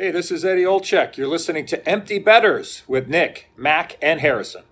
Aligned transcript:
Hey, 0.00 0.10
this 0.10 0.30
is 0.30 0.46
Eddie 0.46 0.62
Olczyk. 0.64 1.18
You're 1.18 1.28
listening 1.28 1.66
to 1.66 1.86
Empty 1.86 2.18
Betters 2.18 2.84
with 2.88 3.06
Nick, 3.06 3.50
Mac, 3.54 3.98
and 4.00 4.20
Harrison. 4.20 4.62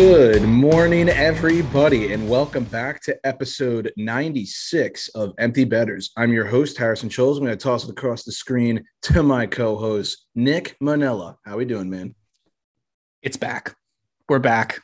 Good 0.00 0.44
morning, 0.44 1.10
everybody, 1.10 2.14
and 2.14 2.26
welcome 2.26 2.64
back 2.64 3.02
to 3.02 3.18
episode 3.22 3.92
96 3.98 5.08
of 5.08 5.34
Empty 5.36 5.64
Betters. 5.64 6.10
I'm 6.16 6.32
your 6.32 6.46
host, 6.46 6.78
Harrison 6.78 7.10
Scholes. 7.10 7.34
I'm 7.36 7.44
going 7.44 7.50
to 7.50 7.62
toss 7.62 7.84
it 7.84 7.90
across 7.90 8.24
the 8.24 8.32
screen 8.32 8.82
to 9.02 9.22
my 9.22 9.44
co-host, 9.44 10.24
Nick 10.34 10.74
Manella. 10.80 11.36
How 11.44 11.52
are 11.52 11.58
we 11.58 11.66
doing, 11.66 11.90
man? 11.90 12.14
It's 13.20 13.36
back. 13.36 13.76
We're 14.26 14.38
back. 14.38 14.80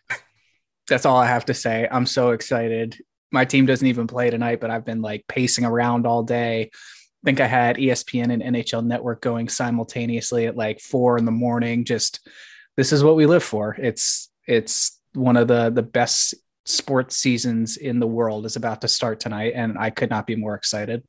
That's 0.91 1.07
all 1.07 1.16
I 1.16 1.29
have 1.29 1.46
to 1.46 1.55
say. 1.55 1.88
I'm 1.91 2.05
so 2.05 2.33
excited. 2.33 3.02
My 3.33 3.46
team 3.46 3.65
doesn't 3.65 3.88
even 3.88 4.07
play 4.07 4.29
tonight, 4.29 4.60
but 4.60 4.71
I've 4.71 4.85
been 4.85 5.01
like 5.01 5.24
pacing 5.29 5.65
around 5.65 6.07
all 6.07 6.24
day. 6.24 6.65
I 6.65 7.24
think 7.24 7.41
I 7.41 7.46
had 7.46 7.77
ESPN 7.77 8.35
and 8.35 8.43
NHL 8.43 8.85
Network 8.85 9.23
going 9.23 9.48
simultaneously 9.48 10.45
at 10.45 10.59
like 10.59 10.79
four 10.79 11.16
in 11.16 11.24
the 11.24 11.30
morning. 11.30 11.87
Just 11.87 12.21
this 12.77 12.93
is 12.93 13.02
what 13.02 13.16
we 13.16 13.24
live 13.24 13.43
for. 13.43 13.74
It's 13.80 14.30
it's 14.46 15.01
one 15.16 15.37
of 15.37 15.48
the 15.48 15.70
the 15.70 15.83
best 15.83 16.34
sports 16.65 17.16
seasons 17.16 17.77
in 17.77 18.01
the 18.01 18.07
world 18.07 18.45
is 18.45 18.57
about 18.57 18.80
to 18.83 18.88
start 18.88 19.20
tonight, 19.20 19.52
and 19.55 19.79
I 19.79 19.91
could 19.91 20.11
not 20.11 20.27
be 20.27 20.37
more 20.37 20.55
excited. 20.55 21.02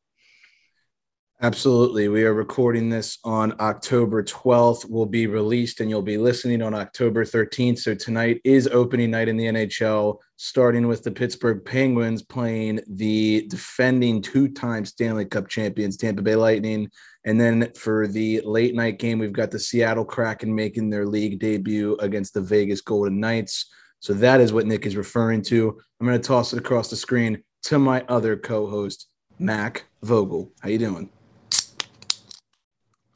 Absolutely. 1.40 2.08
We 2.08 2.24
are 2.24 2.34
recording 2.34 2.90
this 2.90 3.20
on 3.24 3.54
October 3.60 4.24
12th. 4.24 4.90
Will 4.90 5.06
be 5.06 5.28
released 5.28 5.82
and 5.82 5.88
you'll 5.88 6.02
be 6.02 6.18
listening 6.18 6.64
on 6.64 6.74
October 6.74 7.24
13th. 7.24 7.78
So 7.78 7.94
tonight 7.94 8.42
is 8.44 8.68
opening 8.70 9.12
night 9.12 9.28
in 9.28 9.38
the 9.38 9.46
NHL, 9.46 10.18
starting 10.38 10.88
with 10.88 11.04
the 11.04 11.12
Pittsburgh 11.12 11.64
Penguins 11.64 12.24
playing 12.24 12.80
the 12.88 13.46
defending 13.50 14.20
two-time 14.20 14.84
Stanley 14.84 15.26
Cup 15.26 15.48
champions 15.48 15.96
Tampa 15.96 16.24
Bay 16.24 16.36
Lightning. 16.36 16.90
And 17.24 17.40
then 17.40 17.72
for 17.76 18.08
the 18.08 18.42
late 18.44 18.74
night 18.74 18.98
game, 18.98 19.20
we've 19.20 19.32
got 19.32 19.52
the 19.52 19.60
Seattle 19.60 20.06
Kraken 20.06 20.56
making 20.56 20.90
their 20.90 21.06
league 21.06 21.40
debut 21.40 21.98
against 22.00 22.34
the 22.34 22.42
Vegas 22.42 22.82
Golden 22.82 23.20
Knights. 23.20 23.70
So 24.00 24.14
that 24.14 24.40
is 24.40 24.54
what 24.54 24.66
Nick 24.66 24.86
is 24.86 24.96
referring 24.96 25.42
to. 25.44 25.78
I'm 26.00 26.08
going 26.08 26.20
to 26.20 26.28
toss 26.28 26.54
it 26.54 26.60
across 26.60 26.90
the 26.90 26.96
screen 26.96 27.44
to 27.64 27.80
my 27.80 28.04
other 28.08 28.38
co-host, 28.38 29.08
Mac 29.40 29.86
Vogel. 30.04 30.52
How 30.62 30.70
you 30.70 30.78
doing? 30.78 31.10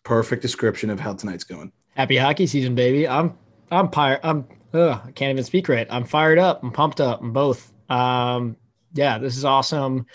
Perfect 0.04 0.42
description 0.42 0.90
of 0.90 1.00
how 1.00 1.14
tonight's 1.14 1.44
going. 1.44 1.72
Happy 1.96 2.18
hockey 2.18 2.48
season, 2.48 2.74
baby. 2.76 3.08
I'm 3.08 3.38
I'm. 3.70 3.90
I'm 3.96 4.48
ugh, 4.74 5.02
I 5.06 5.12
can't 5.12 5.32
even 5.32 5.44
speak 5.44 5.70
right. 5.70 5.88
I'm 5.90 6.04
fired 6.04 6.40
up. 6.40 6.64
I'm 6.64 6.72
pumped 6.72 7.00
up. 7.00 7.22
I'm 7.22 7.32
both. 7.32 7.72
Um, 7.90 8.58
yeah, 8.94 9.18
this 9.18 9.38
is 9.38 9.46
awesome. 9.46 10.06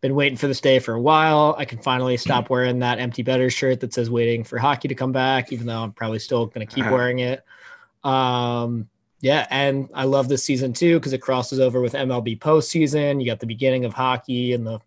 Been 0.00 0.14
waiting 0.14 0.36
for 0.36 0.46
this 0.46 0.60
day 0.60 0.78
for 0.78 0.94
a 0.94 1.00
while. 1.00 1.54
I 1.58 1.64
can 1.64 1.78
finally 1.78 2.16
stop 2.16 2.50
wearing 2.50 2.78
that 2.80 2.98
empty 2.98 3.22
better 3.22 3.50
shirt 3.50 3.80
that 3.80 3.92
says 3.92 4.10
waiting 4.10 4.44
for 4.44 4.58
hockey 4.58 4.88
to 4.88 4.94
come 4.94 5.12
back, 5.12 5.52
even 5.52 5.66
though 5.66 5.82
I'm 5.82 5.92
probably 5.92 6.18
still 6.18 6.46
gonna 6.46 6.66
keep 6.66 6.88
wearing 6.90 7.18
it. 7.18 7.44
Um, 8.04 8.88
yeah, 9.22 9.46
and 9.50 9.88
I 9.94 10.04
love 10.04 10.28
this 10.28 10.44
season 10.44 10.72
too 10.72 10.98
because 10.98 11.12
it 11.12 11.22
crosses 11.22 11.60
over 11.60 11.80
with 11.80 11.92
MLB 11.92 12.40
postseason. 12.40 13.20
You 13.20 13.26
got 13.26 13.38
the 13.38 13.46
beginning 13.46 13.84
of 13.84 13.94
hockey 13.94 14.52
and 14.52 14.66
the 14.66 14.80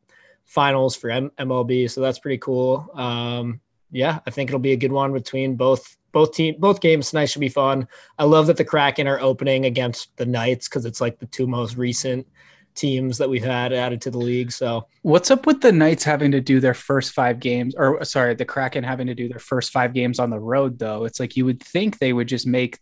finals 0.44 0.94
for 0.94 1.10
M- 1.10 1.32
MLB, 1.40 1.90
so 1.90 2.02
that's 2.02 2.20
pretty 2.20 2.38
cool. 2.38 2.90
Um, 2.94 3.62
yeah, 3.92 4.20
I 4.28 4.32
think 4.32 4.50
it'll 4.50 4.60
be 4.60 4.74
a 4.74 4.78
good 4.78 4.92
one 4.92 5.14
between 5.14 5.56
both 5.56 5.98
both 6.12 6.34
team 6.34 6.56
both 6.60 6.82
games 6.82 7.10
tonight 7.10 7.28
should 7.28 7.40
be 7.40 7.48
fun. 7.48 7.88
I 8.20 8.26
love 8.26 8.48
that 8.48 8.58
the 8.58 8.66
Kraken 8.66 9.08
are 9.08 9.22
opening 9.22 9.66
against 9.66 10.16
the 10.18 10.26
Knights 10.26 10.68
because 10.68 10.86
it's 10.86 11.00
like 11.00 11.18
the 11.18 11.28
two 11.28 11.48
most 11.48 11.78
recent 11.78 12.28
teams 12.76 13.18
that 13.20 13.30
we've 13.30 13.42
had 13.42 13.72
added 13.72 14.02
to 14.02 14.12
the 14.12 14.18
league. 14.18 14.52
So 14.52 14.86
what's 15.04 15.32
up 15.32 15.48
with 15.48 15.62
the 15.62 15.72
Knights 15.72 16.04
having 16.04 16.32
to 16.32 16.42
do 16.42 16.60
their 16.60 16.74
first 16.74 17.14
five 17.14 17.40
games, 17.40 17.74
or 17.78 18.04
sorry, 18.04 18.36
the 18.36 18.44
Kraken 18.44 18.84
having 18.84 19.08
to 19.08 19.16
do 19.16 19.30
their 19.30 19.40
first 19.40 19.72
five 19.72 19.94
games 19.94 20.20
on 20.20 20.30
the 20.30 20.40
road 20.42 20.78
though? 20.78 21.06
It's 21.06 21.22
like 21.22 21.38
you 21.38 21.46
would 21.46 21.64
think 21.64 22.00
they 22.00 22.12
would 22.12 22.28
just 22.28 22.46
make 22.46 22.80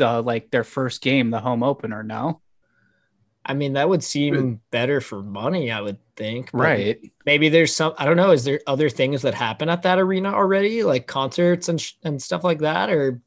the 0.00 0.20
like 0.22 0.50
their 0.50 0.64
first 0.64 1.02
game 1.02 1.30
the 1.30 1.40
home 1.40 1.62
opener. 1.62 2.02
No, 2.02 2.40
I 3.44 3.54
mean 3.54 3.74
that 3.74 3.88
would 3.88 4.02
seem 4.02 4.60
better 4.70 5.00
for 5.00 5.22
money. 5.22 5.70
I 5.70 5.80
would 5.80 5.98
think. 6.16 6.50
Right? 6.52 6.98
Maybe 7.24 7.48
there's 7.48 7.74
some. 7.74 7.94
I 7.96 8.04
don't 8.04 8.16
know. 8.16 8.32
Is 8.32 8.44
there 8.44 8.60
other 8.66 8.90
things 8.90 9.22
that 9.22 9.34
happen 9.34 9.68
at 9.68 9.82
that 9.82 9.98
arena 9.98 10.32
already, 10.32 10.82
like 10.82 11.06
concerts 11.06 11.68
and 11.68 11.80
sh- 11.80 11.94
and 12.02 12.20
stuff 12.20 12.42
like 12.42 12.58
that, 12.60 12.90
or 12.90 13.20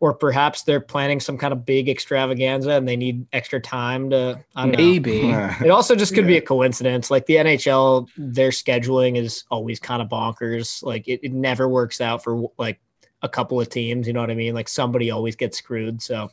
or 0.00 0.14
perhaps 0.14 0.62
they're 0.62 0.80
planning 0.80 1.18
some 1.18 1.36
kind 1.36 1.52
of 1.52 1.66
big 1.66 1.88
extravaganza 1.88 2.70
and 2.70 2.86
they 2.86 2.96
need 2.96 3.26
extra 3.32 3.60
time 3.60 4.10
to 4.10 4.40
I 4.54 4.62
don't 4.62 4.72
know. 4.72 4.78
Maybe. 4.78 5.30
It 5.64 5.70
also 5.70 5.96
just 5.96 6.14
could 6.14 6.26
be 6.26 6.36
a 6.36 6.42
coincidence. 6.42 7.10
Like 7.10 7.26
the 7.26 7.36
NHL, 7.36 8.08
their 8.16 8.50
scheduling 8.50 9.16
is 9.16 9.44
always 9.50 9.80
kind 9.80 10.00
of 10.00 10.08
bonkers. 10.08 10.82
Like 10.82 11.08
it, 11.08 11.20
it 11.24 11.32
never 11.32 11.68
works 11.68 12.00
out 12.00 12.22
for 12.22 12.48
like 12.58 12.80
a 13.22 13.28
couple 13.28 13.60
of 13.60 13.68
teams. 13.68 14.06
You 14.06 14.12
know 14.12 14.20
what 14.20 14.30
I 14.30 14.34
mean? 14.34 14.54
Like 14.54 14.68
somebody 14.68 15.10
always 15.10 15.36
gets 15.36 15.58
screwed. 15.58 16.02
So 16.02 16.30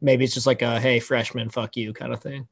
maybe 0.00 0.24
it's 0.24 0.34
just 0.34 0.46
like 0.46 0.62
a 0.62 0.80
hey 0.80 1.00
freshman, 1.00 1.50
fuck 1.50 1.76
you 1.76 1.92
kind 1.92 2.12
of 2.12 2.20
thing. 2.20 2.48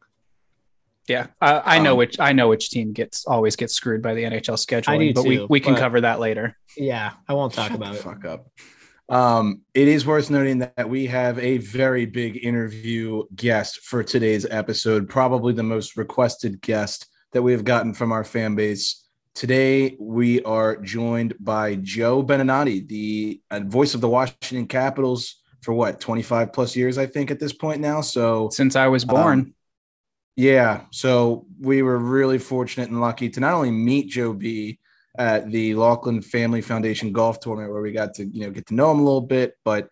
Yeah, 1.08 1.28
I, 1.40 1.76
I 1.76 1.78
know 1.78 1.92
Um, 1.92 1.98
which 1.98 2.18
I 2.18 2.32
know 2.32 2.48
which 2.48 2.70
team 2.70 2.92
gets 2.92 3.26
always 3.26 3.54
gets 3.54 3.74
screwed 3.74 4.02
by 4.02 4.14
the 4.14 4.24
NHL 4.24 4.56
scheduling, 4.56 5.08
do 5.08 5.14
but 5.14 5.24
we, 5.24 5.36
too, 5.36 5.46
we 5.48 5.60
can 5.60 5.74
but- 5.74 5.80
cover 5.80 6.00
that 6.00 6.18
later. 6.18 6.56
Yeah, 6.76 7.12
I 7.28 7.34
won't 7.34 7.52
talk 7.52 7.68
Shut 7.68 7.76
about 7.76 7.92
the 7.92 8.00
it. 8.00 8.02
Fuck 8.02 8.24
up. 8.24 8.48
Um, 9.08 9.62
it 9.72 9.86
is 9.86 10.04
worth 10.04 10.30
noting 10.30 10.58
that 10.58 10.88
we 10.88 11.06
have 11.06 11.38
a 11.38 11.58
very 11.58 12.06
big 12.06 12.44
interview 12.44 13.22
guest 13.36 13.82
for 13.84 14.02
today's 14.02 14.46
episode, 14.50 15.08
probably 15.08 15.52
the 15.52 15.62
most 15.62 15.96
requested 15.96 16.60
guest 16.60 17.06
that 17.30 17.40
we 17.42 17.52
have 17.52 17.62
gotten 17.64 17.94
from 17.94 18.10
our 18.10 18.24
fan 18.24 18.56
base. 18.56 19.05
Today, 19.36 19.98
we 20.00 20.42
are 20.44 20.76
joined 20.76 21.34
by 21.38 21.74
Joe 21.74 22.24
Beninati, 22.24 22.88
the 22.88 23.38
uh, 23.50 23.60
voice 23.60 23.92
of 23.92 24.00
the 24.00 24.08
Washington 24.08 24.66
Capitals 24.66 25.42
for 25.60 25.74
what, 25.74 26.00
25 26.00 26.54
plus 26.54 26.74
years, 26.74 26.96
I 26.96 27.04
think, 27.04 27.30
at 27.30 27.38
this 27.38 27.52
point 27.52 27.82
now. 27.82 28.00
So, 28.00 28.48
Since 28.48 28.76
I 28.76 28.86
was 28.86 29.04
born, 29.04 29.40
Um, 29.40 29.54
yeah. 30.36 30.84
So 30.90 31.44
we 31.60 31.82
were 31.82 31.98
really 31.98 32.38
fortunate 32.38 32.88
and 32.88 32.98
lucky 32.98 33.28
to 33.28 33.40
not 33.40 33.52
only 33.52 33.70
meet 33.70 34.08
Joe 34.08 34.32
B 34.32 34.78
at 35.18 35.50
the 35.50 35.74
Laughlin 35.74 36.22
Family 36.22 36.62
Foundation 36.62 37.12
golf 37.12 37.38
tournament 37.38 37.74
where 37.74 37.82
we 37.82 37.92
got 37.92 38.14
to, 38.14 38.24
you 38.24 38.46
know, 38.46 38.50
get 38.50 38.66
to 38.68 38.74
know 38.74 38.90
him 38.90 39.00
a 39.00 39.04
little 39.04 39.20
bit, 39.20 39.52
but 39.66 39.90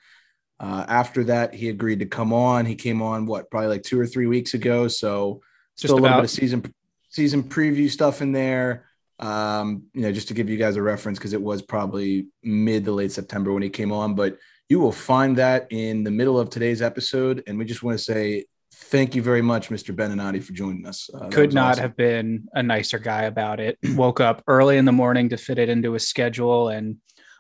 uh, 0.59 0.87
after 0.89 1.23
that, 1.25 1.53
he 1.53 1.69
agreed 1.69 1.99
to 1.99 2.07
come 2.07 2.33
on. 2.33 2.65
He 2.65 2.77
came 2.77 3.03
on 3.03 3.27
what, 3.27 3.51
probably 3.51 3.69
like 3.69 3.83
two 3.83 4.01
or 4.01 4.07
three 4.07 4.27
weeks 4.27 4.55
ago. 4.55 4.89
So 4.89 5.43
Just 5.77 5.93
still 5.93 5.99
a 5.99 6.01
little 6.01 6.17
bit 6.17 6.25
of 6.25 6.31
season 6.31 6.75
season 7.11 7.43
preview 7.43 7.91
stuff 7.91 8.23
in 8.23 8.33
there. 8.33 8.87
Um, 9.21 9.85
you 9.93 10.03
know, 10.03 10.13
just 10.13 10.29
to 10.29 10.35
give 10.35 10.51
you 10.51 10.57
guys 10.57 10.77
a 10.77 10.83
reference, 10.83 11.19
because 11.19 11.33
it 11.33 11.43
was 11.43 11.63
probably 11.63 12.27
mid 12.43 12.85
to 12.85 12.93
late 12.93 13.13
September 13.13 13.53
when 13.53 13.63
he 13.63 13.71
came 13.71 13.93
on, 13.93 14.15
but 14.15 14.39
you 14.69 14.81
will 14.81 14.93
find 14.93 15.37
that 15.37 15.67
in 15.71 16.05
the 16.05 16.11
middle 16.11 16.39
of 16.39 16.51
today's 16.51 16.83
episode. 16.83 17.43
And 17.47 17.59
we 17.59 17.65
just 17.65 17.83
want 17.83 17.99
to 17.99 18.05
say 18.05 18.47
thank 18.75 19.15
you 19.15 19.23
very 19.23 19.43
much, 19.43 19.71
Mr. 19.71 19.95
Beninati, 19.95 20.43
for 20.43 20.53
joining 20.53 20.87
us. 20.87 21.09
Uh, 21.13 21.29
could 21.29 21.53
not 21.53 21.73
awesome. 21.73 21.83
have 21.83 21.97
been 21.97 22.49
a 22.55 22.63
nicer 22.63 22.99
guy 22.99 23.23
about 23.23 23.61
it. 23.61 23.79
Woke 23.95 24.21
up 24.21 24.43
early 24.47 24.79
in 24.79 24.85
the 24.85 24.93
morning 24.93 25.29
to 25.31 25.37
fit 25.37 25.59
it 25.59 25.69
into 25.69 25.93
his 25.93 26.09
schedule 26.09 26.69
and 26.69 26.97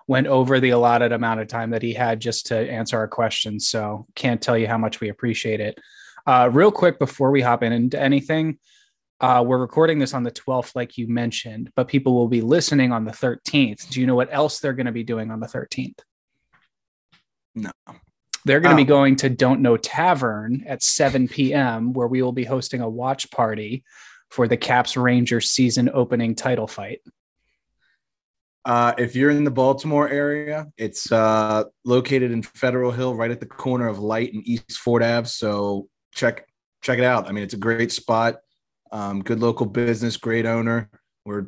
went 0.06 0.26
over 0.26 0.60
the 0.60 0.70
allotted 0.70 1.12
amount 1.12 1.40
of 1.40 1.48
time 1.48 1.70
that 1.70 1.82
he 1.82 1.94
had 1.94 2.20
just 2.20 2.46
to 2.46 2.70
answer 2.70 2.98
our 2.98 3.08
questions. 3.08 3.66
So 3.66 4.06
can't 4.14 4.40
tell 4.40 4.56
you 4.56 4.66
how 4.66 4.78
much 4.78 5.00
we 5.00 5.08
appreciate 5.08 5.60
it. 5.60 5.78
Uh, 6.26 6.50
real 6.52 6.70
quick 6.70 6.98
before 6.98 7.30
we 7.30 7.40
hop 7.40 7.62
in 7.62 7.72
into 7.72 8.00
anything, 8.00 8.58
uh, 9.20 9.42
we're 9.46 9.58
recording 9.58 9.98
this 9.98 10.12
on 10.14 10.22
the 10.22 10.30
12th, 10.30 10.74
like 10.74 10.98
you 10.98 11.06
mentioned, 11.08 11.70
but 11.76 11.88
people 11.88 12.14
will 12.14 12.28
be 12.28 12.40
listening 12.40 12.92
on 12.92 13.04
the 13.04 13.12
13th. 13.12 13.88
Do 13.90 14.00
you 14.00 14.06
know 14.06 14.14
what 14.14 14.28
else 14.32 14.60
they're 14.60 14.72
going 14.72 14.86
to 14.86 14.92
be 14.92 15.04
doing 15.04 15.30
on 15.30 15.40
the 15.40 15.46
13th? 15.46 15.98
No. 17.54 17.70
They're 18.44 18.60
going 18.60 18.76
to 18.76 18.82
Oh. 18.82 18.84
be 18.84 18.88
going 18.88 19.16
to 19.16 19.30
Don't 19.30 19.60
Know 19.60 19.76
Tavern 19.76 20.64
at 20.66 20.82
7 20.82 21.28
p.m., 21.28 21.92
where 21.92 22.08
we 22.08 22.20
will 22.20 22.32
be 22.32 22.44
hosting 22.44 22.80
a 22.82 22.88
watch 22.88 23.30
party 23.30 23.84
for 24.30 24.48
the 24.48 24.56
Caps 24.56 24.96
Rangers 24.96 25.50
season 25.50 25.88
opening 25.94 26.34
title 26.34 26.66
fight. 26.66 27.00
Uh, 28.66 28.94
if 28.98 29.14
you're 29.14 29.30
in 29.30 29.44
the 29.44 29.50
Baltimore 29.50 30.08
area, 30.08 30.66
it's 30.76 31.12
uh, 31.12 31.64
located 31.84 32.32
in 32.32 32.42
Federal 32.42 32.90
Hill, 32.90 33.14
right 33.14 33.30
at 33.30 33.38
the 33.40 33.46
corner 33.46 33.88
of 33.88 33.98
Light 33.98 34.32
and 34.32 34.46
East 34.46 34.72
Fort 34.78 35.02
Ave. 35.02 35.28
So 35.28 35.88
check 36.14 36.46
check 36.82 36.98
it 36.98 37.04
out. 37.04 37.28
I 37.28 37.32
mean, 37.32 37.44
it's 37.44 37.54
a 37.54 37.58
great 37.58 37.92
spot. 37.92 38.36
Um, 38.94 39.22
good 39.22 39.40
local 39.40 39.66
business, 39.66 40.16
great 40.16 40.46
owner. 40.46 40.88
We're 41.24 41.46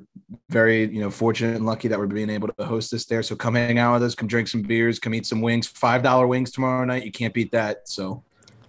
very 0.50 0.84
you 0.86 1.00
know 1.00 1.10
fortunate 1.10 1.54
and 1.54 1.64
lucky 1.64 1.86
that 1.86 1.96
we're 1.98 2.06
being 2.08 2.28
able 2.28 2.48
to 2.48 2.64
host 2.64 2.90
this 2.90 3.04
there. 3.04 3.22
So 3.22 3.36
come 3.36 3.54
hang 3.54 3.78
out 3.78 3.94
with 3.94 4.02
us, 4.02 4.14
come 4.16 4.26
drink 4.26 4.48
some 4.48 4.62
beers, 4.62 4.98
come 4.98 5.14
eat 5.14 5.26
some 5.26 5.40
wings. 5.40 5.68
Five 5.68 6.02
dollar 6.02 6.26
wings 6.26 6.50
tomorrow 6.50 6.84
night. 6.84 7.04
You 7.04 7.12
can't 7.12 7.32
beat 7.32 7.52
that. 7.52 7.88
So 7.88 8.24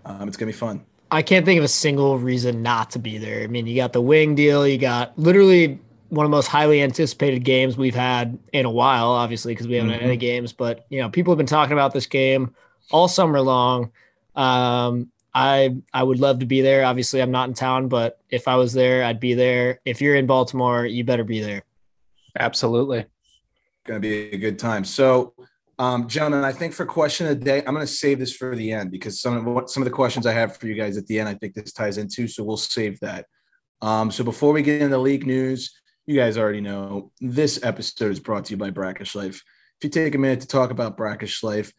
um, 0.05 0.27
it's 0.27 0.37
gonna 0.37 0.51
be 0.51 0.57
fun. 0.57 0.85
I 1.09 1.23
can't 1.23 1.43
think 1.43 1.57
of 1.57 1.63
a 1.63 1.69
single 1.69 2.19
reason 2.19 2.61
not 2.61 2.91
to 2.91 2.99
be 2.99 3.17
there. 3.17 3.41
I 3.43 3.47
mean, 3.47 3.65
you 3.65 3.75
got 3.77 3.93
the 3.93 4.01
wing 4.01 4.35
deal, 4.35 4.67
you 4.67 4.77
got 4.77 5.17
literally 5.17 5.79
one 6.09 6.25
of 6.25 6.29
the 6.29 6.35
most 6.37 6.47
highly 6.47 6.81
anticipated 6.83 7.43
games 7.43 7.77
we've 7.77 7.95
had 7.95 8.37
in 8.53 8.65
a 8.65 8.69
while, 8.71 9.09
obviously, 9.09 9.53
because 9.53 9.67
we 9.67 9.75
haven't 9.75 9.91
Mhm. 9.91 9.95
had 9.95 10.03
any 10.03 10.17
games. 10.17 10.53
But 10.53 10.85
you 10.89 11.01
know, 11.01 11.09
people 11.09 11.31
have 11.33 11.37
been 11.37 11.47
talking 11.47 11.73
about 11.73 11.93
this 11.93 12.05
game 12.05 12.53
all 12.91 13.07
summer 13.07 13.41
long. 13.41 13.89
Um, 14.35 15.09
I 15.37 15.77
I 15.93 16.01
would 16.01 16.19
love 16.19 16.39
to 16.39 16.47
be 16.47 16.61
there. 16.61 16.83
Obviously, 16.83 17.21
I'm 17.21 17.29
not 17.29 17.47
in 17.47 17.53
town, 17.53 17.89
but 17.89 18.19
if 18.31 18.47
I 18.47 18.55
was 18.55 18.73
there, 18.73 19.03
I'd 19.03 19.19
be 19.19 19.35
there. 19.35 19.79
If 19.85 20.01
you're 20.01 20.15
in 20.15 20.25
Baltimore, 20.25 20.83
you 20.87 21.03
better 21.03 21.23
be 21.23 21.41
there. 21.41 21.61
Absolutely. 22.39 23.05
Going 23.85 24.01
to 24.01 24.07
be 24.07 24.31
a 24.33 24.37
good 24.37 24.57
time. 24.57 24.83
So, 24.83 25.35
um, 25.77 26.07
gentlemen, 26.07 26.43
I 26.43 26.51
think 26.51 26.73
for 26.73 26.87
question 26.87 27.27
of 27.27 27.37
the 27.37 27.45
day, 27.45 27.59
I'm 27.59 27.75
going 27.75 27.85
to 27.85 27.87
save 27.87 28.17
this 28.17 28.35
for 28.35 28.55
the 28.55 28.71
end 28.71 28.89
because 28.89 29.21
some 29.21 29.37
of 29.37 29.45
what 29.45 29.69
some 29.69 29.83
of 29.83 29.85
the 29.85 29.93
questions 29.93 30.25
I 30.25 30.33
have 30.33 30.57
for 30.57 30.65
you 30.65 30.73
guys 30.73 30.97
at 30.97 31.05
the 31.05 31.19
end, 31.19 31.29
I 31.29 31.35
think 31.35 31.53
this 31.53 31.71
ties 31.71 31.99
into. 31.99 32.27
So 32.27 32.43
we'll 32.43 32.57
save 32.57 32.99
that. 33.01 33.27
Um, 33.83 34.09
so 34.09 34.23
before 34.23 34.53
we 34.53 34.63
get 34.63 34.81
into 34.81 34.97
league 34.97 35.27
news, 35.27 35.71
you 36.07 36.15
guys 36.15 36.39
already 36.39 36.61
know 36.61 37.11
this 37.21 37.59
episode 37.61 38.11
is 38.11 38.19
brought 38.19 38.45
to 38.45 38.51
you 38.53 38.57
by 38.57 38.71
Brackish 38.71 39.13
Life. 39.13 39.43
If 39.79 39.83
you 39.83 39.89
take 39.91 40.15
a 40.15 40.17
minute 40.17 40.41
to 40.41 40.47
talk 40.47 40.71
about 40.71 40.97
Brackish 40.97 41.43
Life, 41.43 41.71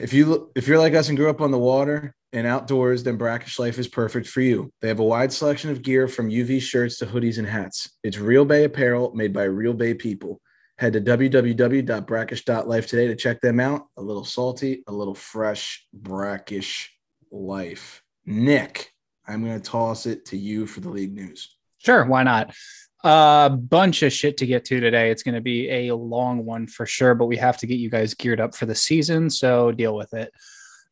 if 0.00 0.12
you 0.12 0.50
if 0.54 0.68
you're 0.68 0.78
like 0.78 0.94
us 0.94 1.08
and 1.08 1.16
grew 1.16 1.30
up 1.30 1.40
on 1.40 1.50
the 1.50 1.58
water 1.58 2.14
and 2.32 2.46
outdoors, 2.46 3.02
then 3.02 3.16
Brackish 3.16 3.58
Life 3.58 3.78
is 3.78 3.88
perfect 3.88 4.28
for 4.28 4.40
you. 4.40 4.70
They 4.80 4.88
have 4.88 5.00
a 5.00 5.04
wide 5.04 5.32
selection 5.32 5.70
of 5.70 5.82
gear 5.82 6.08
from 6.08 6.30
UV 6.30 6.60
shirts 6.60 6.98
to 6.98 7.06
hoodies 7.06 7.38
and 7.38 7.46
hats. 7.46 7.90
It's 8.02 8.18
Real 8.18 8.44
Bay 8.44 8.64
apparel 8.64 9.12
made 9.14 9.32
by 9.32 9.44
Real 9.44 9.72
Bay 9.72 9.94
people. 9.94 10.40
Head 10.78 10.92
to 10.92 11.00
www.brackish.life 11.00 12.86
today 12.86 13.06
to 13.06 13.16
check 13.16 13.40
them 13.40 13.60
out. 13.60 13.86
A 13.96 14.02
little 14.02 14.24
salty, 14.24 14.84
a 14.86 14.92
little 14.92 15.14
fresh, 15.14 15.86
brackish 15.94 16.92
life. 17.30 18.02
Nick, 18.26 18.92
I'm 19.26 19.42
going 19.42 19.58
to 19.58 19.70
toss 19.70 20.04
it 20.04 20.26
to 20.26 20.36
you 20.36 20.66
for 20.66 20.80
the 20.80 20.90
league 20.90 21.14
news. 21.14 21.56
Sure, 21.78 22.04
why 22.04 22.24
not? 22.24 22.54
A 23.04 23.50
bunch 23.50 24.02
of 24.02 24.12
shit 24.12 24.38
to 24.38 24.46
get 24.46 24.64
to 24.66 24.80
today. 24.80 25.10
It's 25.10 25.22
going 25.22 25.34
to 25.34 25.40
be 25.40 25.88
a 25.88 25.94
long 25.94 26.44
one 26.44 26.66
for 26.66 26.86
sure, 26.86 27.14
but 27.14 27.26
we 27.26 27.36
have 27.36 27.58
to 27.58 27.66
get 27.66 27.78
you 27.78 27.90
guys 27.90 28.14
geared 28.14 28.40
up 28.40 28.54
for 28.54 28.66
the 28.66 28.74
season, 28.74 29.30
so 29.30 29.70
deal 29.70 29.94
with 29.94 30.12
it. 30.14 30.32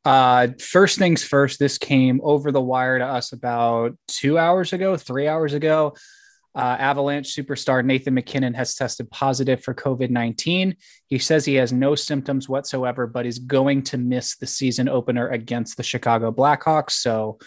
Uh, 0.04 0.48
first 0.60 0.98
things 0.98 1.24
first, 1.24 1.58
this 1.58 1.78
came 1.78 2.20
over 2.22 2.52
the 2.52 2.60
wire 2.60 2.98
to 2.98 3.04
us 3.06 3.32
about 3.32 3.96
two 4.06 4.38
hours 4.38 4.72
ago, 4.72 4.96
three 4.96 5.26
hours 5.26 5.54
ago. 5.54 5.94
Uh, 6.56 6.76
Avalanche 6.78 7.34
superstar 7.34 7.84
Nathan 7.84 8.14
MacKinnon 8.14 8.54
has 8.54 8.76
tested 8.76 9.10
positive 9.10 9.64
for 9.64 9.74
COVID 9.74 10.10
19. 10.10 10.76
He 11.06 11.18
says 11.18 11.44
he 11.44 11.54
has 11.54 11.72
no 11.72 11.96
symptoms 11.96 12.48
whatsoever, 12.48 13.08
but 13.08 13.26
is 13.26 13.40
going 13.40 13.82
to 13.84 13.98
miss 13.98 14.36
the 14.36 14.46
season 14.46 14.88
opener 14.88 15.30
against 15.30 15.76
the 15.76 15.82
Chicago 15.82 16.30
Blackhawks. 16.30 16.92
So, 16.92 17.38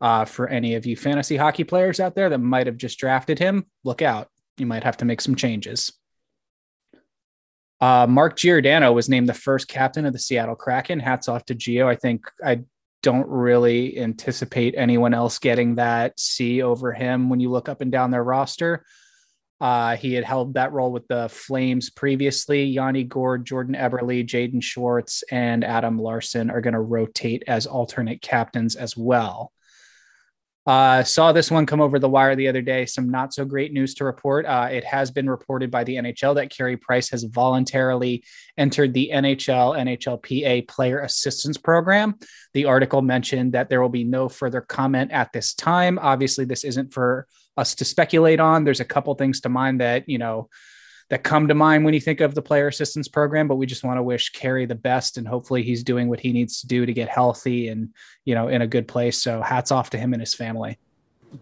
uh, 0.00 0.24
for 0.24 0.48
any 0.48 0.74
of 0.74 0.86
you 0.86 0.96
fantasy 0.96 1.36
hockey 1.36 1.64
players 1.64 2.00
out 2.00 2.14
there 2.14 2.30
that 2.30 2.38
might 2.38 2.66
have 2.66 2.76
just 2.76 2.98
drafted 2.98 3.38
him, 3.38 3.66
look 3.84 4.02
out. 4.02 4.28
You 4.56 4.66
might 4.66 4.84
have 4.84 4.96
to 4.98 5.04
make 5.04 5.20
some 5.20 5.34
changes. 5.34 5.92
Uh, 7.80 8.06
Mark 8.08 8.36
Giordano 8.36 8.92
was 8.92 9.08
named 9.08 9.28
the 9.28 9.34
first 9.34 9.68
captain 9.68 10.04
of 10.04 10.12
the 10.12 10.18
Seattle 10.18 10.56
Kraken. 10.56 10.98
Hats 10.98 11.28
off 11.28 11.44
to 11.46 11.54
Gio. 11.54 11.86
I 11.86 11.94
think 11.94 12.24
I 12.44 12.62
don't 13.02 13.28
really 13.28 13.98
anticipate 13.98 14.74
anyone 14.76 15.14
else 15.14 15.38
getting 15.38 15.76
that 15.76 16.18
C 16.18 16.62
over 16.62 16.92
him 16.92 17.30
when 17.30 17.38
you 17.38 17.50
look 17.50 17.68
up 17.68 17.80
and 17.80 17.92
down 17.92 18.10
their 18.10 18.24
roster. 18.24 18.84
Uh, 19.60 19.96
he 19.96 20.14
had 20.14 20.24
held 20.24 20.54
that 20.54 20.72
role 20.72 20.92
with 20.92 21.06
the 21.08 21.28
Flames 21.28 21.90
previously. 21.90 22.64
Yanni 22.64 23.04
Gourde, 23.04 23.44
Jordan 23.44 23.74
Eberle, 23.74 24.24
Jaden 24.24 24.62
Schwartz, 24.62 25.24
and 25.30 25.64
Adam 25.64 25.98
Larsson 25.98 26.50
are 26.50 26.60
going 26.60 26.74
to 26.74 26.80
rotate 26.80 27.42
as 27.46 27.66
alternate 27.66 28.22
captains 28.22 28.76
as 28.76 28.96
well. 28.96 29.52
Uh, 30.68 31.02
saw 31.02 31.32
this 31.32 31.50
one 31.50 31.64
come 31.64 31.80
over 31.80 31.98
the 31.98 32.10
wire 32.10 32.36
the 32.36 32.46
other 32.46 32.60
day. 32.60 32.84
Some 32.84 33.08
not 33.08 33.32
so 33.32 33.46
great 33.46 33.72
news 33.72 33.94
to 33.94 34.04
report. 34.04 34.44
Uh, 34.44 34.68
it 34.70 34.84
has 34.84 35.10
been 35.10 35.28
reported 35.30 35.70
by 35.70 35.82
the 35.82 35.96
NHL 35.96 36.34
that 36.34 36.50
Carey 36.50 36.76
Price 36.76 37.08
has 37.08 37.24
voluntarily 37.24 38.22
entered 38.58 38.92
the 38.92 39.10
NHL 39.14 39.78
NHLPA 39.78 40.68
Player 40.68 41.00
Assistance 41.00 41.56
Program. 41.56 42.16
The 42.52 42.66
article 42.66 43.00
mentioned 43.00 43.52
that 43.54 43.70
there 43.70 43.80
will 43.80 43.88
be 43.88 44.04
no 44.04 44.28
further 44.28 44.60
comment 44.60 45.10
at 45.10 45.32
this 45.32 45.54
time. 45.54 45.98
Obviously, 46.02 46.44
this 46.44 46.64
isn't 46.64 46.92
for 46.92 47.26
us 47.56 47.74
to 47.76 47.86
speculate 47.86 48.38
on. 48.38 48.64
There's 48.64 48.80
a 48.80 48.84
couple 48.84 49.14
things 49.14 49.40
to 49.40 49.48
mind 49.48 49.80
that 49.80 50.06
you 50.06 50.18
know 50.18 50.50
that 51.08 51.24
come 51.24 51.48
to 51.48 51.54
mind 51.54 51.84
when 51.84 51.94
you 51.94 52.00
think 52.00 52.20
of 52.20 52.34
the 52.34 52.42
player 52.42 52.68
assistance 52.68 53.08
program, 53.08 53.48
but 53.48 53.56
we 53.56 53.66
just 53.66 53.84
want 53.84 53.98
to 53.98 54.02
wish 54.02 54.30
Carey 54.30 54.66
the 54.66 54.74
best 54.74 55.16
and 55.16 55.26
hopefully 55.26 55.62
he's 55.62 55.82
doing 55.82 56.08
what 56.08 56.20
he 56.20 56.32
needs 56.32 56.60
to 56.60 56.66
do 56.66 56.84
to 56.84 56.92
get 56.92 57.08
healthy 57.08 57.68
and, 57.68 57.94
you 58.24 58.34
know, 58.34 58.48
in 58.48 58.62
a 58.62 58.66
good 58.66 58.86
place. 58.86 59.22
So 59.22 59.40
hats 59.40 59.72
off 59.72 59.90
to 59.90 59.98
him 59.98 60.12
and 60.12 60.20
his 60.20 60.34
family. 60.34 60.78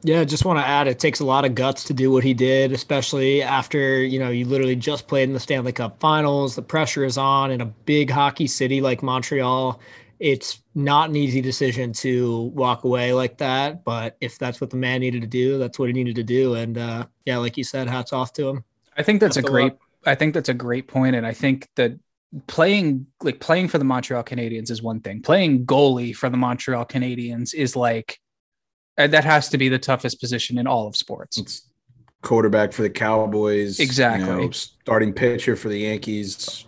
Yeah, 0.02 0.24
just 0.24 0.44
want 0.44 0.58
to 0.58 0.66
add 0.66 0.88
it 0.88 0.98
takes 0.98 1.20
a 1.20 1.24
lot 1.24 1.44
of 1.44 1.54
guts 1.54 1.84
to 1.84 1.94
do 1.94 2.10
what 2.10 2.24
he 2.24 2.34
did, 2.34 2.72
especially 2.72 3.42
after, 3.42 4.02
you 4.02 4.18
know, 4.18 4.30
you 4.30 4.44
literally 4.44 4.76
just 4.76 5.06
played 5.06 5.24
in 5.24 5.32
the 5.32 5.40
Stanley 5.40 5.72
Cup 5.72 6.00
finals. 6.00 6.56
The 6.56 6.62
pressure 6.62 7.04
is 7.04 7.18
on 7.18 7.50
in 7.50 7.60
a 7.60 7.66
big 7.66 8.10
hockey 8.10 8.46
city 8.46 8.80
like 8.80 9.02
Montreal. 9.02 9.80
It's 10.18 10.62
not 10.74 11.10
an 11.10 11.16
easy 11.16 11.40
decision 11.40 11.92
to 11.94 12.52
walk 12.54 12.84
away 12.84 13.12
like 13.12 13.38
that, 13.38 13.84
but 13.84 14.16
if 14.20 14.38
that's 14.38 14.60
what 14.60 14.70
the 14.70 14.76
man 14.76 15.00
needed 15.00 15.20
to 15.20 15.28
do, 15.28 15.58
that's 15.58 15.78
what 15.78 15.88
he 15.88 15.92
needed 15.92 16.16
to 16.16 16.24
do. 16.24 16.54
And 16.54 16.78
uh, 16.78 17.06
yeah, 17.24 17.36
like 17.36 17.56
you 17.56 17.64
said, 17.64 17.88
hats 17.88 18.12
off 18.12 18.32
to 18.34 18.48
him. 18.48 18.64
I 18.96 19.02
think 19.02 19.20
that's 19.20 19.36
a 19.36 19.42
Best 19.42 19.52
great 19.52 19.72
luck. 19.72 19.80
I 20.04 20.14
think 20.14 20.34
that's 20.34 20.48
a 20.48 20.54
great 20.54 20.88
point 20.88 21.16
and 21.16 21.26
I 21.26 21.32
think 21.32 21.68
that 21.76 21.98
playing 22.46 23.06
like 23.22 23.40
playing 23.40 23.68
for 23.68 23.78
the 23.78 23.84
Montreal 23.84 24.22
Canadiens 24.24 24.70
is 24.70 24.82
one 24.82 25.00
thing. 25.00 25.22
Playing 25.22 25.66
goalie 25.66 26.14
for 26.14 26.28
the 26.28 26.36
Montreal 26.36 26.84
Canadiens 26.84 27.54
is 27.54 27.76
like 27.76 28.18
uh, 28.98 29.06
that 29.06 29.24
has 29.24 29.48
to 29.50 29.58
be 29.58 29.68
the 29.68 29.78
toughest 29.78 30.20
position 30.20 30.58
in 30.58 30.66
all 30.66 30.86
of 30.86 30.96
sports. 30.96 31.38
It's 31.38 31.68
quarterback 32.22 32.72
for 32.72 32.82
the 32.82 32.90
Cowboys. 32.90 33.78
Exactly. 33.78 34.28
You 34.28 34.36
know, 34.46 34.50
starting 34.50 35.12
pitcher 35.12 35.56
for 35.56 35.68
the 35.68 35.80
Yankees. 35.80 36.64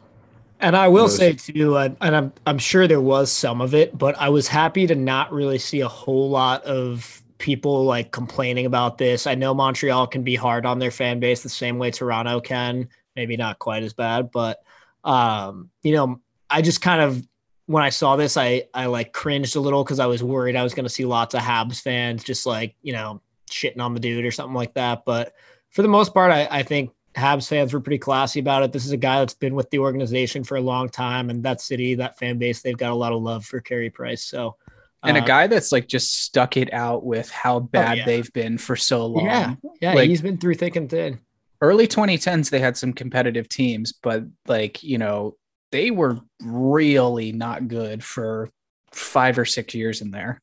And 0.60 0.76
I 0.76 0.88
will 0.88 1.08
say 1.08 1.34
too, 1.34 1.76
uh, 1.76 1.90
and 2.00 2.16
I'm 2.16 2.32
I'm 2.46 2.58
sure 2.58 2.88
there 2.88 3.00
was 3.00 3.30
some 3.30 3.60
of 3.60 3.74
it, 3.74 3.96
but 3.96 4.18
I 4.18 4.28
was 4.28 4.48
happy 4.48 4.86
to 4.88 4.94
not 4.94 5.32
really 5.32 5.58
see 5.58 5.80
a 5.80 5.88
whole 5.88 6.30
lot 6.30 6.64
of 6.64 7.22
people 7.38 7.84
like 7.84 8.12
complaining 8.12 8.66
about 8.66 8.98
this. 8.98 9.26
I 9.26 9.34
know 9.34 9.54
Montreal 9.54 10.06
can 10.06 10.22
be 10.22 10.34
hard 10.34 10.66
on 10.66 10.78
their 10.78 10.90
fan 10.90 11.20
base 11.20 11.42
the 11.42 11.48
same 11.48 11.78
way 11.78 11.90
Toronto 11.90 12.40
can, 12.40 12.88
maybe 13.16 13.36
not 13.36 13.58
quite 13.58 13.82
as 13.82 13.92
bad, 13.92 14.30
but 14.30 14.62
um, 15.04 15.70
you 15.82 15.92
know, 15.92 16.20
I 16.50 16.62
just 16.62 16.80
kind 16.80 17.00
of 17.00 17.26
when 17.66 17.84
I 17.84 17.90
saw 17.90 18.16
this, 18.16 18.36
I 18.36 18.64
I 18.74 18.86
like 18.86 19.12
cringed 19.12 19.56
a 19.56 19.60
little 19.60 19.84
because 19.84 20.00
I 20.00 20.06
was 20.06 20.22
worried 20.22 20.56
I 20.56 20.62
was 20.62 20.74
going 20.74 20.86
to 20.86 20.90
see 20.90 21.04
lots 21.04 21.34
of 21.34 21.40
Habs 21.40 21.80
fans 21.80 22.24
just 22.24 22.46
like 22.46 22.74
you 22.82 22.92
know 22.92 23.20
shitting 23.50 23.80
on 23.80 23.94
the 23.94 24.00
dude 24.00 24.24
or 24.24 24.30
something 24.30 24.54
like 24.54 24.74
that. 24.74 25.04
But 25.04 25.34
for 25.70 25.82
the 25.82 25.88
most 25.88 26.14
part, 26.14 26.32
I, 26.32 26.48
I 26.50 26.62
think 26.62 26.90
Habs 27.14 27.48
fans 27.48 27.72
were 27.72 27.80
pretty 27.80 27.98
classy 27.98 28.40
about 28.40 28.62
it. 28.62 28.72
This 28.72 28.86
is 28.86 28.92
a 28.92 28.96
guy 28.96 29.18
that's 29.18 29.34
been 29.34 29.54
with 29.54 29.68
the 29.70 29.80
organization 29.80 30.44
for 30.44 30.56
a 30.56 30.62
long 30.62 30.88
time, 30.88 31.30
and 31.30 31.42
that 31.42 31.60
city, 31.60 31.94
that 31.96 32.18
fan 32.18 32.38
base, 32.38 32.62
they've 32.62 32.76
got 32.76 32.92
a 32.92 32.94
lot 32.94 33.12
of 33.12 33.22
love 33.22 33.44
for 33.44 33.60
Carey 33.60 33.90
Price. 33.90 34.24
So, 34.24 34.56
And 35.04 35.16
a 35.16 35.22
uh, 35.22 35.26
guy 35.26 35.46
that's 35.46 35.70
like 35.70 35.86
just 35.86 36.22
stuck 36.24 36.56
it 36.56 36.72
out 36.72 37.04
with 37.04 37.30
how 37.30 37.60
bad 37.60 37.98
yeah. 37.98 38.04
they've 38.04 38.32
been 38.32 38.58
for 38.58 38.74
so 38.74 39.06
long. 39.06 39.24
yeah, 39.26 39.54
yeah, 39.80 39.94
like- 39.94 40.08
he's 40.08 40.22
been 40.22 40.38
through 40.38 40.54
thick 40.56 40.74
and 40.76 40.90
thin. 40.90 41.20
early 41.60 41.86
2010s 41.86 42.50
they 42.50 42.58
had 42.58 42.76
some 42.76 42.92
competitive 42.92 43.48
teams 43.48 43.92
but 43.92 44.24
like 44.46 44.82
you 44.82 44.98
know 44.98 45.34
they 45.72 45.90
were 45.90 46.18
really 46.42 47.30
not 47.32 47.68
good 47.68 48.02
for 48.02 48.48
five 48.92 49.38
or 49.38 49.44
six 49.44 49.74
years 49.74 50.00
in 50.00 50.10
there 50.10 50.40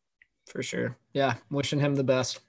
For 0.48 0.62
sure. 0.62 0.96
Yeah, 1.14 1.36
wishing 1.50 1.80
him 1.80 1.96
the 1.96 2.04
best. 2.04 2.40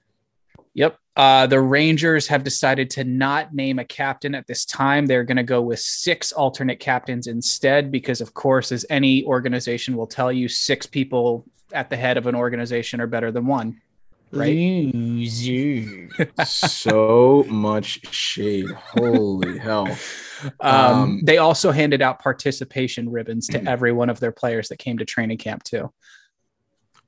yep 0.73 0.97
uh, 1.15 1.47
the 1.47 1.59
rangers 1.59 2.27
have 2.27 2.43
decided 2.43 2.91
to 2.91 3.03
not 3.03 3.51
name 3.53 3.79
a 3.79 3.85
captain 3.85 4.35
at 4.35 4.45
this 4.47 4.65
time 4.65 5.05
they're 5.07 5.23
going 5.23 5.37
to 5.37 5.43
go 5.43 5.61
with 5.61 5.79
six 5.79 6.31
alternate 6.31 6.79
captains 6.79 7.27
instead 7.27 7.91
because 7.91 8.21
of 8.21 8.33
course 8.33 8.71
as 8.71 8.85
any 8.89 9.25
organization 9.25 9.97
will 9.97 10.07
tell 10.07 10.31
you 10.31 10.47
six 10.47 10.85
people 10.85 11.45
at 11.73 11.89
the 11.89 11.97
head 11.97 12.17
of 12.17 12.27
an 12.27 12.35
organization 12.35 13.01
are 13.01 13.07
better 13.07 13.31
than 13.31 13.45
one 13.47 13.81
Right. 14.29 14.91
Loser. 14.93 16.09
so 16.45 17.45
much 17.47 18.13
shade. 18.13 18.65
Holy 18.71 19.57
hell. 19.57 19.87
um, 20.59 20.75
Um, 20.75 21.21
they 21.23 21.37
also 21.37 21.71
handed 21.71 22.01
out 22.01 22.19
participation 22.19 23.09
ribbons 23.09 23.47
to 23.47 23.59
Mhm. 23.59 23.67
every 23.67 23.93
one 23.93 24.09
of 24.09 24.19
their 24.19 24.33
players 24.33 24.67
that 24.67 24.79
came 24.79 24.97
to 24.97 25.05
training 25.05 25.37
camp 25.37 25.63
too 25.63 25.93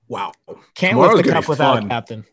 Wow. 0.08 0.32
Can't 0.76 0.94
Tomorrow's 0.94 1.16
lift 1.18 1.28
the 1.28 1.34
cup 1.34 1.48
without 1.50 1.76
fun. 1.76 1.86
a 1.86 1.90
captain. 1.90 2.26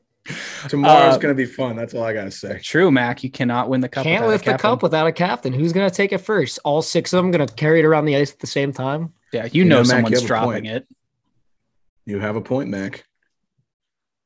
Tomorrow's 0.68 1.14
Uh, 1.14 1.18
going 1.18 1.35
to 1.37 1.37
be 1.37 1.45
fun. 1.47 1.76
That's 1.76 1.92
all 1.95 2.04
I 2.04 2.12
got 2.14 2.25
to 2.25 2.30
say. 2.30 2.59
True, 2.62 2.90
Mac. 2.90 3.23
You 3.23 3.30
cannot 3.30 3.68
win 3.68 3.80
the 3.80 3.88
cup. 3.88 4.04
Can't 4.04 4.23
without 4.23 4.28
a 4.28 4.33
lift 4.33 4.45
the 4.47 4.56
cup 4.59 4.83
without 4.83 5.06
a 5.06 5.12
captain. 5.12 5.52
Who's 5.52 5.73
going 5.73 5.88
to 5.90 5.95
take 5.95 6.12
it 6.12 6.18
first? 6.18 6.59
All 6.64 6.80
six 6.80 7.12
of 7.12 7.23
them 7.23 7.30
going 7.33 7.47
to 7.47 7.52
carry 7.54 7.80
it 7.80 7.85
around 7.85 8.06
the 8.06 8.16
ice 8.16 8.33
at 8.33 8.38
the 8.38 8.47
same 8.47 8.73
time? 8.73 9.12
Yeah, 9.33 9.45
you, 9.45 9.50
You 9.62 9.64
know, 9.64 9.76
know, 9.76 9.78
Mac, 9.83 9.87
you 9.87 9.90
someone's 9.90 10.21
have 10.21 10.26
dropping 10.26 10.50
point. 10.52 10.66
it. 10.68 10.87
You 12.06 12.20
have 12.20 12.36
a 12.36 12.40
point, 12.40 12.70
Mac. 12.70 13.04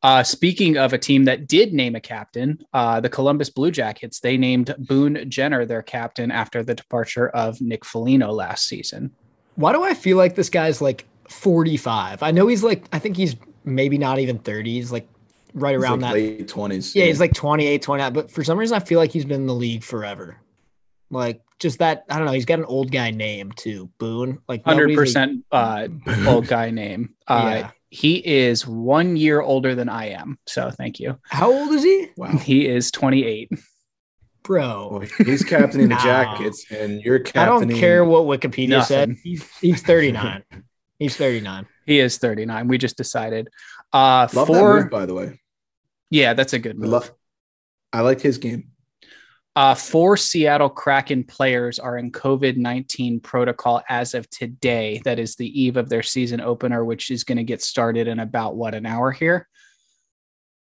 Uh, 0.02 0.22
speaking 0.22 0.78
of 0.78 0.92
a 0.94 0.98
team 0.98 1.24
that 1.24 1.46
did 1.46 1.74
name 1.74 1.94
a 1.94 2.00
captain, 2.00 2.58
uh, 2.72 3.00
the 3.00 3.08
Columbus 3.08 3.50
Blue 3.50 3.70
Jackets, 3.70 4.20
they 4.20 4.38
named 4.38 4.74
Boone 4.78 5.28
Jenner 5.28 5.66
their 5.66 5.82
captain 5.82 6.30
after 6.30 6.62
the 6.62 6.74
departure 6.74 7.28
of 7.28 7.60
Nick 7.60 7.84
Foligno 7.84 8.30
last 8.32 8.66
season. 8.66 9.10
Why 9.56 9.72
do 9.72 9.82
I 9.82 9.92
feel 9.92 10.16
like 10.16 10.34
this 10.34 10.48
guy's 10.48 10.80
like 10.80 11.06
45? 11.28 12.22
I 12.22 12.30
know 12.30 12.46
he's 12.46 12.62
like, 12.62 12.84
I 12.92 12.98
think 12.98 13.16
he's 13.16 13.36
maybe 13.64 13.98
not 13.98 14.18
even 14.18 14.38
30. 14.38 14.72
He's 14.72 14.90
like 14.90 15.06
right 15.52 15.74
He's 15.74 15.82
around 15.82 16.00
like 16.00 16.14
that. 16.14 16.18
late 16.18 16.48
twenties. 16.48 16.94
Yeah, 16.96 17.04
he's 17.04 17.20
like 17.20 17.34
28, 17.34 17.82
29. 17.82 18.12
But 18.14 18.30
for 18.30 18.42
some 18.42 18.56
reason, 18.58 18.76
I 18.76 18.80
feel 18.80 18.98
like 18.98 19.10
he's 19.10 19.26
been 19.26 19.42
in 19.42 19.46
the 19.46 19.54
league 19.54 19.82
forever. 19.84 20.38
Like 21.10 21.42
just 21.60 21.78
that, 21.78 22.04
I 22.10 22.16
don't 22.16 22.26
know. 22.26 22.32
He's 22.32 22.44
got 22.46 22.58
an 22.58 22.64
old 22.64 22.90
guy 22.90 23.10
name 23.10 23.52
too, 23.52 23.90
Boone. 23.98 24.38
Like 24.48 24.64
Hundred 24.64 24.88
nobody's 24.88 24.96
percent 25.10 25.44
uh 25.52 25.88
old 26.26 26.46
guy 26.46 26.70
name. 26.70 27.14
Uh 27.28 27.42
Yeah. 27.60 27.70
he 27.90 28.16
is 28.16 28.66
one 28.66 29.16
year 29.16 29.40
older 29.40 29.74
than 29.74 29.88
I 29.88 30.10
am. 30.10 30.38
So 30.46 30.70
thank 30.70 30.98
you. 31.00 31.18
How 31.24 31.52
old 31.52 31.70
is 31.72 31.82
he, 31.84 32.08
wow. 32.16 32.28
He 32.38 32.66
is 32.66 32.90
28. 32.90 33.50
bro? 34.42 34.88
Well, 34.90 35.08
he's 35.26 35.44
captaining 35.44 35.88
the 35.90 35.96
Jackets, 36.02 36.64
and 36.70 37.00
you're 37.02 37.18
captaining. 37.20 37.42
I 37.70 37.72
don't 37.72 37.78
care 37.80 38.04
what 38.04 38.22
Wikipedia 38.24 38.82
said. 38.84 39.16
He's 39.22 39.46
he's 39.58 39.82
39. 39.82 40.42
he's 40.98 41.16
39. 41.16 41.66
He 41.86 41.98
is 42.00 42.18
39. 42.18 42.68
We 42.68 42.78
just 42.78 42.96
decided. 42.96 43.48
Uh 43.92 44.28
Love 44.32 44.46
for 44.46 44.54
that 44.56 44.62
move, 44.84 44.90
by 44.90 45.06
the 45.06 45.14
way. 45.14 45.40
yeah, 46.10 46.32
that's 46.34 46.52
a 46.52 46.58
good 46.58 46.76
I 46.76 46.78
move. 46.78 46.90
love. 46.90 47.12
I 47.92 48.00
like 48.02 48.20
his 48.20 48.38
game. 48.38 48.69
Uh, 49.56 49.74
four 49.74 50.16
Seattle 50.16 50.70
Kraken 50.70 51.24
players 51.24 51.78
are 51.78 51.98
in 51.98 52.12
COVID 52.12 52.56
19 52.56 53.20
protocol 53.20 53.82
as 53.88 54.14
of 54.14 54.30
today. 54.30 55.00
That 55.04 55.18
is 55.18 55.34
the 55.34 55.60
eve 55.60 55.76
of 55.76 55.88
their 55.88 56.04
season 56.04 56.40
opener, 56.40 56.84
which 56.84 57.10
is 57.10 57.24
going 57.24 57.38
to 57.38 57.44
get 57.44 57.62
started 57.62 58.06
in 58.06 58.20
about 58.20 58.54
what, 58.54 58.74
an 58.74 58.86
hour 58.86 59.10
here? 59.10 59.48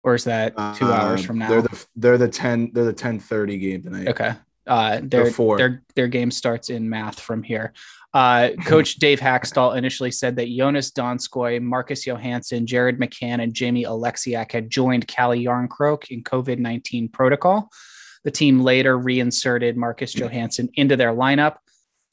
Or 0.03 0.15
is 0.15 0.25
that 0.25 0.55
two 0.77 0.85
hours 0.93 1.23
Uh, 1.23 1.27
from 1.27 1.39
now? 1.39 1.49
They're 1.49 1.63
the 1.63 1.87
they're 1.97 2.19
the 2.19 2.29
ten 2.29 2.71
they're 2.75 2.85
the 2.85 2.93
ten 2.93 3.19
thirty 3.19 3.57
game 3.57 3.83
tonight. 3.83 4.09
Okay. 4.09 4.35
Uh, 4.67 5.01
their, 5.03 5.31
four. 5.31 5.57
their 5.57 5.83
their 5.95 6.09
game 6.09 6.31
starts 6.31 6.69
in 6.69 6.89
math 6.89 7.21
from 7.21 7.43
here. 7.43 7.73
Uh, 8.13 8.51
Coach 8.67 8.95
Dave 8.97 9.19
Hakstol 9.19 9.77
initially 9.77 10.11
said 10.11 10.37
that 10.37 10.49
Joonas 10.49 10.93
Donskoi, 10.93 11.61
Marcus 11.61 12.07
Johansson, 12.07 12.67
Jared 12.67 12.99
McCann, 12.99 13.43
and 13.43 13.55
Jamie 13.55 13.85
Oleksiak 13.85 14.53
had 14.53 14.71
joined 14.71 15.09
Calle 15.09 15.37
Jarnkrok 15.37 16.11
in 16.11 16.23
COVID 16.23 16.59
19 16.59 17.09
protocol. 17.09 17.71
The 18.25 18.31
team 18.31 18.61
later 18.61 18.99
reinserted 18.99 19.77
Marcus 19.77 20.15
Johansson 20.15 20.71
into 20.75 20.97
their 20.97 21.13
lineup. 21.13 21.57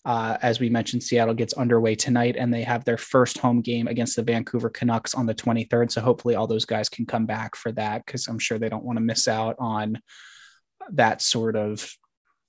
Uh, 0.03 0.37
as 0.41 0.59
we 0.59 0.69
mentioned, 0.69 1.03
Seattle 1.03 1.33
gets 1.33 1.53
underway 1.53 1.95
tonight, 1.95 2.35
and 2.35 2.53
they 2.53 2.63
have 2.63 2.83
their 2.83 2.97
first 2.97 3.37
home 3.37 3.61
game 3.61 3.87
against 3.87 4.15
the 4.15 4.23
Vancouver 4.23 4.69
Canucks 4.69 5.13
on 5.13 5.25
the 5.25 5.35
23rd. 5.35 5.91
So 5.91 6.01
hopefully, 6.01 6.35
all 6.35 6.47
those 6.47 6.65
guys 6.65 6.89
can 6.89 7.05
come 7.05 7.25
back 7.25 7.55
for 7.55 7.71
that 7.73 8.05
because 8.05 8.27
I'm 8.27 8.39
sure 8.39 8.57
they 8.57 8.69
don't 8.69 8.83
want 8.83 8.97
to 8.97 9.01
miss 9.01 9.27
out 9.27 9.55
on 9.59 10.01
that 10.91 11.21
sort 11.21 11.55
of 11.55 11.87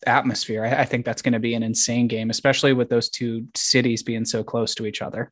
atmosphere. 0.06 0.64
I, 0.64 0.80
I 0.80 0.84
think 0.84 1.04
that's 1.04 1.22
going 1.22 1.34
to 1.34 1.38
be 1.38 1.54
an 1.54 1.62
insane 1.62 2.08
game, 2.08 2.30
especially 2.30 2.72
with 2.72 2.88
those 2.88 3.10
two 3.10 3.46
cities 3.54 4.02
being 4.02 4.24
so 4.24 4.42
close 4.42 4.74
to 4.76 4.86
each 4.86 5.02
other. 5.02 5.30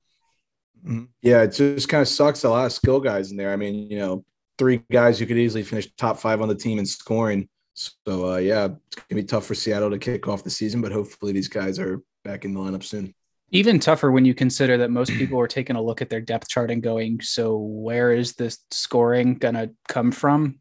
Mhm. 0.86 1.08
Yeah, 1.22 1.42
it 1.42 1.52
just 1.52 1.88
kind 1.88 2.02
of 2.02 2.08
sucks. 2.08 2.44
A 2.44 2.50
lot 2.50 2.66
of 2.66 2.72
skill 2.72 3.00
guys 3.00 3.30
in 3.30 3.36
there. 3.36 3.52
I 3.52 3.56
mean, 3.56 3.90
you 3.90 3.98
know, 3.98 4.24
three 4.58 4.82
guys 4.90 5.18
who 5.18 5.26
could 5.26 5.38
easily 5.38 5.62
finish 5.62 5.90
top 5.96 6.18
five 6.18 6.40
on 6.40 6.48
the 6.48 6.54
team 6.54 6.78
in 6.78 6.86
scoring. 6.86 7.48
So 7.80 8.34
uh, 8.34 8.36
yeah, 8.36 8.66
it's 8.66 8.96
gonna 8.96 9.22
be 9.22 9.24
tough 9.24 9.46
for 9.46 9.54
Seattle 9.54 9.90
to 9.90 9.98
kick 9.98 10.28
off 10.28 10.44
the 10.44 10.50
season, 10.50 10.82
but 10.82 10.92
hopefully 10.92 11.32
these 11.32 11.48
guys 11.48 11.78
are 11.78 12.02
back 12.24 12.44
in 12.44 12.52
the 12.52 12.60
lineup 12.60 12.84
soon. 12.84 13.14
Even 13.52 13.80
tougher 13.80 14.12
when 14.12 14.24
you 14.24 14.34
consider 14.34 14.76
that 14.78 14.90
most 14.90 15.10
people 15.12 15.40
are 15.40 15.48
taking 15.48 15.76
a 15.76 15.82
look 15.82 16.02
at 16.02 16.10
their 16.10 16.20
depth 16.20 16.48
chart 16.48 16.70
and 16.70 16.82
going, 16.82 17.20
"So 17.22 17.56
where 17.56 18.12
is 18.12 18.34
this 18.34 18.58
scoring 18.70 19.34
going 19.34 19.54
to 19.54 19.70
come 19.88 20.12
from?" 20.12 20.60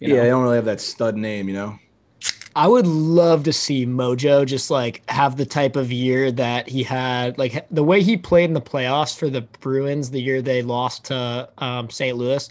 You 0.00 0.08
know? 0.08 0.14
yeah, 0.14 0.22
they 0.22 0.28
don't 0.30 0.42
really 0.42 0.56
have 0.56 0.64
that 0.64 0.80
stud 0.80 1.16
name, 1.16 1.48
you 1.48 1.54
know. 1.54 1.78
I 2.54 2.68
would 2.68 2.86
love 2.86 3.44
to 3.44 3.52
see 3.52 3.86
Mojo 3.86 4.44
just 4.44 4.70
like 4.70 5.02
have 5.08 5.36
the 5.36 5.46
type 5.46 5.74
of 5.74 5.90
year 5.90 6.30
that 6.32 6.68
he 6.68 6.82
had, 6.82 7.38
like 7.38 7.66
the 7.70 7.84
way 7.84 8.02
he 8.02 8.16
played 8.16 8.44
in 8.44 8.54
the 8.54 8.60
playoffs 8.60 9.16
for 9.16 9.30
the 9.30 9.42
Bruins 9.60 10.10
the 10.10 10.20
year 10.20 10.42
they 10.42 10.60
lost 10.60 11.04
to 11.06 11.48
um, 11.58 11.88
St. 11.88 12.16
Louis. 12.16 12.48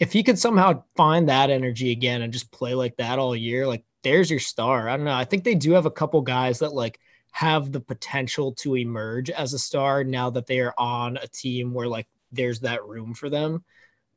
If 0.00 0.12
he 0.12 0.22
could 0.24 0.38
somehow 0.38 0.82
find 0.96 1.28
that 1.28 1.50
energy 1.50 1.92
again 1.92 2.22
and 2.22 2.32
just 2.32 2.50
play 2.50 2.74
like 2.74 2.96
that 2.96 3.18
all 3.18 3.36
year, 3.36 3.66
like 3.66 3.84
there's 4.02 4.30
your 4.30 4.40
star. 4.40 4.88
I 4.88 4.96
don't 4.96 5.04
know. 5.04 5.14
I 5.14 5.24
think 5.24 5.44
they 5.44 5.54
do 5.54 5.72
have 5.72 5.86
a 5.86 5.90
couple 5.90 6.20
guys 6.22 6.58
that 6.60 6.72
like 6.72 6.98
have 7.32 7.70
the 7.70 7.80
potential 7.80 8.52
to 8.52 8.76
emerge 8.76 9.30
as 9.30 9.52
a 9.52 9.58
star 9.58 10.02
now 10.02 10.30
that 10.30 10.46
they 10.46 10.60
are 10.60 10.74
on 10.76 11.16
a 11.18 11.28
team 11.28 11.72
where 11.72 11.86
like 11.86 12.08
there's 12.32 12.60
that 12.60 12.84
room 12.84 13.14
for 13.14 13.28
them. 13.28 13.64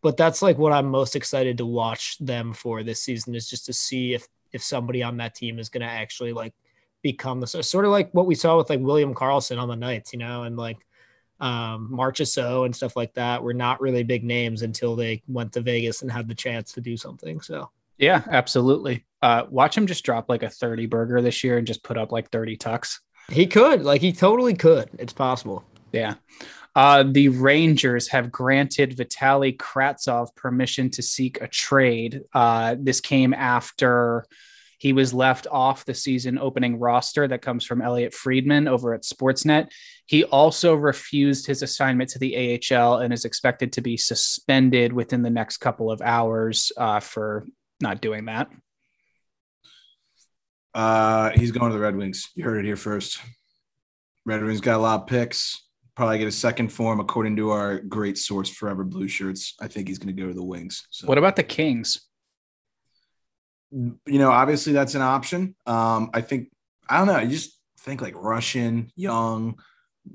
But 0.02 0.18
that's 0.18 0.42
like 0.42 0.58
what 0.58 0.74
I'm 0.74 0.88
most 0.88 1.16
excited 1.16 1.58
to 1.58 1.66
watch 1.66 2.18
them 2.20 2.54
for 2.54 2.84
this 2.84 3.04
season 3.04 3.36
is 3.36 3.50
just 3.50 3.66
to 3.68 3.74
see 3.74 4.14
if 4.14 4.28
if 4.52 4.64
somebody 4.64 5.02
on 5.02 5.18
that 5.18 5.36
team 5.36 5.60
is 5.60 5.70
going 5.70 5.82
to 5.82 5.88
actually 5.88 6.32
like 6.32 6.54
become 7.02 7.40
the 7.40 7.48
sort 7.48 7.86
of 7.86 7.92
like 7.92 8.12
what 8.14 8.26
we 8.26 8.36
saw 8.36 8.58
with 8.58 8.70
like 8.70 8.80
William 8.80 9.14
Karlsson 9.14 9.60
on 9.60 9.68
the 9.68 9.76
Knights, 9.76 10.14
you 10.14 10.20
know, 10.20 10.44
and 10.44 10.56
like 10.56 10.78
um 11.44 11.90
Marchessault 11.92 12.66
and 12.66 12.76
stuff 12.76 12.96
like 12.96 13.14
that 13.16 13.44
were 13.44 13.54
not 13.54 13.82
really 13.82 14.04
big 14.04 14.24
names 14.24 14.62
until 14.62 14.96
they 14.96 15.22
went 15.28 15.52
to 15.54 15.62
Vegas 15.62 16.02
and 16.02 16.12
had 16.12 16.28
the 16.28 16.36
chance 16.36 16.72
to 16.74 16.82
do 16.82 16.96
something. 16.96 17.42
So 17.42 17.70
yeah, 17.98 18.24
absolutely. 18.30 19.06
Uh, 19.22 19.44
watch 19.50 19.78
him 19.78 19.88
just 19.88 20.04
drop 20.04 20.30
like 20.30 20.44
a 20.44 20.50
30 20.50 20.88
burger 20.88 21.22
this 21.22 21.44
year 21.44 21.58
and 21.58 21.68
just 21.68 21.84
put 21.84 21.98
up 21.98 22.12
like 22.12 22.32
30 22.32 22.58
tucks. 22.58 23.02
he 23.30 23.46
could, 23.46 23.84
like 23.84 24.02
he 24.02 24.12
totally 24.12 24.54
could. 24.54 24.90
It's 24.98 25.14
possible. 25.14 25.64
Yeah. 25.92 26.16
Uh, 26.76 27.04
the 27.04 27.30
Rangers 27.30 28.10
have 28.10 28.32
granted 28.32 28.98
Vitali 28.98 29.54
Kravtsov 29.54 30.36
permission 30.36 30.90
to 30.92 31.04
seek 31.04 31.40
a 31.40 31.48
trade. 31.48 32.22
Uh, 32.34 32.76
this 32.80 33.00
came 33.00 33.34
after 33.34 34.26
he 34.84 34.92
was 34.92 35.14
left 35.14 35.48
off 35.50 35.86
the 35.86 35.94
season 35.94 36.38
opening 36.38 36.78
roster 36.78 37.26
that 37.26 37.42
comes 37.42 37.64
from 37.64 37.82
Elliotte 37.82 38.14
Friedman 38.14 38.68
over 38.68 38.94
at 38.94 39.04
Sportsnet. 39.04 39.72
He 40.08 40.26
also 40.26 40.76
refused 40.76 41.48
his 41.48 41.62
assignment 41.62 42.10
to 42.10 42.20
the 42.20 42.60
AHL 42.70 42.98
and 42.98 43.14
is 43.14 43.24
expected 43.24 43.72
to 43.72 43.82
be 43.82 43.96
suspended 43.96 44.92
within 44.92 45.22
the 45.22 45.30
next 45.30 45.60
couple 45.60 45.90
of 45.90 46.02
hours 46.02 46.74
uh, 46.76 47.00
for 47.00 47.46
not 47.80 48.02
doing 48.02 48.26
that. 48.26 48.50
Uh, 50.74 51.30
he's 51.30 51.54
going 51.54 51.72
to 51.72 51.78
the 51.78 51.82
Red 51.82 51.96
Wings. 51.96 52.30
You 52.36 52.44
heard 52.44 52.60
it 52.60 52.68
here 52.68 52.76
first. 52.76 53.22
Red 54.26 54.44
Wings 54.44 54.60
got 54.60 54.76
a 54.76 54.84
lot 54.84 55.04
of 55.04 55.08
picks. 55.08 55.64
Probably 55.96 56.18
get 56.18 56.28
a 56.28 56.32
second 56.32 56.74
form, 56.74 57.00
according 57.00 57.38
to 57.38 57.52
our 57.52 57.80
great 57.80 58.18
source, 58.18 58.50
Forever 58.50 58.84
Blue 58.84 59.08
Shirts. 59.08 59.56
I 59.62 59.70
think 59.70 59.88
he's 59.88 59.98
going 59.98 60.14
to 60.14 60.22
go 60.22 60.28
to 60.28 60.34
the 60.34 60.44
Wings. 60.44 60.86
So, 60.90 61.08
What 61.08 61.18
about 61.18 61.38
the 61.38 61.44
Kings? 61.44 62.02
You 63.74 64.20
know, 64.20 64.32
obviously 64.32 64.74
that's 64.74 64.96
an 64.96 65.02
option. 65.02 65.56
Um, 65.66 66.10
I 66.14 66.22
think 66.22 66.50
I 66.90 66.98
don't 67.00 67.08
know. 67.08 67.16
I 67.16 67.26
just 67.26 67.60
think 67.80 68.02
like 68.02 68.14
Russian, 68.16 68.92
young 68.96 69.60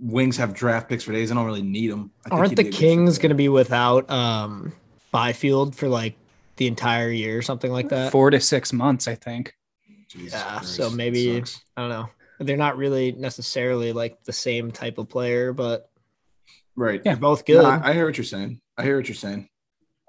Wings 0.01 0.37
have 0.37 0.53
draft 0.55 0.89
picks 0.89 1.03
for 1.05 1.13
days. 1.13 1.31
I 1.33 1.35
don't 1.35 1.47
really 1.47 1.63
need 1.63 1.91
them. 1.91 2.11
I 2.31 2.35
Aren't 2.35 2.51
he'd 2.51 2.59
the 2.59 2.63
be 2.65 2.69
a 2.69 2.71
good 2.73 2.79
fit 2.79 2.87
Kings 2.87 3.19
going 3.19 3.31
to 3.31 3.35
be 3.35 3.49
without 3.49 4.09
um 4.11 4.73
Byfield 5.13 5.75
for 5.75 5.89
like 5.89 6.17
the 6.57 6.67
entire 6.67 7.11
year 7.11 7.39
or 7.39 7.43
something 7.43 7.73
like 7.73 7.89
that? 7.89 8.13
Four 8.13 8.31
to 8.31 8.41
six 8.41 8.73
months, 8.73 9.09
I 9.09 9.15
think. 9.15 9.55
Jesus 10.09 10.33
Yeah, 10.41 10.59
Christ, 10.59 10.75
so 10.77 10.91
maybe- 10.91 11.43
I 11.77 11.81
don't 11.81 11.91
know. 11.91 12.09
They're 12.41 12.57
not 12.57 12.77
really 12.77 13.13
necessarily 13.13 13.93
like 13.93 14.23
the 14.25 14.33
same 14.33 14.71
type 14.71 14.99
of 14.99 15.09
player, 15.09 15.53
but 15.53 15.91
right. 16.77 17.01
Yeah. 17.05 17.15
they're 17.15 17.21
both 17.21 17.41
No, 17.49 17.55
good. 17.57 17.65
I, 17.65 17.89
I 17.89 17.93
hear 17.95 18.07
what 18.07 18.17
you're 18.17 18.25
saying. 18.25 18.61
I 18.77 18.85
hear 18.85 18.97
what 18.97 19.09
you're 19.09 19.17
saying. 19.17 19.49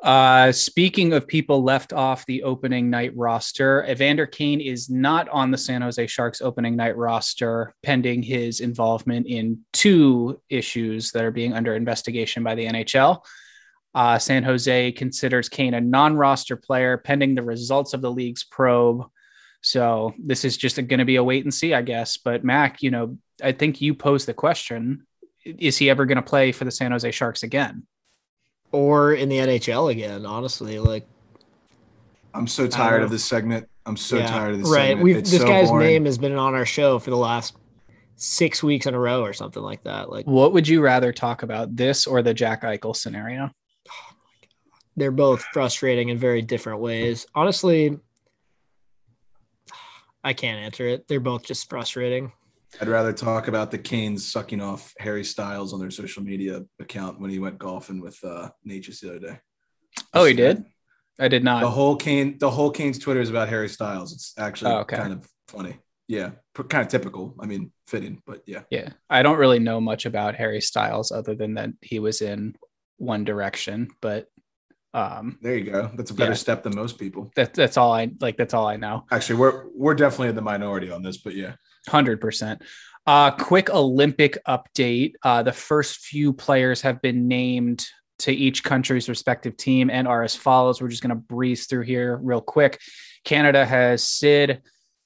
Uh, 0.02 0.50
speaking 0.54 1.12
of 1.12 1.28
people 1.28 1.62
left 1.62 1.92
off 1.92 2.26
the 2.26 2.44
opening 2.44 2.90
night 2.90 3.12
roster, 3.18 3.86
Evander 3.90 4.26
Kane 4.26 4.62
is 4.62 4.90
not 4.90 5.28
on 5.28 5.52
the 5.52 5.58
San 5.58 5.82
Jose 5.82 6.08
Sharks 6.08 6.42
opening 6.42 6.78
night 6.78 6.96
roster, 6.96 7.76
pending 7.84 8.24
his 8.24 8.62
involvement 8.62 9.28
in 9.28 9.60
two 9.74 10.40
issues 10.50 11.12
that 11.12 11.26
are 11.26 11.32
being 11.32 11.54
under 11.54 11.76
investigation 11.76 12.44
by 12.44 12.56
the 12.56 12.66
NHL. 12.66 13.26
Uh, 13.94 14.18
San 14.18 14.44
Jose 14.44 14.94
considers 14.94 15.50
Kane 15.50 15.74
a 15.74 15.82
non 15.82 16.16
roster 16.16 16.56
player, 16.56 16.98
pending 16.98 17.36
the 17.36 17.44
results 17.44 17.94
of 17.94 18.02
the 18.02 18.12
league's 18.12 18.46
probe. 18.46 19.04
So 19.62 20.14
this 20.18 20.46
is 20.46 20.56
just 20.56 20.78
going 20.78 21.00
to 21.00 21.06
be 21.06 21.18
a 21.18 21.24
wait 21.24 21.44
and 21.44 21.54
see, 21.54 21.74
I 21.74 21.82
guess. 21.82 22.16
But 22.16 22.46
Mac, 22.46 22.82
you 22.82 22.92
know, 22.92 23.18
I 23.44 23.52
think 23.52 23.82
you 23.82 23.94
posed 23.96 24.28
the 24.28 24.34
question: 24.34 25.06
Is 25.44 25.78
he 25.78 25.90
ever 25.90 26.06
going 26.06 26.16
to 26.16 26.22
play 26.22 26.54
for 26.54 26.64
the 26.64 26.72
San 26.72 26.92
Jose 26.92 27.12
Sharks 27.12 27.44
again? 27.44 27.86
Or 28.72 29.14
in 29.14 29.30
the 29.30 29.38
NHL 29.38 29.92
again, 29.92 30.26
honestly. 30.26 30.80
Like 30.80 31.08
I'm 32.34 32.48
so 32.48 32.68
tired 32.68 33.04
of 33.04 33.10
this 33.10 33.26
segment. 33.26 33.68
I'm 33.86 33.98
so 33.98 34.18
yeah, 34.18 34.28
tired 34.28 34.54
of 34.54 34.60
this 34.60 34.70
right. 34.70 34.90
segment. 34.90 35.04
We've 35.04 35.18
It's 35.18 35.32
this 35.32 35.42
so 35.42 35.48
guy's 35.48 35.70
boring. 35.70 35.88
name 35.88 36.06
has 36.06 36.18
been 36.18 36.36
on 36.36 36.54
our 36.54 36.66
show 36.66 37.00
for 37.00 37.10
the 37.10 37.18
last 37.18 37.56
six 38.18 38.62
weeks 38.62 38.86
in 38.86 38.94
a 38.94 39.00
row 39.00 39.24
or 39.24 39.34
something 39.34 39.64
like 39.64 39.84
that. 39.84 40.12
Like 40.12 40.28
What 40.28 40.54
would 40.54 40.68
you 40.68 40.82
rather 40.82 41.12
talk 41.12 41.42
about, 41.42 41.76
this 41.76 42.06
or 42.06 42.22
the 42.22 42.34
Jack 42.34 42.62
Eichel 42.64 42.96
scenario? 42.96 43.50
they're 45.00 45.12
both 45.12 45.42
frustrating 45.54 46.10
in 46.10 46.18
very 46.18 46.42
different 46.42 46.82
ways. 46.82 47.26
Honestly, 47.34 47.98
I 50.24 50.34
can't 50.34 50.60
answer 50.60 50.88
it. 50.88 51.08
They're 51.08 51.22
both 51.22 51.44
just 51.44 51.70
frustrating. 51.70 52.34
I'd 52.80 52.88
rather 52.88 53.14
talk 53.14 53.48
about 53.48 53.72
the 53.72 53.78
Canes 53.78 54.26
sucking 54.32 54.62
off 54.62 54.94
Harry 55.00 55.24
Styles 55.24 55.74
on 55.74 55.80
their 55.80 55.92
social 55.92 56.24
media 56.24 56.64
account 56.80 57.20
when 57.20 57.30
he 57.30 57.40
went 57.40 57.58
golfing 57.58 58.00
with 58.00 58.18
uh 58.24 58.50
Necas 58.68 59.00
the 59.02 59.10
other 59.10 59.20
day. 59.20 59.40
Oh, 60.14 60.26
he 60.26 60.34
did? 60.34 60.64
I 61.20 61.28
did 61.28 61.44
not. 61.44 61.62
The 61.62 61.70
whole 61.70 61.96
Kane, 61.96 62.38
the 62.38 62.50
whole 62.50 62.72
Canes 62.72 63.00
Twitter 63.00 63.20
is 63.22 63.30
about 63.30 63.50
Harry 63.50 63.70
Styles. 63.70 64.14
It's 64.14 64.34
actually 64.38 64.72
Oh, 64.72 64.78
okay. 64.80 64.98
kind 64.98 65.14
of 65.14 65.28
funny. 65.48 65.78
Yeah, 66.08 66.32
kind 66.56 66.84
of 66.86 66.88
typical. 66.88 67.36
I 67.40 67.46
mean, 67.46 67.72
fitting, 67.88 68.22
but 68.26 68.42
yeah. 68.48 68.62
yeah. 68.72 68.90
I 69.10 69.22
don't 69.22 69.38
really 69.38 69.60
know 69.60 69.80
much 69.80 70.06
about 70.08 70.36
Harry 70.36 70.62
Styles 70.62 71.12
other 71.12 71.36
than 71.36 71.56
that 71.56 71.70
he 71.82 72.00
was 72.00 72.22
in 72.22 72.56
One 72.98 73.24
Direction, 73.26 73.90
but 74.02 74.28
Um, 74.92 75.38
There 75.44 75.56
you 75.56 75.70
go. 75.70 75.92
That's 75.96 76.10
a 76.10 76.16
better 76.16 76.32
Yeah. 76.32 76.36
step 76.36 76.64
than 76.64 76.76
most 76.76 76.98
people. 76.98 77.32
that, 77.36 77.54
that's 77.54 77.78
all 77.78 77.92
I 77.92 78.10
like. 78.22 78.38
That's 78.38 78.56
all 78.56 78.66
I 78.68 78.76
know. 78.78 79.06
Actually, 79.12 79.36
we're 79.40 79.68
we're 79.76 79.94
definitely 79.94 80.30
in 80.30 80.36
the 80.36 80.42
minority 80.42 80.90
on 80.92 81.04
this, 81.04 81.18
but 81.18 81.36
yeah. 81.36 81.56
Hundred 81.88 82.22
percent. 82.22 82.62
Uh, 83.08 83.32
quick 83.32 83.70
Olympic 83.70 84.38
update. 84.48 85.14
Uh, 85.24 85.42
the 85.42 85.52
first 85.52 86.00
few 86.00 86.34
players 86.34 86.82
have 86.82 87.02
been 87.02 87.28
named 87.28 87.88
to 88.20 88.32
each 88.32 88.64
country's 88.64 89.10
respective 89.10 89.58
team 89.58 89.90
and 89.90 90.08
are 90.08 90.24
as 90.24 90.36
follows. 90.36 90.82
We're 90.82 90.90
just 90.90 91.02
going 91.02 91.10
to 91.10 91.16
breeze 91.16 91.66
through 91.66 91.84
here 91.84 92.18
real 92.22 92.42
quick. 92.42 92.80
Canada 93.24 93.66
has 93.66 94.04
Sid, 94.04 94.62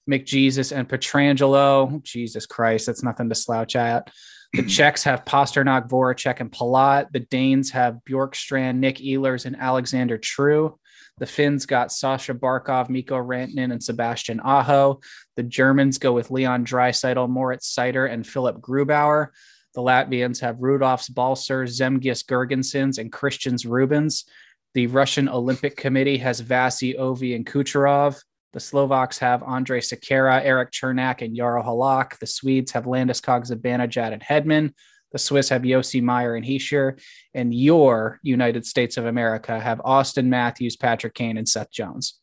McJesus, 0.09 0.75
and 0.75 0.89
Pietrangelo. 0.89 2.01
Jesus 2.03 2.45
Christ, 2.45 2.87
that's 2.87 3.03
nothing 3.03 3.29
to 3.29 3.35
slouch 3.35 3.75
at. 3.75 4.11
The 4.53 4.63
Czechs 4.67 5.03
have 5.03 5.25
Pastrnak, 5.25 5.87
Voracek, 5.87 6.39
and 6.39 6.51
Palat. 6.51 7.11
The 7.11 7.21
Danes 7.21 7.71
have 7.71 7.99
Bjorkstrand, 8.07 8.77
Nick 8.77 8.97
Ehlers, 8.97 9.45
and 9.45 9.55
Alexander 9.55 10.17
True. 10.17 10.79
The 11.19 11.25
Finns 11.25 11.65
got 11.65 11.91
Sasha 11.91 12.33
Barkov, 12.33 12.89
Mikko 12.89 13.17
Rantanen, 13.17 13.71
and 13.71 13.83
Sebastian 13.83 14.39
Aho. 14.39 14.99
The 15.35 15.43
Germans 15.43 15.97
go 15.97 16.11
with 16.11 16.31
Leon 16.31 16.65
Draisaitl, 16.65 17.29
Moritz 17.29 17.73
Seider, 17.73 18.11
and 18.11 18.25
Philip 18.25 18.59
Grubauer. 18.59 19.27
The 19.75 19.81
Latvians 19.81 20.41
have 20.41 20.57
Rudolfs 20.57 21.13
Balcers, 21.13 21.79
Zemgus 21.79 22.25
Girgensons, 22.25 22.97
and 22.97 23.11
Kristians 23.11 23.65
Rubins. 23.65 24.23
The 24.73 24.87
Russian 24.87 25.29
Olympic 25.29 25.77
Committee 25.77 26.17
has 26.17 26.41
Vasi 26.41 26.97
Ovi 26.97 27.35
and 27.35 27.45
Kucherov. 27.45 28.19
The 28.53 28.59
Slovaks 28.59 29.17
have 29.19 29.43
Andrei 29.43 29.79
Sekera, 29.79 30.43
Erik 30.43 30.71
Cernak, 30.71 31.21
and 31.21 31.35
Jaro 31.35 31.65
Halak. 31.65 32.19
The 32.19 32.27
Swedes 32.27 32.71
have 32.71 32.85
Landeskog, 32.85 33.49
Zibanejad, 33.49 34.13
and 34.13 34.21
Hedman. 34.21 34.73
The 35.13 35.19
Swiss 35.19 35.49
have 35.49 35.61
Josi 35.61 36.01
Meier 36.01 36.35
and 36.35 36.45
Hischier. 36.45 36.99
And 37.33 37.53
your 37.53 38.19
United 38.23 38.65
States 38.65 38.97
of 38.97 39.05
America 39.05 39.57
have 39.57 39.77
Auston 39.79 40.25
Matthews, 40.25 40.75
Patrick 40.75 41.13
Kane, 41.13 41.37
and 41.37 41.47
Seth 41.47 41.71
Jones. 41.71 42.19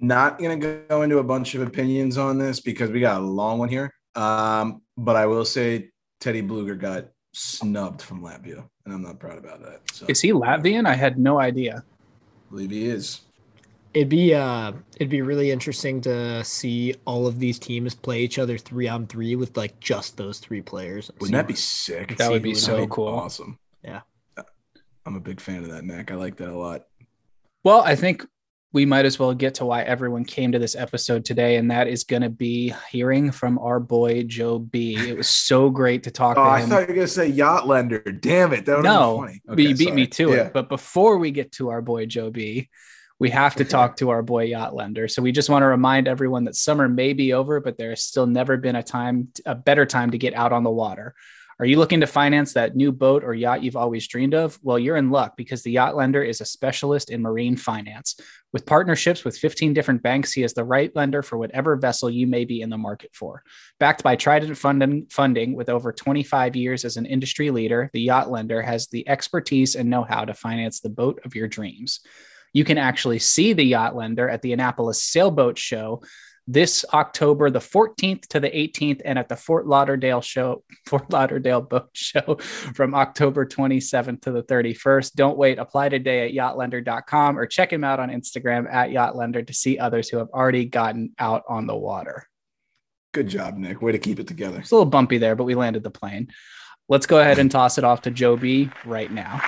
Not 0.00 0.38
gonna 0.38 0.56
go 0.56 1.02
into 1.02 1.18
a 1.18 1.24
bunch 1.24 1.56
of 1.56 1.62
opinions 1.62 2.18
on 2.18 2.38
this 2.38 2.60
because 2.60 2.90
we 2.90 3.00
got 3.00 3.20
a 3.20 3.24
long 3.24 3.58
one 3.58 3.68
here. 3.68 3.92
Um, 4.14 4.82
but 4.96 5.16
I 5.16 5.26
will 5.26 5.44
say 5.44 5.90
Teddy 6.20 6.42
Blueger 6.42 6.78
got 6.78 7.08
snubbed 7.32 8.02
from 8.02 8.22
Latvia, 8.22 8.68
and 8.84 8.94
I'm 8.94 9.02
not 9.02 9.18
proud 9.18 9.38
about 9.38 9.60
that. 9.62 9.80
So 9.92 10.06
Is 10.08 10.20
he 10.20 10.30
Latvian? 10.30 10.86
I 10.86 10.94
had 10.94 11.18
no 11.18 11.40
idea. 11.40 11.82
I 11.84 12.50
believe 12.50 12.70
he 12.70 12.86
is. 12.86 13.22
It'd 13.94 14.08
be 14.08 14.34
uh 14.34 14.72
it'd 14.96 15.08
be 15.08 15.22
really 15.22 15.50
interesting 15.50 16.00
to 16.02 16.44
see 16.44 16.94
all 17.06 17.26
of 17.26 17.38
these 17.38 17.58
teams 17.58 17.94
play 17.94 18.20
each 18.20 18.38
other 18.38 18.58
three 18.58 18.86
on 18.86 19.06
three 19.06 19.34
with 19.34 19.56
like 19.56 19.80
just 19.80 20.16
those 20.16 20.38
three 20.38 20.60
players. 20.60 21.10
Wouldn't 21.20 21.32
that 21.32 21.48
be 21.48 21.54
sick? 21.54 22.16
That 22.18 22.30
would 22.30 22.42
be 22.42 22.50
Wouldn't 22.50 22.64
so 22.64 22.86
cool. 22.86 23.08
Awesome. 23.08 23.58
Yeah. 23.82 24.00
I'm 25.06 25.16
a 25.16 25.20
big 25.20 25.40
fan 25.40 25.64
of 25.64 25.70
that, 25.70 25.84
Mac. 25.84 26.10
I 26.10 26.16
like 26.16 26.36
that 26.36 26.50
a 26.50 26.56
lot. 26.56 26.84
Well, 27.64 27.80
I 27.80 27.96
think 27.96 28.26
we 28.74 28.84
might 28.84 29.06
as 29.06 29.18
well 29.18 29.32
get 29.32 29.54
to 29.54 29.64
why 29.64 29.82
everyone 29.82 30.26
came 30.26 30.52
to 30.52 30.58
this 30.58 30.76
episode 30.76 31.24
today, 31.24 31.56
and 31.56 31.70
that 31.70 31.88
is 31.88 32.04
going 32.04 32.20
to 32.20 32.28
be 32.28 32.74
hearing 32.90 33.30
from 33.30 33.58
our 33.58 33.80
boy 33.80 34.24
Joe 34.24 34.58
B. 34.58 34.96
It 34.96 35.16
was 35.16 35.28
so 35.30 35.70
great 35.70 36.02
to 36.02 36.10
talk 36.10 36.36
Oh, 36.36 36.44
to 36.44 36.50
I 36.50 36.60
thought 36.60 36.82
you 36.82 36.88
were 36.88 36.94
gonna 36.94 37.06
say 37.08 37.26
yacht 37.26 37.66
lender. 37.66 38.00
Damn 38.00 38.52
it. 38.52 38.66
That 38.66 38.76
would 38.76 38.84
no, 38.84 39.22
have 39.22 39.28
been 39.30 39.40
funny. 39.40 39.42
but 39.46 39.58
you 39.58 39.68
Okay, 39.70 39.78
beat 39.86 39.94
me 39.94 40.06
to 40.08 40.28
Yeah. 40.28 40.34
it. 40.48 40.52
But 40.52 40.68
before 40.68 41.16
we 41.16 41.30
get 41.30 41.52
to 41.52 41.70
our 41.70 41.80
boy 41.80 42.04
Joe 42.04 42.30
B, 42.30 42.68
we 43.18 43.30
have 43.30 43.56
to 43.56 43.64
talk 43.76 43.96
to 43.96 44.10
our 44.10 44.22
boy 44.22 44.44
Yacht 44.44 44.74
Lender. 44.74 45.08
So 45.08 45.22
we 45.22 45.32
just 45.32 45.50
want 45.50 45.62
to 45.62 45.66
remind 45.66 46.08
everyone 46.08 46.44
that 46.44 46.56
summer 46.56 46.88
may 46.88 47.12
be 47.12 47.32
over, 47.32 47.60
but 47.60 47.78
there 47.78 47.90
has 47.90 48.02
still 48.02 48.26
never 48.26 48.56
been 48.56 48.76
a 48.76 48.82
time, 48.82 49.28
a 49.46 49.54
better 49.54 49.86
time 49.86 50.10
to 50.12 50.18
get 50.18 50.34
out 50.34 50.52
on 50.52 50.64
the 50.64 50.70
water. 50.70 51.14
Are 51.60 51.66
you 51.66 51.78
looking 51.78 52.02
to 52.02 52.06
finance 52.06 52.52
that 52.52 52.76
new 52.76 52.92
boat 52.92 53.24
or 53.24 53.34
yacht 53.34 53.64
you've 53.64 53.74
always 53.74 54.06
dreamed 54.06 54.32
of? 54.32 54.60
Well, 54.62 54.78
you're 54.78 54.96
in 54.96 55.10
luck 55.10 55.36
because 55.36 55.64
the 55.64 55.72
Yacht 55.72 55.96
Lender 55.96 56.22
is 56.22 56.40
a 56.40 56.44
specialist 56.44 57.10
in 57.10 57.20
marine 57.20 57.56
finance. 57.56 58.14
With 58.52 58.64
partnerships 58.64 59.24
with 59.24 59.36
15 59.36 59.74
different 59.74 60.00
banks, 60.00 60.32
he 60.32 60.44
is 60.44 60.54
the 60.54 60.62
right 60.62 60.94
lender 60.94 61.20
for 61.20 61.36
whatever 61.36 61.74
vessel 61.74 62.08
you 62.08 62.28
may 62.28 62.44
be 62.44 62.60
in 62.60 62.70
the 62.70 62.78
market 62.78 63.10
for. 63.12 63.42
Backed 63.80 64.04
by 64.04 64.14
Trident 64.14 64.56
funding, 64.56 65.06
funding 65.10 65.56
with 65.56 65.68
over 65.68 65.92
25 65.92 66.54
years 66.54 66.84
as 66.84 66.96
an 66.96 67.06
industry 67.06 67.50
leader, 67.50 67.90
the 67.92 68.02
Yacht 68.02 68.30
Lender 68.30 68.62
has 68.62 68.86
the 68.86 69.08
expertise 69.08 69.74
and 69.74 69.90
know 69.90 70.04
how 70.04 70.24
to 70.24 70.34
finance 70.34 70.78
the 70.78 70.90
boat 70.90 71.20
of 71.24 71.34
your 71.34 71.48
dreams. 71.48 71.98
You 72.52 72.64
can 72.64 72.78
actually 72.78 73.18
see 73.18 73.52
the 73.52 73.64
Yacht 73.64 73.96
Lender 73.96 74.28
at 74.28 74.42
the 74.42 74.52
Annapolis 74.52 75.02
Sailboat 75.02 75.58
Show 75.58 76.02
this 76.50 76.82
October 76.94 77.50
the 77.50 77.58
14th 77.58 78.26
to 78.28 78.40
the 78.40 78.48
18th 78.48 79.02
and 79.04 79.18
at 79.18 79.28
the 79.28 79.36
Fort 79.36 79.66
Lauderdale 79.66 80.22
show 80.22 80.64
Fort 80.86 81.12
Lauderdale 81.12 81.60
boat 81.60 81.90
show 81.92 82.36
from 82.74 82.94
October 82.94 83.44
27th 83.46 84.22
to 84.22 84.32
the 84.32 84.42
31st. 84.42 85.12
Don't 85.12 85.36
wait, 85.36 85.58
apply 85.58 85.90
today 85.90 86.26
at 86.26 86.34
yachtlender.com 86.34 87.38
or 87.38 87.46
check 87.46 87.70
him 87.70 87.84
out 87.84 88.00
on 88.00 88.08
Instagram 88.08 88.66
at 88.72 88.88
yachtlender 88.88 89.46
to 89.46 89.52
see 89.52 89.78
others 89.78 90.08
who 90.08 90.16
have 90.16 90.30
already 90.30 90.64
gotten 90.64 91.12
out 91.18 91.42
on 91.48 91.66
the 91.66 91.76
water. 91.76 92.26
Good 93.12 93.28
job, 93.28 93.56
Nick. 93.58 93.82
Way 93.82 93.92
to 93.92 93.98
keep 93.98 94.18
it 94.18 94.26
together. 94.26 94.60
It's 94.60 94.70
a 94.70 94.74
little 94.74 94.90
bumpy 94.90 95.18
there, 95.18 95.36
but 95.36 95.44
we 95.44 95.54
landed 95.54 95.82
the 95.82 95.90
plane. 95.90 96.28
Let's 96.88 97.06
go 97.06 97.20
ahead 97.20 97.38
and 97.38 97.50
toss 97.50 97.76
it 97.76 97.84
off 97.84 98.02
to 98.02 98.10
Joe 98.10 98.36
B 98.36 98.70
right 98.86 99.12
now. 99.12 99.42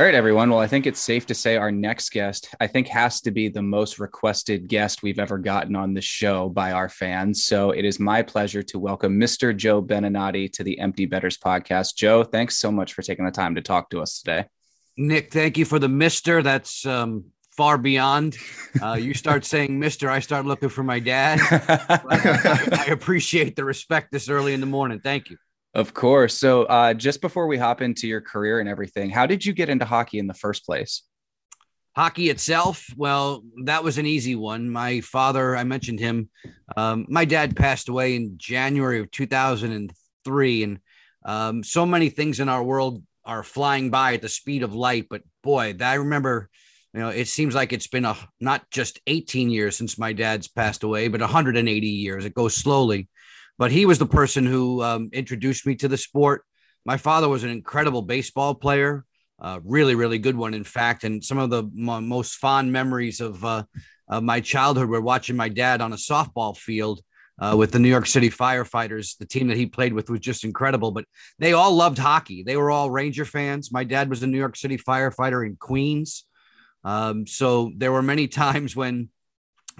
All 0.00 0.06
right, 0.06 0.14
everyone. 0.14 0.48
Well, 0.48 0.60
I 0.60 0.66
think 0.66 0.86
it's 0.86 0.98
safe 0.98 1.26
to 1.26 1.34
say 1.34 1.58
our 1.58 1.70
next 1.70 2.08
guest, 2.08 2.54
I 2.58 2.68
think, 2.68 2.88
has 2.88 3.20
to 3.20 3.30
be 3.30 3.50
the 3.50 3.60
most 3.60 3.98
requested 3.98 4.66
guest 4.66 5.02
we've 5.02 5.18
ever 5.18 5.36
gotten 5.36 5.76
on 5.76 5.92
the 5.92 6.00
show 6.00 6.48
by 6.48 6.72
our 6.72 6.88
fans. 6.88 7.44
So 7.44 7.72
it 7.72 7.84
is 7.84 8.00
my 8.00 8.22
pleasure 8.22 8.62
to 8.62 8.78
welcome 8.78 9.20
Mr. 9.20 9.54
Joe 9.54 9.82
Beninati 9.82 10.50
to 10.54 10.64
the 10.64 10.78
Empty 10.78 11.04
Betters 11.04 11.36
podcast. 11.36 11.96
Joe, 11.96 12.24
thanks 12.24 12.56
so 12.56 12.72
much 12.72 12.94
for 12.94 13.02
taking 13.02 13.26
the 13.26 13.30
time 13.30 13.56
to 13.56 13.60
talk 13.60 13.90
to 13.90 14.00
us 14.00 14.22
today. 14.22 14.46
Nick, 14.96 15.34
thank 15.34 15.58
you 15.58 15.66
for 15.66 15.78
the 15.78 15.90
mister. 15.90 16.42
That's 16.42 16.86
um, 16.86 17.26
far 17.50 17.76
beyond. 17.76 18.38
Uh, 18.82 18.94
you 18.94 19.12
start 19.12 19.44
saying 19.54 19.78
mister, 19.78 20.08
I 20.08 20.20
start 20.20 20.46
looking 20.46 20.70
for 20.70 20.82
my 20.82 20.98
dad. 20.98 21.40
I, 21.50 22.84
I 22.88 22.90
appreciate 22.90 23.54
the 23.54 23.66
respect 23.66 24.12
this 24.12 24.30
early 24.30 24.54
in 24.54 24.60
the 24.60 24.66
morning. 24.66 25.00
Thank 25.00 25.28
you. 25.28 25.36
Of 25.74 25.94
course. 25.94 26.34
So, 26.34 26.64
uh, 26.64 26.94
just 26.94 27.20
before 27.20 27.46
we 27.46 27.56
hop 27.56 27.80
into 27.80 28.08
your 28.08 28.20
career 28.20 28.60
and 28.60 28.68
everything, 28.68 29.10
how 29.10 29.26
did 29.26 29.44
you 29.44 29.52
get 29.52 29.68
into 29.68 29.84
hockey 29.84 30.18
in 30.18 30.26
the 30.26 30.34
first 30.34 30.66
place? 30.66 31.02
Hockey 31.96 32.30
itself, 32.30 32.86
well, 32.96 33.42
that 33.64 33.82
was 33.82 33.98
an 33.98 34.06
easy 34.06 34.36
one. 34.36 34.70
My 34.70 35.00
father, 35.00 35.56
I 35.56 35.64
mentioned 35.64 35.98
him. 35.98 36.30
Um, 36.76 37.06
my 37.08 37.24
dad 37.24 37.56
passed 37.56 37.88
away 37.88 38.14
in 38.14 38.34
January 38.36 39.00
of 39.00 39.10
2003. 39.10 40.62
And 40.62 40.78
um, 41.24 41.64
so 41.64 41.84
many 41.84 42.08
things 42.08 42.38
in 42.38 42.48
our 42.48 42.62
world 42.62 43.02
are 43.24 43.42
flying 43.42 43.90
by 43.90 44.14
at 44.14 44.22
the 44.22 44.28
speed 44.28 44.62
of 44.62 44.74
light. 44.74 45.06
But 45.10 45.22
boy, 45.42 45.74
I 45.80 45.94
remember, 45.94 46.48
you 46.94 47.00
know, 47.00 47.08
it 47.08 47.26
seems 47.26 47.54
like 47.56 47.72
it's 47.72 47.88
been 47.88 48.04
a 48.04 48.16
not 48.40 48.70
just 48.70 49.00
18 49.08 49.50
years 49.50 49.76
since 49.76 49.98
my 49.98 50.12
dad's 50.12 50.46
passed 50.46 50.84
away, 50.84 51.08
but 51.08 51.20
180 51.20 51.86
years. 51.86 52.24
It 52.24 52.34
goes 52.34 52.54
slowly. 52.54 53.08
But 53.60 53.70
he 53.70 53.86
was 53.86 54.00
the 54.00 54.06
person 54.06 54.44
who 54.44 54.82
um, 54.82 55.10
introduced 55.12 55.64
me 55.66 55.76
to 55.76 55.86
the 55.86 55.96
sport. 55.96 56.42
My 56.84 56.96
father 56.96 57.28
was 57.28 57.44
an 57.44 57.50
incredible 57.50 58.02
baseball 58.02 58.56
player 58.56 59.04
uh, 59.40 59.58
really, 59.64 59.94
really 59.94 60.18
good 60.18 60.36
one, 60.36 60.54
in 60.54 60.64
fact. 60.64 61.04
And 61.04 61.24
some 61.24 61.38
of 61.38 61.50
the 61.50 61.64
mo 61.72 62.00
most 62.00 62.34
fond 62.34 62.72
memories 62.72 63.20
of, 63.20 63.44
uh, 63.44 63.64
of 64.08 64.22
my 64.22 64.40
childhood 64.40 64.88
were 64.88 65.00
watching 65.00 65.36
my 65.36 65.48
dad 65.48 65.80
on 65.80 65.92
a 65.92 65.96
softball 65.96 66.56
field 66.56 67.00
uh, 67.38 67.54
with 67.56 67.72
the 67.72 67.78
New 67.78 67.88
York 67.88 68.06
City 68.06 68.28
Firefighters. 68.28 69.16
The 69.16 69.26
team 69.26 69.48
that 69.48 69.56
he 69.56 69.66
played 69.66 69.94
with 69.94 70.10
was 70.10 70.20
just 70.20 70.44
incredible, 70.44 70.90
but 70.90 71.06
they 71.38 71.54
all 71.54 71.74
loved 71.74 71.98
hockey. 71.98 72.42
They 72.42 72.56
were 72.56 72.70
all 72.70 72.90
Ranger 72.90 73.24
fans. 73.24 73.72
My 73.72 73.84
dad 73.84 74.10
was 74.10 74.22
a 74.22 74.26
New 74.26 74.38
York 74.38 74.56
City 74.56 74.76
firefighter 74.76 75.46
in 75.46 75.56
Queens. 75.56 76.26
Um, 76.84 77.26
so 77.26 77.72
there 77.76 77.92
were 77.92 78.02
many 78.02 78.28
times 78.44 78.76
when 78.76 79.08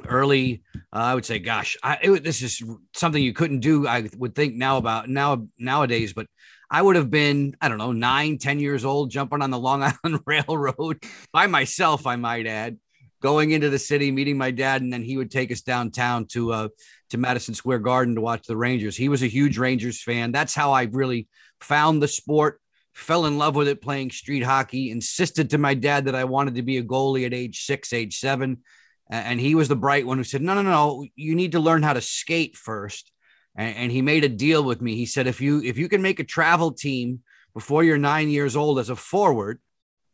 early, 0.08 0.62
uh, 0.92 0.98
I 0.98 1.14
would 1.14 1.24
say, 1.24 1.38
gosh, 1.38 1.76
I, 1.82 1.98
it, 2.02 2.24
this 2.24 2.42
is 2.42 2.62
something 2.94 3.22
you 3.22 3.32
couldn't 3.32 3.60
do. 3.60 3.86
I 3.86 4.08
would 4.16 4.34
think 4.34 4.54
now 4.54 4.76
about 4.76 5.08
now 5.08 5.46
nowadays, 5.58 6.12
but 6.12 6.26
I 6.70 6.82
would 6.82 6.96
have 6.96 7.10
been, 7.10 7.56
I 7.60 7.68
don't 7.68 7.78
know, 7.78 7.92
nine, 7.92 8.38
ten 8.38 8.60
years 8.60 8.84
old, 8.84 9.10
jumping 9.10 9.42
on 9.42 9.50
the 9.50 9.58
Long 9.58 9.82
Island 10.04 10.22
Railroad 10.26 11.02
by 11.32 11.46
myself, 11.46 12.06
I 12.06 12.16
might 12.16 12.46
add, 12.46 12.78
going 13.20 13.50
into 13.50 13.70
the 13.70 13.78
city, 13.78 14.10
meeting 14.10 14.38
my 14.38 14.50
dad, 14.50 14.82
and 14.82 14.92
then 14.92 15.02
he 15.02 15.16
would 15.16 15.30
take 15.30 15.50
us 15.50 15.60
downtown 15.62 16.26
to 16.26 16.52
uh, 16.52 16.68
to 17.10 17.18
Madison 17.18 17.54
Square 17.54 17.80
Garden 17.80 18.14
to 18.14 18.20
watch 18.20 18.46
the 18.46 18.56
Rangers. 18.56 18.96
He 18.96 19.08
was 19.08 19.22
a 19.22 19.26
huge 19.26 19.58
Rangers 19.58 20.02
fan. 20.02 20.32
That's 20.32 20.54
how 20.54 20.72
I 20.72 20.84
really 20.84 21.28
found 21.60 22.02
the 22.02 22.08
sport, 22.08 22.60
fell 22.94 23.26
in 23.26 23.36
love 23.36 23.56
with 23.56 23.68
it 23.68 23.82
playing 23.82 24.10
street 24.10 24.42
hockey, 24.42 24.90
insisted 24.90 25.50
to 25.50 25.58
my 25.58 25.74
dad 25.74 26.06
that 26.06 26.14
I 26.14 26.24
wanted 26.24 26.54
to 26.54 26.62
be 26.62 26.78
a 26.78 26.84
goalie 26.84 27.26
at 27.26 27.34
age 27.34 27.64
six, 27.64 27.92
age 27.92 28.18
seven. 28.18 28.58
And 29.11 29.40
he 29.40 29.55
was 29.57 29.68
the 29.68 29.77
bright 29.77 30.07
one 30.07 30.18
who 30.18 30.25
said, 30.25 30.40
No, 30.40 30.55
no, 30.55 30.62
no, 30.62 31.05
you 31.16 31.35
need 31.35 31.53
to 31.53 31.61
learn 31.61 31.83
how 31.83 31.92
to 31.92 32.01
skate 32.01 32.57
first 32.57 33.11
and, 33.57 33.77
and 33.77 33.92
he 33.92 34.03
made 34.03 34.25
a 34.25 34.29
deal 34.29 34.62
with 34.64 34.81
me. 34.81 34.96
He 34.96 35.07
said, 35.07 35.27
if 35.27 35.40
you 35.40 35.62
if 35.62 35.79
you 35.79 35.88
can 35.88 36.03
make 36.03 36.20
a 36.20 36.25
travel 36.25 36.73
team 36.73 37.20
before 37.55 37.85
you're 37.85 37.99
nine 37.99 38.29
years 38.29 38.57
old 38.57 38.79
as 38.79 38.90
a 38.90 38.96
forward, 38.96 39.61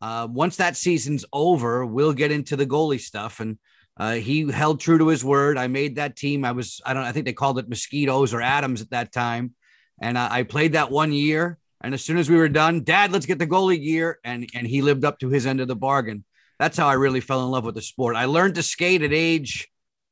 uh, 0.00 0.26
once 0.30 0.56
that 0.56 0.76
season's 0.76 1.24
over, 1.32 1.84
we'll 1.84 2.12
get 2.12 2.32
into 2.32 2.56
the 2.56 2.66
goalie 2.66 3.00
stuff. 3.00 3.40
And 3.40 3.58
uh, 3.96 4.14
he 4.14 4.50
held 4.50 4.80
true 4.80 4.98
to 4.98 5.08
his 5.08 5.24
word. 5.24 5.58
I 5.58 5.68
made 5.68 5.96
that 5.96 6.16
team. 6.16 6.44
I 6.44 6.52
was 6.52 6.80
I 6.84 6.94
don't 6.94 7.04
I 7.04 7.12
think 7.12 7.26
they 7.26 7.32
called 7.32 7.58
it 7.58 7.68
mosquitoes 7.68 8.34
or 8.34 8.42
atoms 8.42 8.82
at 8.82 8.90
that 8.90 9.12
time, 9.12 9.54
and 10.00 10.18
I, 10.18 10.38
I 10.38 10.42
played 10.42 10.72
that 10.72 10.90
one 10.90 11.12
year. 11.12 11.58
And 11.82 11.92
as 11.92 12.02
soon 12.02 12.16
as 12.16 12.28
we 12.28 12.36
were 12.36 12.48
done, 12.48 12.84
Dad, 12.84 13.12
let's 13.12 13.26
get 13.26 13.38
the 13.38 13.46
goalie 13.46 13.82
gear. 13.82 14.18
And 14.24 14.48
and 14.54 14.66
he 14.66 14.82
lived 14.82 15.04
up 15.04 15.18
to 15.20 15.28
his 15.28 15.46
end 15.46 15.60
of 15.60 15.68
the 15.68 15.76
bargain. 15.76 16.24
That's 16.58 16.76
how 16.76 16.88
I 16.88 16.94
really 16.94 17.20
fell 17.20 17.44
in 17.44 17.50
love 17.50 17.64
with 17.64 17.74
the 17.74 17.82
sport. 17.82 18.16
I 18.16 18.24
learned 18.24 18.54
to 18.54 18.62
skate 18.62 19.02
at 19.02 19.12
age, 19.12 19.68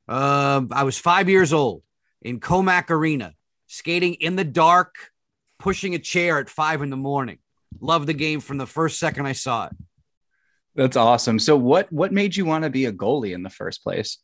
uh, 0.09 0.62
I 0.70 0.85
was 0.85 0.98
five 0.98 1.28
years 1.28 1.52
old 1.52 1.83
in 2.22 2.40
Commack 2.40 2.90
Arena, 2.90 3.35
skating 3.66 4.14
in 4.14 4.37
the 4.37 4.44
dark, 4.44 4.94
pushing 5.59 5.94
a 5.94 5.98
chair 5.98 6.38
at 6.38 6.50
five 6.50 6.83
in 6.83 6.90
the 6.90 6.96
morning. 6.96 7.38
Loved 7.80 8.07
the 8.07 8.14
game 8.14 8.40
from 8.40 8.59
the 8.59 8.66
first 8.66 8.98
second 8.98 9.26
I 9.26 9.33
saw 9.33 9.66
it. 9.66 9.72
That's 10.74 10.96
awesome. 10.96 11.38
So 11.38 11.57
what 11.57 11.90
what 11.92 12.12
made 12.12 12.37
you 12.37 12.44
want 12.44 12.64
to 12.64 12.70
be 12.70 12.87
a 12.87 12.92
goalie 12.92 13.35
in 13.35 13.42
the 13.42 13.50
first 13.50 13.83
place? 13.83 14.18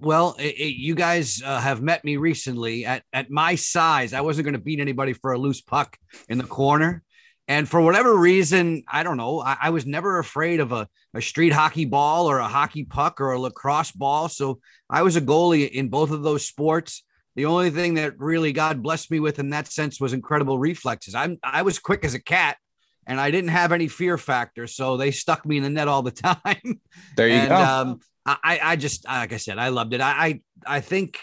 Well, 0.00 0.36
it, 0.38 0.54
it, 0.58 0.74
you 0.76 0.94
guys 0.94 1.42
uh, 1.42 1.58
have 1.58 1.80
met 1.80 2.04
me 2.04 2.18
recently. 2.18 2.84
At 2.84 3.02
at 3.12 3.30
my 3.30 3.54
size, 3.54 4.12
I 4.12 4.20
wasn't 4.20 4.44
going 4.44 4.54
to 4.54 4.60
beat 4.60 4.80
anybody 4.80 5.14
for 5.14 5.32
a 5.32 5.38
loose 5.38 5.62
puck 5.62 5.96
in 6.28 6.38
the 6.38 6.44
corner. 6.44 7.02
And 7.48 7.68
for 7.68 7.80
whatever 7.80 8.16
reason, 8.16 8.84
I 8.86 9.02
don't 9.02 9.16
know, 9.16 9.40
I, 9.40 9.56
I, 9.62 9.70
was 9.70 9.84
never 9.84 10.18
afraid 10.18 10.60
of 10.60 10.70
a, 10.70 10.88
a 11.12 11.20
street 11.20 11.52
hockey 11.52 11.84
ball 11.84 12.30
or 12.30 12.38
a 12.38 12.46
hockey 12.46 12.84
puck 12.84 13.20
or 13.20 13.32
a 13.32 13.38
lacrosse 13.38 13.90
ball. 13.90 14.28
So 14.28 14.60
I 14.88 15.02
was 15.02 15.16
a 15.16 15.20
goalie 15.20 15.68
in 15.68 15.88
both 15.88 16.12
of 16.12 16.22
those 16.22 16.46
sports. 16.46 17.02
The 17.34 17.46
only 17.46 17.70
thing 17.70 17.94
that 17.94 18.18
really 18.18 18.52
God 18.52 18.82
blessed 18.82 19.10
me 19.10 19.18
with 19.18 19.38
in 19.38 19.50
that 19.50 19.72
sense 19.72 20.00
was 20.00 20.12
incredible 20.12 20.58
reflexes. 20.58 21.14
I'm 21.14 21.38
I 21.42 21.62
was 21.62 21.78
quick 21.78 22.04
as 22.04 22.14
a 22.14 22.20
cat 22.20 22.58
and 23.06 23.20
I 23.20 23.30
didn't 23.30 23.50
have 23.50 23.72
any 23.72 23.88
fear 23.88 24.18
factor. 24.18 24.66
So 24.66 24.96
they 24.96 25.10
stuck 25.10 25.44
me 25.44 25.56
in 25.56 25.62
the 25.62 25.70
net 25.70 25.88
all 25.88 26.02
the 26.02 26.10
time. 26.10 26.80
There 27.16 27.28
you 27.28 27.34
and, 27.34 27.48
go. 27.48 27.56
Um, 27.56 28.00
I, 28.24 28.60
I 28.62 28.76
just, 28.76 29.04
like 29.04 29.32
I 29.32 29.36
said, 29.36 29.58
I 29.58 29.68
loved 29.68 29.94
it. 29.94 30.00
I, 30.00 30.12
I, 30.12 30.40
I 30.76 30.80
think 30.80 31.18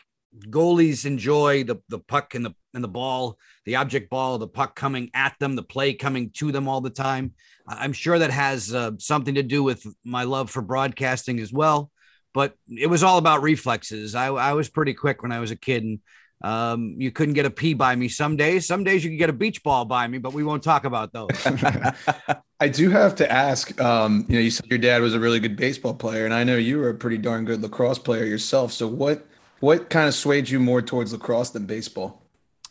goalies 0.48 1.06
enjoy 1.06 1.64
the, 1.64 1.78
the 1.88 2.00
puck 2.00 2.36
and 2.36 2.46
the, 2.46 2.54
and 2.74 2.84
the 2.84 2.90
ball, 2.90 3.38
the 3.70 3.76
object 3.76 4.10
ball, 4.10 4.40
the 4.40 4.48
puck 4.48 4.76
coming 4.76 5.12
at 5.14 5.36
them, 5.40 5.56
the 5.56 5.62
play 5.62 5.94
coming 5.94 6.32
to 6.32 6.52
them 6.52 6.68
all 6.68 6.82
the 6.82 6.90
time. 6.90 7.34
I'm 7.68 7.94
sure 7.94 8.18
that 8.18 8.32
has 8.32 8.74
uh, 8.74 8.94
something 8.98 9.36
to 9.36 9.44
do 9.44 9.62
with 9.62 9.86
my 10.04 10.24
love 10.24 10.50
for 10.50 10.64
broadcasting 10.64 11.40
as 11.40 11.54
well. 11.54 11.92
But 12.34 12.56
it 12.68 12.88
was 12.88 13.04
all 13.04 13.20
about 13.20 13.44
reflexes. 13.44 14.16
I, 14.16 14.30
I 14.30 14.54
was 14.54 14.70
pretty 14.70 14.96
quick 14.96 15.22
when 15.22 15.32
I 15.32 15.40
was 15.40 15.52
a 15.52 15.56
kid, 15.56 15.84
and 15.84 16.00
um, 16.44 16.96
you 16.98 17.12
couldn't 17.12 17.36
get 17.36 17.46
a 17.46 17.52
pee 17.52 17.76
by 17.76 17.96
me 17.96 18.08
some 18.08 18.38
days. 18.38 18.66
Some 18.66 18.84
days 18.84 19.04
you 19.04 19.12
could 19.12 19.20
get 19.20 19.30
a 19.30 19.34
beach 19.34 19.62
ball 19.62 19.86
by 19.86 20.08
me, 20.08 20.18
but 20.18 20.34
we 20.34 20.44
won't 20.44 20.64
talk 20.64 20.84
about 20.84 21.14
those. 21.14 21.30
I 22.60 22.70
do 22.70 22.90
have 22.90 23.14
to 23.18 23.32
ask. 23.32 23.80
Um, 23.80 24.26
you 24.28 24.36
know, 24.36 24.42
you 24.42 24.50
said 24.50 24.66
your 24.66 24.80
dad 24.80 25.04
was 25.04 25.14
a 25.14 25.20
really 25.20 25.40
good 25.40 25.58
baseball 25.58 25.94
player, 25.94 26.26
and 26.26 26.34
I 26.34 26.44
know 26.44 26.56
you 26.56 26.80
were 26.80 26.90
a 26.90 26.96
pretty 26.96 27.20
darn 27.20 27.46
good 27.46 27.62
lacrosse 27.62 28.00
player 28.00 28.26
yourself. 28.26 28.74
So 28.74 28.88
what 28.88 29.28
what 29.60 29.92
kind 29.92 30.08
of 30.08 30.16
swayed 30.16 30.50
you 30.50 30.60
more 30.60 30.82
towards 30.82 31.14
lacrosse 31.14 31.52
than 31.52 31.68
baseball? 31.68 32.24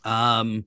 Um, 0.04 0.64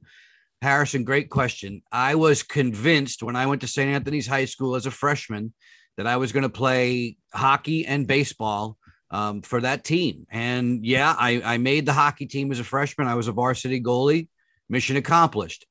Harrison, 0.61 1.03
great 1.03 1.29
question. 1.29 1.81
I 1.91 2.15
was 2.15 2.43
convinced 2.43 3.23
when 3.23 3.35
I 3.35 3.47
went 3.47 3.61
to 3.61 3.67
St. 3.67 3.89
Anthony's 3.89 4.27
High 4.27 4.45
School 4.45 4.75
as 4.75 4.85
a 4.85 4.91
freshman 4.91 5.53
that 5.97 6.05
I 6.05 6.17
was 6.17 6.31
going 6.31 6.43
to 6.43 6.49
play 6.49 7.17
hockey 7.33 7.85
and 7.85 8.05
baseball 8.05 8.77
um, 9.09 9.41
for 9.41 9.59
that 9.61 9.83
team. 9.83 10.27
And 10.29 10.85
yeah, 10.85 11.15
I, 11.17 11.41
I 11.43 11.57
made 11.57 11.85
the 11.85 11.93
hockey 11.93 12.27
team 12.27 12.51
as 12.51 12.59
a 12.59 12.63
freshman. 12.63 13.07
I 13.07 13.15
was 13.15 13.27
a 13.27 13.31
varsity 13.31 13.81
goalie. 13.81 14.27
Mission 14.69 14.97
accomplished. 14.97 15.65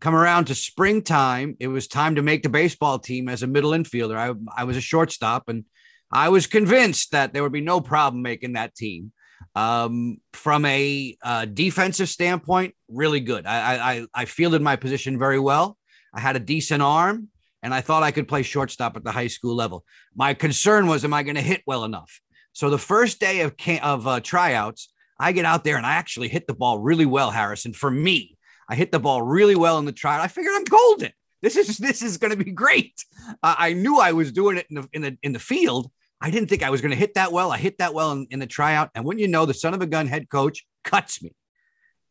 Come 0.00 0.14
around 0.14 0.46
to 0.46 0.54
springtime, 0.54 1.56
it 1.58 1.68
was 1.68 1.88
time 1.88 2.16
to 2.16 2.22
make 2.22 2.42
the 2.42 2.48
baseball 2.48 2.98
team 2.98 3.28
as 3.28 3.42
a 3.42 3.46
middle 3.46 3.70
infielder. 3.70 4.16
I, 4.16 4.34
I 4.60 4.64
was 4.64 4.76
a 4.76 4.80
shortstop, 4.80 5.48
and 5.48 5.64
I 6.12 6.28
was 6.28 6.46
convinced 6.46 7.12
that 7.12 7.32
there 7.32 7.42
would 7.42 7.52
be 7.52 7.60
no 7.62 7.80
problem 7.80 8.22
making 8.22 8.52
that 8.52 8.74
team. 8.74 9.12
Um, 9.56 10.18
from 10.32 10.64
a 10.64 11.16
uh, 11.22 11.44
defensive 11.44 12.08
standpoint, 12.08 12.74
really 12.88 13.20
good. 13.20 13.46
I, 13.46 13.92
I 13.92 14.06
I 14.12 14.24
fielded 14.24 14.62
my 14.62 14.76
position 14.76 15.18
very 15.18 15.38
well. 15.38 15.78
I 16.12 16.20
had 16.20 16.36
a 16.36 16.40
decent 16.40 16.82
arm, 16.82 17.28
and 17.62 17.72
I 17.72 17.80
thought 17.80 18.02
I 18.02 18.10
could 18.10 18.28
play 18.28 18.42
shortstop 18.42 18.96
at 18.96 19.04
the 19.04 19.12
high 19.12 19.28
school 19.28 19.54
level. 19.54 19.84
My 20.14 20.34
concern 20.34 20.86
was, 20.86 21.04
am 21.04 21.14
I 21.14 21.22
going 21.22 21.36
to 21.36 21.42
hit 21.42 21.62
well 21.66 21.84
enough? 21.84 22.20
So 22.52 22.68
the 22.68 22.78
first 22.78 23.20
day 23.20 23.40
of 23.40 23.54
of 23.82 24.06
uh, 24.06 24.20
tryouts, 24.20 24.92
I 25.18 25.32
get 25.32 25.44
out 25.44 25.64
there 25.64 25.76
and 25.76 25.86
I 25.86 25.94
actually 25.94 26.28
hit 26.28 26.46
the 26.46 26.54
ball 26.54 26.78
really 26.78 27.06
well, 27.06 27.30
Harrison. 27.30 27.72
For 27.72 27.90
me, 27.90 28.36
I 28.68 28.74
hit 28.74 28.92
the 28.92 29.00
ball 29.00 29.22
really 29.22 29.56
well 29.56 29.78
in 29.78 29.84
the 29.84 29.92
tryout. 29.92 30.20
I 30.20 30.28
figured 30.28 30.54
I'm 30.56 30.64
golden. 30.64 31.12
This 31.42 31.56
is 31.56 31.78
this 31.78 32.02
is 32.02 32.16
going 32.16 32.36
to 32.36 32.42
be 32.42 32.52
great. 32.52 32.94
Uh, 33.42 33.54
I 33.58 33.72
knew 33.74 33.98
I 33.98 34.12
was 34.12 34.32
doing 34.32 34.56
it 34.56 34.66
in 34.70 34.76
the 34.76 34.88
in 34.92 35.02
the 35.02 35.18
in 35.22 35.32
the 35.32 35.38
field. 35.38 35.90
I 36.24 36.30
didn't 36.30 36.48
think 36.48 36.62
I 36.62 36.70
was 36.70 36.80
going 36.80 36.90
to 36.90 36.96
hit 36.96 37.14
that 37.14 37.32
well. 37.32 37.52
I 37.52 37.58
hit 37.58 37.78
that 37.78 37.92
well 37.92 38.12
in, 38.12 38.26
in 38.30 38.38
the 38.38 38.46
tryout, 38.46 38.90
and 38.94 39.04
when 39.04 39.18
you 39.18 39.28
know, 39.28 39.46
the 39.46 39.54
son 39.54 39.74
of 39.74 39.82
a 39.82 39.86
gun 39.86 40.06
head 40.06 40.28
coach 40.28 40.64
cuts 40.84 41.22
me, 41.22 41.32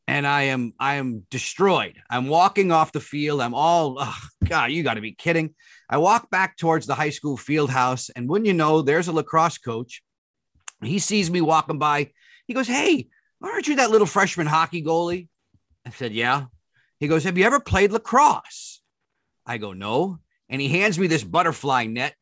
and 0.07 0.27
I 0.27 0.43
am 0.43 0.73
I 0.79 0.95
am 0.95 1.25
destroyed. 1.31 1.95
I'm 2.09 2.27
walking 2.27 2.71
off 2.71 2.91
the 2.91 2.99
field. 2.99 3.41
I'm 3.41 3.55
all, 3.55 3.97
oh, 3.99 4.17
God, 4.43 4.71
you 4.71 4.83
got 4.83 4.95
to 4.95 5.01
be 5.01 5.13
kidding. 5.13 5.55
I 5.89 5.97
walk 5.97 6.29
back 6.29 6.57
towards 6.57 6.85
the 6.85 6.95
high 6.95 7.09
school 7.09 7.37
field 7.37 7.69
house, 7.69 8.09
and 8.09 8.29
when 8.29 8.45
you 8.45 8.53
know, 8.53 8.81
there's 8.81 9.07
a 9.07 9.13
lacrosse 9.13 9.57
coach 9.57 10.03
he 10.85 10.99
sees 10.99 11.29
me 11.29 11.41
walking 11.41 11.79
by. 11.79 12.11
He 12.47 12.53
goes, 12.53 12.67
Hey, 12.67 13.07
aren't 13.41 13.67
you 13.67 13.77
that 13.77 13.91
little 13.91 14.07
freshman 14.07 14.47
hockey 14.47 14.83
goalie? 14.83 15.27
I 15.85 15.89
said, 15.91 16.13
Yeah. 16.13 16.45
He 16.99 17.07
goes, 17.07 17.23
Have 17.23 17.37
you 17.37 17.45
ever 17.45 17.59
played 17.59 17.91
lacrosse? 17.91 18.81
I 19.45 19.57
go, 19.57 19.73
No. 19.73 20.19
And 20.49 20.61
he 20.61 20.69
hands 20.69 20.99
me 20.99 21.07
this 21.07 21.23
butterfly 21.23 21.85
net. 21.85 22.15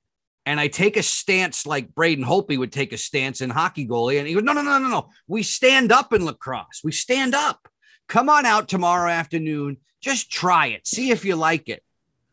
And 0.46 0.60
I 0.60 0.68
take 0.68 0.98
a 0.98 1.04
stance 1.04 1.66
like 1.68 1.94
Braden 1.94 2.26
Holtby 2.26 2.58
would 2.58 2.72
take 2.72 2.94
a 2.94 2.98
stance 2.98 3.42
in 3.42 3.50
hockey 3.50 3.88
goalie. 3.88 4.18
And 4.18 4.28
he 4.28 4.34
goes, 4.34 4.44
No, 4.44 4.54
no, 4.54 4.62
no, 4.62 4.80
no, 4.80 4.88
no. 4.88 5.10
We 5.28 5.44
stand 5.44 5.92
up 5.92 6.14
in 6.14 6.26
lacrosse. 6.26 6.82
We 6.84 6.92
stand 6.92 7.36
up. 7.36 7.68
Come 8.08 8.30
on 8.30 8.46
out 8.46 8.68
tomorrow 8.68 9.10
afternoon. 9.10 9.78
Just 10.02 10.32
try 10.32 10.68
it. 10.68 10.88
See 10.88 11.12
if 11.12 11.26
you 11.26 11.36
like 11.36 11.70
it. 11.70 11.84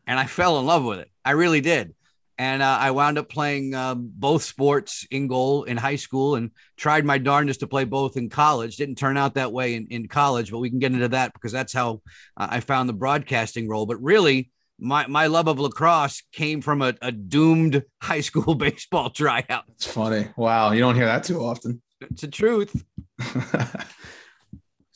And 0.07 0.19
I 0.19 0.25
fell 0.25 0.59
in 0.59 0.65
love 0.65 0.83
with 0.83 0.99
it. 0.99 1.09
I 1.23 1.31
really 1.31 1.61
did 1.61 1.93
and 2.39 2.63
uh, 2.63 2.77
I 2.79 2.91
wound 2.91 3.17
up 3.17 3.27
playing 3.27 3.75
um, 3.75 4.09
both 4.15 4.43
sports 4.43 5.05
in 5.11 5.27
goal 5.27 5.65
in 5.65 5.75
high 5.75 5.97
school 5.97 6.35
and 6.35 6.51
tried 6.77 7.03
my 7.03 7.17
darndest 7.17 7.59
to 7.59 7.67
play 7.67 7.83
both 7.83 8.15
in 8.15 8.29
college. 8.29 8.77
Didn't 8.77 8.95
turn 8.95 9.17
out 9.17 9.33
that 9.33 9.51
way 9.51 9.75
in, 9.75 9.87
in 9.87 10.07
college, 10.07 10.49
but 10.49 10.59
we 10.59 10.69
can 10.69 10.79
get 10.79 10.93
into 10.93 11.09
that 11.09 11.33
because 11.33 11.51
that's 11.51 11.73
how 11.73 12.01
uh, 12.37 12.47
I 12.49 12.61
found 12.61 12.87
the 12.87 12.93
broadcasting 12.93 13.67
role. 13.67 13.85
But 13.85 14.01
really, 14.01 14.51
my, 14.79 15.07
my 15.07 15.27
love 15.27 15.47
of 15.47 15.59
lacrosse 15.59 16.23
came 16.31 16.61
from 16.61 16.81
a, 16.81 16.93
a 17.01 17.11
doomed 17.11 17.83
high 18.01 18.21
school 18.21 18.55
baseball 18.55 19.09
tryout. 19.09 19.63
It's 19.69 19.87
funny. 19.87 20.27
Wow. 20.35 20.71
You 20.71 20.79
don't 20.79 20.95
hear 20.95 21.05
that 21.05 21.23
too 21.23 21.43
often. 21.43 21.81
It's 22.01 22.21
the 22.21 22.27
truth. 22.27 22.83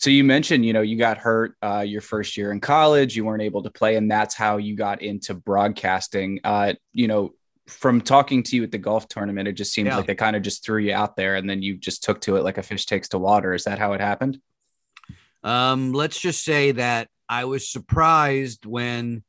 So 0.04 0.10
you 0.10 0.26
mentioned, 0.26 0.66
you 0.66 0.74
know, 0.74 0.82
you 0.82 0.98
got 0.98 1.18
hurt 1.18 1.56
uh, 1.64 1.80
your 1.80 2.02
first 2.02 2.36
year 2.36 2.52
in 2.52 2.60
college, 2.60 3.16
you 3.16 3.24
weren't 3.24 3.42
able 3.42 3.64
to 3.64 3.70
play, 3.70 3.96
and 3.96 4.12
that's 4.12 4.36
how 4.36 4.58
you 4.58 4.76
got 4.76 5.02
into 5.02 5.34
broadcasting. 5.34 6.42
Uh, 6.44 6.74
you 6.92 7.08
know, 7.08 7.32
from 7.68 8.02
talking 8.02 8.44
to 8.44 8.58
you 8.58 8.64
at 8.64 8.72
the 8.72 8.78
golf 8.78 9.08
tournament, 9.08 9.48
it 9.48 9.54
just 9.54 9.72
seems 9.72 9.88
yeah. 9.88 9.96
like 9.96 10.06
they 10.06 10.14
kind 10.14 10.36
of 10.36 10.42
just 10.42 10.66
threw 10.66 10.80
you 10.80 10.94
out 10.94 11.16
there, 11.16 11.36
and 11.36 11.50
then 11.50 11.62
you 11.62 11.78
just 11.78 12.04
took 12.04 12.20
to 12.20 12.36
it 12.36 12.44
like 12.44 12.58
a 12.58 12.64
fish 12.64 12.86
takes 12.86 13.08
to 13.08 13.18
water. 13.18 13.54
Is 13.54 13.64
that 13.64 13.80
how 13.80 13.94
it 13.94 14.02
happened? 14.02 14.42
Um, 15.42 15.94
let's 15.94 16.20
just 16.20 16.44
say 16.44 16.74
that 16.74 17.08
I 17.30 17.46
was 17.46 17.70
surprised 17.72 18.66
when 18.66 19.24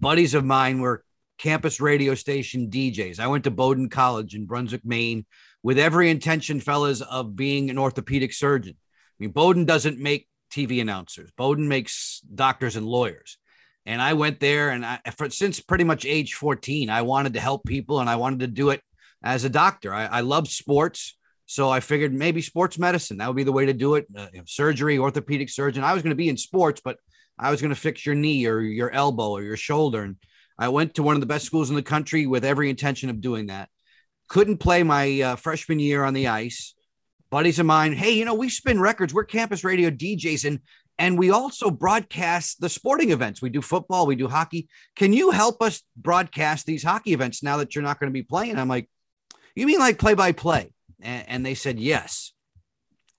buddies 0.00 0.34
of 0.34 0.44
mine 0.44 0.80
were 0.80 1.04
campus 1.38 1.80
radio 1.80 2.14
station 2.14 2.70
DJs. 2.70 3.20
I 3.20 3.26
went 3.26 3.44
to 3.44 3.50
Bowdoin 3.50 3.88
College 3.88 4.34
in 4.34 4.46
Brunswick, 4.46 4.84
Maine, 4.84 5.26
with 5.62 5.78
every 5.78 6.10
intention, 6.10 6.60
fellas, 6.60 7.00
of 7.02 7.36
being 7.36 7.70
an 7.70 7.78
orthopedic 7.78 8.32
surgeon. 8.32 8.74
I 8.76 9.16
mean, 9.18 9.30
Bowdoin 9.30 9.64
doesn't 9.66 9.98
make 9.98 10.28
TV 10.50 10.80
announcers. 10.80 11.30
Bowdoin 11.36 11.68
makes 11.68 12.20
doctors 12.34 12.76
and 12.76 12.86
lawyers. 12.86 13.38
And 13.86 14.02
I 14.02 14.12
went 14.12 14.40
there, 14.40 14.70
and 14.70 14.84
I, 14.84 15.00
for, 15.16 15.30
since 15.30 15.60
pretty 15.60 15.84
much 15.84 16.04
age 16.04 16.34
14, 16.34 16.90
I 16.90 17.02
wanted 17.02 17.34
to 17.34 17.40
help 17.40 17.64
people, 17.64 18.00
and 18.00 18.10
I 18.10 18.16
wanted 18.16 18.40
to 18.40 18.46
do 18.46 18.70
it 18.70 18.82
as 19.22 19.44
a 19.44 19.48
doctor. 19.48 19.92
I, 19.94 20.06
I 20.06 20.20
love 20.20 20.48
sports, 20.48 21.16
so 21.46 21.70
I 21.70 21.80
figured 21.80 22.12
maybe 22.12 22.42
sports 22.42 22.78
medicine 22.78 23.18
that 23.18 23.26
would 23.28 23.36
be 23.36 23.44
the 23.44 23.52
way 23.52 23.66
to 23.66 23.72
do 23.72 23.94
it. 23.94 24.06
Uh, 24.16 24.28
surgery, 24.46 24.98
orthopedic 24.98 25.48
surgeon. 25.48 25.84
I 25.84 25.94
was 25.94 26.02
going 26.02 26.10
to 26.10 26.16
be 26.16 26.28
in 26.28 26.36
sports, 26.36 26.80
but 26.84 26.98
I 27.40 27.50
was 27.50 27.60
going 27.60 27.74
to 27.74 27.80
fix 27.80 28.04
your 28.04 28.14
knee 28.14 28.46
or 28.46 28.60
your 28.60 28.90
elbow 28.90 29.30
or 29.30 29.42
your 29.42 29.56
shoulder. 29.56 30.02
And 30.02 30.16
I 30.58 30.68
went 30.68 30.94
to 30.94 31.02
one 31.02 31.14
of 31.14 31.20
the 31.20 31.26
best 31.26 31.46
schools 31.46 31.70
in 31.70 31.76
the 31.76 31.82
country 31.82 32.26
with 32.26 32.44
every 32.44 32.70
intention 32.70 33.10
of 33.10 33.20
doing 33.20 33.46
that. 33.46 33.68
Couldn't 34.28 34.58
play 34.58 34.82
my 34.82 35.20
uh, 35.20 35.36
freshman 35.36 35.80
year 35.80 36.04
on 36.04 36.14
the 36.14 36.28
ice 36.28 36.74
buddies 37.30 37.58
of 37.58 37.66
mine, 37.66 37.92
hey, 37.92 38.10
you 38.10 38.24
know, 38.24 38.34
we 38.34 38.48
spin 38.48 38.80
records. 38.80 39.14
We're 39.14 39.24
campus 39.24 39.64
radio 39.64 39.90
DJs 39.90 40.44
and 40.44 40.60
and 40.98 41.18
we 41.18 41.30
also 41.30 41.70
broadcast 41.70 42.60
the 42.60 42.68
sporting 42.68 43.10
events. 43.10 43.40
We 43.40 43.48
do 43.48 43.62
football, 43.62 44.06
we 44.06 44.16
do 44.16 44.28
hockey. 44.28 44.68
Can 44.96 45.14
you 45.14 45.30
help 45.30 45.62
us 45.62 45.82
broadcast 45.96 46.66
these 46.66 46.82
hockey 46.82 47.14
events 47.14 47.42
now 47.42 47.56
that 47.56 47.74
you're 47.74 47.84
not 47.84 47.98
going 47.98 48.10
to 48.10 48.12
be 48.12 48.22
playing? 48.22 48.58
I'm 48.58 48.68
like, 48.68 48.86
you 49.54 49.66
mean 49.66 49.78
like 49.78 49.98
play 49.98 50.12
by 50.12 50.32
play? 50.32 50.74
And 51.00 51.46
they 51.46 51.54
said 51.54 51.80
yes. 51.80 52.34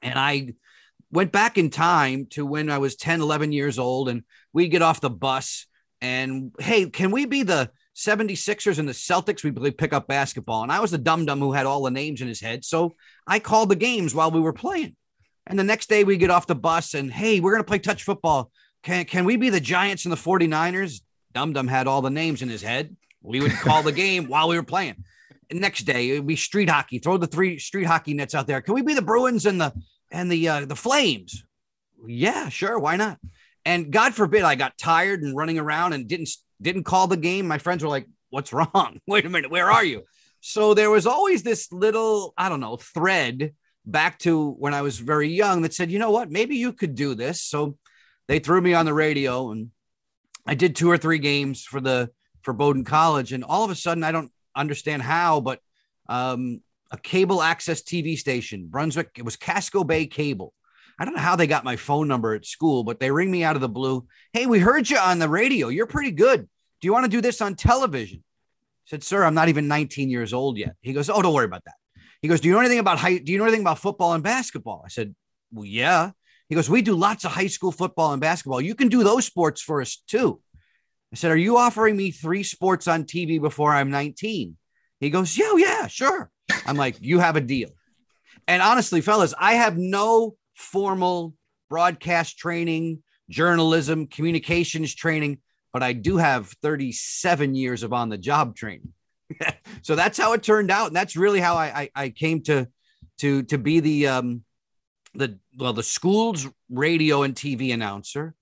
And 0.04 0.20
I 0.20 0.54
went 1.12 1.32
back 1.32 1.58
in 1.58 1.70
time 1.70 2.28
to 2.32 2.46
when 2.46 2.70
I 2.70 2.78
was 2.78 2.96
10, 2.96 3.22
11 3.22 3.52
years 3.52 3.78
old, 3.80 4.10
and 4.10 4.24
we 4.54 4.68
get 4.68 4.82
off 4.82 5.02
the 5.02 5.10
bus 5.10 5.66
and 6.02 6.52
hey, 6.60 6.90
can 6.90 7.12
we 7.12 7.26
be 7.26 7.44
the 7.44 7.70
76ers 7.96 8.80
and 8.80 8.88
the 8.88 8.94
Celtics, 8.94 9.44
we 9.44 9.72
pick 9.72 9.94
up 9.94 10.08
basketball. 10.08 10.64
And 10.64 10.72
I 10.72 10.80
was 10.80 10.92
the 10.92 10.98
dum 10.98 11.26
dum 11.26 11.40
who 11.40 11.52
had 11.52 11.66
all 11.66 11.84
the 11.84 11.92
names 11.92 12.22
in 12.22 12.28
his 12.28 12.40
head. 12.40 12.64
So 12.66 12.96
I 13.28 13.40
called 13.40 13.70
the 13.70 13.76
games 13.76 14.16
while 14.16 14.32
we 14.32 14.40
were 14.40 14.54
playing. 14.54 14.96
And 15.46 15.60
the 15.60 15.64
next 15.64 15.90
day 15.90 16.04
we 16.04 16.18
get 16.18 16.30
off 16.30 16.48
the 16.48 16.56
bus 16.56 16.94
and, 16.94 17.12
hey, 17.12 17.40
we're 17.40 17.52
going 17.52 17.64
to 17.64 17.68
play 17.68 17.80
touch 17.80 18.04
football. 18.04 18.52
can, 18.84 19.06
can 19.06 19.26
we 19.26 19.36
be 19.36 19.50
the 19.50 19.60
Giants 19.60 20.06
and 20.06 20.12
the 20.12 20.18
49ers? 20.18 21.02
Dum 21.34 21.54
Dum 21.54 21.68
had 21.68 21.88
all 21.88 22.02
the 22.02 22.10
names 22.10 22.42
in 22.42 22.50
his 22.50 22.62
head. 22.62 22.96
We 23.22 23.40
would 23.40 23.52
call 23.52 23.84
the 23.84 23.92
game 23.92 24.26
while 24.28 24.50
we 24.50 24.56
were 24.56 24.64
playing. 24.64 25.04
Next 25.52 25.84
day 25.84 26.10
it 26.10 26.20
would 26.20 26.28
be 26.28 26.36
street 26.36 26.70
hockey. 26.70 27.00
Throw 27.00 27.18
the 27.18 27.28
three 27.28 27.60
street 27.60 27.84
hockey 27.84 28.14
nets 28.14 28.36
out 28.36 28.48
there. 28.48 28.62
Can 28.62 28.74
we 28.74 28.82
be 28.82 28.94
the 28.94 29.02
Bruins 29.02 29.46
and 29.46 29.60
the 29.60 29.74
and 30.12 30.32
the 30.32 30.48
uh, 30.48 30.66
the 30.66 30.76
Flames? 30.76 31.44
Yeah, 32.06 32.50
sure. 32.50 32.80
Why 32.80 32.96
not? 32.96 33.20
And 33.66 33.92
God 33.92 34.14
forbid 34.14 34.44
I 34.44 34.56
got 34.56 34.78
tired 34.78 35.22
and 35.22 35.36
running 35.36 35.60
around 35.60 35.94
and 35.94 36.08
didn't 36.08 36.30
didn't 36.62 36.84
call 36.84 37.08
the 37.08 37.18
game. 37.18 37.48
My 37.48 37.58
friends 37.58 37.84
were 37.84 37.90
like, 37.90 38.08
"What's 38.30 38.54
wrong? 38.54 39.00
Wait 39.08 39.26
a 39.26 39.30
minute, 39.30 39.52
where 39.52 39.70
are 39.70 39.84
you?" 39.84 40.04
So 40.42 40.74
there 40.74 40.90
was 40.90 41.06
always 41.06 41.44
this 41.44 41.72
little, 41.72 42.34
I 42.36 42.50
don't 42.50 42.60
know, 42.60 42.78
thread 42.78 43.54
back 43.86 44.18
to 44.20 44.52
when 44.52 44.74
I 44.74 44.82
was 44.82 44.98
very 44.98 45.30
young 45.30 45.62
that 45.62 45.74
said, 45.74 45.92
"You 45.92 46.00
know 46.00 46.12
what? 46.12 46.32
Maybe 46.32 46.56
you 46.58 46.74
could 46.74 46.96
do 46.96 47.16
this." 47.16 47.42
So 47.42 47.78
they 48.28 48.40
threw 48.40 48.62
me 48.62 48.74
on 48.74 48.86
the 48.86 48.94
radio 48.94 49.52
and 49.52 49.72
I 50.46 50.56
did 50.56 50.76
two 50.76 50.90
or 50.90 50.98
three 50.98 51.20
games 51.20 51.64
for 51.64 51.80
the 51.80 52.10
for 52.42 52.54
Bowdoin 52.54 52.84
College, 52.84 53.34
and 53.34 53.44
all 53.44 53.64
of 53.64 53.70
a 53.70 53.76
sudden 53.76 54.04
I 54.04 54.12
don't 54.12 54.32
understand 54.56 55.02
how, 55.02 55.40
but 55.42 55.60
um, 56.10 56.62
a 56.92 56.98
cable 56.98 57.42
access 57.42 57.82
TV 57.82 58.18
station, 58.18 58.68
Brunswick, 58.68 59.12
it 59.18 59.26
was 59.26 59.38
Casco 59.38 59.84
Bay 59.84 60.06
Cable. 60.06 60.54
I 61.00 61.06
don't 61.06 61.16
know 61.16 61.22
how 61.22 61.36
they 61.36 61.48
got 61.48 61.64
my 61.64 61.78
phone 61.78 62.08
number 62.08 62.36
at 62.36 62.46
school, 62.46 62.84
but 62.84 63.00
they 63.00 63.10
ring 63.10 63.32
me 63.32 63.44
out 63.44 63.56
of 63.56 63.62
the 63.62 63.70
blue. 63.70 64.06
Hey, 64.34 64.46
we 64.46 64.60
heard 64.60 64.90
you 64.90 64.98
on 64.98 65.18
the 65.18 65.30
radio. 65.30 65.70
You're 65.70 65.88
pretty 65.88 66.12
good. 66.12 66.42
Do 66.42 66.88
you 66.88 66.94
want 66.94 67.06
to 67.06 67.12
do 67.12 67.22
this 67.22 67.42
on 67.42 67.56
television? 67.56 68.20
I 68.20 68.86
said, 68.86 69.04
sir, 69.04 69.24
I'm 69.24 69.34
not 69.34 69.50
even 69.50 69.68
19 69.68 70.10
years 70.10 70.34
old 70.34 70.58
yet. 70.58 70.76
He 70.82 70.94
goes, 70.94 71.10
oh, 71.10 71.22
don't 71.22 71.34
worry 71.34 71.46
about 71.46 71.64
that. 71.66 71.76
He 72.22 72.28
goes, 72.28 72.42
do 72.42 72.50
you 72.50 72.54
know 72.54 72.60
anything 72.60 72.80
about 72.80 73.00
high? 73.00 73.18
Do 73.18 73.32
you 73.32 73.38
know 73.38 73.46
anything 73.46 73.62
about 73.62 73.80
football 73.80 74.14
and 74.14 74.24
basketball? 74.24 74.84
I 74.86 74.90
said, 74.90 75.16
well, 75.52 75.66
yeah. 75.66 76.12
He 76.50 76.56
goes, 76.56 76.70
we 76.70 76.82
do 76.82 76.96
lots 76.96 77.24
of 77.24 77.32
high 77.32 77.48
school 77.48 77.72
football 77.72 78.12
and 78.12 78.22
basketball. 78.22 78.62
You 78.62 78.76
can 78.76 78.90
do 78.90 79.04
those 79.04 79.26
sports 79.26 79.62
for 79.62 79.82
us 79.82 80.04
too. 80.08 80.42
I 81.14 81.16
said, 81.16 81.32
are 81.32 81.38
you 81.38 81.58
offering 81.58 81.98
me 81.98 82.12
three 82.12 82.44
sports 82.44 82.88
on 82.88 83.06
TV 83.06 83.42
before 83.42 83.74
I'm 83.74 83.90
19? 83.90 84.58
He 85.00 85.10
goes, 85.10 85.38
yeah, 85.38 85.56
yeah, 85.58 85.88
sure. 85.88 86.30
I'm 86.66 86.78
like, 86.78 86.98
you 87.02 87.20
have 87.20 87.36
a 87.36 87.42
deal. 87.42 87.70
And 88.48 88.62
honestly, 88.62 89.02
fellas, 89.02 89.34
I 89.38 89.54
have 89.56 89.78
no 89.78 90.36
formal 90.56 91.34
broadcast 91.70 92.38
training, 92.38 93.04
journalism, 93.30 94.08
communications 94.08 94.94
training, 94.94 95.40
but 95.74 95.84
I 95.84 95.94
do 95.94 96.18
have 96.18 96.48
37 96.62 97.56
years 97.56 97.84
of 97.84 97.94
on 97.94 98.10
the 98.10 98.18
job 98.18 98.56
training. 98.56 98.94
so 99.82 99.96
that's 99.96 100.18
how 100.18 100.34
it 100.34 100.44
turned 100.44 100.72
out. 100.72 100.88
And 100.88 100.96
that's 100.96 101.16
really 101.16 101.40
how 101.40 101.56
I, 101.56 101.66
I, 101.66 101.90
I 101.96 102.10
came 102.10 102.42
to, 102.44 102.68
to, 103.20 103.44
to 103.44 103.58
be 103.58 103.80
the, 103.80 104.08
um, 104.08 104.44
the 105.14 105.38
well 105.58 105.74
the 105.74 105.84
school's 105.84 106.48
radio 106.70 107.24
and 107.24 107.36
TV 107.36 107.74
announcer, 107.74 108.34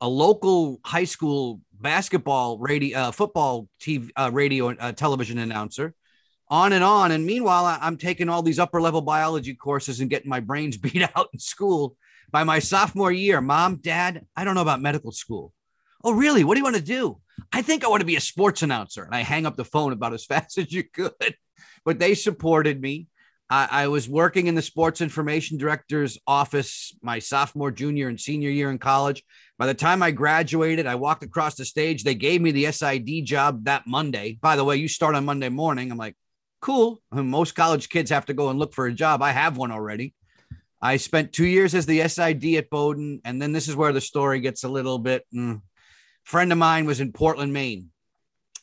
a 0.00 0.08
local 0.08 0.80
high 0.84 1.04
school 1.04 1.60
basketball 1.72 2.58
radio 2.58 2.98
uh, 2.98 3.10
football 3.10 3.68
TV 3.80 4.10
uh, 4.16 4.30
radio 4.32 4.70
uh, 4.74 4.92
television 4.92 5.38
announcer, 5.38 5.94
on 6.48 6.72
and 6.72 6.84
on. 6.84 7.10
And 7.12 7.26
meanwhile, 7.26 7.78
I'm 7.80 7.96
taking 7.96 8.28
all 8.28 8.42
these 8.42 8.58
upper 8.58 8.80
level 8.80 9.00
biology 9.00 9.54
courses 9.54 10.00
and 10.00 10.10
getting 10.10 10.30
my 10.30 10.40
brains 10.40 10.76
beat 10.76 11.02
out 11.02 11.28
in 11.32 11.38
school. 11.38 11.96
By 12.30 12.42
my 12.42 12.58
sophomore 12.58 13.12
year, 13.12 13.40
mom, 13.40 13.76
dad, 13.76 14.26
I 14.34 14.44
don't 14.44 14.56
know 14.56 14.62
about 14.62 14.82
medical 14.82 15.12
school. 15.12 15.52
Oh, 16.02 16.12
really? 16.12 16.44
What 16.44 16.54
do 16.54 16.60
you 16.60 16.64
want 16.64 16.76
to 16.76 16.82
do? 16.82 17.20
I 17.52 17.62
think 17.62 17.84
I 17.84 17.88
want 17.88 18.00
to 18.00 18.06
be 18.06 18.16
a 18.16 18.20
sports 18.20 18.62
announcer. 18.62 19.04
And 19.04 19.14
I 19.14 19.20
hang 19.20 19.46
up 19.46 19.56
the 19.56 19.64
phone 19.64 19.92
about 19.92 20.12
as 20.12 20.24
fast 20.26 20.58
as 20.58 20.72
you 20.72 20.82
could. 20.82 21.36
But 21.84 21.98
they 21.98 22.14
supported 22.14 22.80
me. 22.80 23.06
I, 23.48 23.68
I, 23.70 23.88
was 23.88 24.08
working 24.08 24.48
in 24.48 24.56
the 24.56 24.62
sports 24.62 25.00
information 25.00 25.56
director's 25.56 26.18
office 26.26 26.92
my 27.00 27.20
sophomore, 27.20 27.70
junior, 27.70 28.08
and 28.08 28.20
senior 28.20 28.50
year 28.50 28.72
in 28.72 28.78
college. 28.78 29.22
By 29.56 29.66
the 29.66 29.74
time 29.74 30.02
I 30.02 30.10
graduated, 30.10 30.86
I 30.88 30.96
walked 30.96 31.22
across 31.22 31.54
the 31.54 31.64
stage. 31.64 32.02
They 32.02 32.16
gave 32.16 32.40
me 32.40 32.50
the 32.50 32.72
SID 32.72 33.24
job 33.24 33.64
that 33.66 33.86
Monday. 33.86 34.36
By 34.40 34.56
the 34.56 34.64
way, 34.64 34.76
you 34.78 34.88
start 34.88 35.14
on 35.14 35.24
Monday 35.24 35.48
morning. 35.48 35.92
I'm 35.92 35.96
like, 35.96 36.16
cool. 36.60 37.00
I 37.12 37.16
mean, 37.16 37.28
most 37.28 37.54
college 37.54 37.88
kids 37.88 38.10
have 38.10 38.26
to 38.26 38.34
go 38.34 38.50
and 38.50 38.58
look 38.58 38.74
for 38.74 38.86
a 38.86 38.92
job. 38.92 39.22
I 39.22 39.32
have 39.32 39.56
one 39.56 39.72
already. 39.72 40.14
I 40.80 40.98
spent 40.98 41.32
two 41.32 41.46
years 41.46 41.74
as 41.74 41.86
the 41.86 42.06
SID 42.06 42.44
at 42.56 42.70
Bowdoin. 42.70 43.20
And 43.24 43.40
then 43.40 43.52
this 43.52 43.68
is 43.68 43.76
where 43.76 43.92
the 43.92 44.00
story 44.00 44.40
gets 44.40 44.64
a 44.64 44.68
little 44.68 44.98
bit. 44.98 45.24
Mm. 45.34 45.62
Friend 46.24 46.52
of 46.52 46.58
mine 46.58 46.86
was 46.86 47.00
in 47.00 47.12
Portland, 47.12 47.52
Maine. 47.52 47.90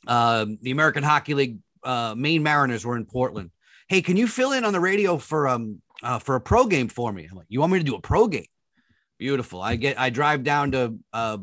Uh, 0.05 0.45
the 0.61 0.71
American 0.71 1.03
Hockey 1.03 1.33
League 1.33 1.57
uh, 1.83 2.13
Maine 2.17 2.43
Mariners 2.43 2.85
were 2.85 2.97
in 2.97 3.05
Portland 3.05 3.51
hey, 3.87 4.01
can 4.01 4.17
you 4.17 4.27
fill 4.27 4.53
in 4.53 4.65
on 4.65 4.73
the 4.73 4.79
radio 4.79 5.17
for 5.17 5.47
um 5.47 5.81
uh, 6.01 6.19
for 6.19 6.35
a 6.35 6.41
pro 6.41 6.65
game 6.65 6.87
for 6.87 7.11
me? 7.11 7.27
I'm 7.29 7.37
like, 7.37 7.45
you 7.49 7.59
want 7.59 7.71
me 7.71 7.79
to 7.79 7.85
do 7.85 7.95
a 7.95 8.01
pro 8.01 8.27
game? 8.27 8.45
Beautiful. 9.17 9.61
I 9.61 9.75
get 9.75 9.99
I 9.99 10.09
drive 10.09 10.43
down 10.43 10.71
to 10.71 10.97
uh 11.13 11.37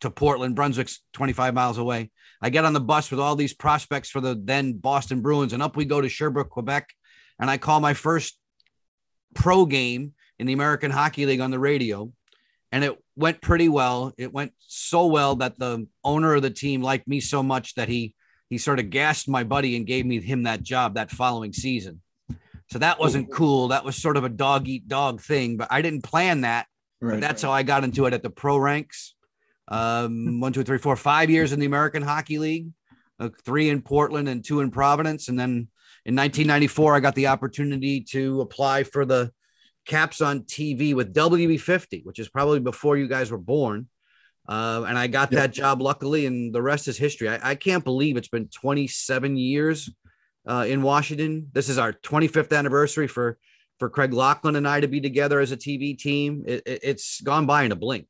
to 0.00 0.10
Portland, 0.10 0.54
Brunswick's 0.54 1.00
25 1.14 1.54
miles 1.54 1.78
away. 1.78 2.10
I 2.42 2.50
get 2.50 2.64
on 2.64 2.72
the 2.72 2.80
bus 2.80 3.10
with 3.10 3.20
all 3.20 3.36
these 3.36 3.54
prospects 3.54 4.10
for 4.10 4.20
the 4.20 4.40
then 4.40 4.74
Boston 4.74 5.20
Bruins, 5.20 5.52
and 5.52 5.62
up 5.62 5.76
we 5.76 5.84
go 5.84 6.00
to 6.00 6.08
Sherbrooke, 6.08 6.50
Quebec. 6.50 6.88
And 7.38 7.50
I 7.50 7.58
call 7.58 7.80
my 7.80 7.94
first 7.94 8.38
pro 9.34 9.66
game 9.66 10.14
in 10.38 10.46
the 10.46 10.52
American 10.52 10.90
Hockey 10.90 11.26
League 11.26 11.40
on 11.40 11.50
the 11.50 11.58
radio. 11.58 12.12
And 12.72 12.82
it 12.82 12.98
went 13.14 13.40
pretty 13.40 13.68
well. 13.68 14.12
It 14.18 14.32
went 14.32 14.52
so 14.58 15.06
well 15.06 15.36
that 15.36 15.58
the 15.58 15.86
owner 16.02 16.34
of 16.34 16.42
the 16.42 16.50
team 16.50 16.82
liked 16.82 17.06
me 17.06 17.20
so 17.20 17.42
much 17.42 17.74
that 17.74 17.88
he 17.88 18.14
he 18.48 18.58
sort 18.58 18.78
of 18.78 18.90
gassed 18.90 19.28
my 19.28 19.42
buddy 19.42 19.76
and 19.76 19.86
gave 19.86 20.06
me 20.06 20.20
him 20.20 20.44
that 20.44 20.62
job 20.62 20.94
that 20.94 21.10
following 21.10 21.52
season. 21.52 22.00
So 22.70 22.78
that 22.78 23.00
wasn't 23.00 23.32
cool. 23.32 23.68
That 23.68 23.84
was 23.84 23.96
sort 23.96 24.16
of 24.16 24.24
a 24.24 24.28
dog 24.28 24.68
eat 24.68 24.88
dog 24.88 25.20
thing, 25.20 25.56
but 25.56 25.68
I 25.70 25.82
didn't 25.82 26.02
plan 26.02 26.42
that. 26.42 26.66
Right. 27.00 27.20
that's 27.20 27.42
how 27.42 27.50
I 27.50 27.62
got 27.62 27.84
into 27.84 28.06
it 28.06 28.14
at 28.14 28.22
the 28.22 28.30
pro 28.30 28.56
ranks. 28.56 29.14
Um, 29.68 30.40
one, 30.40 30.52
two, 30.52 30.62
three, 30.62 30.78
four, 30.78 30.96
five 30.96 31.30
years 31.30 31.52
in 31.52 31.60
the 31.60 31.66
American 31.66 32.02
Hockey 32.02 32.38
League, 32.38 32.68
uh, 33.18 33.30
three 33.44 33.68
in 33.68 33.82
Portland 33.82 34.28
and 34.28 34.44
two 34.44 34.60
in 34.60 34.70
Providence. 34.70 35.28
And 35.28 35.38
then 35.38 35.68
in 36.04 36.14
1994, 36.14 36.94
I 36.94 37.00
got 37.00 37.14
the 37.14 37.28
opportunity 37.28 38.00
to 38.10 38.40
apply 38.40 38.84
for 38.84 39.04
the 39.04 39.32
caps 39.86 40.20
on 40.20 40.40
TV 40.42 40.94
with 40.94 41.14
WB50, 41.14 42.04
which 42.04 42.18
is 42.18 42.28
probably 42.28 42.60
before 42.60 42.96
you 42.96 43.08
guys 43.08 43.30
were 43.30 43.38
born. 43.38 43.88
Uh, 44.48 44.84
and 44.86 44.96
I 44.96 45.08
got 45.08 45.32
that 45.32 45.52
job 45.52 45.82
luckily, 45.82 46.26
and 46.26 46.54
the 46.54 46.62
rest 46.62 46.86
is 46.86 46.96
history. 46.96 47.28
I, 47.28 47.50
I 47.50 47.54
can't 47.56 47.82
believe 47.82 48.16
it's 48.16 48.28
been 48.28 48.48
27 48.48 49.36
years 49.36 49.90
uh, 50.46 50.64
in 50.68 50.82
Washington. 50.82 51.48
This 51.52 51.68
is 51.68 51.78
our 51.78 51.92
25th 51.92 52.56
anniversary 52.56 53.08
for 53.08 53.38
for 53.78 53.90
Craig 53.90 54.12
Laughlin 54.12 54.56
and 54.56 54.66
I 54.66 54.80
to 54.80 54.88
be 54.88 55.00
together 55.00 55.40
as 55.40 55.52
a 55.52 55.56
TV 55.56 55.98
team. 55.98 56.44
It, 56.46 56.62
it, 56.66 56.80
it's 56.82 57.20
gone 57.20 57.44
by 57.44 57.64
in 57.64 57.72
a 57.72 57.76
blink. 57.76 58.06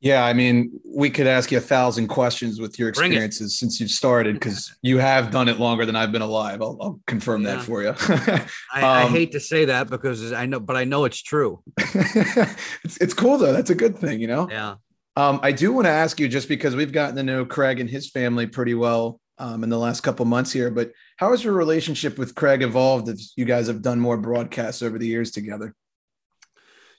Yeah, 0.00 0.24
I 0.24 0.32
mean, 0.32 0.80
we 0.86 1.10
could 1.10 1.26
ask 1.26 1.50
you 1.50 1.58
a 1.58 1.62
thousand 1.62 2.06
questions 2.06 2.60
with 2.60 2.78
your 2.78 2.88
experiences 2.88 3.58
since 3.58 3.80
you've 3.80 3.90
started 3.90 4.34
because 4.34 4.72
you 4.82 4.98
have 4.98 5.32
done 5.32 5.48
it 5.48 5.58
longer 5.58 5.84
than 5.84 5.96
I've 5.96 6.12
been 6.12 6.22
alive. 6.22 6.62
I'll, 6.62 6.78
I'll 6.80 7.00
confirm 7.06 7.42
yeah. 7.42 7.56
that 7.56 7.64
for 7.64 7.82
you. 7.82 7.94
I, 8.72 8.82
um, 8.82 9.06
I, 9.06 9.08
hate 9.08 9.32
to 9.32 9.40
say 9.40 9.64
that 9.64 9.90
because 9.90 10.32
I 10.32 10.46
know, 10.46 10.60
but 10.60 10.76
I 10.76 10.84
know 10.84 11.04
it's 11.04 11.20
true. 11.20 11.62
it's, 11.78 12.96
it's 12.98 13.14
cool 13.14 13.38
though. 13.38 13.52
That's 13.52 13.70
a 13.70 13.74
good 13.74 13.98
thing, 13.98 14.20
you 14.20 14.28
know? 14.28 14.48
Yeah. 14.48 14.76
Um, 15.16 15.40
I 15.42 15.50
do 15.50 15.72
want 15.72 15.86
to 15.86 15.90
ask 15.90 16.20
you 16.20 16.28
just 16.28 16.48
because 16.48 16.76
we've 16.76 16.92
gotten 16.92 17.16
to 17.16 17.24
know 17.24 17.44
Craig 17.44 17.80
and 17.80 17.90
his 17.90 18.08
family 18.08 18.46
pretty 18.46 18.74
well 18.74 19.20
um, 19.38 19.64
in 19.64 19.68
the 19.68 19.78
last 19.78 20.02
couple 20.02 20.24
months 20.26 20.52
here, 20.52 20.70
but 20.70 20.92
how 21.16 21.32
has 21.32 21.42
your 21.42 21.54
relationship 21.54 22.18
with 22.18 22.36
Craig 22.36 22.62
evolved 22.62 23.08
as 23.08 23.32
you 23.34 23.44
guys 23.44 23.66
have 23.66 23.82
done 23.82 23.98
more 23.98 24.16
broadcasts 24.16 24.80
over 24.80 24.96
the 24.96 25.08
years 25.08 25.32
together? 25.32 25.74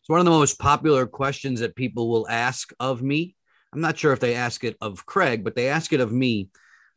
It's 0.10 0.12
one 0.12 0.22
of 0.22 0.26
the 0.26 0.32
most 0.32 0.58
popular 0.58 1.06
questions 1.06 1.60
that 1.60 1.76
people 1.76 2.10
will 2.10 2.28
ask 2.28 2.74
of 2.80 3.04
me. 3.04 3.36
I'm 3.72 3.80
not 3.80 3.95
sure 3.95 4.12
if 4.12 4.19
they 4.19 4.34
ask 4.34 4.63
it 4.63 4.76
of 4.82 5.06
Craig, 5.06 5.43
but 5.43 5.56
they 5.56 5.69
ask 5.69 5.93
it 5.93 6.00
of 6.00 6.12
me. 6.12 6.50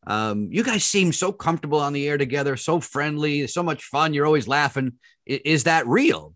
Um, 0.06 0.48
you 0.50 0.64
guys 0.64 0.82
seem 0.82 1.12
so 1.12 1.30
comfortable 1.30 1.78
on 1.78 1.92
the 1.92 2.08
air 2.08 2.16
together, 2.16 2.56
so 2.56 2.80
friendly, 2.80 3.46
so 3.48 3.62
much 3.62 3.84
fun. 3.84 4.14
You're 4.14 4.24
always 4.24 4.48
laughing. 4.48 4.94
Is 5.26 5.64
that 5.64 5.86
real? 5.86 6.34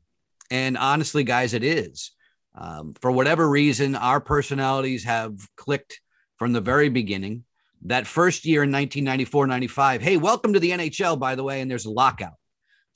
And 0.51 0.77
honestly, 0.77 1.25
guys, 1.25 1.55
it 1.55 1.65
is. 1.65 2.11
Um, 2.55 2.93
for 3.01 3.11
whatever 3.11 3.49
reason, 3.49 3.95
our 3.95 4.21
personalities 4.21 5.05
have 5.05 5.33
clicked 5.57 5.99
from 6.37 6.53
the 6.53 6.61
very 6.61 6.91
beginning. 6.91 7.45
That 7.87 8.07
first 8.07 8.45
year 8.45 8.65
in 8.65 8.71
1994 8.71 9.47
95, 9.47 10.03
hey, 10.03 10.19
welcome 10.19 10.53
to 10.53 10.61
the 10.61 10.73
NHL, 10.73 11.19
by 11.19 11.37
the 11.37 11.43
way, 11.43 11.63
and 11.63 11.71
there's 11.71 11.87
a 11.87 11.91
lockout. 11.91 12.35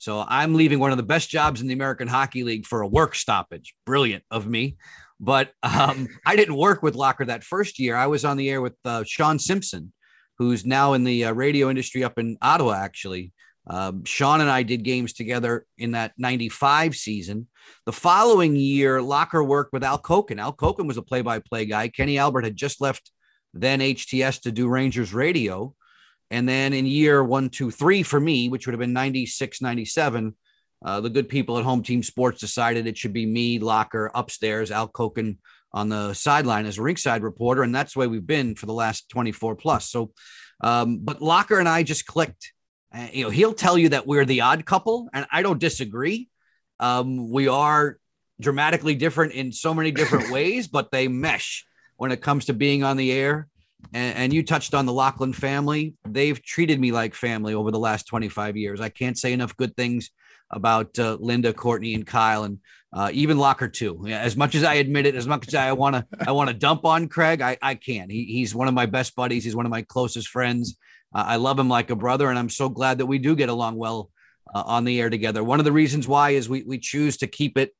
So 0.01 0.25
I'm 0.27 0.55
leaving 0.55 0.79
one 0.79 0.89
of 0.89 0.97
the 0.97 1.03
best 1.03 1.29
jobs 1.29 1.61
in 1.61 1.67
the 1.67 1.75
American 1.75 2.07
Hockey 2.07 2.43
League 2.43 2.65
for 2.65 2.81
a 2.81 2.87
work 2.87 3.13
stoppage. 3.13 3.75
Brilliant 3.85 4.23
of 4.31 4.47
me. 4.47 4.77
But 5.19 5.51
um, 5.61 6.07
I 6.25 6.35
didn't 6.35 6.55
work 6.55 6.81
with 6.81 6.95
Locker 6.95 7.23
that 7.25 7.43
first 7.43 7.77
year. 7.77 7.95
I 7.95 8.07
was 8.07 8.25
on 8.25 8.35
the 8.35 8.49
air 8.49 8.61
with 8.61 8.73
uh, 8.83 9.03
Shawn 9.05 9.37
Simpson, 9.37 9.93
who's 10.39 10.65
now 10.65 10.93
in 10.93 11.03
the 11.03 11.25
uh, 11.25 11.33
radio 11.33 11.69
industry 11.69 12.03
up 12.03 12.17
in 12.17 12.35
Ottawa, 12.41 12.73
actually. 12.73 13.31
Um, 13.67 14.03
Sean 14.03 14.41
and 14.41 14.49
I 14.49 14.63
did 14.63 14.81
games 14.81 15.13
together 15.13 15.67
in 15.77 15.91
that 15.91 16.13
95 16.17 16.95
season. 16.95 17.47
The 17.85 17.91
following 17.91 18.55
year, 18.55 19.03
Locker 19.03 19.43
worked 19.43 19.71
with 19.71 19.83
Al 19.83 20.01
Koken. 20.01 20.41
Al 20.41 20.51
Koken 20.51 20.87
was 20.87 20.97
a 20.97 21.03
play 21.03 21.21
by 21.21 21.37
play 21.37 21.67
guy. 21.67 21.89
Kenny 21.89 22.17
Albert 22.17 22.45
had 22.45 22.55
just 22.55 22.81
left 22.81 23.11
then 23.53 23.81
HTS 23.81 24.41
to 24.41 24.51
do 24.51 24.67
Rangers 24.67 25.13
radio. 25.13 25.75
And 26.31 26.47
then 26.47 26.71
in 26.73 26.85
year 26.85 27.23
one, 27.23 27.49
two, 27.49 27.69
three 27.69 28.03
for 28.03 28.19
me, 28.19 28.49
which 28.49 28.65
would 28.65 28.73
have 28.73 28.79
been 28.79 28.93
96, 28.93 29.61
97, 29.61 30.35
uh, 30.83 31.01
the 31.01 31.09
good 31.09 31.29
people 31.29 31.57
at 31.57 31.65
Home 31.65 31.83
Team 31.83 32.01
Sports 32.01 32.39
decided 32.39 32.87
it 32.87 32.97
should 32.97 33.13
be 33.13 33.25
me, 33.25 33.59
Locker, 33.59 34.09
upstairs, 34.15 34.71
Al 34.71 34.87
Koken 34.87 35.37
on 35.73 35.89
the 35.89 36.13
sideline 36.13 36.65
as 36.65 36.77
a 36.77 36.81
ringside 36.81 37.21
reporter, 37.21 37.63
and 37.63 37.75
that's 37.75 37.93
the 37.93 37.99
way 37.99 38.07
we've 38.07 38.25
been 38.25 38.55
for 38.55 38.65
the 38.65 38.73
last 38.73 39.09
24 39.09 39.55
plus. 39.55 39.89
So, 39.89 40.11
um, 40.61 40.99
but 40.99 41.21
Locker 41.21 41.59
and 41.59 41.69
I 41.69 41.83
just 41.83 42.05
clicked. 42.05 42.53
Uh, 42.93 43.07
you 43.11 43.23
know, 43.25 43.29
he'll 43.29 43.53
tell 43.53 43.77
you 43.77 43.89
that 43.89 44.07
we're 44.07 44.25
the 44.25 44.41
odd 44.41 44.65
couple, 44.65 45.09
and 45.13 45.27
I 45.31 45.43
don't 45.43 45.59
disagree. 45.59 46.29
Um, 46.79 47.29
we 47.29 47.47
are 47.47 47.97
dramatically 48.39 48.95
different 48.95 49.33
in 49.33 49.51
so 49.51 49.73
many 49.73 49.91
different 49.91 50.31
ways, 50.31 50.67
but 50.67 50.91
they 50.91 51.07
mesh 51.07 51.65
when 51.97 52.11
it 52.11 52.21
comes 52.21 52.45
to 52.45 52.53
being 52.53 52.83
on 52.83 52.97
the 52.97 53.11
air. 53.11 53.47
And, 53.93 54.17
and, 54.17 54.33
you 54.33 54.43
touched 54.43 54.73
on 54.73 54.85
the 54.85 54.93
Laughlin 54.93 55.33
family. 55.33 55.95
They've 56.07 56.41
treated 56.41 56.79
me 56.79 56.91
like 56.91 57.13
family 57.13 57.53
over 57.53 57.71
the 57.71 57.79
last 57.79 58.07
25 58.07 58.55
years. 58.55 58.79
I 58.79 58.89
can't 58.89 59.17
say 59.17 59.33
enough 59.33 59.57
good 59.57 59.75
things 59.75 60.11
about 60.49 60.97
uh, 60.99 61.17
Linda, 61.19 61.53
Courtney, 61.53 61.93
and 61.93 62.05
Kyle, 62.05 62.43
and 62.43 62.59
uh, 62.93 63.09
even 63.13 63.37
Locker 63.37 63.67
too. 63.67 64.05
As 64.07 64.35
much 64.35 64.55
as 64.55 64.63
I 64.63 64.75
admit 64.75 65.05
it, 65.05 65.15
as 65.15 65.27
much 65.27 65.47
as 65.47 65.55
I 65.55 65.71
want 65.73 65.95
to, 65.95 66.05
I 66.27 66.31
want 66.31 66.49
to 66.49 66.53
dump 66.53 66.85
on 66.85 67.07
Craig. 67.07 67.41
I, 67.41 67.57
I 67.61 67.75
can't. 67.75 68.11
He, 68.11 68.25
he's 68.25 68.53
one 68.53 68.67
of 68.67 68.73
my 68.73 68.85
best 68.85 69.15
buddies. 69.15 69.43
He's 69.43 69.55
one 69.55 69.65
of 69.65 69.71
my 69.71 69.81
closest 69.81 70.27
friends. 70.27 70.77
Uh, 71.13 71.23
I 71.27 71.35
love 71.37 71.57
him 71.57 71.69
like 71.69 71.89
a 71.89 71.95
brother, 71.95 72.29
and 72.29 72.37
I'm 72.37 72.49
so 72.49 72.69
glad 72.69 72.99
that 72.99 73.05
we 73.05 73.17
do 73.17 73.35
get 73.35 73.49
along 73.49 73.77
well 73.77 74.09
uh, 74.53 74.63
on 74.65 74.83
the 74.83 74.99
air 74.99 75.09
together. 75.09 75.43
One 75.43 75.59
of 75.59 75.65
the 75.65 75.71
reasons 75.71 76.07
why 76.07 76.31
is 76.31 76.49
we 76.49 76.63
we 76.63 76.77
choose 76.77 77.17
to 77.17 77.27
keep 77.27 77.57
it. 77.57 77.73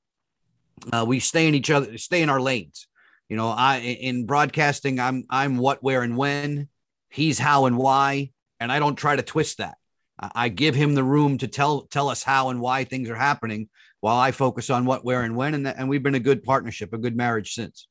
Uh, 0.92 1.06
we 1.08 1.20
stay 1.20 1.48
in 1.48 1.56
each 1.56 1.70
other, 1.70 1.98
stay 1.98 2.22
in 2.22 2.30
our 2.30 2.42
lanes. 2.42 2.88
You 3.32 3.38
know, 3.38 3.48
I 3.48 3.78
in 3.78 4.26
broadcasting, 4.26 5.00
I'm 5.00 5.24
I'm 5.30 5.56
what, 5.56 5.82
where, 5.82 6.02
and 6.02 6.18
when. 6.18 6.68
He's 7.10 7.40
how 7.40 7.66
and 7.66 7.78
why, 7.78 8.32
and 8.60 8.70
I 8.70 8.78
don't 8.80 8.98
try 8.98 9.16
to 9.16 9.22
twist 9.22 9.60
that. 9.60 9.78
I 10.20 10.50
give 10.50 10.76
him 10.76 10.96
the 10.96 11.04
room 11.06 11.38
to 11.38 11.48
tell 11.48 11.84
tell 11.84 12.10
us 12.10 12.24
how 12.24 12.50
and 12.50 12.60
why 12.60 12.84
things 12.84 13.10
are 13.10 13.16
happening, 13.16 13.70
while 14.02 14.18
I 14.18 14.32
focus 14.32 14.70
on 14.70 14.84
what, 14.84 15.06
where, 15.06 15.22
and 15.22 15.38
when. 15.38 15.54
And, 15.54 15.66
and 15.66 15.88
we've 15.88 16.04
been 16.04 16.16
a 16.16 16.20
good 16.20 16.44
partnership, 16.44 16.92
a 16.92 16.98
good 16.98 17.16
marriage 17.16 17.54
since. 17.54 17.88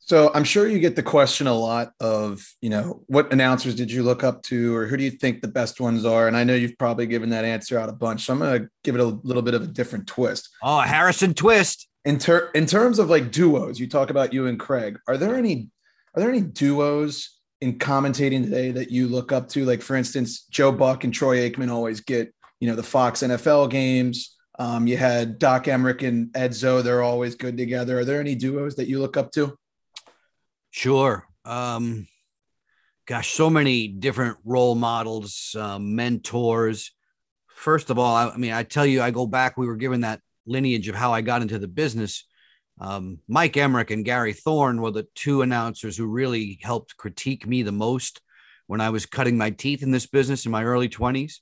So 0.00 0.30
I'm 0.34 0.44
sure 0.44 0.68
you 0.68 0.78
get 0.78 0.94
the 0.94 1.02
question 1.02 1.46
a 1.46 1.54
lot 1.54 1.92
of, 1.98 2.46
you 2.60 2.68
know, 2.68 3.04
what 3.06 3.32
announcers 3.32 3.74
did 3.74 3.90
you 3.90 4.02
look 4.02 4.22
up 4.22 4.42
to, 4.42 4.76
or 4.76 4.86
who 4.86 4.98
do 4.98 5.04
you 5.04 5.12
think 5.12 5.40
the 5.40 5.48
best 5.48 5.80
ones 5.80 6.04
are? 6.04 6.28
And 6.28 6.36
I 6.36 6.44
know 6.44 6.54
you've 6.54 6.76
probably 6.76 7.06
given 7.06 7.30
that 7.30 7.46
answer 7.46 7.78
out 7.78 7.88
a 7.88 7.92
bunch. 7.92 8.26
So 8.26 8.34
I'm 8.34 8.40
going 8.40 8.64
to 8.64 8.68
give 8.84 8.96
it 8.96 9.00
a 9.00 9.04
little 9.04 9.40
bit 9.40 9.54
of 9.54 9.62
a 9.62 9.66
different 9.66 10.06
twist. 10.06 10.50
Oh, 10.62 10.80
Harrison 10.80 11.32
twist. 11.32 11.88
In 12.04 12.18
ter- 12.18 12.50
in 12.54 12.66
terms 12.66 12.98
of 12.98 13.08
like 13.08 13.30
duos, 13.30 13.78
you 13.78 13.88
talk 13.88 14.10
about 14.10 14.32
you 14.32 14.46
and 14.46 14.58
Craig. 14.58 14.98
Are 15.06 15.16
there 15.16 15.36
any 15.36 15.70
are 16.14 16.20
there 16.20 16.30
any 16.30 16.40
duos 16.40 17.38
in 17.60 17.78
commentating 17.78 18.44
today 18.44 18.72
that 18.72 18.90
you 18.90 19.08
look 19.08 19.30
up 19.30 19.48
to? 19.50 19.64
Like 19.64 19.82
for 19.82 19.96
instance, 19.96 20.46
Joe 20.50 20.72
Buck 20.72 21.04
and 21.04 21.14
Troy 21.14 21.48
Aikman 21.48 21.70
always 21.70 22.00
get 22.00 22.34
you 22.60 22.68
know 22.68 22.76
the 22.76 22.82
Fox 22.82 23.22
NFL 23.22 23.70
games. 23.70 24.36
Um, 24.58 24.86
you 24.86 24.96
had 24.96 25.38
Doc 25.38 25.64
Emrick 25.64 26.06
and 26.06 26.28
Edzo; 26.32 26.82
they're 26.82 27.02
always 27.02 27.36
good 27.36 27.56
together. 27.56 28.00
Are 28.00 28.04
there 28.04 28.20
any 28.20 28.34
duos 28.34 28.76
that 28.76 28.88
you 28.88 28.98
look 28.98 29.16
up 29.16 29.30
to? 29.32 29.56
Sure. 30.70 31.26
Um, 31.44 32.06
gosh, 33.06 33.32
so 33.32 33.50
many 33.50 33.88
different 33.88 34.38
role 34.44 34.74
models, 34.74 35.54
um, 35.58 35.94
mentors. 35.94 36.92
First 37.48 37.90
of 37.90 37.98
all, 37.98 38.14
I, 38.14 38.30
I 38.30 38.36
mean, 38.36 38.52
I 38.52 38.62
tell 38.62 38.86
you, 38.86 39.02
I 39.02 39.10
go 39.10 39.26
back. 39.26 39.56
We 39.56 39.66
were 39.66 39.76
given 39.76 40.00
that 40.00 40.20
lineage 40.46 40.88
of 40.88 40.94
how 40.94 41.12
I 41.12 41.20
got 41.20 41.42
into 41.42 41.58
the 41.58 41.68
business. 41.68 42.26
Um, 42.80 43.18
Mike 43.28 43.54
Emrick 43.54 43.90
and 43.90 44.04
Gary 44.04 44.32
Thorne 44.32 44.80
were 44.80 44.90
the 44.90 45.06
two 45.14 45.42
announcers 45.42 45.96
who 45.96 46.06
really 46.06 46.58
helped 46.62 46.96
critique 46.96 47.46
me 47.46 47.62
the 47.62 47.72
most 47.72 48.20
when 48.66 48.80
I 48.80 48.90
was 48.90 49.06
cutting 49.06 49.36
my 49.36 49.50
teeth 49.50 49.82
in 49.82 49.90
this 49.90 50.06
business 50.06 50.46
in 50.46 50.52
my 50.52 50.64
early 50.64 50.88
20s. 50.88 51.34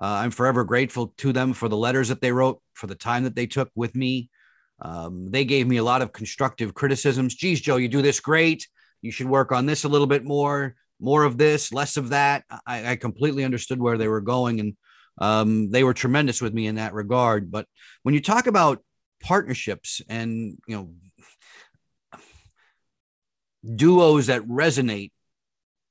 Uh, 0.00 0.06
I'm 0.22 0.30
forever 0.30 0.64
grateful 0.64 1.14
to 1.18 1.32
them 1.32 1.52
for 1.52 1.68
the 1.68 1.76
letters 1.76 2.08
that 2.08 2.20
they 2.20 2.32
wrote, 2.32 2.60
for 2.74 2.86
the 2.86 2.94
time 2.94 3.24
that 3.24 3.36
they 3.36 3.46
took 3.46 3.70
with 3.74 3.94
me. 3.94 4.28
Um, 4.80 5.30
they 5.30 5.44
gave 5.44 5.66
me 5.66 5.76
a 5.76 5.84
lot 5.84 6.02
of 6.02 6.12
constructive 6.12 6.74
criticisms. 6.74 7.34
Geez, 7.36 7.60
Joe, 7.60 7.76
you 7.76 7.88
do 7.88 8.02
this 8.02 8.20
great. 8.20 8.66
You 9.02 9.12
should 9.12 9.28
work 9.28 9.52
on 9.52 9.66
this 9.66 9.84
a 9.84 9.88
little 9.88 10.06
bit 10.06 10.24
more, 10.24 10.74
more 11.00 11.24
of 11.24 11.38
this, 11.38 11.72
less 11.72 11.96
of 11.96 12.08
that. 12.10 12.44
I, 12.66 12.92
I 12.92 12.96
completely 12.96 13.44
understood 13.44 13.80
where 13.80 13.98
they 13.98 14.08
were 14.08 14.20
going, 14.20 14.60
and 14.60 14.76
um, 15.18 15.70
they 15.70 15.84
were 15.84 15.94
tremendous 15.94 16.40
with 16.40 16.54
me 16.54 16.66
in 16.66 16.76
that 16.76 16.94
regard. 16.94 17.50
But 17.50 17.66
when 18.02 18.14
you 18.14 18.20
talk 18.20 18.46
about 18.46 18.82
partnerships 19.24 20.02
and 20.08 20.58
you 20.66 20.76
know 20.76 20.90
duos 23.74 24.26
that 24.26 24.46
resonate 24.46 25.10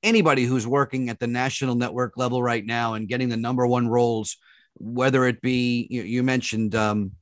anybody 0.03 0.43
who's 0.43 0.67
working 0.67 1.09
at 1.09 1.19
the 1.19 1.27
national 1.27 1.73
network 1.73 2.15
level 2.15 2.43
right 2.43 2.65
now 2.65 2.93
and 2.93 3.07
getting 3.07 3.29
the 3.29 3.38
number 3.38 3.65
one 3.65 3.88
roles 3.88 4.38
whether 4.75 5.25
it 5.25 5.41
be 5.41 5.88
you, 5.89 6.03
you 6.03 6.21
mentioned 6.21 6.75
um, 6.75 7.13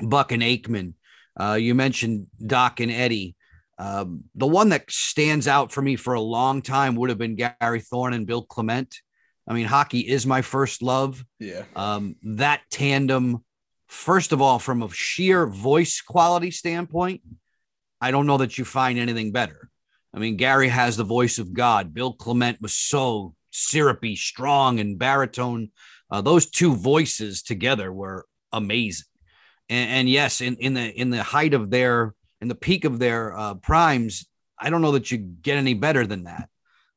buck 0.00 0.32
and 0.32 0.42
aikman 0.42 0.94
uh, 1.38 1.54
you 1.54 1.74
mentioned 1.74 2.26
doc 2.46 2.80
and 2.80 2.90
eddie 2.90 3.34
um, 3.76 4.24
the 4.36 4.46
one 4.46 4.70
that 4.70 4.90
stands 4.90 5.46
out 5.46 5.72
for 5.72 5.82
me 5.82 5.96
for 5.96 6.14
a 6.14 6.20
long 6.20 6.62
time 6.62 6.94
would 6.94 7.10
have 7.10 7.18
been 7.18 7.36
gary 7.36 7.80
thorne 7.80 8.14
and 8.14 8.26
bill 8.26 8.42
clement 8.42 9.02
i 9.46 9.54
mean 9.54 9.66
hockey 9.66 10.00
is 10.00 10.26
my 10.26 10.42
first 10.42 10.82
love 10.82 11.24
yeah 11.38 11.64
um, 11.76 12.16
that 12.22 12.60
tandem 12.70 13.42
First 13.94 14.32
of 14.32 14.42
all, 14.42 14.58
from 14.58 14.82
a 14.82 14.90
sheer 14.90 15.46
voice 15.46 16.00
quality 16.00 16.50
standpoint, 16.50 17.22
I 18.00 18.10
don't 18.10 18.26
know 18.26 18.38
that 18.38 18.58
you 18.58 18.64
find 18.64 18.98
anything 18.98 19.30
better. 19.30 19.70
I 20.12 20.18
mean, 20.18 20.36
Gary 20.36 20.68
has 20.68 20.96
the 20.96 21.04
voice 21.04 21.38
of 21.38 21.52
God. 21.52 21.94
Bill 21.94 22.12
Clement 22.12 22.60
was 22.60 22.74
so 22.74 23.34
syrupy, 23.50 24.16
strong, 24.16 24.80
and 24.80 24.98
baritone. 24.98 25.70
Uh, 26.10 26.20
those 26.20 26.50
two 26.50 26.74
voices 26.74 27.42
together 27.42 27.92
were 27.92 28.26
amazing. 28.52 29.06
And, 29.68 29.90
and, 29.90 30.08
yes, 30.08 30.40
in, 30.40 30.56
in 30.56 30.74
the 30.74 30.90
in 31.00 31.10
the 31.10 31.22
height 31.22 31.54
of 31.54 31.70
their 31.70 32.14
in 32.40 32.48
the 32.48 32.54
peak 32.54 32.84
of 32.84 32.98
their 32.98 33.36
uh, 33.36 33.54
primes, 33.54 34.26
I 34.58 34.70
don't 34.70 34.82
know 34.82 34.92
that 34.92 35.10
you 35.10 35.18
get 35.18 35.56
any 35.56 35.74
better 35.74 36.06
than 36.06 36.24
that. 36.24 36.48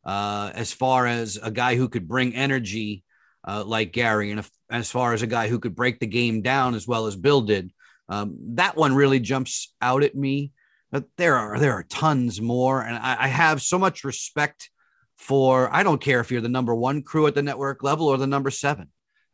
Uh, 0.07 0.51
as 0.55 0.71
far 0.71 1.05
as 1.05 1.37
a 1.43 1.51
guy 1.51 1.75
who 1.75 1.89
could 1.89 2.07
bring 2.07 2.33
energy 2.33 3.03
uh, 3.45 3.61
like 3.65 3.91
Gary, 3.91 4.31
and 4.31 4.39
if, 4.39 4.49
as 4.69 4.89
far 4.89 5.13
as 5.13 5.21
a 5.21 5.27
guy 5.27 5.49
who 5.49 5.59
could 5.59 5.75
break 5.75 5.99
the 5.99 6.07
game 6.07 6.41
down 6.41 6.75
as 6.75 6.87
well 6.87 7.07
as 7.07 7.17
Bill 7.17 7.41
did, 7.41 7.73
um, 8.07 8.37
that 8.55 8.77
one 8.77 8.95
really 8.95 9.19
jumps 9.19 9.73
out 9.81 10.03
at 10.03 10.15
me. 10.15 10.53
But 10.93 11.03
there 11.17 11.35
are 11.35 11.59
there 11.59 11.73
are 11.73 11.83
tons 11.83 12.39
more, 12.39 12.81
and 12.81 12.95
I, 12.95 13.17
I 13.25 13.27
have 13.27 13.61
so 13.61 13.77
much 13.77 14.05
respect 14.05 14.69
for. 15.17 15.69
I 15.75 15.83
don't 15.83 15.99
care 15.99 16.21
if 16.21 16.31
you're 16.31 16.39
the 16.39 16.47
number 16.47 16.73
one 16.73 17.03
crew 17.03 17.27
at 17.27 17.35
the 17.35 17.43
network 17.43 17.83
level 17.83 18.07
or 18.07 18.15
the 18.15 18.27
number 18.27 18.49
seven. 18.49 18.89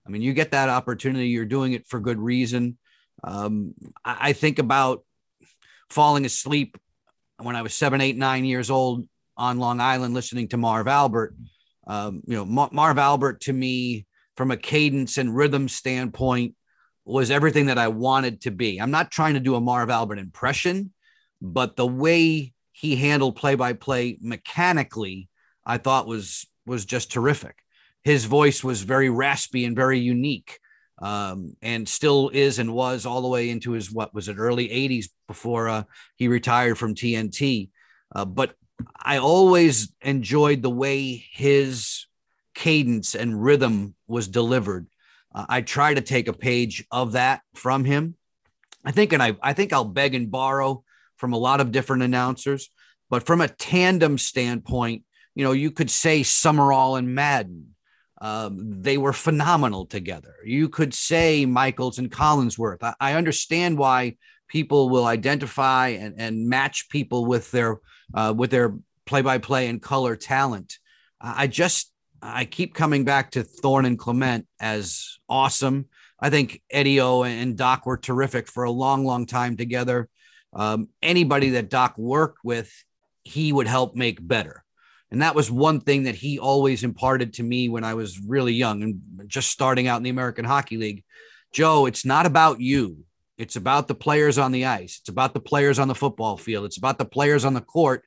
I 0.08 0.10
mean, 0.10 0.24
you 0.24 0.34
get 0.34 0.52
that 0.52 0.70
opportunity. 0.70 1.28
You're 1.28 1.46
doing 1.46 1.74
it 1.74 1.88
for 1.88 2.00
good 2.00 2.18
reason. 2.18 2.80
Um, 3.24 3.76
I, 4.04 4.30
I 4.30 4.34
think 4.34 4.58
about 4.58 5.06
falling 5.92 6.26
asleep 6.26 6.80
when 7.38 7.56
I 7.56 7.62
was 7.62 7.76
seven, 7.76 8.02
eight, 8.02 8.18
nine 8.18 8.44
years 8.44 8.72
old 8.72 9.06
on 9.38 9.60
Long 9.60 9.80
Island 9.80 10.14
listening 10.14 10.48
to 10.50 10.58
Marv 10.58 10.88
Albert 10.88 11.36
um, 11.88 12.22
you 12.26 12.36
know, 12.36 12.46
Marv 12.46 12.98
Albert 12.98 13.42
to 13.42 13.54
me, 13.54 14.06
from 14.36 14.52
a 14.52 14.58
cadence 14.58 15.18
and 15.18 15.36
rhythm 15.36 15.68
standpoint, 15.68 16.56
was 17.06 17.30
everything 17.30 17.66
that 17.68 17.78
I 17.78 17.90
wanted 17.90 18.42
to 18.42 18.52
be. 18.52 18.80
I'm 18.80 18.92
not 18.92 19.12
trying 19.12 19.34
to 19.34 19.40
do 19.40 19.56
a 19.56 19.62
Marv 19.62 19.90
Albert 19.90 20.20
impression, 20.20 20.94
but 21.42 21.76
the 21.76 21.86
way 21.86 22.54
he 22.72 22.96
handled 22.96 23.36
play 23.36 23.56
by 23.56 23.74
play 23.74 24.18
mechanically, 24.22 25.30
I 25.66 25.78
thought 25.78 26.08
was 26.08 26.48
was 26.66 26.86
just 26.86 27.12
terrific. 27.12 27.58
His 28.04 28.26
voice 28.26 28.64
was 28.64 28.82
very 28.82 29.10
raspy 29.10 29.66
and 29.66 29.76
very 29.76 30.00
unique, 30.00 30.60
um, 31.02 31.56
and 31.62 31.88
still 31.88 32.30
is 32.30 32.60
and 32.60 32.74
was 32.74 33.06
all 33.06 33.22
the 33.22 33.28
way 33.28 33.50
into 33.50 33.72
his 33.72 33.92
what 33.92 34.14
was 34.14 34.30
it 34.30 34.38
early 34.38 34.70
80s 34.70 35.08
before 35.28 35.68
uh, 35.68 35.84
he 36.16 36.30
retired 36.30 36.78
from 36.78 36.96
TNT. 36.96 37.70
Uh, 38.16 38.26
but 38.26 38.56
I 39.02 39.18
always 39.18 39.92
enjoyed 40.02 40.62
the 40.62 40.70
way 40.70 41.26
his 41.32 42.06
cadence 42.54 43.16
and 43.16 43.44
rhythm 43.44 43.96
was 44.08 44.28
delivered. 44.28 44.88
Uh, 45.34 45.46
I 45.50 45.62
try 45.62 45.94
to 45.94 46.02
take 46.02 46.28
a 46.28 46.34
page 46.34 46.86
of 46.92 47.14
that 47.14 47.42
from 47.56 47.86
him. 47.86 48.16
I 48.86 48.92
think, 48.92 49.14
and 49.14 49.24
I, 49.24 49.36
I 49.42 49.54
think 49.54 49.74
I'll 49.74 49.86
beg 49.86 50.14
and 50.14 50.30
borrow 50.30 50.84
from 51.16 51.34
a 51.34 51.38
lot 51.38 51.62
of 51.62 51.72
different 51.72 52.04
announcers, 52.04 52.70
but 53.10 53.26
from 53.26 53.42
a 53.42 53.48
tandem 53.48 54.18
standpoint, 54.18 55.04
you 55.36 55.44
know, 55.44 55.52
you 55.52 55.72
could 55.72 55.90
say 55.90 56.24
Summerall 56.24 56.96
and 56.96 57.16
Madden. 57.16 57.76
Um, 58.22 58.82
they 58.82 58.98
were 58.98 59.14
phenomenal 59.14 59.86
together. 59.86 60.36
You 60.46 60.70
could 60.70 60.94
say 60.94 61.46
Michaels 61.46 62.00
and 62.00 62.12
Collinsworth. 62.12 62.82
I, 62.82 62.94
I 63.00 63.14
understand 63.14 63.78
why 63.78 64.16
people 64.48 64.90
will 64.90 65.06
identify 65.06 65.90
and, 65.90 66.16
and 66.18 66.48
match 66.48 66.88
people 66.90 67.26
with 67.26 67.52
their 67.52 67.80
uh, 68.14 68.34
with 68.36 68.52
their 68.52 68.76
play-by-play 69.06 69.68
and 69.68 69.82
color 69.82 70.16
talent. 70.16 70.78
I 71.20 71.48
just 71.48 71.92
I 72.22 72.46
keep 72.46 72.74
coming 72.74 73.04
back 73.04 73.32
to 73.32 73.44
Thorne 73.44 73.86
and 73.86 74.00
Clement 74.00 74.48
as 74.60 75.20
awesome. 75.28 75.88
I 76.20 76.30
think 76.30 76.62
Eddie 76.72 77.02
O 77.02 77.24
and 77.24 77.58
Doc 77.58 77.86
were 77.86 77.98
terrific 77.98 78.48
for 78.48 78.64
a 78.64 78.72
long, 78.72 79.06
long 79.06 79.26
time 79.26 79.58
together. 79.58 80.08
Um, 80.54 80.88
anybody 81.02 81.52
that 81.52 81.70
Doc 81.70 81.98
worked 81.98 82.40
with, 82.44 82.72
he 83.24 83.52
would 83.52 83.68
help 83.68 83.96
make 83.96 84.26
better. 84.26 84.64
And 85.12 85.22
that 85.22 85.36
was 85.36 85.52
one 85.52 85.80
thing 85.82 86.04
that 86.04 86.16
he 86.16 86.40
always 86.40 86.84
imparted 86.84 87.34
to 87.34 87.44
me 87.44 87.70
when 87.70 87.84
I 87.84 87.94
was 87.94 88.20
really 88.20 88.54
young 88.54 88.84
and 88.84 89.02
just 89.28 89.52
starting 89.52 89.88
out 89.88 89.98
in 89.98 90.04
the 90.04 90.10
American 90.10 90.46
Hockey 90.46 90.78
League. 90.78 91.04
Joe, 91.54 91.86
it's 91.86 92.06
not 92.06 92.26
about 92.26 92.60
you. 92.60 93.06
It's 93.38 93.56
about 93.56 93.88
the 93.88 93.96
players 93.96 94.38
on 94.38 94.52
the 94.52 94.66
ice. 94.66 95.00
It's 95.00 95.10
about 95.10 95.34
the 95.34 95.40
players 95.40 95.80
on 95.80 95.88
the 95.88 95.96
football 95.96 96.38
field. 96.38 96.66
It's 96.66 96.78
about 96.78 96.98
the 96.98 97.06
players 97.06 97.46
on 97.46 97.54
the 97.54 97.62
court. 97.62 98.04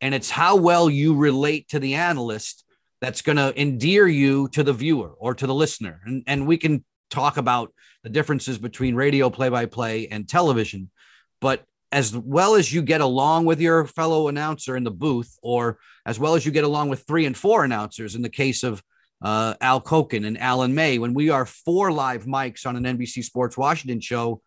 And 0.00 0.14
it's 0.14 0.30
how 0.30 0.56
well 0.56 0.88
you 0.88 1.14
relate 1.14 1.68
to 1.68 1.78
the 1.78 1.94
analyst 1.94 2.64
that's 3.00 3.22
going 3.22 3.36
to 3.36 3.58
endear 3.60 4.06
you 4.06 4.48
to 4.48 4.62
the 4.62 4.72
viewer 4.72 5.10
or 5.18 5.34
to 5.34 5.46
the 5.46 5.54
listener. 5.54 6.00
And, 6.04 6.22
and 6.26 6.46
we 6.46 6.56
can 6.56 6.84
talk 7.10 7.36
about 7.36 7.72
the 8.02 8.08
differences 8.08 8.58
between 8.58 8.94
radio 8.94 9.28
play 9.28 9.48
by 9.48 9.66
play 9.66 10.08
and 10.08 10.28
television. 10.28 10.90
But 11.40 11.64
as 11.92 12.16
well 12.16 12.54
as 12.54 12.72
you 12.72 12.82
get 12.82 13.00
along 13.00 13.46
with 13.46 13.60
your 13.60 13.84
fellow 13.84 14.28
announcer 14.28 14.76
in 14.76 14.84
the 14.84 14.90
booth, 14.90 15.36
or 15.42 15.78
as 16.06 16.18
well 16.18 16.34
as 16.34 16.46
you 16.46 16.52
get 16.52 16.64
along 16.64 16.88
with 16.88 17.02
three 17.06 17.26
and 17.26 17.36
four 17.36 17.64
announcers 17.64 18.14
in 18.14 18.22
the 18.22 18.28
case 18.28 18.62
of 18.62 18.82
uh, 19.22 19.54
Al 19.60 19.80
Koken 19.80 20.26
and 20.26 20.38
Alan 20.38 20.74
May, 20.74 20.98
when 20.98 21.14
we 21.14 21.30
are 21.30 21.44
four 21.44 21.92
live 21.92 22.24
mics 22.24 22.64
on 22.64 22.76
an 22.76 22.84
NBC 22.84 23.24
Sports 23.24 23.58
Washington 23.58 24.00
show, 24.00 24.40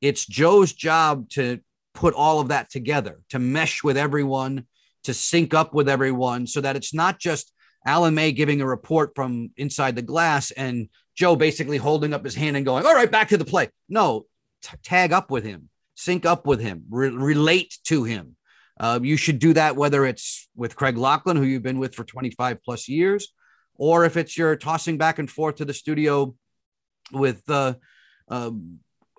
it's 0.00 0.26
Joe's 0.26 0.72
job 0.72 1.28
to 1.30 1.60
put 1.94 2.14
all 2.14 2.40
of 2.40 2.48
that 2.48 2.70
together, 2.70 3.20
to 3.30 3.38
mesh 3.38 3.82
with 3.82 3.96
everyone, 3.96 4.66
to 5.04 5.14
sync 5.14 5.54
up 5.54 5.74
with 5.74 5.88
everyone, 5.88 6.46
so 6.46 6.60
that 6.60 6.76
it's 6.76 6.94
not 6.94 7.18
just 7.18 7.52
Alan 7.84 8.14
May 8.14 8.32
giving 8.32 8.60
a 8.60 8.66
report 8.66 9.12
from 9.14 9.50
inside 9.56 9.96
the 9.96 10.02
glass 10.02 10.50
and 10.50 10.88
Joe 11.16 11.34
basically 11.34 11.78
holding 11.78 12.14
up 12.14 12.24
his 12.24 12.34
hand 12.34 12.56
and 12.56 12.64
going, 12.64 12.86
All 12.86 12.94
right, 12.94 13.10
back 13.10 13.28
to 13.30 13.36
the 13.36 13.44
play. 13.44 13.70
No, 13.88 14.26
t- 14.62 14.76
tag 14.84 15.12
up 15.12 15.30
with 15.30 15.44
him, 15.44 15.68
sync 15.94 16.24
up 16.24 16.46
with 16.46 16.60
him, 16.60 16.84
re- 16.90 17.10
relate 17.10 17.76
to 17.84 18.04
him. 18.04 18.36
Uh, 18.78 19.00
you 19.02 19.16
should 19.16 19.40
do 19.40 19.52
that 19.54 19.74
whether 19.74 20.06
it's 20.06 20.48
with 20.54 20.76
Craig 20.76 20.96
Laughlin, 20.96 21.36
who 21.36 21.42
you've 21.42 21.64
been 21.64 21.80
with 21.80 21.94
for 21.94 22.04
25 22.04 22.62
plus 22.62 22.88
years, 22.88 23.32
or 23.74 24.04
if 24.04 24.16
it's 24.16 24.36
you're 24.36 24.54
tossing 24.54 24.98
back 24.98 25.18
and 25.18 25.28
forth 25.28 25.56
to 25.56 25.64
the 25.64 25.74
studio 25.74 26.34
with 27.10 27.42
uh, 27.50 27.74
uh, 28.28 28.50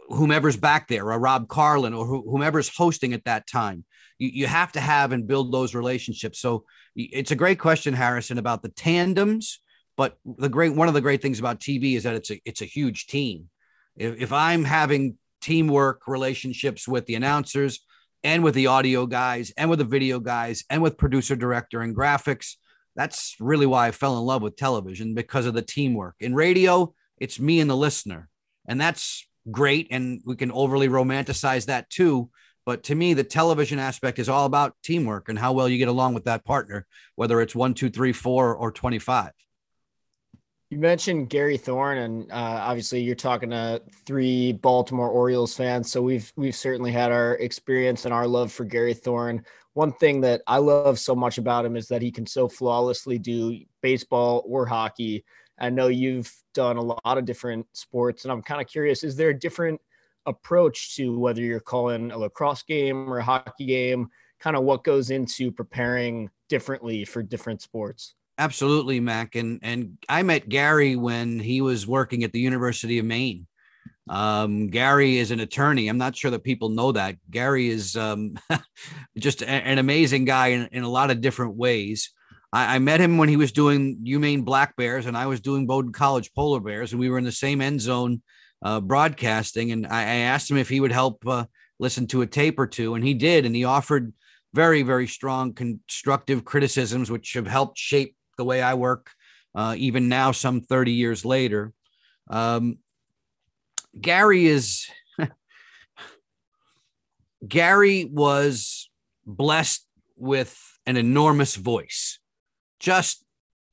whomever's 0.10 0.58
back 0.58 0.88
there, 0.88 1.12
or 1.12 1.20
Rob 1.20 1.48
Carlin, 1.48 1.94
or 1.94 2.06
wh- 2.06 2.26
whomever's 2.26 2.76
hosting 2.76 3.14
at 3.14 3.26
that 3.26 3.48
time. 3.48 3.86
You, 4.18 4.30
you 4.30 4.48
have 4.48 4.72
to 4.74 4.80
have 4.80 5.12
and 5.12 5.28
build 5.28 5.54
those 5.54 5.76
relationships. 5.76 6.40
So 6.40 6.66
it's 6.96 7.32
a 7.32 7.36
great 7.36 7.60
question, 7.60 7.94
Harrison, 7.94 8.38
about 8.38 8.62
the 8.62 8.70
tandems. 8.70 9.62
But 9.96 10.18
the 10.26 10.50
great 10.50 10.74
one 10.74 10.88
of 10.88 10.94
the 10.94 11.02
great 11.02 11.22
things 11.22 11.40
about 11.40 11.60
TV 11.60 11.96
is 11.96 12.04
that 12.04 12.16
it's 12.16 12.32
a 12.32 12.42
it's 12.46 12.62
a 12.62 12.66
huge 12.66 13.08
team. 13.08 13.50
If, 13.98 14.22
if 14.22 14.34
I'm 14.34 14.64
having 14.64 15.18
teamwork 15.42 16.08
relationships 16.08 16.88
with 16.88 17.06
the 17.06 17.16
announcers 17.16 17.82
and 18.24 18.44
with 18.44 18.56
the 18.56 18.68
audio 18.68 19.06
guys 19.06 19.52
and 19.58 19.70
with 19.70 19.80
the 19.80 19.86
video 19.86 20.20
guys 20.20 20.64
and 20.70 20.82
with 20.82 20.98
producer 20.98 21.36
director 21.36 21.82
and 21.82 21.96
graphics, 21.96 22.56
that's 22.96 23.36
really 23.40 23.66
why 23.66 23.88
I 23.88 23.92
fell 23.92 24.18
in 24.18 24.24
love 24.24 24.42
with 24.42 24.56
television 24.56 25.14
because 25.14 25.46
of 25.46 25.54
the 25.54 25.62
teamwork. 25.62 26.16
In 26.20 26.34
radio, 26.34 26.94
it's 27.18 27.40
me 27.40 27.60
and 27.60 27.70
the 27.70 27.78
listener. 27.78 28.30
And 28.68 28.80
that's 28.80 29.28
great. 29.52 29.88
And 29.92 30.22
we 30.26 30.36
can 30.36 30.52
overly 30.52 30.90
romanticize 30.90 31.66
that 31.66 31.90
too. 31.90 32.30
But 32.66 32.84
to 32.84 32.96
me, 32.96 33.14
the 33.14 33.24
television 33.24 33.80
aspect 33.80 34.20
is 34.20 34.30
all 34.30 34.46
about 34.46 34.76
teamwork 34.84 35.30
and 35.30 35.40
how 35.40 35.54
well 35.54 35.68
you 35.68 35.78
get 35.78 35.88
along 35.88 36.14
with 36.14 36.26
that 36.26 36.46
partner, 36.46 36.86
whether 37.16 37.42
it's 37.42 37.56
one, 37.56 37.74
two, 37.74 37.90
three, 37.90 38.14
four, 38.14 38.56
or 38.56 38.72
25. 38.72 39.32
You 40.70 40.78
mentioned 40.78 41.30
Gary 41.32 41.58
Thorne, 41.58 41.98
and 41.98 42.32
uh, 42.32 42.36
obviously 42.62 43.02
you're 43.02 43.16
talking 43.16 43.50
to 43.50 43.82
three 44.06 44.54
Baltimore 44.54 45.10
Orioles 45.10 45.56
fans, 45.56 45.92
so 45.92 46.00
we've 46.00 46.32
we've 46.36 46.56
certainly 46.56 46.92
had 46.92 47.12
our 47.12 47.34
experience 47.38 48.06
and 48.06 48.14
our 48.14 48.28
love 48.28 48.52
for 48.52 48.66
Gary 48.66 48.94
Thorne. 48.94 49.44
One 49.74 49.92
thing 49.94 50.22
that 50.22 50.44
I 50.46 50.58
love 50.58 51.00
so 51.00 51.16
much 51.16 51.40
about 51.40 51.66
him 51.66 51.76
is 51.76 51.88
that 51.88 52.04
he 52.04 52.12
can 52.12 52.28
so 52.28 52.48
flawlessly 52.48 53.18
do 53.18 53.62
baseball 53.82 54.44
or 54.46 54.68
hockey. 54.68 55.26
I 55.60 55.70
know 55.70 55.88
you've 55.88 56.34
done 56.54 56.78
a 56.78 56.82
lot 56.82 57.18
of 57.18 57.26
different 57.26 57.68
sports, 57.74 58.24
and 58.24 58.32
I'm 58.32 58.42
kind 58.42 58.62
of 58.62 58.68
curious: 58.68 59.04
is 59.04 59.16
there 59.16 59.30
a 59.30 59.40
different 59.40 59.82
approach 60.26 60.96
to 60.96 61.18
whether 61.18 61.42
you're 61.42 61.60
calling 61.60 62.12
a 62.12 62.18
lacrosse 62.18 62.64
game 62.64 63.12
or 63.12 63.20
a 63.20 63.24
hockey 63.24 63.66
game? 63.66 64.10
Kind 64.40 64.56
of 64.56 64.64
what 64.64 64.84
goes 64.84 65.10
into 65.10 65.52
preparing 65.52 66.30
differently 66.48 67.06
for 67.06 67.22
different 67.22 67.62
sports? 67.62 68.16
Absolutely, 68.38 69.00
Mac. 69.00 69.36
And 69.36 69.60
and 69.62 69.98
I 70.08 70.24
met 70.24 70.48
Gary 70.48 70.96
when 70.96 71.40
he 71.40 71.62
was 71.62 71.86
working 71.86 72.24
at 72.24 72.32
the 72.32 72.40
University 72.40 73.00
of 73.00 73.06
Maine. 73.06 73.48
Um, 74.10 74.68
Gary 74.68 75.18
is 75.18 75.30
an 75.30 75.40
attorney. 75.40 75.88
I'm 75.88 76.00
not 76.00 76.16
sure 76.16 76.32
that 76.32 76.44
people 76.44 76.70
know 76.70 76.92
that. 76.94 77.18
Gary 77.30 77.70
is 77.70 77.96
um, 77.96 78.40
just 79.18 79.44
a, 79.44 79.50
an 79.50 79.78
amazing 79.78 80.26
guy 80.26 80.48
in, 80.48 80.68
in 80.72 80.84
a 80.84 80.90
lot 80.90 81.12
of 81.12 81.22
different 81.22 81.58
ways. 81.58 82.12
I, 82.52 82.76
I, 82.76 82.80
met 82.80 83.02
him 83.02 83.18
when 83.18 83.30
he 83.30 83.38
was 83.38 83.52
doing 83.52 83.98
UMaine 84.04 84.44
Black 84.44 84.76
Bears, 84.76 85.06
and 85.06 85.18
I 85.18 85.28
was 85.28 85.42
doing 85.42 85.68
Bowdoin 85.68 85.94
College 85.94 86.34
Polar 86.34 86.60
Bears, 86.60 86.92
and 86.92 87.00
we 87.00 87.10
were 87.10 87.18
in 87.18 87.24
the 87.24 87.32
same 87.32 87.62
end 87.62 87.82
zone 87.82 88.22
uh, 88.64 88.80
broadcasting. 88.80 89.72
And 89.72 89.88
I, 89.88 90.02
I, 90.02 90.16
asked 90.32 90.50
him 90.50 90.58
if 90.58 90.70
he 90.70 90.80
would 90.80 90.92
help 90.92 91.26
uh, 91.28 91.46
listen 91.80 92.08
to 92.08 92.22
a 92.22 92.28
tape 92.28 92.60
or 92.60 92.68
two, 92.68 92.96
and 92.96 93.04
he 93.04 93.14
did. 93.14 93.46
And 93.46 93.56
he 93.56 93.64
offered 93.64 94.14
very, 94.54 94.82
very 94.82 95.08
strong 95.08 95.54
constructive 95.54 96.44
criticisms, 96.44 97.12
which 97.12 97.34
have 97.34 97.48
helped 97.48 97.78
shape 97.78 98.16
the 98.38 98.46
way 98.46 98.62
I 98.62 98.74
work, 98.74 99.12
uh, 99.56 99.76
even 99.78 100.10
now, 100.10 100.32
some 100.32 100.62
30 100.62 100.92
years 100.92 101.26
later. 101.26 101.74
Um, 102.30 102.80
Gary 104.00 104.46
is, 104.46 104.88
Gary 107.48 108.06
was 108.06 108.90
blessed 109.26 109.86
with 110.16 110.58
an 110.86 110.98
enormous 110.98 111.56
voice, 111.56 112.20
just 112.80 113.24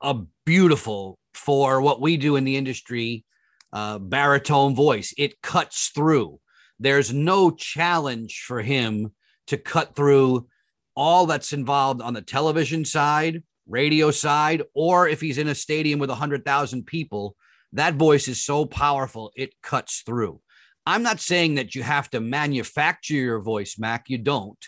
a 0.01 0.17
beautiful 0.45 1.19
for 1.35 1.81
what 1.81 2.01
we 2.01 2.17
do 2.17 2.37
in 2.37 2.45
the 2.45 2.57
industry, 2.57 3.25
uh, 3.73 3.99
baritone 3.99 4.75
voice. 4.75 5.15
It 5.17 5.41
cuts 5.43 5.89
through. 5.89 6.41
There's 6.79 7.13
no 7.13 7.51
challenge 7.51 8.45
for 8.47 8.61
him 8.61 9.13
to 9.47 9.57
cut 9.57 9.95
through 9.95 10.49
all 10.95 11.27
that's 11.27 11.53
involved 11.53 12.03
on 12.03 12.15
the 12.15 12.23
television 12.23 12.85
side 12.85 13.43
radio 13.67 14.11
side, 14.11 14.63
or 14.75 15.09
if 15.09 15.21
he's 15.21 15.39
in 15.39 15.49
a 15.49 15.55
stadium 15.55 15.99
with 15.99 16.11
100,000 16.11 16.87
people, 16.87 17.37
that 17.73 17.95
voice 17.95 18.29
is 18.29 18.45
so 18.45 18.65
powerful, 18.65 19.33
it 19.37 19.55
cuts 19.63 20.03
through. 20.07 20.41
I'm 20.87 21.03
not 21.03 21.21
saying 21.21 21.57
that 21.57 21.75
you 21.75 21.83
have 21.83 22.09
to 22.11 22.21
manufacture 22.21 23.15
your 23.15 23.41
voice, 23.41 23.77
Mac. 23.79 24.05
You 24.09 24.19
don't, 24.19 24.59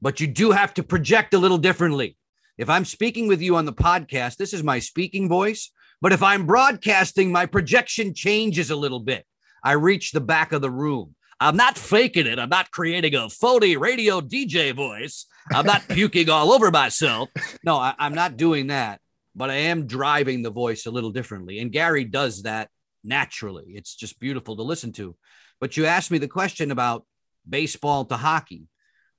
but 0.00 0.20
you 0.20 0.26
do 0.26 0.50
have 0.52 0.72
to 0.74 0.82
project 0.82 1.34
a 1.34 1.38
little 1.38 1.58
differently. 1.58 2.16
If 2.58 2.70
I'm 2.70 2.84
speaking 2.84 3.28
with 3.28 3.42
you 3.42 3.56
on 3.56 3.64
the 3.64 3.72
podcast, 3.72 4.36
this 4.36 4.52
is 4.52 4.62
my 4.62 4.78
speaking 4.78 5.28
voice. 5.28 5.70
But 6.00 6.12
if 6.12 6.22
I'm 6.22 6.46
broadcasting, 6.46 7.32
my 7.32 7.46
projection 7.46 8.14
changes 8.14 8.70
a 8.70 8.76
little 8.76 9.00
bit. 9.00 9.26
I 9.62 9.72
reach 9.72 10.12
the 10.12 10.20
back 10.20 10.52
of 10.52 10.62
the 10.62 10.70
room. 10.70 11.14
I'm 11.38 11.56
not 11.56 11.76
faking 11.76 12.26
it. 12.26 12.38
I'm 12.38 12.48
not 12.48 12.70
creating 12.70 13.14
a 13.14 13.28
phony 13.28 13.76
radio 13.76 14.20
DJ 14.20 14.74
voice. 14.74 15.26
I'm 15.52 15.66
not 15.66 15.82
puking 15.88 16.30
all 16.30 16.52
over 16.52 16.70
myself. 16.70 17.28
No, 17.62 17.76
I, 17.76 17.94
I'm 17.98 18.14
not 18.14 18.36
doing 18.36 18.68
that, 18.68 19.00
but 19.34 19.50
I 19.50 19.54
am 19.54 19.86
driving 19.86 20.42
the 20.42 20.50
voice 20.50 20.86
a 20.86 20.90
little 20.90 21.10
differently. 21.10 21.58
And 21.58 21.72
Gary 21.72 22.04
does 22.04 22.44
that 22.44 22.70
naturally. 23.04 23.64
It's 23.68 23.94
just 23.94 24.18
beautiful 24.18 24.56
to 24.56 24.62
listen 24.62 24.92
to. 24.92 25.14
But 25.60 25.76
you 25.76 25.86
asked 25.86 26.10
me 26.10 26.18
the 26.18 26.28
question 26.28 26.70
about 26.70 27.04
baseball 27.48 28.06
to 28.06 28.16
hockey. 28.16 28.64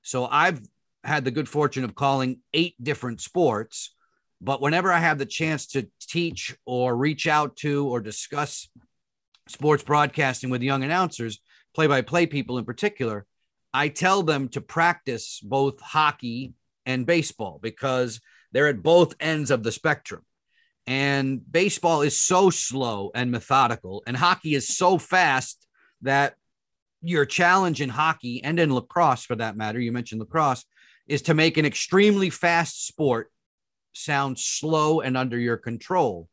So 0.01 0.25
I've 0.25 0.61
had 1.07 1.23
the 1.23 1.31
good 1.31 1.47
fortune 1.47 1.85
of 1.85 1.95
calling 1.95 2.41
eight 2.53 2.75
different 2.83 3.21
sports. 3.21 3.95
But 4.41 4.61
whenever 4.61 4.91
I 4.91 4.99
have 4.99 5.17
the 5.17 5.25
chance 5.25 5.65
to 5.67 5.87
teach 6.01 6.55
or 6.65 6.95
reach 6.95 7.27
out 7.27 7.55
to 7.57 7.87
or 7.87 8.01
discuss 8.01 8.69
sports 9.47 9.83
broadcasting 9.83 10.49
with 10.49 10.61
young 10.61 10.83
announcers, 10.83 11.39
play 11.73 11.87
by 11.87 12.01
play 12.01 12.25
people 12.25 12.57
in 12.57 12.65
particular, 12.65 13.25
I 13.73 13.87
tell 13.87 14.21
them 14.21 14.49
to 14.49 14.61
practice 14.61 15.39
both 15.41 15.79
hockey 15.79 16.53
and 16.85 17.05
baseball 17.05 17.59
because 17.61 18.19
they're 18.51 18.67
at 18.67 18.83
both 18.83 19.15
ends 19.19 19.49
of 19.49 19.63
the 19.63 19.71
spectrum. 19.71 20.23
And 20.85 21.41
baseball 21.49 22.01
is 22.01 22.19
so 22.19 22.49
slow 22.49 23.11
and 23.15 23.31
methodical, 23.31 24.03
and 24.07 24.15
hockey 24.15 24.55
is 24.55 24.75
so 24.75 24.97
fast 24.97 25.65
that 26.01 26.35
your 27.01 27.25
challenge 27.25 27.81
in 27.81 27.89
hockey 27.89 28.43
and 28.43 28.59
in 28.59 28.73
lacrosse, 28.73 29.23
for 29.23 29.35
that 29.35 29.57
matter, 29.57 29.79
you 29.79 29.91
mentioned 29.91 30.19
lacrosse, 30.19 30.63
is 31.07 31.23
to 31.23 31.33
make 31.33 31.57
an 31.57 31.65
extremely 31.65 32.29
fast 32.29 32.85
sport 32.87 33.31
sound 33.93 34.37
slow 34.37 35.01
and 35.01 35.17
under 35.17 35.39
your 35.39 35.57
control. 35.57 36.29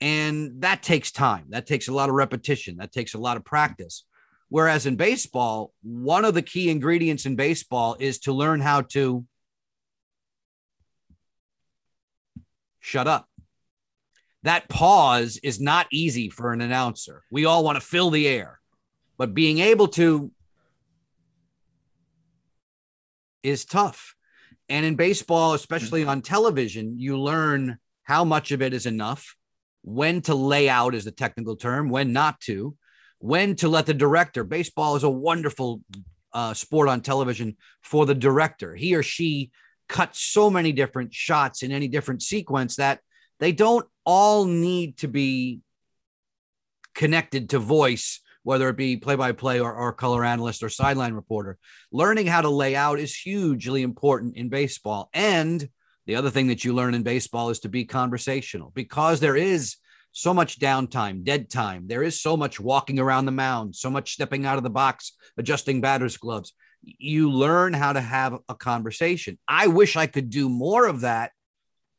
And 0.00 0.62
that 0.62 0.82
takes 0.82 1.12
time. 1.12 1.46
That 1.50 1.66
takes 1.66 1.88
a 1.88 1.92
lot 1.92 2.08
of 2.08 2.14
repetition. 2.14 2.78
That 2.78 2.92
takes 2.92 3.14
a 3.14 3.18
lot 3.18 3.36
of 3.36 3.44
practice. 3.44 4.04
Whereas 4.48 4.86
in 4.86 4.96
baseball, 4.96 5.72
one 5.82 6.24
of 6.24 6.34
the 6.34 6.42
key 6.42 6.70
ingredients 6.70 7.26
in 7.26 7.36
baseball 7.36 7.96
is 8.00 8.18
to 8.20 8.32
learn 8.32 8.60
how 8.60 8.82
to 8.82 9.24
shut 12.80 13.06
up. 13.06 13.28
That 14.42 14.68
pause 14.68 15.38
is 15.42 15.60
not 15.60 15.86
easy 15.92 16.30
for 16.30 16.52
an 16.52 16.62
announcer. 16.62 17.22
We 17.30 17.44
all 17.44 17.62
want 17.62 17.76
to 17.76 17.86
fill 17.86 18.10
the 18.10 18.26
air, 18.26 18.58
but 19.18 19.34
being 19.34 19.58
able 19.58 19.88
to 19.88 20.32
is 23.42 23.64
tough. 23.64 24.14
And 24.68 24.86
in 24.86 24.94
baseball, 24.94 25.54
especially 25.54 26.04
on 26.04 26.22
television, 26.22 26.98
you 26.98 27.18
learn 27.18 27.78
how 28.04 28.24
much 28.24 28.52
of 28.52 28.62
it 28.62 28.72
is 28.72 28.86
enough, 28.86 29.36
when 29.82 30.20
to 30.22 30.34
lay 30.34 30.68
out 30.68 30.94
is 30.94 31.04
the 31.04 31.10
technical 31.10 31.56
term, 31.56 31.88
when 31.88 32.12
not 32.12 32.40
to 32.42 32.76
when 33.20 33.54
to 33.56 33.68
let 33.68 33.86
the 33.86 33.94
director. 33.94 34.44
Baseball 34.44 34.96
is 34.96 35.04
a 35.04 35.10
wonderful 35.10 35.82
uh, 36.32 36.54
sport 36.54 36.88
on 36.88 37.02
television 37.02 37.56
for 37.82 38.06
the 38.06 38.14
director. 38.14 38.74
He 38.74 38.94
or 38.94 39.02
she 39.02 39.50
cuts 39.88 40.20
so 40.20 40.50
many 40.50 40.72
different 40.72 41.12
shots 41.14 41.62
in 41.62 41.70
any 41.70 41.88
different 41.88 42.22
sequence 42.22 42.76
that 42.76 43.00
they 43.38 43.52
don't 43.52 43.86
all 44.04 44.44
need 44.46 44.98
to 44.98 45.08
be 45.08 45.60
connected 46.94 47.50
to 47.50 47.58
voice, 47.58 48.20
whether 48.50 48.68
it 48.68 48.76
be 48.76 48.96
play 48.96 49.14
by 49.14 49.30
play 49.30 49.60
or 49.60 49.92
color 49.92 50.24
analyst 50.24 50.64
or 50.64 50.68
sideline 50.68 51.14
reporter. 51.14 51.56
Learning 51.92 52.26
how 52.26 52.40
to 52.40 52.48
lay 52.48 52.74
out 52.74 52.98
is 52.98 53.14
hugely 53.14 53.82
important 53.82 54.36
in 54.36 54.48
baseball. 54.48 55.08
And 55.14 55.68
the 56.06 56.16
other 56.16 56.30
thing 56.30 56.48
that 56.48 56.64
you 56.64 56.74
learn 56.74 56.94
in 56.94 57.04
baseball 57.04 57.50
is 57.50 57.60
to 57.60 57.68
be 57.68 57.84
conversational 57.84 58.72
because 58.74 59.20
there 59.20 59.36
is 59.36 59.76
so 60.10 60.34
much 60.34 60.58
downtime, 60.58 61.22
dead 61.22 61.48
time. 61.48 61.86
There 61.86 62.02
is 62.02 62.20
so 62.20 62.36
much 62.36 62.58
walking 62.58 62.98
around 62.98 63.26
the 63.26 63.30
mound, 63.30 63.76
so 63.76 63.88
much 63.88 64.14
stepping 64.14 64.44
out 64.44 64.56
of 64.56 64.64
the 64.64 64.68
box, 64.68 65.12
adjusting 65.36 65.80
batter's 65.80 66.16
gloves. 66.16 66.52
You 66.82 67.30
learn 67.30 67.72
how 67.72 67.92
to 67.92 68.00
have 68.00 68.36
a 68.48 68.56
conversation. 68.56 69.38
I 69.46 69.68
wish 69.68 69.94
I 69.94 70.08
could 70.08 70.28
do 70.28 70.48
more 70.48 70.88
of 70.88 71.02
that 71.02 71.30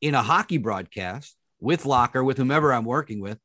in 0.01 0.15
a 0.15 0.21
hockey 0.21 0.57
broadcast 0.57 1.33
with 1.61 1.85
Locker, 1.85 2.21
with 2.25 2.35
whomever 2.35 2.73
I'm 2.73 2.83
working 2.83 3.21
with, 3.21 3.39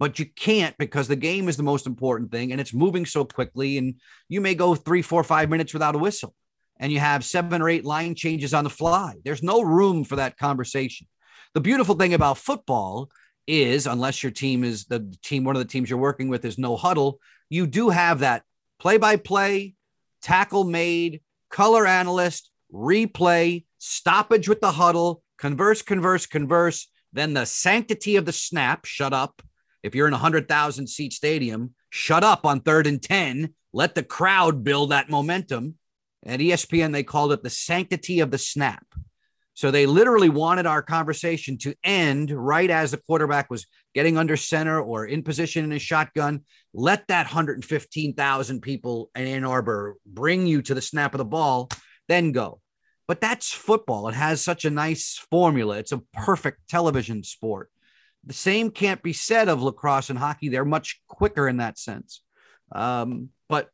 but 0.00 0.18
you 0.18 0.24
can't 0.24 0.76
because 0.78 1.06
the 1.06 1.14
game 1.14 1.46
is 1.46 1.58
the 1.58 1.62
most 1.62 1.86
important 1.86 2.32
thing 2.32 2.50
and 2.50 2.60
it's 2.60 2.72
moving 2.72 3.04
so 3.04 3.22
quickly. 3.22 3.76
And 3.76 3.96
you 4.28 4.40
may 4.40 4.54
go 4.54 4.74
three, 4.74 5.02
four, 5.02 5.22
five 5.22 5.50
minutes 5.50 5.74
without 5.74 5.94
a 5.94 5.98
whistle 5.98 6.34
and 6.80 6.90
you 6.90 6.98
have 6.98 7.22
seven 7.22 7.60
or 7.60 7.68
eight 7.68 7.84
line 7.84 8.14
changes 8.14 8.54
on 8.54 8.64
the 8.64 8.70
fly. 8.70 9.14
There's 9.24 9.42
no 9.42 9.60
room 9.60 10.04
for 10.04 10.16
that 10.16 10.38
conversation. 10.38 11.06
The 11.52 11.60
beautiful 11.60 11.96
thing 11.96 12.14
about 12.14 12.38
football 12.38 13.10
is, 13.46 13.86
unless 13.86 14.22
your 14.22 14.32
team 14.32 14.64
is 14.64 14.86
the 14.86 15.14
team, 15.22 15.44
one 15.44 15.54
of 15.54 15.62
the 15.62 15.68
teams 15.68 15.90
you're 15.90 15.98
working 15.98 16.28
with 16.28 16.46
is 16.46 16.56
no 16.56 16.76
huddle, 16.76 17.20
you 17.50 17.66
do 17.66 17.90
have 17.90 18.20
that 18.20 18.42
play 18.78 18.96
by 18.96 19.16
play, 19.16 19.74
tackle 20.22 20.64
made, 20.64 21.20
color 21.50 21.86
analyst, 21.86 22.50
replay, 22.72 23.66
stoppage 23.76 24.48
with 24.48 24.60
the 24.60 24.72
huddle, 24.72 25.22
converse, 25.36 25.82
converse, 25.82 26.24
converse, 26.24 26.88
then 27.12 27.34
the 27.34 27.44
sanctity 27.44 28.16
of 28.16 28.24
the 28.24 28.32
snap, 28.32 28.86
shut 28.86 29.12
up. 29.12 29.42
If 29.82 29.94
you're 29.94 30.06
in 30.06 30.12
a 30.12 30.16
100,000 30.16 30.86
seat 30.86 31.12
stadium, 31.12 31.74
shut 31.90 32.24
up 32.24 32.44
on 32.44 32.60
third 32.60 32.86
and 32.86 33.02
10. 33.02 33.54
Let 33.72 33.94
the 33.94 34.02
crowd 34.02 34.64
build 34.64 34.90
that 34.90 35.10
momentum. 35.10 35.76
At 36.24 36.40
ESPN, 36.40 36.92
they 36.92 37.02
called 37.02 37.32
it 37.32 37.42
the 37.42 37.50
sanctity 37.50 38.20
of 38.20 38.30
the 38.30 38.38
snap. 38.38 38.84
So 39.54 39.70
they 39.70 39.86
literally 39.86 40.28
wanted 40.28 40.66
our 40.66 40.82
conversation 40.82 41.58
to 41.58 41.74
end 41.84 42.30
right 42.30 42.70
as 42.70 42.90
the 42.90 42.96
quarterback 43.06 43.50
was 43.50 43.66
getting 43.94 44.16
under 44.16 44.36
center 44.36 44.80
or 44.80 45.06
in 45.06 45.22
position 45.22 45.64
in 45.64 45.72
a 45.72 45.78
shotgun. 45.78 46.44
Let 46.72 47.08
that 47.08 47.26
115,000 47.26 48.60
people 48.60 49.10
in 49.14 49.26
Ann 49.26 49.44
Arbor 49.44 49.96
bring 50.06 50.46
you 50.46 50.62
to 50.62 50.74
the 50.74 50.80
snap 50.80 51.14
of 51.14 51.18
the 51.18 51.24
ball, 51.24 51.68
then 52.08 52.32
go. 52.32 52.60
But 53.08 53.20
that's 53.20 53.52
football. 53.52 54.08
It 54.08 54.14
has 54.14 54.40
such 54.40 54.64
a 54.64 54.70
nice 54.70 55.18
formula. 55.30 55.78
It's 55.78 55.92
a 55.92 56.02
perfect 56.12 56.68
television 56.68 57.24
sport. 57.24 57.70
The 58.24 58.34
same 58.34 58.70
can't 58.70 59.02
be 59.02 59.12
said 59.12 59.48
of 59.48 59.62
lacrosse 59.62 60.10
and 60.10 60.18
hockey. 60.18 60.48
They're 60.48 60.64
much 60.64 61.00
quicker 61.08 61.48
in 61.48 61.58
that 61.58 61.78
sense. 61.78 62.22
Um, 62.72 63.30
but 63.48 63.70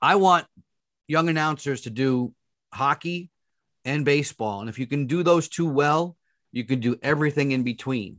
I 0.00 0.16
want 0.16 0.46
young 1.06 1.28
announcers 1.28 1.82
to 1.82 1.90
do 1.90 2.34
hockey 2.72 3.30
and 3.84 4.04
baseball. 4.04 4.60
And 4.60 4.68
if 4.68 4.78
you 4.78 4.86
can 4.86 5.06
do 5.06 5.22
those 5.22 5.48
two 5.48 5.68
well, 5.68 6.16
you 6.50 6.64
can 6.64 6.80
do 6.80 6.96
everything 7.02 7.52
in 7.52 7.62
between. 7.62 8.18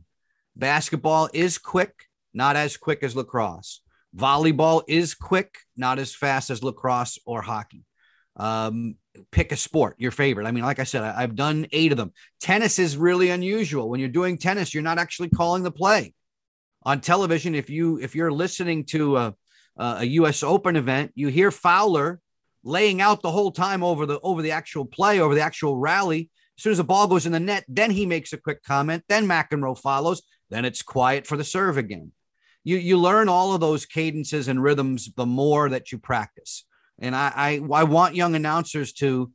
Basketball 0.56 1.28
is 1.32 1.58
quick, 1.58 2.06
not 2.32 2.56
as 2.56 2.76
quick 2.76 3.02
as 3.02 3.14
lacrosse. 3.14 3.80
Volleyball 4.16 4.82
is 4.86 5.14
quick, 5.14 5.58
not 5.76 5.98
as 5.98 6.14
fast 6.14 6.50
as 6.50 6.62
lacrosse 6.62 7.18
or 7.26 7.42
hockey. 7.42 7.84
Um, 8.36 8.96
pick 9.30 9.52
a 9.52 9.56
sport, 9.56 9.96
your 9.98 10.10
favorite. 10.10 10.46
I 10.46 10.50
mean, 10.50 10.64
like 10.64 10.80
I 10.80 10.84
said, 10.84 11.02
I, 11.02 11.20
have 11.20 11.36
done 11.36 11.66
eight 11.72 11.92
of 11.92 11.98
them. 11.98 12.12
Tennis 12.40 12.78
is 12.78 12.96
really 12.96 13.30
unusual. 13.30 13.88
When 13.88 14.00
you're 14.00 14.08
doing 14.08 14.38
tennis, 14.38 14.74
you're 14.74 14.82
not 14.82 14.98
actually 14.98 15.28
calling 15.28 15.62
the 15.62 15.70
play 15.70 16.14
on 16.82 17.00
television. 17.00 17.54
If 17.54 17.70
you 17.70 17.98
if 17.98 18.14
you're 18.14 18.32
listening 18.32 18.84
to 18.86 19.16
a, 19.16 19.34
a 19.76 20.04
U.S. 20.04 20.42
Open 20.42 20.76
event, 20.76 21.12
you 21.14 21.28
hear 21.28 21.50
Fowler 21.50 22.20
laying 22.64 23.00
out 23.00 23.22
the 23.22 23.30
whole 23.30 23.52
time 23.52 23.84
over 23.84 24.06
the 24.06 24.18
over 24.20 24.42
the 24.42 24.52
actual 24.52 24.84
play, 24.84 25.20
over 25.20 25.34
the 25.34 25.40
actual 25.42 25.76
rally. 25.76 26.30
As 26.56 26.62
soon 26.62 26.72
as 26.72 26.78
the 26.78 26.84
ball 26.84 27.08
goes 27.08 27.26
in 27.26 27.32
the 27.32 27.40
net, 27.40 27.64
then 27.68 27.90
he 27.90 28.06
makes 28.06 28.32
a 28.32 28.38
quick 28.38 28.62
comment. 28.62 29.02
Then 29.08 29.26
McEnroe 29.26 29.78
follows. 29.78 30.22
Then 30.50 30.64
it's 30.64 30.82
quiet 30.82 31.26
for 31.26 31.36
the 31.36 31.44
serve 31.44 31.78
again. 31.78 32.12
You 32.64 32.78
you 32.78 32.98
learn 32.98 33.28
all 33.28 33.54
of 33.54 33.60
those 33.60 33.86
cadences 33.86 34.48
and 34.48 34.62
rhythms 34.62 35.12
the 35.14 35.26
more 35.26 35.68
that 35.68 35.92
you 35.92 35.98
practice. 35.98 36.64
And 36.98 37.14
I 37.14 37.32
I, 37.34 37.60
I 37.72 37.84
want 37.84 38.14
young 38.14 38.34
announcers 38.34 38.92
to 38.94 39.32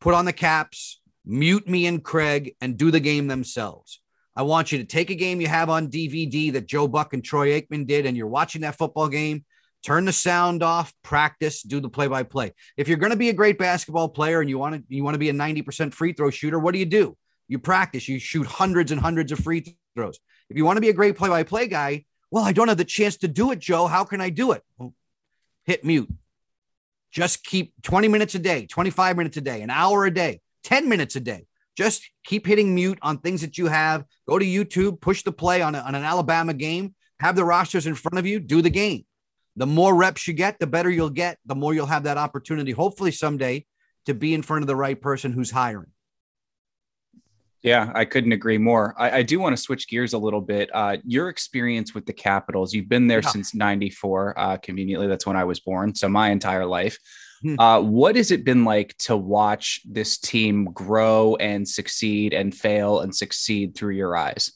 put 0.00 0.14
on 0.14 0.24
the 0.24 0.32
caps, 0.32 1.00
mute 1.24 1.68
me 1.68 1.86
and 1.86 2.02
Craig, 2.02 2.54
and 2.60 2.76
do 2.76 2.90
the 2.90 3.00
game 3.00 3.28
themselves. 3.28 4.00
I 4.34 4.42
want 4.42 4.72
you 4.72 4.78
to 4.78 4.84
take 4.84 5.10
a 5.10 5.14
game 5.14 5.40
you 5.40 5.46
have 5.48 5.68
on 5.68 5.88
DVD 5.88 6.52
that 6.54 6.66
Joe 6.66 6.88
Buck 6.88 7.12
and 7.12 7.22
Troy 7.22 7.60
Aikman 7.60 7.86
did, 7.86 8.06
and 8.06 8.16
you're 8.16 8.26
watching 8.26 8.62
that 8.62 8.78
football 8.78 9.08
game 9.08 9.44
turn 9.82 10.04
the 10.04 10.12
sound 10.12 10.62
off, 10.62 10.94
practice, 11.02 11.62
do 11.62 11.80
the 11.80 11.88
play 11.88 12.06
by 12.06 12.22
play. 12.22 12.52
If 12.76 12.88
you're 12.88 12.98
going 12.98 13.10
to 13.10 13.18
be 13.18 13.28
a 13.28 13.34
great 13.34 13.58
basketball 13.58 14.08
player 14.08 14.40
and 14.40 14.48
you 14.48 14.58
want 14.58 14.76
to 14.76 14.94
you 14.94 15.04
want 15.04 15.14
to 15.14 15.18
be 15.18 15.28
a 15.28 15.34
90% 15.34 15.92
free 15.92 16.12
throw 16.12 16.30
shooter, 16.30 16.58
what 16.58 16.72
do 16.72 16.78
you 16.78 16.86
do? 16.86 17.16
You 17.48 17.58
practice, 17.58 18.08
you 18.08 18.18
shoot 18.18 18.46
hundreds 18.46 18.92
and 18.92 19.00
hundreds 19.00 19.32
of 19.32 19.40
free 19.40 19.76
throws. 19.94 20.18
If 20.48 20.56
you 20.56 20.64
want 20.64 20.76
to 20.76 20.80
be 20.80 20.88
a 20.88 20.94
great 20.94 21.16
play 21.16 21.28
by 21.28 21.42
play 21.42 21.66
guy, 21.66 22.04
well, 22.30 22.44
I 22.44 22.52
don't 22.52 22.68
have 22.68 22.78
the 22.78 22.84
chance 22.84 23.18
to 23.18 23.28
do 23.28 23.50
it, 23.50 23.58
Joe. 23.58 23.86
How 23.86 24.04
can 24.04 24.20
I 24.20 24.30
do 24.30 24.52
it? 24.52 24.62
Well, 24.78 24.94
hit 25.64 25.84
mute. 25.84 26.08
Just 27.12 27.44
keep 27.44 27.74
20 27.82 28.08
minutes 28.08 28.34
a 28.34 28.38
day, 28.38 28.66
25 28.66 29.16
minutes 29.16 29.36
a 29.36 29.40
day, 29.40 29.62
an 29.62 29.70
hour 29.70 30.04
a 30.06 30.10
day, 30.10 30.40
10 30.64 30.88
minutes 30.88 31.14
a 31.16 31.20
day. 31.20 31.46
Just 31.76 32.02
keep 32.24 32.46
hitting 32.46 32.74
mute 32.74 32.98
on 33.02 33.18
things 33.18 33.40
that 33.42 33.56
you 33.58 33.66
have. 33.66 34.04
Go 34.28 34.38
to 34.38 34.44
YouTube, 34.44 35.00
push 35.00 35.22
the 35.22 35.32
play 35.32 35.62
on, 35.62 35.74
a, 35.74 35.78
on 35.78 35.94
an 35.94 36.02
Alabama 36.02 36.54
game, 36.54 36.94
have 37.20 37.36
the 37.36 37.44
rosters 37.44 37.86
in 37.86 37.94
front 37.94 38.18
of 38.18 38.26
you, 38.26 38.40
do 38.40 38.62
the 38.62 38.70
game 38.70 39.04
the 39.56 39.66
more 39.66 39.94
reps 39.94 40.26
you 40.26 40.34
get, 40.34 40.58
the 40.58 40.66
better 40.66 40.90
you'll 40.90 41.10
get, 41.10 41.38
the 41.44 41.54
more 41.54 41.74
you'll 41.74 41.86
have 41.86 42.04
that 42.04 42.16
opportunity, 42.16 42.72
hopefully 42.72 43.12
someday, 43.12 43.66
to 44.06 44.14
be 44.14 44.34
in 44.34 44.42
front 44.42 44.62
of 44.62 44.66
the 44.66 44.76
right 44.76 45.00
person 45.00 45.32
who's 45.32 45.50
hiring. 45.50 45.90
Yeah, 47.62 47.92
I 47.94 48.04
couldn't 48.04 48.32
agree 48.32 48.58
more. 48.58 48.94
I, 48.98 49.18
I 49.18 49.22
do 49.22 49.38
want 49.38 49.56
to 49.56 49.62
switch 49.62 49.88
gears 49.88 50.14
a 50.14 50.18
little 50.18 50.40
bit. 50.40 50.68
Uh, 50.74 50.96
your 51.04 51.28
experience 51.28 51.94
with 51.94 52.06
the 52.06 52.12
Capitals, 52.12 52.74
you've 52.74 52.88
been 52.88 53.06
there 53.06 53.20
yeah. 53.20 53.28
since 53.28 53.54
94. 53.54 54.38
Uh, 54.38 54.56
conveniently, 54.56 55.06
that's 55.06 55.26
when 55.26 55.36
I 55.36 55.44
was 55.44 55.60
born. 55.60 55.94
So, 55.94 56.08
my 56.08 56.30
entire 56.30 56.66
life. 56.66 56.98
Hmm. 57.42 57.58
Uh, 57.58 57.80
what 57.80 58.16
has 58.16 58.30
it 58.30 58.44
been 58.44 58.64
like 58.64 58.96
to 58.98 59.16
watch 59.16 59.80
this 59.84 60.18
team 60.18 60.66
grow 60.66 61.36
and 61.36 61.68
succeed 61.68 62.32
and 62.32 62.54
fail 62.54 63.00
and 63.00 63.14
succeed 63.14 63.76
through 63.76 63.94
your 63.94 64.16
eyes? 64.16 64.52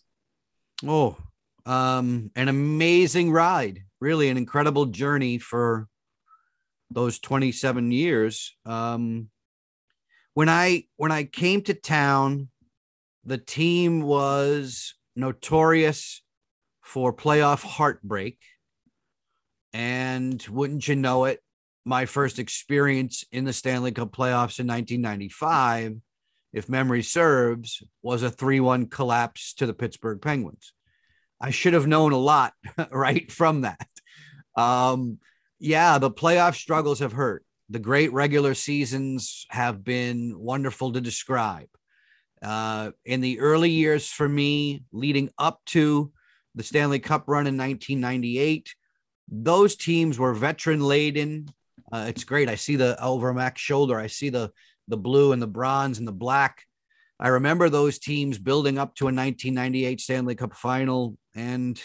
Oh, 0.84 1.16
um, 1.64 2.30
an 2.34 2.48
amazing 2.48 3.30
ride 3.30 3.82
really 4.00 4.28
an 4.28 4.36
incredible 4.36 4.86
journey 4.86 5.38
for 5.38 5.88
those 6.90 7.18
27 7.18 7.90
years. 7.92 8.56
Um, 8.64 9.28
when 10.34 10.48
I 10.48 10.84
when 10.96 11.12
I 11.12 11.24
came 11.24 11.62
to 11.62 11.74
town, 11.74 12.48
the 13.26 13.38
team 13.38 14.02
was 14.02 14.94
notorious 15.16 16.22
for 16.80 17.12
playoff 17.12 17.62
heartbreak. 17.62 18.38
And 19.72 20.40
wouldn't 20.48 20.86
you 20.86 20.94
know 20.94 21.24
it, 21.24 21.40
my 21.84 22.06
first 22.06 22.38
experience 22.38 23.24
in 23.32 23.44
the 23.44 23.52
Stanley 23.52 23.92
Cup 23.92 24.12
playoffs 24.12 24.60
in 24.60 24.66
1995, 24.68 25.96
if 26.52 26.68
memory 26.68 27.02
serves, 27.02 27.82
was 28.00 28.22
a 28.22 28.30
3 28.30 28.60
1 28.60 28.86
collapse 28.86 29.54
to 29.54 29.66
the 29.66 29.74
Pittsburgh 29.74 30.22
Penguins. 30.22 30.72
I 31.40 31.50
should 31.50 31.74
have 31.74 31.86
known 31.86 32.12
a 32.12 32.18
lot 32.18 32.52
right 32.90 33.30
from 33.30 33.62
that. 33.62 33.88
Um, 34.56 35.18
yeah, 35.58 35.98
the 35.98 36.10
playoff 36.10 36.54
struggles 36.54 37.00
have 37.00 37.12
hurt. 37.12 37.44
The 37.68 37.78
great 37.80 38.12
regular 38.12 38.54
seasons 38.54 39.46
have 39.50 39.82
been 39.82 40.38
wonderful 40.38 40.92
to 40.92 41.00
describe. 41.00 41.68
Uh, 42.46 42.92
in 43.04 43.20
the 43.20 43.40
early 43.40 43.70
years 43.70 44.08
for 44.08 44.28
me, 44.28 44.84
leading 44.92 45.28
up 45.36 45.60
to 45.66 46.12
the 46.54 46.62
Stanley 46.62 47.00
Cup 47.00 47.24
run 47.26 47.48
in 47.48 47.56
1998, 47.56 48.72
those 49.28 49.74
teams 49.74 50.16
were 50.16 50.32
veteran 50.32 50.80
laden. 50.80 51.48
Uh, 51.90 52.06
it's 52.08 52.22
great. 52.22 52.48
I 52.48 52.54
see 52.54 52.76
the 52.76 53.02
over 53.02 53.52
shoulder. 53.56 53.98
I 53.98 54.06
see 54.06 54.28
the 54.28 54.52
the 54.86 54.96
blue 54.96 55.32
and 55.32 55.42
the 55.42 55.48
bronze 55.48 55.98
and 55.98 56.06
the 56.06 56.12
black. 56.12 56.62
I 57.18 57.28
remember 57.28 57.68
those 57.68 57.98
teams 57.98 58.38
building 58.38 58.78
up 58.78 58.94
to 58.96 59.06
a 59.06 59.06
1998 59.06 60.00
Stanley 60.00 60.36
Cup 60.36 60.54
final, 60.54 61.18
and 61.34 61.82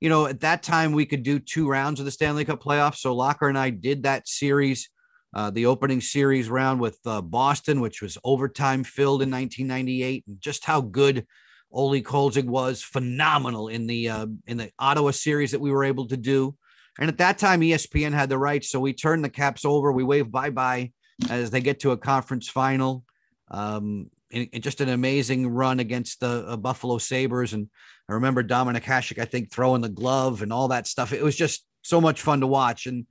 you 0.00 0.08
know, 0.08 0.26
at 0.26 0.40
that 0.40 0.62
time 0.62 0.92
we 0.92 1.06
could 1.06 1.24
do 1.24 1.40
two 1.40 1.68
rounds 1.68 1.98
of 1.98 2.06
the 2.06 2.12
Stanley 2.12 2.44
Cup 2.44 2.62
playoffs. 2.62 2.98
So 2.98 3.12
Locker 3.12 3.48
and 3.48 3.58
I 3.58 3.70
did 3.70 4.04
that 4.04 4.28
series, 4.28 4.88
uh, 5.36 5.50
the 5.50 5.66
opening 5.66 6.00
series 6.00 6.48
round 6.48 6.80
with 6.80 6.98
uh, 7.04 7.20
Boston, 7.20 7.82
which 7.82 8.00
was 8.00 8.16
overtime 8.24 8.82
filled 8.82 9.20
in 9.20 9.30
1998, 9.30 10.24
and 10.26 10.40
just 10.40 10.64
how 10.64 10.80
good 10.80 11.26
Ole 11.70 12.00
Kolzig 12.00 12.46
was, 12.46 12.82
phenomenal 12.82 13.68
in 13.68 13.86
the 13.86 14.08
uh, 14.08 14.26
in 14.46 14.56
the 14.56 14.70
Ottawa 14.78 15.10
series 15.10 15.50
that 15.50 15.60
we 15.60 15.70
were 15.70 15.84
able 15.84 16.08
to 16.08 16.16
do. 16.16 16.56
And 16.98 17.10
at 17.10 17.18
that 17.18 17.36
time, 17.36 17.60
ESPN 17.60 18.14
had 18.14 18.30
the 18.30 18.38
rights. 18.38 18.70
So 18.70 18.80
we 18.80 18.94
turned 18.94 19.22
the 19.22 19.28
caps 19.28 19.66
over. 19.66 19.92
We 19.92 20.04
wave 20.04 20.32
bye 20.32 20.48
bye 20.48 20.92
as 21.28 21.50
they 21.50 21.60
get 21.60 21.80
to 21.80 21.90
a 21.90 21.98
conference 21.98 22.48
final. 22.48 23.04
Um, 23.50 24.10
and, 24.32 24.48
and 24.54 24.62
just 24.62 24.80
an 24.80 24.88
amazing 24.88 25.48
run 25.48 25.80
against 25.80 26.20
the 26.20 26.46
uh, 26.48 26.56
Buffalo 26.56 26.96
Sabres. 26.96 27.52
And 27.52 27.68
I 28.08 28.14
remember 28.14 28.42
Dominik 28.42 28.84
Hasek, 28.84 29.20
I 29.20 29.26
think, 29.26 29.52
throwing 29.52 29.82
the 29.82 29.90
glove 29.90 30.40
and 30.40 30.50
all 30.50 30.68
that 30.68 30.86
stuff. 30.86 31.12
It 31.12 31.22
was 31.22 31.36
just 31.36 31.66
so 31.82 32.00
much 32.00 32.22
fun 32.22 32.40
to 32.40 32.46
watch. 32.46 32.86
And 32.86 33.06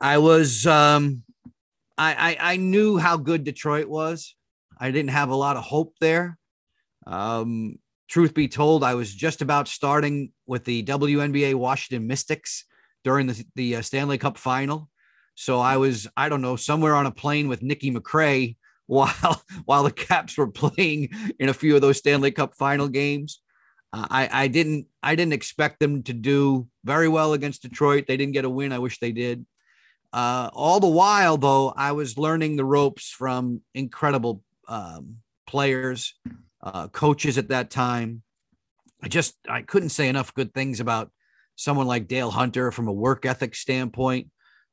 I 0.00 0.18
was, 0.18 0.66
um, 0.66 1.22
I, 1.96 2.36
I, 2.38 2.52
I 2.52 2.56
knew 2.56 2.98
how 2.98 3.16
good 3.16 3.44
Detroit 3.44 3.88
was. 3.88 4.34
I 4.78 4.90
didn't 4.90 5.10
have 5.10 5.30
a 5.30 5.36
lot 5.36 5.56
of 5.56 5.64
hope 5.64 5.94
there. 6.00 6.38
Um, 7.06 7.78
truth 8.08 8.34
be 8.34 8.48
told, 8.48 8.84
I 8.84 8.94
was 8.94 9.12
just 9.12 9.42
about 9.42 9.68
starting 9.68 10.32
with 10.46 10.64
the 10.64 10.82
WNBA 10.84 11.54
Washington 11.54 12.06
Mystics 12.06 12.64
during 13.04 13.26
the, 13.26 13.44
the 13.54 13.76
uh, 13.76 13.82
Stanley 13.82 14.18
Cup 14.18 14.38
final. 14.38 14.88
So 15.34 15.60
I 15.60 15.76
was, 15.76 16.08
I 16.16 16.28
don't 16.28 16.42
know, 16.42 16.56
somewhere 16.56 16.94
on 16.94 17.06
a 17.06 17.12
plane 17.12 17.48
with 17.48 17.62
Nikki 17.62 17.90
McCray 17.92 18.56
while 18.88 19.42
while 19.66 19.82
the 19.82 19.92
Caps 19.92 20.38
were 20.38 20.50
playing 20.50 21.10
in 21.38 21.50
a 21.50 21.54
few 21.54 21.74
of 21.74 21.82
those 21.82 21.98
Stanley 21.98 22.30
Cup 22.30 22.54
final 22.54 22.88
games. 22.88 23.42
Uh, 23.92 24.06
I 24.10 24.44
I 24.44 24.48
didn't 24.48 24.86
I 25.02 25.14
didn't 25.14 25.34
expect 25.34 25.78
them 25.78 26.02
to 26.04 26.14
do 26.14 26.66
very 26.84 27.06
well 27.06 27.34
against 27.34 27.62
Detroit. 27.62 28.06
They 28.08 28.16
didn't 28.16 28.32
get 28.32 28.46
a 28.46 28.50
win. 28.50 28.72
I 28.72 28.78
wish 28.78 28.98
they 28.98 29.12
did. 29.12 29.44
Uh, 30.12 30.50
all 30.52 30.80
the 30.80 30.88
while, 30.88 31.36
though, 31.36 31.72
I 31.76 31.92
was 31.92 32.18
learning 32.18 32.56
the 32.56 32.64
ropes 32.64 33.10
from 33.10 33.60
incredible 33.74 34.42
um, 34.66 35.16
players, 35.46 36.14
uh, 36.62 36.88
coaches 36.88 37.38
at 37.38 37.48
that 37.48 37.70
time. 37.70 38.22
I 39.02 39.08
just 39.08 39.36
I 39.48 39.62
couldn't 39.62 39.90
say 39.90 40.08
enough 40.08 40.34
good 40.34 40.52
things 40.54 40.80
about 40.80 41.10
someone 41.56 41.86
like 41.86 42.08
Dale 42.08 42.30
Hunter 42.30 42.72
from 42.72 42.88
a 42.88 42.92
work 42.92 43.26
ethic 43.26 43.54
standpoint. 43.54 44.28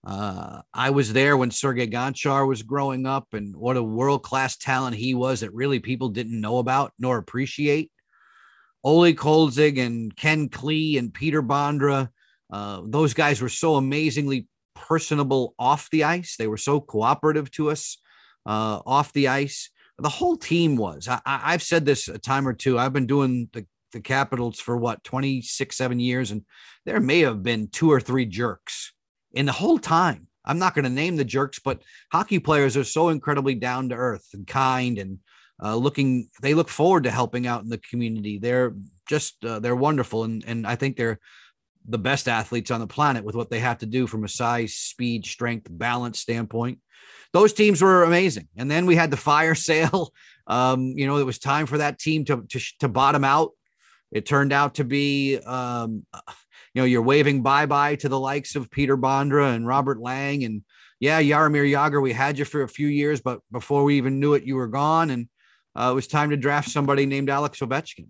Uh, 0.05 0.61
I 0.73 0.91
was 0.91 1.13
there 1.13 1.35
when 1.35 1.49
Sergei 1.49 1.87
Gonchar 1.87 2.47
was 2.47 2.61
growing 2.61 3.05
up, 3.05 3.33
and 3.33 3.55
what 3.55 3.77
a 3.77 3.83
world 3.83 4.23
class 4.23 4.55
talent 4.55 4.95
he 4.95 5.15
was 5.15 5.39
that 5.39 5.53
really 5.53 5.79
people 5.79 6.09
didn't 6.09 6.39
know 6.39 6.59
about 6.59 6.93
nor 6.99 7.17
appreciate. 7.17 7.91
Ole 8.83 9.13
Kolzig 9.13 9.83
and 9.83 10.15
Ken 10.15 10.47
Klee 10.47 10.99
and 10.99 11.11
Peter 11.11 11.41
Bondra, 11.41 12.09
uh, 12.53 12.81
those 12.85 13.15
guys 13.15 13.41
were 13.41 13.49
so 13.49 13.75
amazingly 13.75 14.47
personable 14.75 15.55
off 15.57 15.89
the 15.89 16.03
ice. 16.03 16.35
They 16.37 16.47
were 16.47 16.57
so 16.57 16.79
cooperative 16.79 17.49
to 17.51 17.71
us 17.71 17.97
uh, 18.45 18.81
off 18.85 19.13
the 19.13 19.29
ice. 19.29 19.69
The 19.97 20.09
whole 20.09 20.35
team 20.35 20.75
was. 20.75 21.07
I, 21.07 21.21
have 21.51 21.63
said 21.63 21.85
this 21.85 22.07
a 22.07 22.19
time 22.19 22.47
or 22.47 22.53
two. 22.53 22.77
I've 22.77 22.93
been 22.93 23.07
doing 23.07 23.49
the, 23.53 23.65
the 23.93 24.01
Capitals 24.01 24.59
for 24.59 24.75
what, 24.75 25.03
26, 25.05 25.75
seven 25.75 25.99
years, 25.99 26.31
and 26.31 26.43
there 26.85 26.99
may 26.99 27.21
have 27.21 27.41
been 27.41 27.69
two 27.69 27.91
or 27.91 28.01
three 28.01 28.25
jerks 28.25 28.93
in 29.33 29.45
the 29.45 29.53
whole 29.53 29.79
time. 29.79 30.27
I'm 30.43 30.59
not 30.59 30.75
going 30.75 30.83
to 30.83 30.91
name 30.91 31.15
the 31.15 31.25
jerks, 31.25 31.59
but 31.59 31.81
hockey 32.11 32.39
players 32.39 32.77
are 32.77 32.83
so 32.83 33.09
incredibly 33.09 33.55
down 33.55 33.89
to 33.89 33.95
earth 33.95 34.27
and 34.33 34.45
kind 34.45 34.99
and 34.99 35.19
uh, 35.63 35.75
looking. 35.75 36.29
They 36.41 36.53
look 36.53 36.69
forward 36.69 37.05
to 37.05 37.11
helping 37.11 37.47
out 37.47 37.63
in 37.63 37.69
the 37.69 37.77
community. 37.77 38.37
They're 38.37 38.75
just 39.07 39.43
uh, 39.45 39.59
they're 39.59 39.75
wonderful, 39.75 40.25
and 40.25 40.43
and 40.45 40.67
I 40.67 40.75
think 40.75 40.97
they're 40.97 41.19
the 41.87 41.97
best 41.97 42.27
athletes 42.27 42.71
on 42.71 42.79
the 42.79 42.87
planet 42.87 43.23
with 43.23 43.35
what 43.35 43.49
they 43.49 43.59
have 43.59 43.79
to 43.79 43.85
do 43.85 44.07
from 44.07 44.23
a 44.23 44.29
size, 44.29 44.73
speed, 44.73 45.25
strength, 45.25 45.67
balance 45.69 46.19
standpoint. 46.19 46.79
Those 47.33 47.53
teams 47.53 47.81
were 47.81 48.03
amazing, 48.03 48.47
and 48.55 48.69
then 48.69 48.85
we 48.85 48.95
had 48.95 49.11
the 49.11 49.17
fire 49.17 49.55
sale. 49.69 50.11
Um, 50.47 50.93
you 50.95 51.07
know, 51.07 51.17
it 51.17 51.25
was 51.25 51.39
time 51.39 51.65
for 51.65 51.79
that 51.79 51.99
team 51.99 52.25
to 52.25 52.45
to, 52.49 52.59
to 52.79 52.87
bottom 52.87 53.23
out. 53.23 53.51
It 54.11 54.25
turned 54.25 54.53
out 54.53 54.75
to 54.75 54.83
be 54.83 55.37
um, 55.37 56.05
you 56.75 56.81
know, 56.81 56.85
you're 56.85 57.01
waving 57.01 57.41
bye 57.41 57.65
bye 57.65 57.95
to 57.95 58.09
the 58.09 58.19
likes 58.19 58.55
of 58.57 58.69
Peter 58.69 58.97
Bondra 58.97 59.55
and 59.55 59.65
Robert 59.65 59.97
Lang. 59.97 60.43
And 60.43 60.61
yeah, 60.99 61.21
Jaromir 61.21 61.71
Jagr, 61.71 62.01
we 62.01 62.11
had 62.11 62.37
you 62.37 62.43
for 62.43 62.63
a 62.63 62.67
few 62.67 62.87
years, 62.87 63.21
but 63.21 63.39
before 63.49 63.85
we 63.85 63.95
even 63.95 64.19
knew 64.19 64.33
it, 64.33 64.43
you 64.43 64.57
were 64.57 64.67
gone. 64.67 65.09
And 65.09 65.29
uh, 65.73 65.89
it 65.91 65.95
was 65.95 66.07
time 66.07 66.31
to 66.31 66.37
draft 66.37 66.69
somebody 66.69 67.05
named 67.05 67.29
Alex 67.29 67.61
Ovechkin. 67.61 68.07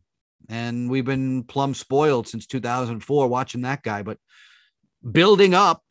And 0.50 0.90
we've 0.90 1.06
been 1.06 1.44
plumb 1.44 1.74
spoiled 1.74 2.28
since 2.28 2.46
2004 2.46 3.28
watching 3.28 3.62
that 3.62 3.84
guy. 3.84 4.04
But 4.04 4.18
building 5.10 5.54
up 5.54 5.82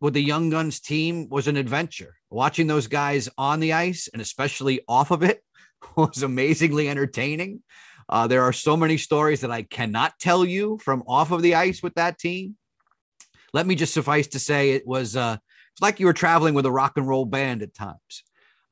with 0.00 0.14
the 0.14 0.22
Young 0.22 0.50
Guns 0.50 0.80
team 0.80 1.28
was 1.30 1.48
an 1.48 1.56
adventure. 1.56 2.16
Watching 2.30 2.66
those 2.66 2.86
guys 2.86 3.28
on 3.38 3.60
the 3.60 3.72
ice 3.72 4.08
and 4.12 4.20
especially 4.20 4.80
off 4.88 5.10
of 5.10 5.22
it 5.22 5.42
was 5.96 6.22
amazingly 6.22 6.88
entertaining. 6.88 7.62
Uh, 8.08 8.26
there 8.26 8.42
are 8.42 8.52
so 8.52 8.76
many 8.76 8.98
stories 8.98 9.40
that 9.40 9.50
I 9.50 9.62
cannot 9.62 10.18
tell 10.18 10.44
you 10.44 10.78
from 10.82 11.02
off 11.06 11.30
of 11.30 11.40
the 11.40 11.54
ice 11.54 11.82
with 11.82 11.94
that 11.94 12.18
team. 12.18 12.56
Let 13.54 13.66
me 13.66 13.74
just 13.74 13.94
suffice 13.94 14.26
to 14.28 14.38
say 14.38 14.70
it 14.70 14.86
was 14.86 15.16
uh, 15.16 15.36
it's 15.72 15.82
like 15.82 16.00
you 16.00 16.06
were 16.06 16.12
traveling 16.12 16.54
with 16.54 16.66
a 16.66 16.72
rock 16.72 16.94
and 16.96 17.06
roll 17.06 17.24
band 17.24 17.62
at 17.62 17.74
times. 17.74 18.24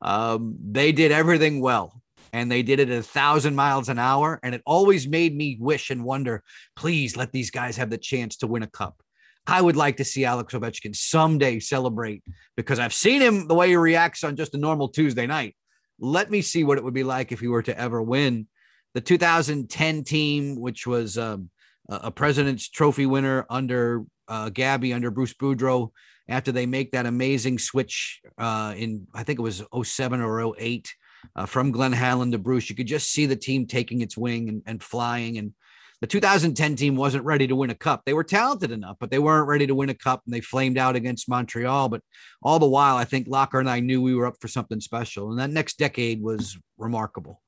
Um, 0.02 0.56
they 0.62 0.92
did 0.92 1.12
everything 1.12 1.60
well 1.60 1.99
and 2.32 2.50
they 2.50 2.62
did 2.62 2.80
it 2.80 2.90
at 2.90 2.98
a 2.98 3.02
thousand 3.02 3.54
miles 3.54 3.88
an 3.88 3.98
hour. 3.98 4.38
And 4.42 4.54
it 4.54 4.62
always 4.66 5.08
made 5.08 5.36
me 5.36 5.56
wish 5.60 5.90
and 5.90 6.04
wonder, 6.04 6.42
please 6.76 7.16
let 7.16 7.32
these 7.32 7.50
guys 7.50 7.76
have 7.76 7.90
the 7.90 7.98
chance 7.98 8.36
to 8.38 8.46
win 8.46 8.62
a 8.62 8.68
cup. 8.68 9.02
I 9.46 9.60
would 9.60 9.76
like 9.76 9.96
to 9.96 10.04
see 10.04 10.24
Alex 10.24 10.54
Ovechkin 10.54 10.94
someday 10.94 11.58
celebrate 11.60 12.22
because 12.56 12.78
I've 12.78 12.94
seen 12.94 13.20
him 13.20 13.48
the 13.48 13.54
way 13.54 13.68
he 13.68 13.76
reacts 13.76 14.22
on 14.22 14.36
just 14.36 14.54
a 14.54 14.58
normal 14.58 14.88
Tuesday 14.88 15.26
night. 15.26 15.56
Let 15.98 16.30
me 16.30 16.42
see 16.42 16.62
what 16.64 16.78
it 16.78 16.84
would 16.84 16.94
be 16.94 17.04
like 17.04 17.32
if 17.32 17.40
he 17.40 17.48
were 17.48 17.62
to 17.62 17.78
ever 17.78 18.02
win 18.02 18.46
the 18.94 19.00
2010 19.00 20.04
team, 20.04 20.60
which 20.60 20.86
was 20.86 21.16
um, 21.16 21.50
a 21.88 22.10
President's 22.10 22.68
Trophy 22.68 23.06
winner 23.06 23.46
under 23.48 24.04
uh, 24.28 24.50
Gabby, 24.50 24.92
under 24.92 25.10
Bruce 25.10 25.34
Boudreau, 25.34 25.90
after 26.28 26.52
they 26.52 26.66
make 26.66 26.92
that 26.92 27.06
amazing 27.06 27.58
switch 27.58 28.20
uh, 28.38 28.74
in, 28.76 29.06
I 29.14 29.24
think 29.24 29.38
it 29.38 29.42
was 29.42 29.62
07 29.82 30.20
or 30.20 30.54
08 30.56 30.94
uh, 31.36 31.46
from 31.46 31.70
Glen 31.70 31.92
Hanlon 31.92 32.32
to 32.32 32.38
Bruce. 32.38 32.70
You 32.70 32.76
could 32.76 32.86
just 32.86 33.10
see 33.10 33.26
the 33.26 33.36
team 33.36 33.66
taking 33.66 34.00
its 34.00 34.16
wing 34.16 34.48
and, 34.48 34.62
and 34.66 34.82
flying. 34.82 35.38
And 35.38 35.52
the 36.00 36.06
2010 36.06 36.76
team 36.76 36.96
wasn't 36.96 37.24
ready 37.24 37.46
to 37.46 37.56
win 37.56 37.70
a 37.70 37.74
cup. 37.74 38.02
They 38.04 38.14
were 38.14 38.24
talented 38.24 38.70
enough, 38.70 38.96
but 38.98 39.10
they 39.10 39.18
weren't 39.18 39.48
ready 39.48 39.66
to 39.66 39.74
win 39.74 39.90
a 39.90 39.94
cup 39.94 40.22
and 40.24 40.34
they 40.34 40.40
flamed 40.40 40.78
out 40.78 40.96
against 40.96 41.28
Montreal. 41.28 41.88
But 41.88 42.02
all 42.42 42.58
the 42.58 42.66
while, 42.66 42.96
I 42.96 43.04
think 43.04 43.28
Locker 43.28 43.60
and 43.60 43.68
I 43.68 43.80
knew 43.80 44.00
we 44.00 44.14
were 44.14 44.26
up 44.26 44.36
for 44.40 44.48
something 44.48 44.80
special. 44.80 45.30
And 45.30 45.38
that 45.38 45.50
next 45.50 45.78
decade 45.78 46.22
was 46.22 46.58
remarkable. 46.78 47.40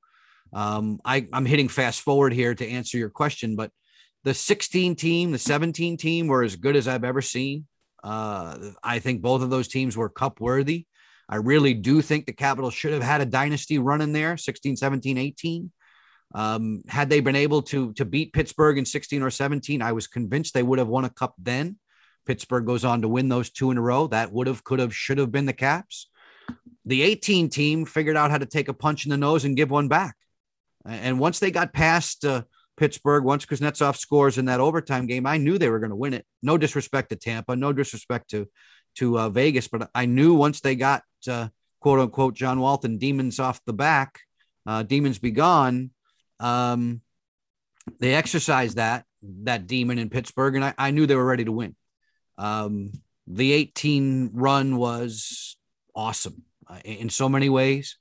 Um, 0.52 1.00
I, 1.04 1.26
I'm 1.32 1.46
hitting 1.46 1.68
fast 1.68 2.02
forward 2.02 2.34
here 2.34 2.54
to 2.54 2.68
answer 2.68 2.98
your 2.98 3.08
question, 3.08 3.56
but 3.56 3.70
the 4.24 4.34
16 4.34 4.96
team, 4.96 5.32
the 5.32 5.38
17 5.38 5.96
team 5.96 6.26
were 6.26 6.42
as 6.42 6.56
good 6.56 6.76
as 6.76 6.86
I've 6.86 7.04
ever 7.04 7.22
seen. 7.22 7.66
Uh, 8.04 8.58
I 8.82 8.98
think 8.98 9.22
both 9.22 9.42
of 9.42 9.50
those 9.50 9.68
teams 9.68 9.96
were 9.96 10.08
cup 10.08 10.40
worthy. 10.40 10.86
I 11.28 11.36
really 11.36 11.74
do 11.74 12.02
think 12.02 12.26
the 12.26 12.32
Capitals 12.32 12.74
should 12.74 12.92
have 12.92 13.02
had 13.02 13.20
a 13.20 13.26
dynasty 13.26 13.78
run 13.78 14.00
in 14.00 14.12
there 14.12 14.36
16, 14.36 14.76
17, 14.76 15.18
18. 15.18 15.70
Um, 16.34 16.82
had 16.88 17.10
they 17.10 17.20
been 17.20 17.36
able 17.36 17.62
to, 17.62 17.92
to 17.94 18.04
beat 18.04 18.32
Pittsburgh 18.32 18.78
in 18.78 18.84
16 18.84 19.22
or 19.22 19.30
17, 19.30 19.82
I 19.82 19.92
was 19.92 20.06
convinced 20.06 20.54
they 20.54 20.62
would 20.62 20.78
have 20.78 20.88
won 20.88 21.04
a 21.04 21.10
cup 21.10 21.34
then. 21.38 21.78
Pittsburgh 22.26 22.66
goes 22.66 22.84
on 22.84 23.02
to 23.02 23.08
win 23.08 23.28
those 23.28 23.50
two 23.50 23.70
in 23.70 23.78
a 23.78 23.82
row. 23.82 24.06
That 24.06 24.32
would 24.32 24.46
have, 24.46 24.64
could 24.64 24.78
have, 24.78 24.94
should 24.94 25.18
have 25.18 25.32
been 25.32 25.46
the 25.46 25.52
Caps. 25.52 26.08
The 26.84 27.02
18 27.02 27.48
team 27.48 27.84
figured 27.84 28.16
out 28.16 28.30
how 28.30 28.38
to 28.38 28.46
take 28.46 28.68
a 28.68 28.74
punch 28.74 29.04
in 29.04 29.10
the 29.10 29.16
nose 29.16 29.44
and 29.44 29.56
give 29.56 29.70
one 29.70 29.88
back. 29.88 30.16
And 30.84 31.18
once 31.18 31.38
they 31.38 31.50
got 31.50 31.72
past 31.72 32.24
uh, 32.24 32.42
Pittsburgh, 32.76 33.24
once 33.24 33.46
Kuznetsov 33.46 33.96
scores 33.96 34.38
in 34.38 34.46
that 34.46 34.60
overtime 34.60 35.06
game, 35.06 35.26
I 35.26 35.36
knew 35.36 35.58
they 35.58 35.68
were 35.68 35.78
going 35.78 35.90
to 35.90 35.96
win 35.96 36.14
it. 36.14 36.26
No 36.42 36.58
disrespect 36.58 37.10
to 37.10 37.16
Tampa, 37.16 37.54
no 37.54 37.72
disrespect 37.72 38.30
to 38.30 38.48
to 38.96 39.18
uh, 39.18 39.28
Vegas, 39.28 39.68
but 39.68 39.90
I 39.94 40.06
knew 40.06 40.34
once 40.34 40.60
they 40.60 40.74
got 40.74 41.02
uh, 41.28 41.48
quote 41.80 42.00
unquote 42.00 42.34
John 42.34 42.60
Walton 42.60 42.98
demons 42.98 43.38
off 43.40 43.64
the 43.64 43.72
back, 43.72 44.20
uh, 44.66 44.82
demons 44.82 45.18
be 45.18 45.30
gone. 45.30 45.90
Um, 46.40 47.00
they 47.98 48.14
exercised 48.14 48.76
that 48.76 49.04
that 49.22 49.66
demon 49.66 49.98
in 49.98 50.10
Pittsburgh, 50.10 50.56
and 50.56 50.64
I, 50.64 50.74
I 50.78 50.90
knew 50.90 51.06
they 51.06 51.16
were 51.16 51.24
ready 51.24 51.44
to 51.44 51.52
win. 51.52 51.76
Um, 52.38 52.92
the 53.26 53.52
18 53.52 54.30
run 54.32 54.76
was 54.76 55.56
awesome 55.94 56.42
uh, 56.68 56.80
in 56.84 57.08
so 57.08 57.28
many 57.28 57.48
ways. 57.48 57.98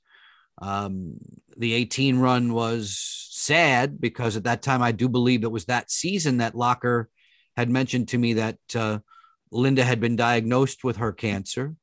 Um, 0.60 1.18
the 1.56 1.74
18 1.74 2.18
run 2.18 2.52
was 2.52 2.96
sad 3.30 4.00
because 4.00 4.36
at 4.36 4.44
that 4.44 4.62
time, 4.62 4.82
I 4.82 4.92
do 4.92 5.08
believe 5.08 5.44
it 5.44 5.50
was 5.50 5.66
that 5.66 5.90
season 5.90 6.38
that 6.38 6.54
Locker 6.54 7.08
had 7.56 7.70
mentioned 7.70 8.08
to 8.08 8.18
me 8.18 8.34
that 8.34 8.58
uh, 8.74 8.98
Linda 9.52 9.84
had 9.84 10.00
been 10.00 10.16
diagnosed 10.16 10.82
with 10.82 10.96
her 10.96 11.12
cancer. 11.12 11.76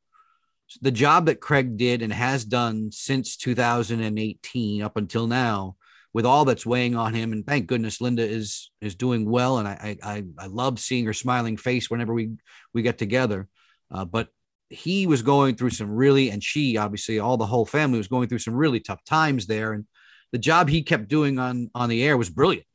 So 0.67 0.79
the 0.81 0.91
job 0.91 1.27
that 1.27 1.39
Craig 1.39 1.77
did 1.77 2.01
and 2.01 2.11
has 2.11 2.43
done 2.43 2.91
since 2.91 3.37
2018 3.37 4.81
up 4.81 4.97
until 4.97 5.27
now, 5.27 5.75
with 6.11 6.25
all 6.25 6.43
that's 6.45 6.65
weighing 6.65 6.95
on 6.95 7.13
him, 7.13 7.31
and 7.31 7.45
thank 7.45 7.67
goodness 7.67 8.01
Linda 8.01 8.23
is 8.23 8.71
is 8.81 8.95
doing 8.95 9.29
well, 9.29 9.59
and 9.59 9.67
I 9.67 9.97
I 10.03 10.23
I 10.37 10.47
love 10.47 10.79
seeing 10.79 11.05
her 11.05 11.13
smiling 11.13 11.55
face 11.55 11.89
whenever 11.89 12.13
we 12.13 12.31
we 12.73 12.81
get 12.81 12.97
together. 12.97 13.47
Uh, 13.91 14.05
but 14.05 14.29
he 14.69 15.07
was 15.07 15.21
going 15.21 15.55
through 15.55 15.71
some 15.71 15.89
really, 15.91 16.29
and 16.29 16.43
she 16.43 16.77
obviously, 16.77 17.19
all 17.19 17.37
the 17.37 17.45
whole 17.45 17.65
family 17.65 17.97
was 17.97 18.07
going 18.07 18.27
through 18.27 18.39
some 18.39 18.53
really 18.53 18.79
tough 18.79 19.03
times 19.03 19.47
there. 19.47 19.73
And 19.73 19.85
the 20.31 20.37
job 20.37 20.69
he 20.69 20.81
kept 20.83 21.07
doing 21.07 21.39
on 21.39 21.69
on 21.75 21.89
the 21.89 22.03
air 22.03 22.17
was 22.17 22.29
brilliant. 22.29 22.65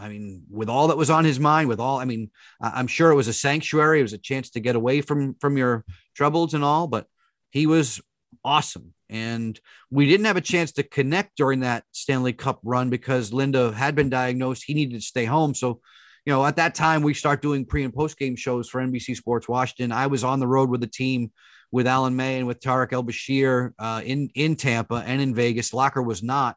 I 0.00 0.08
mean, 0.08 0.44
with 0.50 0.68
all 0.68 0.88
that 0.88 0.96
was 0.96 1.10
on 1.10 1.24
his 1.24 1.38
mind, 1.38 1.68
with 1.68 1.80
all, 1.80 1.98
I 1.98 2.04
mean, 2.04 2.30
I'm 2.60 2.86
sure 2.86 3.10
it 3.10 3.16
was 3.16 3.28
a 3.28 3.32
sanctuary. 3.32 4.00
It 4.00 4.02
was 4.02 4.14
a 4.14 4.18
chance 4.18 4.50
to 4.50 4.60
get 4.60 4.76
away 4.76 5.02
from 5.02 5.34
from 5.40 5.56
your 5.56 5.84
troubles 6.14 6.54
and 6.54 6.64
all, 6.64 6.86
but 6.86 7.06
he 7.50 7.66
was 7.66 8.00
awesome. 8.44 8.94
And 9.10 9.58
we 9.90 10.06
didn't 10.06 10.26
have 10.26 10.36
a 10.36 10.40
chance 10.40 10.72
to 10.72 10.82
connect 10.82 11.36
during 11.36 11.60
that 11.60 11.84
Stanley 11.92 12.32
Cup 12.32 12.60
run 12.62 12.90
because 12.90 13.32
Linda 13.32 13.72
had 13.72 13.94
been 13.94 14.08
diagnosed. 14.08 14.64
He 14.64 14.74
needed 14.74 14.94
to 14.94 15.00
stay 15.04 15.24
home. 15.24 15.54
So, 15.54 15.80
you 16.24 16.32
know, 16.32 16.46
at 16.46 16.56
that 16.56 16.74
time 16.74 17.02
we 17.02 17.12
start 17.12 17.42
doing 17.42 17.66
pre 17.66 17.84
and 17.84 17.92
post 17.92 18.18
game 18.18 18.36
shows 18.36 18.68
for 18.68 18.80
NBC 18.80 19.16
Sports 19.16 19.48
Washington. 19.48 19.92
I 19.92 20.06
was 20.06 20.24
on 20.24 20.40
the 20.40 20.46
road 20.46 20.70
with 20.70 20.80
the 20.80 20.86
team 20.86 21.32
with 21.72 21.86
Alan 21.86 22.16
May 22.16 22.38
and 22.38 22.46
with 22.46 22.60
Tarik 22.60 22.92
El 22.92 23.04
Bashir 23.04 23.72
uh, 23.78 24.00
in 24.04 24.30
in 24.34 24.56
Tampa 24.56 25.02
and 25.06 25.20
in 25.20 25.34
Vegas. 25.34 25.74
Locker 25.74 26.02
was 26.02 26.22
not. 26.22 26.56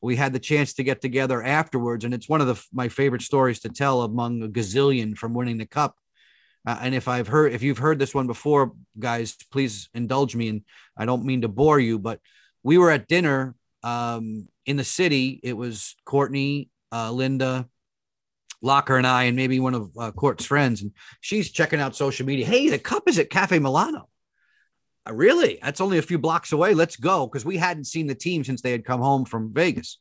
We 0.00 0.16
had 0.16 0.32
the 0.32 0.38
chance 0.38 0.74
to 0.74 0.84
get 0.84 1.00
together 1.00 1.42
afterwards, 1.42 2.04
and 2.04 2.12
it's 2.12 2.28
one 2.28 2.40
of 2.40 2.46
the, 2.46 2.62
my 2.72 2.88
favorite 2.88 3.22
stories 3.22 3.60
to 3.60 3.68
tell 3.68 4.02
among 4.02 4.42
a 4.42 4.48
gazillion 4.48 5.16
from 5.16 5.34
winning 5.34 5.58
the 5.58 5.66
cup. 5.66 5.96
Uh, 6.66 6.78
and 6.80 6.94
if 6.94 7.06
I've 7.08 7.28
heard, 7.28 7.52
if 7.52 7.62
you've 7.62 7.78
heard 7.78 7.98
this 7.98 8.14
one 8.14 8.26
before, 8.26 8.72
guys, 8.98 9.36
please 9.52 9.88
indulge 9.94 10.34
me. 10.34 10.48
And 10.48 10.62
I 10.96 11.06
don't 11.06 11.24
mean 11.24 11.42
to 11.42 11.48
bore 11.48 11.78
you, 11.78 11.98
but 11.98 12.20
we 12.62 12.76
were 12.76 12.90
at 12.90 13.06
dinner 13.06 13.54
um, 13.84 14.48
in 14.66 14.76
the 14.76 14.84
city. 14.84 15.40
It 15.42 15.56
was 15.56 15.94
Courtney, 16.04 16.68
uh, 16.92 17.12
Linda, 17.12 17.68
Locker, 18.62 18.96
and 18.96 19.06
I, 19.06 19.24
and 19.24 19.36
maybe 19.36 19.60
one 19.60 19.74
of 19.74 19.90
uh, 19.96 20.10
Court's 20.10 20.44
friends. 20.44 20.82
And 20.82 20.90
she's 21.20 21.52
checking 21.52 21.80
out 21.80 21.94
social 21.94 22.26
media. 22.26 22.46
Hey, 22.46 22.68
the 22.68 22.78
cup 22.78 23.04
is 23.06 23.18
at 23.18 23.30
Cafe 23.30 23.58
Milano. 23.60 24.08
Uh, 25.08 25.14
really? 25.14 25.58
That's 25.62 25.80
only 25.80 25.98
a 25.98 26.02
few 26.02 26.18
blocks 26.18 26.52
away. 26.52 26.74
Let's 26.74 26.96
go. 26.96 27.26
Because 27.26 27.44
we 27.44 27.56
hadn't 27.56 27.84
seen 27.84 28.06
the 28.06 28.14
team 28.14 28.44
since 28.44 28.62
they 28.62 28.72
had 28.72 28.84
come 28.84 29.00
home 29.00 29.24
from 29.24 29.52
Vegas. 29.52 29.98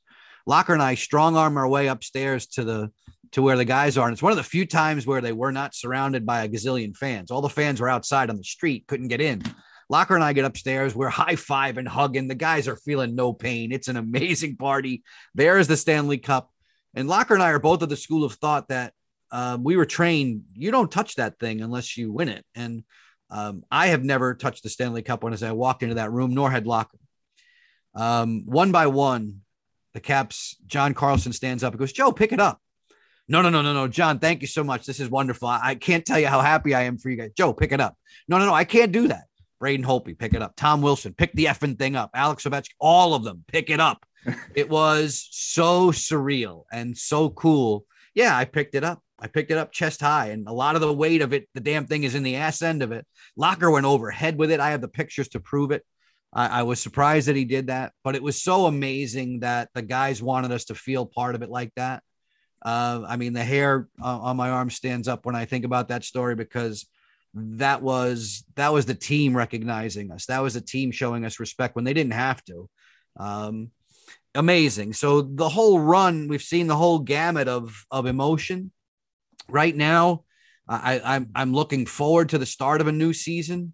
Locker 0.47 0.73
and 0.73 0.81
I 0.81 0.95
strong 0.95 1.35
arm 1.35 1.57
our 1.57 1.67
way 1.67 1.87
upstairs 1.87 2.47
to 2.47 2.63
the 2.63 2.91
to 3.31 3.41
where 3.41 3.57
the 3.57 3.65
guys 3.65 3.97
are. 3.97 4.07
And 4.07 4.13
it's 4.13 4.21
one 4.21 4.31
of 4.31 4.37
the 4.37 4.43
few 4.43 4.65
times 4.65 5.05
where 5.05 5.19
they 5.19 5.33
were 5.33 5.51
not 5.51 5.75
surrounded 5.75 6.25
by 6.25 6.43
a 6.43 6.49
gazillion 6.49 6.95
fans. 6.95 7.31
All 7.31 7.41
the 7.41 7.49
fans 7.49 7.81
were 7.81 7.89
outside 7.89 8.29
on 8.29 8.37
the 8.37 8.43
street, 8.43 8.85
couldn't 8.87 9.07
get 9.09 9.19
in. 9.19 9.41
Locker 9.89 10.15
and 10.15 10.23
I 10.23 10.33
get 10.33 10.45
upstairs. 10.45 10.95
We're 10.95 11.09
high 11.09 11.35
five 11.35 11.77
and 11.77 11.87
hugging. 11.87 12.27
The 12.27 12.35
guys 12.35 12.67
are 12.67 12.77
feeling 12.77 13.15
no 13.15 13.33
pain. 13.33 13.71
It's 13.71 13.87
an 13.87 13.97
amazing 13.97 14.55
party. 14.57 15.03
There 15.33 15.57
is 15.57 15.67
the 15.67 15.77
Stanley 15.77 16.17
Cup. 16.17 16.49
And 16.93 17.07
Locker 17.07 17.33
and 17.33 17.43
I 17.43 17.49
are 17.49 17.59
both 17.59 17.81
of 17.81 17.89
the 17.89 17.97
school 17.97 18.23
of 18.23 18.33
thought 18.33 18.69
that 18.69 18.93
um, 19.31 19.63
we 19.63 19.75
were 19.75 19.85
trained, 19.85 20.43
you 20.53 20.71
don't 20.71 20.91
touch 20.91 21.15
that 21.15 21.39
thing 21.39 21.61
unless 21.61 21.97
you 21.97 22.11
win 22.11 22.29
it. 22.29 22.45
And 22.55 22.83
um, 23.29 23.63
I 23.71 23.87
have 23.87 24.03
never 24.03 24.35
touched 24.35 24.63
the 24.63 24.69
Stanley 24.69 25.01
Cup 25.01 25.23
when 25.23 25.33
as 25.33 25.43
I 25.43 25.51
walked 25.51 25.83
into 25.83 25.95
that 25.95 26.11
room, 26.11 26.33
nor 26.33 26.51
had 26.51 26.67
Locker. 26.67 26.97
Um, 27.95 28.43
one 28.45 28.71
by 28.71 28.87
one, 28.87 29.41
the 29.93 29.99
Caps, 29.99 30.57
John 30.67 30.93
Carlson 30.93 31.33
stands 31.33 31.63
up 31.63 31.73
and 31.73 31.79
goes, 31.79 31.93
Joe, 31.93 32.11
pick 32.11 32.31
it 32.31 32.39
up. 32.39 32.61
No, 33.27 33.41
no, 33.41 33.49
no, 33.49 33.61
no, 33.61 33.73
no. 33.73 33.87
John, 33.87 34.19
thank 34.19 34.41
you 34.41 34.47
so 34.47 34.63
much. 34.63 34.85
This 34.85 34.99
is 34.99 35.09
wonderful. 35.09 35.47
I, 35.47 35.75
can't 35.75 36.05
tell 36.05 36.19
you 36.19 36.27
how 36.27 36.41
happy 36.41 36.75
I 36.75 36.83
am 36.83 36.97
for 36.97 37.09
you 37.09 37.17
guys. 37.17 37.31
Joe, 37.35 37.53
pick 37.53 37.71
it 37.71 37.81
up. 37.81 37.97
No, 38.27 38.37
no, 38.37 38.45
no. 38.45 38.53
I 38.53 38.65
can't 38.65 38.91
do 38.91 39.07
that. 39.07 39.23
Braden 39.59 39.85
Holtby, 39.85 40.17
pick 40.17 40.33
it 40.33 40.41
up. 40.41 40.53
Tom 40.55 40.81
Wilson, 40.81 41.13
pick 41.13 41.31
the 41.33 41.45
effing 41.45 41.79
thing 41.79 41.95
up. 41.95 42.11
Alex 42.13 42.43
Ovechkin, 42.43 42.73
all 42.79 43.15
of 43.15 43.23
them, 43.23 43.43
pick 43.47 43.69
it 43.69 43.79
up. 43.79 44.05
it 44.55 44.69
was 44.69 45.27
so 45.31 45.91
surreal 45.91 46.65
and 46.71 46.95
so 46.95 47.29
cool. 47.29 47.85
Yeah, 48.13 48.37
I 48.37 48.45
picked 48.45 48.75
it 48.75 48.83
up. 48.83 49.01
I 49.19 49.27
picked 49.27 49.51
it 49.51 49.57
up 49.57 49.71
chest 49.71 50.01
high, 50.01 50.27
and 50.27 50.47
a 50.47 50.53
lot 50.53 50.75
of 50.75 50.81
the 50.81 50.93
weight 50.93 51.21
of 51.21 51.33
it, 51.33 51.47
the 51.53 51.61
damn 51.61 51.85
thing 51.85 52.03
is 52.03 52.15
in 52.15 52.23
the 52.23 52.35
ass 52.35 52.61
end 52.61 52.83
of 52.83 52.91
it. 52.91 53.05
Locker 53.37 53.71
went 53.71 53.85
overhead 53.85 54.37
with 54.37 54.51
it. 54.51 54.59
I 54.59 54.71
have 54.71 54.81
the 54.81 54.87
pictures 54.87 55.29
to 55.29 55.39
prove 55.39 55.71
it. 55.71 55.83
I, 56.33 56.59
I 56.59 56.63
was 56.63 56.81
surprised 56.81 57.27
that 57.27 57.35
he 57.35 57.45
did 57.45 57.67
that, 57.67 57.93
but 58.03 58.15
it 58.15 58.23
was 58.23 58.41
so 58.41 58.65
amazing 58.65 59.39
that 59.39 59.69
the 59.73 59.81
guys 59.81 60.21
wanted 60.21 60.51
us 60.51 60.65
to 60.65 60.75
feel 60.75 61.05
part 61.05 61.35
of 61.35 61.41
it 61.41 61.49
like 61.49 61.71
that. 61.75 62.03
Uh, 62.63 63.03
I 63.07 63.15
mean, 63.15 63.33
the 63.33 63.43
hair 63.43 63.87
uh, 64.03 64.19
on 64.19 64.37
my 64.37 64.49
arm 64.49 64.69
stands 64.69 65.07
up 65.07 65.25
when 65.25 65.35
I 65.35 65.45
think 65.45 65.65
about 65.65 65.89
that 65.89 66.03
story 66.03 66.35
because 66.35 66.87
that 67.35 67.81
was 67.81 68.43
that 68.55 68.73
was 68.73 68.85
the 68.85 68.95
team 68.95 69.35
recognizing 69.35 70.11
us. 70.11 70.25
That 70.25 70.39
was 70.39 70.55
the 70.55 70.61
team 70.61 70.91
showing 70.91 71.25
us 71.25 71.39
respect 71.39 71.75
when 71.75 71.85
they 71.85 71.93
didn't 71.93 72.13
have 72.13 72.43
to. 72.45 72.69
Um, 73.17 73.71
amazing. 74.33 74.93
So 74.93 75.21
the 75.21 75.49
whole 75.49 75.79
run, 75.79 76.27
we've 76.27 76.41
seen 76.41 76.67
the 76.67 76.75
whole 76.75 76.99
gamut 76.99 77.47
of 77.47 77.85
of 77.91 78.05
emotion. 78.05 78.71
Right 79.47 79.75
now, 79.75 80.23
I, 80.67 81.01
I'm 81.03 81.29
I'm 81.35 81.53
looking 81.53 81.85
forward 81.85 82.29
to 82.29 82.37
the 82.37 82.45
start 82.45 82.81
of 82.81 82.87
a 82.87 82.91
new 82.91 83.13
season. 83.13 83.73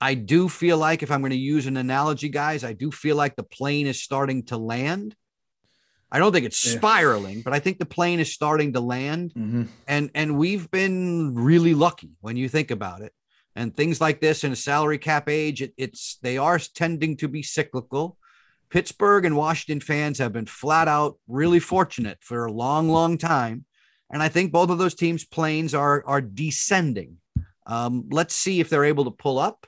I 0.00 0.14
do 0.14 0.48
feel 0.48 0.78
like 0.78 1.02
if 1.02 1.10
I'm 1.10 1.20
going 1.20 1.30
to 1.30 1.36
use 1.36 1.66
an 1.66 1.76
analogy, 1.76 2.28
guys, 2.28 2.62
I 2.62 2.72
do 2.72 2.90
feel 2.92 3.16
like 3.16 3.34
the 3.34 3.42
plane 3.42 3.86
is 3.86 4.02
starting 4.02 4.44
to 4.46 4.56
land. 4.56 5.16
I 6.10 6.18
don't 6.18 6.32
think 6.32 6.46
it's 6.46 6.64
yeah. 6.64 6.78
spiraling, 6.78 7.42
but 7.42 7.52
I 7.52 7.58
think 7.58 7.78
the 7.78 7.86
plane 7.86 8.20
is 8.20 8.32
starting 8.32 8.72
to 8.74 8.80
land. 8.80 9.32
Mm-hmm. 9.34 9.64
And 9.86 10.10
and 10.14 10.38
we've 10.38 10.70
been 10.70 11.34
really 11.34 11.74
lucky 11.74 12.12
when 12.20 12.36
you 12.36 12.48
think 12.48 12.70
about 12.70 13.02
it. 13.02 13.12
And 13.56 13.76
things 13.76 14.00
like 14.00 14.20
this 14.20 14.44
in 14.44 14.52
a 14.52 14.56
salary 14.56 14.98
cap 14.98 15.28
age, 15.28 15.62
it, 15.62 15.74
it's 15.76 16.18
they 16.22 16.38
are 16.38 16.58
tending 16.58 17.16
to 17.18 17.28
be 17.28 17.42
cyclical. 17.42 18.16
Pittsburgh 18.70 19.24
and 19.24 19.36
Washington 19.36 19.80
fans 19.80 20.18
have 20.18 20.32
been 20.32 20.46
flat 20.46 20.88
out 20.88 21.18
really 21.26 21.58
fortunate 21.58 22.18
for 22.20 22.44
a 22.44 22.52
long, 22.52 22.88
long 22.88 23.18
time. 23.18 23.64
And 24.10 24.22
I 24.22 24.28
think 24.28 24.52
both 24.52 24.70
of 24.70 24.78
those 24.78 24.94
teams' 24.94 25.24
planes 25.24 25.74
are 25.74 26.02
are 26.06 26.20
descending. 26.20 27.18
Um, 27.66 28.06
let's 28.10 28.34
see 28.34 28.60
if 28.60 28.70
they're 28.70 28.84
able 28.84 29.04
to 29.04 29.10
pull 29.10 29.38
up 29.38 29.66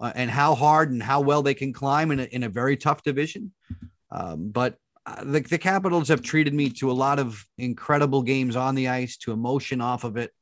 uh, 0.00 0.12
and 0.14 0.30
how 0.30 0.54
hard 0.54 0.90
and 0.90 1.02
how 1.02 1.20
well 1.20 1.42
they 1.42 1.54
can 1.54 1.72
climb 1.72 2.10
in 2.10 2.20
a, 2.20 2.24
in 2.24 2.42
a 2.42 2.48
very 2.48 2.76
tough 2.76 3.02
division. 3.02 3.52
Um, 4.10 4.48
but 4.48 4.78
the, 5.22 5.40
the 5.40 5.58
Capitals 5.58 6.08
have 6.08 6.22
treated 6.22 6.54
me 6.54 6.70
to 6.70 6.90
a 6.90 6.92
lot 6.92 7.18
of 7.18 7.44
incredible 7.58 8.22
games 8.22 8.56
on 8.56 8.74
the 8.74 8.88
ice, 8.88 9.16
to 9.18 9.32
emotion 9.32 9.80
off 9.80 10.04
of 10.04 10.16
it. 10.16 10.32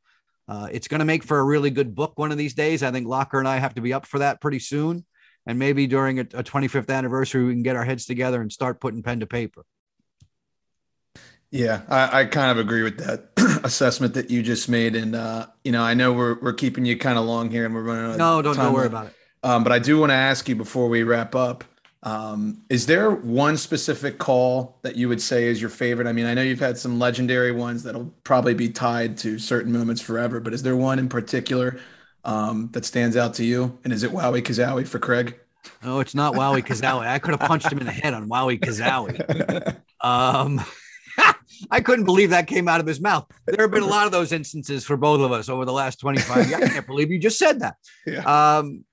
Uh, 0.49 0.68
it's 0.70 0.88
going 0.88 1.01
to 1.01 1.05
make 1.05 1.24
for 1.24 1.38
a 1.38 1.45
really 1.45 1.70
good 1.70 1.95
book 1.95 2.12
one 2.16 2.32
of 2.32 2.38
these 2.38 2.55
days. 2.55 2.82
I 2.82 2.90
think 2.90 3.07
Locker 3.07 3.38
and 3.38 3.49
I 3.49 3.59
have 3.59 3.74
to 3.74 3.80
be 3.80 3.93
up 3.93 4.07
for 4.07 4.18
that 4.18 4.40
pretty 4.40 4.59
soon. 4.59 5.05
And 5.47 5.59
maybe 5.59 5.86
during 5.86 6.20
a, 6.20 6.22
a 6.22 6.45
25th 6.45 6.90
anniversary, 6.90 7.45
we 7.45 7.53
can 7.53 7.62
get 7.62 7.76
our 7.76 7.84
heads 7.84 8.07
together 8.07 8.40
and 8.40 8.53
start 8.53 8.80
putting 8.80 9.03
pen 9.03 9.20
to 9.20 9.26
paper. 9.26 9.64
Yeah, 11.51 11.82
I, 11.88 12.20
I 12.20 12.24
kind 12.26 12.51
of 12.51 12.64
agree 12.64 12.82
with 12.82 12.99
that 12.99 13.32
assessment 13.65 14.15
that 14.15 14.31
you 14.31 14.43
just 14.43 14.69
made. 14.69 14.97
And, 14.97 15.15
uh, 15.15 15.47
you 15.65 15.73
know, 15.73 15.83
I 15.83 15.95
know 15.95 16.13
we're, 16.13 16.39
we're 16.41 16.53
keeping 16.53 16.85
you 16.85 16.97
kind 16.97 17.19
of 17.19 17.25
long 17.25 17.51
here 17.51 17.65
and 17.65 17.75
we're 17.75 17.83
running 17.83 18.19
No, 18.19 18.43
don't, 18.43 18.57
don't 18.57 18.73
worry 18.73 18.87
about 18.87 19.07
it. 19.07 19.15
Um, 19.43 19.65
but 19.65 19.73
I 19.73 19.79
do 19.79 19.99
want 19.99 20.11
to 20.11 20.15
ask 20.15 20.49
you 20.49 20.55
before 20.55 20.89
we 20.89 21.03
wrap 21.03 21.35
up 21.35 21.65
um, 22.05 22.63
is 22.69 22.87
there 22.87 23.13
one 23.13 23.57
specific 23.57 24.19
call 24.19 24.79
that 24.83 24.97
you 24.97 25.09
would 25.09 25.23
say 25.23 25.45
is 25.45 25.61
your 25.61 25.71
favorite? 25.71 26.09
I 26.09 26.13
mean, 26.13 26.27
I 26.27 26.35
know 26.35 26.43
you've 26.43 26.59
had 26.59 26.77
some 26.77 26.99
legendary 26.99 27.53
ones 27.53 27.85
that'll 27.85 28.13
probably 28.25 28.55
be 28.55 28.69
tied 28.69 29.17
to 29.19 29.39
certain 29.39 29.73
moments 29.73 30.03
forever, 30.03 30.41
but 30.41 30.53
is 30.53 30.63
there 30.63 30.77
one 30.77 30.99
in 30.99 31.09
particular 31.09 31.79
um, 32.25 32.71
that 32.73 32.85
stands 32.85 33.17
out 33.17 33.35
to 33.35 33.45
you? 33.45 33.79
And 33.85 33.93
is 33.93 34.03
it 34.03 34.11
Wowie 34.11 34.43
Kazowie 34.43 34.87
for 34.87 34.99
Craig? 34.99 35.39
No, 35.85 36.01
it's 36.01 36.15
not 36.15 36.35
Wowie 36.35 36.67
Kazowie. 36.67 37.07
I 37.07 37.21
could 37.21 37.39
have 37.39 37.49
punched 37.49 37.71
him 37.71 37.79
in 37.79 37.87
the 37.87 37.93
head 37.93 38.15
on 38.15 38.29
Wowie 38.29 38.59
Kazowie. 38.61 39.77
Um, 40.05 40.61
I 41.71 41.81
couldn't 41.81 42.05
believe 42.05 42.31
that 42.31 42.47
came 42.47 42.69
out 42.69 42.81
of 42.81 42.87
his 42.87 43.01
mouth. 43.01 43.31
There 43.47 43.65
have 43.65 43.71
been 43.71 43.83
a 43.83 43.87
lot 43.87 44.07
of 44.07 44.13
those 44.13 44.33
instances 44.33 44.85
for 44.85 44.97
both 44.97 45.21
of 45.21 45.33
us 45.33 45.49
over 45.49 45.65
the 45.65 45.73
last 45.73 46.01
25 46.01 46.49
years. 46.49 46.63
I 46.63 46.69
can't 46.69 46.87
believe 46.87 47.11
you 47.11 47.19
just 47.19 47.39
said 47.39 47.61
that. 47.61 47.77
Yeah. 48.07 48.23
Um, 48.59 48.85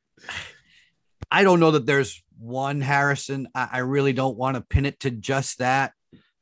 I 1.31 1.43
don't 1.43 1.59
know 1.59 1.71
that 1.71 1.85
there's 1.85 2.21
one 2.37 2.81
Harrison. 2.81 3.47
I, 3.53 3.69
I 3.73 3.77
really 3.79 4.13
don't 4.13 4.37
want 4.37 4.55
to 4.55 4.61
pin 4.61 4.85
it 4.85 4.99
to 5.01 5.11
just 5.11 5.59
that. 5.59 5.93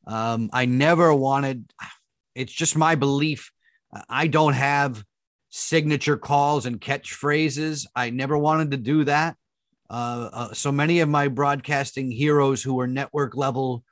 Um, 0.05 0.49
I 0.53 0.65
never 0.65 1.13
wanted, 1.13 1.69
it's 2.35 2.53
just 2.53 2.77
my 2.77 2.95
belief. 2.95 3.51
I 4.09 4.27
don't 4.27 4.53
have 4.53 5.03
signature 5.49 6.17
calls 6.17 6.65
and 6.65 6.79
catchphrases. 6.79 7.85
I 7.95 8.09
never 8.09 8.37
wanted 8.37 8.71
to 8.71 8.77
do 8.77 9.03
that. 9.05 9.35
Uh, 9.89 10.29
uh, 10.33 10.53
so 10.53 10.71
many 10.71 10.99
of 10.99 11.09
my 11.09 11.27
broadcasting 11.29 12.11
heroes 12.11 12.61
who 12.61 12.73
were 12.73 12.87
network 12.87 13.35
level, 13.35 13.83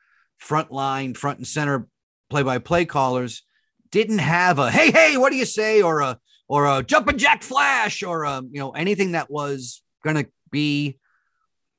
frontline, 0.41 1.15
front 1.15 1.39
and 1.39 1.47
center 1.47 1.87
play 2.29 2.43
by 2.43 2.57
play 2.57 2.85
callers 2.85 3.43
didn't 3.91 4.19
have 4.19 4.59
a 4.59 4.69
hey, 4.71 4.91
hey, 4.91 5.17
what 5.17 5.31
do 5.31 5.37
you 5.37 5.45
say? 5.45 5.81
Or 5.81 6.01
a, 6.01 6.19
or 6.47 6.65
a 6.65 6.83
jumping 6.83 7.17
jack 7.17 7.43
flash 7.43 8.03
or 8.03 8.23
a, 8.23 8.41
you 8.51 8.59
know, 8.59 8.71
anything 8.71 9.13
that 9.13 9.31
was 9.31 9.81
going 10.03 10.17
to 10.17 10.27
be 10.51 10.99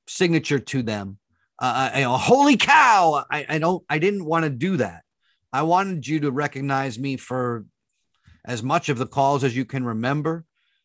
signature 0.07 0.59
to 0.59 0.83
them. 0.83 1.19
Uh, 1.59 1.91
you 1.95 2.03
know, 2.03 2.17
holy 2.17 2.57
cow! 2.57 3.25
I, 3.31 3.47
I 3.49 3.59
don't. 3.59 3.83
I 3.89 3.99
didn't 3.99 4.27
want 4.27 4.45
to 4.45 4.51
do 4.51 4.77
that. 4.77 5.03
I 5.53 5.63
wanted 5.63 6.07
you 6.07 6.21
to 6.21 6.31
recognize 6.31 6.99
me 6.99 7.17
for 7.17 7.65
as 8.45 8.63
much 8.63 8.91
of 8.91 8.99
the 8.99 9.07
calls 9.07 9.43
as 9.43 9.57
you 9.57 9.65
can 9.65 9.83
remember. 9.83 10.45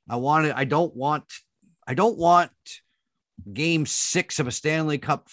I 0.09 0.15
wanted. 0.15 0.53
I 0.53 0.63
don't 0.63 0.95
want. 0.95 1.25
I 1.85 1.93
don't 1.93 2.17
want 2.17 2.51
game 3.51 3.85
six 3.85 4.39
of 4.39 4.47
a 4.47 4.51
Stanley 4.51 4.97
Cup 4.97 5.27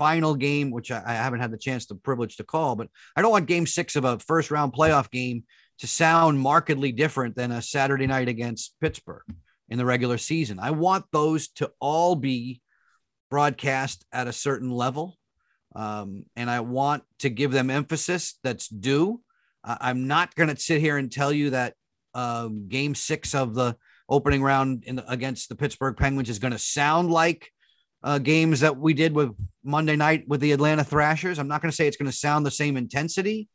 final 0.00 0.34
game, 0.34 0.70
which 0.70 0.90
I, 0.90 1.02
I 1.04 1.12
haven't 1.12 1.40
had 1.40 1.50
the 1.50 1.58
chance, 1.58 1.84
the 1.84 1.94
privilege 1.94 2.36
to 2.36 2.44
call, 2.44 2.74
but 2.74 2.88
I 3.14 3.20
don't 3.20 3.30
want 3.30 3.46
game 3.46 3.66
six 3.66 3.96
of 3.96 4.06
a 4.06 4.18
first 4.18 4.50
round 4.50 4.72
playoff 4.72 5.10
game 5.10 5.44
to 5.80 5.86
sound 5.86 6.40
markedly 6.40 6.90
different 6.90 7.36
than 7.36 7.52
a 7.52 7.60
Saturday 7.60 8.06
night 8.06 8.26
against 8.26 8.74
Pittsburgh 8.80 9.24
in 9.68 9.76
the 9.76 9.84
regular 9.84 10.16
season. 10.16 10.58
I 10.58 10.70
want 10.70 11.04
those 11.12 11.48
to 11.56 11.70
all 11.80 12.16
be 12.16 12.62
broadcast 13.30 14.06
at 14.10 14.26
a 14.26 14.32
certain 14.32 14.70
level. 14.70 15.18
Um, 15.76 16.24
and 16.34 16.48
I 16.48 16.60
want 16.60 17.02
to 17.18 17.28
give 17.28 17.52
them 17.52 17.68
emphasis 17.68 18.38
that's 18.42 18.68
due. 18.68 19.20
I- 19.62 19.90
am 19.90 20.06
not 20.06 20.34
going 20.34 20.48
to 20.48 20.58
sit 20.58 20.80
here 20.80 20.96
and 20.96 21.12
tell 21.12 21.30
you 21.30 21.50
that 21.50 21.74
um, 22.14 22.68
game 22.68 22.94
six 22.94 23.34
of 23.34 23.54
the 23.54 23.76
opening 24.08 24.42
round 24.42 24.84
in 24.86 24.96
the, 24.96 25.12
against 25.12 25.50
the 25.50 25.56
Pittsburgh 25.56 25.96
Penguins 25.96 26.30
is 26.30 26.38
going 26.38 26.52
to 26.52 26.58
sound 26.58 27.10
like 27.10 27.52
uh, 28.02 28.18
games 28.18 28.60
that 28.60 28.76
we 28.76 28.94
did 28.94 29.14
with 29.14 29.34
Monday 29.62 29.96
night 29.96 30.26
with 30.26 30.40
the 30.40 30.52
Atlanta 30.52 30.84
Thrashers. 30.84 31.38
I'm 31.38 31.48
not 31.48 31.60
going 31.60 31.70
to 31.70 31.76
say 31.76 31.86
it's 31.86 31.96
going 31.96 32.10
to 32.10 32.16
sound 32.16 32.46
the 32.46 32.50
same 32.50 32.76
intensity, 32.76 33.48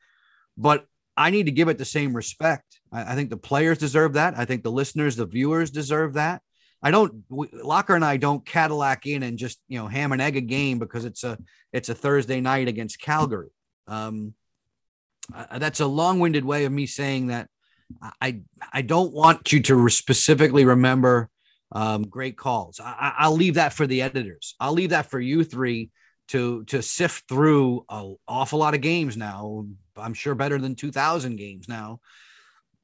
but 0.58 0.86
I 1.18 1.30
need 1.30 1.46
to 1.46 1.52
give 1.52 1.68
it 1.68 1.78
the 1.78 1.86
same 1.86 2.16
respect. 2.16 2.80
I, 2.91 3.14
I, 3.14 3.16
think 3.16 3.30
the 3.30 3.38
players 3.38 3.78
deserve 3.78 4.14
that. 4.14 4.38
I 4.38 4.46
think 4.46 4.64
the 4.64 4.72
listeners, 4.72 5.16
the 5.16 5.26
viewers 5.26 5.72
deserve 5.72 6.14
that. 6.14 6.41
I 6.84 6.91
don't 6.91 7.24
we, 7.30 7.48
Locker 7.52 7.96
and 7.96 8.06
I 8.06 8.18
don't 8.18 8.46
Cadillac 8.46 9.08
in 9.08 9.24
and 9.24 9.38
just 9.38 9.60
you 9.68 9.80
know 9.80 9.88
ham 9.88 10.12
and 10.12 10.22
egg 10.22 10.36
a 10.36 10.41
game 10.41 10.78
because 10.78 11.06
it's 11.06 11.24
a 11.24 11.38
it's 11.74 11.89
a 11.89 11.96
Thursday 11.96 12.41
night 12.41 12.68
against 12.68 13.02
Calgary. 13.02 13.50
Um, 13.88 14.36
uh, 15.34 15.58
that's 15.58 15.80
a 15.80 15.88
long-winded 15.88 16.46
way 16.46 16.66
of 16.66 16.72
me 16.72 16.86
saying 16.86 17.28
that 17.28 17.50
I 18.22 18.41
I 18.72 18.84
don't 18.84 19.14
want 19.14 19.52
you 19.52 19.62
to 19.64 19.89
specifically 19.89 20.66
remember 20.66 21.30
um, 21.72 22.03
great 22.03 22.38
calls. 22.38 22.80
I, 22.80 23.13
I'll 23.18 23.36
leave 23.36 23.55
that 23.55 23.74
for 23.74 23.88
the 23.88 24.01
editors. 24.01 24.55
I'll 24.59 24.74
leave 24.74 24.91
that 24.91 25.09
for 25.09 25.20
you 25.20 25.43
three 25.43 25.89
to 26.30 26.63
to 26.66 26.82
sift 26.82 27.28
through 27.28 27.86
an 27.89 28.16
awful 28.28 28.59
lot 28.59 28.74
of 28.74 28.82
games 28.82 29.16
now. 29.18 29.66
I'm 29.97 30.13
sure 30.13 30.36
better 30.36 30.57
than 30.57 30.76
2,000 30.76 31.36
games 31.38 31.68
now, 31.70 31.99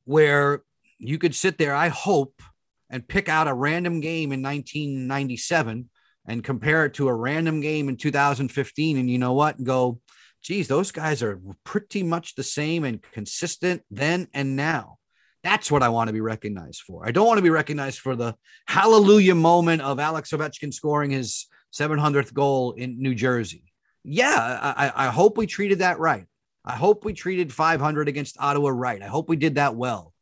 where 0.05 0.63
you 0.97 1.17
could 1.17 1.35
sit 1.35 1.57
there. 1.57 1.73
I 1.73 1.89
hope 1.89 2.41
and 2.89 3.07
pick 3.07 3.29
out 3.29 3.47
a 3.47 3.53
random 3.53 4.01
game 4.01 4.31
in 4.31 4.41
1997 4.41 5.89
and 6.27 6.43
compare 6.43 6.85
it 6.85 6.93
to 6.95 7.07
a 7.07 7.13
random 7.13 7.61
game 7.61 7.89
in 7.89 7.97
2015, 7.97 8.97
and 8.97 9.09
you 9.09 9.17
know 9.17 9.33
what? 9.33 9.57
And 9.57 9.65
go, 9.65 9.99
geez, 10.43 10.67
those 10.67 10.91
guys 10.91 11.23
are 11.23 11.39
pretty 11.63 12.03
much 12.03 12.35
the 12.35 12.43
same 12.43 12.83
and 12.83 13.01
consistent 13.01 13.81
then 13.89 14.27
and 14.33 14.55
now. 14.55 14.97
That's 15.43 15.71
what 15.71 15.83
I 15.83 15.89
want 15.89 16.07
to 16.07 16.13
be 16.13 16.21
recognized 16.21 16.81
for. 16.81 17.07
I 17.07 17.11
don't 17.11 17.27
want 17.27 17.39
to 17.39 17.43
be 17.43 17.49
recognized 17.49 17.99
for 17.99 18.15
the 18.15 18.35
hallelujah 18.67 19.35
moment 19.35 19.81
of 19.81 19.99
Alex 19.99 20.31
Ovechkin 20.31 20.73
scoring 20.73 21.11
his 21.11 21.47
700th 21.73 22.33
goal 22.33 22.73
in 22.73 23.01
New 23.01 23.15
Jersey. 23.15 23.73
Yeah, 24.03 24.35
I, 24.77 25.07
I 25.07 25.09
hope 25.09 25.37
we 25.37 25.47
treated 25.47 25.79
that 25.79 25.99
right. 25.99 26.25
I 26.63 26.75
hope 26.75 27.05
we 27.05 27.13
treated 27.13 27.51
500 27.51 28.07
against 28.07 28.39
Ottawa 28.39 28.69
right. 28.69 29.01
I 29.01 29.07
hope 29.07 29.29
we 29.29 29.35
did 29.35 29.55
that 29.55 29.75
well. 29.75 30.13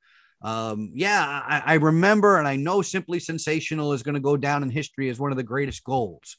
Um, 0.41 0.91
yeah, 0.93 1.21
I, 1.21 1.63
I 1.65 1.73
remember, 1.75 2.37
and 2.37 2.47
I 2.47 2.55
know 2.55 2.81
Simply 2.81 3.19
Sensational 3.19 3.91
is 3.91 4.03
going 4.03 4.15
to 4.15 4.21
go 4.21 4.37
down 4.37 4.63
in 4.63 4.69
history 4.69 5.09
as 5.09 5.19
one 5.19 5.31
of 5.31 5.37
the 5.37 5.43
greatest 5.43 5.83
goals. 5.83 6.37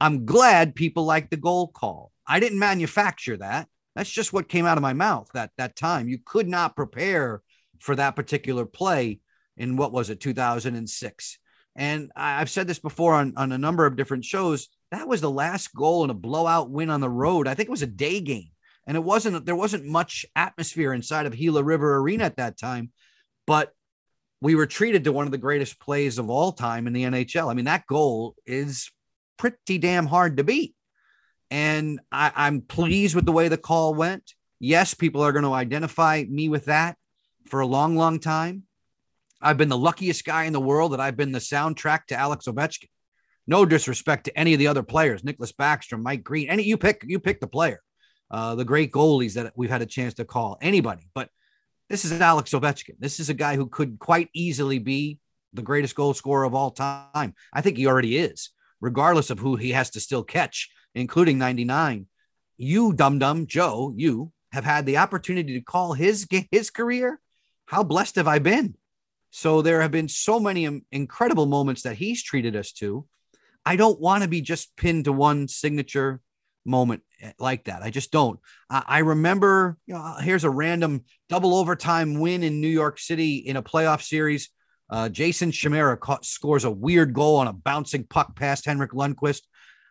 I'm 0.00 0.26
glad 0.26 0.74
people 0.74 1.04
like 1.04 1.30
the 1.30 1.36
goal 1.38 1.68
call. 1.68 2.12
I 2.26 2.40
didn't 2.40 2.58
manufacture 2.58 3.38
that. 3.38 3.68
That's 3.94 4.10
just 4.10 4.32
what 4.32 4.48
came 4.48 4.66
out 4.66 4.78
of 4.78 4.82
my 4.82 4.92
mouth 4.92 5.28
that 5.34 5.50
that 5.58 5.76
time. 5.76 6.08
You 6.08 6.18
could 6.24 6.48
not 6.48 6.76
prepare 6.76 7.42
for 7.82 7.96
that 7.96 8.14
particular 8.14 8.64
play 8.64 9.18
in 9.56 9.76
what 9.76 9.92
was 9.92 10.08
it 10.08 10.20
2006. 10.20 11.38
And 11.74 12.12
I've 12.14 12.50
said 12.50 12.66
this 12.68 12.78
before 12.78 13.14
on, 13.14 13.34
on 13.36 13.50
a 13.50 13.58
number 13.58 13.86
of 13.86 13.96
different 13.96 14.24
shows. 14.24 14.68
That 14.92 15.08
was 15.08 15.20
the 15.20 15.30
last 15.30 15.74
goal 15.74 16.04
in 16.04 16.10
a 16.10 16.14
blowout 16.14 16.70
win 16.70 16.90
on 16.90 17.00
the 17.00 17.10
road. 17.10 17.48
I 17.48 17.54
think 17.54 17.68
it 17.68 17.72
was 17.72 17.82
a 17.82 17.86
day 17.86 18.20
game. 18.20 18.50
And 18.86 18.96
it 18.96 19.02
wasn't 19.02 19.46
there 19.46 19.56
wasn't 19.56 19.86
much 19.86 20.26
atmosphere 20.34 20.92
inside 20.92 21.26
of 21.26 21.36
Gila 21.36 21.62
River 21.62 21.96
Arena 21.98 22.24
at 22.24 22.36
that 22.36 22.58
time, 22.58 22.90
but 23.46 23.72
we 24.40 24.56
were 24.56 24.66
treated 24.66 25.04
to 25.04 25.12
one 25.12 25.26
of 25.26 25.30
the 25.30 25.38
greatest 25.38 25.78
plays 25.78 26.18
of 26.18 26.28
all 26.28 26.50
time 26.50 26.88
in 26.88 26.92
the 26.92 27.04
NHL. 27.04 27.48
I 27.48 27.54
mean, 27.54 27.66
that 27.66 27.86
goal 27.86 28.34
is 28.44 28.90
pretty 29.38 29.78
damn 29.78 30.06
hard 30.06 30.36
to 30.36 30.44
beat. 30.44 30.74
And 31.50 32.00
I, 32.10 32.32
I'm 32.34 32.62
pleased 32.62 33.14
with 33.14 33.24
the 33.24 33.32
way 33.32 33.46
the 33.46 33.56
call 33.56 33.94
went. 33.94 34.32
Yes, 34.58 34.94
people 34.94 35.22
are 35.22 35.32
going 35.32 35.44
to 35.44 35.52
identify 35.52 36.24
me 36.28 36.48
with 36.48 36.64
that 36.64 36.96
for 37.46 37.60
a 37.60 37.66
long, 37.66 37.96
long 37.96 38.18
time. 38.18 38.64
I've 39.40 39.58
been 39.58 39.68
the 39.68 39.78
luckiest 39.78 40.24
guy 40.24 40.44
in 40.44 40.52
the 40.52 40.60
world 40.60 40.92
that 40.92 41.00
I've 41.00 41.16
been 41.16 41.32
the 41.32 41.38
soundtrack 41.38 42.06
to 42.06 42.16
Alex 42.16 42.46
Ovechkin. 42.46 42.88
No 43.46 43.66
disrespect 43.66 44.24
to 44.24 44.38
any 44.38 44.52
of 44.52 44.60
the 44.60 44.68
other 44.68 44.84
players, 44.84 45.22
Nicklas 45.22 45.52
Backstrom, 45.52 46.02
Mike 46.02 46.22
Green, 46.22 46.48
any 46.48 46.62
you 46.62 46.76
pick, 46.76 47.04
you 47.06 47.18
pick 47.18 47.40
the 47.40 47.48
player, 47.48 47.80
uh, 48.30 48.54
the 48.54 48.64
great 48.64 48.92
goalies 48.92 49.34
that 49.34 49.52
we've 49.56 49.70
had 49.70 49.82
a 49.82 49.86
chance 49.86 50.14
to 50.14 50.24
call, 50.24 50.58
anybody. 50.62 51.08
But 51.12 51.28
this 51.88 52.04
is 52.04 52.12
Alex 52.12 52.52
Ovechkin. 52.52 52.94
This 53.00 53.18
is 53.18 53.30
a 53.30 53.34
guy 53.34 53.56
who 53.56 53.66
could 53.66 53.98
quite 53.98 54.28
easily 54.32 54.78
be 54.78 55.18
the 55.52 55.62
greatest 55.62 55.96
goal 55.96 56.14
scorer 56.14 56.44
of 56.44 56.54
all 56.54 56.70
time. 56.70 57.34
I 57.52 57.60
think 57.60 57.76
he 57.76 57.88
already 57.88 58.16
is, 58.16 58.50
regardless 58.80 59.30
of 59.30 59.40
who 59.40 59.56
he 59.56 59.72
has 59.72 59.90
to 59.90 60.00
still 60.00 60.22
catch 60.22 60.70
including 60.94 61.38
99. 61.38 62.06
You, 62.58 62.92
dum 62.92 63.18
dum 63.18 63.46
Joe, 63.46 63.92
you 63.96 64.32
have 64.52 64.64
had 64.64 64.86
the 64.86 64.98
opportunity 64.98 65.54
to 65.54 65.64
call 65.64 65.94
his 65.94 66.26
his 66.50 66.70
career. 66.70 67.18
How 67.72 67.82
blessed 67.82 68.16
have 68.16 68.28
I 68.28 68.38
been? 68.38 68.74
So 69.30 69.62
there 69.62 69.80
have 69.80 69.90
been 69.90 70.06
so 70.06 70.38
many 70.38 70.82
incredible 70.92 71.46
moments 71.46 71.84
that 71.84 71.96
he's 71.96 72.22
treated 72.22 72.54
us 72.54 72.70
to. 72.72 73.06
I 73.64 73.76
don't 73.76 73.98
want 73.98 74.22
to 74.22 74.28
be 74.28 74.42
just 74.42 74.76
pinned 74.76 75.06
to 75.06 75.12
one 75.12 75.48
signature 75.48 76.20
moment 76.66 77.02
eh, 77.18 77.32
like 77.38 77.64
that. 77.64 77.82
I 77.82 77.88
just 77.88 78.12
don't. 78.12 78.38
I, 78.68 78.98
remember, 78.98 79.78
you 79.86 79.94
know, 79.94 80.16
here's 80.20 80.44
a 80.44 80.50
random 80.50 81.04
double 81.30 81.54
overtime 81.54 82.20
win 82.20 82.42
in 82.42 82.60
New 82.60 82.68
York 82.68 82.98
City 82.98 83.36
in 83.36 83.56
a 83.56 83.62
playoff 83.62 84.02
series. 84.02 84.50
Uh, 84.90 85.08
Jason 85.08 85.50
Chimera 85.50 85.98
scores 86.20 86.64
a 86.64 86.70
weird 86.70 87.14
goal 87.14 87.36
on 87.36 87.48
a 87.48 87.54
bouncing 87.54 88.04
puck 88.04 88.36
past 88.36 88.66
Henrik 88.66 88.90
Lundqvist. 88.90 89.44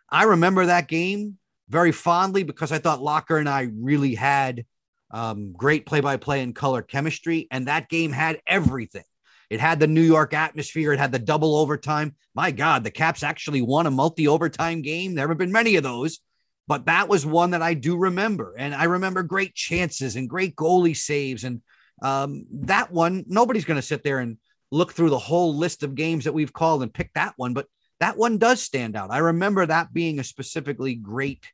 I 0.08 0.22
remember 0.22 0.66
that 0.66 0.86
game 0.86 1.36
very 1.68 1.90
fondly 1.90 2.44
because 2.44 2.70
I 2.70 2.78
thought 2.78 3.02
Locker 3.02 3.38
and 3.38 3.48
I 3.48 3.70
really 3.74 4.14
had 4.14 4.66
um, 5.12 5.52
great 5.52 5.86
play 5.86 6.00
by 6.00 6.16
play 6.16 6.42
and 6.42 6.54
color 6.54 6.82
chemistry. 6.82 7.46
And 7.50 7.68
that 7.68 7.88
game 7.88 8.12
had 8.12 8.40
everything. 8.46 9.04
It 9.50 9.60
had 9.60 9.78
the 9.78 9.86
New 9.86 10.02
York 10.02 10.32
atmosphere. 10.32 10.92
It 10.92 10.98
had 10.98 11.12
the 11.12 11.18
double 11.18 11.56
overtime. 11.56 12.14
My 12.34 12.50
God, 12.50 12.84
the 12.84 12.90
Caps 12.90 13.22
actually 13.22 13.60
won 13.60 13.86
a 13.86 13.90
multi 13.90 14.26
overtime 14.26 14.80
game. 14.80 15.14
There 15.14 15.28
have 15.28 15.36
been 15.36 15.52
many 15.52 15.76
of 15.76 15.82
those, 15.82 16.20
but 16.66 16.86
that 16.86 17.08
was 17.08 17.26
one 17.26 17.50
that 17.50 17.60
I 17.60 17.74
do 17.74 17.98
remember. 17.98 18.54
And 18.56 18.74
I 18.74 18.84
remember 18.84 19.22
great 19.22 19.54
chances 19.54 20.16
and 20.16 20.28
great 20.28 20.56
goalie 20.56 20.96
saves. 20.96 21.44
And 21.44 21.60
um, 22.00 22.46
that 22.62 22.90
one, 22.90 23.24
nobody's 23.26 23.66
going 23.66 23.78
to 23.78 23.86
sit 23.86 24.02
there 24.02 24.20
and 24.20 24.38
look 24.70 24.94
through 24.94 25.10
the 25.10 25.18
whole 25.18 25.54
list 25.54 25.82
of 25.82 25.94
games 25.94 26.24
that 26.24 26.32
we've 26.32 26.52
called 26.52 26.82
and 26.82 26.94
pick 26.94 27.10
that 27.14 27.34
one. 27.36 27.52
But 27.52 27.66
that 28.00 28.16
one 28.16 28.38
does 28.38 28.62
stand 28.62 28.96
out. 28.96 29.10
I 29.10 29.18
remember 29.18 29.66
that 29.66 29.92
being 29.92 30.18
a 30.18 30.24
specifically 30.24 30.94
great 30.94 31.44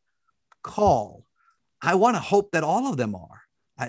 call. 0.62 1.24
I 1.82 1.96
want 1.96 2.16
to 2.16 2.20
hope 2.20 2.52
that 2.52 2.64
all 2.64 2.88
of 2.88 2.96
them 2.96 3.16
are. 3.16 3.37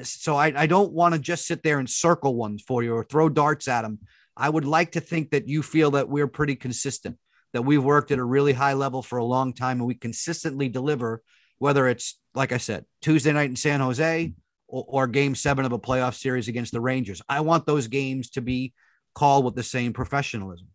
So 0.03 0.35
I, 0.35 0.53
I 0.55 0.67
don't 0.67 0.91
want 0.91 1.15
to 1.15 1.19
just 1.19 1.47
sit 1.47 1.63
there 1.63 1.79
and 1.79 1.89
circle 1.89 2.35
ones 2.35 2.63
for 2.67 2.83
you 2.83 2.93
or 2.93 3.03
throw 3.03 3.29
darts 3.29 3.67
at 3.67 3.81
them. 3.81 3.99
I 4.37 4.49
would 4.49 4.65
like 4.65 4.91
to 4.93 4.99
think 5.01 5.31
that 5.31 5.47
you 5.47 5.63
feel 5.63 5.91
that 5.91 6.07
we're 6.07 6.27
pretty 6.27 6.55
consistent, 6.55 7.17
that 7.53 7.63
we've 7.63 7.83
worked 7.83 8.11
at 8.11 8.19
a 8.19 8.23
really 8.23 8.53
high 8.53 8.73
level 8.73 9.01
for 9.01 9.17
a 9.17 9.25
long 9.25 9.53
time 9.53 9.79
and 9.79 9.87
we 9.87 9.95
consistently 9.95 10.69
deliver, 10.69 11.21
whether 11.57 11.87
it's, 11.87 12.19
like 12.35 12.51
I 12.51 12.57
said, 12.57 12.85
Tuesday 13.01 13.33
night 13.33 13.49
in 13.49 13.55
San 13.55 13.79
Jose 13.79 14.33
or, 14.67 14.85
or 14.87 15.07
game 15.07 15.35
seven 15.35 15.65
of 15.65 15.71
a 15.71 15.79
playoff 15.79 16.13
series 16.13 16.47
against 16.47 16.71
the 16.71 16.81
Rangers. 16.81 17.21
I 17.27 17.41
want 17.41 17.65
those 17.65 17.87
games 17.87 18.29
to 18.31 18.41
be 18.41 18.73
called 19.15 19.43
with 19.43 19.55
the 19.55 19.63
same 19.63 19.91
professionalism. 19.91 20.67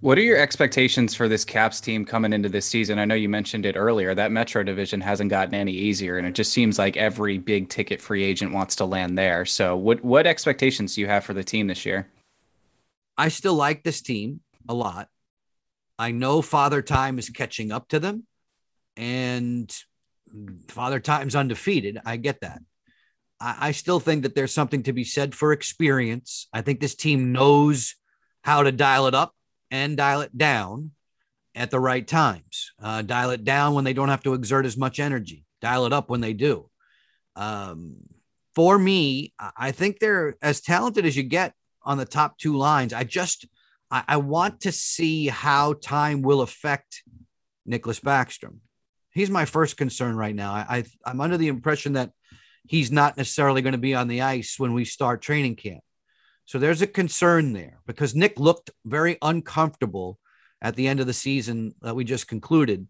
What 0.00 0.16
are 0.16 0.22
your 0.22 0.38
expectations 0.38 1.14
for 1.14 1.28
this 1.28 1.44
Caps 1.44 1.78
team 1.78 2.06
coming 2.06 2.32
into 2.32 2.48
this 2.48 2.64
season? 2.64 2.98
I 2.98 3.04
know 3.04 3.14
you 3.14 3.28
mentioned 3.28 3.66
it 3.66 3.76
earlier. 3.76 4.14
That 4.14 4.32
Metro 4.32 4.62
division 4.62 5.02
hasn't 5.02 5.28
gotten 5.28 5.54
any 5.54 5.72
easier, 5.72 6.16
and 6.16 6.26
it 6.26 6.34
just 6.34 6.54
seems 6.54 6.78
like 6.78 6.96
every 6.96 7.36
big 7.36 7.68
ticket 7.68 8.00
free 8.00 8.24
agent 8.24 8.54
wants 8.54 8.76
to 8.76 8.86
land 8.86 9.18
there. 9.18 9.44
So, 9.44 9.76
what 9.76 10.02
what 10.02 10.26
expectations 10.26 10.94
do 10.94 11.02
you 11.02 11.06
have 11.06 11.24
for 11.24 11.34
the 11.34 11.44
team 11.44 11.66
this 11.66 11.84
year? 11.84 12.08
I 13.18 13.28
still 13.28 13.54
like 13.54 13.82
this 13.82 14.00
team 14.00 14.40
a 14.70 14.72
lot. 14.72 15.08
I 15.98 16.12
know 16.12 16.40
Father 16.40 16.80
Time 16.80 17.18
is 17.18 17.28
catching 17.28 17.70
up 17.70 17.88
to 17.88 18.00
them, 18.00 18.26
and 18.96 19.70
Father 20.68 20.98
Time's 20.98 21.36
undefeated. 21.36 22.00
I 22.06 22.16
get 22.16 22.40
that. 22.40 22.62
I, 23.38 23.56
I 23.60 23.72
still 23.72 24.00
think 24.00 24.22
that 24.22 24.34
there's 24.34 24.54
something 24.54 24.82
to 24.84 24.94
be 24.94 25.04
said 25.04 25.34
for 25.34 25.52
experience. 25.52 26.48
I 26.54 26.62
think 26.62 26.80
this 26.80 26.94
team 26.94 27.32
knows 27.32 27.96
how 28.42 28.62
to 28.62 28.72
dial 28.72 29.06
it 29.06 29.14
up 29.14 29.34
and 29.70 29.96
dial 29.96 30.20
it 30.22 30.36
down 30.36 30.92
at 31.54 31.70
the 31.70 31.80
right 31.80 32.06
times. 32.06 32.72
Uh, 32.82 33.02
dial 33.02 33.30
it 33.30 33.44
down 33.44 33.74
when 33.74 33.84
they 33.84 33.92
don't 33.92 34.08
have 34.08 34.22
to 34.22 34.34
exert 34.34 34.66
as 34.66 34.76
much 34.76 35.00
energy. 35.00 35.44
Dial 35.60 35.86
it 35.86 35.92
up 35.92 36.08
when 36.08 36.20
they 36.20 36.32
do. 36.32 36.68
Um, 37.36 37.96
for 38.54 38.78
me, 38.78 39.32
I 39.56 39.72
think 39.72 39.98
they're 39.98 40.36
as 40.42 40.60
talented 40.60 41.06
as 41.06 41.16
you 41.16 41.22
get 41.22 41.54
on 41.82 41.98
the 41.98 42.04
top 42.04 42.38
two 42.38 42.56
lines. 42.56 42.92
I 42.92 43.04
just 43.04 43.46
I, 43.90 44.04
I 44.08 44.16
want 44.18 44.62
to 44.62 44.72
see 44.72 45.28
how 45.28 45.74
time 45.74 46.22
will 46.22 46.40
affect 46.40 47.02
Nicklas 47.68 48.00
Backstrom. 48.00 48.58
He's 49.12 49.30
my 49.30 49.44
first 49.44 49.76
concern 49.76 50.16
right 50.16 50.34
now. 50.34 50.52
I, 50.52 50.66
I 50.68 50.84
I'm 51.04 51.20
under 51.20 51.36
the 51.36 51.48
impression 51.48 51.94
that 51.94 52.10
he's 52.66 52.90
not 52.92 53.16
necessarily 53.16 53.62
going 53.62 53.72
to 53.72 53.78
be 53.78 53.94
on 53.94 54.08
the 54.08 54.22
ice 54.22 54.58
when 54.58 54.72
we 54.72 54.84
start 54.84 55.22
training 55.22 55.56
camp. 55.56 55.82
So 56.50 56.58
there's 56.58 56.82
a 56.82 56.88
concern 56.88 57.52
there 57.52 57.78
because 57.86 58.16
Nick 58.16 58.40
looked 58.40 58.70
very 58.84 59.18
uncomfortable 59.22 60.18
at 60.60 60.74
the 60.74 60.88
end 60.88 60.98
of 60.98 61.06
the 61.06 61.12
season 61.12 61.76
that 61.80 61.94
we 61.94 62.02
just 62.02 62.26
concluded. 62.26 62.88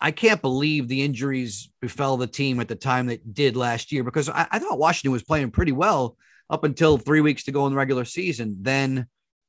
I 0.00 0.10
can't 0.10 0.42
believe 0.42 0.88
the 0.88 1.02
injuries 1.02 1.70
befell 1.80 2.16
the 2.16 2.26
team 2.26 2.58
at 2.58 2.66
the 2.66 2.74
time 2.74 3.06
that 3.06 3.34
did 3.34 3.56
last 3.56 3.92
year 3.92 4.02
because 4.02 4.28
I, 4.28 4.48
I 4.50 4.58
thought 4.58 4.80
Washington 4.80 5.12
was 5.12 5.22
playing 5.22 5.52
pretty 5.52 5.70
well 5.70 6.16
up 6.50 6.64
until 6.64 6.98
three 6.98 7.20
weeks 7.20 7.44
to 7.44 7.52
go 7.52 7.66
in 7.66 7.72
the 7.72 7.78
regular 7.78 8.04
season. 8.04 8.56
Then 8.62 9.06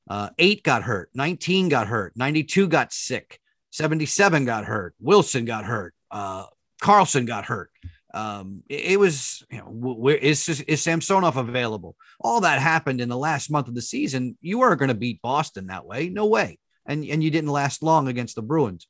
uh, 0.08 0.30
eight 0.38 0.62
got 0.62 0.84
hurt, 0.84 1.10
19 1.16 1.70
got 1.70 1.88
hurt, 1.88 2.14
92 2.16 2.68
got 2.68 2.94
sick, 2.94 3.40
77 3.72 4.46
got 4.46 4.66
hurt, 4.66 4.94
Wilson 5.00 5.46
got 5.46 5.66
hurt, 5.66 5.96
uh, 6.12 6.46
Carlson 6.84 7.26
got 7.26 7.46
hurt. 7.46 7.72
Um, 8.14 8.64
it, 8.70 8.94
it, 8.94 9.00
was, 9.00 9.44
you 9.50 9.58
know, 9.58 9.66
where 9.66 10.16
is, 10.16 10.48
is 10.48 10.82
Samsonov 10.82 11.38
available? 11.38 11.96
All 12.20 12.42
that 12.42 12.62
happened 12.62 13.02
in 13.02 13.10
the 13.10 13.18
last 13.18 13.50
month 13.50 13.68
of 13.68 13.76
the 13.76 13.82
season. 13.82 14.38
You 14.42 14.60
weren't 14.60 14.80
going 14.80 14.90
to 14.90 14.96
beat 14.96 15.22
Boston 15.22 15.68
that 15.68 15.86
way. 15.86 16.10
No 16.10 16.28
way. 16.28 16.60
And, 16.86 17.04
and 17.06 17.24
you 17.24 17.32
didn't 17.32 17.50
last 17.50 17.82
long 17.82 18.08
against 18.08 18.36
the 18.36 18.42
Bruins. 18.42 18.88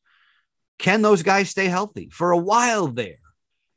Can 0.80 1.02
those 1.02 1.24
guys 1.24 1.50
stay 1.50 1.68
healthy 1.68 2.10
for 2.12 2.32
a 2.32 2.38
while 2.38 2.88
there? 2.88 3.20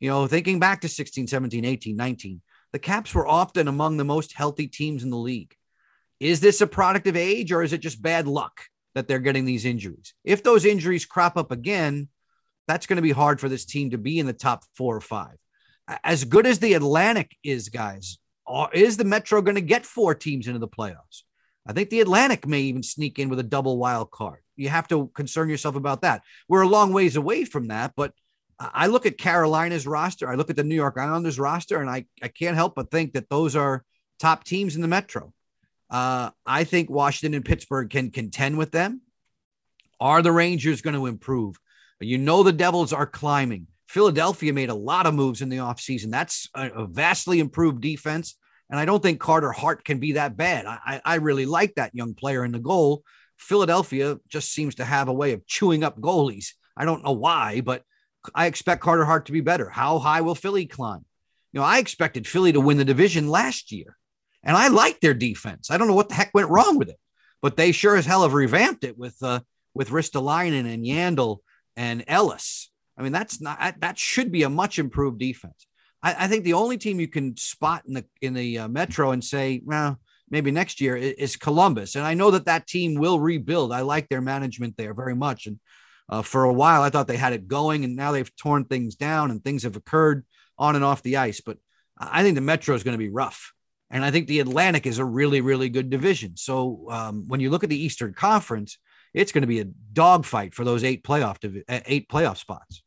You 0.01 0.11
know, 0.11 0.27
thinking 0.27 0.59
back 0.59 0.81
to 0.81 0.89
16, 0.89 1.27
17, 1.27 1.65
18, 1.65 1.97
19, 1.97 2.43
the 2.73 2.79
Caps 2.79 3.15
were 3.15 3.27
often 3.27 3.69
among 3.69 3.97
the 3.97 4.05
most 4.05 4.35
healthy 4.35 4.67
teams 4.67 5.03
in 5.03 5.11
the 5.11 5.17
league. 5.17 5.55
Is 6.19 6.41
this 6.41 6.61
a 6.61 6.67
product 6.67 7.07
of 7.07 7.17
age 7.17 7.53
or 7.53 7.63
is 7.63 7.73
it 7.73 7.79
just 7.79 8.03
bad 8.03 8.27
luck 8.27 8.63
that 8.95 9.07
they're 9.07 9.19
getting 9.19 9.45
these 9.45 9.65
injuries? 9.65 10.15
If 10.25 10.43
those 10.43 10.65
injuries 10.65 11.07
crop 11.07 11.37
up 11.37 11.51
again, 11.51 12.09
that's 12.67 12.87
going 12.87 12.97
to 12.97 13.03
be 13.03 13.13
hard 13.13 13.41
for 13.41 13.49
this 13.49 13.65
team 13.65 13.91
to 13.91 13.99
be 13.99 14.19
in 14.19 14.27
the 14.27 14.33
top 14.33 14.65
four 14.75 14.97
or 14.97 15.01
five. 15.01 15.37
As 16.03 16.25
good 16.25 16.47
as 16.47 16.59
the 16.59 16.75
Atlantic 16.75 17.37
is, 17.45 17.69
guys, 17.69 18.19
is 18.73 18.97
the 18.97 19.05
Metro 19.05 19.41
going 19.41 19.55
to 19.55 19.61
get 19.61 19.87
four 19.87 20.15
teams 20.15 20.47
into 20.49 20.59
the 20.59 20.69
playoffs? 20.69 21.23
I 21.67 21.73
think 21.73 21.91
the 21.91 22.01
Atlantic 22.01 22.47
may 22.47 22.61
even 22.63 22.83
sneak 22.83 23.19
in 23.19 23.29
with 23.29 23.41
a 23.41 23.45
double 23.45 23.79
wild 23.79 24.11
card. 24.11 24.41
You 24.57 24.69
have 24.69 24.89
to 24.89 25.09
concern 25.15 25.49
yourself 25.49 25.75
about 25.75 26.03
that. 26.03 26.23
We're 26.49 26.63
a 26.63 26.69
long 26.69 26.93
ways 26.93 27.17
away 27.17 27.45
from 27.45 27.69
that, 27.69 27.93
but 27.97 28.13
I 28.59 28.87
look 28.87 29.05
at 29.05 29.19
Carolina's 29.19 29.87
roster, 29.87 30.31
I 30.31 30.35
look 30.35 30.49
at 30.49 30.57
the 30.57 30.65
New 30.65 30.75
York 30.75 30.97
Islanders 30.97 31.39
roster, 31.39 31.81
and 31.81 31.91
I, 31.91 32.07
I 32.23 32.29
can't 32.29 32.57
help 32.57 32.75
but 32.75 32.91
think 32.91 33.13
that 33.13 33.29
those 33.29 33.55
are 33.55 33.85
top 34.19 34.45
teams 34.45 34.77
in 34.77 34.83
the 34.83 34.89
Metro. 34.89 35.33
Uh, 35.91 36.31
I 36.47 36.65
think 36.65 36.89
Washington 36.89 37.35
and 37.35 37.45
Pittsburgh 37.45 37.91
can 37.91 38.11
contend 38.11 38.57
with 38.57 38.73
them. 38.73 39.03
Are 40.01 40.23
the 40.23 40.33
Rangers 40.33 40.83
going 40.83 40.97
to 40.97 41.07
improve? 41.07 41.59
You 42.01 42.19
know, 42.19 42.43
the 42.43 42.53
Devils 42.53 42.93
are 42.93 43.07
climbing. 43.07 43.69
Philadelphia 43.89 44.53
made 44.53 44.69
a 44.69 44.75
lot 44.75 45.07
of 45.07 45.15
moves 45.15 45.41
in 45.43 45.49
the 45.49 45.59
offseason. 45.59 46.11
That's 46.11 46.49
a, 46.55 46.87
vastly 46.87 47.41
improved 47.41 47.81
defense. 47.81 48.37
And 48.69 48.79
I 48.79 48.85
don't 48.85 49.03
think 49.03 49.21
Carter 49.21 49.53
Hart 49.53 49.85
can 49.85 49.99
be 49.99 50.13
that 50.13 50.37
bad. 50.37 50.67
I, 50.67 51.01
I 51.05 51.15
really 51.17 51.47
like 51.47 51.77
that 51.77 51.95
young 51.95 52.15
player 52.15 52.45
in 52.45 52.53
the 52.53 52.59
goal. 52.59 53.05
Philadelphia 53.39 54.19
just 54.29 54.53
seems 54.53 54.77
to 54.77 54.85
have 54.85 55.09
a 55.09 55.13
way 55.13 55.33
of 55.33 55.47
chewing 55.47 55.85
up 55.85 56.01
goalies. 56.01 56.53
I 56.77 56.85
don't 56.85 57.05
know 57.05 57.13
why, 57.13 57.61
but 57.61 57.83
I 58.35 58.47
expect 58.47 58.83
Carter 58.83 59.05
Hart 59.05 59.27
to 59.27 59.33
be 59.33 59.41
better. 59.41 59.71
How 59.71 59.99
high 59.99 60.21
will 60.21 60.35
Philly 60.35 60.67
climb? 60.67 61.05
You 61.53 61.61
know, 61.61 61.67
I 61.67 61.79
expected 61.79 62.27
Philly 62.27 62.53
to 62.53 62.61
win 62.61 62.77
the 62.77 62.85
division 62.85 63.29
last 63.29 63.73
year, 63.73 63.97
and 64.43 64.57
I 64.57 64.69
like 64.69 65.01
their 65.01 65.15
defense. 65.15 65.71
I 65.71 65.79
don't 65.79 65.89
know 65.89 65.95
what 65.95 66.09
the 66.09 66.17
heck 66.17 66.35
went 66.35 66.51
wrong 66.51 66.77
with 66.77 66.89
it, 66.89 66.99
but 67.41 67.57
they 67.57 67.73
sure 67.73 67.97
as 67.97 68.05
hell 68.05 68.25
have 68.25 68.35
revamped 68.35 68.85
it 68.85 68.99
with 68.99 69.17
uh, 69.23 69.41
with 69.75 69.91
Ristolainen 69.91 70.73
and 70.73 70.85
Yandle 70.85 71.39
and 71.77 72.05
Ellis. 72.07 72.71
I 72.99 73.03
mean, 73.03 73.13
that's 73.13 73.41
not 73.41 73.81
that 73.81 73.99
should 73.99 74.33
be 74.33 74.43
a 74.45 74.51
much 74.51 74.79
improved 74.79 75.19
defense. 75.19 75.67
I, 76.03 76.25
I 76.25 76.29
think 76.29 76.45
the 76.45 76.55
only 76.55 76.79
team 76.79 76.99
you 76.99 77.09
can 77.09 77.37
spot 77.37 77.83
in 77.87 77.95
the 77.95 78.05
in 78.21 78.35
the 78.35 78.61
uh, 78.61 78.69
Metro 78.69 79.11
and 79.11 79.23
say, 79.23 79.61
well, 79.65 79.99
maybe 80.31 80.51
next 80.51 80.81
year 80.81 80.97
is 80.97 81.37
Columbus, 81.37 81.95
and 81.95 82.05
I 82.05 82.15
know 82.15 82.31
that 82.33 82.47
that 82.47 82.67
team 82.67 82.95
will 82.95 83.21
rebuild. 83.21 83.73
I 83.73 83.83
like 83.83 84.09
their 84.09 84.23
management 84.23 84.77
there 84.77 84.95
very 84.95 85.15
much, 85.15 85.47
and 85.47 85.59
uh, 86.09 86.23
for 86.23 86.45
a 86.45 86.53
while 86.53 86.83
I 86.83 86.91
thought 86.91 87.07
they 87.07 87.17
had 87.17 87.33
it 87.33 87.49
going, 87.49 87.85
and 87.85 87.97
now 87.97 88.13
they've 88.13 88.37
torn 88.37 88.65
things 88.65 88.95
down, 88.95 89.31
and 89.31 89.43
things 89.43 89.65
have 89.65 89.77
occurred 89.77 90.25
on 90.59 90.75
and 90.75 90.85
off 90.85 91.03
the 91.03 91.19
ice. 91.19 91.41
But 91.41 91.59
I 91.99 92.23
think 92.23 92.35
the 92.35 92.41
Metro 92.41 92.75
is 92.75 92.83
going 92.83 92.95
to 92.95 92.99
be 92.99 93.09
rough. 93.09 93.53
And 93.91 94.05
I 94.05 94.11
think 94.11 94.27
the 94.27 94.41
Atlantic 94.41 94.87
is 94.87 94.99
a 94.99 95.05
really, 95.05 95.41
really 95.41 95.69
good 95.69 95.91
division. 95.91 96.37
So 96.37 96.87
um, 96.91 97.29
when 97.29 97.41
you 97.41 97.51
look 97.51 97.63
at 97.63 97.71
the 97.71 97.81
Eastern 97.81 98.15
Conference, 98.15 98.79
it's 99.17 99.33
going 99.33 99.43
to 99.43 99.49
be 99.49 99.61
a 99.61 99.65
dogfight 99.65 100.55
for 100.55 100.63
those 100.63 100.85
eight 100.85 101.03
playoff 101.03 101.39
eight 101.69 102.09
playoff 102.09 102.37
spots. 102.37 102.83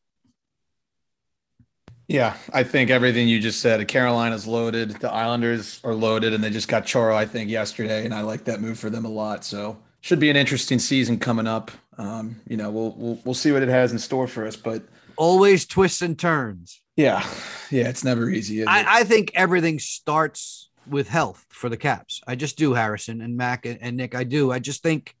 Yeah, 2.06 2.36
I 2.52 2.62
think 2.62 2.90
everything 2.90 3.28
you 3.28 3.40
just 3.40 3.60
said. 3.60 3.86
Carolina's 3.86 4.46
loaded, 4.46 4.90
the 4.92 5.12
Islanders 5.12 5.80
are 5.84 5.94
loaded, 5.94 6.32
and 6.32 6.42
they 6.42 6.50
just 6.50 6.66
got 6.66 6.86
Chara, 6.86 7.16
I 7.16 7.24
think, 7.24 7.50
yesterday, 7.50 8.04
and 8.04 8.14
I 8.14 8.22
like 8.22 8.44
that 8.44 8.60
move 8.60 8.78
for 8.78 8.90
them 8.90 9.04
a 9.04 9.08
lot. 9.08 9.44
So 9.44 9.76
should 10.00 10.18
be 10.18 10.30
an 10.30 10.36
interesting 10.36 10.78
season 10.78 11.18
coming 11.18 11.46
up. 11.46 11.70
Um, 11.98 12.40
you 12.48 12.56
know, 12.56 12.70
we'll, 12.70 12.94
we'll 12.96 13.20
we'll 13.24 13.34
see 13.34 13.52
what 13.52 13.62
it 13.62 13.68
has 13.68 13.92
in 13.92 13.98
store 13.98 14.26
for 14.26 14.46
us, 14.46 14.56
but 14.56 14.82
always 15.16 15.66
twists 15.66 16.00
and 16.00 16.18
turns. 16.18 16.80
Yeah, 16.96 17.24
yeah, 17.70 17.88
it's 17.88 18.04
never 18.04 18.30
easy. 18.30 18.64
I, 18.64 19.00
I, 19.00 19.04
think 19.04 19.32
everything 19.34 19.78
starts 19.78 20.70
with 20.88 21.08
health 21.08 21.46
for 21.50 21.68
the 21.68 21.76
Caps. 21.76 22.20
I 22.26 22.34
just 22.34 22.56
do, 22.58 22.74
Harrison 22.74 23.20
and 23.20 23.36
Mac 23.36 23.66
and, 23.66 23.78
and 23.80 23.96
Nick. 23.96 24.14
I 24.14 24.24
do. 24.24 24.50
I 24.50 24.58
just 24.58 24.82
think 24.82 25.14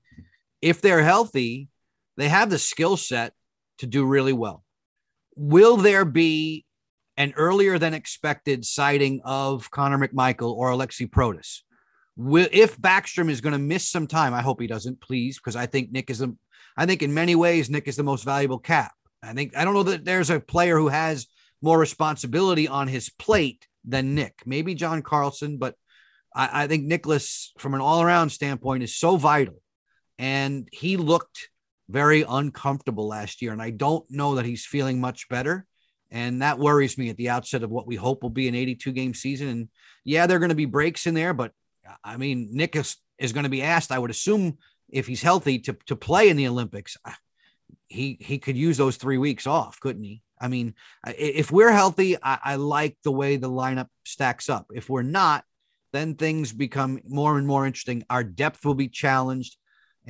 if 0.62 0.80
they're 0.80 1.02
healthy, 1.02 1.68
they 2.16 2.28
have 2.28 2.50
the 2.50 2.58
skill 2.58 2.96
set 2.96 3.32
to 3.78 3.86
do 3.86 4.04
really 4.04 4.32
well. 4.32 4.64
Will 5.36 5.76
there 5.76 6.04
be 6.04 6.64
an 7.20 7.34
earlier 7.36 7.78
than 7.78 7.92
expected 7.92 8.64
sighting 8.64 9.20
of 9.26 9.70
Connor 9.70 9.98
McMichael 9.98 10.54
or 10.54 10.70
Alexi 10.70 11.06
Protas. 11.06 11.58
Will, 12.16 12.48
if 12.50 12.78
Backstrom 12.78 13.28
is 13.28 13.42
going 13.42 13.52
to 13.52 13.58
miss 13.58 13.86
some 13.86 14.06
time, 14.06 14.32
I 14.32 14.40
hope 14.40 14.58
he 14.58 14.66
doesn't, 14.66 15.02
please, 15.02 15.38
because 15.38 15.54
I 15.54 15.66
think 15.66 15.92
Nick 15.92 16.08
is 16.08 16.20
the, 16.20 16.34
I 16.78 16.86
think 16.86 17.02
in 17.02 17.12
many 17.12 17.34
ways 17.34 17.68
Nick 17.68 17.88
is 17.88 17.96
the 17.96 18.02
most 18.02 18.24
valuable 18.24 18.58
cap. 18.58 18.92
I 19.22 19.34
think 19.34 19.54
I 19.54 19.66
don't 19.66 19.74
know 19.74 19.82
that 19.82 20.06
there's 20.06 20.30
a 20.30 20.40
player 20.40 20.78
who 20.78 20.88
has 20.88 21.26
more 21.60 21.78
responsibility 21.78 22.66
on 22.68 22.88
his 22.88 23.10
plate 23.10 23.66
than 23.84 24.14
Nick. 24.14 24.40
Maybe 24.46 24.74
John 24.74 25.02
Carlson, 25.02 25.58
but 25.58 25.74
I, 26.34 26.64
I 26.64 26.66
think 26.68 26.84
Nicholas, 26.84 27.52
from 27.58 27.74
an 27.74 27.82
all-around 27.82 28.30
standpoint, 28.30 28.82
is 28.82 28.96
so 28.96 29.16
vital. 29.16 29.60
And 30.20 30.68
he 30.70 30.98
looked 30.98 31.48
very 31.88 32.26
uncomfortable 32.28 33.08
last 33.08 33.40
year, 33.40 33.52
and 33.52 33.62
I 33.62 33.70
don't 33.70 34.04
know 34.10 34.34
that 34.34 34.44
he's 34.44 34.66
feeling 34.66 35.00
much 35.00 35.30
better. 35.30 35.64
And 36.10 36.42
that 36.42 36.58
worries 36.58 36.98
me 36.98 37.08
at 37.08 37.16
the 37.16 37.30
outset 37.30 37.62
of 37.62 37.70
what 37.70 37.86
we 37.86 37.96
hope 37.96 38.22
will 38.22 38.28
be 38.28 38.46
an 38.46 38.54
82 38.54 38.92
game 38.92 39.14
season. 39.14 39.48
And 39.48 39.68
yeah, 40.04 40.26
there 40.26 40.36
are 40.36 40.40
going 40.40 40.50
to 40.50 40.54
be 40.54 40.66
breaks 40.66 41.06
in 41.06 41.14
there, 41.14 41.32
but 41.32 41.52
I 42.04 42.18
mean, 42.18 42.50
Nick 42.52 42.76
is, 42.76 42.96
is 43.18 43.32
going 43.32 43.44
to 43.44 43.50
be 43.50 43.62
asked, 43.62 43.92
I 43.92 43.98
would 43.98 44.10
assume, 44.10 44.58
if 44.90 45.06
he's 45.06 45.22
healthy 45.22 45.58
to, 45.60 45.72
to 45.86 45.96
play 45.96 46.28
in 46.28 46.36
the 46.36 46.48
Olympics. 46.48 46.98
He, 47.88 48.18
he 48.20 48.38
could 48.38 48.58
use 48.58 48.76
those 48.76 48.98
three 48.98 49.18
weeks 49.18 49.46
off, 49.46 49.80
couldn't 49.80 50.04
he? 50.04 50.22
I 50.38 50.48
mean, 50.48 50.74
if 51.06 51.50
we're 51.50 51.72
healthy, 51.72 52.16
I, 52.22 52.38
I 52.44 52.54
like 52.56 52.98
the 53.04 53.10
way 53.10 53.36
the 53.36 53.50
lineup 53.50 53.88
stacks 54.04 54.50
up. 54.50 54.66
If 54.74 54.90
we're 54.90 55.02
not, 55.02 55.44
then 55.92 56.14
things 56.14 56.52
become 56.52 57.00
more 57.08 57.38
and 57.38 57.46
more 57.46 57.66
interesting. 57.66 58.04
Our 58.10 58.22
depth 58.22 58.64
will 58.64 58.74
be 58.74 58.88
challenged. 58.88 59.56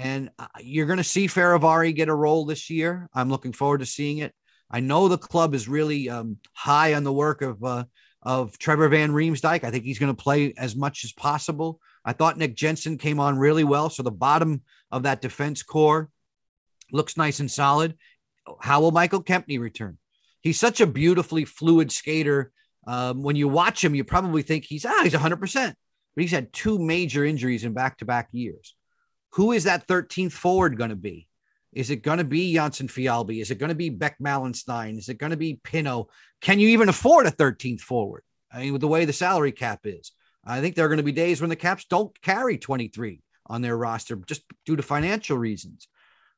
And 0.01 0.31
uh, 0.39 0.47
you're 0.61 0.87
going 0.87 0.97
to 0.97 1.05
see 1.05 1.27
Fehérváry 1.27 1.95
get 1.95 2.09
a 2.09 2.15
role 2.15 2.47
this 2.47 2.71
year. 2.71 3.09
I'm 3.13 3.29
looking 3.29 3.53
forward 3.53 3.81
to 3.81 3.87
seeing 3.87 4.19
it. 4.19 4.33
I 4.71 4.81
know 4.81 5.09
the 5.09 5.19
club 5.19 5.55
is 5.55 5.69
really 5.69 6.09
um, 6.09 6.39
high 6.55 6.95
on 6.95 7.05
the 7.05 7.13
work 7.13 7.43
of 7.43 7.63
uh, 7.63 7.85
of 8.23 8.59
Trevor 8.59 8.89
Van 8.89 9.13
Riemsdyk. 9.13 9.63
I 9.63 9.71
think 9.71 9.85
he's 9.85 9.99
going 9.99 10.15
to 10.15 10.23
play 10.23 10.55
as 10.57 10.75
much 10.75 11.05
as 11.05 11.13
possible. 11.13 11.81
I 12.05 12.15
thought 12.15 12.39
Nick 12.39 12.55
Jensen 12.55 12.97
came 12.97 13.21
on 13.21 13.39
really 13.39 13.65
well. 13.65 13.91
So 13.91 14.03
the 14.03 14.11
bottom 14.11 14.63
of 14.91 15.03
that 15.03 15.21
defense 15.21 15.63
core 15.63 16.09
looks 16.93 17.19
nice 17.19 17.41
and 17.41 17.51
solid. 17.51 17.97
How 18.61 18.81
will 18.81 18.93
Michael 18.93 19.23
Kempny 19.23 19.61
return? 19.61 19.99
He's 20.41 20.59
such 20.59 20.81
a 20.81 20.87
beautifully 20.87 21.45
fluid 21.45 21.93
skater. 21.93 22.53
Um, 22.87 23.23
when 23.23 23.37
you 23.37 23.49
watch 23.49 23.85
him, 23.85 23.95
you 23.95 24.05
probably 24.05 24.43
think 24.43 24.65
he's 24.65 24.87
ah 24.87 25.03
he's 25.03 25.13
100, 25.13 25.37
percent 25.37 25.77
but 26.15 26.23
he's 26.23 26.33
had 26.33 26.53
two 26.53 26.79
major 26.79 27.25
injuries 27.25 27.65
in 27.65 27.73
back 27.73 27.99
to 27.99 28.05
back 28.05 28.29
years. 28.33 28.75
Who 29.33 29.53
is 29.53 29.65
that 29.65 29.87
13th 29.87 30.33
forward 30.33 30.77
going 30.77 30.91
to 30.91 30.97
be? 30.97 31.29
Is 31.73 31.91
it 31.91 32.03
going 32.03 32.19
to 32.19 32.25
be 32.25 32.55
Jonsson-Fjallby? 32.55 33.41
Is 33.41 33.51
it 33.51 33.59
going 33.59 33.69
to 33.69 33.77
be 33.77 33.91
Beck 33.91 34.19
Malenstyn? 34.19 34.99
Is 34.99 35.09
it 35.09 35.19
going 35.19 35.31
to 35.31 35.37
be 35.37 35.61
Pino? 35.63 36.09
Can 36.41 36.59
you 36.59 36.69
even 36.69 36.89
afford 36.89 37.27
a 37.27 37.31
13th 37.31 37.81
forward? 37.81 38.25
I 38.53 38.61
mean, 38.61 38.73
with 38.73 38.81
the 38.81 38.89
way 38.89 39.05
the 39.05 39.13
salary 39.13 39.53
cap 39.53 39.81
is, 39.85 40.13
I 40.45 40.61
think 40.61 40.75
there 40.75 40.85
are 40.85 40.89
going 40.89 40.97
to 40.97 41.05
be 41.05 41.13
days 41.13 41.41
when 41.41 41.51
the 41.51 41.57
Caps 41.57 41.85
don't 41.85 42.21
carry 42.23 42.59
23 42.59 43.23
on 43.47 43.63
their 43.63 43.77
roster 43.77 44.17
just 44.17 44.43
due 44.67 44.77
to 44.77 44.83
financial 44.83 45.39
reasons. 45.39 45.87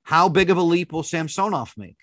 How 0.03 0.28
big 0.28 0.51
of 0.51 0.57
a 0.57 0.62
leap 0.62 0.93
will 0.93 1.03
Samsonov 1.03 1.74
make? 1.76 1.97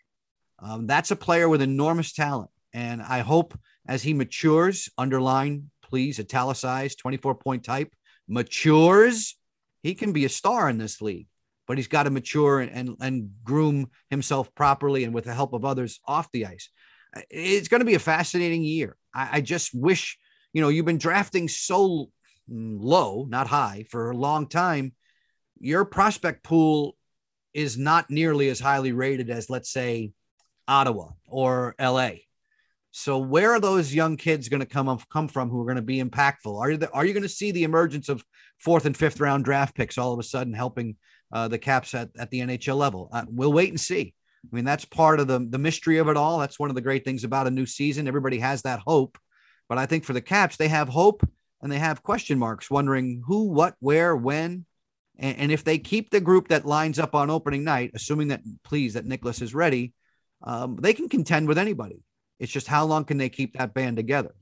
Um, 0.60 0.88
that's 0.88 1.12
a 1.12 1.16
player 1.16 1.50
with 1.50 1.62
enormous 1.62 2.14
talent. 2.14 2.50
And 2.74 3.02
I 3.02 3.20
hope 3.20 3.58
as 3.88 4.02
he 4.04 4.14
matures, 4.14 4.90
underline, 4.98 5.70
please, 5.84 6.20
italicize, 6.20 6.96
24 6.96 7.36
point 7.36 7.64
type, 7.64 7.94
matures, 8.28 9.36
he 9.82 9.96
can 9.96 10.12
be 10.12 10.26
a 10.26 10.30
star 10.30 10.70
in 10.70 10.78
this 10.78 11.02
league 11.02 11.28
but 11.70 11.78
he's 11.78 11.88
got 11.88 12.04
to 12.04 12.10
mature 12.10 12.62
and, 12.62 12.72
and, 12.72 12.98
and 13.00 13.30
groom 13.44 13.92
himself 14.10 14.54
properly 14.56 15.04
and 15.04 15.14
with 15.14 15.26
the 15.26 15.34
help 15.36 15.54
of 15.54 15.64
others 15.64 16.00
off 16.04 16.28
the 16.32 16.48
ice. 16.48 16.68
It's 17.30 17.68
going 17.68 17.82
to 17.82 17.86
be 17.86 17.94
a 17.94 18.00
fascinating 18.00 18.64
year. 18.64 18.98
I, 19.14 19.30
I 19.34 19.42
just 19.42 19.70
wish, 19.76 20.18
you 20.52 20.64
know, 20.64 20.70
you've 20.70 20.88
been 20.88 20.98
drafting 20.98 21.48
so 21.48 22.10
low, 22.50 23.28
not 23.30 23.46
high, 23.46 23.86
for 23.88 24.10
a 24.10 24.18
long 24.18 24.48
time. 24.48 24.94
Your 25.60 25.86
prospect 25.86 26.44
pool 26.44 26.98
is 27.54 27.78
not 27.78 28.10
nearly 28.10 28.50
as 28.50 28.60
highly 28.60 28.92
rated 28.92 29.30
as, 29.30 29.48
let's 29.48 29.72
say, 29.72 30.12
Ottawa 30.68 31.10
or 31.28 31.76
LA. 31.80 32.14
So 32.92 33.20
where 33.20 33.52
are 33.52 33.60
those 33.60 33.94
young 33.94 34.18
kids 34.18 34.50
going 34.50 34.62
to 34.62 34.66
come 34.66 35.00
come 35.12 35.28
from 35.28 35.50
who 35.50 35.62
are 35.62 35.66
going 35.66 35.76
to 35.76 35.82
be 35.82 36.02
impactful? 36.02 36.60
Are 36.60 36.72
you 36.72 36.78
the, 36.78 36.92
are 36.92 37.06
you 37.06 37.14
going 37.14 37.24
to 37.24 37.30
see 37.30 37.52
the 37.52 37.64
emergence 37.64 38.10
of 38.10 38.24
fourth 38.58 38.86
and 38.86 38.98
fifth 38.98 39.20
round 39.20 39.46
draft 39.46 39.76
picks 39.76 39.98
all 39.98 40.14
of 40.14 40.20
a 40.20 40.24
sudden 40.24 40.54
helping 40.54 40.96
uh, 41.32 41.48
the 41.48 41.60
Caps 41.60 41.94
at, 41.94 42.10
at 42.18 42.32
the 42.32 42.40
NHL 42.40 42.78
level? 42.78 43.10
Uh, 43.12 43.26
we'll 43.28 43.54
wait 43.54 43.70
and 43.70 43.80
see. 43.80 44.14
I 44.44 44.56
mean, 44.56 44.66
that's 44.66 44.86
part 44.86 45.20
of 45.20 45.28
the 45.28 45.46
the 45.48 45.60
mystery 45.60 45.98
of 45.98 46.08
it 46.08 46.18
all. 46.18 46.40
That's 46.40 46.60
one 46.60 46.70
of 46.70 46.76
the 46.76 46.82
great 46.82 47.06
things 47.06 47.24
about 47.24 47.48
a 47.48 47.52
new 47.52 47.66
season. 47.66 48.08
Everybody 48.08 48.40
has 48.40 48.64
that 48.64 48.80
hope, 48.80 49.18
but 49.68 49.78
I 49.78 49.86
think 49.86 50.04
for 50.04 50.14
the 50.14 50.22
Caps, 50.22 50.58
they 50.58 50.70
have 50.70 50.90
hope 50.90 51.28
and 51.62 51.72
they 51.72 51.80
have 51.80 52.04
question 52.04 52.40
marks, 52.40 52.72
wondering 52.72 53.22
who, 53.26 53.50
what, 53.50 53.76
where, 53.80 54.16
when, 54.16 54.66
and, 55.18 55.38
and 55.38 55.52
if 55.52 55.64
they 55.64 55.78
keep 55.78 56.10
the 56.10 56.22
group 56.22 56.48
that 56.48 56.66
lines 56.66 56.98
up 57.00 57.14
on 57.14 57.30
opening 57.30 57.64
night, 57.64 57.92
assuming 57.94 58.30
that 58.30 58.42
please 58.64 58.94
that 58.94 59.06
Nicholas 59.06 59.42
is 59.42 59.54
ready, 59.54 59.94
um, 60.42 60.78
they 60.78 60.94
can 60.94 61.10
contend 61.10 61.48
with 61.48 61.58
anybody. 61.58 62.02
It's 62.40 62.52
just 62.52 62.68
how 62.68 62.86
long 62.86 63.06
can 63.06 63.18
they 63.18 63.30
keep 63.30 63.58
that 63.58 63.74
band 63.74 63.98
together? 63.98 64.34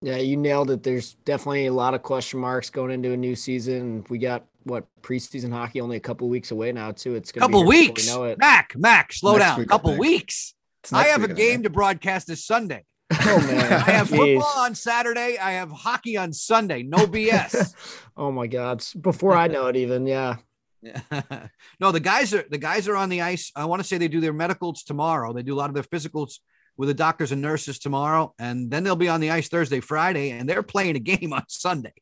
Yeah, 0.00 0.16
you 0.16 0.36
nailed 0.36 0.70
it. 0.70 0.82
There's 0.82 1.14
definitely 1.24 1.66
a 1.66 1.72
lot 1.72 1.94
of 1.94 2.02
question 2.02 2.38
marks 2.38 2.70
going 2.70 2.92
into 2.92 3.12
a 3.12 3.16
new 3.16 3.34
season. 3.34 4.04
We 4.08 4.18
got 4.18 4.46
what 4.62 4.86
preseason 5.02 5.52
hockey 5.52 5.80
only 5.80 5.96
a 5.96 6.00
couple 6.00 6.28
weeks 6.28 6.50
away 6.50 6.72
now 6.72 6.92
too. 6.92 7.16
It's 7.16 7.30
a 7.30 7.34
couple 7.34 7.64
weeks. 7.64 8.06
We 8.06 8.12
know 8.12 8.24
it. 8.24 8.38
Mac, 8.38 8.74
Mac, 8.76 9.12
slow 9.12 9.36
Next 9.36 9.46
down. 9.46 9.60
A 9.60 9.66
couple 9.66 9.96
weeks. 9.96 10.54
I 10.92 11.04
have 11.04 11.24
a 11.24 11.28
game 11.28 11.64
to 11.64 11.70
broadcast 11.70 12.26
this 12.26 12.44
Sunday. 12.44 12.84
Oh 13.20 13.38
man, 13.40 13.72
I 13.86 13.90
have 13.92 14.10
football 14.10 14.54
on 14.58 14.74
Saturday. 14.74 15.38
I 15.38 15.52
have 15.52 15.70
hockey 15.70 16.16
on 16.18 16.32
Sunday. 16.32 16.82
No 16.82 17.06
BS. 17.06 17.74
oh 18.16 18.30
my 18.30 18.46
God! 18.46 18.84
Before 19.00 19.34
I 19.34 19.48
know 19.48 19.66
it, 19.66 19.76
even 19.76 20.06
yeah. 20.06 20.36
Yeah. 20.82 21.00
no, 21.80 21.92
the 21.92 22.00
guys 22.00 22.32
are 22.34 22.44
the 22.48 22.58
guys 22.58 22.88
are 22.88 22.96
on 22.96 23.08
the 23.08 23.22
ice. 23.22 23.50
I 23.56 23.64
want 23.64 23.80
to 23.80 23.86
say 23.86 23.98
they 23.98 24.08
do 24.08 24.20
their 24.20 24.32
medicals 24.32 24.82
tomorrow. 24.82 25.32
They 25.32 25.42
do 25.42 25.54
a 25.54 25.58
lot 25.58 25.70
of 25.70 25.74
their 25.74 25.82
physicals 25.82 26.38
with 26.76 26.88
the 26.88 26.94
doctors 26.94 27.32
and 27.32 27.42
nurses 27.42 27.78
tomorrow, 27.78 28.34
and 28.38 28.70
then 28.70 28.84
they'll 28.84 28.96
be 28.96 29.08
on 29.08 29.20
the 29.20 29.30
ice 29.30 29.48
Thursday, 29.48 29.80
Friday, 29.80 30.30
and 30.30 30.48
they're 30.48 30.62
playing 30.62 30.96
a 30.96 31.00
game 31.00 31.32
on 31.32 31.42
Sunday. 31.48 31.94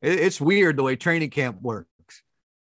It's 0.00 0.40
weird 0.40 0.76
the 0.76 0.82
way 0.82 0.96
training 0.96 1.30
camp 1.30 1.60
works. 1.60 1.88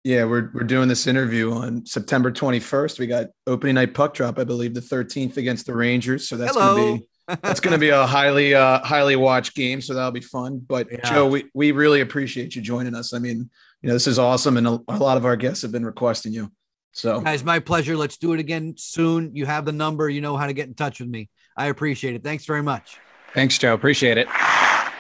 Yeah, 0.03 0.25
we're 0.25 0.49
we're 0.53 0.63
doing 0.63 0.87
this 0.87 1.07
interview 1.07 1.53
on 1.53 1.85
September 1.85 2.31
21st. 2.31 2.99
We 2.99 3.07
got 3.07 3.27
opening 3.45 3.75
night 3.75 3.93
puck 3.93 4.13
drop, 4.13 4.39
I 4.39 4.43
believe, 4.43 4.73
the 4.73 4.81
13th 4.81 5.37
against 5.37 5.67
the 5.67 5.75
Rangers. 5.75 6.27
So 6.27 6.37
that's 6.37 6.53
Hello. 6.53 6.75
gonna 6.75 6.97
be 6.97 7.07
that's 7.43 7.59
gonna 7.59 7.77
be 7.77 7.89
a 7.89 8.05
highly 8.05 8.55
uh 8.55 8.79
highly 8.79 9.15
watched 9.15 9.55
game. 9.55 9.79
So 9.79 9.93
that'll 9.93 10.11
be 10.11 10.21
fun. 10.21 10.59
But 10.59 10.87
yeah. 10.91 11.07
Joe, 11.07 11.27
we 11.27 11.45
we 11.53 11.71
really 11.71 12.01
appreciate 12.01 12.55
you 12.55 12.63
joining 12.63 12.95
us. 12.95 13.13
I 13.13 13.19
mean, 13.19 13.51
you 13.81 13.87
know, 13.87 13.93
this 13.93 14.07
is 14.07 14.19
awesome, 14.19 14.57
and 14.57 14.67
a, 14.67 14.79
a 14.87 14.97
lot 14.97 15.17
of 15.17 15.25
our 15.25 15.35
guests 15.35 15.61
have 15.63 15.71
been 15.71 15.85
requesting 15.85 16.33
you. 16.33 16.51
So, 16.93 17.21
guys, 17.21 17.43
my 17.43 17.59
pleasure. 17.59 17.95
Let's 17.95 18.17
do 18.17 18.33
it 18.33 18.39
again 18.39 18.75
soon. 18.77 19.35
You 19.35 19.45
have 19.45 19.65
the 19.65 19.71
number. 19.71 20.09
You 20.09 20.21
know 20.21 20.37
how 20.37 20.47
to 20.47 20.53
get 20.53 20.67
in 20.67 20.73
touch 20.73 20.99
with 20.99 21.09
me. 21.09 21.29
I 21.55 21.67
appreciate 21.67 22.15
it. 22.15 22.23
Thanks 22.23 22.45
very 22.45 22.61
much. 22.61 22.97
Thanks, 23.33 23.57
Joe. 23.57 23.73
Appreciate 23.73 24.17
it. 24.17 24.27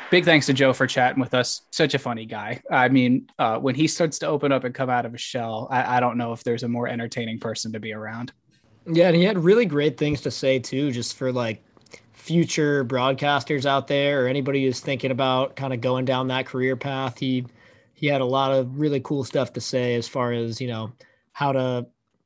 Big 0.09 0.25
thanks 0.25 0.45
to 0.47 0.53
Joe 0.53 0.73
for 0.73 0.87
chatting 0.87 1.21
with 1.21 1.33
us. 1.33 1.61
Such 1.71 1.93
a 1.93 1.99
funny 1.99 2.25
guy. 2.25 2.61
I 2.69 2.89
mean, 2.89 3.27
uh, 3.39 3.59
when 3.59 3.75
he 3.75 3.87
starts 3.87 4.19
to 4.19 4.27
open 4.27 4.51
up 4.51 4.63
and 4.63 4.75
come 4.75 4.89
out 4.89 5.05
of 5.05 5.13
his 5.13 5.21
shell, 5.21 5.67
I, 5.71 5.97
I 5.97 5.99
don't 5.99 6.17
know 6.17 6.33
if 6.33 6.43
there's 6.43 6.63
a 6.63 6.67
more 6.67 6.87
entertaining 6.87 7.39
person 7.39 7.71
to 7.73 7.79
be 7.79 7.93
around. 7.93 8.33
Yeah, 8.85 9.07
and 9.07 9.15
he 9.15 9.23
had 9.23 9.37
really 9.37 9.65
great 9.65 9.97
things 9.97 10.21
to 10.21 10.31
say 10.31 10.59
too, 10.59 10.91
just 10.91 11.15
for 11.15 11.31
like 11.31 11.63
future 12.13 12.83
broadcasters 12.83 13.65
out 13.65 13.87
there 13.87 14.25
or 14.25 14.27
anybody 14.27 14.65
who's 14.65 14.79
thinking 14.79 15.11
about 15.11 15.55
kind 15.55 15.73
of 15.73 15.81
going 15.81 16.05
down 16.05 16.27
that 16.27 16.45
career 16.45 16.75
path. 16.75 17.17
He 17.17 17.45
he 18.01 18.07
had 18.07 18.19
a 18.19 18.25
lot 18.25 18.51
of 18.51 18.79
really 18.79 18.99
cool 18.99 19.23
stuff 19.23 19.53
to 19.53 19.61
say 19.61 19.95
as 19.95 20.07
far 20.07 20.33
as 20.33 20.59
you 20.59 20.67
know 20.67 20.91
how 21.31 21.53
to 21.53 21.85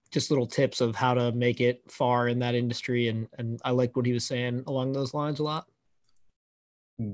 just 0.10 0.32
little 0.32 0.48
tips 0.48 0.80
of 0.80 0.96
how 0.96 1.14
to 1.14 1.34
make 1.34 1.60
it 1.60 1.84
far 1.92 2.30
in 2.30 2.40
that 2.40 2.56
industry 2.56 3.10
and 3.10 3.28
and 3.38 3.60
I 3.64 3.72
like 3.72 3.96
what 3.96 4.06
he 4.06 4.14
was 4.14 4.26
saying 4.26 4.64
along 4.66 4.94
those 4.94 5.14
lines 5.14 5.40
a 5.40 5.44
lot. 5.44 5.68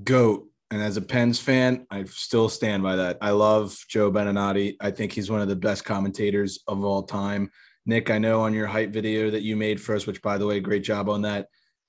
Goat. 0.04 0.48
And 0.70 0.82
as 0.82 0.96
a 0.96 1.02
Pens 1.02 1.38
fan, 1.38 1.86
I 1.92 2.06
still 2.06 2.48
stand 2.48 2.82
by 2.82 2.96
that. 2.96 3.18
I 3.20 3.32
love 3.32 3.78
Joe 3.90 4.10
Beninati. 4.10 4.78
I 4.80 4.90
think 4.92 5.12
he's 5.12 5.30
one 5.30 5.42
of 5.42 5.50
the 5.50 5.56
best 5.56 5.84
commentators 5.84 6.60
of 6.66 6.86
all 6.86 7.04
time. 7.04 7.52
Nick, 7.86 8.10
I 8.10 8.20
know 8.20 8.40
on 8.40 8.54
your 8.54 8.68
hype 8.68 8.92
video 8.92 9.30
that 9.32 9.42
you 9.42 9.58
made 9.58 9.82
for 9.82 9.96
us, 9.96 10.08
which 10.08 10.22
by 10.22 10.38
the 10.38 10.48
way, 10.48 10.62
great 10.62 10.84
job 10.84 11.10
on 11.10 11.24
that 11.24 11.48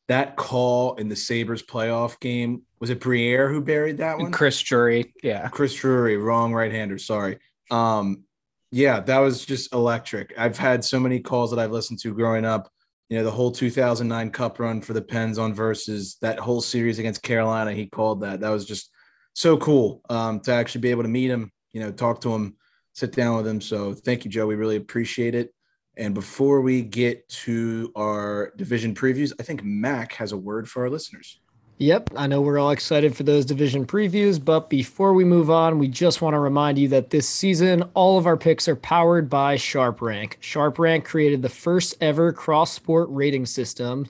that 0.08 0.36
call 0.36 0.94
in 0.96 1.08
the 1.08 1.16
Sabres 1.16 1.62
playoff 1.62 2.18
game 2.18 2.62
was 2.82 2.90
it 2.90 2.98
Briere 2.98 3.48
who 3.48 3.60
buried 3.60 3.98
that 3.98 4.18
one? 4.18 4.32
Chris 4.32 4.60
Drury, 4.60 5.14
yeah. 5.22 5.48
Chris 5.50 5.72
Drury, 5.72 6.16
wrong 6.16 6.52
right-hander, 6.52 6.98
sorry. 6.98 7.38
Um, 7.70 8.24
yeah, 8.72 8.98
that 8.98 9.18
was 9.20 9.46
just 9.46 9.72
electric. 9.72 10.34
I've 10.36 10.58
had 10.58 10.84
so 10.84 10.98
many 10.98 11.20
calls 11.20 11.52
that 11.52 11.60
I've 11.60 11.70
listened 11.70 12.00
to 12.00 12.12
growing 12.12 12.44
up. 12.44 12.72
You 13.08 13.18
know, 13.18 13.24
the 13.24 13.30
whole 13.30 13.52
2009 13.52 14.30
Cup 14.30 14.58
run 14.58 14.80
for 14.80 14.94
the 14.94 15.00
Pens 15.00 15.38
on 15.38 15.54
versus 15.54 16.16
that 16.22 16.40
whole 16.40 16.60
series 16.60 16.98
against 16.98 17.22
Carolina. 17.22 17.72
He 17.72 17.86
called 17.86 18.20
that. 18.22 18.40
That 18.40 18.48
was 18.48 18.66
just 18.66 18.90
so 19.32 19.56
cool 19.58 20.00
um, 20.10 20.40
to 20.40 20.52
actually 20.52 20.80
be 20.80 20.90
able 20.90 21.04
to 21.04 21.08
meet 21.08 21.30
him. 21.30 21.52
You 21.72 21.82
know, 21.82 21.92
talk 21.92 22.20
to 22.22 22.34
him, 22.34 22.56
sit 22.94 23.12
down 23.12 23.36
with 23.36 23.46
him. 23.46 23.60
So 23.60 23.94
thank 23.94 24.24
you, 24.24 24.30
Joe. 24.30 24.48
We 24.48 24.56
really 24.56 24.74
appreciate 24.74 25.36
it. 25.36 25.54
And 25.96 26.14
before 26.14 26.60
we 26.62 26.82
get 26.82 27.28
to 27.28 27.92
our 27.94 28.52
division 28.56 28.92
previews, 28.92 29.32
I 29.38 29.44
think 29.44 29.62
Mac 29.62 30.14
has 30.14 30.32
a 30.32 30.36
word 30.36 30.68
for 30.68 30.82
our 30.82 30.90
listeners. 30.90 31.38
Yep, 31.78 32.10
I 32.14 32.28
know 32.28 32.40
we're 32.40 32.60
all 32.60 32.70
excited 32.70 33.16
for 33.16 33.24
those 33.24 33.44
division 33.44 33.86
previews, 33.86 34.42
but 34.42 34.70
before 34.70 35.14
we 35.14 35.24
move 35.24 35.50
on, 35.50 35.78
we 35.78 35.88
just 35.88 36.22
want 36.22 36.34
to 36.34 36.38
remind 36.38 36.78
you 36.78 36.86
that 36.88 37.10
this 37.10 37.28
season, 37.28 37.82
all 37.94 38.18
of 38.18 38.26
our 38.26 38.36
picks 38.36 38.68
are 38.68 38.76
powered 38.76 39.28
by 39.28 39.56
SharpRank. 39.56 40.38
SharpRank 40.40 41.04
created 41.04 41.42
the 41.42 41.48
first 41.48 41.96
ever 42.00 42.32
cross 42.32 42.72
sport 42.72 43.08
rating 43.10 43.46
system, 43.46 44.06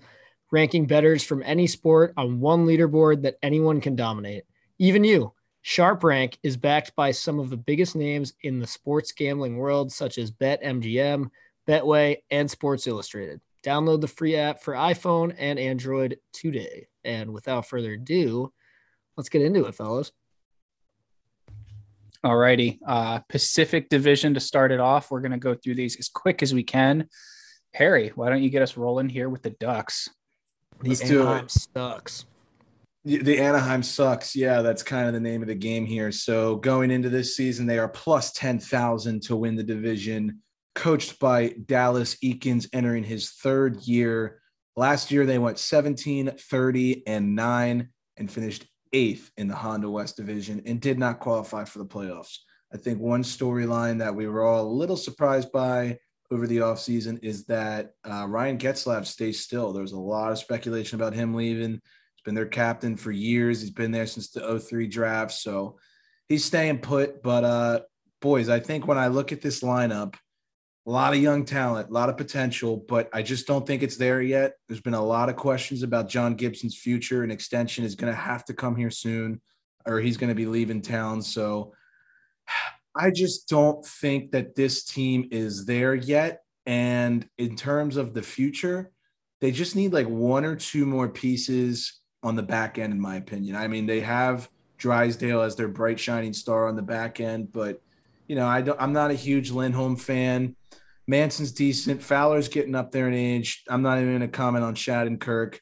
ranking 0.51 0.87
bettors 0.87 1.25
from 1.25 1.43
any 1.47 1.67
sport 1.67 2.13
on 2.19 2.41
one 2.41 2.67
leaderboard 2.67 3.23
that 3.23 3.39
anyone 3.43 3.81
can 3.81 3.97
dominate, 3.97 4.45
even 4.79 5.03
you. 5.03 5.33
SharpRank 5.65 6.37
is 6.43 6.57
backed 6.59 6.95
by 6.95 7.13
some 7.13 7.39
of 7.39 7.49
the 7.49 7.57
biggest 7.57 7.97
names 7.97 8.35
in 8.43 8.59
the 8.59 8.67
sports 8.67 9.13
gambling 9.13 9.57
world, 9.57 9.91
such 9.91 10.19
as 10.19 10.31
BetMGM, 10.31 11.31
Betway, 11.67 12.19
and 12.31 12.51
Sports 12.51 12.87
Illustrated. 12.87 13.41
Download 13.65 14.01
the 14.01 14.09
free 14.09 14.37
app 14.37 14.61
for 14.61 14.75
iPhone 14.75 15.35
and 15.39 15.59
Android 15.59 16.19
today. 16.33 16.89
And 17.05 17.33
without 17.33 17.67
further 17.67 17.93
ado, 17.93 18.53
let's 19.17 19.29
get 19.29 19.43
into 19.43 19.65
it, 19.67 19.75
fellas. 19.75 20.13
All 22.25 22.37
righty. 22.37 22.79
Uh, 22.87 23.19
Pacific 23.29 23.89
Division 23.89 24.35
to 24.35 24.41
start 24.41 24.71
it 24.71 24.79
off. 24.79 25.11
We're 25.11 25.21
going 25.21 25.33
to 25.33 25.39
go 25.39 25.55
through 25.55 25.75
these 25.75 25.97
as 25.99 26.09
quick 26.09 26.43
as 26.43 26.55
we 26.55 26.63
can. 26.63 27.09
Harry, 27.75 28.13
why 28.15 28.29
don't 28.29 28.43
you 28.43 28.51
get 28.51 28.63
us 28.63 28.77
rolling 28.77 29.09
here 29.09 29.29
with 29.29 29.43
the 29.43 29.51
Ducks? 29.51 30.09
These 30.83 31.01
two 31.01 31.23
Anaheim 31.23 31.49
sucks. 31.49 32.27
The 33.05 33.41
Anaheim 33.41 33.83
sucks. 33.83 34.37
Yeah, 34.37 34.63
that's 34.63 34.85
kind 34.85 35.09
of 35.09 35.15
the 35.15 35.21
name 35.21 35.43
of 35.43 35.49
the 35.49 35.55
game 35.57 35.85
here. 35.85 36.13
So 36.13 36.57
going 36.57 36.93
into 36.93 37.09
this 37.09 37.37
season, 37.37 37.67
they 37.67 37.79
are 37.79 37.89
plus 37.89 38.33
10,000 38.33 39.23
to 39.23 39.37
win 39.37 39.57
the 39.57 39.65
division 39.65 40.43
coached 40.75 41.19
by 41.19 41.55
Dallas 41.67 42.17
Eakins 42.23 42.69
entering 42.73 43.05
his 43.05 43.31
third 43.31 43.83
year. 43.83 44.41
Last 44.77 45.11
year, 45.11 45.27
they 45.27 45.39
went 45.39 45.59
17, 45.59 46.33
30, 46.39 47.07
and 47.07 47.35
9 47.35 47.89
and 48.17 48.31
finished 48.31 48.67
eighth 48.93 49.31
in 49.37 49.49
the 49.49 49.55
Honda 49.55 49.91
West 49.91 50.17
division 50.17 50.63
and 50.67 50.81
did 50.81 50.99
not 50.99 51.21
qualify 51.21 51.65
for 51.65 51.79
the 51.79 51.87
playoffs. 51.87 52.39
I 52.73 52.79
think 52.79 53.01
one 53.01 53.23
storyline 53.23 53.99
that 53.99 54.15
we 54.15 54.27
were 54.27 54.43
all 54.43 54.67
a 54.67 54.69
little 54.69 54.97
surprised 54.97 55.53
by 55.53 55.99
over 56.31 56.47
the 56.47 56.59
offseason 56.59 57.23
is 57.23 57.45
that 57.47 57.91
uh, 58.11 58.27
Ryan 58.27 58.57
Getzlaf 58.57 59.05
stays 59.07 59.41
still. 59.41 59.73
There 59.73 59.83
was 59.83 59.93
a 59.93 59.99
lot 59.99 60.33
of 60.33 60.39
speculation 60.39 60.99
about 60.99 61.13
him 61.13 61.35
leaving. 61.35 61.73
He's 61.73 62.23
been 62.25 62.35
their 62.35 62.47
captain 62.47 62.97
for 62.97 63.13
years. 63.13 63.61
He's 63.61 63.71
been 63.71 63.93
there 63.93 64.07
since 64.07 64.31
the 64.31 64.59
03 64.59 64.87
draft. 64.87 65.33
So 65.33 65.79
he's 66.29 66.45
staying 66.45 66.79
put. 66.79 67.23
But, 67.23 67.45
uh, 67.45 67.81
boys, 68.23 68.49
I 68.49 68.61
think 68.61 68.87
when 68.87 68.97
I 68.97 69.09
look 69.09 69.33
at 69.33 69.43
this 69.43 69.61
lineup, 69.61 70.15
a 70.87 70.91
lot 70.91 71.15
of 71.15 71.21
young 71.21 71.45
talent, 71.45 71.91
a 71.91 71.93
lot 71.93 72.09
of 72.09 72.17
potential, 72.17 72.77
but 72.89 73.09
I 73.13 73.23
just 73.23 73.47
don't 73.47 73.67
think 73.67 73.83
it's 73.83 73.97
there 73.97 74.21
yet. 74.21 74.55
There's 74.69 74.81
been 74.81 74.95
a 74.95 75.05
lot 75.05 75.29
of 75.29 75.37
questions 75.37 75.83
about 75.85 76.09
John 76.09 76.35
Gibson's 76.35 76.77
future 76.77 77.23
An 77.23 77.31
extension 77.31 77.85
is 77.85 77.95
going 77.95 78.13
to 78.13 78.19
have 78.19 78.45
to 78.47 78.55
come 78.55 78.75
here 78.75 78.91
soon, 78.91 79.41
or 79.87 80.01
he's 80.01 80.17
going 80.17 80.29
to 80.29 80.35
be 80.35 80.47
leaving 80.47 80.83
town. 80.83 81.23
So 81.23 81.73
I 82.97 83.11
just 83.11 83.49
don't 83.49 83.85
think 83.87 84.33
that 84.33 84.57
this 84.57 84.85
team 84.85 85.29
is 85.31 85.65
there 85.65 85.95
yet. 85.95 86.43
And 86.67 87.29
in 87.39 87.57
terms 87.57 87.97
of 87.97 88.13
the 88.13 88.23
future, 88.23 88.91
they 89.41 89.51
just 89.51 89.77
need 89.77 89.93
like 89.93 90.09
one 90.09 90.45
or 90.45 90.57
two 90.57 90.85
more 90.85 91.09
pieces 91.09 92.01
on 92.23 92.37
the 92.37 92.43
back 92.43 92.79
end, 92.79 92.93
in 92.93 93.01
my 93.01 93.17
opinion. 93.17 93.57
I 93.57 93.69
mean, 93.69 93.87
they 93.87 94.01
have 94.01 94.49
Drysdale 94.79 95.43
as 95.43 95.55
their 95.57 95.69
bright 95.69 95.99
shining 95.99 96.33
star 96.33 96.69
on 96.69 96.77
the 96.77 96.83
back 96.83 97.21
end, 97.21 97.53
but 97.53 97.81
you 98.29 98.37
know, 98.37 98.47
I 98.47 98.63
don't, 98.63 98.81
I'm 98.81 98.93
not 98.93 99.11
a 99.11 99.15
huge 99.15 99.51
Lindholm 99.51 99.97
fan. 99.97 100.57
Manson's 101.13 101.53
decent. 101.53 102.03
Fowler's 102.03 102.49
getting 102.49 102.75
up 102.75 102.91
there 102.91 103.07
in 103.07 103.13
age. 103.13 103.65
I'm 103.69 103.83
not 103.83 103.99
even 103.99 104.19
going 104.19 104.21
to 104.23 104.29
comment 104.29 104.65
on 104.65 104.75
Shattenkirk. 104.75 105.59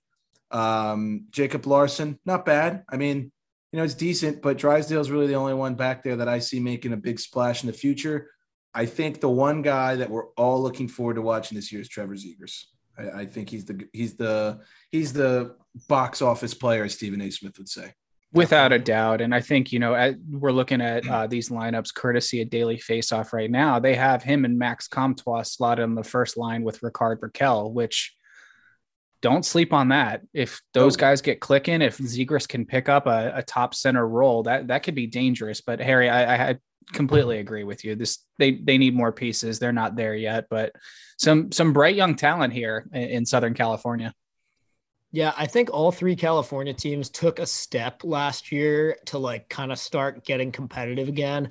Um, 0.52 1.27
Jacob 1.31 1.66
Larsson, 1.66 2.20
not 2.24 2.47
bad. 2.47 2.85
I 2.89 2.97
mean, 2.97 3.32
you 3.72 3.77
know, 3.77 3.82
it's 3.82 3.94
decent, 3.94 4.43
but 4.43 4.59
Drysdale's 4.59 5.10
really 5.10 5.27
the 5.27 5.35
only 5.35 5.55
one 5.55 5.74
back 5.74 6.05
there 6.05 6.14
that 6.14 6.28
I 6.28 6.39
see 6.39 6.60
making 6.60 6.93
a 6.93 6.97
big 6.97 7.18
splash 7.18 7.64
in 7.64 7.66
the 7.66 7.72
future. 7.72 8.31
I 8.74 8.86
think 8.86 9.20
the 9.20 9.28
one 9.28 9.60
guy 9.62 9.97
that 9.97 10.09
we're 10.09 10.28
all 10.36 10.62
looking 10.62 10.86
forward 10.86 11.14
to 11.14 11.22
watching 11.22 11.56
this 11.56 11.72
year 11.72 11.81
is 11.81 11.89
Trevor 11.89 12.14
Zegras. 12.14 12.66
I, 12.97 13.22
I 13.22 13.27
think 13.27 13.51
he's 13.51 13.64
the 13.64 13.89
he's 13.93 14.14
the 14.14 14.60
he's 14.93 15.12
the 15.12 15.56
box 15.89 16.22
office 16.22 16.55
player, 16.55 16.85
as 16.85 16.94
Stephen 16.94 17.20
A. 17.22 17.31
Smith 17.31 17.59
would 17.59 17.68
say. 17.68 17.93
Without 18.32 18.73
a 18.73 18.78
doubt. 18.78 19.20
And 19.20 19.35
I 19.35 19.40
think, 19.40 19.73
you 19.73 19.81
know, 19.81 19.94
at, 19.94 20.15
we're 20.31 20.52
looking 20.52 20.81
at 20.81 21.09
uh, 21.09 21.27
these 21.27 21.48
lineups 21.48 21.93
courtesy 21.93 22.43
of 22.43 22.51
Daily 22.51 22.77
Faceoff 22.78 23.32
right 23.32 23.51
now. 23.51 23.81
They 23.81 23.97
have 23.97 24.23
him 24.23 24.44
and 24.44 24.57
Max 24.57 24.86
Comtois 24.86 25.43
slotted 25.43 25.82
on 25.82 25.97
the 25.97 26.05
first 26.05 26.36
line 26.36 26.62
with 26.62 26.81
Rickard 26.82 27.20
Rakell, 27.20 27.73
which 27.73 28.15
don't 29.20 29.44
sleep 29.44 29.73
on 29.73 29.89
that. 29.89 30.23
If 30.32 30.61
those 30.74 30.97
Oh. 30.97 31.01
guys 31.01 31.23
get 31.23 31.40
clicking, 31.40 31.82
if 31.82 31.98
Zegras 31.98 32.48
can 32.48 32.66
pick 32.66 32.89
up 32.89 33.07
a, 33.07 33.32
a 33.36 33.43
top 33.43 33.74
center 33.74 34.07
role, 34.07 34.44
that 34.44 34.69
that 34.69 34.85
could 34.85 34.94
be 34.94 35.09
dangerous. 35.09 35.61
But 35.61 35.81
Harry, 35.81 36.09
I, 36.09 36.51
I 36.51 36.59
completely 36.93 37.39
agree 37.39 37.65
with 37.65 37.85
you. 37.85 37.97
This 37.97 38.24
they 38.39 38.52
they 38.52 38.78
need 38.78 38.94
more 38.94 39.12
pieces. 39.12 39.59
They're 39.59 39.73
not 39.73 39.97
there 39.97 40.15
yet, 40.15 40.47
but 40.48 40.73
some 41.19 41.52
some 41.52 41.73
bright 41.73 41.97
young 41.97 42.15
talent 42.15 42.52
here 42.52 42.86
in 42.93 43.27
Southern 43.27 43.55
California. 43.55 44.15
Yeah, 45.12 45.32
I 45.37 45.47
think 45.47 45.70
all 45.73 45.91
three 45.91 46.15
California 46.15 46.73
teams 46.73 47.11
took 47.11 47.41
a 47.41 47.47
step 47.47 48.03
last 48.05 48.53
year 48.53 48.97
to 49.07 49.19
like 49.19 49.49
kind 49.49 49.73
of 49.73 49.78
start 49.78 50.24
getting 50.24 50.53
competitive 50.53 51.09
again. 51.09 51.51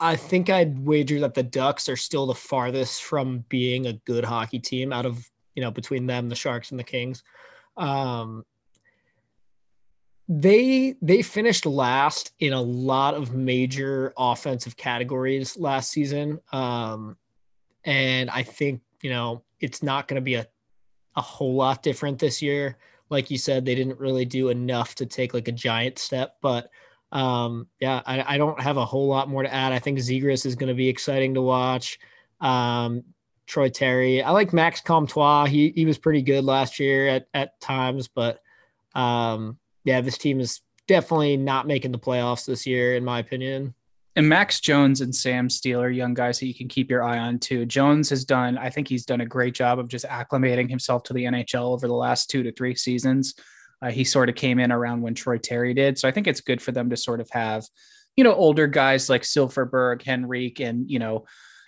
I 0.00 0.16
think 0.16 0.48
I'd 0.48 0.78
wager 0.84 1.20
that 1.20 1.34
the 1.34 1.42
Ducks 1.42 1.88
are 1.88 1.96
still 1.96 2.26
the 2.26 2.34
farthest 2.34 3.04
from 3.04 3.44
being 3.48 3.86
a 3.86 3.92
good 3.92 4.24
hockey 4.24 4.58
team 4.58 4.92
out 4.92 5.06
of, 5.06 5.24
you 5.54 5.62
know, 5.62 5.70
between 5.70 6.06
them, 6.06 6.28
the 6.28 6.34
Sharks 6.34 6.70
and 6.70 6.80
the 6.80 6.84
Kings. 6.84 7.22
Um, 7.76 8.44
they 10.28 10.94
they 11.02 11.20
finished 11.20 11.66
last 11.66 12.32
in 12.40 12.52
a 12.54 12.60
lot 12.60 13.14
of 13.14 13.34
major 13.34 14.14
offensive 14.16 14.76
categories 14.76 15.58
last 15.58 15.90
season. 15.90 16.40
Um, 16.52 17.16
and 17.84 18.30
I 18.30 18.44
think, 18.44 18.80
you 19.02 19.10
know, 19.10 19.42
it's 19.60 19.82
not 19.82 20.08
going 20.08 20.16
to 20.16 20.24
be 20.24 20.36
a 20.36 20.46
a 21.16 21.20
whole 21.20 21.54
lot 21.54 21.82
different 21.82 22.18
this 22.18 22.42
year. 22.42 22.76
Like 23.10 23.30
you 23.30 23.38
said, 23.38 23.64
they 23.64 23.74
didn't 23.74 24.00
really 24.00 24.24
do 24.24 24.48
enough 24.48 24.94
to 24.96 25.06
take 25.06 25.34
like 25.34 25.48
a 25.48 25.52
giant 25.52 25.98
step, 25.98 26.36
but 26.40 26.70
um, 27.12 27.66
yeah, 27.78 28.00
I, 28.06 28.34
I 28.34 28.38
don't 28.38 28.60
have 28.60 28.78
a 28.78 28.86
whole 28.86 29.06
lot 29.06 29.28
more 29.28 29.42
to 29.42 29.52
add. 29.52 29.72
I 29.72 29.78
think 29.78 29.98
Zegras 29.98 30.46
is 30.46 30.54
going 30.54 30.68
to 30.68 30.74
be 30.74 30.88
exciting 30.88 31.34
to 31.34 31.42
watch. 31.42 31.98
Um, 32.40 33.04
Troy 33.46 33.68
Terry, 33.68 34.22
I 34.22 34.30
like 34.30 34.52
Max 34.52 34.80
Comtois. 34.80 35.44
He 35.46 35.72
he 35.74 35.84
was 35.84 35.98
pretty 35.98 36.22
good 36.22 36.44
last 36.44 36.78
year 36.78 37.08
at 37.08 37.26
at 37.34 37.60
times, 37.60 38.08
but 38.08 38.40
um, 38.94 39.58
yeah, 39.84 40.00
this 40.00 40.16
team 40.16 40.40
is 40.40 40.62
definitely 40.86 41.36
not 41.36 41.66
making 41.66 41.92
the 41.92 41.98
playoffs 41.98 42.46
this 42.46 42.66
year, 42.66 42.94
in 42.96 43.04
my 43.04 43.18
opinion. 43.18 43.74
And 44.14 44.28
Max 44.28 44.60
Jones 44.60 45.00
and 45.00 45.14
Sam 45.14 45.48
Steele 45.48 45.80
are 45.80 45.90
young 45.90 46.12
guys 46.12 46.38
that 46.38 46.46
you 46.46 46.54
can 46.54 46.68
keep 46.68 46.90
your 46.90 47.02
eye 47.02 47.18
on 47.18 47.38
too. 47.38 47.64
Jones 47.64 48.10
has 48.10 48.24
done, 48.24 48.58
I 48.58 48.68
think 48.68 48.86
he's 48.86 49.06
done 49.06 49.22
a 49.22 49.26
great 49.26 49.54
job 49.54 49.78
of 49.78 49.88
just 49.88 50.04
acclimating 50.04 50.68
himself 50.68 51.02
to 51.04 51.14
the 51.14 51.24
NHL 51.24 51.72
over 51.72 51.86
the 51.86 51.94
last 51.94 52.28
two 52.28 52.42
to 52.42 52.52
three 52.52 52.74
seasons. 52.74 53.34
Uh, 53.80 53.90
he 53.90 54.04
sort 54.04 54.28
of 54.28 54.34
came 54.34 54.58
in 54.58 54.70
around 54.70 55.00
when 55.00 55.14
Troy 55.14 55.38
Terry 55.38 55.72
did. 55.72 55.98
So 55.98 56.06
I 56.06 56.12
think 56.12 56.26
it's 56.26 56.42
good 56.42 56.60
for 56.60 56.72
them 56.72 56.90
to 56.90 56.96
sort 56.96 57.20
of 57.20 57.30
have, 57.30 57.64
you 58.14 58.22
know, 58.22 58.34
older 58.34 58.66
guys 58.66 59.08
like 59.08 59.22
Silfverberg, 59.22 60.06
Henrique, 60.06 60.60
and, 60.60 60.90
you 60.90 60.98
know, 60.98 61.24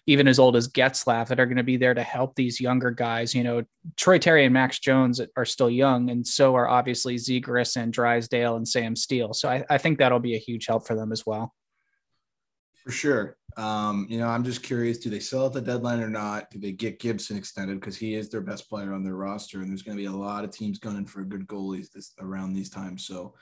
even 0.06 0.28
as 0.28 0.38
old 0.38 0.54
as 0.54 0.68
Getzlaf 0.68 1.28
that 1.28 1.40
are 1.40 1.46
going 1.46 1.56
to 1.56 1.62
be 1.62 1.78
there 1.78 1.94
to 1.94 2.02
help 2.02 2.34
these 2.34 2.60
younger 2.60 2.90
guys. 2.90 3.34
You 3.34 3.42
know, 3.42 3.64
Troy 3.96 4.18
Terry 4.18 4.44
and 4.44 4.52
Max 4.52 4.78
Jones 4.78 5.18
are 5.36 5.46
still 5.46 5.70
young, 5.70 6.10
and 6.10 6.26
so 6.26 6.54
are 6.56 6.68
obviously 6.68 7.16
Zegras 7.16 7.76
and 7.76 7.90
Drysdale 7.90 8.56
and 8.56 8.68
Sam 8.68 8.96
Steele. 8.96 9.32
So 9.32 9.48
I, 9.48 9.64
I 9.70 9.78
think 9.78 9.98
that'll 9.98 10.20
be 10.20 10.34
a 10.34 10.38
huge 10.38 10.66
help 10.66 10.86
for 10.86 10.94
them 10.94 11.10
as 11.10 11.24
well. 11.24 11.54
For 12.84 12.90
sure. 12.90 13.36
Um, 13.56 14.06
you 14.10 14.18
know, 14.18 14.28
I'm 14.28 14.44
just 14.44 14.62
curious 14.62 14.98
do 14.98 15.08
they 15.08 15.20
sell 15.20 15.46
at 15.46 15.52
the 15.52 15.60
deadline 15.60 16.00
or 16.00 16.10
not? 16.10 16.50
Do 16.50 16.58
they 16.58 16.72
get 16.72 16.98
Gibson 16.98 17.36
extended? 17.36 17.80
Because 17.80 17.96
he 17.96 18.14
is 18.14 18.28
their 18.28 18.40
best 18.42 18.68
player 18.68 18.92
on 18.92 19.02
their 19.02 19.14
roster, 19.14 19.60
and 19.60 19.70
there's 19.70 19.82
going 19.82 19.96
to 19.96 20.02
be 20.02 20.08
a 20.08 20.12
lot 20.12 20.44
of 20.44 20.50
teams 20.50 20.78
gunning 20.78 21.06
for 21.06 21.24
good 21.24 21.46
goalies 21.46 21.90
this 21.90 22.12
around 22.20 22.52
these 22.52 22.68
times. 22.68 23.06
So 23.06 23.34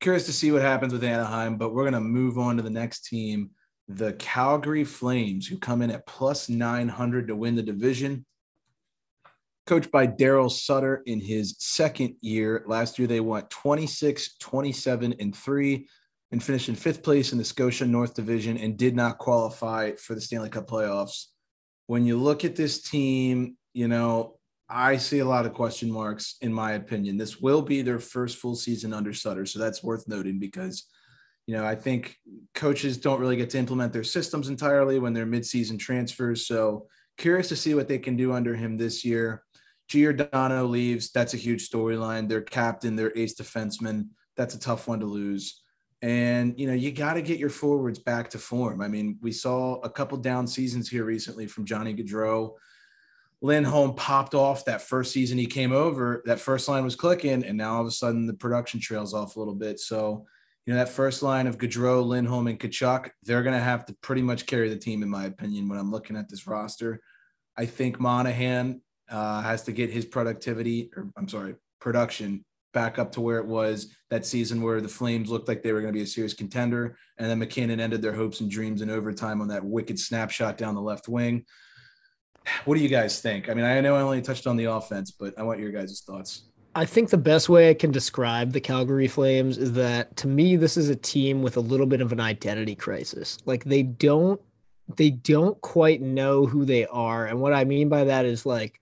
curious 0.00 0.26
to 0.26 0.32
see 0.32 0.52
what 0.52 0.62
happens 0.62 0.92
with 0.92 1.02
Anaheim, 1.02 1.56
but 1.56 1.74
we're 1.74 1.82
going 1.82 1.94
to 1.94 2.00
move 2.00 2.38
on 2.38 2.56
to 2.56 2.62
the 2.62 2.70
next 2.70 3.06
team, 3.06 3.50
the 3.88 4.12
Calgary 4.14 4.84
Flames, 4.84 5.46
who 5.46 5.58
come 5.58 5.82
in 5.82 5.90
at 5.90 6.06
plus 6.06 6.48
900 6.48 7.28
to 7.28 7.36
win 7.36 7.56
the 7.56 7.62
division. 7.62 8.24
Coached 9.66 9.90
by 9.90 10.06
Daryl 10.06 10.52
Sutter 10.52 11.02
in 11.06 11.20
his 11.20 11.56
second 11.58 12.16
year. 12.20 12.64
Last 12.66 12.98
year, 12.98 13.08
they 13.08 13.20
went 13.20 13.48
26, 13.48 14.36
27, 14.36 15.14
and 15.18 15.34
three 15.34 15.88
and 16.34 16.42
finished 16.42 16.68
in 16.68 16.74
fifth 16.74 17.04
place 17.04 17.30
in 17.30 17.38
the 17.38 17.44
Scotia 17.44 17.86
North 17.86 18.12
Division 18.12 18.58
and 18.58 18.76
did 18.76 18.96
not 18.96 19.18
qualify 19.18 19.92
for 19.92 20.16
the 20.16 20.20
Stanley 20.20 20.48
Cup 20.50 20.66
playoffs. 20.66 21.26
When 21.86 22.04
you 22.04 22.18
look 22.18 22.44
at 22.44 22.56
this 22.56 22.82
team, 22.82 23.56
you 23.72 23.86
know, 23.86 24.36
I 24.68 24.96
see 24.96 25.20
a 25.20 25.24
lot 25.24 25.46
of 25.46 25.54
question 25.54 25.88
marks 25.88 26.34
in 26.40 26.52
my 26.52 26.72
opinion. 26.72 27.16
This 27.16 27.40
will 27.40 27.62
be 27.62 27.82
their 27.82 28.00
first 28.00 28.38
full 28.38 28.56
season 28.56 28.92
under 28.92 29.12
Sutter. 29.12 29.46
So 29.46 29.60
that's 29.60 29.84
worth 29.84 30.08
noting 30.08 30.40
because, 30.40 30.88
you 31.46 31.54
know, 31.54 31.64
I 31.64 31.76
think 31.76 32.16
coaches 32.52 32.98
don't 32.98 33.20
really 33.20 33.36
get 33.36 33.50
to 33.50 33.58
implement 33.58 33.92
their 33.92 34.02
systems 34.02 34.48
entirely 34.48 34.98
when 34.98 35.12
they're 35.12 35.26
midseason 35.26 35.78
transfers. 35.78 36.48
So 36.48 36.88
curious 37.16 37.48
to 37.50 37.56
see 37.56 37.74
what 37.74 37.86
they 37.86 38.00
can 38.00 38.16
do 38.16 38.32
under 38.32 38.56
him 38.56 38.76
this 38.76 39.04
year. 39.04 39.44
Giordano 39.86 40.64
leaves. 40.64 41.12
That's 41.12 41.34
a 41.34 41.36
huge 41.36 41.70
storyline. 41.70 42.28
Their 42.28 42.42
captain, 42.42 42.96
their 42.96 43.16
ace 43.16 43.36
defenseman. 43.36 44.08
That's 44.36 44.56
a 44.56 44.58
tough 44.58 44.88
one 44.88 44.98
to 44.98 45.06
lose. 45.06 45.60
And 46.04 46.60
you 46.60 46.66
know, 46.66 46.74
you 46.74 46.92
got 46.92 47.14
to 47.14 47.22
get 47.22 47.38
your 47.38 47.48
forwards 47.48 47.98
back 47.98 48.28
to 48.30 48.38
form. 48.38 48.82
I 48.82 48.88
mean, 48.88 49.16
we 49.22 49.32
saw 49.32 49.76
a 49.76 49.88
couple 49.88 50.18
down 50.18 50.46
seasons 50.46 50.86
here 50.86 51.06
recently 51.06 51.46
from 51.46 51.64
Johnny 51.64 51.94
Gaudreau. 51.94 52.56
Lindholm 53.40 53.94
popped 53.94 54.34
off 54.34 54.66
that 54.66 54.82
first 54.82 55.12
season 55.12 55.38
he 55.38 55.46
came 55.46 55.72
over. 55.72 56.22
That 56.26 56.38
first 56.38 56.68
line 56.68 56.84
was 56.84 56.94
clicking, 56.94 57.42
and 57.42 57.56
now 57.56 57.76
all 57.76 57.80
of 57.80 57.86
a 57.86 57.90
sudden 57.90 58.26
the 58.26 58.34
production 58.34 58.80
trails 58.80 59.14
off 59.14 59.36
a 59.36 59.38
little 59.38 59.54
bit. 59.54 59.80
So, 59.80 60.26
you 60.66 60.74
know, 60.74 60.78
that 60.78 60.90
first 60.90 61.22
line 61.22 61.46
of 61.46 61.56
Gaudreau, 61.56 62.04
Lindholm, 62.04 62.48
and 62.48 62.60
Tkachuk, 62.60 63.08
they're 63.22 63.42
going 63.42 63.56
to 63.56 63.64
have 63.64 63.86
to 63.86 63.94
pretty 64.02 64.22
much 64.22 64.44
carry 64.44 64.68
the 64.68 64.76
team, 64.76 65.02
in 65.02 65.08
my 65.08 65.24
opinion, 65.24 65.70
when 65.70 65.78
I'm 65.78 65.90
looking 65.90 66.16
at 66.16 66.28
this 66.28 66.46
roster. 66.46 67.00
I 67.56 67.64
think 67.64 67.98
Monahan 67.98 68.82
uh, 69.08 69.40
has 69.40 69.62
to 69.62 69.72
get 69.72 69.88
his 69.88 70.04
productivity, 70.04 70.90
or 70.94 71.10
I'm 71.16 71.30
sorry, 71.30 71.54
production 71.80 72.44
back 72.74 72.98
up 72.98 73.10
to 73.12 73.20
where 73.20 73.38
it 73.38 73.46
was 73.46 73.94
that 74.10 74.26
season 74.26 74.60
where 74.60 74.80
the 74.80 74.88
Flames 74.88 75.30
looked 75.30 75.48
like 75.48 75.62
they 75.62 75.72
were 75.72 75.80
going 75.80 75.92
to 75.92 75.98
be 75.98 76.02
a 76.02 76.06
serious 76.06 76.34
contender. 76.34 76.98
And 77.16 77.30
then 77.30 77.38
MacKinnon 77.38 77.80
ended 77.80 78.02
their 78.02 78.12
hopes 78.12 78.40
and 78.40 78.50
dreams 78.50 78.82
in 78.82 78.90
overtime 78.90 79.40
on 79.40 79.48
that 79.48 79.64
wicked 79.64 79.98
snapshot 79.98 80.58
down 80.58 80.74
the 80.74 80.82
left 80.82 81.08
wing. 81.08 81.46
What 82.66 82.74
do 82.76 82.82
you 82.82 82.88
guys 82.88 83.20
think? 83.20 83.48
I 83.48 83.54
mean, 83.54 83.64
I 83.64 83.80
know 83.80 83.96
I 83.96 84.02
only 84.02 84.20
touched 84.20 84.46
on 84.46 84.56
the 84.56 84.66
offense, 84.66 85.10
but 85.10 85.32
I 85.38 85.42
want 85.42 85.60
your 85.60 85.72
guys' 85.72 86.02
thoughts. 86.06 86.44
I 86.76 86.84
think 86.84 87.10
the 87.10 87.16
best 87.16 87.48
way 87.48 87.70
I 87.70 87.74
can 87.74 87.92
describe 87.92 88.52
the 88.52 88.60
Calgary 88.60 89.06
Flames 89.06 89.58
is 89.58 89.72
that 89.74 90.16
to 90.18 90.26
me, 90.26 90.56
this 90.56 90.76
is 90.76 90.90
a 90.90 90.96
team 90.96 91.40
with 91.40 91.56
a 91.56 91.60
little 91.60 91.86
bit 91.86 92.00
of 92.00 92.12
an 92.12 92.20
identity 92.20 92.74
crisis. 92.74 93.38
Like 93.46 93.64
they 93.64 93.84
don't, 93.84 94.40
they 94.96 95.10
don't 95.10 95.58
quite 95.60 96.02
know 96.02 96.46
who 96.46 96.64
they 96.64 96.84
are. 96.86 97.26
And 97.26 97.40
what 97.40 97.52
I 97.52 97.64
mean 97.64 97.88
by 97.88 98.04
that 98.04 98.26
is 98.26 98.44
like 98.44 98.80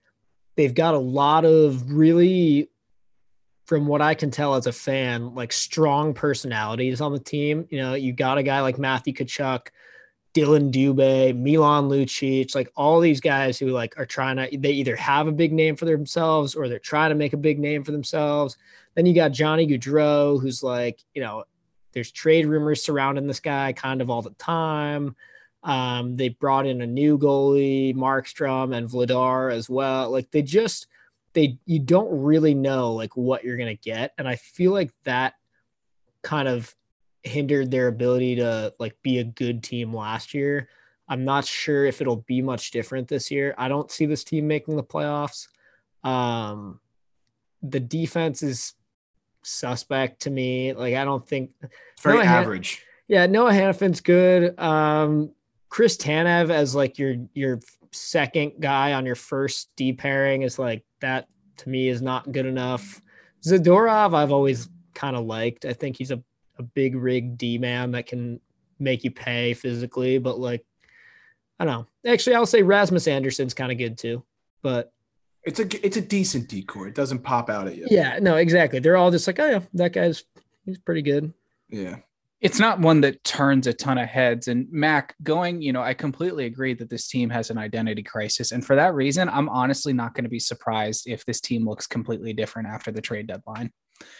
they've 0.55 0.73
got 0.73 0.95
a 0.95 0.99
lot 0.99 1.45
of 1.45 1.91
really 1.91 2.69
from 3.65 3.87
what 3.87 4.01
I 4.01 4.13
can 4.13 4.29
tell 4.29 4.55
as 4.55 4.67
a 4.67 4.71
fan, 4.71 5.33
like 5.35 5.53
strong 5.53 6.13
personalities 6.13 7.01
on 7.01 7.13
the 7.13 7.19
team. 7.19 7.65
You 7.69 7.77
know, 7.79 7.93
you 7.93 8.11
got 8.11 8.37
a 8.37 8.43
guy 8.43 8.61
like 8.61 8.77
Matthew 8.77 9.13
Tkachuk, 9.13 9.67
Dillon 10.33 10.71
Dubé, 10.71 11.37
Milan 11.37 11.89
Lucic, 11.89 12.55
like 12.55 12.71
all 12.75 12.99
these 12.99 13.21
guys 13.21 13.57
who 13.57 13.67
like 13.67 13.97
are 13.97 14.05
trying 14.05 14.37
to 14.37 14.57
they 14.57 14.71
either 14.71 14.95
have 14.95 15.27
a 15.27 15.31
big 15.31 15.53
name 15.53 15.75
for 15.75 15.85
themselves 15.85 16.55
or 16.55 16.67
they're 16.67 16.79
trying 16.79 17.09
to 17.09 17.15
make 17.15 17.33
a 17.33 17.37
big 17.37 17.59
name 17.59 17.83
for 17.83 17.91
themselves. 17.91 18.57
Then 18.95 19.05
you 19.05 19.15
got 19.15 19.31
Johnny 19.31 19.65
Gaudreau, 19.67 20.41
who's 20.41 20.61
like, 20.61 20.99
you 21.13 21.21
know, 21.21 21.45
there's 21.93 22.11
trade 22.11 22.47
rumors 22.47 22.83
surrounding 22.83 23.27
this 23.27 23.39
guy 23.39 23.73
kind 23.73 24.01
of 24.01 24.09
all 24.09 24.21
the 24.21 24.31
time. 24.31 25.15
Um, 25.63 26.17
they 26.17 26.29
brought 26.29 26.65
in 26.65 26.81
a 26.81 26.87
new 26.87 27.17
goalie, 27.17 27.95
Markstrom 27.95 28.75
and 28.75 28.89
Vladar 28.89 29.53
as 29.53 29.69
well. 29.69 30.09
Like 30.09 30.29
they 30.31 30.41
just 30.41 30.87
they 31.33 31.57
you 31.65 31.79
don't 31.79 32.23
really 32.23 32.53
know 32.53 32.93
like 32.93 33.15
what 33.17 33.43
you're 33.43 33.57
gonna 33.57 33.75
get, 33.75 34.13
and 34.17 34.27
I 34.27 34.35
feel 34.35 34.71
like 34.71 34.91
that 35.03 35.33
kind 36.21 36.47
of 36.47 36.73
hindered 37.23 37.71
their 37.71 37.87
ability 37.87 38.35
to 38.35 38.73
like 38.79 38.95
be 39.01 39.19
a 39.19 39.23
good 39.23 39.63
team 39.63 39.93
last 39.93 40.33
year. 40.33 40.69
I'm 41.07 41.25
not 41.25 41.45
sure 41.45 41.85
if 41.85 42.01
it'll 42.01 42.17
be 42.27 42.41
much 42.41 42.71
different 42.71 43.07
this 43.07 43.29
year. 43.29 43.53
I 43.57 43.67
don't 43.67 43.91
see 43.91 44.05
this 44.05 44.23
team 44.23 44.47
making 44.47 44.75
the 44.77 44.83
playoffs. 44.83 45.47
Um, 46.03 46.79
the 47.61 47.79
defense 47.79 48.43
is 48.43 48.73
suspect 49.43 50.21
to 50.21 50.29
me. 50.29 50.73
Like 50.73 50.95
I 50.95 51.03
don't 51.03 51.25
think 51.27 51.51
Very 52.01 52.15
Noah 52.17 52.25
Han- 52.25 52.43
average. 52.43 52.83
yeah, 53.07 53.25
Noah 53.25 53.51
Hanifin's 53.51 54.01
good. 54.01 54.57
Um, 54.59 55.31
Chris 55.69 55.97
Tanev 55.97 56.49
as 56.51 56.75
like 56.75 56.97
your 56.99 57.15
your 57.33 57.59
second 57.93 58.53
guy 58.59 58.93
on 58.93 59.05
your 59.05 59.15
first 59.15 59.69
D 59.75 59.93
pairing 59.93 60.41
is 60.41 60.59
like 60.59 60.83
that 61.01 61.27
to 61.57 61.69
me 61.69 61.87
is 61.87 62.01
not 62.01 62.31
good 62.31 62.45
enough. 62.45 63.01
Zadorov, 63.45 64.15
I've 64.15 64.31
always 64.31 64.69
kind 64.93 65.15
of 65.15 65.25
liked. 65.25 65.65
I 65.65 65.73
think 65.73 65.97
he's 65.97 66.11
a, 66.11 66.21
a 66.57 66.63
big 66.63 66.95
rig 66.95 67.37
D 67.37 67.57
man 67.57 67.91
that 67.91 68.07
can 68.07 68.39
make 68.79 69.03
you 69.03 69.11
pay 69.11 69.53
physically, 69.53 70.17
but 70.17 70.39
like 70.39 70.65
I 71.59 71.65
don't 71.65 71.73
know. 71.73 72.11
Actually, 72.11 72.35
I'll 72.35 72.45
say 72.45 72.63
Rasmus 72.63 73.07
Andersson's 73.07 73.53
kind 73.53 73.71
of 73.71 73.77
good 73.77 73.97
too. 73.97 74.23
But 74.61 74.91
It's 75.43 75.59
a 75.59 75.85
it's 75.85 75.97
a 75.97 76.01
decent 76.01 76.49
decor. 76.49 76.87
It 76.87 76.95
doesn't 76.95 77.19
pop 77.19 77.49
out 77.49 77.67
at 77.67 77.75
you. 77.75 77.87
Yeah, 77.89 78.19
no, 78.21 78.37
exactly. 78.37 78.79
They're 78.79 78.97
all 78.97 79.11
just 79.11 79.27
like, 79.27 79.39
oh 79.39 79.49
yeah, 79.49 79.59
that 79.75 79.93
guy's 79.93 80.23
he's 80.65 80.79
pretty 80.79 81.01
good. 81.01 81.33
Yeah. 81.69 81.97
It's 82.43 82.59
not 82.59 82.79
one 82.79 82.99
that 83.01 83.23
turns 83.23 83.67
a 83.67 83.73
ton 83.73 83.97
of 83.97 84.09
heads. 84.09 84.49
And 84.49 84.67
Mac 84.69 85.15
going, 85.23 85.61
you 85.61 85.71
know, 85.71 85.81
I 85.81 85.93
completely 85.93 86.45
agree 86.45 86.73
that 86.73 86.89
this 86.89 87.07
team 87.07 87.29
has 87.29 87.49
an 87.49 87.57
identity 87.57 88.03
crisis. 88.03 88.51
And 88.51 88.63
for 88.65 88.75
that 88.75 88.93
reason, 88.93 89.29
I'm 89.29 89.47
honestly 89.47 89.93
not 89.93 90.13
going 90.13 90.25
to 90.25 90.29
be 90.29 90.39
surprised 90.39 91.07
if 91.07 91.25
this 91.25 91.39
team 91.39 91.65
looks 91.65 91.87
completely 91.87 92.33
different 92.33 92.67
after 92.67 92.91
the 92.91 92.99
trade 93.01 93.27
deadline. 93.27 93.71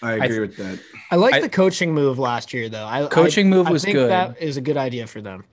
I 0.01 0.11
I 0.11 0.15
agree 0.15 0.27
th- 0.29 0.39
with 0.39 0.57
that. 0.57 0.79
I 1.11 1.17
like 1.17 1.33
I- 1.35 1.41
the 1.41 1.49
coaching 1.49 1.93
move 1.93 2.17
last 2.17 2.53
year 2.53 2.69
though. 2.69 2.85
I 2.85 3.05
Coaching 3.07 3.49
move 3.49 3.67
I, 3.67 3.71
was 3.71 3.83
think 3.83 3.95
good. 3.95 4.09
That 4.09 4.41
is 4.41 4.55
a 4.55 4.61
good 4.61 4.77
idea 4.77 5.05
for 5.05 5.19
them. 5.19 5.43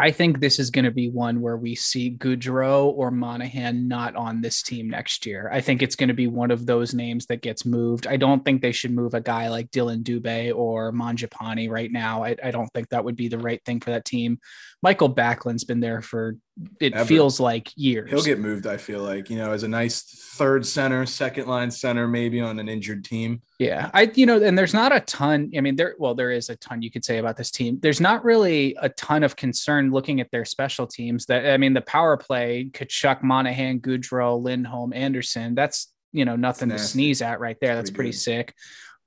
I 0.00 0.12
think 0.12 0.38
this 0.38 0.60
is 0.60 0.70
going 0.70 0.84
to 0.84 0.92
be 0.92 1.10
one 1.10 1.40
where 1.40 1.56
we 1.56 1.74
see 1.74 2.12
Gaudreau 2.12 2.84
or 2.84 3.10
Monahan 3.10 3.88
not 3.88 4.14
on 4.14 4.40
this 4.40 4.62
team 4.62 4.88
next 4.88 5.26
year. 5.26 5.50
I 5.52 5.60
think 5.60 5.82
it's 5.82 5.96
going 5.96 6.08
to 6.08 6.14
be 6.14 6.28
one 6.28 6.52
of 6.52 6.66
those 6.66 6.94
names 6.94 7.26
that 7.26 7.42
gets 7.42 7.66
moved. 7.66 8.06
I 8.06 8.16
don't 8.16 8.44
think 8.44 8.62
they 8.62 8.70
should 8.70 8.92
move 8.92 9.14
a 9.14 9.20
guy 9.20 9.48
like 9.48 9.72
Dillon 9.72 10.04
Dubé 10.04 10.54
or 10.54 10.92
Mangiapane 10.92 11.68
right 11.68 11.90
now. 11.90 12.22
I, 12.22 12.36
I 12.44 12.52
don't 12.52 12.68
think 12.68 12.90
that 12.90 13.04
would 13.04 13.16
be 13.16 13.26
the 13.26 13.38
right 13.38 13.60
thing 13.64 13.80
for 13.80 13.90
that 13.90 14.04
team. 14.04 14.38
Mikael 14.82 15.08
Backlund's 15.08 15.64
been 15.64 15.80
there 15.80 16.00
for 16.00 16.36
it 16.80 16.92
Ever. 16.92 17.04
feels 17.04 17.40
like 17.40 17.70
years. 17.76 18.10
He'll 18.10 18.22
get 18.22 18.38
moved, 18.38 18.66
I 18.66 18.76
feel 18.76 19.02
like, 19.02 19.28
you 19.28 19.36
know, 19.36 19.50
as 19.52 19.64
a 19.64 19.68
nice 19.68 20.02
third 20.36 20.64
center, 20.64 21.04
second 21.04 21.48
line 21.48 21.70
center, 21.70 22.06
maybe 22.06 22.40
on 22.40 22.58
an 22.60 22.68
injured 22.68 23.04
team. 23.04 23.42
Yeah, 23.58 23.90
I 23.92 24.10
you 24.14 24.24
know, 24.24 24.40
and 24.40 24.56
there's 24.56 24.74
not 24.74 24.94
a 24.94 25.00
ton. 25.00 25.50
I 25.56 25.60
mean, 25.60 25.74
there 25.74 25.96
well, 25.98 26.14
there 26.14 26.30
is 26.30 26.48
a 26.48 26.56
ton 26.56 26.80
you 26.80 26.92
could 26.92 27.04
say 27.04 27.18
about 27.18 27.36
this 27.36 27.50
team. 27.50 27.78
There's 27.80 28.00
not 28.00 28.24
really 28.24 28.76
a 28.80 28.88
ton 28.90 29.24
of 29.24 29.34
concern 29.34 29.90
looking 29.90 30.20
at 30.20 30.30
their 30.30 30.44
special 30.44 30.86
teams. 30.86 31.26
That 31.26 31.46
I 31.46 31.56
mean, 31.56 31.74
the 31.74 31.80
power 31.80 32.16
play, 32.16 32.70
Tkachuk, 32.72 33.22
Monahan, 33.24 33.80
Gaudreau, 33.80 34.40
Lindholm, 34.40 34.92
Andersson. 34.92 35.56
That's 35.56 35.92
you 36.12 36.24
know 36.24 36.36
nothing 36.36 36.68
to 36.68 36.78
sneeze 36.78 37.20
at 37.20 37.40
right 37.40 37.56
there. 37.60 37.74
That's 37.74 37.90
Pretty 37.90 38.10
pretty 38.10 38.18
sick. 38.18 38.54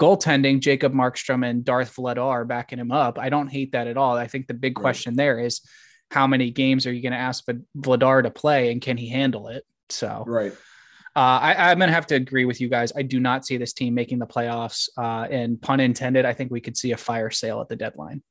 Goaltending, 0.02 0.62
Jacob 0.62 0.94
Markstrom 0.94 1.48
and 1.48 1.64
Darth 1.64 1.96
Vladar 1.96 2.26
are 2.26 2.46
backing 2.46 2.80
him 2.80 2.92
up. 2.92 3.20
I 3.20 3.30
don't 3.30 3.50
hate 3.50 3.74
that 3.74 3.86
at 3.86 3.98
all. 3.98 4.18
I 4.18 4.26
think 4.26 4.48
the 4.48 4.56
big 4.56 4.76
Right. 4.78 4.82
question 4.82 5.16
there 5.16 5.40
is 5.40 5.62
how 6.10 6.26
many 6.26 6.50
games 6.50 6.88
are 6.88 6.92
you 6.92 7.04
going 7.04 7.12
to 7.12 7.20
ask 7.20 7.46
Vladar 7.78 8.24
to 8.24 8.32
play, 8.32 8.72
and 8.72 8.82
can 8.82 8.98
he 8.98 9.10
handle 9.10 9.48
it? 9.50 9.64
So 9.90 10.24
Right. 10.26 10.54
uh, 11.16 11.20
I, 11.20 11.70
I'm 11.72 11.78
going 11.78 11.90
to 11.90 11.94
have 11.94 12.08
to 12.08 12.16
agree 12.16 12.46
with 12.46 12.60
you 12.60 12.68
guys. 12.68 12.92
I 12.96 13.04
do 13.04 13.20
not 13.20 13.46
see 13.46 13.58
this 13.58 13.74
team 13.74 13.94
making 13.94 14.18
the 14.18 14.26
playoffs. 14.26 14.90
Uh, 14.98 15.28
and 15.30 15.62
pun 15.62 15.80
intended, 15.80 16.26
I 16.26 16.34
think 16.34 16.50
we 16.52 16.62
could 16.62 16.76
see 16.76 16.94
a 16.94 16.98
fire 16.98 17.30
sale 17.30 17.62
at 17.62 17.70
the 17.70 17.76
deadline. 17.76 18.24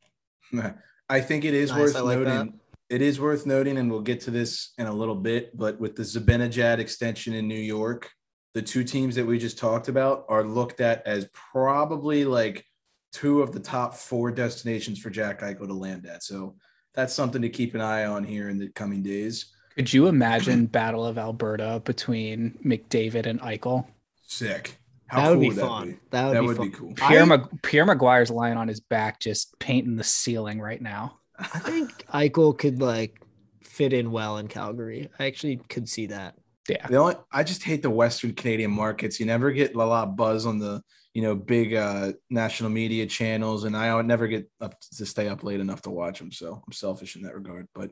I 1.08 1.20
think 1.20 1.44
it 1.44 1.54
is 1.54 1.70
Nice, 1.70 1.78
worth 1.78 1.94
like 2.02 2.18
noting. 2.18 2.60
It 2.88 3.00
is 3.00 3.20
worth 3.20 3.46
noting, 3.46 3.78
and 3.78 3.88
we'll 3.88 4.00
get 4.00 4.22
to 4.22 4.32
this 4.32 4.72
in 4.76 4.86
a 4.86 4.92
little 4.92 5.14
bit. 5.14 5.56
But 5.56 5.78
with 5.78 5.94
the 5.94 6.02
Zibanejad 6.02 6.78
extension 6.78 7.32
in 7.34 7.46
New 7.46 7.54
York, 7.54 8.10
the 8.54 8.62
two 8.62 8.82
teams 8.84 9.14
that 9.14 9.26
we 9.26 9.38
just 9.38 9.58
talked 9.58 9.88
about 9.88 10.24
are 10.28 10.42
looked 10.44 10.80
at 10.80 11.06
as 11.06 11.28
probably 11.32 12.24
like 12.24 12.64
two 13.12 13.42
of 13.42 13.52
the 13.52 13.60
top 13.60 13.94
four 13.94 14.30
destinations 14.30 14.98
for 14.98 15.10
Jack 15.10 15.40
Eichel 15.40 15.66
to 15.66 15.74
land 15.74 16.06
at. 16.06 16.22
So 16.22 16.56
that's 16.94 17.14
something 17.14 17.42
to 17.42 17.48
keep 17.48 17.74
an 17.74 17.80
eye 17.80 18.04
on 18.06 18.24
here 18.24 18.48
in 18.48 18.58
the 18.58 18.68
coming 18.70 19.02
days. 19.02 19.52
Could 19.76 19.92
you 19.92 20.08
imagine 20.08 20.66
Battle 20.72 21.04
of 21.06 21.18
Alberta 21.18 21.80
between 21.84 22.58
McDavid 22.64 23.26
and 23.26 23.40
Eichel? 23.40 23.86
Sick. 24.22 24.76
How 25.06 25.22
that 25.22 25.28
would 25.30 25.34
cool 25.34 25.40
be 25.40 25.48
would 25.48 25.56
that 25.56 25.66
fun. 25.66 25.88
be? 25.90 25.96
That 26.10 26.26
would, 26.26 26.36
That 26.36 26.40
be, 26.40 26.46
would 26.46 26.56
fun. 26.56 26.70
be 26.70 26.76
cool. 26.76 26.94
Pierre, 26.94 27.22
I- 27.22 27.26
Mag- 27.26 27.62
Pierre 27.62 27.86
McGuire's 27.86 28.30
lying 28.30 28.56
on 28.56 28.68
his 28.68 28.80
back, 28.80 29.18
just 29.20 29.58
painting 29.58 29.96
the 29.96 30.04
ceiling 30.04 30.60
right 30.60 30.80
now. 30.80 31.18
I 31.38 31.58
think 31.58 31.90
Eichel 32.12 32.56
could 32.56 32.80
like 32.82 33.20
fit 33.64 33.92
in 33.92 34.10
well 34.12 34.38
in 34.38 34.46
Calgary. 34.46 35.08
I 35.18 35.26
actually 35.26 35.56
could 35.68 35.88
see 35.88 36.06
that. 36.06 36.34
Yeah. 36.70 36.86
The 36.86 36.96
only 36.96 37.16
I 37.32 37.42
just 37.42 37.62
hate 37.62 37.82
the 37.82 37.90
Western 37.90 38.32
Canadian 38.32 38.70
markets. 38.70 39.18
You 39.18 39.26
never 39.26 39.50
get 39.50 39.74
a 39.74 39.78
lot 39.78 40.08
of 40.08 40.16
buzz 40.16 40.46
on 40.46 40.58
the 40.58 40.82
you 41.14 41.22
know 41.22 41.34
big 41.34 41.74
uh, 41.74 42.12
national 42.28 42.70
media 42.70 43.06
channels, 43.06 43.64
and 43.64 43.76
I 43.76 43.94
would 43.94 44.06
never 44.06 44.26
get 44.26 44.48
up 44.60 44.80
to 44.96 45.06
stay 45.06 45.28
up 45.28 45.42
late 45.42 45.60
enough 45.60 45.82
to 45.82 45.90
watch 45.90 46.18
them. 46.18 46.32
So 46.32 46.62
I'm 46.64 46.72
selfish 46.72 47.16
in 47.16 47.22
that 47.22 47.34
regard. 47.34 47.66
But 47.74 47.90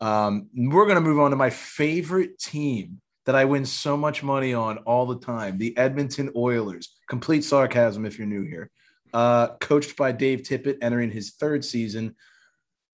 um, 0.00 0.48
we're 0.54 0.86
gonna 0.86 1.00
move 1.00 1.20
on 1.20 1.30
to 1.30 1.36
my 1.36 1.50
favorite 1.50 2.38
team 2.38 3.00
that 3.24 3.34
I 3.34 3.44
win 3.44 3.64
so 3.64 3.96
much 3.96 4.22
money 4.22 4.54
on 4.54 4.78
all 4.78 5.06
the 5.06 5.18
time: 5.18 5.58
the 5.58 5.76
Edmonton 5.76 6.30
Oilers. 6.36 6.94
Complete 7.08 7.44
sarcasm 7.44 8.06
if 8.06 8.18
you're 8.18 8.26
new 8.26 8.42
here. 8.42 8.70
Uh, 9.12 9.48
coached 9.60 9.96
by 9.96 10.12
Dave 10.12 10.42
Tippett, 10.42 10.78
entering 10.80 11.10
his 11.10 11.32
third 11.32 11.64
season. 11.64 12.14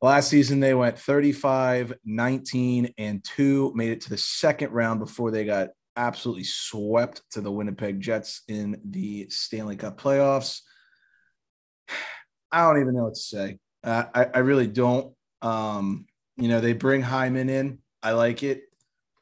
Last 0.00 0.28
season, 0.28 0.60
they 0.60 0.74
went 0.74 0.96
35, 0.96 1.92
19, 2.04 2.94
and 2.98 3.24
2, 3.24 3.72
made 3.74 3.90
it 3.90 4.00
to 4.02 4.10
the 4.10 4.18
second 4.18 4.72
round 4.72 5.00
before 5.00 5.32
they 5.32 5.44
got 5.44 5.70
absolutely 5.96 6.44
swept 6.44 7.22
to 7.32 7.40
the 7.40 7.50
Winnipeg 7.50 8.00
Jets 8.00 8.42
in 8.46 8.80
the 8.84 9.28
Stanley 9.28 9.76
Cup 9.76 10.00
playoffs. 10.00 10.60
I 12.52 12.62
don't 12.62 12.80
even 12.80 12.94
know 12.94 13.04
what 13.04 13.14
to 13.14 13.20
say. 13.20 13.58
Uh, 13.84 14.04
I, 14.14 14.24
I 14.34 14.38
really 14.38 14.68
don't. 14.68 15.12
Um, 15.42 16.06
you 16.36 16.48
know, 16.48 16.60
they 16.60 16.72
bring 16.72 17.02
Hyman 17.02 17.50
in. 17.50 17.78
I 18.02 18.12
like 18.12 18.42
it. 18.42 18.62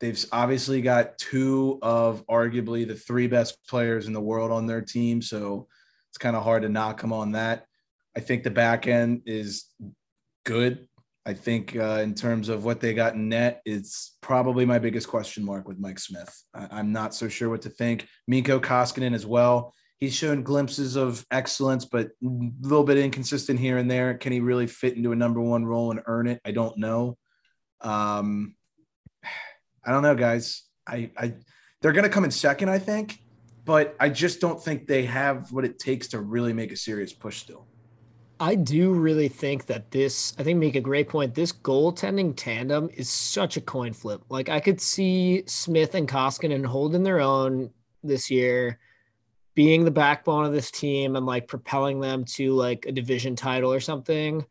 They've 0.01 0.23
obviously 0.31 0.83
got 0.83 1.17
two 1.17 1.79
of 1.81 2.27
arguably 2.27 2.87
the 2.87 2.95
three 2.95 3.27
best 3.27 3.67
players 3.67 4.07
in 4.07 4.13
the 4.13 4.21
world 4.21 4.53
on 4.53 4.67
their 4.67 4.83
team. 4.83 5.23
So 5.23 5.67
it's 6.11 6.19
kind 6.19 6.37
of 6.37 6.45
hard 6.45 6.63
to 6.63 6.69
knock 6.69 7.01
them 7.01 7.15
on 7.15 7.33
that. 7.33 7.65
I 8.15 8.21
think 8.21 8.45
the 8.45 8.51
back 8.51 8.87
end 8.87 9.23
is 9.25 9.65
good. 10.47 10.89
I 11.27 11.35
think 11.35 11.77
uh, 11.77 12.01
in 12.03 12.15
terms 12.15 12.49
of 12.49 12.65
what 12.65 12.81
they 12.81 12.95
got 12.95 13.15
in 13.15 13.29
net, 13.29 13.61
it's 13.67 14.17
probably 14.21 14.65
my 14.65 14.79
biggest 14.79 15.09
question 15.09 15.45
mark 15.45 15.67
with 15.67 15.79
Mike 15.79 15.99
Smith. 15.99 16.33
I- 16.55 16.69
I'm 16.71 16.93
not 16.93 17.15
so 17.15 17.29
sure 17.29 17.51
what 17.51 17.63
to 17.63 17.69
think. 17.69 18.07
Mikko 18.29 18.61
Koskinen 18.61 19.13
as 19.13 19.27
well. 19.27 19.75
He's 19.99 20.15
shown 20.15 20.43
glimpses 20.43 20.95
of 20.95 21.27
excellence, 21.33 21.85
but 21.85 22.07
a 22.23 22.51
little 22.61 22.85
bit 22.85 22.99
inconsistent 22.99 23.59
here 23.59 23.77
and 23.79 23.91
there. 23.91 24.15
Can 24.15 24.31
he 24.33 24.41
really 24.41 24.69
fit 24.69 24.95
into 24.95 25.13
a 25.13 25.17
number 25.17 25.41
one 25.41 25.67
role 25.67 25.91
and 25.91 26.01
earn 26.07 26.29
it? 26.29 26.41
I 26.45 26.53
don't 26.53 26.79
know. 26.79 27.19
Um, 27.81 28.55
I 29.85 29.91
don't 29.91 30.03
know, 30.03 30.15
guys. 30.15 30.63
I, 30.87 31.11
I 31.17 31.35
they're 31.83 31.93
going 31.93 32.05
to 32.05 32.11
come 32.11 32.25
in 32.25 32.31
second, 32.31 32.69
I 32.69 32.79
think, 32.79 33.19
but 33.65 33.97
I 33.99 34.11
just 34.11 34.41
don't 34.41 34.63
think 34.63 34.87
they 34.87 35.07
have 35.07 35.51
what 35.51 35.65
it 35.65 35.79
takes 35.79 36.09
to 36.09 36.21
really 36.21 36.53
make 36.53 36.71
a 36.73 36.77
serious 36.77 37.13
push 37.13 37.39
still. 37.39 37.67
I 38.39 38.55
do 38.55 38.93
really 38.93 39.29
think 39.29 39.67
that 39.67 39.91
this, 39.91 40.35
I 40.39 40.43
think, 40.43 40.59
make 40.59 40.75
a 40.75 40.81
great 40.81 41.09
point. 41.09 41.35
This 41.35 41.53
goaltending 41.53 42.35
tandem 42.37 42.91
is 42.93 43.09
such 43.09 43.57
a 43.57 43.63
coin 43.63 43.95
flip. 43.95 44.23
Like, 44.29 44.51
I 44.51 44.61
could 44.61 44.81
see 44.81 45.43
Smith 45.47 45.95
and 45.95 46.07
Koskinen 46.07 46.65
holding 46.65 47.03
their 47.03 47.21
own 47.21 47.71
this 48.03 48.31
year, 48.31 48.79
being 49.55 49.85
the 49.85 49.91
backbone 49.91 50.45
of 50.45 50.53
this 50.53 50.71
team 50.71 51.17
and 51.17 51.25
like 51.25 51.49
propelling 51.49 51.99
them 51.99 52.27
to 52.27 52.53
like 52.53 52.85
a 52.85 52.93
division 52.93 53.37
title 53.37 53.73
or 53.73 53.81
something. 53.81 54.45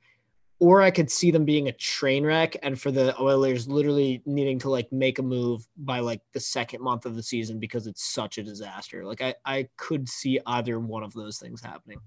Or 0.57 0.81
I 0.81 0.89
could 0.89 1.11
see 1.11 1.29
them 1.29 1.45
being 1.45 1.67
a 1.67 1.73
train 1.73 2.25
wreck 2.25 2.55
and 2.63 2.79
for 2.79 2.89
the 2.89 3.15
Oilers 3.21 3.67
literally 3.67 4.23
needing 4.25 4.57
to 4.59 4.69
like 4.69 4.91
make 4.91 5.19
a 5.19 5.21
move 5.21 5.67
by 5.77 5.99
like 5.99 6.21
the 6.33 6.39
second 6.39 6.81
month 6.81 7.05
of 7.05 7.15
the 7.15 7.21
season 7.21 7.59
because 7.59 7.85
it's 7.85 8.03
such 8.03 8.39
a 8.39 8.43
disaster. 8.43 9.05
Like, 9.05 9.21
I, 9.21 9.35
I 9.45 9.67
could 9.77 10.09
see 10.09 10.39
either 10.43 10.79
one 10.79 11.03
of 11.03 11.13
those 11.13 11.37
things 11.37 11.61
happening. 11.61 11.99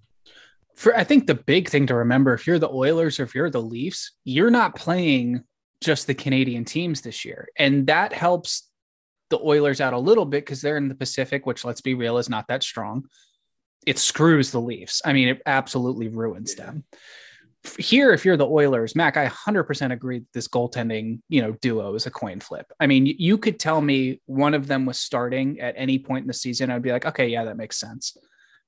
For 0.79 0.97
I 0.97 1.03
think 1.03 1.27
the 1.27 1.35
big 1.35 1.69
thing 1.69 1.89
to 1.89 1.97
remember 1.97 2.35
if 2.35 2.47
you're 2.47 2.61
the 2.61 2.71
Oilers 2.71 3.19
or 3.19 3.25
if 3.25 3.35
you're 3.35 3.51
the 3.51 3.61
Leafs, 3.61 4.13
you're 4.23 4.49
not 4.49 4.77
playing 4.77 5.43
just 5.81 6.07
the 6.07 6.15
Canadian 6.15 6.65
teams 6.65 7.01
this 7.01 7.25
year. 7.25 7.49
And 7.59 7.89
that 7.89 8.13
helps 8.13 8.69
the 9.31 9.41
Oilers 9.41 9.81
out 9.81 9.93
a 9.93 9.99
little 9.99 10.25
bit 10.25 10.47
because 10.47 10.63
they're 10.63 10.77
in 10.77 10.87
the 10.87 10.95
Pacific, 10.95 11.47
which 11.47 11.65
let's 11.65 11.81
be 11.81 11.95
real 11.95 12.17
is 12.19 12.29
not 12.29 12.47
that 12.47 12.63
strong. 12.63 13.07
It 13.87 13.99
screws 13.99 14.53
the 14.53 14.61
Leafs. 14.61 15.03
I 15.05 15.13
mean, 15.15 15.27
it 15.27 15.43
absolutely 15.47 16.07
ruins 16.07 16.55
Yeah. 16.57 16.67
them. 16.67 16.85
Here, 17.77 18.13
if 18.13 18.25
you're 18.25 18.37
the 18.37 18.47
Oilers, 18.47 18.95
Mac, 18.95 19.17
I 19.17 19.25
100% 19.25 19.91
agree 19.91 20.21
that 20.21 20.33
this 20.33 20.47
goaltending, 20.47 21.23
you 21.29 21.43
know, 21.43 21.57
duo 21.61 21.97
is 21.97 22.07
a 22.07 22.11
coin 22.13 22.39
flip. 22.39 22.73
I 22.79 22.87
mean, 22.87 23.05
you 23.05 23.37
could 23.37 23.59
tell 23.59 23.81
me 23.81 24.23
one 24.27 24.55
of 24.55 24.69
them 24.69 24.87
was 24.87 24.97
starting 24.97 25.59
at 25.59 25.75
any 25.77 25.99
point 25.99 26.23
in 26.23 26.29
the 26.29 26.35
season. 26.35 26.71
I'd 26.71 26.83
be 26.83 26.93
like, 26.93 27.05
okay, 27.05 27.27
yeah, 27.27 27.43
that 27.43 27.57
makes 27.57 27.81
sense 27.81 28.17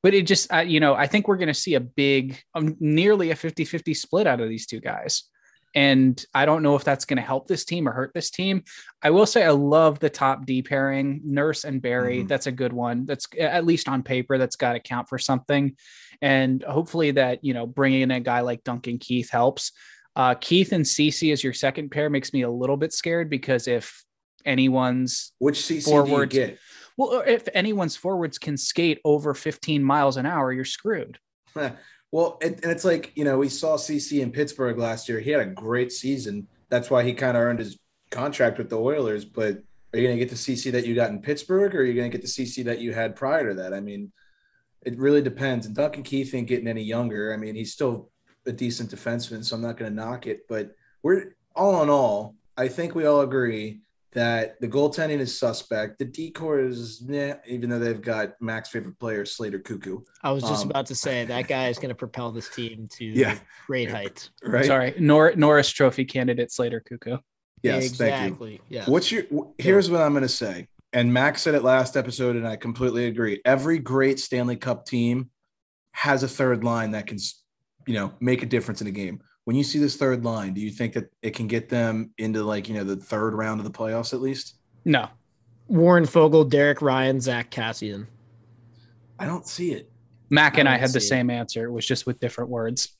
but 0.03 0.15
it 0.15 0.27
just 0.27 0.53
uh, 0.53 0.59
you 0.59 0.81
know 0.81 0.95
i 0.95 1.07
think 1.07 1.29
we're 1.29 1.37
going 1.37 1.49
to 1.49 1.55
see 1.55 1.75
a 1.75 1.81
big 1.81 2.41
um, 2.55 2.77
nearly 2.81 3.31
a 3.31 3.35
50-50 3.35 3.97
split 3.97 4.27
out 4.27 4.41
of 4.41 4.49
these 4.49 4.67
two 4.67 4.81
guys. 4.81 5.25
And 5.73 6.21
i 6.35 6.47
don't 6.47 6.65
know 6.65 6.75
if 6.75 6.83
that's 6.83 7.05
going 7.05 7.19
to 7.19 7.23
help 7.23 7.47
this 7.47 7.65
team 7.65 7.89
or 7.89 7.93
hurt 7.93 8.11
this 8.13 8.31
team. 8.31 8.65
I 9.03 9.11
will 9.11 9.27
say 9.27 9.45
i 9.45 9.51
love 9.51 10.01
the 10.01 10.11
top 10.11 10.45
d 10.45 10.63
pairing 10.63 11.21
nurse 11.25 11.63
and 11.65 11.81
Barrie. 11.81 12.25
Mhm. 12.25 12.29
that's 12.29 12.49
a 12.49 12.53
good 12.53 12.73
one. 12.73 13.07
That's 13.07 13.29
at 13.39 13.65
least 13.65 13.89
on 13.89 14.03
paper 14.03 14.37
that's 14.37 14.57
got 14.57 14.73
to 14.73 14.81
count 14.81 15.09
for 15.09 15.19
something. 15.19 15.77
And 16.21 16.65
hopefully 16.65 17.13
that 17.13 17.45
you 17.45 17.55
know 17.55 17.67
bringing 17.67 18.03
in 18.03 18.11
a 18.11 18.19
guy 18.19 18.41
like 18.41 18.65
duncan 18.65 18.99
keith 18.99 19.31
helps. 19.31 19.71
Uh, 20.17 20.35
keith 20.35 20.73
and 20.73 20.85
cc 20.85 21.33
as 21.33 21.45
your 21.45 21.53
second 21.53 21.91
pair 21.91 22.11
makes 22.11 22.33
me 22.33 22.43
a 22.43 22.51
little 22.51 22.77
bit 22.77 22.93
scared 22.93 23.31
because 23.31 23.69
if 23.69 24.05
anyone's 24.45 25.33
Which 25.39 25.61
CC 25.61 26.05
do 26.05 26.11
you 26.11 26.27
get? 26.27 26.59
Well 26.97 27.23
if 27.27 27.49
anyone's 27.55 27.97
forwards 27.97 28.39
can 28.39 28.57
skate 28.57 29.01
over 29.05 29.35
15 29.35 29.83
miles 29.83 30.17
an 30.17 30.27
hour 30.27 30.53
you're 30.53 30.65
screwed 30.65 31.19
well, 32.12 32.39
and, 32.43 32.55
and 32.62 32.73
it's 32.73 32.85
like, 32.85 33.12
you 33.15 33.25
know, 33.25 33.39
we 33.39 33.49
saw 33.49 33.77
CC 33.77 34.21
in 34.21 34.33
Pittsburgh 34.33 34.79
last 34.79 35.09
year. 35.09 35.21
He 35.21 35.31
had 35.31 35.41
a 35.41 35.47
great 35.47 35.93
season. 35.93 36.47
That's 36.69 36.91
why 36.91 37.03
he 37.03 37.12
kind 37.12 37.37
of 37.37 37.43
earned 37.43 37.59
his 37.59 37.79
contract 38.11 38.59
with 38.59 38.71
the 38.71 38.79
Oilers. 38.79 39.25
But 39.25 39.62
Are 39.93 39.99
you 39.99 40.07
going 40.07 40.19
to 40.19 40.25
get 40.25 40.31
the 40.31 40.37
CC 40.37 40.73
that 40.73 40.87
you 40.87 40.95
got 40.95 41.11
in 41.11 41.21
Pittsburgh, 41.21 41.75
or 41.75 41.81
are 41.81 41.85
you 41.85 41.95
going 41.95 42.11
to 42.11 42.17
get 42.17 42.25
the 42.25 42.29
CC 42.33 42.65
that 42.65 42.81
you 42.81 42.93
had 42.93 43.17
prior 43.17 43.49
to 43.49 43.55
that? 43.55 43.75
I 43.75 43.81
mean, 43.81 44.12
it 44.83 44.99
really 44.99 45.23
depends. 45.23 45.67
And 45.67 45.75
Duncan 45.75 46.03
Keith 46.03 46.35
ain't 46.35 46.49
getting 46.49 46.69
any 46.69 46.83
younger. 46.83 47.33
I 47.33 47.37
mean, 47.37 47.55
he's 47.55 47.73
still 47.73 48.11
a 48.47 48.53
decent 48.53 48.91
defenseman, 48.91 49.45
so 49.45 49.57
I'm 49.57 49.62
not 49.62 49.77
going 49.77 49.91
to 49.91 49.97
knock 49.97 50.27
it. 50.27 50.49
But 50.49 50.75
we're 51.03 51.37
all 51.55 51.83
in 51.83 51.91
all, 51.91 52.35
I 52.57 52.69
think 52.69 52.95
we 52.95 53.07
all 53.07 53.21
agree 53.21 53.81
that 54.12 54.61
the 54.61 54.66
goaltending 54.69 55.19
is 55.20 55.39
suspect. 55.39 55.99
The 55.99 56.05
decor 56.05 56.59
is, 56.61 57.05
yeah, 57.09 57.37
even 57.47 57.70
though 57.70 57.78
they've 57.78 58.01
got 58.01 58.32
Mac's 58.41 58.69
favorite 58.69 58.99
player, 58.99 59.24
Slater 59.24 59.59
Koekkoek. 59.61 60.03
I 60.23 60.32
was 60.32 60.43
just 60.43 60.65
Um, 60.65 60.70
about 60.70 60.87
to 60.87 60.95
say 60.97 61.24
that 61.27 61.47
guy 61.47 61.69
is 61.69 61.78
going 61.78 61.91
to 61.91 61.95
propel 61.95 62.32
this 62.32 62.49
team 62.49 62.89
to 62.99 63.05
Yeah. 63.05 63.39
great 63.66 63.91
heights. 63.91 64.31
Right? 64.43 64.65
Sorry, 64.66 64.95
Nor- 64.99 65.35
Norris 65.37 65.70
Trophy 65.70 66.05
candidate 66.05 66.51
Slater 66.51 66.82
Koekkoek. 66.91 67.20
Yes, 67.62 67.91
thank 67.97 68.11
you. 68.12 68.16
exactly. 68.27 68.61
Yeah. 68.69 68.85
What's 68.87 69.12
your? 69.12 69.23
wh- 69.24 69.51
Here's 69.59 69.91
what 69.91 70.01
I'm 70.01 70.12
going 70.12 70.23
to 70.23 70.28
say, 70.28 70.66
and 70.93 71.12
Max 71.12 71.43
said 71.43 71.55
it 71.55 71.62
last 71.62 71.97
episode, 71.97 72.35
and 72.37 72.49
I 72.49 72.57
completely 72.57 73.07
agree. 73.07 73.41
Every 73.45 73.78
great 73.78 74.19
Stanley 74.19 74.57
Cup 74.57 74.87
team 74.87 75.31
has 75.93 76.23
a 76.23 76.28
third 76.28 76.65
line 76.65 76.93
that 76.93 77.07
can, 77.07 77.19
you 77.87 77.95
know, 77.95 78.15
make 78.19 78.43
a 78.43 78.47
difference 78.47 78.81
in 78.81 78.87
a 78.87 78.91
game. 78.91 79.20
When 79.51 79.57
you 79.57 79.65
see 79.65 79.81
this 79.81 79.97
third 79.97 80.25
line, 80.25 80.55
do 80.55 80.61
you 80.61 80.71
think 80.71 80.93
that 80.93 81.11
it 81.23 81.35
can 81.35 81.49
get 81.49 81.69
them 81.69 82.15
into 82.19 82.45
like 82.45 82.69
you 82.69 82.75
know 82.77 82.85
the 82.85 82.95
third 82.95 83.35
round 83.35 83.59
of 83.59 83.65
the 83.65 83.71
playoffs 83.73 84.13
at 84.15 84.21
least? 84.21 84.55
No, 84.85 85.09
Warren 85.67 86.05
Foegele, 86.05 86.49
Derek 86.49 86.81
Ryan, 86.81 87.21
Zack 87.21 87.51
Kassian. 87.51 88.07
I 89.19 89.27
don't 89.27 89.45
see 89.49 89.73
it. 89.73 89.91
Mac 90.31 90.57
and 90.57 90.69
I 90.69 90.75
I, 90.75 90.79
had 90.79 90.91
the 90.91 91.01
see 91.01 91.07
it. 91.07 91.09
same 91.09 91.31
answer. 91.31 91.65
It 91.65 91.73
was 91.73 91.85
just 91.85 92.07
with 92.07 92.21
different 92.21 92.49
words. 92.49 92.91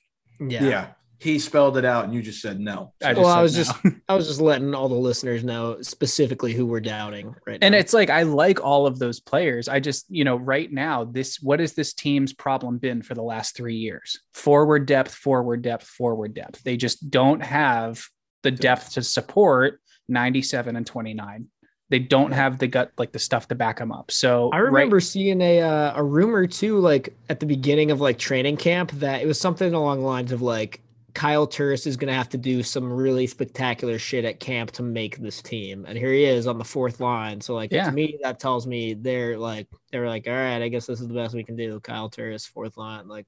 Yeah. 0.41 0.65
Yeah. 0.65 0.87
He 1.21 1.39
spelled 1.39 1.77
it 1.77 1.85
out, 1.85 2.05
and 2.07 2.15
you 2.15 2.23
just 2.23 2.41
said 2.41 2.59
no. 2.59 2.95
I 3.05 3.13
well, 3.13 3.27
I 3.27 3.43
was 3.43 3.55
said 3.55 3.67
just. 3.67 3.97
I 4.09 4.15
was 4.15 4.27
just 4.27 4.41
letting 4.41 4.75
all 4.75 4.89
the 4.89 4.95
listeners 4.95 5.45
know 5.45 5.83
specifically 5.83 6.55
who 6.55 6.65
we're 6.65 6.81
doubting 6.81 7.35
right 7.47 7.59
and 7.61 7.73
now. 7.73 7.79
it's 7.79 7.93
like 7.93 8.09
I 8.09 8.23
like 8.23 8.65
all 8.65 8.87
of 8.87 8.99
those 8.99 9.21
players. 9.21 9.69
I 9.69 9.81
just, 9.81 10.07
you 10.09 10.25
know, 10.25 10.37
right 10.37 10.73
now, 10.73 11.05
this 11.05 11.37
what 11.43 11.61
has 11.61 11.75
this 11.75 11.93
team's 11.93 12.33
problem 12.33 12.79
been 12.79 13.03
for 13.03 13.15
the 13.15 13.23
last 13.23 13.55
three 13.55 13.77
years? 13.77 14.19
Forward 14.33 14.87
depth, 14.87 15.15
forward 15.15 15.61
depth, 15.61 15.87
forward 15.87 16.33
depth. 16.33 16.63
They 16.63 16.79
just 16.79 17.11
don't 17.11 17.43
have 17.43 18.03
the 18.43 18.51
depth 18.51 18.95
to 18.95 19.03
support 19.03 19.79
97 20.09 20.75
and 20.75 20.87
29. 20.87 21.49
They 21.91 21.99
don't 21.99 22.33
have 22.33 22.59
the 22.59 22.67
gut, 22.67 22.93
like 22.97 23.13
the 23.13 23.19
stuff 23.19 23.49
to 23.49 23.55
back 23.55 23.79
them 23.79 23.93
up. 23.93 24.11
So 24.11 24.49
I 24.55 24.57
right- 24.61 24.73
remember 24.73 25.01
seeing 25.01 25.43
a 25.43 25.61
uh, 25.61 25.93
a 25.97 26.03
rumor 26.03 26.47
too, 26.47 26.79
like 26.79 27.15
at 27.29 27.41
the 27.41 27.47
beginning 27.47 27.91
of 27.91 28.01
like 28.01 28.17
training 28.17 28.57
camp, 28.57 28.93
that 28.93 29.21
it 29.21 29.27
was 29.27 29.39
something 29.39 29.75
along 29.75 30.01
the 30.01 30.07
lines 30.07 30.33
of 30.33 30.41
like 30.41 30.81
Kyle 31.15 31.47
Turris 31.47 31.87
is 31.87 31.97
going 31.97 32.09
to 32.09 32.15
have 32.15 32.29
to 32.31 32.39
do 32.39 32.63
some 32.63 32.93
really 32.93 33.27
spectacular 33.27 33.99
shit 33.99 34.25
at 34.25 34.41
camp 34.41 34.71
to 34.73 34.83
make 34.83 35.19
this 35.19 35.43
team, 35.43 35.85
and 35.87 35.97
here 35.97 36.13
he 36.13 36.25
is 36.25 36.47
on 36.47 36.59
the 36.59 36.65
fourth 36.65 37.01
line. 37.01 37.41
So 37.41 37.55
like 37.55 37.73
Yeah. 37.73 37.87
to 37.87 37.93
me, 37.93 38.19
that 38.23 38.41
tells 38.41 38.67
me 38.67 38.95
they're 38.95 39.39
like 39.39 39.69
they're 39.93 40.09
like, 40.09 40.27
all 40.27 40.33
right, 40.35 40.63
I 40.63 40.69
guess 40.69 40.87
this 40.87 41.01
is 41.01 41.09
the 41.09 41.15
best 41.15 41.35
we 41.35 41.45
can 41.45 41.57
do. 41.57 41.81
Kyle 41.81 42.09
Turris, 42.09 42.47
fourth 42.47 42.77
line, 42.77 43.09
like 43.09 43.27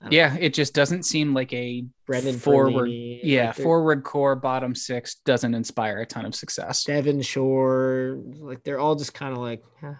I 0.00 0.04
don't 0.06 0.12
know. 0.12 0.16
yeah, 0.16 0.36
it 0.38 0.52
just 0.54 0.74
doesn't 0.74 1.04
seem 1.04 1.32
like 1.32 1.52
a 1.52 1.84
Brendan 2.06 2.38
forward. 2.38 2.88
Perlini, 2.88 3.20
yeah, 3.22 3.46
like, 3.46 3.56
forward 3.56 4.04
core, 4.04 4.36
bottom 4.36 4.74
six 4.74 5.14
doesn't 5.24 5.54
inspire 5.54 6.00
a 6.00 6.06
ton 6.06 6.26
of 6.26 6.34
success. 6.34 6.84
Devin 6.84 7.22
Shore, 7.22 8.18
like 8.38 8.62
they're 8.64 8.78
all 8.80 8.96
just 8.96 9.14
kind 9.14 9.32
of 9.32 9.38
like, 9.38 9.62
huh. 9.80 9.94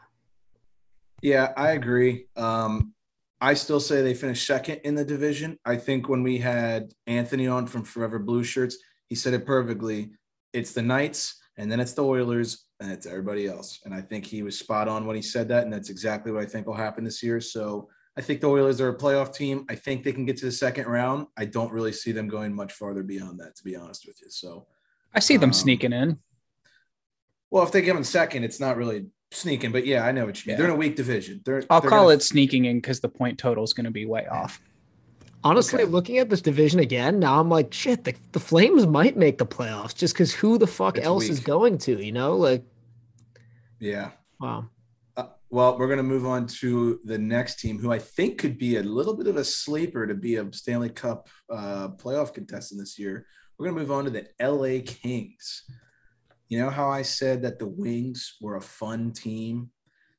Yeah, 1.22 1.52
I 1.56 1.70
agree. 1.70 2.26
Um, 2.36 2.92
I 3.40 3.54
still 3.54 3.80
say 3.80 4.02
they 4.02 4.14
finished 4.14 4.46
second 4.46 4.80
in 4.84 4.94
the 4.94 5.04
division. 5.04 5.58
I 5.64 5.76
think 5.76 6.08
when 6.08 6.22
we 6.22 6.38
had 6.38 6.92
Anthony 7.06 7.46
on 7.46 7.66
from 7.66 7.84
Forever 7.84 8.18
Blue 8.18 8.44
Shirts, 8.44 8.78
he 9.08 9.14
said 9.14 9.34
it 9.34 9.44
perfectly. 9.44 10.12
It's 10.52 10.72
the 10.72 10.82
Knights, 10.82 11.40
and 11.58 11.70
then 11.70 11.80
it's 11.80 11.92
the 11.92 12.04
Oilers, 12.04 12.64
and 12.80 12.90
it's 12.90 13.06
everybody 13.06 13.46
else. 13.46 13.80
And 13.84 13.92
I 13.92 14.00
think 14.00 14.24
he 14.24 14.42
was 14.42 14.58
spot 14.58 14.88
on 14.88 15.04
when 15.06 15.16
he 15.16 15.22
said 15.22 15.48
that, 15.48 15.64
and 15.64 15.72
that's 15.72 15.90
exactly 15.90 16.32
what 16.32 16.42
I 16.42 16.46
think 16.46 16.66
will 16.66 16.74
happen 16.74 17.04
this 17.04 17.22
year. 17.22 17.40
So 17.40 17.88
I 18.16 18.20
think 18.22 18.40
the 18.40 18.48
Oilers 18.48 18.80
are 18.80 18.90
a 18.90 18.96
playoff 18.96 19.34
team. 19.34 19.66
I 19.68 19.74
think 19.74 20.04
they 20.04 20.12
can 20.12 20.24
get 20.24 20.36
to 20.38 20.46
the 20.46 20.52
second 20.52 20.86
round. 20.86 21.26
I 21.36 21.44
don't 21.44 21.72
really 21.72 21.92
see 21.92 22.12
them 22.12 22.28
going 22.28 22.54
much 22.54 22.72
farther 22.72 23.02
beyond 23.02 23.40
that, 23.40 23.56
to 23.56 23.64
be 23.64 23.74
honest 23.76 24.06
with 24.06 24.16
you. 24.22 24.30
So, 24.30 24.66
I 25.12 25.18
see 25.20 25.36
them 25.36 25.50
Um, 25.50 25.54
sneaking 25.54 25.92
in. 25.92 26.18
well, 27.50 27.64
if 27.64 27.72
they 27.72 27.82
give 27.82 27.94
them 27.94 28.04
second, 28.04 28.44
it's 28.44 28.60
not 28.60 28.76
really 28.76 29.06
sneaking, 29.34 29.72
but 29.72 29.86
yeah, 29.86 30.04
I 30.04 30.12
know 30.12 30.26
what 30.26 30.44
you 30.44 30.50
mean. 30.50 30.54
Yeah. 30.54 30.58
They're 30.58 30.66
in 30.70 30.74
a 30.74 30.78
weak 30.78 30.96
division. 30.96 31.40
They're, 31.44 31.62
I'll 31.70 31.80
they're 31.80 31.90
call 31.90 32.04
gonna- 32.04 32.16
it 32.16 32.22
sneaking 32.22 32.64
in 32.66 32.78
because 32.78 33.00
the 33.00 33.08
point 33.08 33.38
total 33.38 33.64
is 33.64 33.72
going 33.72 33.84
to 33.84 33.90
be 33.90 34.06
way 34.06 34.26
off. 34.26 34.60
Honestly, 35.42 35.82
Okay. 35.82 35.90
looking 35.92 36.18
at 36.18 36.30
this 36.30 36.40
division 36.40 36.80
again, 36.80 37.18
now 37.18 37.38
I'm 37.38 37.50
like, 37.50 37.72
shit, 37.72 38.04
the, 38.04 38.14
the 38.32 38.40
Flames 38.40 38.86
might 38.86 39.16
make 39.16 39.36
the 39.36 39.44
playoffs 39.44 39.94
just 39.94 40.14
because 40.14 40.32
who 40.32 40.56
the 40.56 40.66
fuck 40.66 40.96
It's 40.96 41.04
else 41.06 41.28
is 41.28 41.40
going 41.40 41.76
to, 41.78 42.02
you 42.02 42.12
know? 42.12 42.34
Like, 42.36 42.64
Yeah. 43.78 44.12
wow. 44.40 44.70
Uh, 45.16 45.26
well, 45.50 45.78
we're 45.78 45.86
going 45.86 45.98
to 45.98 46.02
move 46.02 46.24
on 46.24 46.46
to 46.60 46.98
the 47.04 47.18
next 47.18 47.60
team, 47.60 47.78
who 47.78 47.92
I 47.92 47.98
think 47.98 48.38
could 48.38 48.56
be 48.58 48.76
a 48.78 48.82
little 48.82 49.14
bit 49.14 49.26
of 49.26 49.36
a 49.36 49.44
sleeper 49.44 50.06
to 50.06 50.14
be 50.14 50.36
a 50.36 50.50
Stanley 50.52 50.88
Cup 50.88 51.28
uh, 51.50 51.88
playoff 51.88 52.32
contestant 52.32 52.80
this 52.80 52.98
year. 52.98 53.26
We're 53.58 53.66
going 53.66 53.76
to 53.76 53.80
move 53.82 53.92
on 53.92 54.04
to 54.04 54.10
the 54.10 54.26
LA 54.40 54.80
Kings. 54.84 55.64
You 56.48 56.58
know 56.58 56.70
how 56.70 56.88
I 56.88 57.02
said 57.02 57.42
that 57.42 57.58
the 57.58 57.66
Wings 57.66 58.36
were 58.40 58.56
a 58.56 58.60
fun 58.60 59.12
team? 59.12 59.70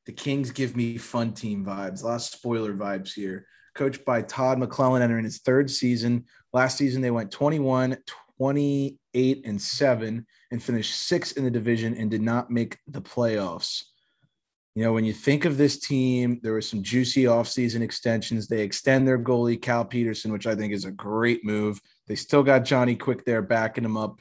The 0.06 0.12
Kings 0.12 0.52
give 0.52 0.76
me 0.76 0.98
fun 0.98 1.34
team 1.34 1.66
vibes. 1.66 2.04
A 2.04 2.08
lot 2.08 2.16
of 2.16 2.22
spoiler 2.22 2.74
vibes 2.74 3.14
here. 3.14 3.48
Coached 3.74 4.06
by 4.06 4.22
Todd 4.22 4.58
McLellan, 4.58 5.02
entering 5.02 5.26
his 5.26 5.40
third 5.40 5.70
season. 5.70 6.26
Last 6.54 6.78
season, 6.78 7.02
they 7.02 7.12
went 7.12 7.32
21, 7.32 7.98
28, 8.38 9.46
and 9.46 9.62
7 9.62 10.26
and 10.52 10.64
finished 10.64 10.96
sixth 10.96 11.38
in 11.38 11.44
the 11.44 11.52
division 11.52 11.96
and 11.96 12.10
did 12.10 12.22
not 12.22 12.50
make 12.50 12.78
the 12.88 13.02
playoffs. 13.02 13.84
You 14.76 14.84
know, 14.84 14.92
when 14.92 15.06
you 15.06 15.14
think 15.14 15.46
of 15.46 15.58
this 15.58 15.80
team, 15.80 16.40
there 16.44 16.52
were 16.52 16.62
some 16.62 16.84
juicy 16.84 17.24
offseason 17.24 17.82
extensions. 17.82 18.48
They 18.48 18.62
extend 18.62 19.08
their 19.08 19.18
goalie, 19.18 19.62
Cal 19.62 19.86
Petersen, 19.86 20.34
which 20.34 20.48
I 20.48 20.56
think 20.56 20.74
is 20.74 20.84
a 20.84 20.92
great 20.92 21.46
move. 21.46 21.80
They 22.08 22.16
still 22.16 22.44
got 22.44 22.66
Johnny 22.66 22.96
Quick 22.96 23.24
there 23.24 23.42
backing 23.42 23.86
him 23.86 23.96
up. 23.96 24.20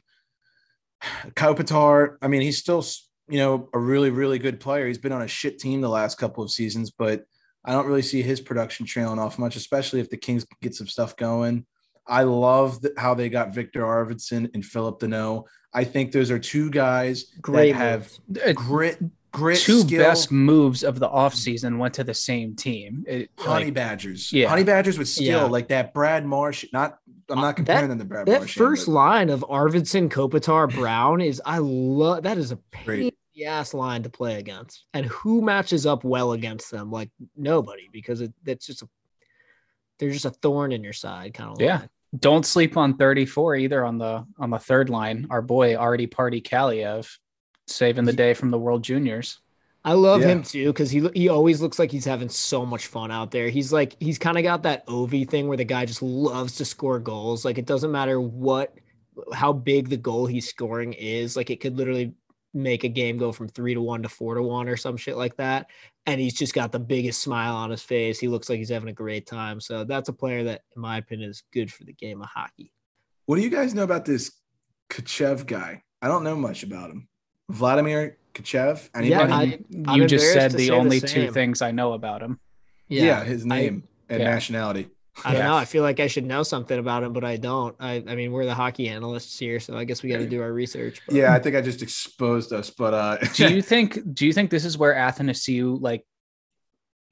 Kopitar, 1.34 2.16
I 2.22 2.28
mean, 2.28 2.40
he's 2.42 2.58
still, 2.58 2.84
you 3.28 3.38
know, 3.38 3.68
a 3.72 3.78
really, 3.78 4.10
really 4.10 4.38
good 4.38 4.60
player. 4.60 4.86
He's 4.86 4.98
been 4.98 5.12
on 5.12 5.22
a 5.22 5.28
shit 5.28 5.58
team 5.58 5.80
the 5.80 5.88
last 5.88 6.18
couple 6.18 6.44
of 6.44 6.50
seasons, 6.50 6.90
but 6.90 7.24
I 7.64 7.72
don't 7.72 7.86
really 7.86 8.02
see 8.02 8.22
his 8.22 8.40
production 8.40 8.86
trailing 8.86 9.18
off 9.18 9.38
much, 9.38 9.56
especially 9.56 10.00
if 10.00 10.10
the 10.10 10.16
Kings 10.16 10.46
get 10.60 10.74
some 10.74 10.86
stuff 10.86 11.16
going. 11.16 11.66
I 12.06 12.24
love 12.24 12.82
the, 12.82 12.92
how 12.98 13.14
they 13.14 13.30
got 13.30 13.54
Viktor 13.54 13.80
Arvidsson 13.82 14.50
and 14.54 14.64
Phillip 14.64 15.00
Danault. 15.00 15.44
I 15.72 15.84
think 15.84 16.12
those 16.12 16.30
are 16.30 16.38
two 16.38 16.70
guys 16.70 17.32
Great 17.40 17.72
that 17.72 17.78
have 17.78 18.10
moves. 18.28 18.42
Uh, 18.46 18.52
grit, 18.52 18.98
grit, 19.32 19.58
Two 19.58 19.80
skill. 19.80 20.02
best 20.02 20.30
moves 20.30 20.84
of 20.84 21.00
the 21.00 21.08
offseason 21.08 21.78
went 21.78 21.94
to 21.94 22.04
the 22.04 22.12
same 22.14 22.54
team. 22.54 23.04
It, 23.08 23.30
Honey 23.38 23.66
like, 23.66 23.74
Badgers. 23.74 24.30
Yeah. 24.32 24.48
Honey 24.48 24.64
Badgers 24.64 24.98
with 24.98 25.08
skill, 25.08 25.26
Yeah. 25.26 25.44
like 25.44 25.68
that 25.68 25.94
Brad 25.94 26.26
Marsh. 26.26 26.66
Not 26.74 26.98
I'm 27.30 27.38
uh, 27.38 27.42
not 27.42 27.56
comparing 27.56 27.88
them 27.88 27.98
to 27.98 28.04
Brad 28.04 28.26
That 28.26 28.40
Marsh. 28.40 28.56
first 28.56 28.88
line 28.88 29.30
of 29.30 29.44
Arvidsson, 29.48 30.08
Kopitar, 30.08 30.72
Brown 30.74 31.20
is, 31.20 31.40
I 31.44 31.58
love 31.58 32.24
that 32.24 32.38
is 32.38 32.52
a 32.52 32.56
pain 32.70 33.04
in 33.04 33.12
the 33.34 33.46
ass 33.46 33.74
line 33.74 34.02
to 34.02 34.10
play 34.10 34.38
against. 34.38 34.84
And 34.92 35.06
who 35.06 35.40
matches 35.42 35.86
up 35.86 36.04
well 36.04 36.32
against 36.32 36.70
them? 36.70 36.90
Like 36.90 37.10
nobody, 37.36 37.88
because 37.92 38.20
it, 38.20 38.32
it's 38.46 38.66
just 38.66 38.82
a, 38.82 38.88
they're 39.98 40.10
just 40.10 40.24
a 40.24 40.30
thorn 40.30 40.72
in 40.72 40.84
your 40.84 40.92
side, 40.92 41.34
kind 41.34 41.50
of. 41.52 41.60
Yeah. 41.60 41.82
don't 42.18 42.44
sleep 42.44 42.76
on 42.76 42.96
34 42.96 43.56
either 43.56 43.84
on 43.84 43.98
the 43.98 44.26
on 44.38 44.50
the 44.50 44.58
third 44.58 44.90
line. 44.90 45.26
Our 45.30 45.42
boy 45.42 45.76
Artie 45.76 46.06
Party 46.06 46.40
Kaliyev 46.40 47.08
saving 47.66 48.04
the 48.04 48.12
day 48.12 48.34
from 48.34 48.50
the 48.50 48.58
World 48.58 48.82
Juniors. 48.82 49.40
I 49.86 49.92
love 49.92 50.22
Yeah. 50.22 50.28
him 50.28 50.42
too 50.42 50.66
because 50.72 50.90
he 50.90 51.08
he 51.14 51.28
always 51.28 51.60
looks 51.60 51.78
like 51.78 51.90
he's 51.90 52.06
having 52.06 52.28
so 52.30 52.64
much 52.64 52.86
fun 52.86 53.10
out 53.10 53.30
there. 53.30 53.48
He's 53.50 53.72
like 53.72 53.96
he's 54.00 54.18
kind 54.18 54.38
of 54.38 54.42
got 54.42 54.62
that 54.62 54.86
Ovi 54.86 55.28
thing 55.28 55.46
where 55.48 55.56
the 55.58 55.64
guy 55.64 55.84
just 55.84 56.02
loves 56.02 56.56
to 56.56 56.64
score 56.64 56.98
goals. 56.98 57.44
Like 57.44 57.58
it 57.58 57.66
doesn't 57.66 57.92
matter 57.92 58.20
what 58.20 58.74
how 59.32 59.52
big 59.52 59.90
the 59.90 59.96
goal 59.96 60.26
he's 60.26 60.48
scoring 60.48 60.92
is. 60.94 61.36
Like 61.36 61.50
it 61.50 61.60
could 61.60 61.76
literally 61.76 62.14
make 62.54 62.84
a 62.84 62.88
game 62.88 63.18
go 63.18 63.30
from 63.32 63.48
three 63.48 63.74
to 63.74 63.80
one 63.82 64.02
to 64.02 64.08
four 64.08 64.34
to 64.36 64.42
one 64.42 64.68
or 64.68 64.76
some 64.76 64.96
shit 64.96 65.16
like 65.16 65.36
that. 65.36 65.66
And 66.06 66.20
he's 66.20 66.34
just 66.34 66.54
got 66.54 66.72
the 66.72 66.78
biggest 66.78 67.20
smile 67.20 67.54
on 67.56 67.70
his 67.70 67.82
face. 67.82 68.18
He 68.18 68.28
looks 68.28 68.48
like 68.48 68.58
he's 68.58 68.68
having 68.70 68.88
a 68.88 68.92
great 68.92 69.26
time. 69.26 69.60
So 69.60 69.84
that's 69.84 70.08
a 70.08 70.12
player 70.12 70.44
that, 70.44 70.62
in 70.76 70.82
my 70.82 70.98
opinion, 70.98 71.30
is 71.30 71.42
good 71.52 71.72
for 71.72 71.84
the 71.84 71.92
game 71.94 72.20
of 72.22 72.28
hockey. 72.28 72.72
What 73.26 73.36
do 73.36 73.42
you 73.42 73.50
guys 73.50 73.74
know 73.74 73.82
about 73.84 74.04
this 74.04 74.30
Tkachev 74.90 75.46
guy? 75.46 75.82
I 76.02 76.08
don't 76.08 76.24
know 76.24 76.36
much 76.36 76.62
about 76.62 76.90
him. 76.90 77.08
Vladimir 77.50 78.18
Tkachev. 78.34 78.90
Yeah, 79.02 79.20
Anybody? 79.20 79.32
I- 79.32 79.90
I'm 79.92 80.00
you 80.00 80.06
just 80.06 80.32
said 80.32 80.52
the 80.52 80.58
say 80.58 80.68
the 80.68 80.74
only 80.74 81.00
two 81.00 81.30
things 81.30 81.62
I 81.62 81.70
know 81.70 81.92
about 81.92 82.22
him. 82.22 82.38
yeah, 82.88 83.24
his 83.24 83.44
I- 83.44 83.48
name 83.48 83.84
and 84.08 84.20
yeah. 84.20 84.30
nationality. 84.30 84.88
I 85.24 85.30
don't 85.30 85.42
Yeah. 85.42 85.46
know. 85.46 85.56
I 85.56 85.64
feel 85.64 85.84
like 85.84 86.00
I 86.00 86.08
should 86.08 86.26
know 86.26 86.42
something 86.42 86.76
about 86.76 87.04
him, 87.04 87.12
but 87.12 87.22
I 87.22 87.36
don't. 87.36 87.76
I, 87.78 88.02
I 88.08 88.16
mean, 88.16 88.32
we're 88.32 88.46
the 88.46 88.54
hockey 88.54 88.88
analysts 88.88 89.38
here, 89.38 89.60
so 89.60 89.76
I 89.76 89.84
guess 89.84 90.02
we 90.02 90.08
got 90.10 90.18
to 90.18 90.28
do 90.28 90.42
our 90.42 90.52
research. 90.52 91.00
but- 91.06 91.14
Yeah, 91.14 91.32
I 91.32 91.38
think 91.38 91.54
I 91.54 91.60
just 91.60 91.82
exposed 91.82 92.52
us, 92.52 92.70
but 92.70 92.94
uh 92.94 93.16
Do 93.34 93.54
you 93.54 93.62
think 93.72 94.12
do 94.12 94.26
you 94.26 94.32
think 94.32 94.50
this 94.50 94.64
is 94.64 94.76
where 94.76 94.92
Athanasiu 94.94 95.80
like 95.80 96.04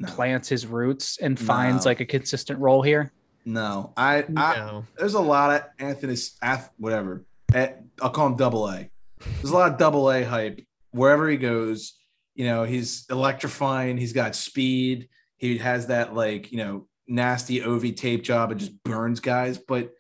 No. 0.01 0.09
plants 0.09 0.49
his 0.49 0.66
roots 0.66 1.19
and 1.19 1.39
finds 1.39 1.85
No. 1.85 1.90
like 1.90 2.01
a 2.01 2.05
consistent 2.07 2.59
role 2.59 2.82
here? 2.82 3.12
no. 3.44 3.93
I, 3.97 4.24
I 4.36 4.57
no. 4.57 4.85
there's 4.99 5.15
a 5.15 5.20
lot 5.20 5.51
of 5.55 5.62
Anthony 5.78 6.16
Ath, 6.43 6.70
whatever. 6.78 7.24
I'll 7.55 8.11
call 8.11 8.27
him 8.27 8.36
double 8.36 8.69
A. 8.69 8.89
there's 9.36 9.51
a 9.51 9.55
lot 9.55 9.70
of 9.70 9.78
double 9.78 10.11
A 10.11 10.24
hype 10.24 10.61
wherever 10.93 11.28
he 11.28 11.36
goes. 11.36 11.94
You 12.35 12.47
know, 12.47 12.64
he's 12.64 13.05
electrifying. 13.10 13.98
He's 13.98 14.12
got 14.14 14.35
speed. 14.35 15.09
He 15.36 15.59
has 15.59 15.89
that 15.89 16.14
like 16.14 16.52
you 16.52 16.59
know 16.59 16.89
nasty 17.06 17.62
OV 17.62 17.94
tape 17.94 18.23
job 18.23 18.51
and 18.51 18.60
just 18.60 18.82
burns 18.85 19.20
guys. 19.20 19.59
But 19.59 19.90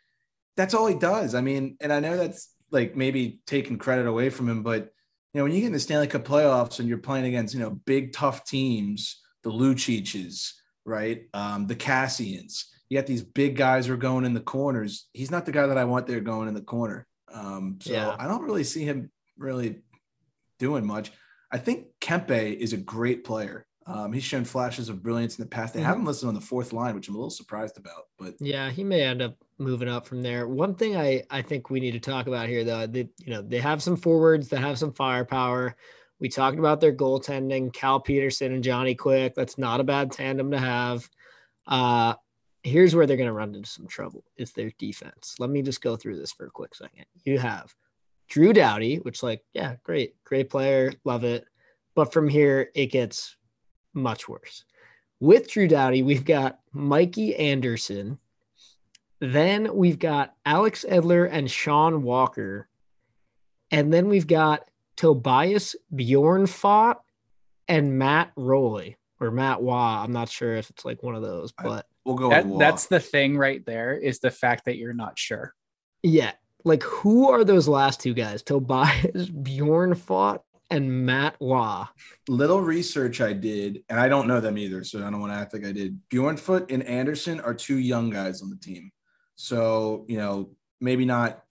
that's 0.56 0.74
all 0.74 0.86
he 0.86 0.94
does. 0.94 1.34
I 1.34 1.40
mean, 1.40 1.76
and 1.80 1.92
I 1.92 2.00
know 2.00 2.16
that's 2.16 2.54
like 2.70 2.96
maybe 2.96 3.40
taking 3.46 3.78
credit 3.78 4.06
away 4.06 4.30
from 4.30 4.48
him, 4.48 4.62
but 4.62 4.90
you 5.32 5.38
know, 5.38 5.44
when 5.44 5.52
you 5.52 5.60
get 5.60 5.68
in 5.68 5.72
the 5.72 5.80
Stanley 5.80 6.06
Cup 6.06 6.24
playoffs 6.24 6.78
and 6.78 6.88
you're 6.88 6.98
playing 6.98 7.24
against, 7.24 7.54
you 7.54 7.60
know, 7.60 7.70
big 7.70 8.12
tough 8.12 8.44
teams, 8.44 9.22
the 9.42 9.50
Lucics, 9.50 10.52
right? 10.84 11.22
Um, 11.32 11.66
the 11.66 11.74
Kassians, 11.74 12.64
you 12.88 12.98
got 12.98 13.06
these 13.06 13.22
big 13.22 13.56
guys 13.56 13.86
who 13.86 13.94
are 13.94 13.98
going 13.98 14.26
in 14.26 14.34
the 14.34 14.40
corners. 14.40 15.08
He's 15.14 15.30
not 15.30 15.46
the 15.46 15.52
guy 15.52 15.66
that 15.66 15.78
I 15.78 15.84
want 15.84 16.06
there 16.06 16.20
going 16.20 16.48
in 16.48 16.54
the 16.54 16.60
corner. 16.60 17.06
Um, 17.32 17.78
so 17.80 17.92
Yeah. 17.92 18.14
I 18.18 18.26
don't 18.26 18.42
really 18.42 18.64
see 18.64 18.84
him 18.84 19.10
really 19.38 19.80
doing 20.62 20.86
much. 20.86 21.10
I 21.50 21.58
think 21.58 21.88
Kempe 22.00 22.56
is 22.56 22.72
a 22.72 22.76
great 22.78 23.24
player. 23.24 23.66
Um, 23.84 24.12
he's 24.12 24.22
shown 24.22 24.44
flashes 24.44 24.88
of 24.88 25.02
brilliance 25.02 25.36
in 25.38 25.42
the 25.42 25.48
past. 25.48 25.74
They 25.74 25.80
Mhm. 25.80 25.86
have 25.86 25.96
him 25.96 26.04
listed 26.06 26.28
on 26.28 26.34
the 26.34 26.40
fourth 26.40 26.72
line, 26.72 26.94
which 26.94 27.08
I'm 27.08 27.16
a 27.16 27.18
little 27.18 27.30
surprised 27.30 27.76
about. 27.78 28.04
But 28.16 28.34
Yeah, 28.40 28.70
he 28.70 28.84
may 28.84 29.02
end 29.02 29.20
up 29.20 29.34
moving 29.58 29.88
up 29.88 30.06
from 30.06 30.22
there. 30.22 30.46
One 30.46 30.76
thing 30.76 30.96
I 30.96 31.24
I 31.30 31.42
think 31.42 31.68
we 31.68 31.80
need 31.80 31.90
to 31.92 32.00
talk 32.00 32.28
about 32.28 32.48
here, 32.48 32.62
though, 32.62 32.86
they 32.86 33.08
you 33.18 33.30
know 33.32 33.42
they 33.42 33.58
have 33.58 33.82
some 33.82 33.96
forwards 33.96 34.48
that 34.50 34.60
have 34.60 34.78
some 34.78 34.92
firepower. 34.92 35.74
We 36.20 36.28
talked 36.28 36.60
about 36.60 36.80
their 36.80 36.94
goaltending, 36.94 37.72
Cal 37.72 37.98
Petersen 37.98 38.52
and 38.52 38.62
Johnny 38.62 38.94
Quick. 38.94 39.34
That's 39.34 39.58
not 39.58 39.80
a 39.80 39.84
bad 39.84 40.12
tandem 40.12 40.52
to 40.52 40.58
have. 40.60 41.10
Uh, 41.66 42.14
here's 42.62 42.94
where 42.94 43.06
they're 43.06 43.16
going 43.16 43.26
to 43.26 43.32
run 43.32 43.52
into 43.56 43.68
some 43.68 43.88
trouble: 43.88 44.22
is 44.36 44.52
their 44.52 44.70
defense. 44.78 45.34
Let 45.40 45.50
me 45.50 45.60
just 45.60 45.82
go 45.82 45.96
through 45.96 46.18
this 46.18 46.30
for 46.32 46.46
a 46.46 46.50
quick 46.50 46.76
second. 46.76 47.06
You 47.24 47.40
have 47.40 47.74
Drew 48.32 48.54
Doughty, 48.54 48.96
which 48.96 49.22
like 49.22 49.44
yeah, 49.52 49.76
great, 49.82 50.14
great 50.24 50.48
player, 50.48 50.90
love 51.04 51.22
it. 51.22 51.44
But 51.94 52.14
from 52.14 52.28
here, 52.28 52.70
it 52.74 52.86
gets 52.86 53.36
much 53.92 54.26
worse. 54.26 54.64
With 55.20 55.50
Drew 55.50 55.68
Doughty, 55.68 56.02
we've 56.02 56.24
got 56.24 56.58
Mikey 56.72 57.36
Anderson. 57.36 58.18
Then 59.20 59.74
we've 59.76 59.98
got 59.98 60.34
Alex 60.46 60.86
Edler 60.88 61.28
and 61.30 61.50
Sean 61.50 62.02
Walker. 62.02 62.68
And 63.70 63.92
then 63.92 64.08
we've 64.08 64.26
got 64.26 64.66
Tobias 64.96 65.76
Bjornfot 65.94 66.96
and 67.68 67.98
Matt 67.98 68.32
Rowley 68.36 68.96
or 69.20 69.30
Matt 69.30 69.62
Wah. 69.62 70.02
I'm 70.02 70.12
not 70.12 70.30
sure 70.30 70.56
if 70.56 70.70
it's 70.70 70.84
like 70.86 71.02
one 71.02 71.14
of 71.14 71.22
those, 71.22 71.52
I- 71.58 71.62
but 71.64 71.86
we'll 72.06 72.16
go 72.16 72.30
That, 72.30 72.44
with 72.44 72.52
Waugh. 72.54 72.58
that's 72.58 72.86
the 72.86 72.98
thing 73.00 73.36
right 73.36 73.64
there 73.66 73.94
is 73.94 74.20
the 74.20 74.30
fact 74.30 74.64
that 74.64 74.78
you're 74.78 74.94
not 74.94 75.18
sure. 75.18 75.54
yeah. 76.02 76.32
Like 76.64 76.82
who 76.82 77.30
are 77.30 77.44
those 77.44 77.68
last 77.68 78.00
two 78.00 78.14
guys? 78.14 78.42
Tobias 78.44 79.28
Bjornfot 79.28 80.40
and 80.70 81.04
Matt 81.04 81.36
Wah. 81.38 81.88
little 82.28 82.60
research 82.60 83.20
I 83.20 83.34
did, 83.34 83.84
and 83.90 84.00
I 84.00 84.08
don't 84.08 84.26
know 84.26 84.40
them 84.40 84.56
either, 84.56 84.82
so 84.84 85.00
I 85.00 85.10
don't 85.10 85.20
want 85.20 85.32
to 85.32 85.38
act 85.38 85.52
like 85.52 85.66
I 85.66 85.72
did. 85.72 86.00
Bjornfot 86.10 86.72
and 86.72 86.82
Anderson 86.84 87.40
are 87.40 87.52
two 87.52 87.78
young 87.78 88.08
guys 88.08 88.40
on 88.40 88.48
the 88.48 88.56
team. 88.56 88.90
So, 89.36 90.06
you 90.08 90.16
know, 90.16 90.54
maybe 90.80 91.04
not. 91.04 91.42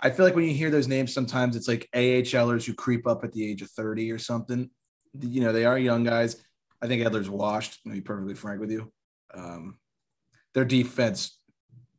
I 0.00 0.10
feel 0.10 0.24
like 0.24 0.36
when 0.36 0.44
you 0.44 0.54
hear 0.54 0.70
those 0.70 0.88
names, 0.88 1.12
sometimes 1.12 1.56
it's 1.56 1.68
like 1.68 1.88
AHLers 1.94 2.64
who 2.64 2.72
creep 2.72 3.06
up 3.06 3.24
at 3.24 3.32
the 3.32 3.48
age 3.48 3.62
of 3.62 3.70
30 3.70 4.12
or 4.12 4.18
something. 4.18 4.70
You 5.20 5.40
know, 5.40 5.52
they 5.52 5.64
are 5.64 5.78
young 5.78 6.04
guys. 6.04 6.42
I 6.80 6.86
think 6.86 7.02
Edler's 7.02 7.28
washed, 7.28 7.82
to 7.82 7.90
be 7.90 8.00
perfectly 8.00 8.34
frank 8.34 8.60
with 8.60 8.70
you. 8.70 8.92
Um, 9.34 9.78
their 10.54 10.64
defense 10.64 11.38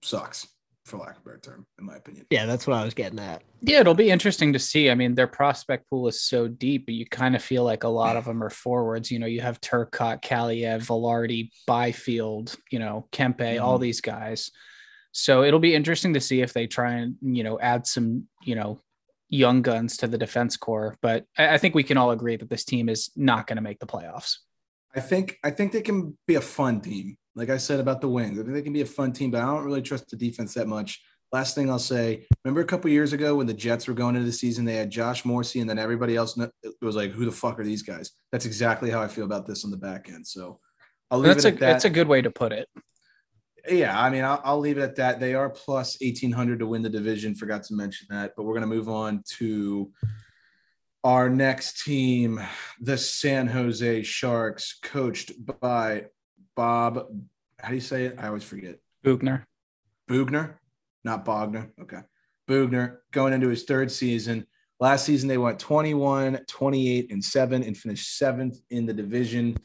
sucks, 0.02 0.48
for 0.88 0.98
lack 0.98 1.18
of 1.18 1.22
a 1.22 1.26
better 1.26 1.40
term, 1.40 1.66
in 1.78 1.86
my 1.86 1.96
opinion. 1.96 2.26
Yeah, 2.30 2.46
that's 2.46 2.66
what 2.66 2.76
I 2.78 2.84
was 2.86 2.94
getting 2.94 3.20
at. 3.20 3.44
Yeah, 3.62 3.82
it'll 3.82 3.94
be 3.94 4.10
interesting 4.10 4.54
to 4.54 4.60
see. 4.60 4.90
I 4.90 4.96
mean, 4.96 5.16
their 5.16 5.28
prospect 5.28 5.90
pool 5.90 6.08
is 6.08 6.22
so 6.22 6.48
deep, 6.48 6.86
but 6.86 6.96
you 6.96 7.06
kind 7.06 7.36
of 7.36 7.44
feel 7.44 7.64
like 7.64 7.84
a 7.84 7.90
lot 7.90 8.16
of 8.16 8.26
them 8.26 8.42
are 8.42 8.50
forwards. 8.50 9.12
You 9.12 9.20
know, 9.20 9.26
you 9.26 9.42
have 9.42 9.60
Turcotte, 9.62 10.22
Kaliyev, 10.22 10.86
Vilardi, 10.88 11.50
Byfield, 11.68 12.56
you 12.72 12.80
know, 12.80 13.08
Kempe, 13.12 13.62
all 13.62 13.78
Mhm. 13.78 13.82
these 13.82 14.02
guys. 14.02 14.52
So 15.12 15.44
it'll 15.44 15.60
be 15.60 15.74
interesting 15.76 16.14
to 16.14 16.22
see 16.22 16.42
if 16.42 16.54
they 16.54 16.68
try 16.68 16.94
and, 16.94 17.16
you 17.22 17.44
know, 17.44 17.60
add 17.60 17.86
some, 17.88 18.28
you 18.44 18.56
know, 18.56 18.82
young 19.30 19.62
guns 19.62 19.98
to 19.98 20.08
the 20.08 20.18
defense 20.18 20.56
core. 20.56 20.96
But 21.02 21.26
I, 21.38 21.56
I 21.56 21.58
think 21.58 21.76
we 21.76 21.84
can 21.84 21.98
all 21.98 22.12
agree 22.12 22.38
that 22.38 22.50
this 22.50 22.64
team 22.64 22.88
is 22.88 23.10
not 23.16 23.46
going 23.48 23.58
to 23.58 23.64
make 23.64 23.80
the 23.80 23.88
playoffs. 23.88 24.38
I 24.96 25.00
think 25.02 25.38
I 25.44 25.52
think 25.52 25.74
they 25.74 25.82
can 25.82 26.18
be 26.28 26.36
a 26.36 26.42
fun 26.42 26.80
team. 26.82 27.18
Like 27.38 27.50
I 27.52 27.58
said 27.58 27.80
about 27.80 28.02
the 28.02 28.10
Wings, 28.10 28.40
I 28.40 28.42
think 28.44 28.56
they 28.56 28.62
can 28.64 28.74
be 28.74 28.82
a 28.82 28.86
fun 28.86 29.14
team, 29.14 29.30
but 29.32 29.42
I 29.42 29.46
don't 29.46 29.64
really 29.64 29.82
trust 29.82 30.10
the 30.10 30.18
defense 30.18 30.54
that 30.56 30.68
much. 30.68 31.02
Last 31.32 31.56
thing 31.56 31.70
I'll 31.70 31.78
say, 31.78 32.26
remember 32.44 32.62
a 32.62 32.66
couple 32.66 32.90
years 32.90 33.14
ago 33.14 33.36
when 33.36 33.48
the 33.48 33.54
Jets 33.54 33.88
were 33.88 33.94
going 33.94 34.16
into 34.16 34.26
the 34.26 34.32
season, 34.34 34.66
they 34.66 34.76
had 34.76 34.90
Josh 34.90 35.24
Morrissey, 35.24 35.60
and 35.60 35.70
then 35.70 35.78
everybody 35.78 36.16
else 36.16 36.38
was 36.82 36.96
like, 36.96 37.12
"Who 37.12 37.26
the 37.26 37.32
fuck 37.32 37.60
are 37.60 37.64
these 37.64 37.84
guys?" 37.84 38.12
That's 38.32 38.46
exactly 38.46 38.90
how 38.90 39.02
I 39.02 39.08
feel 39.08 39.26
about 39.26 39.46
this 39.46 39.64
on 39.66 39.72
the 39.72 39.78
back 39.78 40.10
end. 40.10 40.26
So 40.26 40.60
I'll 41.12 41.20
leave 41.20 41.36
That's 41.36 41.46
it 41.46 41.50
a 41.50 41.54
at 41.54 41.60
that. 41.60 41.72
that's 41.74 41.86
a 41.86 41.90
good 41.90 42.08
way 42.08 42.22
to 42.22 42.32
put 42.32 42.54
it. 42.54 42.68
yeah, 43.70 44.02
I 44.02 44.10
mean, 44.10 44.24
I'll, 44.24 44.42
I'll 44.44 44.60
leave 44.60 44.78
it 44.78 44.82
at 44.82 44.96
that. 44.96 45.20
They 45.20 45.34
are 45.36 45.50
plus 45.50 45.98
eighteen 46.02 46.32
hundred 46.32 46.60
to 46.60 46.66
win 46.66 46.82
the 46.82 46.90
division. 46.90 47.36
Forgot 47.36 47.64
to 47.64 47.76
mention 47.76 48.08
that, 48.10 48.32
but 48.36 48.44
we're 48.44 48.54
gonna 48.54 48.66
move 48.66 48.90
on 48.90 49.22
to 49.38 49.92
our 51.04 51.30
next 51.30 51.84
team, 51.84 52.42
the 52.80 52.98
San 52.98 53.48
Jose 53.48 54.04
Sharks, 54.04 54.80
coached 54.82 55.34
by 55.60 56.06
Bob. 56.58 57.06
How 57.60 57.70
do 57.70 57.76
you 57.76 57.82
say 57.82 58.06
it? 58.06 58.16
I 58.18 58.28
always 58.28 58.44
forget. 58.44 58.80
Bugner. 59.06 59.46
Bugner, 60.10 60.56
not 61.04 61.24
Bogner. 61.24 61.70
Okay. 61.82 62.00
Bugner 62.50 62.98
going 63.12 63.32
into 63.32 63.48
his 63.48 63.64
third 63.64 63.92
season. 63.92 64.46
Last 64.80 65.06
season, 65.06 65.30
they 65.30 65.38
went 65.38 65.60
21, 65.60 66.40
28, 66.48 67.12
and 67.12 67.24
seven 67.24 67.64
and 67.64 67.78
finished 67.78 68.18
seventh 68.18 68.58
in 68.70 68.86
the 68.86 68.94
division. 68.94 69.58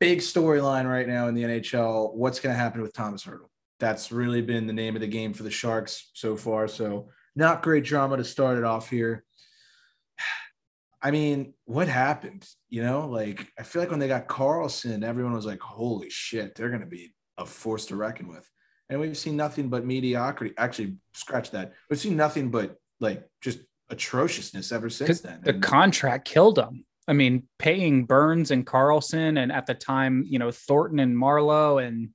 Big 0.00 0.18
storyline 0.18 0.88
right 0.88 1.08
now 1.08 1.28
in 1.28 1.34
the 1.34 1.42
NHL. 1.42 2.14
What's 2.14 2.40
going 2.40 2.54
to 2.54 2.60
happen 2.60 2.82
with 2.82 2.92
Thomas 2.92 3.24
Hertl? 3.24 3.48
That's 3.80 4.12
really 4.12 4.42
been 4.42 4.66
the 4.66 4.72
name 4.72 4.96
of 4.96 5.00
the 5.00 5.08
game 5.08 5.32
for 5.32 5.44
the 5.44 5.50
Sharks 5.50 6.10
so 6.14 6.36
far. 6.36 6.68
So, 6.68 7.08
not 7.36 7.62
great 7.62 7.84
drama 7.84 8.16
to 8.16 8.24
start 8.24 8.58
it 8.58 8.64
off 8.64 8.90
here. 8.90 9.24
I 11.00 11.10
mean, 11.10 11.54
what 11.64 11.88
happened? 11.88 12.46
You 12.68 12.82
know, 12.82 13.08
like 13.08 13.46
I 13.58 13.62
feel 13.62 13.82
like 13.82 13.90
when 13.90 14.00
they 14.00 14.08
got 14.08 14.28
Karlsson, 14.28 15.04
everyone 15.04 15.32
was 15.32 15.46
like, 15.46 15.60
holy 15.60 16.10
shit, 16.10 16.54
they're 16.54 16.70
going 16.70 16.80
to 16.80 16.86
be 16.86 17.14
a 17.36 17.46
force 17.46 17.86
to 17.86 17.96
reckon 17.96 18.28
with 18.28 18.48
and 18.88 19.00
we've 19.00 19.16
seen 19.16 19.36
nothing 19.36 19.68
but 19.68 19.84
mediocrity. 19.84 20.54
Actually, 20.56 20.96
scratch 21.12 21.50
that. 21.50 21.72
We've 21.90 21.98
seen 21.98 22.16
nothing 22.16 22.50
but 22.50 22.76
like 23.00 23.28
just 23.40 23.60
atrociousness 23.90 24.72
ever 24.72 24.90
since 24.90 25.20
then. 25.20 25.40
the 25.42 25.54
And 25.54 25.62
contract 25.62 26.26
killed 26.26 26.56
them. 26.56 26.84
I 27.06 27.12
mean, 27.14 27.44
paying 27.58 28.04
Burns 28.04 28.50
and 28.50 28.66
Karlsson, 28.66 29.38
and 29.38 29.50
at 29.50 29.66
the 29.66 29.74
time, 29.74 30.24
you 30.26 30.38
know, 30.38 30.50
Thornton 30.50 30.98
and 30.98 31.16
Marleau, 31.16 31.82
and 31.86 32.10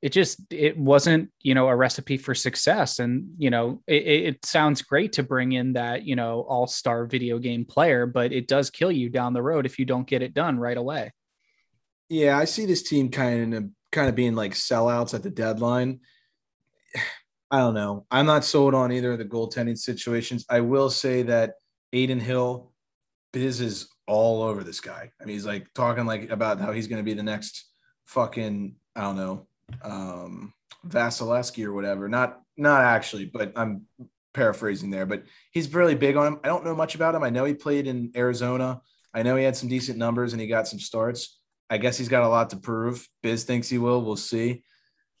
it 0.00 0.12
just 0.12 0.40
it 0.52 0.78
wasn't, 0.78 1.30
you 1.42 1.54
know, 1.54 1.66
a 1.68 1.74
recipe 1.74 2.16
for 2.16 2.34
success. 2.34 3.00
And 3.00 3.34
you 3.38 3.50
know, 3.50 3.82
it, 3.86 4.06
it 4.06 4.44
sounds 4.44 4.82
great 4.82 5.12
to 5.14 5.22
bring 5.22 5.52
in 5.52 5.72
that, 5.72 6.04
you 6.04 6.14
know, 6.14 6.42
all 6.48 6.66
star 6.66 7.06
video 7.06 7.38
game 7.38 7.64
player, 7.64 8.06
but 8.06 8.32
it 8.32 8.46
does 8.46 8.70
kill 8.70 8.92
you 8.92 9.08
down 9.08 9.32
the 9.32 9.42
road 9.42 9.66
if 9.66 9.78
you 9.78 9.84
don't 9.84 10.06
get 10.06 10.22
it 10.22 10.34
done 10.34 10.58
right 10.58 10.76
away. 10.76 11.12
yeah, 12.08 12.38
I 12.38 12.44
see 12.44 12.64
this 12.64 12.82
team 12.82 13.10
kind 13.10 13.54
of 13.54 13.64
kind 13.90 14.08
of 14.08 14.14
being 14.14 14.34
like 14.34 14.52
sellouts 14.52 15.14
at 15.14 15.22
the 15.22 15.30
deadline. 15.30 16.00
I 17.50 17.60
don't 17.60 17.74
know. 17.74 18.04
I'm 18.10 18.26
not 18.26 18.44
sold 18.44 18.74
on 18.74 18.92
either 18.92 19.12
of 19.12 19.18
the 19.18 19.24
goaltending 19.24 19.78
situations. 19.78 20.44
I 20.50 20.60
will 20.60 20.90
say 20.90 21.22
that 21.22 21.54
Adin 21.94 22.20
Hill, 22.20 22.72
Biz 23.32 23.62
is 23.62 23.88
all 24.06 24.42
over 24.42 24.62
this 24.62 24.80
guy. 24.80 25.10
I 25.18 25.24
mean, 25.24 25.32
he's 25.32 25.46
like 25.46 25.72
talking 25.72 26.04
like 26.04 26.30
about 26.30 26.60
how 26.60 26.72
he's 26.72 26.88
going 26.88 26.98
to 26.98 27.10
be 27.10 27.14
the 27.14 27.22
next 27.22 27.64
fucking 28.04 28.76
I 28.94 29.00
don't 29.00 29.16
know, 29.16 29.47
um, 29.82 30.52
Vasilevskiy 30.86 31.64
or 31.64 31.72
whatever. 31.72 32.08
Not 32.08 32.40
not 32.56 32.82
actually, 32.82 33.26
but 33.26 33.52
I'm 33.56 33.86
paraphrasing 34.34 34.90
there. 34.90 35.06
But 35.06 35.24
he's 35.50 35.72
really 35.72 35.94
big 35.94 36.16
on 36.16 36.26
him. 36.26 36.40
I 36.44 36.48
don't 36.48 36.64
know 36.64 36.74
much 36.74 36.94
about 36.94 37.14
him. 37.14 37.22
I 37.22 37.30
know 37.30 37.44
he 37.44 37.54
played 37.54 37.86
in 37.86 38.12
Arizona. 38.16 38.80
I 39.14 39.22
know 39.22 39.36
he 39.36 39.44
had 39.44 39.56
some 39.56 39.68
decent 39.68 39.98
numbers 39.98 40.32
and 40.32 40.40
he 40.40 40.46
got 40.48 40.68
some 40.68 40.78
starts. 40.78 41.38
I 41.70 41.78
guess 41.78 41.98
he's 41.98 42.08
got 42.08 42.22
a 42.22 42.28
lot 42.28 42.50
to 42.50 42.56
prove. 42.56 43.06
Biz 43.22 43.44
thinks 43.44 43.68
he 43.68 43.78
will. 43.78 44.02
We'll 44.02 44.16
see. 44.16 44.62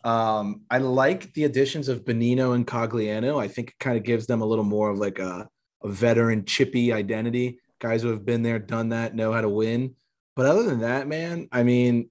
Um, 0.04 0.62
I 0.70 0.78
like 0.78 1.32
the 1.34 1.44
additions 1.44 1.88
of 1.88 2.04
Bonino 2.04 2.54
and 2.54 2.66
Cogliano. 2.66 3.40
I 3.40 3.48
think 3.48 3.70
it 3.70 3.78
kind 3.78 3.96
of 3.96 4.04
gives 4.04 4.26
them 4.26 4.40
a 4.40 4.46
little 4.46 4.64
more 4.64 4.90
of 4.90 4.98
like 4.98 5.18
a, 5.18 5.48
a 5.82 5.88
veteran 5.88 6.44
chippy 6.44 6.92
identity. 6.92 7.58
Guys 7.80 8.02
who 8.02 8.08
have 8.08 8.24
been 8.24 8.42
there, 8.42 8.58
done 8.58 8.90
that, 8.90 9.14
know 9.14 9.32
how 9.32 9.40
to 9.40 9.48
win. 9.48 9.94
But 10.36 10.46
other 10.46 10.62
than 10.62 10.80
that, 10.80 11.08
man, 11.08 11.48
I 11.52 11.64
mean, 11.64 12.10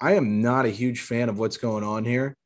I 0.00 0.14
am 0.14 0.42
not 0.42 0.66
a 0.66 0.70
huge 0.70 1.00
fan 1.00 1.28
of 1.28 1.38
what's 1.38 1.56
going 1.56 1.84
on 1.84 2.04
here. 2.04 2.36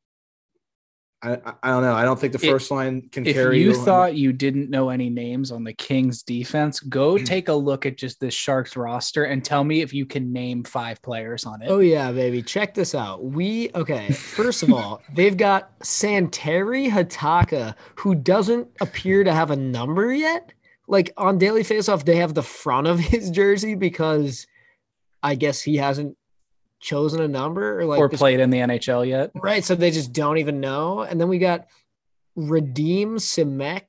I, 1.21 1.33
I, 1.33 1.53
I 1.63 1.69
don't 1.71 1.81
know. 1.83 1.93
I 1.95 2.05
don't 2.05 2.17
think 2.17 2.31
the 2.31 2.39
If- 2.45 2.49
first 2.49 2.71
line 2.71 3.01
can 3.11 3.25
If 3.25 3.35
carry 3.35 3.59
you 3.61 3.71
you. 3.71 3.75
thought 3.83 4.15
you 4.15 4.31
didn't 4.31 4.69
know 4.69 4.87
any 4.89 5.09
names 5.09 5.51
on 5.51 5.65
the 5.65 5.73
Kings 5.73 6.23
defense, 6.23 6.79
go 6.79 7.17
take 7.17 7.49
a 7.49 7.53
look 7.53 7.85
at 7.85 7.97
just 7.97 8.21
the 8.21 8.31
Sharks 8.31 8.77
roster 8.77 9.25
and 9.25 9.43
tell 9.43 9.65
me 9.65 9.81
if 9.81 9.93
you 9.93 10.05
can 10.05 10.31
name 10.31 10.63
five 10.63 11.01
players 11.01 11.45
on 11.45 11.61
it. 11.61 11.67
Oh 11.69 11.79
yeah, 11.79 12.13
baby. 12.13 12.41
Check 12.41 12.73
this 12.73 12.95
out. 12.95 13.21
We 13.25 13.69
okay. 13.75 14.13
First 14.13 14.63
of 14.63 14.71
all, 14.71 15.01
they've 15.13 15.35
got 15.35 15.77
Santeri 15.79 16.89
Hatakka, 16.89 17.75
who 17.95 18.15
doesn't 18.15 18.69
appear 18.79 19.25
to 19.25 19.33
have 19.33 19.51
a 19.51 19.57
number 19.57 20.13
yet. 20.13 20.53
like 20.87 21.11
on 21.17 21.37
Daily 21.37 21.63
Faceoff, 21.63 22.05
they 22.05 22.15
have 22.15 22.33
the 22.33 22.43
front 22.43 22.87
of 22.87 22.97
his 22.97 23.29
jersey 23.29 23.75
because 23.75 24.47
I 25.21 25.35
guess 25.35 25.61
he 25.61 25.75
hasn't 25.75 26.15
chosen 26.79 27.21
a 27.21 27.27
number 27.27 27.79
or 27.79 27.85
like 27.85 27.99
or 27.99 28.09
played 28.09 28.39
in 28.39 28.49
the 28.49 28.59
NHL 28.59 29.07
yet. 29.07 29.31
right. 29.35 29.63
So 29.63 29.75
they 29.75 29.91
just 29.91 30.13
don't 30.13 30.37
even 30.37 30.59
know. 30.59 31.01
And 31.01 31.19
then 31.19 31.27
we 31.27 31.39
got 31.39 31.67
Radim 32.37 33.15
Simek. 33.15 33.83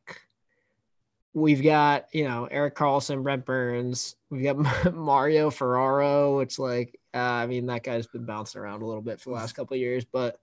We've 1.32 1.62
got, 1.62 2.06
you 2.12 2.24
know, 2.24 2.46
Erik 2.46 2.74
Karlsson, 2.74 3.22
Brent 3.22 3.44
Burns. 3.44 4.16
We've 4.30 4.42
got 4.42 4.94
Mario 4.94 5.50
Ferraro, 5.50 6.38
which 6.38 6.58
like 6.58 6.98
uh, 7.14 7.18
I 7.18 7.46
mean 7.46 7.66
that 7.66 7.82
guy's 7.82 8.06
been 8.06 8.24
bouncing 8.24 8.60
around 8.60 8.82
a 8.82 8.86
little 8.86 9.02
bit 9.02 9.20
for 9.20 9.30
the 9.30 9.36
last 9.36 9.52
couple 9.54 9.74
of 9.74 9.80
years, 9.80 10.04
but 10.04 10.38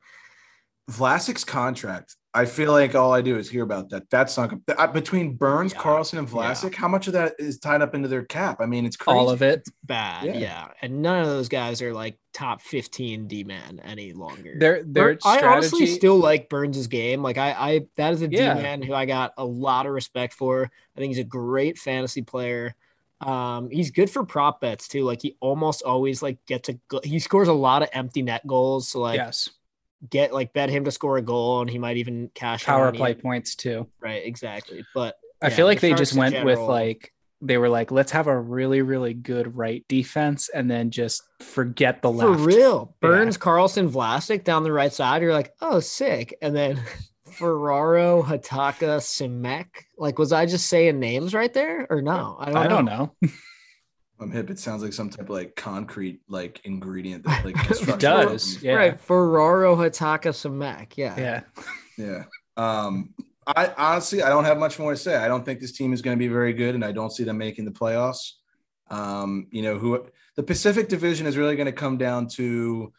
Vlasic's 0.89 1.43
contract. 1.43 2.15
I 2.37 2.45
feel 2.45 2.71
like 2.71 2.93
all 2.95 3.13
I 3.13 3.21
do 3.21 3.35
is 3.37 3.49
hear 3.49 3.63
about 3.63 3.89
that. 3.89 4.09
That's 4.11 4.37
not 4.37 4.53
uh, 4.77 4.87
between 4.87 5.35
Burns, 5.35 5.73
Yeah. 5.73 5.79
Karlsson, 5.79 6.19
and 6.19 6.29
Yeah. 6.29 6.35
Vlasic. 6.35 6.75
How 6.75 6.87
much 6.87 7.07
of 7.07 7.13
that 7.13 7.33
is 7.39 7.57
tied 7.59 7.81
up 7.81 7.95
into 7.95 8.07
their 8.07 8.23
cap? 8.25 8.57
I 8.61 8.65
mean, 8.67 8.85
it's 8.85 8.95
crazy. 8.95 9.17
All 9.17 9.29
of 9.29 9.41
it. 9.41 9.67
bad. 9.83 10.25
Yeah. 10.25 10.37
Yeah. 10.37 10.67
And 10.81 11.01
none 11.01 11.21
of 11.21 11.27
those 11.27 11.49
guys 11.49 11.81
are 11.81 11.93
like 11.93 12.17
top 12.33 12.61
15 12.61 13.27
D 13.27 13.43
man 13.43 13.81
any 13.83 14.13
longer. 14.13 14.53
Their 14.59 14.83
their 14.83 15.15
Bur- 15.15 15.19
I 15.25 15.39
honestly 15.41 15.87
still 15.87 16.17
like 16.17 16.47
Burns' 16.49 16.85
game. 16.87 17.23
Like 17.23 17.37
I, 17.39 17.51
I 17.53 17.81
that 17.95 18.13
is 18.13 18.21
a 18.21 18.29
Yeah. 18.29 18.53
man 18.53 18.81
who 18.83 18.93
I 18.93 19.05
got 19.05 19.33
a 19.37 19.43
lot 19.45 19.85
of 19.87 19.93
respect 19.93 20.33
for. 20.33 20.63
I 20.95 20.99
think 20.99 21.09
he's 21.09 21.19
a 21.19 21.23
great 21.23 21.77
fantasy 21.79 22.21
player. 22.21 22.75
Um, 23.19 23.71
he's 23.71 23.89
good 23.89 24.11
for 24.11 24.23
prop 24.23 24.61
bets 24.61 24.87
too. 24.87 25.03
Like 25.03 25.23
he 25.23 25.35
almost 25.39 25.81
always 25.81 26.21
like 26.21 26.37
gets 26.45 26.69
a 26.69 26.73
go- 26.87 27.01
he 27.03 27.17
scores 27.17 27.47
a 27.47 27.53
lot 27.53 27.81
of 27.81 27.89
empty 27.93 28.21
net 28.21 28.45
goals. 28.45 28.89
So 28.89 28.99
like 28.99 29.17
yes 29.17 29.49
get 30.09 30.33
like 30.33 30.53
bet 30.53 30.69
him 30.69 30.85
to 30.85 30.91
score 30.91 31.17
a 31.17 31.21
goal 31.21 31.61
and 31.61 31.69
he 31.69 31.77
might 31.77 31.97
even 31.97 32.29
cash 32.33 32.65
power 32.65 32.91
play 32.91 33.13
points 33.13 33.55
too. 33.55 33.87
Right, 33.99 34.25
exactly. 34.25 34.85
But 34.93 35.15
I 35.41 35.47
yeah, 35.47 35.55
feel 35.55 35.65
like 35.65 35.79
the 35.79 35.89
they 35.89 35.95
just 35.95 36.13
went 36.13 36.43
with 36.43 36.59
like 36.59 37.13
they 37.41 37.57
were 37.57 37.69
like, 37.69 37.91
let's 37.91 38.11
have 38.11 38.27
a 38.27 38.39
really 38.39 38.81
really 38.81 39.13
good 39.13 39.55
right 39.55 39.85
defense 39.87 40.49
and 40.49 40.69
then 40.69 40.91
just 40.91 41.23
forget 41.41 42.01
the 42.01 42.11
left. 42.11 42.39
For 42.39 42.45
real. 42.45 42.95
Yeah. 43.01 43.09
Burns, 43.09 43.37
Karlsson, 43.37 43.89
Vlasic 43.89 44.43
down 44.43 44.63
the 44.63 44.71
right 44.71 44.93
side. 44.93 45.21
You're 45.21 45.33
like, 45.33 45.53
oh, 45.61 45.79
sick. 45.79 46.37
And 46.41 46.55
then 46.55 46.81
Ferraro, 47.31 48.23
Hatakka, 48.23 48.99
Simek. 48.99 49.67
Like, 49.97 50.17
was 50.17 50.33
I 50.33 50.45
just 50.45 50.67
saying 50.67 50.99
names 50.99 51.33
right 51.33 51.53
there 51.53 51.87
or 51.89 52.01
no? 52.01 52.37
I 52.39 52.45
don't, 52.45 52.57
I 52.57 52.63
know. 52.63 52.69
don't 52.69 52.85
know. 52.85 53.11
I'm 54.19 54.31
hip. 54.31 54.49
It 54.49 54.59
sounds 54.59 54.83
like 54.83 54.93
some 54.93 55.09
type 55.09 55.25
of 55.25 55.29
like 55.29 55.55
concrete 55.55 56.21
like 56.27 56.61
ingredient 56.63 57.23
that 57.25 57.45
like 57.45 57.55
It 57.69 57.99
does, 57.99 58.61
yeah. 58.63 58.73
Right. 58.73 58.99
Ferraro, 58.99 59.75
Hatakka, 59.75 60.31
Simek. 60.33 60.93
Yeah. 60.95 61.15
Yeah. 61.17 61.41
Yeah. 61.97 62.23
Um, 62.55 63.13
I 63.45 63.73
honestly, 63.77 64.23
I 64.23 64.29
don't 64.29 64.43
have 64.43 64.57
much 64.57 64.77
more 64.79 64.91
to 64.91 64.97
say. 64.97 65.15
I 65.15 65.27
don't 65.27 65.45
think 65.45 65.59
this 65.59 65.71
team 65.71 65.93
is 65.93 66.01
going 66.01 66.17
to 66.17 66.19
be 66.19 66.27
very 66.27 66.53
good, 66.53 66.75
and 66.75 66.83
I 66.83 66.91
don't 66.91 67.11
see 67.11 67.23
them 67.23 67.37
making 67.37 67.65
the 67.65 67.71
playoffs. 67.71 68.33
Um, 68.89 69.47
you 69.51 69.61
know, 69.61 69.77
who 69.77 70.05
the 70.35 70.43
Pacific 70.43 70.89
Division 70.89 71.27
is 71.27 71.37
really 71.37 71.55
going 71.55 71.67
to 71.67 71.71
come 71.71 71.97
down 71.97 72.27
to 72.29 72.91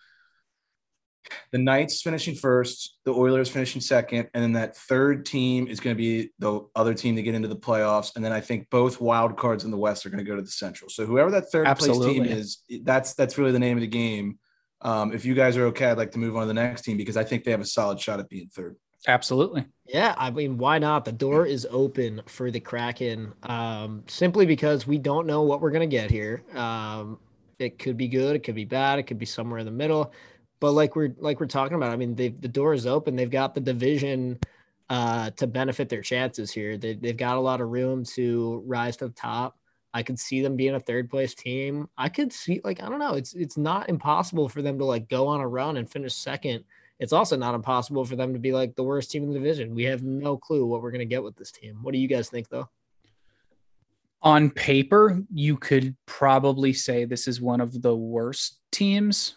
the 1.52 1.58
Knights 1.58 2.02
finishing 2.02 2.34
first, 2.34 2.96
the 3.04 3.12
Oilers 3.12 3.48
finishing 3.48 3.80
second, 3.80 4.28
and 4.34 4.42
then 4.42 4.52
that 4.52 4.76
third 4.76 5.26
team 5.26 5.66
is 5.66 5.80
going 5.80 5.94
to 5.96 5.98
be 5.98 6.30
the 6.38 6.66
other 6.74 6.94
team 6.94 7.16
to 7.16 7.22
get 7.22 7.34
into 7.34 7.48
the 7.48 7.56
playoffs. 7.56 8.14
And 8.16 8.24
then 8.24 8.32
I 8.32 8.40
think 8.40 8.68
both 8.70 9.00
wild 9.00 9.36
cards 9.36 9.64
in 9.64 9.70
the 9.70 9.76
West 9.76 10.06
are 10.06 10.10
going 10.10 10.24
to 10.24 10.28
go 10.28 10.36
to 10.36 10.42
the 10.42 10.50
Central. 10.50 10.90
So 10.90 11.06
whoever 11.06 11.30
that 11.32 11.50
third 11.50 11.66
place 11.76 11.98
team 11.98 12.24
is, 12.24 12.58
that's 12.82 13.14
that's 13.14 13.38
really 13.38 13.52
the 13.52 13.58
name 13.58 13.76
of 13.76 13.82
the 13.82 13.86
game. 13.86 14.38
Um, 14.80 15.12
if 15.12 15.24
you 15.24 15.34
guys 15.34 15.56
are 15.56 15.66
okay, 15.66 15.86
I'd 15.86 15.98
like 15.98 16.12
to 16.12 16.18
move 16.18 16.36
on 16.36 16.42
to 16.42 16.46
the 16.48 16.54
next 16.54 16.82
team 16.82 16.96
because 16.96 17.16
I 17.16 17.24
think 17.24 17.44
they 17.44 17.50
have 17.50 17.60
a 17.60 17.66
solid 17.66 18.00
shot 18.00 18.20
at 18.20 18.28
being 18.28 18.48
third. 18.48 18.76
Absolutely. 19.06 19.64
Yeah, 19.86 20.14
I 20.18 20.30
mean, 20.30 20.58
why 20.58 20.78
not? 20.78 21.04
The 21.04 21.12
door 21.12 21.46
is 21.46 21.66
open 21.70 22.20
for 22.26 22.50
the 22.50 22.60
Kraken, 22.60 23.32
um, 23.44 24.02
simply 24.08 24.44
because 24.44 24.86
we 24.86 24.98
don't 24.98 25.26
know 25.26 25.42
what 25.42 25.60
we're 25.60 25.70
gonna 25.70 25.86
get 25.86 26.10
here. 26.10 26.42
Um, 26.54 27.18
it 27.58 27.78
could 27.78 27.96
be 27.96 28.08
good, 28.08 28.36
it 28.36 28.40
could 28.40 28.54
be 28.54 28.64
bad, 28.64 28.98
it 28.98 29.04
could 29.04 29.18
be 29.18 29.26
somewhere 29.26 29.60
in 29.60 29.66
the 29.66 29.72
middle. 29.72 30.12
But 30.60 30.72
like 30.72 30.96
we're 30.96 31.14
like 31.18 31.40
we're 31.40 31.46
talking 31.46 31.76
about, 31.76 31.90
I 31.90 31.96
mean, 31.96 32.14
the 32.14 32.30
door 32.30 32.74
is 32.74 32.86
open. 32.86 33.16
They've 33.16 33.30
got 33.30 33.54
the 33.54 33.60
division 33.60 34.38
uh, 34.90 35.30
to 35.30 35.46
benefit 35.46 35.88
their 35.88 36.02
chances 36.02 36.50
here. 36.50 36.76
They, 36.76 36.94
they've 36.94 37.16
got 37.16 37.36
a 37.36 37.40
lot 37.40 37.60
of 37.60 37.68
room 37.68 38.04
to 38.04 38.62
rise 38.66 38.96
to 38.98 39.08
the 39.08 39.14
top. 39.14 39.56
I 39.94 40.02
could 40.02 40.18
see 40.18 40.42
them 40.42 40.56
being 40.56 40.74
a 40.74 40.80
third 40.80 41.08
place 41.08 41.34
team. 41.34 41.88
I 41.96 42.08
could 42.08 42.32
see 42.32 42.60
like 42.64 42.82
I 42.82 42.88
don't 42.88 42.98
know. 42.98 43.14
It's 43.14 43.34
it's 43.34 43.56
not 43.56 43.88
impossible 43.88 44.48
for 44.48 44.62
them 44.62 44.78
to 44.78 44.84
like 44.84 45.08
go 45.08 45.26
on 45.28 45.40
a 45.40 45.48
run 45.48 45.76
and 45.76 45.90
finish 45.90 46.14
second 46.14 46.64
it's 46.98 47.12
also 47.12 47.36
not 47.36 47.54
impossible 47.54 48.04
for 48.04 48.16
them 48.16 48.32
to 48.32 48.38
be 48.38 48.52
like 48.52 48.74
the 48.74 48.82
worst 48.82 49.10
team 49.10 49.22
in 49.22 49.28
the 49.28 49.38
division. 49.38 49.74
We 49.74 49.84
have 49.84 50.02
no 50.02 50.36
clue 50.36 50.66
what 50.66 50.82
we're 50.82 50.90
going 50.90 51.00
to 51.00 51.06
get 51.06 51.22
with 51.22 51.36
this 51.36 51.52
team. 51.52 51.78
What 51.82 51.92
do 51.92 51.98
you 51.98 52.08
guys 52.08 52.28
think, 52.28 52.48
though? 52.48 52.68
On 54.22 54.50
paper, 54.50 55.22
you 55.32 55.56
could 55.56 55.94
probably 56.06 56.72
say 56.72 57.04
this 57.04 57.28
is 57.28 57.40
one 57.40 57.60
of 57.60 57.82
the 57.82 57.94
worst 57.94 58.58
teams 58.72 59.36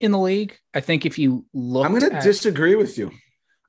in 0.00 0.12
the 0.12 0.18
league. 0.18 0.56
I 0.74 0.80
think 0.80 1.06
if 1.06 1.18
you 1.18 1.44
look 1.54 1.84
I'm 1.86 1.98
going 1.98 2.12
to 2.12 2.20
disagree 2.20 2.74
with 2.74 2.98
you. 2.98 3.10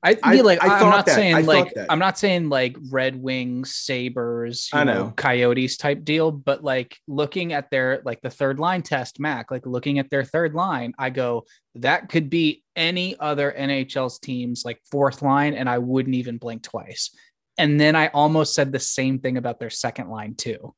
I, 0.02 0.16
I- 0.22 0.34
yeah, 0.34 0.42
like 0.42 0.62
I 0.62 0.78
I'm 0.78 0.90
not 0.90 1.06
that. 1.06 1.14
Saying 1.16 1.34
thought 1.36 1.44
like 1.44 1.74
that. 1.74 1.90
I'm 1.90 1.98
not 1.98 2.18
saying 2.18 2.48
like 2.48 2.76
Red 2.90 3.20
Wings, 3.20 3.74
Sabres, 3.74 4.70
you 4.72 4.78
I 4.78 4.84
know, 4.84 4.94
know. 5.06 5.10
Coyotes 5.16 5.76
type 5.76 6.04
deal, 6.04 6.30
but 6.30 6.62
like 6.62 6.96
looking 7.08 7.52
at 7.52 7.70
their 7.70 8.00
like 8.04 8.20
the 8.20 8.30
third 8.30 8.60
line 8.60 8.82
test, 8.82 9.18
Mac, 9.18 9.50
like 9.50 9.66
looking 9.66 9.98
at 9.98 10.08
their 10.08 10.22
third 10.22 10.54
line, 10.54 10.94
I 10.98 11.10
go 11.10 11.46
that 11.74 12.08
could 12.08 12.30
be 12.30 12.62
any 12.76 13.18
other 13.18 13.52
NHL's 13.58 14.20
teams 14.20 14.64
like 14.64 14.80
fourth 14.88 15.20
line, 15.20 15.54
and 15.54 15.68
I 15.68 15.78
wouldn't 15.78 16.14
even 16.14 16.38
blink 16.38 16.62
twice. 16.62 17.10
And 17.58 17.80
then 17.80 17.96
I 17.96 18.06
almost 18.08 18.54
said 18.54 18.70
the 18.70 18.78
same 18.78 19.18
thing 19.18 19.36
about 19.36 19.58
their 19.58 19.70
second 19.70 20.10
line 20.10 20.36
too. 20.36 20.74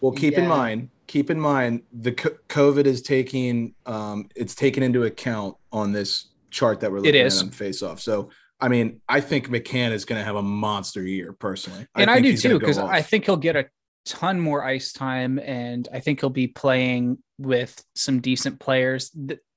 Well, 0.00 0.10
keep 0.12 0.34
in 0.34 0.48
mind, 0.48 0.88
keep 1.06 1.30
in 1.30 1.38
mind, 1.38 1.82
the 1.92 2.12
co- 2.12 2.36
COVID 2.48 2.86
is 2.86 3.02
taking, 3.02 3.74
um, 3.86 4.28
it's 4.34 4.54
taken 4.54 4.82
into 4.82 5.04
account 5.04 5.56
on 5.72 5.92
this 5.92 6.28
chart 6.50 6.80
that 6.80 6.90
we're 6.90 6.98
looking 6.98 7.16
at 7.16 7.42
on 7.42 7.50
face 7.50 7.82
off. 7.82 8.00
So, 8.00 8.30
I 8.60 8.68
mean, 8.68 9.00
I 9.08 9.20
think 9.20 9.48
McCann 9.48 9.90
is 9.90 10.04
going 10.04 10.20
to 10.20 10.24
have 10.24 10.36
a 10.36 10.42
monster 10.42 11.02
year 11.02 11.32
personally. 11.32 11.86
and 11.96 12.10
I, 12.10 12.20
think 12.20 12.26
do 12.26 12.36
too 12.36 12.58
because. 12.58 12.78
I 12.78 13.02
think 13.02 13.26
he'll 13.26 13.36
get 13.36 13.56
a 13.56 13.66
ton 14.04 14.40
more 14.40 14.64
ice 14.64 14.92
time, 14.92 15.38
and 15.38 15.88
I 15.92 16.00
think 16.00 16.20
he'll 16.20 16.30
be 16.30 16.48
playing 16.48 17.18
with 17.38 17.82
some 17.94 18.20
decent 18.20 18.60
players. 18.60 19.10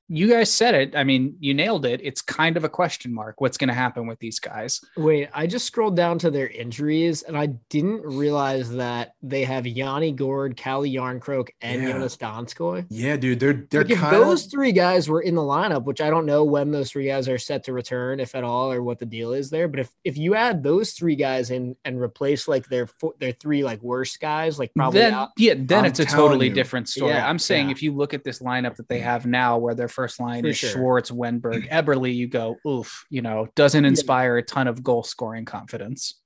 Th- 0.08 0.20
You 0.20 0.30
guys 0.30 0.54
said 0.54 0.76
it. 0.76 0.96
I 0.96 1.04
mean, 1.04 1.36
you 1.40 1.54
nailed 1.54 1.86
it. 1.86 2.00
It's 2.04 2.22
kind 2.22 2.58
of 2.58 2.64
a 2.64 2.70
question 2.70 3.14
mark. 3.14 3.42
What's 3.42 3.58
going 3.58 3.68
to 3.70 3.74
happen 3.74 4.08
with 4.08 4.20
these 4.20 4.40
guys? 4.40 4.80
Wait, 4.98 5.30
I 5.34 5.48
just 5.48 5.66
scrolled 5.66 5.96
down 5.96 6.20
to 6.20 6.32
their 6.32 6.48
injuries 6.48 7.24
and 7.24 7.38
I 7.38 7.48
didn't 7.70 8.02
realize 8.04 8.72
that 8.76 9.14
they 9.22 9.44
have 9.44 9.66
Yanni 9.68 10.12
Gourde, 10.12 10.56
Calle 10.56 10.84
Jarnkrok, 10.84 11.50
and 11.62 11.82
Yeah. 11.82 11.92
Joonas 11.94 12.18
Donskoi. 12.18 12.86
yeah, 12.90 13.18
dude, 13.18 13.40
they're 13.40 13.66
they're 13.70 13.82
Like 13.84 13.92
if 13.92 14.00
kind 14.00 14.16
those 14.16 14.46
three 14.46 14.72
guys 14.72 15.10
were 15.10 15.22
in 15.22 15.36
the 15.36 15.42
lineup, 15.42 15.84
which 15.86 16.02
I 16.02 16.10
don't 16.10 16.26
know 16.26 16.44
when 16.44 16.72
those 16.72 16.92
three 16.92 17.08
guys 17.08 17.28
are 17.28 17.38
set 17.38 17.64
to 17.66 17.74
return, 17.74 18.20
if 18.20 18.36
at 18.36 18.44
all, 18.44 18.72
or 18.72 18.84
what 18.84 19.00
the 19.00 19.06
deal 19.06 19.34
is 19.34 19.50
there. 19.50 19.68
But 19.68 19.80
if 19.82 19.90
if 20.04 20.18
you 20.18 20.36
add 20.36 20.64
those 20.64 20.92
three 20.92 21.16
guys 21.16 21.52
in 21.52 21.76
and 21.86 22.00
replace 22.00 22.48
like 22.48 22.68
their 22.68 22.88
their 23.20 23.32
three 23.32 23.64
like 23.64 23.82
worst 23.82 24.20
guys, 24.20 24.60
like 24.60 24.72
probably 24.76 25.00
then, 25.02 25.14
out, 25.14 25.30
yeah, 25.38 25.56
then 25.58 25.80
I'm 25.80 25.86
it's 25.86 26.00
a 26.00 26.06
totally 26.06 26.50
you. 26.50 26.54
different 26.54 26.90
story. 26.90 27.14
Yeah, 27.14 27.28
I'm 27.28 27.40
saying 27.40 27.68
yeah. 27.68 27.72
if 27.72 27.82
you 27.84 27.94
look 27.94 28.14
at 28.14 28.24
this 28.24 28.40
lineup 28.40 28.76
that 28.76 28.88
they 28.88 29.00
have 29.00 29.26
now, 29.26 29.58
where 29.58 29.74
their 29.76 29.88
first 29.96 30.20
line 30.20 30.44
For 30.44 30.50
is 30.50 30.58
sure. 30.58 30.70
Schwartz, 30.72 31.10
Wennberg, 31.12 31.70
Eberle, 31.72 32.14
you 32.14 32.28
go, 32.28 32.58
oof, 32.68 33.06
you 33.10 33.22
know, 33.22 33.48
doesn't 33.56 33.86
inspire 33.86 34.38
a 34.38 34.44
ton 34.44 34.68
of 34.68 34.84
goal 34.84 35.04
scoring 35.04 35.46
confidence. 35.46 36.20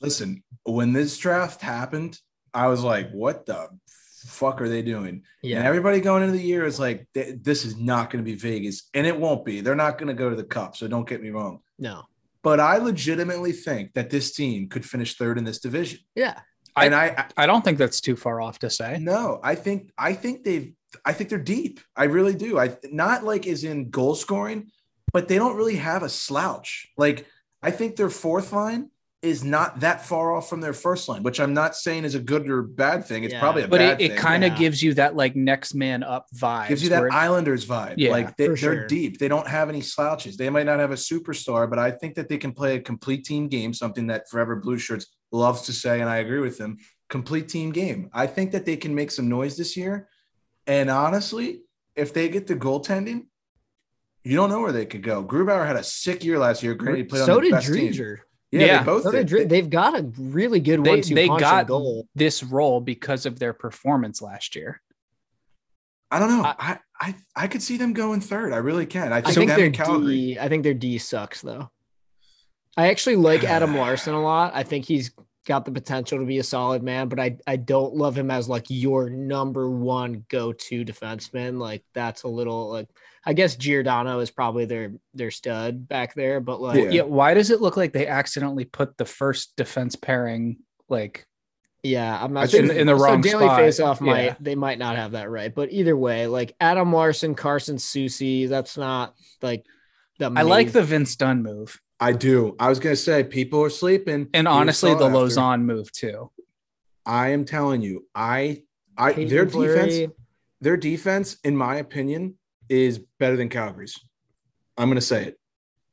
listen. 0.00 0.42
When 0.64 0.92
this 0.92 1.16
draft 1.18 1.60
happened, 1.60 2.18
I 2.54 2.66
was 2.68 2.82
like, 2.82 3.10
"What 3.12 3.46
the 3.46 3.68
fuck 4.26 4.60
are 4.60 4.68
they 4.68 4.82
doing?" 4.82 5.22
Yeah. 5.42 5.58
And 5.58 5.66
everybody 5.66 6.00
going 6.00 6.22
into 6.22 6.36
the 6.36 6.42
year 6.44 6.64
is 6.66 6.78
like, 6.80 7.06
"This 7.14 7.64
is 7.64 7.76
not 7.76 8.10
going 8.10 8.24
to 8.24 8.28
be 8.30 8.36
Vegas," 8.36 8.88
and 8.94 9.06
it 9.06 9.18
won't 9.18 9.44
be. 9.44 9.60
They're 9.60 9.74
not 9.86 9.98
going 9.98 10.08
to 10.08 10.14
go 10.14 10.28
to 10.30 10.36
the 10.36 10.44
Cup. 10.44 10.76
So 10.76 10.88
don't 10.88 11.08
get 11.08 11.22
me 11.22 11.30
wrong. 11.30 11.60
no, 11.78 12.02
But 12.42 12.58
I 12.60 12.76
legitimately 12.78 13.52
think 13.52 13.92
that 13.94 14.10
this 14.10 14.32
team 14.34 14.68
could 14.68 14.84
finish 14.84 15.16
third 15.16 15.38
in 15.38 15.44
this 15.44 15.60
division. 15.60 16.00
yeah, 16.14 16.40
I- 16.76 16.86
and 16.86 16.94
I, 16.94 17.26
I 17.36 17.46
don't 17.46 17.64
think 17.64 17.78
that's 17.78 18.00
too 18.00 18.16
far 18.16 18.40
off 18.40 18.58
to 18.60 18.70
say. 18.70 18.98
No, 19.00 19.40
I 19.42 19.54
think 19.54 19.90
I 19.98 20.12
think 20.14 20.44
they've 20.44 20.72
I 21.04 21.12
think 21.12 21.30
they're 21.30 21.38
deep. 21.38 21.80
I 21.96 22.04
really 22.04 22.34
do. 22.34 22.58
I 22.58 22.76
not 22.90 23.24
like 23.24 23.46
is 23.46 23.64
in 23.64 23.90
goal 23.90 24.14
scoring, 24.14 24.70
but 25.12 25.28
they 25.28 25.36
don't 25.36 25.56
really 25.56 25.76
have 25.76 26.02
a 26.02 26.08
slouch. 26.08 26.88
Like 26.96 27.26
I 27.62 27.70
think 27.70 27.96
their 27.96 28.10
fourth 28.10 28.52
line 28.52 28.90
is 29.22 29.44
not 29.44 29.80
that 29.80 30.06
far 30.06 30.32
off 30.34 30.48
from 30.48 30.62
their 30.62 30.72
first 30.72 31.06
line, 31.06 31.22
which 31.22 31.40
I'm 31.40 31.52
not 31.52 31.76
saying 31.76 32.04
is 32.04 32.14
a 32.14 32.20
good 32.20 32.48
or 32.48 32.62
bad 32.62 33.04
thing. 33.04 33.22
It's 33.24 33.34
Yeah. 33.34 33.40
probably 33.40 33.64
a 33.64 33.68
But 33.68 33.78
bad 33.80 34.00
it, 34.00 34.04
it 34.04 34.08
thing. 34.12 34.18
kind 34.18 34.44
of 34.44 34.52
yeah. 34.52 34.58
gives 34.58 34.82
you 34.82 34.94
that 34.94 35.14
like 35.14 35.36
next 35.36 35.74
man 35.74 36.02
up 36.02 36.26
vibe. 36.34 36.68
gives 36.68 36.82
you 36.82 36.88
that 36.88 37.04
Islanders 37.12 37.66
vibe. 37.66 37.94
Yeah, 37.98 38.12
like 38.12 38.34
they, 38.38 38.46
for 38.46 38.52
are 38.52 38.56
sure. 38.56 38.86
deep. 38.86 39.18
They 39.18 39.28
don't 39.28 39.46
have 39.46 39.68
any 39.68 39.82
slouches. 39.82 40.38
They 40.38 40.48
might 40.48 40.64
not 40.64 40.78
have 40.78 40.90
a 40.90 40.94
superstar, 40.94 41.68
but 41.68 41.78
I 41.78 41.90
think 41.90 42.14
that 42.14 42.30
they 42.30 42.38
can 42.38 42.52
play 42.52 42.76
a 42.76 42.80
complete 42.80 43.24
team 43.26 43.48
game, 43.48 43.74
something 43.74 44.06
that 44.06 44.30
Forever 44.30 44.56
Blue 44.56 44.78
Shirts 44.78 45.06
loves 45.32 45.62
to 45.62 45.74
say, 45.74 46.00
and 46.00 46.08
I 46.08 46.16
agree 46.18 46.40
with 46.40 46.56
them. 46.56 46.78
Complete 47.10 47.50
team 47.50 47.72
game. 47.72 48.08
I 48.14 48.26
think 48.26 48.52
that 48.52 48.64
they 48.64 48.76
can 48.78 48.94
make 48.94 49.10
some 49.10 49.28
noise 49.28 49.54
this 49.54 49.76
year. 49.76 50.08
And 50.70 50.88
honestly, 50.88 51.62
if 51.96 52.14
they 52.14 52.28
get 52.28 52.46
the 52.46 52.54
goaltending, 52.54 53.26
you 54.22 54.36
don't 54.36 54.50
know 54.50 54.60
where 54.60 54.70
they 54.70 54.86
could 54.86 55.02
go. 55.02 55.24
Grubauer 55.24 55.66
had 55.66 55.74
a 55.74 55.82
sick 55.82 56.22
year 56.22 56.38
last 56.38 56.62
year. 56.62 56.74
Granted, 56.74 56.98
he 56.98 57.04
played 57.04 57.24
so 57.24 57.34
on 57.38 57.38
the 57.38 57.46
did 57.46 57.52
best 57.52 57.72
team. 57.74 57.92
Yeah, 58.52 58.60
Yeah. 58.66 58.78
they 58.78 58.84
both 58.84 59.04
No, 59.04 59.10
they 59.10 59.18
did. 59.18 59.26
dri- 59.26 59.44
they've 59.46 59.68
got 59.70 59.98
a 59.98 60.02
really 60.16 60.60
good 60.60 60.84
They- 60.84 60.90
one-two 60.90 61.14
they 61.16 61.26
punch 61.26 61.40
got- 61.40 61.66
goal. 61.66 62.06
This 62.14 62.44
role 62.44 62.80
because 62.80 63.26
of 63.26 63.40
their 63.40 63.52
performance 63.52 64.22
last 64.22 64.54
year. 64.54 64.80
I 66.12 66.18
don't 66.20 66.28
know. 66.28 66.44
I- 66.44 66.54
I, 66.58 66.78
I 67.00 67.14
I 67.34 67.46
could 67.48 67.62
see 67.62 67.76
them 67.76 67.92
going 67.92 68.20
third. 68.20 68.52
I 68.52 68.58
really 68.58 68.86
can. 68.86 69.12
I 69.12 69.16
I 69.18 69.20
think, 69.22 69.34
think 69.34 69.48
them 69.50 69.58
their 69.58 69.70
Calgary. 69.72 70.14
D. 70.34 70.38
I 70.38 70.48
think 70.48 70.62
their 70.62 70.74
D 70.74 70.98
sucks 70.98 71.40
though. 71.40 71.68
I 72.76 72.88
actually 72.90 73.16
like 73.16 73.42
Adam 73.56 73.76
Larsson 73.76 74.14
a 74.14 74.22
lot. 74.22 74.52
I 74.54 74.62
think 74.62 74.84
he's 74.84 75.10
got 75.46 75.64
the 75.64 75.72
potential 75.72 76.18
to 76.18 76.24
be 76.26 76.38
a 76.38 76.42
solid 76.44 76.82
man, 76.82 77.08
but 77.08 77.18
I 77.18 77.36
I 77.46 77.56
don't 77.56 77.94
love 77.94 78.16
him 78.16 78.30
as 78.30 78.48
like 78.48 78.66
your 78.68 79.08
number 79.10 79.70
one 79.70 80.24
go 80.28 80.52
to 80.52 80.84
defenseman. 80.84 81.58
Like 81.58 81.82
that's 81.94 82.22
a 82.24 82.28
little 82.28 82.70
like 82.70 82.88
I 83.24 83.32
guess 83.32 83.56
Giordano 83.56 84.20
is 84.20 84.30
probably 84.30 84.64
their 84.66 84.92
their 85.14 85.30
stud 85.30 85.88
back 85.88 86.14
there, 86.14 86.40
but 86.40 86.60
like 86.60 86.76
Yeah. 86.84 86.90
Yeah. 86.90 87.02
Why 87.02 87.34
does 87.34 87.50
it 87.50 87.60
look 87.60 87.76
like 87.76 87.92
they 87.92 88.06
accidentally 88.06 88.64
put 88.66 88.96
the 88.98 89.04
first 89.06 89.56
defense 89.56 89.96
pairing 89.96 90.58
like 90.88 91.26
Yeah, 91.82 92.22
I'm 92.22 92.34
not 92.34 92.50
sure. 92.50 92.60
in- 92.62 92.70
in 92.70 92.86
the 92.86 92.96
So 92.98 93.02
wrong 93.04 93.20
Daily 93.22 93.44
spot. 93.46 93.60
Faceoff 93.60 94.00
might 94.02 94.24
Yeah. 94.24 94.34
they 94.40 94.54
might 94.54 94.78
not 94.78 94.96
have 94.96 95.12
that 95.12 95.30
right, 95.30 95.54
but 95.54 95.72
either 95.72 95.96
way, 95.96 96.26
like 96.26 96.54
Adam 96.60 96.92
Larsson, 96.92 97.34
Carson 97.34 97.76
Soucy, 97.76 98.46
that's 98.48 98.76
not 98.76 99.14
like 99.40 99.64
the. 100.18 100.30
I 100.36 100.42
like 100.42 100.72
the 100.72 100.82
Vince 100.82 101.16
Dunn 101.16 101.42
move. 101.42 101.80
I 102.00 102.12
do. 102.12 102.56
I 102.58 102.68
was 102.68 102.78
gonna 102.80 102.96
say 102.96 103.22
people 103.24 103.62
are 103.62 103.70
sleeping. 103.70 104.28
And 104.32 104.48
honestly, 104.48 104.94
the 104.94 105.04
after. 105.06 105.16
Lauzon 105.18 105.62
move 105.62 105.92
too. 105.92 106.30
I 107.04 107.28
am 107.30 107.44
telling 107.44 107.82
you, 107.82 108.06
I 108.14 108.62
I 108.96 109.12
Peyton 109.12 109.28
their 109.28 109.48
Fleury. 109.48 109.86
defense, 109.88 110.12
their 110.60 110.76
defense, 110.76 111.36
in 111.44 111.56
my 111.56 111.76
opinion, 111.76 112.36
is 112.68 112.98
better 113.18 113.36
than 113.36 113.48
Calgary's. 113.48 113.98
I'm 114.78 114.88
gonna 114.88 115.00
say 115.00 115.24
it. 115.26 115.40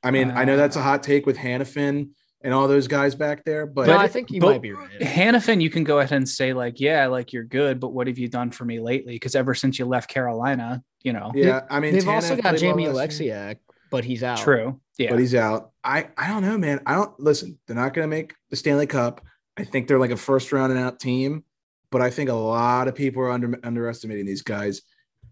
I 0.04 0.12
mean, 0.12 0.32
I 0.32 0.46
know 0.46 0.56
that's 0.56 0.76
a 0.78 0.82
hot 0.82 1.04
take 1.04 1.26
with 1.26 1.38
Hanifin 1.38 2.10
and 2.42 2.54
all 2.54 2.68
those 2.68 2.88
guys 2.88 3.16
back 3.16 3.44
there, 3.44 3.66
but 3.66 3.88
No, 3.88 3.98
I 3.98 4.08
think 4.08 4.30
you 4.32 4.40
but- 4.40 4.52
might 4.52 4.62
be 4.62 4.72
right. 4.72 4.90
Hanifin, 5.02 5.60
you 5.60 5.70
can 5.70 5.84
go 5.84 6.00
ahead 6.00 6.14
and 6.16 6.30
say, 6.30 6.54
like, 6.54 6.80
yeah, 6.80 7.08
like 7.08 7.34
you're 7.34 7.44
good, 7.44 7.80
but 7.80 7.90
what 7.90 8.08
have 8.08 8.18
you 8.20 8.28
done 8.30 8.52
for 8.52 8.64
me 8.64 8.80
lately? 8.80 9.14
Because 9.16 9.36
ever 9.36 9.56
since 9.56 9.80
you 9.80 9.86
left 9.86 10.08
Carolina, 10.10 10.84
you 11.02 11.12
know, 11.14 11.32
yeah, 11.36 11.62
I 11.70 11.80
mean, 11.80 11.94
They've 11.96 12.08
also 12.08 12.36
got 12.38 12.56
Jamie 12.58 12.88
last 12.88 13.20
year, 13.20 13.34
Oleksiak, 13.36 13.58
but 13.92 14.04
he's 14.04 14.24
out. 14.24 14.40
true. 14.40 14.80
Yeah. 14.98 15.12
but 15.12 15.20
he's 15.20 15.36
out. 15.36 15.72
I 15.84 16.08
I 16.18 16.28
don't 16.28 16.42
know, 16.42 16.58
man. 16.58 16.82
I 16.86 16.96
don't 16.96 17.20
listen. 17.20 17.60
They're 17.68 17.76
not 17.76 17.94
gonna 17.94 18.08
make 18.08 18.34
the 18.50 18.56
Stanley 18.56 18.88
Cup. 18.88 19.22
I 19.58 19.64
think 19.64 19.88
they're 19.88 20.00
like 20.00 20.12
a 20.12 20.18
first 20.18 20.52
round 20.52 20.72
and 20.72 20.82
out 20.82 21.00
team, 21.00 21.44
but 21.92 22.02
I 22.02 22.10
think 22.10 22.30
a 22.30 22.34
lot 22.34 22.88
of 22.88 22.96
people 22.96 23.22
are 23.24 23.32
under 23.32 23.60
underestimating 23.64 24.26
these 24.26 24.42
guys. 24.42 24.82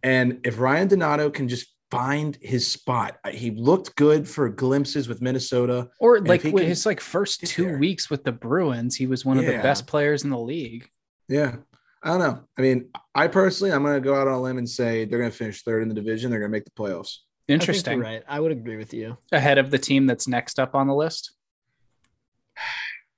And 0.04 0.40
if 0.44 0.60
Ryan 0.60 0.88
Donato 0.88 1.30
can 1.30 1.48
just 1.48 1.68
find 1.92 2.38
his 2.42 2.68
spot, 2.68 3.18
he 3.32 3.52
looked 3.52 3.96
good 3.96 4.28
for 4.28 4.50
glimpses 4.50 5.08
with 5.08 5.22
Minnesota. 5.22 5.90
or 6.00 6.20
like 6.20 6.44
with 6.44 6.56
can 6.56 6.66
his 6.66 6.86
like 6.86 7.00
first 7.00 7.42
two 7.46 7.66
there. 7.66 7.78
weeks 7.78 8.10
with 8.10 8.24
the 8.24 8.32
Bruins, 8.32 8.96
he 8.96 9.08
was 9.08 9.26
one 9.26 9.38
of 9.38 9.46
the 9.46 9.54
best 9.54 9.88
players 9.88 10.24
in 10.24 10.30
the 10.30 10.40
league. 10.40 10.90
Yeah. 11.28 11.56
I 12.04 12.10
don't 12.10 12.20
know. 12.20 12.44
I 12.56 12.62
mean, 12.62 12.90
I 13.16 13.28
personally, 13.28 13.74
I'm 13.74 13.82
going 13.82 13.96
to 13.96 14.00
go 14.02 14.14
out 14.14 14.28
on 14.28 14.34
a 14.36 14.42
limb 14.42 14.60
and 14.60 14.70
say 14.70 15.06
they're 15.06 15.18
going 15.18 15.32
to 15.32 15.36
finish 15.36 15.64
third 15.64 15.82
in 15.82 15.90
the 15.90 15.96
division. 15.96 16.30
They're 16.30 16.40
going 16.40 16.52
to 16.52 16.56
make 16.56 16.66
the 16.66 16.72
playoffs. 16.72 17.18
I 17.48 17.52
think 17.54 17.62
Interesting. 17.62 17.98
you're 18.00 18.04
right. 18.04 18.24
I 18.28 18.40
would 18.40 18.52
agree 18.52 18.76
with 18.76 18.92
you. 18.92 19.18
Ahead 19.32 19.60
of 19.60 19.70
the 19.70 19.78
team 19.78 20.08
that's 20.08 20.28
next 20.28 20.60
up 20.60 20.74
on 20.74 20.88
the 20.88 20.96
list. 20.96 21.34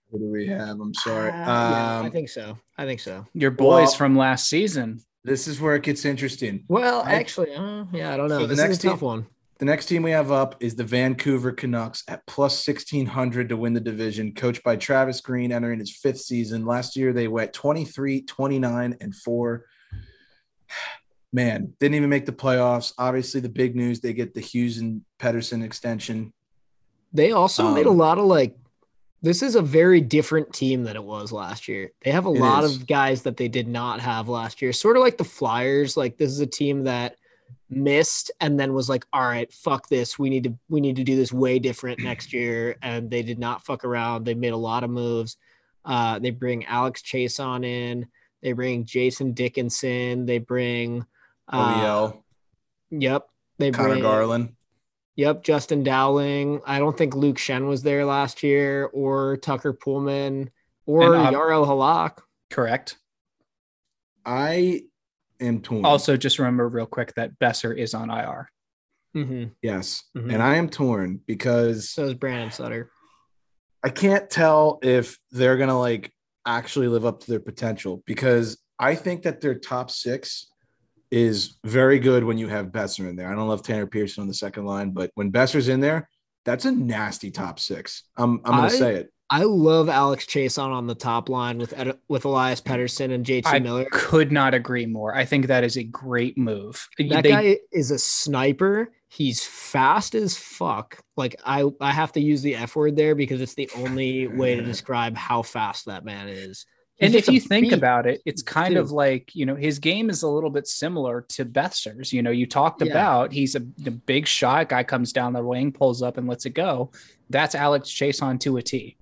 What 0.09 0.19
do 0.19 0.29
we 0.29 0.47
have? 0.47 0.81
I'm 0.81 0.93
sorry. 0.93 1.31
Uh, 1.31 1.33
yeah, 1.35 1.99
I 2.01 2.05
um, 2.05 2.11
think 2.11 2.27
so. 2.27 2.57
I 2.77 2.85
think 2.85 2.99
so. 2.99 3.25
Your 3.33 3.51
boys 3.51 3.87
Well- 3.87 3.95
from 3.95 4.17
last 4.17 4.49
season. 4.49 4.99
this 5.23 5.47
is 5.47 5.61
where 5.61 5.75
it 5.75 5.83
gets 5.83 6.03
interesting. 6.03 6.65
Well, 6.67 7.03
I- 7.05 7.13
actually, 7.13 7.53
uh, 7.55 7.85
yeah, 7.93 8.13
I 8.13 8.17
don't 8.17 8.27
know. 8.27 8.39
So 8.39 8.47
the 8.47 8.47
this 8.47 8.57
next 8.57 8.77
is 8.79 8.83
a 8.83 8.87
tough 8.89 8.99
team- 8.99 9.07
one. 9.07 9.27
The 9.59 9.65
next 9.65 9.85
team 9.87 10.03
we 10.03 10.11
have 10.11 10.29
up 10.31 10.55
is 10.59 10.75
the 10.75 10.83
Vancouver 10.83 11.51
Canucks 11.53 12.03
at 12.09 12.25
plus 12.27 12.61
1600 12.61 13.47
to 13.49 13.55
win 13.57 13.73
the 13.73 13.79
division, 13.79 14.33
coached 14.35 14.61
by 14.63 14.75
Travis 14.75 15.19
Green, 15.21 15.51
entering 15.53 15.79
his 15.79 15.95
fifth 15.95 16.19
season. 16.19 16.65
Last 16.65 16.95
year, 16.97 17.11
they 17.13 17.27
went 17.29 17.53
23, 17.53 18.21
29, 18.23 18.97
and 18.99 19.15
four. 19.15 19.65
Man, 21.33 21.73
didn't 21.79 21.95
even 21.95 22.09
make 22.09 22.25
the 22.25 22.31
playoffs. 22.31 22.93
Obviously, 22.97 23.41
the 23.41 23.49
big 23.49 23.75
news 23.75 23.99
they 23.99 24.13
get 24.13 24.33
the 24.33 24.39
Hughes 24.41 24.77
and 24.77 25.01
Pettersson 25.19 25.63
extension. 25.63 26.31
They 27.13 27.31
also 27.31 27.73
made 27.73 27.85
a 27.85 27.89
Um, 27.89 27.97
lot 27.97 28.17
of 28.17 28.25
like. 28.25 28.55
This 29.23 29.41
is 29.41 29.55
a 29.55 29.61
very 29.63 29.99
different 29.99 30.53
team 30.53 30.83
than 30.83 30.95
it 30.95 31.03
was 31.03 31.31
last 31.31 31.67
year. 31.67 31.91
They 32.03 32.11
have 32.11 32.25
a 32.25 32.29
lot 32.29 32.63
is. 32.63 32.75
of 32.75 32.85
guys 32.87 33.23
that 33.23 33.35
they 33.35 33.47
did 33.47 33.67
not 33.67 33.99
have 33.99 34.29
last 34.29 34.61
year. 34.61 34.71
Sort 34.71 34.95
of 34.95 35.01
like 35.01 35.17
the 35.17 35.23
Flyers. 35.23 35.97
Like 35.97 36.17
this 36.17 36.29
is 36.31 36.39
a 36.39 36.45
team 36.47 36.83
that 36.83 37.15
missed 37.69 38.31
and 38.39 38.59
then 38.59 38.73
was 38.73 38.87
like, 38.89 39.05
"All 39.11 39.21
right, 39.27 39.51
fuck 39.51 39.89
this. 39.89 40.17
We 40.19 40.29
need 40.29 40.43
to 40.45 40.53
we 40.69 40.79
need 40.81 40.95
to 40.97 41.03
do 41.03 41.15
this 41.15 41.33
way 41.33 41.59
different 41.59 41.99
next 42.03 42.31
year." 42.31 42.77
And 42.81 43.09
they 43.09 43.21
did 43.23 43.39
not 43.39 43.65
fuck 43.65 43.83
around. 43.83 44.23
They 44.23 44.33
made 44.35 44.53
a 44.53 44.57
lot 44.57 44.83
of 44.83 44.89
moves. 44.91 45.35
Uh, 45.83 46.19
they 46.19 46.29
bring 46.29 46.65
Alex 46.65 47.01
Chiasson 47.01 47.65
in. 47.65 48.07
They 48.43 48.51
bring 48.53 48.85
Jason 48.85 49.33
Dickinson. 49.33 50.25
They 50.25 50.37
bring. 50.37 51.05
Uh, 51.49 51.73
OEL, 51.83 52.23
Yep. 52.91 53.27
They 53.59 53.71
Connor 53.71 53.89
bring 53.89 54.01
Garland. 54.03 54.53
Yep, 55.15 55.43
Justin 55.43 55.83
Dowling. 55.83 56.61
I 56.65 56.77
don't 56.79 56.95
think 56.95 57.15
Luke 57.15 57.37
Schenn 57.37 57.67
was 57.67 57.81
there 57.81 58.05
last 58.05 58.43
year, 58.43 58.85
or 58.93 59.37
Tucker 59.37 59.73
Poolman, 59.73 60.49
or 60.85 61.15
And, 61.15 61.27
um, 61.27 61.33
Jaro 61.33 61.65
Halak. 61.65 62.19
Correct. 62.51 62.97
I 64.25 64.83
am 65.39 65.61
torn. 65.61 65.85
Also, 65.85 66.17
just 66.17 66.39
remember 66.39 66.67
real 66.67 66.85
quick 66.85 67.13
that 67.15 67.39
Boeser 67.39 67.75
is 67.75 67.93
on 67.93 68.09
IR. 68.09 68.51
Mm-hmm. 69.15 69.45
yes. 69.63 70.03
Mhm. 70.15 70.33
And 70.33 70.43
I 70.43 70.57
am 70.57 70.69
torn 70.69 71.21
because 71.25 71.89
So 71.89 72.05
is 72.05 72.13
Brandon 72.13 72.51
Sutter. 72.51 72.91
I 73.83 73.89
can't 73.89 74.29
tell 74.29 74.77
if 74.83 75.17
they're 75.31 75.57
gonna 75.57 75.79
like 75.79 76.11
actually 76.45 76.87
live 76.87 77.05
up 77.05 77.21
to 77.21 77.31
their 77.31 77.39
potential 77.39 78.03
because 78.05 78.61
I 78.77 78.93
think 78.93 79.23
that 79.23 79.41
their 79.41 79.55
top 79.57 79.89
six 79.89 80.51
is 81.11 81.57
very 81.63 81.99
good 81.99 82.23
when 82.23 82.37
you 82.37 82.47
have 82.47 82.67
Boeser 82.67 83.09
in 83.09 83.15
there. 83.15 83.31
I 83.31 83.35
don't 83.35 83.47
love 83.47 83.63
Tanner 83.63 83.87
Pearson 83.87 84.21
on 84.21 84.27
the 84.27 84.33
second 84.33 84.65
line, 84.65 84.91
but 84.91 85.11
when 85.15 85.31
Boeser's 85.31 85.69
in 85.69 85.79
there, 85.79 86.09
that's 86.45 86.65
a 86.65 86.71
nasty 86.71 87.31
top 87.31 87.59
six. 87.59 88.03
I'm 88.17 88.41
I'm 88.45 88.51
gonna 88.51 88.63
I- 88.63 88.69
say 88.69 88.95
it. 88.95 89.09
I 89.29 89.43
love 89.43 89.89
Alex 89.89 90.25
Chiasson 90.25 90.69
on 90.69 90.87
the 90.87 90.95
top 90.95 91.27
line 91.27 91.57
with 91.57 91.77
Ed, 91.77 91.97
with 92.07 92.23
Elias 92.23 92.61
Pettersson 92.61 93.11
and 93.13 93.25
JT 93.25 93.41
I 93.45 93.59
Miller. 93.59 93.85
could 93.91 94.31
not 94.31 94.53
agree 94.53 94.85
more. 94.85 95.13
I 95.13 95.25
think 95.25 95.47
that 95.47 95.65
is 95.65 95.75
a 95.75 95.83
great 95.83 96.37
move. 96.37 96.87
That 96.97 97.23
They- 97.23 97.29
guy 97.29 97.57
is 97.73 97.91
a 97.91 97.99
sniper. 97.99 98.89
He's 99.09 99.43
fast 99.43 100.15
as 100.15 100.37
fuck. 100.37 100.99
Like 101.17 101.35
I, 101.45 101.65
I 101.81 101.91
have 101.91 102.13
to 102.13 102.21
use 102.21 102.41
the 102.41 102.55
F 102.55 102.77
word 102.77 102.95
there 102.95 103.15
because 103.15 103.41
it's 103.41 103.55
the 103.55 103.69
only 103.75 104.27
way 104.27 104.55
to 104.55 104.61
describe 104.63 105.17
how 105.17 105.41
fast 105.41 105.87
that 105.87 106.05
man 106.05 106.29
is. 106.29 106.65
He's 106.97 107.07
and 107.07 107.15
if 107.15 107.27
you 107.27 107.39
think 107.39 107.65
beast. 107.67 107.75
about 107.77 108.07
it, 108.07 108.21
it's 108.25 108.41
kind 108.41 108.75
of 108.75 108.91
like, 108.91 109.35
you 109.35 109.45
know, 109.45 109.55
his 109.55 109.77
game 109.77 110.09
is 110.09 110.23
a 110.23 110.27
little 110.27 110.49
bit 110.49 110.67
similar 110.67 111.21
to 111.29 111.45
Boeser's. 111.45 112.11
You 112.11 112.23
know, 112.23 112.31
you 112.31 112.47
talked 112.47 112.81
Yeah. 112.81 112.89
about 112.91 113.31
he's 113.31 113.55
a, 113.55 113.61
a 113.85 113.91
big 113.91 114.25
shot 114.25 114.69
guy 114.69 114.83
comes 114.83 115.13
down 115.13 115.33
the 115.33 115.43
wing, 115.43 115.71
pulls 115.71 116.01
up 116.01 116.17
and 116.17 116.27
lets 116.27 116.45
it 116.47 116.51
go. 116.55 116.91
That's 117.29 117.53
Alex 117.53 117.89
Chiasson 117.89 118.39
to 118.41 118.57
a 118.57 118.61
T. 118.63 118.97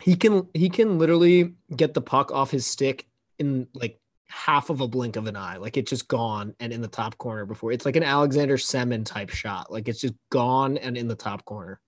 he 0.00 0.16
can 0.16 0.46
he 0.54 0.68
can 0.70 0.98
literally 0.98 1.52
get 1.76 1.92
the 1.92 2.00
puck 2.00 2.32
off 2.32 2.50
his 2.50 2.66
stick 2.66 3.06
in 3.38 3.66
like 3.74 3.98
half 4.26 4.70
of 4.70 4.80
a 4.80 4.88
blink 4.88 5.14
of 5.16 5.26
an 5.28 5.36
eye 5.36 5.56
like 5.58 5.76
it's 5.76 5.90
just 5.90 6.08
gone 6.08 6.54
and 6.58 6.72
in 6.72 6.80
the 6.80 6.88
top 6.88 7.16
corner 7.18 7.44
before 7.46 7.70
it's 7.70 7.84
like 7.86 7.94
an 7.94 8.02
alexander 8.02 8.56
Semin 8.56 9.04
type 9.04 9.30
shot 9.30 9.70
like 9.70 9.86
it's 9.88 10.00
just 10.00 10.14
gone 10.30 10.76
and 10.78 10.96
in 10.96 11.06
the 11.06 11.14
top 11.14 11.44
corner 11.44 11.78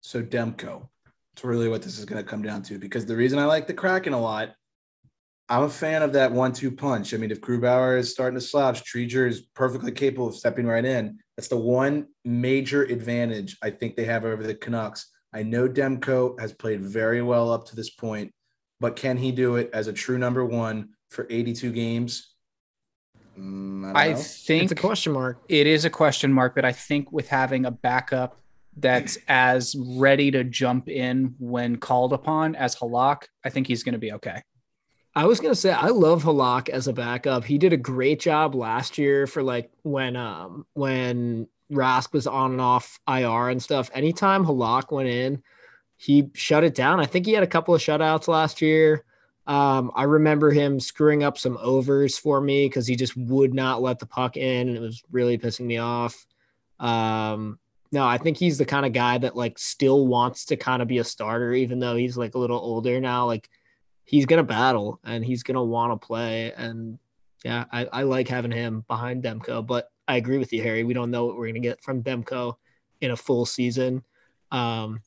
So 0.00 0.22
Demko. 0.22 0.86
It's 1.32 1.42
really 1.44 1.68
what 1.68 1.82
this 1.82 1.98
is 1.98 2.04
gonna 2.04 2.22
come 2.22 2.42
down 2.42 2.62
to 2.64 2.78
because 2.78 3.04
the 3.06 3.16
reason 3.16 3.38
I 3.40 3.46
like 3.46 3.66
the 3.66 3.74
Kraken 3.74 4.12
a 4.12 4.20
lot, 4.20 4.54
I'm 5.52 5.64
a 5.64 5.68
fan 5.68 6.00
of 6.00 6.14
that 6.14 6.32
one-two 6.32 6.70
punch. 6.70 7.12
I 7.12 7.18
mean, 7.18 7.30
if 7.30 7.42
Grubauer 7.42 7.98
is 7.98 8.10
starting 8.10 8.40
to 8.40 8.44
slouch, 8.44 8.84
Driedger 8.84 9.28
is 9.28 9.42
perfectly 9.54 9.92
capable 9.92 10.28
of 10.28 10.34
stepping 10.34 10.66
right 10.66 10.82
in. 10.82 11.18
That's 11.36 11.48
the 11.48 11.58
one 11.58 12.06
major 12.24 12.84
advantage 12.84 13.58
I 13.62 13.68
think 13.68 13.94
they 13.94 14.06
have 14.06 14.24
over 14.24 14.42
the 14.42 14.54
Canucks. 14.54 15.10
I 15.34 15.42
know 15.42 15.68
Demko 15.68 16.40
has 16.40 16.54
played 16.54 16.80
very 16.80 17.20
well 17.20 17.52
up 17.52 17.66
to 17.66 17.76
this 17.76 17.90
point, 17.90 18.32
but 18.80 18.96
can 18.96 19.18
he 19.18 19.30
do 19.30 19.56
it 19.56 19.68
as 19.74 19.88
a 19.88 19.92
true 19.92 20.16
number 20.16 20.42
one 20.42 20.88
for 21.10 21.26
82 21.28 21.70
games? 21.70 22.34
Mm, 23.38 23.94
I, 23.94 24.12
I 24.12 24.14
think 24.14 24.62
it's 24.62 24.72
a 24.72 24.74
question 24.74 25.12
mark 25.12 25.38
it 25.50 25.66
is 25.66 25.84
a 25.84 25.90
question 25.90 26.32
mark, 26.32 26.54
but 26.54 26.64
I 26.64 26.72
think 26.72 27.12
with 27.12 27.28
having 27.28 27.66
a 27.66 27.70
backup 27.70 28.38
that's 28.78 29.18
as 29.28 29.76
ready 29.78 30.30
to 30.30 30.44
jump 30.44 30.88
in 30.88 31.34
when 31.38 31.76
called 31.76 32.14
upon 32.14 32.54
as 32.54 32.74
Halak, 32.76 33.24
I 33.44 33.50
think 33.50 33.66
he's 33.66 33.82
going 33.82 33.92
to 33.92 33.98
be 33.98 34.12
okay. 34.12 34.42
I 35.14 35.24
was 35.26 35.40
gonna 35.40 35.54
say 35.54 35.70
i 35.72 35.88
love 35.88 36.22
halak 36.22 36.68
as 36.68 36.88
a 36.88 36.92
backup 36.92 37.44
he 37.44 37.58
did 37.58 37.72
a 37.72 37.76
great 37.76 38.20
job 38.20 38.54
last 38.54 38.98
year 38.98 39.26
for 39.26 39.42
like 39.42 39.70
when 39.82 40.16
um 40.16 40.66
when 40.74 41.46
rask 41.70 42.12
was 42.12 42.26
on 42.26 42.52
and 42.52 42.60
off 42.60 42.98
ir 43.08 43.48
and 43.48 43.62
stuff 43.62 43.90
anytime 43.94 44.44
halak 44.44 44.90
went 44.92 45.08
in 45.08 45.42
he 45.96 46.28
shut 46.34 46.64
it 46.64 46.74
down 46.74 47.00
i 47.00 47.06
think 47.06 47.26
he 47.26 47.32
had 47.32 47.42
a 47.42 47.46
couple 47.46 47.74
of 47.74 47.80
shutouts 47.80 48.28
last 48.28 48.60
year 48.62 49.04
Um, 49.46 49.90
I 49.96 50.04
remember 50.04 50.52
him 50.52 50.78
screwing 50.78 51.24
up 51.24 51.36
some 51.36 51.58
overs 51.60 52.16
for 52.16 52.40
me 52.40 52.66
because 52.66 52.86
he 52.86 52.94
just 52.94 53.16
would 53.16 53.52
not 53.54 53.82
let 53.82 53.98
the 53.98 54.06
puck 54.06 54.36
in, 54.36 54.68
and 54.68 54.76
it 54.76 54.80
was 54.80 55.02
really 55.10 55.36
pissing 55.36 55.66
me 55.66 55.78
off. 55.78 56.14
Um, 56.78 57.58
No, 57.90 58.06
I 58.06 58.18
think 58.18 58.36
he's 58.38 58.56
the 58.58 58.64
kind 58.64 58.86
of 58.86 58.92
guy 58.92 59.18
that 59.18 59.34
like 59.34 59.58
still 59.58 60.06
wants 60.06 60.44
to 60.46 60.56
kind 60.56 60.80
of 60.80 60.86
be 60.86 60.98
a 60.98 61.04
starter, 61.04 61.52
even 61.54 61.80
though 61.80 61.96
he's 61.96 62.16
like 62.16 62.34
a 62.36 62.38
little 62.38 62.58
older 62.58 63.00
now. 63.00 63.26
Like 63.26 63.48
he's 64.12 64.26
gonna 64.26 64.44
battle 64.44 65.00
and 65.04 65.24
he's 65.24 65.42
gonna 65.42 65.64
want 65.64 66.00
to 66.00 66.06
play. 66.06 66.52
And 66.52 67.00
yeah, 67.44 67.64
I, 67.72 67.86
I 67.86 68.02
like 68.04 68.28
having 68.28 68.52
him 68.52 68.84
behind 68.86 69.24
Demko. 69.24 69.66
But 69.66 69.90
I 70.06 70.16
agree 70.16 70.38
with 70.38 70.52
you, 70.52 70.62
Harry. 70.62 70.84
We 70.84 70.94
don't 70.94 71.10
know 71.10 71.24
what 71.26 71.36
we're 71.36 71.48
gonna 71.48 71.58
get 71.58 71.82
from 71.82 72.02
Demko 72.04 72.54
in 73.00 73.10
a 73.10 73.16
full 73.16 73.44
season. 73.46 74.04
Um, 74.52 75.00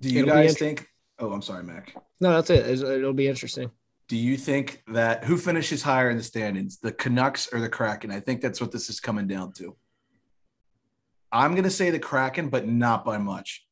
Do 0.00 0.08
you 0.10 0.26
guys 0.26 0.50
int- 0.50 0.58
think? 0.58 0.88
Oh, 1.20 1.30
I'm 1.32 1.42
sorry, 1.42 1.62
Mac. 1.62 1.94
no, 2.20 2.32
that's 2.32 2.50
it. 2.50 2.60
It's- 2.66 2.80
It'll 2.80 3.12
be 3.12 3.28
interesting. 3.28 3.70
Do 4.08 4.16
you 4.16 4.38
think 4.38 4.82
that 4.88 5.24
who 5.24 5.36
finishes 5.36 5.82
higher 5.82 6.08
in 6.08 6.16
the 6.16 6.22
standings, 6.22 6.78
the 6.78 6.92
Canucks 6.92 7.52
or 7.52 7.60
the 7.60 7.68
Kraken? 7.68 8.10
I 8.10 8.20
think 8.20 8.40
that's 8.40 8.58
what 8.58 8.72
this 8.72 8.88
is 8.88 9.00
coming 9.00 9.26
down 9.28 9.52
to. 9.54 9.76
I'm 11.30 11.54
gonna 11.54 11.68
say 11.68 11.90
the 11.90 11.98
Kraken, 11.98 12.48
but 12.48 12.66
not 12.66 13.04
by 13.04 13.18
much. 13.18 13.66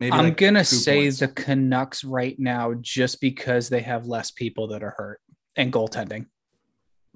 Maybe 0.00 0.12
I'm 0.12 0.24
like 0.24 0.36
gonna 0.36 0.64
say 0.64 1.02
points. 1.04 1.20
the 1.20 1.28
Canucks 1.28 2.04
right 2.04 2.38
now 2.38 2.74
just 2.80 3.20
because 3.20 3.68
they 3.68 3.80
have 3.80 4.06
less 4.06 4.30
people 4.30 4.68
that 4.68 4.82
are 4.82 4.94
hurt 4.96 5.20
and 5.56 5.72
goaltending. 5.72 6.26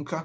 Okay. 0.01 0.21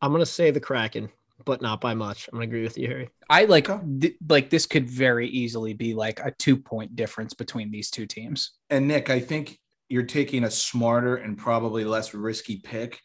I'm 0.00 0.12
gonna 0.12 0.24
say 0.26 0.50
the 0.50 0.60
Kraken, 0.60 1.08
but 1.44 1.60
not 1.60 1.80
by 1.80 1.94
much. 1.94 2.28
I'm 2.28 2.36
gonna 2.38 2.44
agree 2.46 2.62
with 2.62 2.78
you, 2.78 2.86
Harry. 2.88 3.10
I 3.28 3.44
like 3.46 3.68
Okay. 3.68 3.84
th- 4.00 4.16
like 4.28 4.50
this 4.50 4.66
could 4.66 4.88
very 4.88 5.28
easily 5.28 5.72
be 5.74 5.94
like 5.94 6.20
a 6.20 6.32
two 6.38 6.56
point 6.56 6.94
difference 6.94 7.34
between 7.34 7.70
these 7.70 7.90
two 7.90 8.06
teams. 8.06 8.52
And 8.70 8.86
Nick, 8.86 9.10
I 9.10 9.18
think 9.20 9.58
you're 9.88 10.02
taking 10.04 10.44
a 10.44 10.50
smarter 10.50 11.16
and 11.16 11.36
probably 11.36 11.84
less 11.84 12.14
risky 12.14 12.56
pick. 12.58 13.00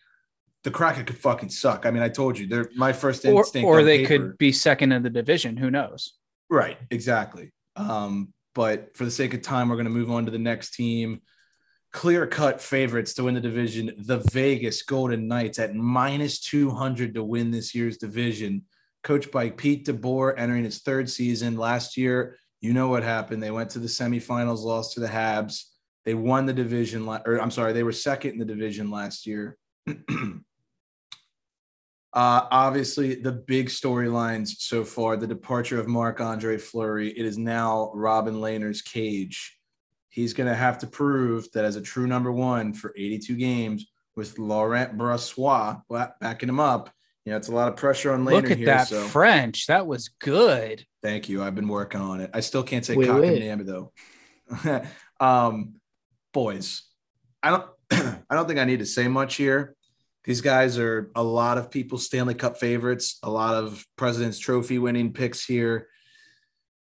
The 0.64 0.72
Kraken 0.72 1.06
could 1.06 1.18
fucking 1.18 1.50
suck. 1.50 1.86
I 1.86 1.92
mean, 1.92 2.04
I 2.04 2.10
told 2.10 2.38
you, 2.38 2.46
they're 2.48 2.70
my 2.76 2.92
first 2.94 3.26
instinct. 3.26 3.66
or 3.66 3.80
on 3.80 3.86
they 3.86 4.06
paper- 4.06 4.30
could 4.30 4.38
be 4.38 4.52
second 4.52 4.92
in 4.92 5.02
the 5.04 5.10
division. 5.10 5.58
Who 5.58 5.72
knows? 5.72 6.14
Right, 6.50 6.78
exactly. 6.92 7.52
Um, 7.76 8.34
but 8.54 8.96
for 8.96 9.06
the 9.06 9.12
sake 9.12 9.34
of 9.34 9.42
time, 9.42 9.70
we're 9.70 9.76
going 9.76 9.86
to 9.86 9.92
move 9.92 10.12
on 10.12 10.26
to 10.26 10.32
the 10.32 10.40
next 10.40 10.74
team. 10.74 11.22
Clear 11.92 12.28
cut 12.28 12.62
favorites 12.62 13.14
to 13.16 13.24
win 13.24 13.34
the 13.34 13.42
division, 13.42 13.94
the 13.98 14.20
Vegas 14.32 14.84
Golden 14.84 15.28
Knights 15.28 15.60
at 15.60 15.76
minus 15.76 16.40
200 16.40 17.16
to 17.16 17.24
win 17.24 17.52
this 17.52 17.74
year's 17.74 17.98
division. 17.98 18.64
Coached 19.04 19.32
by 19.32 19.50
Pete 19.50 19.86
DeBoer, 19.86 20.34
entering 20.38 20.66
his 20.66 20.80
third 20.80 21.10
season. 21.10 21.56
Last 21.56 21.98
year, 21.98 22.38
you 22.62 22.74
know 22.74 22.90
what 22.90 23.04
happened. 23.04 23.42
They 23.42 23.52
went 23.52 23.70
to 23.72 23.80
the 23.80 23.88
semifinals, 23.88 24.60
lost 24.64 24.94
to 24.94 25.00
the 25.00 25.08
Habs. 25.08 25.64
They 26.06 26.14
won 26.14 26.46
the 26.46 26.54
division, 26.54 27.08
or 27.08 27.42
I'm 27.42 27.52
sorry, 27.52 27.74
they 27.74 27.84
were 27.84 27.92
second 27.92 28.32
in 28.32 28.40
the 28.40 28.46
division 28.46 28.92
last 28.92 29.26
year. 29.26 29.58
Uh, 32.12 32.48
obviously, 32.52 33.16
the 33.16 33.32
big 33.32 33.68
storylines 33.68 34.50
so 34.58 34.84
far 34.84 35.16
the 35.16 35.28
departure 35.28 35.80
of 35.80 35.88
Marc 35.88 36.20
Andre 36.20 36.58
Fleury. 36.58 37.10
It 37.10 37.26
is 37.26 37.38
now 37.38 37.92
Robin 37.94 38.36
Lehner's 38.36 38.82
cage. 38.82 39.58
He's 40.10 40.34
going 40.34 40.50
to 40.50 40.56
have 40.56 40.80
to 40.80 40.88
prove 40.88 41.52
that 41.52 41.66
as 41.66 41.76
a 41.76 41.82
true 41.82 42.08
number 42.08 42.32
one 42.32 42.74
for 42.74 42.94
82 42.98 43.36
games 43.36 43.86
with 44.16 44.40
Laurent 44.40 44.98
Brossoit 44.98 45.82
backing 46.20 46.50
him 46.50 46.60
up. 46.60 46.90
You 47.26 47.34
know, 47.34 47.38
it's 47.38 47.50
a 47.50 47.54
lot 47.54 47.68
of 47.68 47.76
pressure 47.76 48.12
on 48.12 48.26
Lehner 48.26 48.42
Look 48.42 48.52
at 48.52 48.58
here. 48.58 48.66
that 48.66 48.88
so 48.88 49.04
French. 49.04 49.68
That 49.68 49.86
was 49.86 50.10
good. 50.20 50.84
thank 51.04 51.30
you. 51.30 51.44
I've 51.44 51.54
been 51.54 51.68
working 51.68 52.02
on 52.02 52.22
it. 52.22 52.32
I 52.34 52.40
still 52.40 52.64
can't 52.64 52.84
say 52.84 52.96
Wait, 52.96 53.08
cock 53.08 53.22
wait. 53.22 53.44
and 53.44 53.68
though. 53.68 53.92
um, 55.20 55.76
boys, 56.34 56.84
I 57.44 57.52
don't. 57.52 57.66
I 57.92 58.36
don't 58.36 58.48
think 58.48 58.60
I 58.60 58.66
need 58.66 58.80
to 58.80 58.86
say 58.86 59.08
much 59.08 59.36
here. 59.36 59.76
These 60.30 60.42
guys 60.42 60.78
are 60.78 61.10
a 61.16 61.24
lot 61.24 61.58
of 61.58 61.72
people's 61.72 62.06
Stanley 62.06 62.36
Cup 62.36 62.60
favorites, 62.60 63.18
a 63.24 63.30
lot 63.32 63.56
of 63.56 63.84
President's 63.96 64.38
Trophy 64.38 64.78
winning 64.78 65.12
picks 65.12 65.44
here. 65.44 65.88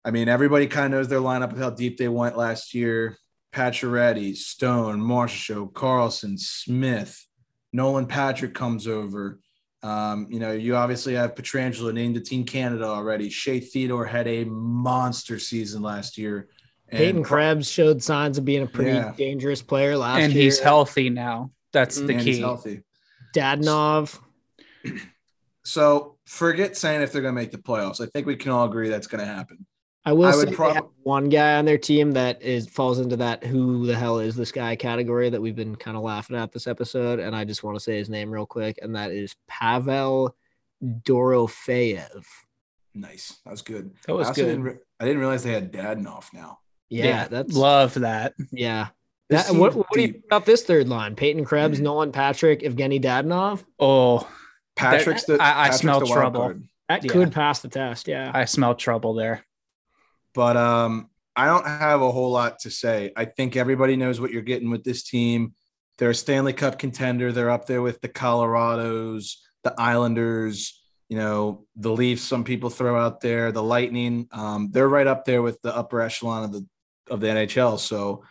I 0.03 0.11
mean, 0.11 0.27
everybody 0.27 0.67
kind 0.67 0.93
of 0.93 0.99
knows 0.99 1.07
their 1.07 1.21
lineup 1.21 1.53
of 1.53 1.57
how 1.57 1.69
deep 1.69 1.95
they 1.95 2.09
went 2.09 2.35
last 2.35 2.73
year. 2.73 3.17
Pacioretty, 3.55 4.35
Stone, 4.35 4.99
Marshall, 4.99 5.69
Karlsson, 5.69 6.37
Smith, 6.37 7.25
Nolan 7.71 8.05
Patrick 8.05 8.53
comes 8.53 8.85
over. 8.85 9.39
Um, 9.81 10.27
you 10.29 10.39
know, 10.41 10.51
you 10.51 10.75
obviously 10.75 11.13
have 11.13 11.33
Pietrangelo 11.33 11.93
named 11.93 12.15
to 12.15 12.21
Team 12.21 12.43
Canada 12.43 12.83
already. 12.83 13.29
Shea 13.29 13.61
Theodore 13.61 14.05
had 14.05 14.27
a 14.27 14.43
monster 14.43 15.39
season 15.39 15.81
last 15.81 16.17
year. 16.17 16.49
And 16.89 16.97
Peyton 16.97 17.23
Krebs 17.23 17.71
showed 17.71 18.03
signs 18.03 18.37
of 18.37 18.43
being 18.43 18.63
a 18.63 18.67
pretty 18.67 18.91
Yeah. 18.91 19.13
dangerous 19.17 19.61
player 19.61 19.95
last 19.95 20.15
and 20.19 20.33
year. 20.33 20.41
And 20.41 20.43
he's 20.43 20.59
healthy 20.59 21.09
now. 21.09 21.51
That's 21.71 21.95
the 21.95 22.11
and 22.11 22.21
he's 22.21 22.35
key. 22.35 22.41
healthy. 22.41 22.81
Dadonov. 23.33 24.19
So 25.63 26.17
forget 26.25 26.77
saying 26.77 27.01
if 27.01 27.11
they're 27.11 27.21
going 27.21 27.35
to 27.35 27.41
make 27.41 27.51
the 27.51 27.57
playoffs. 27.57 27.99
I 27.99 28.05
think 28.05 28.25
we 28.25 28.35
can 28.35 28.51
all 28.51 28.65
agree 28.65 28.89
that's 28.89 29.07
going 29.07 29.19
to 29.19 29.31
happen. 29.31 29.65
I 30.05 30.13
will 30.13 30.27
I 30.27 30.31
say 30.31 30.37
would 30.37 30.49
they 30.49 30.55
prob- 30.55 30.75
have 30.75 30.85
one 31.03 31.27
guy 31.27 31.57
on 31.57 31.65
their 31.65 31.77
team 31.77 32.13
that 32.13 32.41
is 32.41 32.69
falls 32.69 32.99
into 32.99 33.17
that 33.17 33.43
who 33.43 33.85
the 33.85 33.95
hell 33.95 34.19
is 34.19 34.37
this 34.37 34.53
guy 34.53 34.77
category 34.77 35.29
that 35.29 35.41
we've 35.41 35.57
been 35.57 35.75
kind 35.75 35.97
of 35.97 36.03
laughing 36.03 36.37
at 36.37 36.53
this 36.53 36.65
episode, 36.65 37.19
and 37.19 37.35
I 37.35 37.43
just 37.43 37.61
want 37.61 37.75
to 37.75 37.81
say 37.81 37.97
his 37.97 38.09
name 38.09 38.31
real 38.31 38.45
quick, 38.45 38.79
and 38.81 38.95
that 38.95 39.11
is 39.11 39.35
Pavel 39.49 40.33
Dorofeev. 40.81 42.25
Nice. 42.95 43.37
That 43.43 43.51
was 43.51 43.61
good. 43.61 43.93
That 44.05 44.13
was 44.13 44.29
I 44.29 44.33
good. 44.33 44.45
Didn't 44.45 44.63
re- 44.63 44.77
I 45.01 45.03
didn't 45.03 45.19
realize 45.19 45.43
they 45.43 45.51
had 45.51 45.73
Dadonov 45.73 46.33
now. 46.33 46.59
Yeah, 46.87 47.27
that's 47.27 47.53
love 47.53 47.95
that. 47.95 48.33
yeah. 48.53 48.87
This 49.29 49.47
That, 49.47 49.55
what, 49.55 49.75
what 49.75 49.87
do 49.93 50.01
you 50.01 50.07
think 50.13 50.25
about 50.25 50.45
this 50.45 50.63
third 50.63 50.87
line? 50.87 51.15
Peyton 51.15 51.43
Krebs, 51.43 51.79
Nolan 51.81 52.11
Patrick, 52.11 52.61
Evgeny 52.61 53.01
Dadonov. 53.01 53.63
Oh, 53.77 54.27
Patrick's 54.75 55.25
the 55.25 55.33
I- 55.33 55.49
I 55.49 55.53
Patrick's 55.63 55.77
smell 55.81 55.99
the 55.99 56.05
trouble. 56.05 56.53
That 56.87 57.03
Yeah. 57.03 57.11
could 57.11 57.31
pass 57.33 57.59
the 57.59 57.67
test. 57.67 58.07
Yeah. 58.07 58.31
I 58.33 58.45
smell 58.45 58.75
trouble 58.75 59.13
there. 59.13 59.43
But 60.33 60.55
um, 60.55 61.09
I 61.35 61.45
don't 61.47 61.65
have 61.67 62.01
a 62.01 62.11
whole 62.11 62.31
lot 62.31 62.59
to 62.59 62.69
say. 62.69 63.11
I 63.17 63.25
think 63.25 63.55
everybody 63.57 63.97
knows 63.97 64.21
what 64.21 64.31
you're 64.31 64.41
getting 64.41 64.69
with 64.69 64.83
this 64.83 65.03
team. 65.03 65.53
They're 65.97 66.11
a 66.11 66.15
Stanley 66.15 66.53
Cup 66.53 66.79
contender. 66.79 67.31
They're 67.31 67.49
up 67.49 67.65
there 67.65 67.81
with 67.81 67.99
the 68.01 68.07
Colorados, 68.09 69.33
the 69.63 69.73
Islanders, 69.77 70.81
you 71.09 71.17
know, 71.17 71.65
the 71.75 71.91
Leafs. 71.91 72.21
Some 72.21 72.43
people 72.43 72.69
throw 72.69 72.97
out 72.99 73.19
there 73.19 73.51
the 73.51 73.63
Lightning. 73.63 74.27
Um, 74.31 74.69
they're 74.71 74.87
right 74.87 75.07
up 75.07 75.25
there 75.25 75.41
with 75.41 75.61
the 75.63 75.75
upper 75.75 75.99
echelon 76.01 76.43
of 76.43 76.51
the 76.53 76.65
of 77.09 77.19
the 77.19 77.27
NHL. 77.27 77.79
So, 77.79 78.23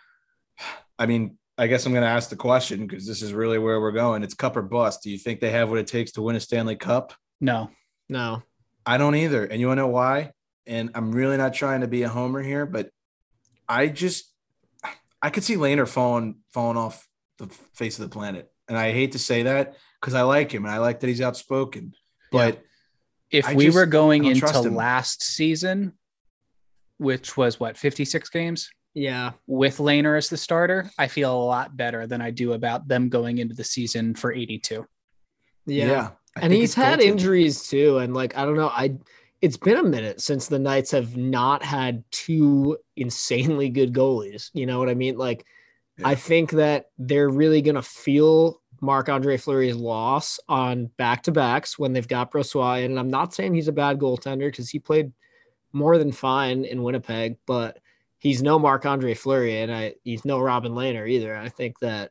I 0.98 1.06
mean, 1.06 1.38
I 1.58 1.66
guess 1.66 1.86
I'm 1.86 1.92
going 1.92 2.02
to 2.04 2.08
ask 2.08 2.28
the 2.28 2.36
question 2.36 2.86
because 2.86 3.06
this 3.06 3.22
is 3.22 3.32
really 3.32 3.58
where 3.58 3.80
we're 3.80 3.92
going. 3.92 4.22
It's 4.22 4.34
cup 4.34 4.56
or 4.56 4.62
bust. 4.62 5.02
Do 5.02 5.10
you 5.10 5.18
think 5.18 5.40
they 5.40 5.50
have 5.50 5.70
what 5.70 5.78
it 5.78 5.86
takes 5.86 6.12
to 6.12 6.22
win 6.22 6.36
a 6.36 6.40
Stanley 6.40 6.76
Cup? 6.76 7.14
No. 7.40 7.70
no. 8.08 8.42
I 8.84 8.98
don't 8.98 9.14
either. 9.14 9.44
And 9.44 9.60
you 9.60 9.66
want 9.66 9.78
to 9.78 9.82
know 9.82 9.88
why? 9.88 10.32
And 10.66 10.90
I'm 10.94 11.12
really 11.12 11.36
not 11.36 11.54
trying 11.54 11.80
to 11.80 11.86
be 11.88 12.02
a 12.02 12.08
homer 12.08 12.42
here, 12.42 12.66
but 12.66 12.90
I 13.68 13.88
just 13.88 14.32
I 15.22 15.30
could 15.30 15.44
see 15.44 15.56
Lehner 15.56 15.88
falling 15.88 16.36
falling 16.52 16.76
off 16.76 17.06
the 17.38 17.46
face 17.74 17.98
of 17.98 18.08
the 18.08 18.12
planet. 18.12 18.50
And 18.68 18.76
I 18.76 18.92
hate 18.92 19.12
to 19.12 19.18
say 19.18 19.44
that 19.44 19.76
because 20.00 20.14
I 20.14 20.22
like 20.22 20.52
him 20.52 20.64
and 20.64 20.72
I 20.74 20.78
like 20.78 21.00
that 21.00 21.06
he's 21.08 21.20
outspoken. 21.20 21.94
But 22.32 22.62
If 23.30 23.46
I 23.48 23.54
we 23.54 23.66
just- 23.66 23.76
were 23.76 23.86
going 23.86 24.24
I 24.26 24.30
don't 24.30 24.38
trust 24.38 24.64
into 24.64 24.70
last 24.76 25.22
season, 25.22 25.92
which 26.98 27.36
was 27.36 27.58
what, 27.60 27.76
56 27.76 28.28
games 28.30 28.70
Yeah. 28.96 29.32
with 29.46 29.76
Lehner 29.76 30.16
as 30.16 30.28
the 30.30 30.36
starter, 30.38 30.90
I 30.98 31.06
feel 31.06 31.32
a 31.32 31.44
lot 31.44 31.76
better 31.76 32.06
than 32.06 32.20
I 32.22 32.30
do 32.30 32.54
about 32.54 32.88
them 32.88 33.08
going 33.10 33.38
into 33.38 33.54
the 33.54 33.62
season 33.62 34.14
for 34.14 34.32
82. 34.32 34.86
Yeah. 35.66 36.10
I 36.36 36.40
and 36.40 36.52
he's 36.52 36.74
had 36.74 36.98
goaltending. 37.00 37.04
injuries 37.04 37.66
too 37.66 37.96
and 37.98 38.12
like 38.12 38.36
i 38.36 38.44
don't 38.44 38.56
know 38.56 38.68
i 38.68 38.94
it's 39.40 39.56
been 39.56 39.78
a 39.78 39.82
minute 39.82 40.20
since 40.20 40.48
the 40.48 40.58
knights 40.58 40.90
have 40.90 41.16
not 41.16 41.62
had 41.64 42.04
two 42.10 42.76
insanely 42.94 43.70
good 43.70 43.94
goalies 43.94 44.50
you 44.52 44.66
know 44.66 44.78
what 44.78 44.90
i 44.90 44.94
mean 44.94 45.16
like 45.16 45.46
Yeah. 45.96 46.08
i 46.08 46.14
think 46.14 46.50
that 46.50 46.90
they're 46.98 47.30
really 47.30 47.62
going 47.62 47.76
to 47.76 47.82
feel 47.82 48.60
marc 48.82 49.08
andre 49.08 49.38
fleury's 49.38 49.76
loss 49.76 50.38
on 50.46 50.90
back-to-backs 50.98 51.78
when 51.78 51.94
they've 51.94 52.06
got 52.06 52.30
brossoit 52.30 52.84
in 52.84 52.90
and 52.90 53.00
i'm 53.00 53.10
not 53.10 53.32
saying 53.32 53.54
he's 53.54 53.68
a 53.68 53.72
bad 53.72 53.98
goaltender 53.98 54.48
because 54.48 54.68
he 54.68 54.78
played 54.78 55.12
more 55.72 55.96
than 55.96 56.12
fine 56.12 56.66
in 56.66 56.82
winnipeg 56.82 57.38
but 57.46 57.78
he's 58.26 58.42
no 58.42 58.58
marc 58.58 58.84
andre 58.84 59.14
fleury 59.14 59.60
and 59.60 59.72
i 59.72 59.94
he's 60.02 60.24
no 60.24 60.40
robin 60.40 60.72
Lehner 60.72 61.08
either 61.08 61.36
i 61.36 61.48
think 61.48 61.78
that 61.78 62.10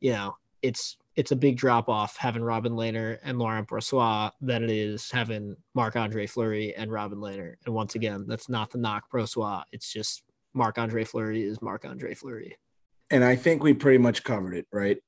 you 0.00 0.12
know 0.12 0.36
it's 0.62 0.98
it's 1.16 1.32
a 1.32 1.36
big 1.36 1.56
drop 1.56 1.88
off 1.88 2.16
having 2.16 2.42
Robin 2.42 2.72
Lehner 2.72 3.18
and 3.22 3.38
Laurent 3.38 3.68
Brossoit 3.68 4.30
than 4.40 4.62
it 4.62 4.70
is 4.70 5.10
having 5.10 5.56
Marc 5.74 5.96
Andre 5.96 6.26
Fleury 6.26 6.74
and 6.76 6.90
Robin 6.90 7.18
Lehner. 7.18 7.56
And 7.66 7.74
once 7.74 7.94
again, 7.94 8.24
that's 8.28 8.48
not 8.48 8.70
the 8.70 8.78
knock 8.78 9.10
Brossoit. 9.12 9.64
It's 9.72 9.92
just 9.92 10.22
Marc 10.54 10.78
Andre 10.78 11.04
Fleury 11.04 11.42
is 11.42 11.60
Marc 11.60 11.84
Andre 11.84 12.14
Fleury. 12.14 12.56
And 13.10 13.24
I 13.24 13.34
think 13.34 13.62
we 13.62 13.74
pretty 13.74 13.98
much 13.98 14.22
covered 14.22 14.54
it, 14.54 14.66
right? 14.72 14.98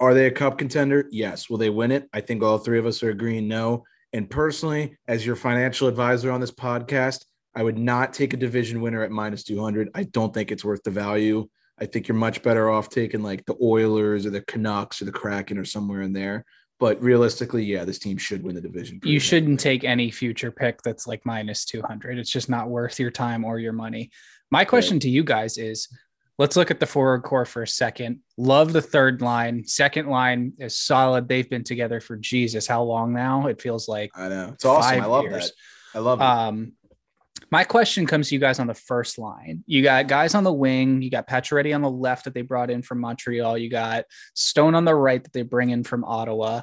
Are 0.00 0.14
they 0.14 0.26
a 0.26 0.30
cup 0.30 0.56
contender? 0.56 1.06
Yes. 1.10 1.50
Will 1.50 1.58
they 1.58 1.70
win 1.70 1.92
it? 1.92 2.08
I 2.14 2.20
think 2.20 2.42
all 2.42 2.58
three 2.58 2.78
of 2.78 2.86
us 2.86 3.02
are 3.02 3.10
agreeing 3.10 3.46
no. 3.46 3.84
And 4.14 4.28
personally, 4.28 4.96
as 5.08 5.26
your 5.26 5.36
financial 5.36 5.88
advisor 5.88 6.32
on 6.32 6.40
this 6.40 6.50
podcast, 6.50 7.26
I 7.54 7.62
would 7.62 7.78
not 7.78 8.12
take 8.12 8.32
a 8.32 8.36
division 8.36 8.80
winner 8.80 9.02
at 9.02 9.10
minus 9.10 9.44
200. 9.44 9.90
I 9.94 10.04
don't 10.04 10.32
think 10.32 10.52
it's 10.52 10.64
worth 10.64 10.82
the 10.82 10.90
value. 10.90 11.48
I 11.78 11.86
think 11.86 12.06
you're 12.06 12.16
much 12.16 12.42
better 12.42 12.70
off 12.70 12.90
taking 12.90 13.22
like 13.22 13.44
the 13.46 13.56
Oilers 13.60 14.26
or 14.26 14.30
the 14.30 14.42
Canucks 14.42 15.00
or 15.00 15.06
the 15.06 15.12
Kraken 15.12 15.58
or 15.58 15.64
somewhere 15.64 16.02
in 16.02 16.12
there. 16.12 16.44
But 16.78 17.02
realistically, 17.02 17.64
yeah, 17.64 17.84
this 17.84 17.98
team 17.98 18.16
should 18.16 18.42
win 18.42 18.54
the 18.54 18.60
division. 18.60 19.00
You 19.04 19.20
shouldn't 19.20 19.60
take 19.60 19.84
any 19.84 20.10
future 20.10 20.50
pick 20.50 20.80
that's 20.82 21.06
like 21.06 21.26
minus 21.26 21.64
200. 21.66 22.18
It's 22.18 22.30
just 22.30 22.48
not 22.48 22.70
worth 22.70 22.98
your 22.98 23.10
time 23.10 23.44
or 23.44 23.58
your 23.58 23.72
money. 23.72 24.10
My 24.50 24.64
question 24.64 24.94
right. 24.94 25.02
to 25.02 25.10
you 25.10 25.22
guys 25.22 25.58
is 25.58 25.88
let's 26.38 26.56
look 26.56 26.70
at 26.70 26.80
the 26.80 26.86
forward 26.86 27.22
core 27.22 27.44
for 27.44 27.62
a 27.62 27.68
second. 27.68 28.20
Love 28.38 28.72
the 28.72 28.80
third 28.80 29.20
line. 29.20 29.66
Second 29.66 30.08
line 30.08 30.54
is 30.58 30.76
solid. 30.76 31.28
They've 31.28 31.48
been 31.48 31.64
together 31.64 32.00
for 32.00 32.16
Jesus, 32.16 32.66
how 32.66 32.82
long 32.82 33.12
now? 33.12 33.46
It 33.46 33.60
feels 33.60 33.86
like 33.86 34.10
I 34.14 34.28
know. 34.30 34.50
It's 34.54 34.64
awesome. 34.64 35.02
I 35.02 35.06
love 35.06 35.24
years. 35.24 35.52
that. 35.92 35.98
I 35.98 36.02
love 36.02 36.20
it. 36.20 36.24
Um, 36.24 36.72
my 37.50 37.64
question 37.64 38.06
comes 38.06 38.28
to 38.28 38.34
you 38.34 38.40
guys 38.40 38.58
on 38.58 38.66
the 38.66 38.74
first 38.74 39.18
line. 39.18 39.64
You 39.66 39.82
got 39.82 40.08
guys 40.08 40.34
on 40.34 40.44
the 40.44 40.52
wing. 40.52 41.02
You 41.02 41.10
got 41.10 41.28
Pacioretty 41.28 41.74
on 41.74 41.82
the 41.82 41.90
left 41.90 42.24
that 42.24 42.34
they 42.34 42.42
brought 42.42 42.70
in 42.70 42.82
from 42.82 43.00
Montreal. 43.00 43.58
You 43.58 43.70
got 43.70 44.04
Stone 44.34 44.74
on 44.74 44.84
the 44.84 44.94
right 44.94 45.22
that 45.22 45.32
they 45.32 45.42
bring 45.42 45.70
in 45.70 45.84
from 45.84 46.04
Ottawa. 46.04 46.62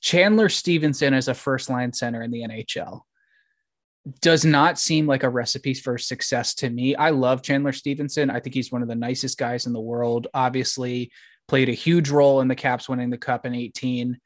Chandler 0.00 0.48
Stephenson 0.48 1.14
as 1.14 1.28
a 1.28 1.34
first 1.34 1.70
line 1.70 1.92
center 1.92 2.22
in 2.22 2.30
the 2.30 2.42
NHL 2.42 3.02
does 4.20 4.44
not 4.44 4.78
seem 4.78 5.06
like 5.06 5.24
a 5.24 5.28
recipe 5.28 5.74
for 5.74 5.98
success 5.98 6.54
to 6.54 6.70
me. 6.70 6.94
I 6.94 7.10
love 7.10 7.42
Chandler 7.42 7.72
Stephenson. 7.72 8.30
I 8.30 8.40
think 8.40 8.54
he's 8.54 8.70
one 8.70 8.82
of 8.82 8.88
the 8.88 8.94
nicest 8.94 9.36
guys 9.36 9.66
in 9.66 9.72
the 9.72 9.80
world. 9.80 10.28
Obviously, 10.32 11.10
played 11.48 11.68
a 11.68 11.72
huge 11.72 12.10
role 12.10 12.40
in 12.40 12.48
the 12.48 12.54
Caps 12.54 12.88
winning 12.88 13.10
the 13.10 13.18
Cup 13.18 13.46
in 13.46 13.54
18 13.54 14.18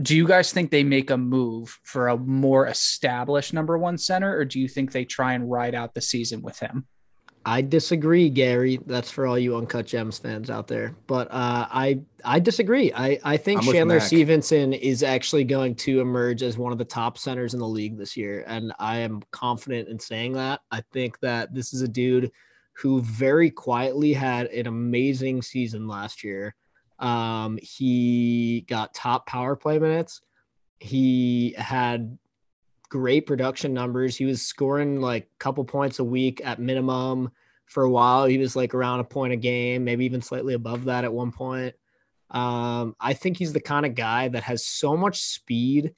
do 0.00 0.16
you 0.16 0.26
guys 0.26 0.52
think 0.52 0.70
they 0.70 0.84
make 0.84 1.10
a 1.10 1.16
move 1.16 1.78
for 1.82 2.08
a 2.08 2.16
more 2.16 2.66
established 2.66 3.52
number 3.52 3.76
one 3.76 3.98
center, 3.98 4.36
or 4.36 4.44
do 4.44 4.58
you 4.58 4.68
think 4.68 4.92
they 4.92 5.04
try 5.04 5.34
and 5.34 5.50
ride 5.50 5.74
out 5.74 5.94
the 5.94 6.00
season 6.00 6.40
with 6.42 6.58
him? 6.58 6.86
I 7.44 7.60
disagree, 7.60 8.28
Gary. 8.30 8.78
That's 8.86 9.10
for 9.10 9.26
all 9.26 9.38
you 9.38 9.56
Uncut 9.56 9.86
Gems 9.86 10.18
fans 10.18 10.48
out 10.48 10.68
there. 10.68 10.94
But 11.06 11.28
uh, 11.28 11.66
I 11.70 12.00
I 12.24 12.38
disagree. 12.38 12.92
I, 12.94 13.18
I 13.24 13.36
think 13.36 13.62
Chandler 13.62 13.98
Stephenson 14.00 14.72
is 14.72 15.02
actually 15.02 15.44
going 15.44 15.74
to 15.76 16.00
emerge 16.00 16.42
as 16.42 16.56
one 16.56 16.72
of 16.72 16.78
the 16.78 16.84
top 16.84 17.18
centers 17.18 17.54
in 17.54 17.60
the 17.60 17.66
league 17.66 17.98
this 17.98 18.16
year. 18.16 18.44
And 18.46 18.72
I 18.78 18.98
am 18.98 19.22
confident 19.32 19.88
in 19.88 19.98
saying 19.98 20.34
that. 20.34 20.60
I 20.70 20.82
think 20.92 21.18
that 21.20 21.52
this 21.52 21.74
is 21.74 21.82
a 21.82 21.88
dude 21.88 22.30
who 22.74 23.00
very 23.02 23.50
quietly 23.50 24.12
had 24.12 24.46
an 24.46 24.68
amazing 24.68 25.42
season 25.42 25.88
last 25.88 26.22
year. 26.22 26.54
Um, 27.02 27.58
he 27.60 28.64
got 28.68 28.94
top 28.94 29.26
power 29.26 29.56
play 29.56 29.78
minutes. 29.78 30.22
He 30.78 31.54
had 31.58 32.16
great 32.88 33.26
production 33.26 33.74
numbers. 33.74 34.16
He 34.16 34.24
was 34.24 34.40
scoring 34.40 35.00
like 35.00 35.24
a 35.24 35.38
couple 35.38 35.64
points 35.64 35.98
a 35.98 36.04
week 36.04 36.40
at 36.44 36.60
minimum 36.60 37.32
for 37.66 37.82
a 37.82 37.90
while. 37.90 38.26
He 38.26 38.38
was 38.38 38.54
like 38.54 38.72
around 38.72 39.00
a 39.00 39.04
point 39.04 39.32
a 39.32 39.36
game, 39.36 39.84
maybe 39.84 40.04
even 40.04 40.22
slightly 40.22 40.54
above 40.54 40.84
that 40.84 41.04
at 41.04 41.12
one 41.12 41.32
point. 41.32 41.74
Um, 42.30 42.94
I 43.00 43.14
think 43.14 43.36
he's 43.36 43.52
the 43.52 43.60
kind 43.60 43.84
of 43.84 43.94
guy 43.94 44.28
that 44.28 44.44
has 44.44 44.64
so 44.64 44.96
much 44.96 45.20
speed 45.20 45.94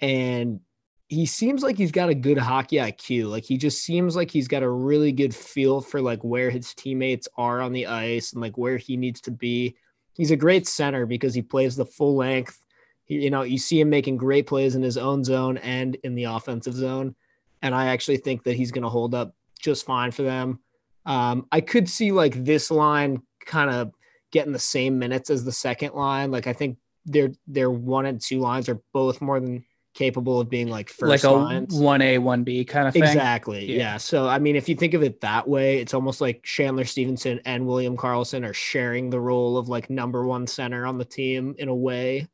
and 0.00 0.60
he 1.08 1.26
seems 1.26 1.62
like 1.62 1.76
he's 1.76 1.92
got 1.92 2.08
a 2.08 2.14
good 2.14 2.38
hockey 2.38 2.76
IQ. 2.76 3.28
Like 3.28 3.44
he 3.44 3.56
just 3.56 3.82
seems 3.82 4.16
like 4.16 4.30
he's 4.30 4.48
got 4.48 4.62
a 4.62 4.70
really 4.70 5.12
good 5.12 5.34
feel 5.34 5.80
for 5.80 6.00
like 6.00 6.22
where 6.22 6.50
his 6.50 6.74
teammates 6.74 7.28
are 7.36 7.60
on 7.60 7.72
the 7.72 7.86
ice 7.86 8.32
and 8.32 8.40
like 8.40 8.56
where 8.56 8.76
he 8.76 8.96
needs 8.96 9.20
to 9.22 9.30
be 9.30 9.76
he's 10.14 10.30
a 10.30 10.36
great 10.36 10.66
center 10.66 11.06
because 11.06 11.34
he 11.34 11.42
plays 11.42 11.76
the 11.76 11.86
full 11.86 12.16
length. 12.16 12.64
He, 13.04 13.16
you 13.24 13.30
know, 13.30 13.42
you 13.42 13.58
see 13.58 13.80
him 13.80 13.90
making 13.90 14.16
great 14.16 14.46
plays 14.46 14.74
in 14.74 14.82
his 14.82 14.96
own 14.96 15.24
zone 15.24 15.58
and 15.58 15.96
in 15.96 16.14
the 16.14 16.24
offensive 16.24 16.74
zone. 16.74 17.14
And 17.62 17.74
I 17.74 17.86
actually 17.86 18.18
think 18.18 18.44
that 18.44 18.56
he's 18.56 18.72
going 18.72 18.82
to 18.82 18.88
hold 18.88 19.14
up 19.14 19.34
just 19.60 19.86
fine 19.86 20.10
for 20.10 20.22
them. 20.22 20.60
Um, 21.06 21.46
I 21.50 21.60
could 21.60 21.88
see 21.88 22.12
like 22.12 22.44
this 22.44 22.70
line 22.70 23.22
kind 23.44 23.70
of 23.70 23.92
getting 24.30 24.52
the 24.52 24.58
same 24.58 24.98
minutes 24.98 25.30
as 25.30 25.44
the 25.44 25.52
second 25.52 25.94
line. 25.94 26.30
Like 26.30 26.46
I 26.46 26.52
think 26.52 26.78
their 27.04 27.32
their 27.46 27.70
one 27.70 28.06
and 28.06 28.20
two 28.20 28.40
lines 28.40 28.68
are 28.68 28.80
both 28.92 29.20
more 29.20 29.40
than 29.40 29.64
capable 29.94 30.40
of 30.40 30.48
being 30.48 30.68
like 30.68 30.88
first 30.88 31.24
like 31.24 31.24
a 31.24 31.66
one 31.76 32.02
A 32.02 32.18
one 32.18 32.44
B 32.44 32.64
kind 32.64 32.88
of 32.88 32.94
thing. 32.94 33.02
Exactly. 33.02 33.66
Yeah. 33.66 33.76
yeah. 33.76 33.96
So 33.96 34.28
I 34.28 34.38
mean, 34.38 34.56
if 34.56 34.68
you 34.68 34.74
think 34.74 34.94
of 34.94 35.02
it 35.02 35.20
that 35.20 35.46
way, 35.46 35.78
it's 35.78 35.94
almost 35.94 36.20
like 36.20 36.42
Chandler 36.42 36.84
Stephenson 36.84 37.40
and 37.44 37.66
William 37.66 37.96
Karlsson 37.96 38.48
are 38.48 38.54
sharing 38.54 39.10
the 39.10 39.20
role 39.20 39.56
of 39.56 39.68
like 39.68 39.90
number 39.90 40.26
one 40.26 40.46
center 40.46 40.86
on 40.86 40.98
the 40.98 41.04
team 41.04 41.54
in 41.58 41.68
a 41.68 41.74
way. 41.74 42.28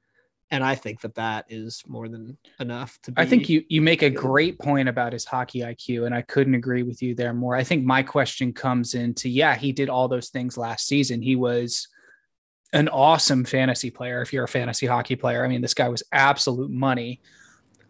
And 0.50 0.64
I 0.64 0.76
think 0.76 1.02
that 1.02 1.16
that 1.16 1.44
is 1.50 1.82
more 1.86 2.08
than 2.08 2.38
enough 2.58 2.98
to. 3.02 3.12
I 3.18 3.26
think 3.26 3.50
you 3.50 3.64
you 3.68 3.82
make 3.82 4.02
a 4.02 4.08
great 4.08 4.58
point 4.58 4.88
about 4.88 5.12
his 5.12 5.26
hockey 5.26 5.60
IQ, 5.60 6.06
and 6.06 6.14
I 6.14 6.22
couldn't 6.22 6.54
agree 6.54 6.82
with 6.82 7.02
you 7.02 7.14
there 7.14 7.34
more. 7.34 7.54
I 7.54 7.64
think 7.64 7.84
my 7.84 8.02
question 8.02 8.54
comes 8.54 8.94
into 8.94 9.28
yeah, 9.28 9.56
he 9.56 9.72
did 9.72 9.90
all 9.90 10.08
those 10.08 10.30
things 10.30 10.56
last 10.56 10.86
season. 10.86 11.20
He 11.20 11.36
was 11.36 11.88
an 12.72 12.88
awesome 12.88 13.44
fantasy 13.44 13.90
player. 13.90 14.22
If 14.22 14.32
you're 14.32 14.44
a 14.44 14.48
fantasy 14.48 14.86
hockey 14.86 15.16
player, 15.16 15.44
I 15.44 15.48
mean, 15.48 15.60
this 15.60 15.74
guy 15.74 15.88
was 15.88 16.02
absolute 16.12 16.70
money 16.70 17.20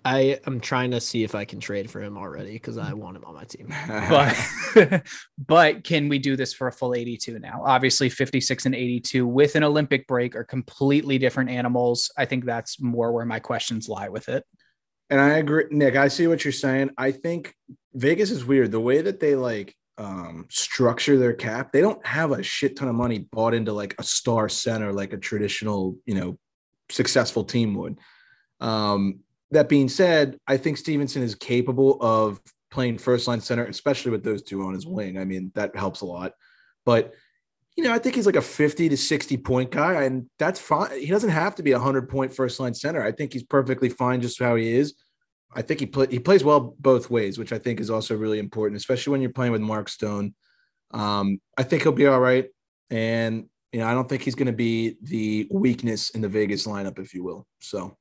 I 0.04 0.38
am 0.46 0.60
trying 0.60 0.92
to 0.92 1.00
see 1.00 1.24
if 1.24 1.34
I 1.34 1.44
can 1.44 1.60
trade 1.60 1.90
for 1.90 2.00
him 2.00 2.16
already 2.16 2.52
because 2.52 2.78
I 2.78 2.92
want 2.92 3.16
him 3.16 3.24
on 3.24 3.34
my 3.34 3.44
team. 3.44 3.74
but 4.08 5.02
but 5.46 5.84
can 5.84 6.08
we 6.08 6.18
do 6.18 6.36
this 6.36 6.52
for 6.52 6.68
a 6.68 6.72
full 6.72 6.94
82 6.94 7.38
now? 7.38 7.62
Obviously, 7.64 8.08
56 8.08 8.66
and 8.66 8.74
82 8.74 9.26
with 9.26 9.56
an 9.56 9.64
Olympic 9.64 10.06
break 10.06 10.36
are 10.36 10.44
completely 10.44 11.18
different 11.18 11.50
animals. 11.50 12.10
I 12.16 12.24
think 12.24 12.44
that's 12.44 12.80
more 12.80 13.12
where 13.12 13.26
my 13.26 13.40
questions 13.40 13.88
lie 13.88 14.08
with 14.08 14.28
it. 14.28 14.44
And 15.10 15.20
I 15.20 15.38
agree, 15.38 15.64
Nick. 15.70 15.96
I 15.96 16.08
see 16.08 16.26
what 16.26 16.44
you're 16.44 16.52
saying. 16.52 16.90
I 16.98 17.12
think 17.12 17.54
Vegas 17.94 18.30
is 18.30 18.44
weird. 18.44 18.70
The 18.70 18.80
way 18.80 19.00
that 19.00 19.20
they 19.20 19.34
like 19.34 19.74
um, 19.96 20.46
structure 20.50 21.18
their 21.18 21.32
cap, 21.32 21.72
they 21.72 21.80
don't 21.80 22.04
have 22.06 22.32
a 22.32 22.42
shit 22.42 22.76
ton 22.76 22.88
of 22.88 22.94
money 22.94 23.20
bought 23.32 23.54
into 23.54 23.72
like 23.72 23.94
a 23.98 24.02
star 24.02 24.48
center 24.48 24.92
like 24.92 25.12
a 25.12 25.18
traditional, 25.18 25.96
you 26.06 26.14
know, 26.14 26.38
successful 26.90 27.44
team 27.44 27.74
would. 27.74 27.98
Um, 28.60 29.20
that 29.50 29.68
being 29.68 29.88
said, 29.88 30.38
I 30.46 30.56
think 30.56 30.76
Stephenson 30.76 31.22
is 31.22 31.34
capable 31.34 31.98
of 32.00 32.40
playing 32.70 32.98
first 32.98 33.26
line 33.28 33.40
center, 33.40 33.64
especially 33.64 34.10
with 34.10 34.22
those 34.22 34.42
two 34.42 34.62
on 34.62 34.74
his 34.74 34.86
wing. 34.86 35.18
I 35.18 35.24
mean, 35.24 35.52
that 35.54 35.74
helps 35.74 36.02
a 36.02 36.06
lot. 36.06 36.32
But 36.84 37.14
you 37.76 37.84
know, 37.84 37.92
I 37.92 37.98
think 38.00 38.16
he's 38.16 38.26
like 38.26 38.36
a 38.36 38.42
50 38.42 38.88
to 38.88 38.96
60 38.96 39.36
point 39.36 39.70
guy, 39.70 40.02
and 40.02 40.28
that's 40.38 40.58
fine. 40.58 40.98
He 41.00 41.06
doesn't 41.06 41.30
have 41.30 41.54
to 41.56 41.62
be 41.62 41.72
a 41.72 41.78
100 41.78 42.08
point 42.08 42.34
first 42.34 42.58
line 42.58 42.74
center. 42.74 43.02
I 43.02 43.12
think 43.12 43.32
he's 43.32 43.44
perfectly 43.44 43.88
fine 43.88 44.20
just 44.20 44.40
how 44.40 44.56
he 44.56 44.74
is. 44.74 44.94
I 45.54 45.62
think 45.62 45.80
he 45.80 45.86
play, 45.86 46.08
he 46.10 46.18
plays 46.18 46.42
well 46.42 46.74
both 46.80 47.08
ways, 47.08 47.38
which 47.38 47.52
I 47.52 47.58
think 47.58 47.80
is 47.80 47.88
also 47.88 48.16
really 48.16 48.40
important, 48.40 48.76
especially 48.78 49.12
when 49.12 49.20
you're 49.20 49.32
playing 49.32 49.52
with 49.52 49.60
Mark 49.60 49.88
Stone. 49.88 50.34
Um, 50.90 51.40
I 51.56 51.62
think 51.62 51.82
he'll 51.82 51.92
be 51.92 52.06
all 52.06 52.20
right, 52.20 52.48
and 52.90 53.46
you 53.72 53.80
know, 53.80 53.86
I 53.86 53.94
don't 53.94 54.08
think 54.08 54.22
he's 54.22 54.34
going 54.34 54.46
to 54.46 54.52
be 54.52 54.96
the 55.02 55.46
weakness 55.50 56.10
in 56.10 56.20
the 56.20 56.28
Vegas 56.28 56.66
lineup, 56.66 56.98
if 56.98 57.14
you 57.14 57.22
will. 57.22 57.46
So 57.60 57.96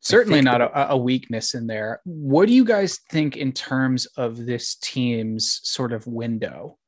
certainly 0.00 0.40
not 0.40 0.60
a, 0.60 0.92
a, 0.92 0.96
weakness 0.96 1.54
in 1.54 1.66
there. 1.66 2.00
What 2.04 2.46
do 2.46 2.54
you 2.54 2.64
guys 2.64 3.00
think 3.10 3.36
in 3.36 3.52
terms 3.52 4.06
of 4.16 4.46
this 4.46 4.76
team's 4.76 5.60
sort 5.64 5.92
of 5.92 6.06
window? 6.06 6.78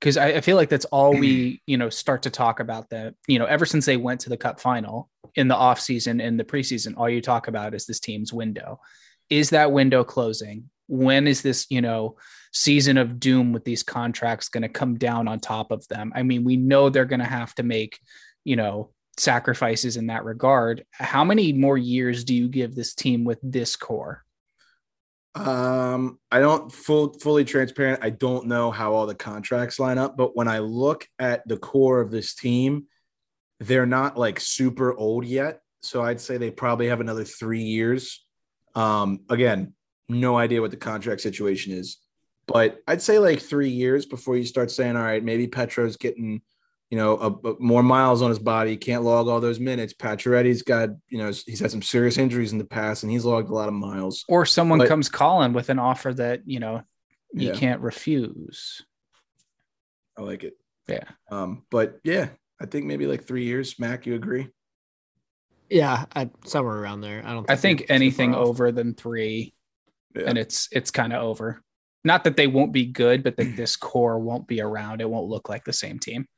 Because 0.00 0.16
I, 0.16 0.26
I, 0.28 0.40
feel 0.40 0.56
like 0.56 0.68
that's 0.68 0.84
all 0.86 1.12
we, 1.12 1.62
you 1.66 1.76
know, 1.76 1.90
start 1.90 2.22
to 2.22 2.30
talk 2.30 2.60
about 2.60 2.90
that, 2.90 3.14
you 3.26 3.38
know, 3.38 3.46
ever 3.46 3.66
since 3.66 3.86
they 3.86 3.96
went 3.96 4.20
to 4.20 4.28
the 4.28 4.36
cup 4.36 4.60
final 4.60 5.10
in 5.34 5.48
the 5.48 5.54
offseason 5.54 6.24
and 6.24 6.38
the 6.38 6.44
preseason, 6.44 6.94
all 6.96 7.08
you 7.08 7.20
talk 7.20 7.48
about 7.48 7.74
is 7.74 7.86
this 7.86 8.00
team's 8.00 8.32
window. 8.32 8.80
Is 9.28 9.50
that 9.50 9.72
window 9.72 10.04
closing? 10.04 10.70
When 10.88 11.26
is 11.26 11.42
this, 11.42 11.66
you 11.68 11.80
know, 11.80 12.16
season 12.52 12.96
of 12.96 13.18
doom 13.18 13.52
with 13.52 13.64
these 13.64 13.82
contracts 13.82 14.48
going 14.48 14.62
to 14.62 14.68
come 14.68 14.96
down 14.96 15.26
on 15.26 15.40
top 15.40 15.72
of 15.72 15.86
them? 15.88 16.12
I 16.14 16.22
mean, 16.22 16.44
we 16.44 16.56
know 16.56 16.88
they're 16.88 17.04
going 17.04 17.20
to 17.20 17.26
have 17.26 17.54
to 17.56 17.64
make, 17.64 17.98
you 18.44 18.54
know, 18.54 18.90
sacrifices 19.16 19.96
in 19.96 20.08
that 20.08 20.24
regard. 20.24 20.84
How 20.92 21.24
many 21.24 21.52
more 21.52 21.78
years 21.78 22.24
do 22.24 22.34
you 22.34 22.48
give 22.48 22.74
this 22.74 22.94
team 22.94 23.24
with 23.24 23.38
this 23.42 23.76
core? 23.76 24.24
Um, 25.34 26.18
I 26.32 26.40
don't 26.40 26.72
full 26.72 27.12
fully 27.12 27.44
transparent. 27.44 28.02
I 28.02 28.10
don't 28.10 28.46
know 28.46 28.70
how 28.70 28.94
all 28.94 29.06
the 29.06 29.14
contracts 29.14 29.78
line 29.78 29.98
up, 29.98 30.16
but 30.16 30.34
when 30.34 30.48
I 30.48 30.60
look 30.60 31.06
at 31.18 31.46
the 31.46 31.58
core 31.58 32.00
of 32.00 32.10
this 32.10 32.34
team, 32.34 32.86
they're 33.60 33.86
not 33.86 34.16
like 34.16 34.40
super 34.40 34.94
old 34.94 35.26
yet. 35.26 35.60
So 35.82 36.02
I'd 36.02 36.20
say 36.20 36.38
they 36.38 36.50
probably 36.50 36.88
have 36.88 37.00
another 37.00 37.24
three 37.24 37.62
years. 37.62 38.24
Um, 38.74 39.20
again, 39.28 39.74
no 40.08 40.38
idea 40.38 40.62
what 40.62 40.70
the 40.70 40.76
contract 40.78 41.20
situation 41.20 41.72
is, 41.72 41.98
but 42.46 42.78
I'd 42.86 43.02
say 43.02 43.18
like 43.18 43.40
three 43.40 43.70
years 43.70 44.06
before 44.06 44.36
you 44.36 44.44
start 44.44 44.70
saying, 44.70 44.96
all 44.96 45.02
right, 45.02 45.22
maybe 45.22 45.46
Petro's 45.46 45.96
getting 45.96 46.40
you 46.90 46.96
know, 46.96 47.16
a, 47.16 47.48
a 47.48 47.56
more 47.58 47.82
miles 47.82 48.22
on 48.22 48.28
his 48.28 48.38
body. 48.38 48.76
can't 48.76 49.02
log 49.02 49.28
all 49.28 49.40
those 49.40 49.58
minutes. 49.58 49.92
Pacioretty's 49.92 50.62
got, 50.62 50.90
you 51.08 51.18
know, 51.18 51.32
he's 51.46 51.60
had 51.60 51.70
some 51.70 51.82
serious 51.82 52.16
injuries 52.16 52.52
in 52.52 52.58
the 52.58 52.64
past, 52.64 53.02
and 53.02 53.10
he's 53.10 53.24
logged 53.24 53.50
a 53.50 53.54
lot 53.54 53.68
of 53.68 53.74
miles. 53.74 54.24
Or 54.28 54.46
someone 54.46 54.78
but, 54.78 54.88
comes 54.88 55.08
calling 55.08 55.52
with 55.52 55.68
an 55.68 55.78
offer 55.78 56.14
that 56.14 56.42
you 56.46 56.60
know 56.60 56.82
you 57.32 57.48
yeah. 57.48 57.54
can't 57.54 57.80
refuse. 57.80 58.82
I 60.16 60.22
like 60.22 60.44
it. 60.44 60.54
Yeah. 60.88 61.04
Um, 61.30 61.64
but 61.70 61.98
yeah, 62.04 62.28
I 62.60 62.66
think 62.66 62.86
maybe 62.86 63.06
like 63.06 63.24
three 63.24 63.44
years. 63.44 63.78
Mac, 63.78 64.06
you 64.06 64.14
agree? 64.14 64.48
Yeah, 65.68 66.04
I, 66.14 66.30
somewhere 66.44 66.76
around 66.76 67.00
there. 67.00 67.22
I 67.24 67.32
don't. 67.32 67.46
Think 67.46 67.50
I 67.50 67.56
think 67.56 67.86
anything 67.88 68.34
over 68.34 68.70
than 68.70 68.94
three, 68.94 69.54
yeah. 70.14 70.22
and 70.26 70.38
it's 70.38 70.68
it's 70.70 70.92
kind 70.92 71.12
of 71.12 71.22
over. 71.22 71.62
Not 72.04 72.22
that 72.22 72.36
they 72.36 72.46
won't 72.46 72.72
be 72.72 72.86
good, 72.86 73.24
but 73.24 73.36
that 73.36 73.56
this 73.56 73.74
core 73.74 74.20
won't 74.20 74.46
be 74.46 74.60
around. 74.60 75.00
It 75.00 75.10
won't 75.10 75.26
look 75.26 75.48
like 75.48 75.64
the 75.64 75.72
same 75.72 75.98
team. 75.98 76.28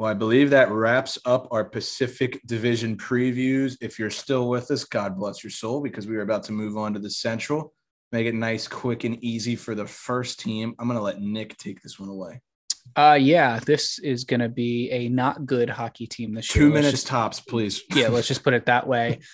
Well, 0.00 0.08
I 0.10 0.14
believe 0.14 0.48
that 0.48 0.70
wraps 0.70 1.18
up 1.26 1.46
our 1.50 1.62
Pacific 1.62 2.40
Division 2.46 2.96
previews. 2.96 3.76
If 3.82 3.98
you're 3.98 4.08
still 4.08 4.48
with 4.48 4.70
us, 4.70 4.84
God 4.84 5.18
bless 5.18 5.44
your 5.44 5.50
soul, 5.50 5.82
because 5.82 6.06
we 6.06 6.16
are 6.16 6.22
about 6.22 6.42
to 6.44 6.52
move 6.52 6.78
on 6.78 6.94
to 6.94 6.98
the 6.98 7.10
Central. 7.10 7.74
Make 8.10 8.26
it 8.26 8.34
nice, 8.34 8.66
quick, 8.66 9.04
and 9.04 9.22
easy 9.22 9.56
for 9.56 9.74
the 9.74 9.84
first 9.86 10.40
team. 10.40 10.74
I'm 10.78 10.86
going 10.86 10.96
to 10.96 11.02
let 11.02 11.20
Nick 11.20 11.58
take 11.58 11.82
this 11.82 12.00
one 12.00 12.08
away. 12.08 12.40
Uh, 12.96 13.18
yeah, 13.20 13.60
this 13.66 13.98
is 13.98 14.24
going 14.24 14.40
to 14.40 14.48
be 14.48 14.90
a 14.90 15.10
not 15.10 15.44
good 15.44 15.68
hockey 15.68 16.06
team 16.06 16.32
this 16.32 16.48
Two 16.48 16.60
year. 16.60 16.68
Let's 16.70 16.74
minutes 16.76 16.92
just- 17.02 17.06
tops, 17.06 17.40
please. 17.40 17.82
yeah, 17.94 18.08
let's 18.08 18.26
just 18.26 18.42
put 18.42 18.54
it 18.54 18.64
that 18.64 18.86
way. 18.86 19.18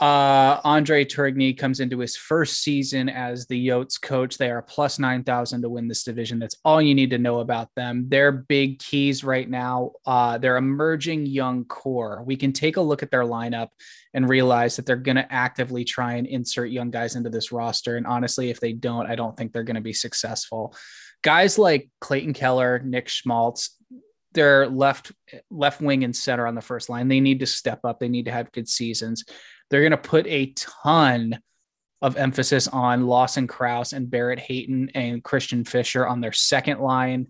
Uh, 0.00 0.60
Andre 0.64 1.04
Tourigny 1.04 1.56
comes 1.56 1.78
into 1.78 2.00
his 2.00 2.16
first 2.16 2.62
season 2.62 3.08
as 3.08 3.46
the 3.46 3.68
Yotes 3.68 4.00
coach. 4.00 4.36
They 4.36 4.50
are 4.50 4.60
plus 4.60 4.98
9,000 4.98 5.62
to 5.62 5.68
win 5.68 5.86
this 5.86 6.02
division. 6.02 6.40
That's 6.40 6.56
all 6.64 6.82
you 6.82 6.96
need 6.96 7.10
to 7.10 7.18
know 7.18 7.38
about 7.38 7.68
them. 7.76 8.08
Their 8.08 8.32
big 8.32 8.80
keys 8.80 9.22
right 9.22 9.48
now, 9.48 9.92
uh, 10.04 10.38
their 10.38 10.56
emerging 10.56 11.26
young 11.26 11.64
core. 11.66 12.24
We 12.26 12.34
can 12.34 12.52
take 12.52 12.76
a 12.76 12.80
look 12.80 13.04
at 13.04 13.12
their 13.12 13.22
lineup 13.22 13.68
and 14.14 14.28
realize 14.28 14.74
that 14.76 14.86
they're 14.86 14.96
going 14.96 15.16
to 15.16 15.32
actively 15.32 15.84
try 15.84 16.14
and 16.14 16.26
insert 16.26 16.70
young 16.70 16.90
guys 16.90 17.14
into 17.14 17.30
this 17.30 17.52
roster. 17.52 17.96
And 17.96 18.06
honestly, 18.06 18.50
if 18.50 18.58
they 18.58 18.72
don't, 18.72 19.06
I 19.06 19.14
don't 19.14 19.36
think 19.36 19.52
they're 19.52 19.62
going 19.62 19.76
to 19.76 19.80
be 19.80 19.92
successful. 19.92 20.74
Guys 21.22 21.56
like 21.56 21.88
Clayton 22.00 22.32
Keller, 22.32 22.80
Nick 22.84 23.08
Schmaltz, 23.08 23.78
they're 24.32 24.68
left 24.68 25.12
left 25.50 25.80
wing 25.80 26.04
and 26.04 26.14
center 26.14 26.46
on 26.46 26.56
the 26.56 26.60
first 26.60 26.88
line. 26.88 27.08
They 27.08 27.20
need 27.20 27.40
to 27.40 27.46
step 27.46 27.80
up. 27.84 28.00
They 28.00 28.08
need 28.08 28.26
to 28.26 28.32
have 28.32 28.52
good 28.52 28.68
seasons. 28.68 29.24
They're 29.74 29.82
going 29.82 29.90
to 29.90 29.96
put 29.96 30.28
a 30.28 30.52
ton 30.54 31.40
of 32.00 32.16
emphasis 32.16 32.68
on 32.68 33.08
Lawson 33.08 33.48
Crouse 33.48 33.92
and 33.92 34.08
Barrett 34.08 34.38
Hayton 34.38 34.88
and 34.94 35.20
Christian 35.24 35.64
Fischer 35.64 36.06
on 36.06 36.20
their 36.20 36.30
second 36.30 36.78
line 36.78 37.26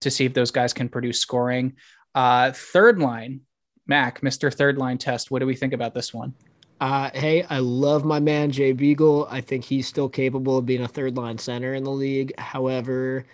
to 0.00 0.10
see 0.10 0.24
if 0.24 0.34
those 0.34 0.50
guys 0.50 0.72
can 0.72 0.88
produce 0.88 1.20
scoring. 1.20 1.74
Uh, 2.12 2.50
third 2.50 2.98
line, 2.98 3.42
Mac, 3.86 4.22
Mr. 4.22 4.52
Third 4.52 4.76
Line 4.76 4.98
Test. 4.98 5.30
What 5.30 5.38
do 5.38 5.46
we 5.46 5.54
think 5.54 5.72
about 5.72 5.94
this 5.94 6.12
one? 6.12 6.34
Uh, 6.80 7.10
hey, 7.14 7.44
I 7.44 7.60
love 7.60 8.04
my 8.04 8.18
man 8.18 8.50
Jay 8.50 8.72
Beagle. 8.72 9.28
I 9.30 9.40
think 9.40 9.62
he's 9.62 9.86
still 9.86 10.08
capable 10.08 10.58
of 10.58 10.66
being 10.66 10.82
a 10.82 10.88
third 10.88 11.16
line 11.16 11.38
center 11.38 11.74
in 11.74 11.84
the 11.84 11.92
league. 11.92 12.36
However, 12.38 13.24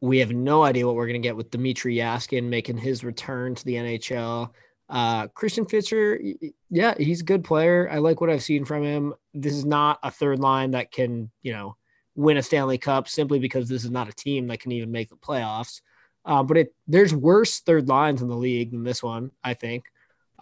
we 0.00 0.18
have 0.18 0.32
no 0.32 0.64
idea 0.64 0.84
what 0.84 0.96
we're 0.96 1.06
going 1.06 1.22
to 1.22 1.28
get 1.28 1.36
with 1.36 1.52
Dmitry 1.52 1.94
Jaskin 1.94 2.42
making 2.50 2.78
his 2.78 3.04
return 3.04 3.54
to 3.54 3.64
the 3.64 3.74
NHL. 3.74 4.50
Uh, 4.88 5.28
Christian 5.28 5.66
y- 5.70 6.34
yeah, 6.70 6.94
he's 6.96 7.20
a 7.20 7.24
good 7.24 7.44
player. 7.44 7.88
I 7.90 7.98
like 7.98 8.20
what 8.20 8.30
I've 8.30 8.42
seen 8.42 8.64
from 8.64 8.82
him. 8.82 9.14
This 9.34 9.54
is 9.54 9.64
not 9.64 9.98
a 10.02 10.10
third 10.10 10.38
line 10.38 10.70
that 10.70 10.90
can, 10.90 11.30
you 11.42 11.52
know, 11.52 11.76
win 12.14 12.36
a 12.36 12.42
Stanley 12.42 12.78
Cup 12.78 13.08
simply 13.08 13.38
because 13.38 13.68
this 13.68 13.84
is 13.84 13.90
not 13.90 14.08
a 14.08 14.12
team 14.12 14.48
that 14.48 14.60
can 14.60 14.72
even 14.72 14.90
make 14.90 15.08
the 15.08 15.16
playoffs. 15.16 15.82
Uh, 16.24 16.42
but 16.42 16.56
it 16.56 16.74
there's 16.86 17.14
worse 17.14 17.60
third 17.60 17.88
lines 17.88 18.22
in 18.22 18.28
the 18.28 18.36
league 18.36 18.70
than 18.70 18.82
this 18.82 19.02
one, 19.02 19.30
I 19.44 19.54
think. 19.54 19.84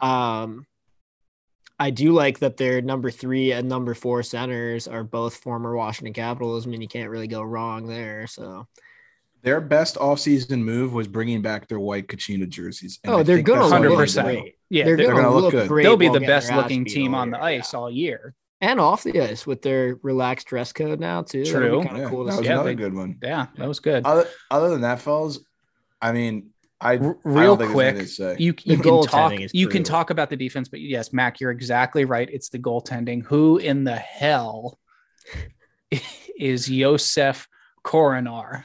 Um, 0.01 0.67
I 1.79 1.91
do 1.91 2.13
like 2.13 2.39
that 2.39 2.57
their 2.57 2.81
number 2.81 3.11
three 3.11 3.53
and 3.53 3.69
number 3.69 3.95
four 3.95 4.23
centers 4.23 4.89
are 4.89 5.05
both 5.05 5.37
former 5.37 5.77
Washington 5.77 6.15
Capitals. 6.15 6.67
I 6.67 6.71
mean, 6.71 6.81
you 6.81 6.89
can't 6.89 7.11
really 7.11 7.27
go 7.29 7.43
wrong 7.43 7.87
there. 7.87 8.27
So, 8.27 8.67
Their 9.47 9.61
best 9.61 9.95
offseason 9.95 10.59
move 10.61 10.93
was 10.93 11.07
bringing 11.07 11.41
back 11.41 11.69
their 11.69 11.79
white 11.79 12.09
Kachina 12.09 12.49
jerseys. 12.49 12.99
And 13.05 13.15
oh, 13.15 13.19
I 13.19 13.23
they're 13.23 13.37
think 13.37 13.47
gonna 13.47 13.69
look 13.69 13.99
100%. 14.09 14.25
great. 14.25 14.55
Yeah, 14.69 14.85
they're, 14.85 14.97
they're 14.97 15.07
gonna, 15.07 15.23
gonna 15.23 15.35
look 15.35 15.43
look, 15.45 15.53
good. 15.53 15.69
great. 15.69 15.85
They'll 15.85 15.97
be 15.97 16.09
the 16.09 16.19
best 16.19 16.53
looking 16.53 16.85
team 16.85 17.15
on 17.15 17.31
the 17.31 17.41
ice 17.41 17.73
Yeah. 17.73 17.79
all 17.79 17.89
year. 17.89 18.35
and 18.61 18.81
off 18.81 19.05
the 19.05 19.21
ice 19.21 19.47
with 19.47 19.63
their 19.63 20.01
relaxed 20.03 20.49
dress 20.49 20.73
code 20.73 20.99
now 20.99 21.23
too. 21.23 21.45
True. 21.45 21.83
Yeah, 21.85 22.09
cool 22.11 22.25
to 22.25 22.31
that 22.33 22.39
was. 22.39 22.45
Yeah, 22.47 22.53
another 22.55 22.71
they- 22.71 22.75
good 22.75 22.93
one. 22.95 23.19
Yeah, 23.23 23.47
that 23.57 23.69
was 23.69 23.79
good. 23.79 24.05
Other, 24.05 24.27
other 24.51 24.71
than 24.71 24.81
that, 24.81 24.99
fellas, 25.01 25.39
I 26.03 26.11
mean, 26.11 26.51
I 26.81 26.97
don't 26.97 27.17
real 27.23 27.57
think 27.57 27.73
there's 27.73 27.95
quick, 27.95 28.09
say. 28.09 28.37
you 28.41 28.53
you 28.65 28.79
can 28.79 29.03
talk 29.05 29.33
you 29.55 29.69
can 29.69 29.85
talk 29.85 30.11
about 30.11 30.29
the 30.29 30.37
defense, 30.37 30.69
but 30.69 30.81
yes, 30.81 31.13
Mac, 31.13 31.39
you're 31.41 31.53
exactly 31.53 32.05
right. 32.05 32.29
It's 32.33 32.49
the 32.49 32.59
goaltending. 32.59 33.25
Who 33.27 33.59
in 33.59 33.85
the 33.85 33.95
hell 33.97 34.79
is 36.37 36.67
Josef 36.67 37.47
Korenar? 37.85 38.65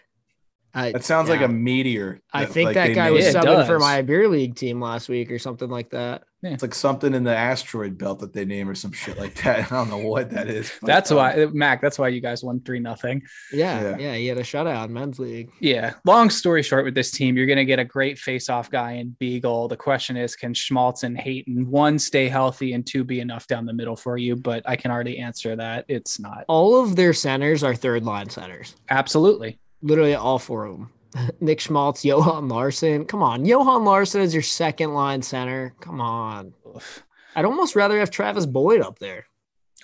I, 0.73 0.91
that 0.91 1.03
sounds 1.03 1.29
like 1.29 1.41
a 1.41 1.47
meteor. 1.47 2.21
I 2.31 2.45
think 2.45 2.67
like, 2.67 2.75
that 2.75 2.93
guy 2.93 3.05
made. 3.05 3.11
was 3.11 3.25
Yeah, 3.25 3.29
it 3.31 3.35
subbing 3.45 3.65
for 3.67 3.79
my 3.79 4.01
beer 4.01 4.27
league 4.27 4.55
team 4.55 4.81
last 4.81 5.09
week 5.09 5.31
or 5.31 5.39
something 5.39 5.69
like 5.69 5.89
that. 5.91 6.23
It's 6.43 6.63
like 6.63 6.73
something 6.73 7.13
in 7.13 7.23
the 7.23 7.35
asteroid 7.35 7.99
belt 7.99 8.19
that 8.19 8.33
they 8.33 8.45
name 8.45 8.67
or 8.67 8.73
some 8.73 8.91
shit 8.91 9.19
like 9.19 9.35
that. 9.43 9.59
I 9.71 9.75
don't 9.75 9.89
know 9.89 9.97
what 9.97 10.31
that 10.31 10.47
is. 10.47 10.71
That's 10.81 11.11
um, 11.11 11.17
why 11.17 11.47
Mac. 11.51 11.81
That's 11.81 11.99
why 11.99 12.07
you 12.07 12.19
guys 12.19 12.43
won 12.43 12.61
three 12.61 12.79
nothing. 12.79 13.21
Yeah, 13.53 13.81
Yeah. 13.81 13.97
yeah, 13.97 14.15
he 14.15 14.27
had 14.27 14.37
a 14.39 14.41
shutout 14.41 14.85
in 14.85 14.93
men's 14.93 15.19
league. 15.19 15.51
Yeah. 15.59 15.93
Long 16.03 16.29
story 16.29 16.63
short, 16.63 16.83
with 16.83 16.95
this 16.95 17.11
team, 17.11 17.37
you're 17.37 17.45
going 17.45 17.57
to 17.57 17.65
get 17.65 17.77
a 17.77 17.85
great 17.85 18.17
face-off 18.17 18.71
guy 18.71 18.93
in 18.93 19.15
Beagle. 19.19 19.67
The 19.67 19.77
question 19.77 20.17
is, 20.17 20.35
can 20.35 20.53
Schmaltz 20.53 21.03
and 21.03 21.17
Hayton 21.17 21.69
one 21.69 21.99
stay 21.99 22.27
healthy 22.27 22.73
and 22.73 22.85
two 22.85 23.03
be 23.03 23.19
enough 23.19 23.45
down 23.45 23.65
the 23.65 23.73
middle 23.73 23.95
for 23.95 24.17
you? 24.17 24.35
But 24.35 24.63
I 24.65 24.75
can 24.75 24.89
already 24.89 25.19
answer 25.19 25.55
that 25.55 25.85
it's 25.87 26.19
not. 26.19 26.45
All 26.47 26.81
of 26.81 26.95
their 26.95 27.13
centers 27.13 27.63
are 27.63 27.75
third 27.75 28.03
line 28.03 28.29
centers. 28.29 28.75
Absolutely. 28.89 29.59
Literally 29.81 30.15
all 30.15 30.39
four 30.39 30.65
of 30.65 30.77
them. 30.77 30.89
Nick 31.41 31.59
Schmaltz, 31.59 32.05
Johan 32.05 32.47
Larsson. 32.47 33.05
Come 33.05 33.23
on. 33.23 33.45
Johan 33.45 33.83
Larsson 33.83 34.21
is 34.21 34.33
your 34.33 34.43
second 34.43 34.93
line 34.93 35.21
center. 35.21 35.73
Come 35.81 35.99
on. 35.99 36.53
Oof. 36.75 37.03
I'd 37.35 37.45
almost 37.45 37.75
rather 37.75 37.99
have 37.99 38.11
Travis 38.11 38.45
Boyd 38.45 38.81
up 38.81 38.99
there. 38.99 39.25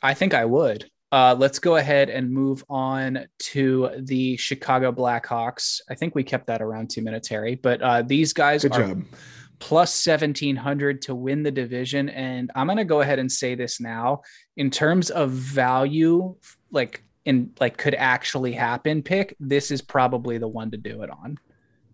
I 0.03 0.13
think 0.13 0.33
I 0.33 0.45
would. 0.45 0.89
Uh, 1.11 1.35
let's 1.37 1.59
go 1.59 1.77
ahead 1.77 2.09
and 2.09 2.29
move 2.29 2.63
on 2.69 3.25
to 3.39 3.89
the 3.99 4.35
Chicago 4.37 4.91
Blackhawks. 4.91 5.79
I 5.89 5.95
think 5.95 6.15
we 6.15 6.23
kept 6.23 6.47
that 6.47 6.61
around 6.61 6.89
two 6.89 7.01
minutes, 7.01 7.29
Harry. 7.29 7.55
But 7.55 7.81
uh, 7.81 8.01
these 8.01 8.33
guys 8.33 8.63
Good 8.63 8.73
are 8.73 8.87
job. 8.89 9.03
plus 9.59 10.05
1700 10.05 11.01
to 11.03 11.15
win 11.15 11.43
the 11.43 11.51
division. 11.51 12.09
And 12.09 12.51
I'm 12.55 12.67
going 12.67 12.77
to 12.77 12.83
go 12.83 12.99
ahead 13.01 13.19
and 13.19 13.31
say 13.31 13.55
this 13.55 13.79
now 13.79 14.21
in 14.57 14.69
terms 14.69 15.09
of 15.09 15.31
value, 15.31 16.35
like 16.71 17.03
in 17.27 17.51
like 17.59 17.77
could 17.77 17.95
actually 17.95 18.53
happen 18.53 19.03
pick, 19.03 19.35
this 19.39 19.69
is 19.69 19.81
probably 19.81 20.37
the 20.37 20.47
one 20.47 20.71
to 20.71 20.77
do 20.77 21.01
it 21.01 21.09
on. 21.09 21.37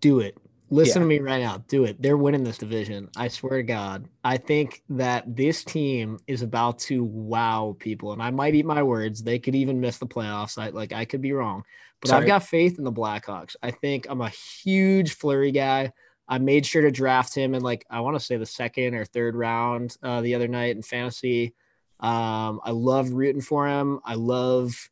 Do 0.00 0.20
it. 0.20 0.38
Listen 0.70 1.02
Yeah. 1.02 1.04
to 1.04 1.08
me 1.08 1.18
right 1.18 1.42
now. 1.42 1.58
Do 1.68 1.84
it. 1.84 2.00
They're 2.00 2.16
winning 2.16 2.44
this 2.44 2.58
division. 2.58 3.08
I 3.16 3.28
swear 3.28 3.58
to 3.58 3.62
God. 3.62 4.08
I 4.22 4.36
think 4.36 4.82
that 4.88 5.36
this 5.36 5.62
team 5.64 6.18
is 6.26 6.42
about 6.42 6.78
to 6.80 7.04
wow 7.04 7.76
people. 7.78 8.12
And 8.12 8.22
I 8.22 8.30
might 8.30 8.54
eat 8.54 8.64
my 8.64 8.82
words. 8.82 9.22
They 9.22 9.38
could 9.38 9.54
even 9.54 9.80
miss 9.80 9.98
the 9.98 10.06
playoffs. 10.06 10.56
I 10.56 10.70
like 10.70 10.92
I 10.92 11.04
could 11.04 11.20
be 11.20 11.32
wrong. 11.32 11.64
But 12.00 12.08
Sorry. 12.08 12.22
I've 12.22 12.28
got 12.28 12.44
faith 12.44 12.78
in 12.78 12.84
the 12.84 12.92
Blackhawks. 12.92 13.56
I 13.62 13.70
think 13.70 14.06
I'm 14.08 14.20
a 14.20 14.30
huge 14.30 15.14
Fleury 15.14 15.52
guy. 15.52 15.92
I 16.28 16.38
made 16.38 16.64
sure 16.64 16.82
to 16.82 16.90
draft 16.90 17.34
him 17.34 17.54
in 17.54 17.62
like 17.62 17.84
I 17.90 18.00
want 18.00 18.16
to 18.18 18.24
say 18.24 18.36
the 18.36 18.46
second 18.46 18.94
or 18.94 19.04
third 19.04 19.36
round 19.36 19.96
uh, 20.02 20.20
the 20.22 20.34
other 20.34 20.48
night 20.48 20.76
in 20.76 20.82
fantasy. 20.82 21.54
Um, 22.00 22.60
I 22.64 22.70
love 22.70 23.10
rooting 23.10 23.42
for 23.42 23.66
him. 23.68 24.00
I 24.04 24.14
love 24.14 24.90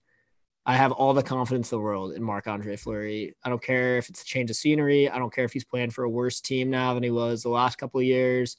I 0.64 0.76
have 0.76 0.92
all 0.92 1.12
the 1.12 1.22
confidence 1.22 1.72
in 1.72 1.78
the 1.78 1.82
world 1.82 2.12
in 2.12 2.22
Marc 2.22 2.46
Andre 2.46 2.76
Fleury. 2.76 3.34
I 3.42 3.48
don't 3.48 3.62
care 3.62 3.98
if 3.98 4.08
it's 4.08 4.22
a 4.22 4.24
change 4.24 4.50
of 4.50 4.56
scenery. 4.56 5.08
I 5.08 5.18
don't 5.18 5.34
care 5.34 5.44
if 5.44 5.52
he's 5.52 5.64
playing 5.64 5.90
for 5.90 6.04
a 6.04 6.10
worse 6.10 6.40
team 6.40 6.70
now 6.70 6.94
than 6.94 7.02
he 7.02 7.10
was 7.10 7.42
the 7.42 7.48
last 7.48 7.76
couple 7.78 7.98
of 7.98 8.06
years. 8.06 8.56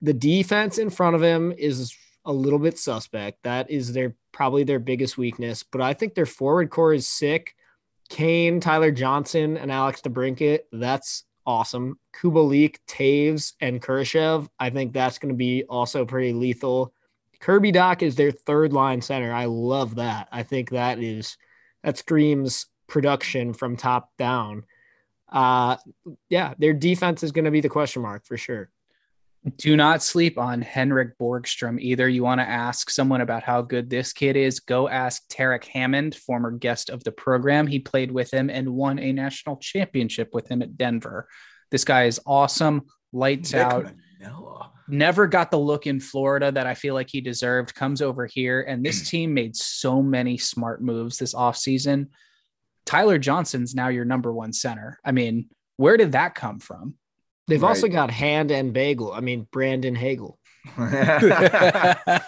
The 0.00 0.12
defense 0.12 0.78
in 0.78 0.90
front 0.90 1.14
of 1.14 1.22
him 1.22 1.52
is 1.56 1.96
a 2.24 2.32
little 2.32 2.58
bit 2.58 2.78
suspect. 2.78 3.38
That 3.44 3.70
is 3.70 3.92
their 3.92 4.16
probably 4.32 4.64
their 4.64 4.80
biggest 4.80 5.16
weakness. 5.16 5.62
But 5.62 5.80
I 5.80 5.94
think 5.94 6.14
their 6.14 6.26
forward 6.26 6.70
core 6.70 6.94
is 6.94 7.06
sick. 7.06 7.54
Kane, 8.08 8.60
Tyler 8.60 8.90
Johnson, 8.90 9.56
and 9.56 9.70
Alex 9.70 10.00
DeBrincat. 10.00 10.60
That's 10.72 11.24
awesome. 11.46 11.98
Kubalik, 12.14 12.78
Toews, 12.88 13.54
and 13.60 13.80
Kurashev. 13.80 14.48
I 14.58 14.70
think 14.70 14.92
that's 14.92 15.18
going 15.18 15.32
to 15.32 15.38
be 15.38 15.64
also 15.64 16.04
pretty 16.04 16.32
lethal. 16.32 16.92
Kirby 17.42 17.72
Dach 17.72 18.02
is 18.02 18.14
their 18.14 18.30
third 18.30 18.72
line 18.72 19.02
center. 19.02 19.32
I 19.32 19.46
love 19.46 19.96
that. 19.96 20.28
I 20.30 20.44
think 20.44 20.70
that 20.70 21.00
is 21.00 21.36
that 21.82 21.98
screams 21.98 22.66
production 22.86 23.52
from 23.52 23.76
top 23.76 24.10
down. 24.16 24.64
Uh 25.30 25.76
yeah, 26.30 26.54
their 26.58 26.72
defense 26.72 27.22
is 27.22 27.32
going 27.32 27.44
to 27.44 27.50
be 27.50 27.60
the 27.60 27.68
question 27.68 28.00
mark 28.00 28.24
for 28.24 28.36
sure. 28.36 28.70
Do 29.56 29.76
not 29.76 30.04
sleep 30.04 30.38
on 30.38 30.62
Henrik 30.62 31.18
Borgstrom 31.18 31.80
either. 31.80 32.08
You 32.08 32.22
want 32.22 32.40
to 32.40 32.48
ask 32.48 32.88
someone 32.90 33.20
about 33.20 33.42
how 33.42 33.60
good 33.60 33.90
this 33.90 34.12
kid 34.12 34.36
is? 34.36 34.60
Go 34.60 34.88
ask 34.88 35.24
Tarik 35.28 35.64
Hammond, 35.64 36.14
former 36.14 36.52
guest 36.52 36.90
of 36.90 37.02
the 37.02 37.10
program. 37.10 37.66
He 37.66 37.80
played 37.80 38.12
with 38.12 38.32
him 38.32 38.50
and 38.50 38.68
won 38.70 39.00
a 39.00 39.12
national 39.12 39.56
championship 39.56 40.32
with 40.32 40.46
him 40.46 40.62
at 40.62 40.76
Denver. 40.76 41.26
This 41.72 41.84
guy 41.84 42.04
is 42.04 42.20
awesome, 42.24 42.82
lights 43.12 43.52
Nick 43.52 43.62
out. 43.62 43.92
Manella. 44.22 44.70
Never 44.88 45.26
got 45.26 45.50
the 45.50 45.58
look 45.58 45.86
in 45.86 46.00
Florida 46.00 46.52
that 46.52 46.66
I 46.66 46.74
feel 46.74 46.94
like 46.94 47.08
he 47.10 47.20
deserved. 47.20 47.74
Comes 47.74 48.02
over 48.02 48.26
here, 48.26 48.62
and 48.62 48.84
this 48.84 49.08
team 49.08 49.34
made 49.34 49.56
so 49.56 50.02
many 50.02 50.38
smart 50.38 50.82
moves 50.82 51.18
this 51.18 51.34
offseason. 51.34 52.08
Tyler 52.84 53.18
Johnson's 53.18 53.74
now 53.74 53.88
your 53.88 54.04
number 54.04 54.32
one 54.32 54.52
center. 54.52 54.98
I 55.04 55.12
mean, 55.12 55.48
where 55.76 55.96
did 55.96 56.12
that 56.12 56.34
come 56.34 56.58
from? 56.58 56.94
They've 57.48 57.64
also 57.64 57.88
got 57.88 58.10
Hand 58.10 58.50
and 58.50 58.72
Bagel. 58.72 59.12
I 59.12 59.20
mean 59.20 59.46
Brandon 59.50 59.94
Hagel. 59.94 60.38
I, 60.78 62.20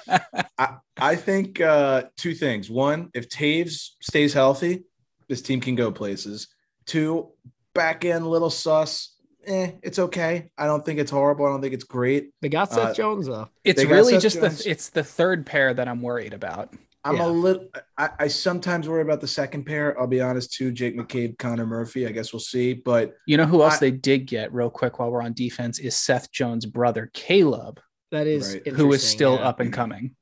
I 0.99 1.17
think 1.17 1.61
uh, 1.61 2.05
two 2.17 2.35
things. 2.35 2.69
One, 2.69 3.11
if 3.15 3.29
Toews 3.29 3.91
stays 4.01 4.33
healthy, 4.33 4.85
this 5.29 5.41
team 5.43 5.61
can 5.61 5.75
go 5.77 5.91
places. 5.91 6.49
Two, 6.87 7.31
back 7.75 8.05
end 8.05 8.27
little 8.27 8.51
sus. 8.51 9.14
Eh, 9.47 9.73
it's 9.83 9.99
okay. 9.99 10.51
I 10.57 10.67
don't 10.67 10.85
think 10.85 10.99
it's 11.01 11.11
horrible. 11.11 11.47
I 11.47 11.51
don't 11.51 11.61
think 11.61 11.75
it's 11.75 11.85
great. 11.85 12.31
They 12.43 12.49
got 12.49 12.71
Seth 12.73 12.91
Uh, 12.91 12.95
Jones 12.95 13.27
though. 13.27 13.49
It's 13.65 13.85
really 13.85 14.19
just 14.19 14.41
Jones. 14.41 14.65
the 14.65 14.71
it's 14.71 14.89
the 14.91 15.05
third 15.05 15.45
pair 15.47 15.75
that 15.75 15.89
I'm 15.89 16.03
worried 16.03 16.33
about. 16.33 16.75
I'm 17.07 17.17
Yeah. 17.17 17.27
a 17.27 17.29
little. 17.29 17.69
I, 17.99 18.11
I 18.21 18.29
sometimes 18.29 18.89
worry 18.89 19.03
about 19.03 19.21
the 19.21 19.29
second 19.29 19.65
pair. 19.65 19.99
I'll 20.01 20.07
be 20.07 20.21
honest 20.23 20.53
too. 20.55 20.73
Jake 20.73 20.97
McCabe, 20.97 21.37
Connor 21.39 21.67
Murphy. 21.67 22.07
I 22.07 22.13
guess 22.13 22.33
we'll 22.33 22.41
see. 22.41 22.73
But 22.73 23.15
You 23.27 23.37
know 23.37 23.45
who 23.47 23.63
else 23.63 23.75
I- 23.77 23.81
they 23.81 23.91
did 23.91 24.27
get 24.27 24.53
real 24.55 24.71
quick 24.71 24.99
while 24.99 25.11
we're 25.11 25.23
on 25.23 25.35
defense 25.35 25.79
is 25.79 25.95
Seth 25.97 26.31
Jones' 26.33 26.65
brother 26.67 27.11
Caleb, 27.13 27.81
That 28.11 28.27
is 28.27 28.55
Right. 28.55 28.69
who 28.75 28.93
is 28.93 29.07
still 29.07 29.35
yeah. 29.35 29.49
up 29.49 29.61
and 29.61 29.73
coming. 29.73 30.17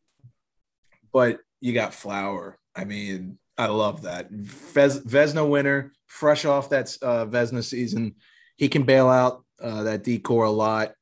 but 1.12 1.38
you 1.60 1.72
got 1.72 1.94
Flower. 1.94 2.58
I 2.74 2.84
mean, 2.84 3.38
I 3.58 3.66
love 3.66 4.02
that. 4.02 4.30
Vez, 4.30 5.00
Vezina 5.04 5.48
winner, 5.48 5.92
fresh 6.06 6.44
off 6.44 6.70
that 6.70 6.96
uh, 7.02 7.26
Vezina 7.26 7.62
season. 7.62 8.14
He 8.56 8.68
can 8.68 8.82
bail 8.84 9.08
out 9.08 9.44
uh, 9.60 9.84
that 9.84 10.04
decor 10.04 10.44
a 10.44 10.50
lot. 10.50 10.92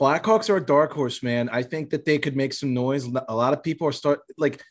Blackhawks 0.00 0.50
are 0.50 0.56
a 0.56 0.64
dark 0.64 0.92
horse, 0.92 1.22
man. 1.22 1.48
I 1.50 1.62
think 1.62 1.90
that 1.90 2.04
they 2.04 2.18
could 2.18 2.36
make 2.36 2.52
some 2.52 2.74
noise. 2.74 3.06
A 3.28 3.34
lot 3.34 3.52
of 3.54 3.62
people 3.62 3.86
are 3.88 3.92
start 3.92 4.20
like, 4.36 4.62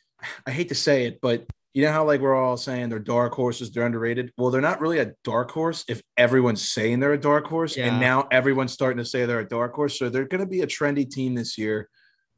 I 0.45 0.51
hate 0.51 0.69
to 0.69 0.75
say 0.75 1.05
it, 1.05 1.19
but 1.21 1.45
you 1.73 1.83
know 1.83 1.91
how 1.91 2.05
like 2.05 2.21
we're 2.21 2.35
all 2.35 2.57
saying 2.57 2.89
they're 2.89 2.99
dark 2.99 3.33
horses, 3.33 3.71
they're 3.71 3.85
underrated. 3.85 4.31
Well, 4.37 4.49
they're 4.49 4.61
not 4.61 4.79
really 4.79 4.99
a 4.99 5.13
dark 5.23 5.51
horse 5.51 5.83
if 5.89 6.01
everyone's 6.15 6.61
saying 6.61 6.99
they're 6.99 7.13
a 7.13 7.19
dark 7.19 7.47
horse, 7.47 7.75
Yeah. 7.75 7.87
and 7.87 7.99
now 7.99 8.27
everyone's 8.31 8.71
starting 8.71 8.99
to 8.99 9.05
say 9.05 9.25
they're 9.25 9.39
a 9.39 9.47
dark 9.47 9.73
horse. 9.73 9.97
So 9.99 10.09
they're 10.09 10.25
going 10.27 10.41
to 10.43 10.47
be 10.49 10.61
a 10.61 10.67
trendy 10.67 11.09
team 11.09 11.35
this 11.35 11.57
year. 11.57 11.89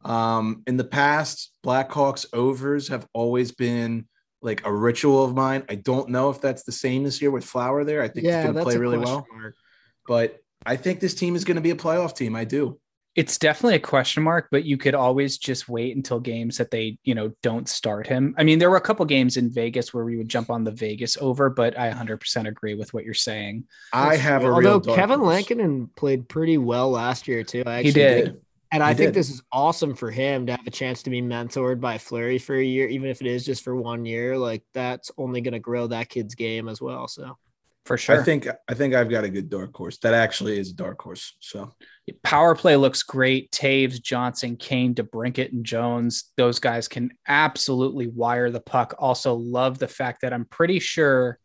Um, 0.04 0.64
in 0.66 0.78
the 0.78 0.84
past, 0.86 1.52
Blackhawks 1.66 2.26
overs 2.34 2.88
have 2.88 3.06
always 3.14 3.52
been 3.52 4.08
like 4.42 4.66
a 4.66 4.74
ritual 4.74 5.24
of 5.24 5.36
mine. 5.36 5.64
I 5.70 5.76
don't 5.76 6.10
know 6.10 6.30
if 6.30 6.42
that's 6.42 6.64
the 6.64 6.72
same 6.72 7.04
this 7.04 7.22
year 7.22 7.32
with 7.32 7.44
Flower 7.44 7.84
there. 7.84 8.02
I 8.02 8.08
think 8.08 8.26
he's 8.26 8.36
going 8.36 8.54
to 8.54 8.64
play 8.64 8.78
really 8.78 8.98
well, 8.98 9.26
mark. 9.34 9.56
but 10.08 10.40
I 10.66 10.76
think 10.76 11.00
this 11.00 11.14
team 11.14 11.36
is 11.36 11.44
going 11.44 11.56
to 11.56 11.62
be 11.62 11.72
a 11.72 11.76
playoff 11.76 12.16
team. 12.16 12.36
I 12.36 12.44
do. 12.44 12.80
It's 13.16 13.40
definitely 13.40 13.78
a 13.78 13.80
question 13.80 14.22
mark, 14.22 14.50
but 14.52 14.64
you 14.64 14.78
could 14.78 14.94
always 14.94 15.40
just 15.40 15.68
wait 15.68 15.96
until 15.96 16.20
games 16.20 16.58
that 16.58 16.70
they, 16.70 17.00
you 17.04 17.16
know, 17.16 17.32
don't 17.42 17.68
start 17.68 18.06
him. 18.06 18.36
I 18.38 18.44
mean, 18.44 18.60
there 18.60 18.70
were 18.70 18.78
a 18.78 18.82
couple 18.82 19.04
games 19.08 19.38
in 19.38 19.52
Vegas 19.52 19.92
where 19.92 20.06
we 20.06 20.18
would 20.18 20.30
jump 20.30 20.52
on 20.52 20.64
the 20.64 20.72
Vegas 20.72 21.18
over, 21.18 21.50
but 21.50 21.80
I 21.80 21.92
100% 21.92 22.48
agree 22.48 22.76
with 22.76 22.94
what 22.94 23.06
you're 23.06 23.16
saying. 23.16 23.64
I 23.92 24.18
have 24.18 24.44
a 24.44 24.50
Although 24.50 24.60
real 24.60 24.80
dark 24.82 25.00
Kevin 25.00 25.20
horse. 25.20 25.34
Lankinen 25.34 25.90
played 25.96 26.30
pretty 26.30 26.60
well 26.60 26.92
last 26.92 27.28
year 27.28 27.44
too. 27.44 27.64
I 27.66 27.82
He 27.82 27.90
actually 27.90 27.92
did. 27.92 28.42
And 28.72 28.84
I 28.84 28.90
He 28.90 28.96
think 28.96 29.14
did. 29.14 29.20
this 29.20 29.30
is 29.30 29.42
awesome 29.52 29.96
for 29.96 30.12
him 30.12 30.46
to 30.48 30.52
have 30.54 30.68
a 30.68 30.72
chance 30.72 31.04
to 31.04 31.10
be 31.10 31.22
mentored 31.22 31.80
by 31.80 31.98
Fleury 31.98 32.38
for 32.38 32.56
a 32.56 32.64
year, 32.64 32.88
even 32.88 33.10
if 33.10 33.22
it 33.22 33.28
is 33.28 33.46
just 33.46 33.64
for 33.64 33.76
one 33.76 34.06
year. 34.06 34.38
Like 34.38 34.64
that's 34.74 35.10
only 35.18 35.42
going 35.42 35.54
to 35.54 35.60
grow 35.60 35.88
that 35.88 36.10
kid's 36.10 36.36
game 36.36 36.68
as 36.68 36.82
well. 36.82 37.08
So 37.08 37.38
For 37.86 37.98
sure. 37.98 38.20
I 38.20 38.24
think 38.24 38.46
I 38.68 38.74
think 38.74 38.94
I've 38.94 39.10
got 39.10 39.24
a 39.24 39.30
good 39.30 39.50
dark 39.50 39.74
horse. 39.74 39.98
That 40.00 40.14
actually 40.14 40.60
is 40.60 40.72
a 40.72 40.76
dark 40.76 41.02
horse. 41.02 41.36
So 41.40 41.74
Power 42.24 42.56
play 42.56 42.76
looks 42.76 43.04
great. 43.04 43.52
Toews, 43.52 44.02
Johnson, 44.02 44.58
Kane, 44.58 44.94
DeBrincat, 44.94 45.54
and 45.54 45.66
Jones. 45.66 46.32
Those 46.36 46.60
guys 46.60 46.90
can 46.90 47.12
absolutely 47.28 48.08
wire 48.08 48.52
the 48.52 48.60
puck. 48.62 48.96
Also, 49.00 49.34
love 49.34 49.80
the 49.80 49.88
fact 49.88 50.22
that 50.22 50.34
I'm 50.34 50.46
pretty 50.46 50.80
sure 50.80 51.40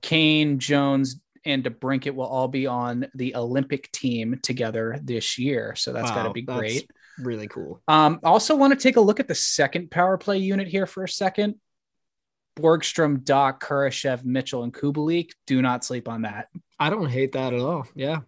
Kane, 0.00 0.58
Jones, 0.58 1.20
and 1.44 1.62
DeBrincat 1.64 2.14
will 2.14 2.26
all 2.26 2.48
be 2.48 2.66
on 2.66 3.06
the 3.14 3.36
Olympic 3.36 3.90
team 3.92 4.38
together 4.42 4.98
this 5.02 5.38
year. 5.38 5.74
So 5.76 5.92
that's 5.92 6.10
got 6.10 6.22
to 6.22 6.28
Wow, 6.30 6.32
be 6.32 6.42
great. 6.42 6.90
really 7.18 7.48
cool. 7.48 7.82
Um, 7.88 8.20
also 8.24 8.56
want 8.56 8.72
to 8.72 8.78
take 8.82 8.96
a 8.96 9.00
look 9.00 9.20
at 9.20 9.28
the 9.28 9.34
second 9.34 9.90
power 9.90 10.16
play 10.18 10.38
unit 10.38 10.68
here 10.68 10.86
for 10.86 11.04
a 11.04 11.08
second. 11.08 11.56
Borgstrom, 12.56 13.18
Dach, 13.24 13.60
Kurashev, 13.60 14.24
Mitchell, 14.24 14.62
and 14.62 14.72
Kubalik. 14.72 15.30
Do 15.46 15.60
not 15.60 15.84
sleep 15.84 16.08
on 16.08 16.22
that. 16.22 16.48
I 16.78 16.88
don't 16.90 17.08
hate 17.08 17.32
that 17.32 17.52
at 17.52 17.60
all. 17.60 17.86
Yeah. 17.94 18.20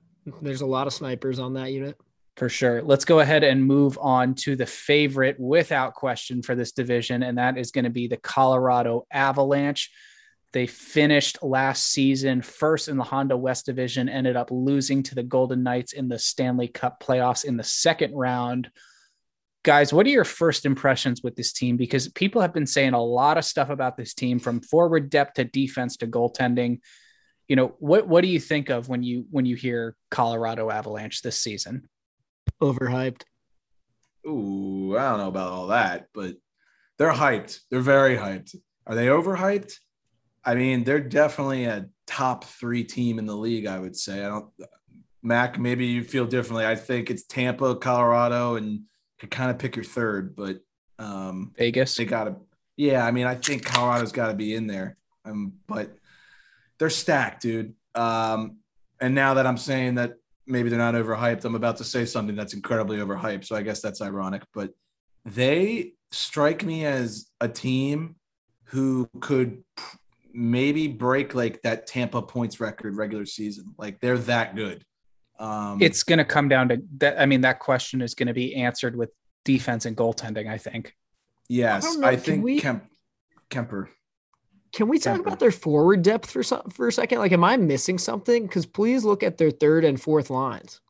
There's 0.42 0.60
a 0.62 0.66
lot 0.66 0.88
of 0.88 0.92
snipers 0.92 1.38
on 1.38 1.54
that 1.54 1.70
unit. 1.72 1.96
For 2.36 2.48
sure. 2.48 2.82
Let's 2.82 3.04
go 3.04 3.20
ahead 3.20 3.44
and 3.44 3.64
move 3.64 3.96
on 4.00 4.34
to 4.36 4.56
the 4.56 4.66
favorite 4.66 5.38
without 5.38 5.94
question 5.94 6.42
for 6.42 6.54
this 6.54 6.72
division, 6.72 7.22
and 7.22 7.38
that 7.38 7.56
is 7.56 7.70
going 7.70 7.84
to 7.84 7.90
be 7.90 8.08
the 8.08 8.18
Colorado 8.18 9.06
Avalanche. 9.10 9.90
They 10.52 10.66
finished 10.66 11.42
last 11.42 11.86
season 11.86 12.40
first 12.40 12.88
in 12.88 12.96
the 12.96 13.04
Honda 13.04 13.36
West 13.36 13.66
Division, 13.66 14.08
ended 14.08 14.36
up 14.36 14.50
losing 14.50 15.02
to 15.04 15.14
the 15.14 15.22
Golden 15.22 15.62
Knights 15.62 15.92
in 15.92 16.08
the 16.08 16.18
Stanley 16.18 16.68
Cup 16.68 17.02
playoffs 17.02 17.44
in 17.44 17.56
the 17.56 17.64
second 17.64 18.14
round. 18.14 18.70
Guys, 19.64 19.92
what 19.92 20.06
are 20.06 20.10
your 20.10 20.24
first 20.24 20.64
impressions 20.64 21.22
with 21.22 21.34
this 21.34 21.52
team? 21.52 21.76
Because 21.76 22.08
people 22.08 22.40
have 22.40 22.54
been 22.54 22.66
saying 22.66 22.94
a 22.94 23.02
lot 23.02 23.36
of 23.36 23.44
stuff 23.44 23.68
about 23.68 23.96
this 23.96 24.14
team 24.14 24.38
from 24.38 24.60
forward 24.60 25.10
depth 25.10 25.34
to 25.34 25.44
defense 25.44 25.96
to 25.98 26.06
goaltending. 26.06 26.78
You 27.48 27.56
know, 27.56 27.74
what 27.78 28.06
what 28.06 28.22
do 28.22 28.28
you 28.28 28.40
think 28.40 28.70
of 28.70 28.88
when 28.88 29.02
you 29.02 29.26
when 29.30 29.44
you 29.44 29.56
hear 29.56 29.96
Colorado 30.10 30.70
Avalanche 30.70 31.22
this 31.22 31.40
season? 31.40 31.88
Overhyped. 32.62 33.22
Ooh, 34.26 34.96
I 34.96 35.10
don't 35.10 35.18
know 35.18 35.28
about 35.28 35.52
all 35.52 35.66
that, 35.68 36.06
but 36.14 36.34
they're 36.98 37.12
hyped. 37.12 37.60
They're 37.70 37.80
very 37.80 38.16
hyped. 38.16 38.56
Are 38.86 38.94
they 38.94 39.06
overhyped? 39.06 39.74
I 40.46 40.54
mean, 40.54 40.84
they're 40.84 41.00
definitely 41.00 41.64
a 41.64 41.88
top 42.06 42.44
three 42.44 42.84
team 42.84 43.18
in 43.18 43.26
the 43.26 43.36
league. 43.36 43.66
I 43.66 43.78
would 43.78 43.96
say. 43.96 44.24
I 44.24 44.28
don't. 44.28 44.46
Mac, 45.22 45.58
maybe 45.58 45.86
you 45.86 46.04
feel 46.04 46.24
differently. 46.24 46.64
I 46.64 46.76
think 46.76 47.10
it's 47.10 47.24
Tampa, 47.24 47.74
Colorado, 47.74 48.54
and 48.54 48.82
could 49.18 49.30
kind 49.30 49.50
of 49.50 49.58
pick 49.58 49.74
your 49.74 49.84
third, 49.84 50.36
but 50.36 50.60
um, 50.98 51.52
Vegas. 51.58 51.96
they 51.96 52.04
got 52.04 52.24
to. 52.24 52.36
Yeah, 52.76 53.04
I 53.04 53.10
mean, 53.10 53.26
I 53.26 53.34
think 53.34 53.64
Colorado's 53.64 54.12
got 54.12 54.28
to 54.28 54.34
be 54.34 54.54
in 54.54 54.66
there. 54.66 54.96
Um, 55.24 55.54
but 55.66 55.96
they're 56.78 56.90
stacked, 56.90 57.42
dude. 57.42 57.74
Um, 57.94 58.58
and 59.00 59.14
now 59.14 59.34
that 59.34 59.46
I'm 59.46 59.56
saying 59.56 59.96
that 59.96 60.14
maybe 60.46 60.68
they're 60.68 60.78
not 60.78 60.94
overhyped, 60.94 61.44
I'm 61.44 61.54
about 61.54 61.78
to 61.78 61.84
say 61.84 62.04
something 62.04 62.36
that's 62.36 62.54
incredibly 62.54 62.98
overhyped. 62.98 63.46
So 63.46 63.56
I 63.56 63.62
guess 63.62 63.80
that's 63.80 64.02
ironic. 64.02 64.42
But 64.54 64.70
they 65.24 65.94
strike 66.12 66.64
me 66.64 66.84
as 66.84 67.30
a 67.40 67.48
team 67.48 68.16
who 68.64 69.08
could 69.20 69.64
maybe 70.36 70.86
break 70.86 71.34
like 71.34 71.62
that 71.62 71.86
Tampa 71.86 72.20
points 72.20 72.60
record 72.60 72.94
regular 72.96 73.24
season. 73.24 73.74
Like 73.78 73.98
they're 74.00 74.18
that 74.18 74.54
good. 74.54 74.84
Um, 75.38 75.78
it's 75.80 76.02
going 76.02 76.18
to 76.18 76.24
come 76.24 76.48
down 76.48 76.68
to 76.68 76.82
that. 76.98 77.20
I 77.20 77.26
mean, 77.26 77.40
that 77.40 77.58
question 77.58 78.00
is 78.02 78.14
going 78.14 78.28
to 78.28 78.34
be 78.34 78.54
answered 78.54 78.94
with 78.96 79.10
defense 79.44 79.86
and 79.86 79.96
goaltending. 79.96 80.48
I 80.48 80.58
think. 80.58 80.94
yes, 81.48 81.84
I 81.84 81.88
I, 81.88 81.90
don't 81.92 82.00
know, 82.00 82.10
can 82.10 82.20
think 82.20 82.44
we- 82.44 82.60
Kemp, 82.60 82.84
Kuemper. 83.50 83.88
Can 84.72 84.88
we 84.88 84.98
talk 84.98 85.14
Temper. 85.14 85.28
about 85.28 85.38
their 85.38 85.52
forward 85.52 86.02
depth 86.02 86.30
for 86.30 86.42
some, 86.42 86.68
for 86.70 86.88
a 86.88 86.92
second? 86.92 87.18
Like, 87.18 87.32
am 87.32 87.44
I 87.44 87.56
missing 87.56 87.96
something? 87.96 88.42
Because 88.46 88.66
please 88.66 89.04
look 89.04 89.22
at 89.22 89.38
their 89.38 89.50
third 89.50 89.84
and 89.84 89.98
fourth 89.98 90.28
lines. 90.28 90.80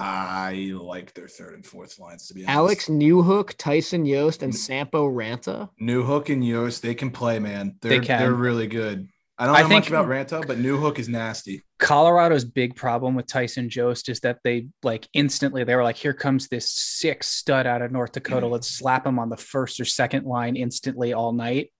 I 0.00 0.72
like 0.80 1.12
their 1.14 1.26
third 1.26 1.54
and 1.54 1.66
fourth 1.66 1.98
lines 1.98 2.28
to 2.28 2.34
be 2.34 2.42
honest. 2.42 2.56
Alex 2.56 2.86
Newhook, 2.86 3.54
Tyson 3.58 4.06
Jost, 4.06 4.44
and. 4.44 4.54
Sampo 4.54 5.08
Ranta. 5.08 5.68
Newhook 5.82 6.32
and 6.32 6.42
Jost, 6.42 6.82
they 6.82 6.94
can 6.94 7.10
play, 7.10 7.40
man. 7.40 7.76
They're, 7.80 7.98
They 7.98 8.06
can. 8.06 8.20
They're 8.20 8.32
really 8.32 8.68
good. 8.68 9.08
I 9.40 9.46
don't 9.46 9.56
I 9.56 9.62
know 9.62 9.68
much 9.68 9.88
about 9.88 10.06
Ranta, 10.06 10.44
but 10.46 10.58
Newhook 10.58 10.98
is 10.98 11.08
nasty. 11.08 11.62
Colorado's 11.78 12.44
big 12.44 12.74
problem 12.74 13.14
with 13.14 13.26
Tyson 13.26 13.70
Jost 13.70 14.08
is 14.08 14.18
that 14.20 14.38
they 14.42 14.68
like 14.82 15.08
instantly 15.12 15.62
they 15.62 15.76
were 15.76 15.84
like, 15.84 15.96
here 15.96 16.12
comes 16.12 16.48
this 16.48 16.70
sick 16.70 17.22
stud 17.22 17.66
out 17.66 17.82
of 17.82 17.92
North 17.92 18.12
Dakota. 18.12 18.46
Mm. 18.46 18.50
Let's 18.50 18.68
slap 18.68 19.06
him 19.06 19.18
on 19.20 19.28
the 19.28 19.36
first 19.36 19.78
or 19.78 19.84
second 19.84 20.26
line 20.26 20.56
instantly 20.56 21.12
all 21.12 21.32
night. 21.32 21.72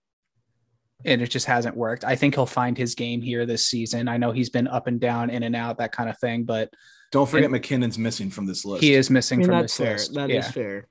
And 1.05 1.21
it 1.21 1.27
just 1.27 1.45
hasn't 1.47 1.75
worked. 1.75 2.05
I 2.05 2.15
think 2.15 2.35
he'll 2.35 2.45
find 2.45 2.77
his 2.77 2.95
game 2.95 3.21
here 3.21 3.45
this 3.45 3.65
season. 3.65 4.07
I 4.07 4.17
know 4.17 4.31
he's 4.31 4.49
been 4.49 4.67
up 4.67 4.87
and 4.87 4.99
down, 4.99 5.29
in 5.29 5.43
and 5.43 5.55
out, 5.55 5.77
that 5.77 5.91
kind 5.93 6.09
of 6.09 6.17
thing, 6.17 6.43
but 6.43 6.69
Don't 7.11 7.27
forget 7.29 7.49
MacKinnon's 7.49 7.97
missing 7.97 8.29
from 8.29 8.45
this 8.45 8.65
list. 8.65 8.83
he 8.83 8.93
is 8.93 9.09
I 9.09 9.13
missing 9.13 9.39
mean, 9.39 9.47
from 9.47 9.55
that's 9.59 9.77
this 9.77 9.85
fair. 9.85 9.93
list. 9.93 10.13
That 10.13 10.29
is 10.29 10.45
Yeah. 10.45 10.51
fair. 10.51 10.87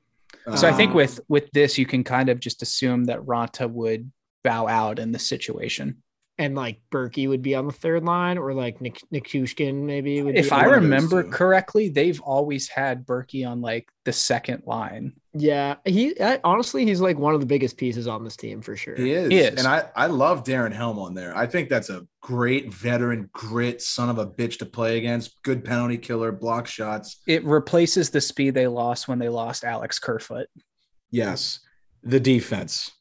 So 0.57 0.67
I 0.67 0.73
think 0.73 0.91
Um, 0.91 0.97
with 0.97 1.21
with 1.29 1.51
this, 1.53 1.77
you 1.79 1.85
can 1.87 2.03
kind 2.05 2.29
of 2.29 2.41
just 2.41 2.63
assume 2.63 3.05
that 3.05 3.21
Ranta 3.21 3.71
would 3.71 4.11
bow 4.43 4.67
out 4.67 4.99
in 4.99 5.13
this 5.13 5.27
situation. 5.29 6.03
And 6.41 6.55
like 6.55 6.81
Berkey 6.93 7.29
would 7.29 7.43
be 7.43 7.57
on 7.57 7.67
the 7.67 7.73
third 7.73 8.05
line, 8.05 8.39
or 8.39 8.55
like 8.55 8.81
Nik- 8.81 9.03
Nichushkin 9.13 9.83
maybe. 9.83 10.23
Would 10.23 10.37
If 10.37 10.47
be 10.47 10.53
I 10.53 10.57
one 10.59 10.67
of 10.67 10.73
those 10.75 10.83
remember 10.85 11.25
correctly, 11.25 11.89
they've 11.89 12.21
always 12.21 12.69
had 12.69 13.05
Berkey 13.05 13.45
on 13.45 13.61
like 13.61 13.89
the 14.05 14.13
second 14.13 14.63
line. 14.65 15.15
yeah, 15.35 15.75
he 15.85 16.15
I, 16.21 16.39
honestly 16.45 16.85
he's 16.87 17.01
like 17.01 17.19
one 17.19 17.35
of 17.35 17.41
the 17.41 17.47
biggest 17.47 17.77
pieces 17.77 18.07
on 18.07 18.23
this 18.23 18.37
team 18.37 18.63
for 18.63 18.77
sure. 18.77 18.95
he 18.95 19.11
is. 19.11 19.29
He 19.33 19.39
is. 19.39 19.59
And 19.59 19.67
I, 19.67 19.87
I 19.97 20.07
love 20.07 20.45
Darren 20.45 20.73
Helm 20.73 21.01
on 21.01 21.13
there. 21.13 21.37
I 21.37 21.47
think 21.47 21.69
that's 21.69 21.91
a 21.91 22.07
great 22.23 22.73
veteran, 22.73 23.29
grit, 23.33 23.83
son 23.83 24.09
of 24.09 24.19
a 24.19 24.27
bitch 24.27 24.59
to 24.61 24.67
play 24.67 24.97
against. 24.97 25.43
Good 25.43 25.65
penalty 25.65 25.99
killer, 25.99 26.31
block 26.31 26.69
shots. 26.69 27.21
It 27.27 27.45
replaces 27.45 28.11
the 28.11 28.21
speed 28.21 28.55
they 28.55 28.69
lost 28.69 29.09
when 29.09 29.19
they 29.19 29.29
lost 29.29 29.65
Alex 29.65 29.99
Kerfoot. 29.99 30.47
Yes. 31.11 31.59
The 32.05 32.21
defense. 32.21 32.93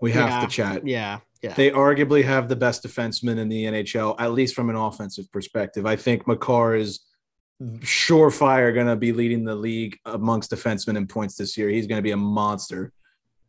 We 0.00 0.10
have 0.12 0.28
Yeah. 0.28 0.40
to 0.40 0.46
chat. 0.48 0.86
Yeah, 0.86 1.18
yeah. 1.42 1.54
They 1.54 1.70
arguably 1.70 2.22
have 2.24 2.48
the 2.48 2.56
best 2.56 2.84
defenseman 2.84 3.38
in 3.38 3.48
the 3.48 3.64
NHL, 3.64 4.14
at 4.18 4.32
least 4.32 4.54
from 4.54 4.68
an 4.68 4.76
offensive 4.76 5.30
perspective. 5.32 5.86
I 5.86 5.96
think 5.96 6.26
Makar 6.26 6.74
is 6.76 7.00
surefire 7.80 8.74
going 8.74 8.86
to 8.86 8.96
be 8.96 9.12
leading 9.12 9.44
the 9.44 9.54
league 9.54 9.98
amongst 10.04 10.50
defensemen 10.50 10.96
in 10.96 11.06
points 11.06 11.36
this 11.36 11.56
year. 11.56 11.68
He's 11.68 11.86
going 11.86 11.98
to 11.98 12.02
be 12.02 12.10
a 12.12 12.16
monster. 12.16 12.92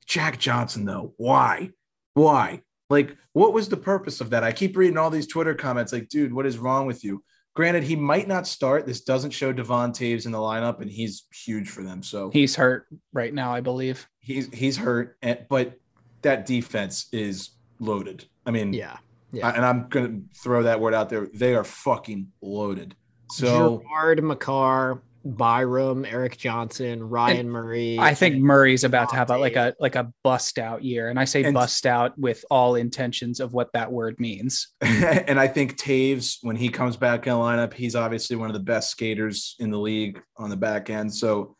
Jack 0.05 0.39
Johnson, 0.39 0.85
though, 0.85 1.13
why? 1.17 1.71
Why? 2.13 2.61
Like, 2.89 3.15
what 3.33 3.53
was 3.53 3.69
the 3.69 3.77
purpose 3.77 4.19
of 4.19 4.31
that? 4.31 4.43
I 4.43 4.51
keep 4.51 4.75
reading 4.75 4.97
all 4.97 5.09
these 5.09 5.27
Twitter 5.27 5.53
comments 5.53 5.93
like, 5.93 6.09
dude, 6.09 6.33
what 6.33 6.45
is 6.45 6.57
wrong 6.57 6.85
with 6.85 7.03
you? 7.03 7.23
Granted, 7.53 7.83
he 7.83 7.95
might 7.95 8.27
not 8.27 8.47
start. 8.47 8.85
This 8.85 9.01
doesn't 9.01 9.31
show 9.31 9.51
Devon 9.51 9.91
Toews 9.91 10.25
in 10.25 10.31
the 10.31 10.37
lineup, 10.37 10.79
and 10.81 10.89
he's 10.89 11.25
huge 11.33 11.69
for 11.69 11.83
them. 11.83 12.01
So 12.01 12.29
He's 12.31 12.55
hurt 12.55 12.87
right 13.11 13.33
now, 13.33 13.53
I 13.53 13.59
believe. 13.59 14.07
he's 14.19 14.47
he's 14.53 14.77
hurt, 14.77 15.17
but 15.49 15.73
that 16.21 16.45
defense 16.45 17.07
is 17.11 17.49
loaded. 17.81 18.25
I 18.45 18.51
mean, 18.51 18.71
Yeah. 18.73 18.97
Yeah. 19.33 19.47
I- 19.47 19.51
and 19.51 19.65
I'm 19.65 19.87
gonna 19.89 20.21
throw 20.41 20.63
that 20.63 20.79
word 20.79 20.93
out 20.93 21.09
there. 21.09 21.27
They 21.33 21.55
are 21.55 21.63
fucking 21.65 22.27
loaded. 22.41 22.95
So 23.31 23.81
Gerard 23.89 24.23
Makar, 24.23 25.01
Byram, 25.23 26.03
Erik 26.03 26.35
Johnson, 26.37 27.01
Ryan 27.03 27.47
Murray. 27.49 27.97
I 27.99 28.13
think 28.13 28.37
Murray's 28.37 28.83
about 28.83 29.09
to 29.11 29.15
have 29.15 29.29
a, 29.29 29.37
like 29.37 29.55
a 29.55 29.73
like 29.79 29.95
a 29.95 30.11
bust 30.23 30.57
out 30.59 30.83
year, 30.83 31.09
and 31.09 31.19
I 31.19 31.25
say 31.25 31.43
And- 31.43 31.53
bust 31.53 31.85
out 31.85 32.17
with 32.17 32.43
all 32.49 32.75
intentions 32.75 33.39
of 33.39 33.53
what 33.53 33.71
that 33.73 33.91
word 33.91 34.19
means. 34.19 34.69
and 34.81 35.39
I 35.39 35.47
think 35.47 35.77
Toews, 35.77 36.39
when 36.41 36.55
he 36.55 36.69
comes 36.69 36.97
back 36.97 37.25
in 37.27 37.33
the 37.33 37.39
lineup, 37.39 37.73
he's 37.73 37.95
obviously 37.95 38.35
one 38.35 38.49
of 38.49 38.53
the 38.53 38.59
best 38.63 38.89
skaters 38.91 39.55
in 39.59 39.69
the 39.71 39.79
league 39.79 40.21
on 40.37 40.49
the 40.49 40.57
back 40.57 40.89
end. 40.89 41.13
So, 41.13 41.55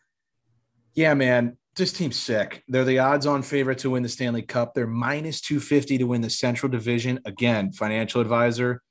yeah, 0.96 1.14
man, 1.14 1.56
this 1.82 1.92
team's 1.92 2.16
sick. 2.16 2.64
They're 2.68 2.86
the 2.86 3.00
odds 3.00 3.26
on 3.26 3.42
favorite 3.42 3.80
to 3.80 3.90
win 3.90 4.04
the 4.04 4.10
Stanley 4.10 4.44
Cup. 4.44 4.74
They're 4.74 4.86
minus 4.86 5.42
250 5.42 5.98
to 5.98 6.04
win 6.06 6.22
the 6.22 6.30
Central 6.30 6.72
Division. 6.72 7.20
Again, 7.26 7.72
financial 7.72 8.22
advisor, 8.22 8.82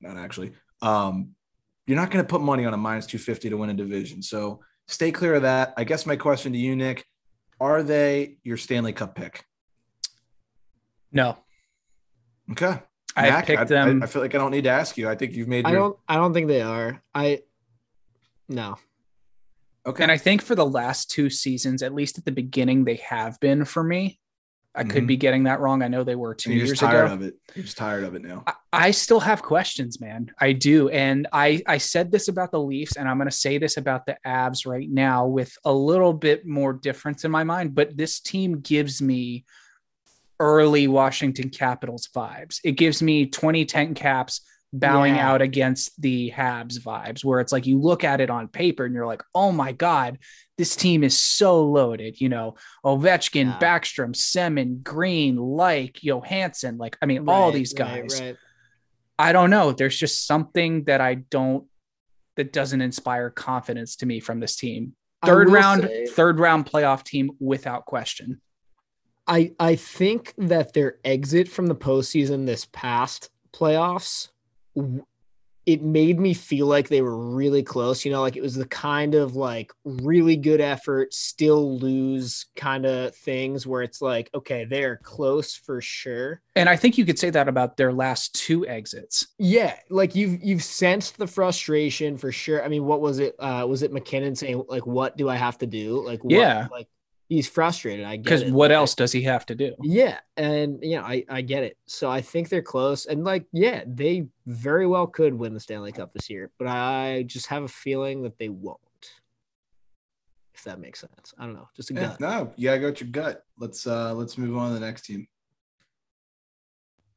not 0.00 0.16
actually. 0.16 0.52
Um, 0.80 1.34
you're 1.86 1.96
not 1.96 2.10
going 2.10 2.24
to 2.24 2.28
put 2.28 2.40
money 2.40 2.64
on 2.64 2.72
a 2.72 2.76
minus 2.78 3.06
250 3.06 3.50
to 3.50 3.56
win 3.56 3.70
a 3.70 3.74
division. 3.74 4.22
So, 4.22 4.60
stay 4.86 5.12
clear 5.12 5.34
of 5.34 5.42
that. 5.42 5.74
I 5.76 5.84
guess 5.84 6.06
my 6.06 6.16
question 6.16 6.52
to 6.52 6.58
you, 6.58 6.74
Nick, 6.74 7.04
are 7.60 7.82
they 7.82 8.38
your 8.44 8.56
Stanley 8.56 8.92
Cup 8.92 9.14
pick? 9.14 9.44
No, 11.12 11.38
Okay. 12.50 12.78
I 13.16 13.30
Mac, 13.30 13.46
picked 13.46 13.60
I, 13.60 13.64
them. 13.64 14.02
I, 14.02 14.06
I 14.06 14.08
feel 14.08 14.22
like 14.22 14.34
I 14.34 14.38
don't 14.38 14.52
need 14.52 14.64
to 14.64 14.70
ask 14.70 14.96
you. 14.96 15.08
I 15.08 15.16
think 15.16 15.32
you've 15.34 15.48
made 15.48 15.66
I 15.66 15.70
your 15.70 15.78
don't. 15.80 15.98
I 16.08 16.16
don't 16.16 16.32
think 16.32 16.46
they 16.46 16.62
are. 16.62 17.02
I. 17.14 17.42
No. 18.48 18.76
Okay. 19.88 20.02
And 20.02 20.12
I 20.12 20.16
think 20.18 20.42
for 20.42 20.54
the 20.54 20.66
last 20.66 21.10
two 21.10 21.30
seasons, 21.30 21.82
at 21.82 21.94
least 21.94 22.18
at 22.18 22.24
the 22.24 22.32
beginning, 22.32 22.84
they 22.84 22.96
have 23.08 23.38
been 23.40 23.64
for 23.64 23.82
me. 23.82 24.18
I 24.74 24.84
could 24.84 25.04
Mhm. 25.04 25.08
be 25.08 25.16
getting 25.16 25.44
that 25.44 25.58
wrong. 25.60 25.82
I 25.82 25.88
know 25.88 26.04
they 26.04 26.14
were 26.14 26.34
two 26.34 26.50
you're 26.50 26.58
years 26.58 26.70
just 26.70 26.82
tired 26.82 27.06
ago. 27.06 27.14
of 27.14 27.22
it. 27.22 27.34
You're 27.56 27.64
just 27.64 27.78
tired 27.78 28.04
of 28.04 28.14
it 28.14 28.22
now. 28.22 28.44
I- 28.46 28.54
I 28.72 28.90
still 28.92 29.18
have 29.20 29.42
questions, 29.42 30.00
man. 30.00 30.30
I 30.38 30.52
do. 30.52 30.88
And 30.90 31.26
I, 31.32 31.62
I 31.66 31.78
said 31.78 32.12
this 32.12 32.28
about 32.28 32.52
the 32.52 32.60
Leafs, 32.60 32.94
and 32.96 33.08
I'm 33.08 33.16
going 33.16 33.30
to 33.30 33.34
say 33.34 33.58
this 33.58 33.76
about 33.76 34.06
the 34.06 34.18
Avs 34.24 34.66
right 34.66 34.88
now 34.88 35.26
with 35.26 35.52
a 35.64 35.72
little 35.72 36.12
bit 36.12 36.46
more 36.46 36.72
difference 36.74 37.24
in 37.24 37.30
my 37.32 37.42
mind. 37.44 37.74
But 37.74 37.96
this 37.96 38.20
team 38.20 38.60
gives 38.60 39.02
me 39.02 39.46
early 40.38 40.86
Washington 40.86 41.48
Capitals 41.50 42.08
vibes. 42.14 42.60
It 42.62 42.72
gives 42.72 43.02
me 43.02 43.26
2010 43.26 43.94
caps 43.94 44.42
bowing 44.72 45.14
Yeah. 45.16 45.30
out 45.30 45.42
against 45.42 46.00
the 46.00 46.30
Habs 46.30 46.78
vibes, 46.78 47.24
where 47.24 47.40
it's 47.40 47.52
like 47.52 47.66
you 47.66 47.80
look 47.80 48.04
at 48.04 48.20
it 48.20 48.28
on 48.30 48.48
paper 48.48 48.84
and 48.84 48.94
you're 48.94 49.06
like, 49.06 49.22
oh 49.34 49.50
my 49.52 49.72
God, 49.72 50.18
this 50.58 50.76
team 50.76 51.02
is 51.04 51.16
so 51.22 51.64
loaded. 51.64 52.20
You 52.20 52.28
know, 52.28 52.56
Ovechkin, 52.84 53.46
Yeah. 53.46 53.58
Backstrom, 53.58 54.14
Semin, 54.14 54.82
Green, 54.82 55.36
like 55.36 55.98
Johansson, 56.02 56.76
like, 56.78 56.98
I 57.00 57.06
mean, 57.06 57.28
all 57.28 57.50
these 57.52 57.72
guys. 57.72 58.20
right. 58.20 58.36
I 59.18 59.32
don't 59.32 59.50
know. 59.50 59.72
There's 59.72 59.98
just 59.98 60.26
something 60.26 60.84
that 60.84 61.00
I 61.00 61.14
don't 61.14 61.66
that 62.36 62.52
doesn't 62.52 62.80
inspire 62.82 63.30
confidence 63.30 63.96
to 63.96 64.06
me 64.06 64.20
from 64.20 64.38
this 64.38 64.54
team. 64.54 64.94
Third 65.24 65.50
round, 65.50 65.82
say- 65.82 66.06
third 66.06 66.38
round 66.38 66.66
playoff 66.66 67.02
team 67.02 67.32
without 67.40 67.84
question. 67.86 68.40
I 69.26 69.52
I 69.58 69.74
think 69.74 70.34
that 70.38 70.72
their 70.72 70.98
exit 71.04 71.48
from 71.48 71.66
the 71.66 71.74
postseason 71.74 72.46
this 72.46 72.66
past 72.72 73.28
playoffs, 73.52 74.28
it 75.66 75.82
made 75.82 76.18
me 76.18 76.32
feel 76.32 76.66
like 76.66 76.88
they 76.88 77.02
were 77.02 77.34
really 77.34 77.62
close. 77.62 78.02
You 78.02 78.10
know, 78.10 78.22
like 78.22 78.36
it 78.36 78.42
was 78.42 78.54
the 78.54 78.66
kind 78.66 79.14
of 79.14 79.36
like 79.36 79.70
really 79.84 80.34
good 80.34 80.62
effort, 80.62 81.12
still 81.12 81.78
lose 81.78 82.46
kind 82.56 82.86
of 82.86 83.14
things 83.14 83.66
where 83.66 83.82
it's 83.82 84.00
like, 84.00 84.30
okay, 84.34 84.64
they're 84.64 84.96
close 84.96 85.54
for 85.54 85.82
sure. 85.82 86.40
And 86.56 86.70
I 86.70 86.76
think 86.76 86.96
you 86.96 87.04
could 87.04 87.18
say 87.18 87.28
that 87.28 87.48
about 87.48 87.76
their 87.76 87.92
last 87.92 88.34
two 88.34 88.66
exits. 88.66 89.26
Yeah, 89.38 89.76
like 89.90 90.14
you've 90.14 90.42
you've 90.42 90.64
sensed 90.64 91.18
the 91.18 91.26
frustration 91.26 92.16
for 92.16 92.32
sure. 92.32 92.64
I 92.64 92.68
mean, 92.68 92.86
what 92.86 93.02
was 93.02 93.18
it? 93.18 93.36
Uh 93.38 93.66
was 93.68 93.82
it 93.82 93.92
MacKinnon 93.92 94.36
saying 94.36 94.64
like, 94.68 94.86
"What 94.86 95.18
do 95.18 95.28
I 95.28 95.36
have 95.36 95.58
to 95.58 95.66
do?" 95.66 96.02
Like, 96.02 96.24
what, 96.24 96.32
Yeah. 96.32 96.68
like 96.70 96.88
he's 97.28 97.48
frustrated. 97.48 98.04
I 98.06 98.16
get 98.16 98.24
Because 98.24 98.44
what 98.44 98.70
Like, 98.70 98.76
else 98.76 98.94
does 98.94 99.12
he 99.12 99.22
have 99.22 99.44
to 99.46 99.54
do? 99.54 99.74
Yeah, 99.82 100.18
and 100.36 100.78
yeah, 100.82 101.02
I 101.02 101.24
I 101.28 101.42
get 101.42 101.62
it. 101.62 101.76
So 101.86 102.10
I 102.10 102.20
think 102.20 102.48
they're 102.48 102.62
close, 102.62 103.06
and 103.06 103.24
like, 103.24 103.46
yeah, 103.52 103.84
they 103.86 104.26
very 104.46 104.86
well 104.86 105.06
could 105.06 105.34
win 105.34 105.54
the 105.54 105.60
Stanley 105.60 105.92
Cup 105.92 106.12
this 106.12 106.28
year, 106.30 106.50
but 106.58 106.66
I 106.68 107.24
just 107.26 107.46
have 107.46 107.62
a 107.64 107.68
feeling 107.68 108.22
that 108.22 108.38
they 108.38 108.48
won't. 108.48 108.78
If 110.54 110.64
that 110.64 110.80
makes 110.80 111.00
sense, 111.00 111.32
I 111.38 111.44
don't 111.44 111.54
know. 111.54 111.68
Just 111.76 111.90
a 111.90 111.94
Yeah, 111.94 112.00
gut. 112.08 112.20
no, 112.20 112.52
you 112.56 112.68
gotta 112.68 112.80
go 112.80 112.86
with 112.86 113.00
your 113.00 113.10
gut. 113.10 113.44
Let's 113.58 113.86
uh 113.86 114.12
let's 114.14 114.36
move 114.36 114.56
on 114.56 114.68
to 114.72 114.74
the 114.74 114.84
next 114.84 115.02
team. 115.02 115.26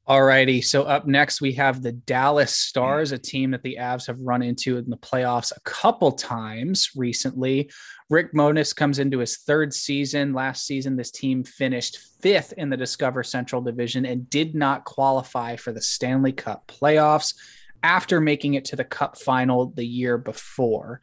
Alrighty. 0.10 0.64
So 0.64 0.84
up 0.84 1.06
next 1.06 1.42
we 1.42 1.54
have 1.54 1.82
the 1.82 1.92
Dallas 1.92 2.52
Stars, 2.58 3.12
a 3.12 3.20
team 3.20 3.52
that 3.52 3.62
the 3.62 3.78
Avs 3.80 4.08
have 4.08 4.20
run 4.20 4.42
into 4.42 4.78
in 4.78 4.90
the 4.90 4.98
playoffs 4.98 5.52
a 5.56 5.60
couple 5.62 6.12
times 6.12 6.90
recently. 6.96 7.70
Rick 8.10 8.34
Bowness 8.34 8.74
comes 8.76 9.00
into 9.00 9.20
his 9.20 9.38
third 9.38 9.74
season. 9.74 10.34
Last 10.34 10.66
season, 10.66 10.96
this 10.98 11.12
team 11.12 11.44
finished 11.44 12.00
fifth 12.20 12.52
in 12.58 12.70
the 12.70 12.78
Discover 12.78 13.24
Central 13.24 13.62
Division 13.62 14.06
and 14.06 14.30
did 14.30 14.56
not 14.56 14.86
qualify 14.86 15.56
for 15.56 15.72
the 15.72 15.82
Stanley 15.82 16.34
Cup 16.34 16.68
playoffs 16.68 17.36
after 17.84 18.20
making 18.20 18.56
it 18.56 18.66
to 18.66 18.76
the 18.76 18.84
Cup 18.84 19.18
final 19.18 19.68
the 19.68 19.86
year 19.86 20.18
before. 20.18 21.00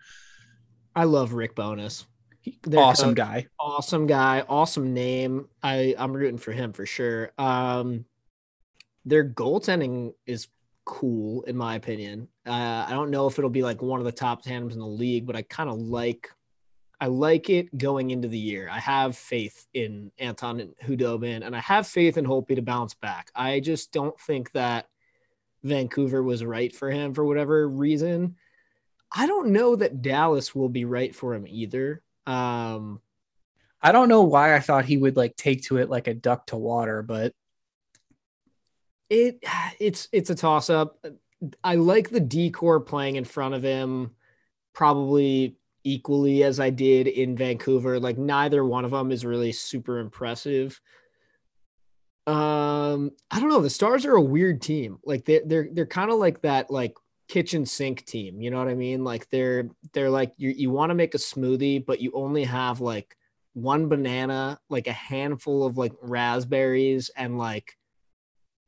I 0.94 1.04
love 1.04 1.32
Rick 1.32 1.54
Bowness. 1.54 2.04
Their 2.64 2.80
awesome 2.80 3.10
coach- 3.10 3.16
guy. 3.16 3.46
awesome 3.60 4.06
guy, 4.06 4.44
awesome 4.48 4.92
name. 4.92 5.48
I 5.62 5.94
I'm 5.96 6.12
rooting 6.12 6.38
for 6.38 6.52
him 6.52 6.72
for 6.72 6.84
sure. 6.84 7.30
Um, 7.38 8.04
their 9.08 9.24
goaltending 9.24 10.12
is 10.26 10.48
cool 10.84 11.42
in 11.42 11.56
my 11.56 11.74
opinion. 11.74 12.28
Uh, 12.46 12.86
I 12.86 12.90
don't 12.90 13.10
know 13.10 13.26
if 13.26 13.38
it'll 13.38 13.50
be 13.50 13.62
like 13.62 13.82
one 13.82 14.00
of 14.00 14.06
the 14.06 14.12
top 14.12 14.42
tandems 14.42 14.74
in 14.74 14.80
the 14.80 14.86
league, 14.86 15.26
but 15.26 15.36
I 15.36 15.42
kind 15.42 15.68
of 15.68 15.78
like 15.78 16.30
I 17.00 17.06
like 17.06 17.48
it 17.48 17.76
going 17.78 18.10
into 18.10 18.26
the 18.26 18.38
year. 18.38 18.68
I 18.70 18.80
have 18.80 19.16
faith 19.16 19.68
in 19.72 20.10
Anton 20.18 20.58
and 20.60 20.74
Khudobin, 20.84 21.46
and 21.46 21.54
I 21.54 21.60
have 21.60 21.86
faith 21.86 22.16
in 22.16 22.24
Holtby 22.24 22.56
to 22.56 22.62
bounce 22.62 22.94
back. 22.94 23.30
I 23.36 23.60
just 23.60 23.92
don't 23.92 24.18
think 24.18 24.50
that 24.52 24.88
Vancouver 25.62 26.22
was 26.22 26.44
right 26.44 26.74
for 26.74 26.90
him 26.90 27.14
for 27.14 27.24
whatever 27.24 27.68
reason. 27.68 28.34
I 29.12 29.26
don't 29.26 29.52
know 29.52 29.76
that 29.76 30.02
Dallas 30.02 30.54
will 30.54 30.68
be 30.68 30.84
right 30.84 31.14
for 31.14 31.34
him 31.34 31.46
either. 31.46 32.02
Um, 32.26 33.00
I 33.80 33.92
don't 33.92 34.08
know 34.08 34.22
why 34.22 34.56
I 34.56 34.60
thought 34.60 34.84
he 34.84 34.96
would 34.96 35.16
like 35.16 35.36
take 35.36 35.62
to 35.64 35.76
it 35.76 35.88
like 35.88 36.08
a 36.08 36.14
duck 36.14 36.46
to 36.46 36.56
water, 36.56 37.02
but 37.02 37.32
it 39.10 39.42
it's 39.80 40.08
it's 40.12 40.30
a 40.30 40.34
toss 40.34 40.70
up. 40.70 41.04
I 41.62 41.76
like 41.76 42.10
the 42.10 42.20
decor 42.20 42.80
playing 42.80 43.16
in 43.16 43.24
front 43.24 43.54
of 43.54 43.62
him 43.62 44.10
probably 44.74 45.56
equally 45.84 46.42
as 46.44 46.60
I 46.60 46.70
did 46.70 47.06
in 47.06 47.36
Vancouver. 47.36 48.00
Like 48.00 48.18
neither 48.18 48.64
one 48.64 48.84
of 48.84 48.90
them 48.90 49.12
is 49.12 49.24
really 49.24 49.52
super 49.52 49.98
impressive. 49.98 50.80
Um, 52.26 53.12
I 53.30 53.40
don't 53.40 53.48
know. 53.48 53.62
The 53.62 53.70
Stars 53.70 54.04
are 54.04 54.16
a 54.16 54.20
weird 54.20 54.60
team. 54.60 54.98
Like 55.04 55.24
they 55.24 55.40
they're 55.44 55.68
they're 55.72 55.86
kind 55.86 56.10
of 56.10 56.18
like 56.18 56.42
that 56.42 56.70
like 56.70 56.94
kitchen 57.28 57.64
sink 57.64 58.04
team. 58.04 58.40
You 58.40 58.50
know 58.50 58.58
what 58.58 58.68
I 58.68 58.74
mean? 58.74 59.02
Like 59.02 59.30
they're 59.30 59.70
they're 59.94 60.10
like 60.10 60.32
you 60.36 60.50
you 60.50 60.70
want 60.70 60.90
to 60.90 60.94
make 60.94 61.14
a 61.14 61.18
smoothie, 61.18 61.84
but 61.84 62.00
you 62.00 62.12
only 62.14 62.44
have 62.44 62.80
like 62.80 63.16
one 63.54 63.88
banana, 63.88 64.60
like 64.68 64.88
a 64.88 64.92
handful 64.92 65.64
of 65.64 65.78
like 65.78 65.92
raspberries, 66.02 67.10
and 67.16 67.38
like 67.38 67.77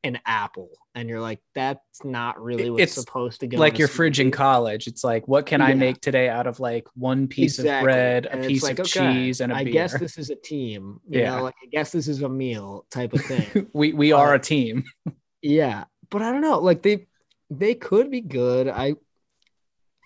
an 0.03 0.19
apple 0.25 0.71
and 0.95 1.09
you're 1.09 1.21
like 1.21 1.41
that's 1.55 2.05
not 2.05 2.41
really 2.43 2.71
what's 2.71 2.83
It's 2.83 2.95
supposed 2.95 3.41
to 3.41 3.47
go 3.47 3.59
like 3.59 3.79
your 3.79 3.89
fridge 3.89 4.19
in 4.19 4.31
college. 4.31 4.87
It's 4.87 5.05
like, 5.05 5.29
what 5.29 5.45
can 5.47 5.61
I 5.61 5.75
make 5.75 6.01
today 6.01 6.29
out 6.29 6.47
of 6.47 6.59
like 6.59 6.87
one 6.95 7.29
piece 7.29 7.59
of 7.59 7.67
bread, 7.83 8.27
a 8.27 8.33
And 8.33 8.41
it's 8.41 8.49
piece 8.49 8.63
like, 8.63 8.79
of 8.79 8.87
okay, 8.87 9.15
cheese, 9.15 9.41
and 9.41 9.53
a 9.53 9.57
I 9.57 9.65
beer? 9.65 9.73
guess 9.75 9.99
this 9.99 10.17
is 10.19 10.31
a 10.31 10.37
team 10.37 11.01
you 11.09 11.21
Yeah. 11.21 11.37
know 11.37 11.43
like 11.43 11.55
i 11.63 11.67
guess 11.67 11.93
this 11.93 12.09
is 12.09 12.23
a 12.23 12.29
meal 12.29 12.87
type 12.91 13.13
of 13.13 13.21
thing 13.23 13.69
we 13.73 13.93
we 13.93 14.13
are 14.13 14.35
a 14.35 14.39
team. 14.39 14.85
yeah 15.43 15.85
but 16.11 16.23
i 16.23 16.31
don't 16.33 16.41
know 16.43 16.59
like 16.59 16.83
they 16.83 17.07
they 17.51 17.75
could 17.75 18.11
be 18.11 18.21
good 18.21 18.69
i 18.69 18.95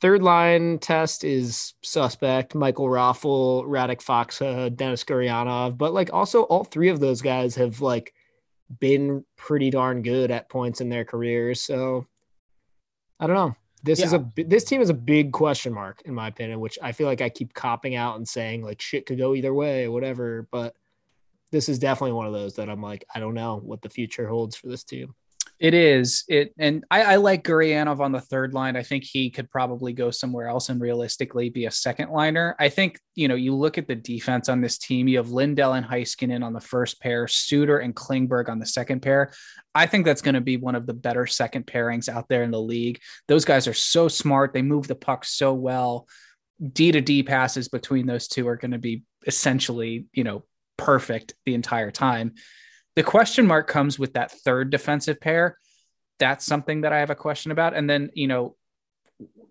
third 0.00 0.22
line 0.22 0.78
test 0.78 1.24
is 1.24 1.74
suspect 1.82 2.54
michael 2.54 2.86
Raffl 2.86 3.64
radek 3.64 4.02
Faksa 4.02 4.74
dennis 4.74 5.04
Gurianov 5.04 5.78
but 5.78 5.92
like 5.94 6.12
also 6.12 6.42
all 6.44 6.64
three 6.64 6.88
of 6.88 7.00
those 7.00 7.22
guys 7.22 7.54
have 7.56 7.80
like 7.80 8.12
been 8.80 9.24
pretty 9.36 9.70
darn 9.70 10.02
good 10.02 10.30
at 10.30 10.48
points 10.48 10.80
in 10.80 10.88
their 10.88 11.04
careers. 11.04 11.60
So 11.60 12.06
i 13.20 13.26
don't 13.26 13.36
know. 13.36 13.56
This 13.82 14.00
is 14.00 14.12
a 14.12 14.26
this 14.36 14.64
team 14.64 14.80
is 14.80 14.90
a 14.90 14.94
big 14.94 15.32
question 15.32 15.72
mark 15.72 16.00
in 16.06 16.14
my 16.14 16.28
opinion 16.28 16.58
which 16.58 16.78
i 16.82 16.90
feel 16.92 17.06
like 17.06 17.20
i 17.20 17.28
keep 17.28 17.52
copping 17.52 17.94
out 17.94 18.16
and 18.16 18.26
saying 18.26 18.62
like 18.62 18.80
shit 18.80 19.04
could 19.04 19.18
go 19.18 19.34
either 19.34 19.52
way 19.52 19.84
or 19.84 19.90
whatever. 19.90 20.48
But 20.50 20.74
this 21.52 21.68
is 21.68 21.78
definitely 21.78 22.12
one 22.12 22.26
of 22.26 22.32
those 22.32 22.56
that 22.56 22.68
i'm 22.68 22.82
like 22.82 23.04
i 23.14 23.20
don't 23.20 23.34
know 23.34 23.60
what 23.62 23.80
the 23.80 23.88
future 23.88 24.26
holds 24.26 24.56
for 24.56 24.66
this 24.66 24.82
team 24.82 25.14
It 25.60 25.72
is 25.72 26.24
it, 26.28 26.52
and 26.58 26.84
I, 26.90 27.02
I 27.02 27.16
like 27.16 27.44
Gurianov 27.44 28.00
on 28.00 28.10
the 28.10 28.20
third 28.20 28.54
line. 28.54 28.74
I 28.76 28.82
think 28.82 29.04
he 29.04 29.30
could 29.30 29.48
probably 29.48 29.92
go 29.92 30.10
somewhere 30.10 30.48
else 30.48 30.68
and 30.68 30.80
realistically 30.80 31.48
be 31.48 31.66
a 31.66 31.70
second 31.70 32.10
liner. 32.10 32.56
I 32.58 32.68
think 32.68 32.98
you 33.14 33.28
know 33.28 33.36
you 33.36 33.54
look 33.54 33.78
at 33.78 33.86
the 33.86 33.94
defense 33.94 34.48
on 34.48 34.60
this 34.60 34.78
team. 34.78 35.06
You 35.06 35.18
have 35.18 35.30
Lindell 35.30 35.74
and 35.74 35.86
Heiskanen 35.86 36.44
on 36.44 36.54
the 36.54 36.60
first 36.60 37.00
pair, 37.00 37.28
Suter 37.28 37.78
and 37.78 37.94
Klingberg 37.94 38.48
on 38.48 38.58
the 38.58 38.66
second 38.66 39.00
pair. 39.00 39.32
I 39.76 39.86
think 39.86 40.04
that's 40.04 40.22
going 40.22 40.34
to 40.34 40.40
be 40.40 40.56
one 40.56 40.74
of 40.74 40.86
the 40.86 40.94
better 40.94 41.26
second 41.26 41.66
pairings 41.66 42.08
out 42.08 42.28
there 42.28 42.42
in 42.42 42.50
the 42.50 42.60
league. 42.60 43.00
Those 43.28 43.44
guys 43.44 43.68
are 43.68 43.74
so 43.74 44.08
smart. 44.08 44.54
They 44.54 44.62
move 44.62 44.88
the 44.88 44.96
puck 44.96 45.24
so 45.24 45.54
well. 45.54 46.08
D 46.72 46.90
to 46.90 47.00
D 47.00 47.22
passes 47.22 47.68
between 47.68 48.06
those 48.06 48.26
two 48.26 48.48
are 48.48 48.56
going 48.56 48.72
to 48.72 48.78
be 48.78 49.04
essentially, 49.26 50.06
you 50.12 50.24
know, 50.24 50.44
perfect 50.76 51.34
the 51.46 51.54
entire 51.54 51.92
time. 51.92 52.34
The 52.96 53.02
question 53.02 53.46
mark 53.46 53.68
comes 53.68 53.98
with 53.98 54.14
that 54.14 54.30
third 54.30 54.70
defensive 54.70 55.20
pair. 55.20 55.58
That's 56.18 56.44
something 56.44 56.82
that 56.82 56.92
I 56.92 57.00
have 57.00 57.10
a 57.10 57.16
question 57.16 57.50
about. 57.50 57.74
And 57.74 57.90
then, 57.90 58.10
you 58.14 58.28
know, 58.28 58.56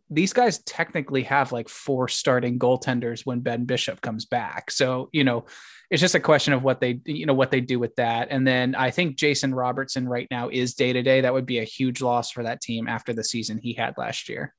these 0.10 0.34
guys 0.34 0.60
technically 0.64 1.24
have 1.24 1.52
like 1.52 1.68
four 1.68 2.08
starting 2.08 2.60
goaltenders 2.60 3.26
when 3.26 3.40
Ben 3.40 3.66
Bishop 3.66 4.00
comes 4.02 4.26
back. 4.26 4.72
So, 4.72 5.10
you 5.12 5.24
know, 5.24 5.46
it's 5.90 6.02
just 6.02 6.16
a 6.16 6.20
question 6.20 6.54
of 6.54 6.64
what 6.64 6.80
they, 6.80 7.00
you 7.06 7.26
know, 7.26 7.34
what 7.34 7.52
they 7.52 7.62
do 7.62 7.80
with 7.80 7.96
that. 7.96 8.28
And 8.30 8.48
then 8.48 8.76
I 8.76 8.92
think 8.92 9.18
Jason 9.18 9.54
Robertson 9.54 10.08
right 10.08 10.28
now 10.32 10.50
is 10.50 10.76
day 10.76 10.94
to 10.94 11.02
day. 11.02 11.22
That 11.22 11.34
would 11.34 11.46
be 11.46 11.60
a 11.60 11.64
huge 11.64 12.02
loss 12.02 12.32
for 12.32 12.44
that 12.44 12.62
team 12.62 12.88
after 12.88 13.14
the 13.14 13.24
season 13.24 13.60
he 13.62 13.74
had 13.74 13.98
last 13.98 14.30
year. 14.30 14.54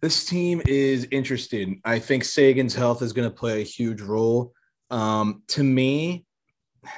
This 0.00 0.26
team 0.26 0.62
is 0.66 1.08
interested. 1.10 1.74
I 1.84 1.98
think 1.98 2.24
Seguin's 2.24 2.74
health 2.74 3.02
is 3.02 3.12
going 3.12 3.28
to 3.28 3.34
play 3.34 3.60
a 3.60 3.64
huge 3.64 4.00
role. 4.00 4.52
Um, 4.90 5.42
to 5.48 5.64
me, 5.64 6.25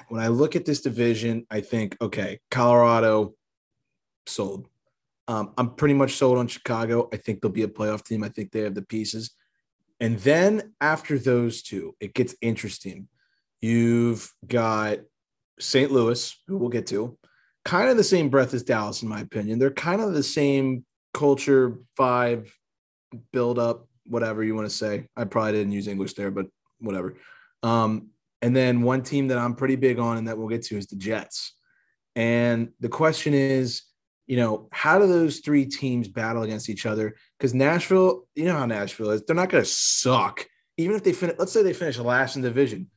when 0.09 0.23
I 0.23 0.29
look 0.29 0.57
at 0.57 0.65
this 0.65 0.81
division, 0.81 1.47
I 1.51 1.61
think, 1.61 1.97
okay, 2.01 2.41
Colorado 2.51 3.35
sold. 4.27 4.69
Um, 5.27 5.53
I'm 5.59 5.75
pretty 5.75 5.95
much 5.95 6.15
sold 6.15 6.39
on 6.39 6.49
Chicago. 6.49 7.09
I 7.13 7.17
think 7.17 7.41
they'll 7.41 7.51
be 7.51 7.63
a 7.63 7.69
playoff 7.69 8.05
team. 8.05 8.25
I 8.25 8.29
think 8.29 8.51
they 8.51 8.61
have 8.61 8.75
the 8.75 8.83
pieces. 8.83 9.31
And 10.01 10.19
then 10.21 10.75
after 10.81 11.19
those 11.19 11.63
two, 11.63 11.95
it 12.01 12.15
gets 12.15 12.35
interesting. 12.41 13.09
You've 13.61 14.33
got 14.47 14.99
St. 15.59 15.91
Louis, 15.91 16.37
who 16.47 16.57
we'll 16.57 16.69
get 16.69 16.87
to, 16.89 17.19
kind 17.65 17.91
of 17.91 17.97
the 17.97 18.05
same 18.05 18.29
breath 18.29 18.55
as 18.55 18.63
Dallas, 18.63 19.03
in 19.03 19.09
my 19.09 19.21
opinion. 19.21 19.59
They're 19.59 19.71
kind 19.71 20.01
of 20.01 20.15
the 20.15 20.23
same 20.23 20.85
culture, 21.13 21.79
vibe, 21.99 22.49
build 23.33 23.59
up, 23.59 23.89
whatever 24.07 24.45
you 24.45 24.55
want 24.55 24.69
to 24.69 24.75
say. 24.75 25.07
I 25.17 25.25
probably 25.25 25.53
didn't 25.53 25.73
use 25.73 25.89
English 25.89 26.15
there, 26.15 26.31
but 26.31 26.47
whatever. 26.79 27.17
Um, 27.63 28.11
and 28.43 28.55
then 28.55 28.83
one 28.83 29.03
team 29.03 29.29
that 29.29 29.39
I'm 29.39 29.55
pretty 29.55 29.77
big 29.77 29.99
on 29.99 30.17
and 30.19 30.29
that 30.29 30.39
we'll 30.39 30.49
get 30.49 30.63
to 30.65 30.77
is 30.77 30.87
the 30.87 30.97
Jets. 30.97 31.55
And 32.17 32.71
the 32.81 32.89
question 32.89 33.35
is, 33.35 33.83
you 34.27 34.37
know, 34.37 34.69
how 34.73 34.99
do 34.99 35.07
those 35.07 35.39
three 35.39 35.65
teams 35.67 36.09
battle 36.09 36.43
against 36.43 36.69
each 36.69 36.85
other? 36.87 37.17
Because 37.39 37.55
Nashville, 37.55 38.27
you 38.35 38.45
know 38.45 38.55
how 38.57 38.67
Nashville 38.67 39.11
is, 39.11 39.25
they're 39.25 39.37
not 39.37 39.49
going 39.49 39.65
to 39.65 39.71
suck. 39.71 40.47
Even 40.77 40.97
if 40.97 41.03
they 41.03 41.13
finish, 41.13 41.37
let's 41.39 41.53
say 41.53 41.63
they 41.63 41.73
finish 41.73 41.99
last 41.99 42.37
in 42.37 42.43
division, 42.43 42.91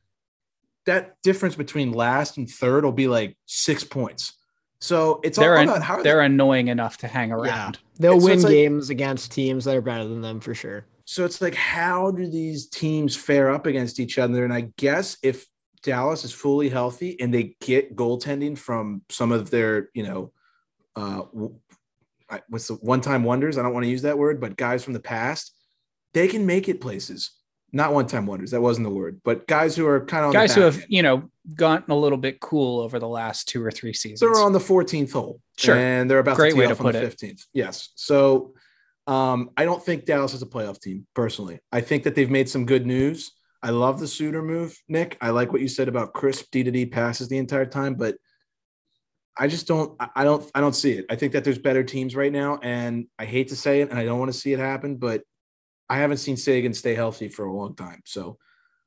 that 0.86 1.16
difference 1.22 1.54
between 1.56 1.92
last 1.92 2.36
and 2.36 2.50
third 2.50 2.84
will 2.84 2.92
be 2.92 3.08
like 3.08 3.36
six 3.46 3.82
points. 3.84 4.34
So 4.80 5.20
it's 5.22 5.38
they're 5.38 5.54
all 5.56 5.62
an, 5.62 5.68
about 5.68 5.82
how 5.82 6.02
they're 6.02 6.20
annoying 6.22 6.68
enough 6.68 6.98
to 6.98 7.08
hang 7.08 7.30
around. 7.30 7.78
Yeah. 7.80 8.00
They'll 8.00 8.20
So 8.20 8.26
win 8.26 8.34
it's 8.34 8.44
like- 8.44 8.52
games 8.52 8.90
against 8.90 9.30
teams 9.32 9.64
that 9.64 9.76
are 9.76 9.80
better 9.80 10.04
than 10.06 10.20
them 10.20 10.40
for 10.40 10.54
sure. 10.54 10.84
So 11.12 11.26
it's 11.26 11.42
like, 11.42 11.54
how 11.54 12.10
do 12.10 12.26
these 12.26 12.68
teams 12.68 13.14
fare 13.14 13.50
up 13.50 13.66
against 13.66 14.00
each 14.00 14.18
other? 14.18 14.44
And 14.44 14.52
I 14.52 14.72
guess 14.78 15.18
if 15.22 15.46
Dallas 15.82 16.24
is 16.24 16.32
fully 16.32 16.70
healthy 16.70 17.20
and 17.20 17.34
they 17.34 17.54
get 17.60 17.94
goaltending 17.94 18.56
from 18.56 19.02
some 19.10 19.30
of 19.30 19.50
their, 19.50 19.90
you 19.92 20.04
know, 20.04 20.32
uh, 20.96 21.22
what's 22.48 22.68
the 22.68 22.76
one-time 22.76 23.24
wonders? 23.24 23.58
I 23.58 23.62
don't 23.62 23.74
want 23.74 23.84
to 23.84 23.90
use 23.90 24.02
that 24.02 24.16
word, 24.16 24.40
but 24.40 24.56
guys 24.56 24.82
from 24.82 24.94
the 24.94 25.00
past, 25.00 25.54
they 26.14 26.28
can 26.28 26.46
make 26.46 26.70
it 26.70 26.80
places. 26.80 27.32
Not 27.72 27.92
one-time 27.92 28.24
wonders. 28.24 28.52
That 28.52 28.62
wasn't 28.62 28.86
the 28.86 28.94
word, 28.94 29.20
but 29.22 29.46
guys 29.46 29.76
who 29.76 29.86
are 29.86 30.06
kind 30.06 30.24
of 30.24 30.28
on 30.28 30.32
the 30.32 30.38
Guys 30.38 30.54
who 30.54 30.62
have, 30.62 30.76
end. 30.76 30.86
you 30.88 31.02
know, 31.02 31.28
gotten 31.54 31.90
a 31.90 31.96
little 31.96 32.18
bit 32.18 32.40
cool 32.40 32.80
over 32.80 32.98
the 32.98 33.08
last 33.08 33.48
two 33.48 33.62
or 33.62 33.70
three 33.70 33.92
seasons. 33.92 34.20
they're 34.20 34.42
on 34.42 34.52
the 34.52 34.58
14th 34.58 35.12
hole. 35.12 35.42
Sure. 35.58 35.76
And 35.76 36.10
they're 36.10 36.20
about 36.20 36.36
Great 36.36 36.52
to 36.52 36.58
way 36.58 36.64
to 36.66 36.72
off 36.72 36.80
on 36.80 36.86
put 36.86 36.92
the 36.94 37.02
it. 37.02 37.18
15th. 37.18 37.46
Yes. 37.52 37.90
So 37.96 38.54
um, 39.06 39.50
I 39.56 39.64
don't 39.64 39.82
think 39.82 40.04
Dallas 40.04 40.34
is 40.34 40.42
a 40.42 40.46
playoff 40.46 40.80
team 40.80 41.06
personally. 41.14 41.60
I 41.72 41.80
think 41.80 42.04
that 42.04 42.14
they've 42.14 42.30
made 42.30 42.48
some 42.48 42.66
good 42.66 42.86
news. 42.86 43.32
I 43.62 43.70
love 43.70 44.00
the 44.00 44.08
Suter 44.08 44.42
move, 44.42 44.76
Nick. 44.88 45.16
I 45.20 45.30
like 45.30 45.52
what 45.52 45.60
you 45.60 45.68
said 45.68 45.88
about 45.88 46.12
crisp 46.12 46.50
D 46.50 46.62
to 46.62 46.70
D 46.70 46.86
passes 46.86 47.28
the 47.28 47.38
entire 47.38 47.66
time, 47.66 47.94
but 47.94 48.16
I 49.36 49.48
just 49.48 49.66
don't 49.66 49.96
I- 50.14 50.24
don't 50.24 50.48
I 50.54 50.60
don't 50.60 50.74
see 50.74 50.92
it. 50.92 51.06
I 51.10 51.16
think 51.16 51.32
that 51.32 51.44
there's 51.44 51.58
better 51.58 51.82
teams 51.84 52.14
right 52.14 52.32
now, 52.32 52.58
and 52.62 53.06
I 53.18 53.24
hate 53.24 53.48
to 53.48 53.56
say 53.56 53.80
it, 53.80 53.90
and 53.90 53.98
I 53.98 54.04
don't 54.04 54.18
want 54.18 54.32
to 54.32 54.38
see 54.38 54.52
it 54.52 54.58
happen, 54.58 54.96
but 54.96 55.22
I 55.88 55.98
haven't 55.98 56.18
seen 56.18 56.36
Seguin 56.36 56.74
stay 56.74 56.94
healthy 56.94 57.28
for 57.28 57.44
a 57.44 57.52
long 57.52 57.74
time. 57.74 58.02
So 58.04 58.38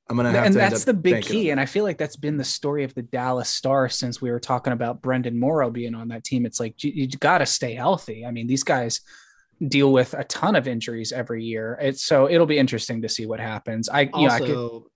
I'm 0.10 0.18
gonna 0.18 0.32
have 0.32 0.46
and 0.46 0.54
to 0.54 0.64
end 0.64 0.72
that's 0.72 0.84
the 0.84 0.94
big 0.94 1.24
key. 1.24 1.50
And. 1.50 1.60
I 1.60 1.66
feel 1.66 1.84
like 1.84 1.98
that's 1.98 2.16
been 2.16 2.38
the 2.38 2.44
story 2.44 2.84
of 2.84 2.94
the 2.94 3.02
Dallas 3.02 3.50
Stars 3.50 3.96
since 3.96 4.22
we 4.22 4.30
were 4.30 4.40
talking 4.40 4.74
about 4.74 5.02
Brenden 5.02 5.36
Morrow 5.36 5.72
being 5.72 5.96
on 5.96 6.10
that 6.10 6.24
team. 6.24 6.46
It's 6.46 6.60
like 6.60 6.84
you, 6.84 6.92
you 6.92 7.08
got 7.08 7.40
to 7.40 7.46
stay 7.46 7.74
healthy. 7.74 8.26
I 8.26 8.32
mean, 8.32 8.48
these 8.48 8.64
guys 8.64 9.02
deal 9.68 9.92
with 9.92 10.14
a 10.14 10.24
ton 10.26 10.56
of 10.56 10.68
injuries 10.68 11.12
every 11.12 11.44
year. 11.44 11.78
It's 11.82 12.04
so 12.04 12.30
it'll 12.30 12.46
be 12.46 12.58
interesting 12.58 13.02
to 13.02 13.10
see 13.10 13.26
what 13.26 13.40
happens. 13.40 13.90
I 13.90 14.02
you 14.02 14.10
know, 14.14 14.28
I 14.28 14.40
could 14.40 14.50
Also, 14.56 14.88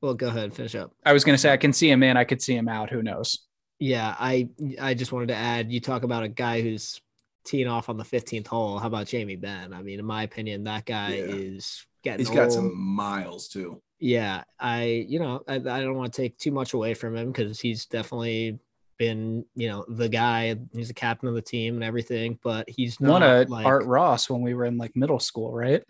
well, 0.00 0.14
go 0.14 0.28
ahead, 0.28 0.54
finish 0.54 0.74
up. 0.74 0.92
I 1.04 1.12
was 1.12 1.24
gonna 1.24 1.38
say 1.38 1.52
I 1.52 1.56
can 1.56 1.72
see 1.72 1.90
him 1.90 2.02
in, 2.02 2.16
I 2.16 2.24
could 2.24 2.42
see 2.42 2.54
him 2.54 2.68
out. 2.68 2.90
Who 2.90 3.02
knows? 3.02 3.38
Yeah, 3.78 4.14
I 4.18 4.48
I 4.80 4.94
just 4.94 5.12
wanted 5.12 5.28
to 5.28 5.36
add. 5.36 5.72
You 5.72 5.80
talk 5.80 6.02
about 6.02 6.22
a 6.22 6.28
guy 6.28 6.60
who's 6.62 7.00
teeing 7.44 7.68
off 7.68 7.88
on 7.88 7.96
the 7.98 8.04
15th 8.04 8.46
hole. 8.46 8.78
How 8.78 8.86
about 8.86 9.06
Jamie 9.06 9.36
Benn? 9.36 9.74
I 9.74 9.82
mean, 9.82 9.98
in 9.98 10.04
my 10.06 10.22
opinion, 10.22 10.64
that 10.64 10.86
guy 10.86 11.16
Yeah. 11.16 11.24
is 11.34 11.84
getting. 12.02 12.24
He's 12.24 12.34
got 12.34 12.52
some 12.52 12.76
miles 12.76 13.48
too. 13.48 13.82
Yeah, 13.98 14.44
I 14.58 15.06
you 15.08 15.18
know 15.18 15.42
I, 15.48 15.54
I 15.54 15.58
don't 15.80 15.94
want 15.96 16.12
to 16.12 16.22
take 16.22 16.36
too 16.38 16.50
much 16.52 16.74
away 16.74 16.94
from 16.94 17.16
him 17.16 17.32
because 17.32 17.60
he's 17.60 17.86
definitely 17.86 18.58
been 18.98 19.44
you 19.54 19.68
know 19.68 19.84
the 19.88 20.08
guy. 20.08 20.56
He's 20.72 20.88
the 20.88 20.94
captain 20.94 21.28
of 21.28 21.34
the 21.34 21.42
team 21.42 21.74
and 21.74 21.84
everything, 21.84 22.38
but 22.42 22.68
he's 22.68 23.00
not 23.00 23.10
Won 23.10 23.22
a 23.22 23.42
like 23.48 23.66
Art 23.66 23.84
Ross 23.86 24.28
when 24.30 24.42
we 24.42 24.54
were 24.54 24.64
in 24.64 24.78
like 24.78 24.94
middle 24.96 25.20
school, 25.20 25.52
right? 25.52 25.82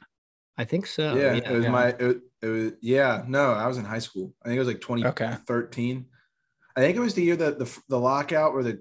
I 0.57 0.65
think 0.65 0.87
so. 0.87 1.17
yeah, 1.17 1.35
Yeah, 1.35 1.51
it 1.51 1.57
was 1.57 1.67
my 1.67 1.89
it, 1.89 2.21
it 2.43 2.47
was 2.47 2.73
yeah 2.81 3.25
no 3.27 3.53
i 3.53 3.67
was 3.67 3.79
in 3.79 3.85
high 3.85 3.99
school 3.99 4.33
i 4.45 4.49
think 4.49 4.57
it 4.57 4.61
was 4.61 4.69
like 4.69 4.81
2013 4.81 6.07
i 6.77 6.81
think 6.81 6.97
it 6.97 7.01
was 7.01 7.15
the 7.15 7.23
year 7.23 7.37
that 7.37 7.59
the 7.59 7.79
the 7.89 7.99
lockout 7.99 8.53
where 8.55 8.63
the 8.63 8.81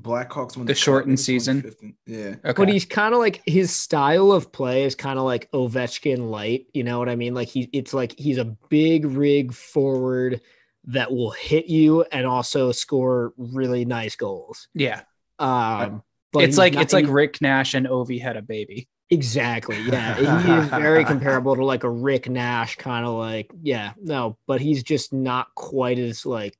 blackhawks 0.00 0.56
won 0.56 0.66
The 0.66 0.72
cup, 0.72 0.78
shortened 0.78 1.20
season? 1.20 1.72
yeah 2.06 2.34
Okay. 2.44 2.52
But 2.54 2.68
he's 2.68 2.84
kind 2.84 3.14
of 3.14 3.20
like 3.20 3.42
his 3.46 3.74
style 3.74 4.32
of 4.32 4.52
play 4.52 4.84
is 4.84 4.94
kind 4.94 5.18
of 5.18 5.24
like 5.24 5.50
Ovechkin 5.52 6.28
light. 6.30 6.66
You 6.74 6.84
know 6.84 6.98
what 6.98 7.08
I 7.08 7.16
mean? 7.16 7.32
Like 7.34 7.48
he, 7.48 7.70
it's 7.72 7.94
like 7.94 8.14
he's 8.18 8.36
a 8.38 8.44
big 8.68 9.06
rig 9.06 9.54
forward 9.54 10.42
that 10.86 11.12
will 11.12 11.32
hit 11.32 11.66
you 11.66 12.02
and 12.12 12.26
also 12.26 12.72
score 12.72 13.32
really 13.36 13.84
nice 13.84 14.16
goals. 14.16 14.68
yeah. 14.74 15.02
Um, 15.38 16.02
but 16.32 16.44
it's 16.44 16.56
like 16.58 16.74
not- 16.74 16.82
it's 16.82 16.92
like 16.92 17.06
Rick 17.08 17.40
Nash 17.42 17.74
and 17.74 17.86
Ovi 17.86 18.20
had 18.20 18.36
a 18.36 18.42
baby. 18.42 18.88
exactly 19.10 19.80
yeah. 19.82 20.14
he 20.42 20.52
is 20.52 20.68
very 20.68 21.04
comparable 21.04 21.54
to 21.54 21.64
like 21.64 21.84
a 21.84 21.90
Rick 21.90 22.28
Nash 22.28 22.76
kind 22.76 23.06
of 23.06 23.14
like 23.14 23.50
yeah 23.62 23.92
no, 24.00 24.36
but 24.46 24.60
he's 24.60 24.82
just 24.82 25.12
not 25.12 25.54
quite 25.54 25.98
as 25.98 26.24
like. 26.26 26.56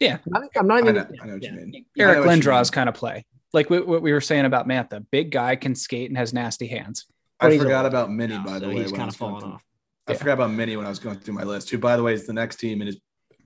Yeah. 0.00 0.18
I'm 0.34 0.42
not, 0.42 0.50
I'm 0.56 0.66
not 0.66 0.76
I 0.76 0.80
even. 0.80 0.94
know, 0.96 1.06
I 1.22 1.26
know 1.26 1.32
what 1.34 1.42
yeah. 1.42 1.50
you 1.52 1.56
mean 1.56 1.84
Eric 1.96 2.16
I 2.16 2.20
know 2.20 2.26
what 2.26 2.36
you 2.36 2.42
Lindros 2.42 2.72
kind 2.72 2.88
of 2.88 2.94
play. 2.96 3.24
Like 3.52 3.70
what, 3.70 3.86
what 3.86 4.02
we 4.02 4.12
were 4.12 4.20
saying 4.20 4.44
about 4.44 4.66
Mantha. 4.66 5.04
Big 5.10 5.30
guy 5.30 5.54
can 5.56 5.74
skate 5.74 6.10
and 6.10 6.18
has 6.18 6.32
nasty 6.32 6.66
hands. 6.66 7.06
i 7.38 7.56
forgot 7.56 7.86
about 7.86 8.10
minnie 8.10 8.34
now, 8.34 8.44
by 8.44 8.58
the 8.58 8.68
way 8.68 8.82
he's 8.82 8.90
when 8.90 8.98
kind 9.00 9.10
of 9.10 9.16
falling 9.16 9.44
off. 9.44 9.62
I 10.06 10.12
Yeah. 10.12 10.18
forgot 10.18 10.32
about 10.34 10.50
minnie 10.50 10.76
when 10.76 10.86
i 10.86 10.88
was 10.88 10.98
going 10.98 11.18
through 11.20 11.34
my 11.34 11.44
list 11.44 11.70
who 11.70 11.78
by 11.78 11.96
the 11.96 12.02
way 12.02 12.12
is 12.14 12.26
the 12.26 12.32
next 12.32 12.56
team 12.56 12.80
and 12.80 12.88
is 12.88 13.00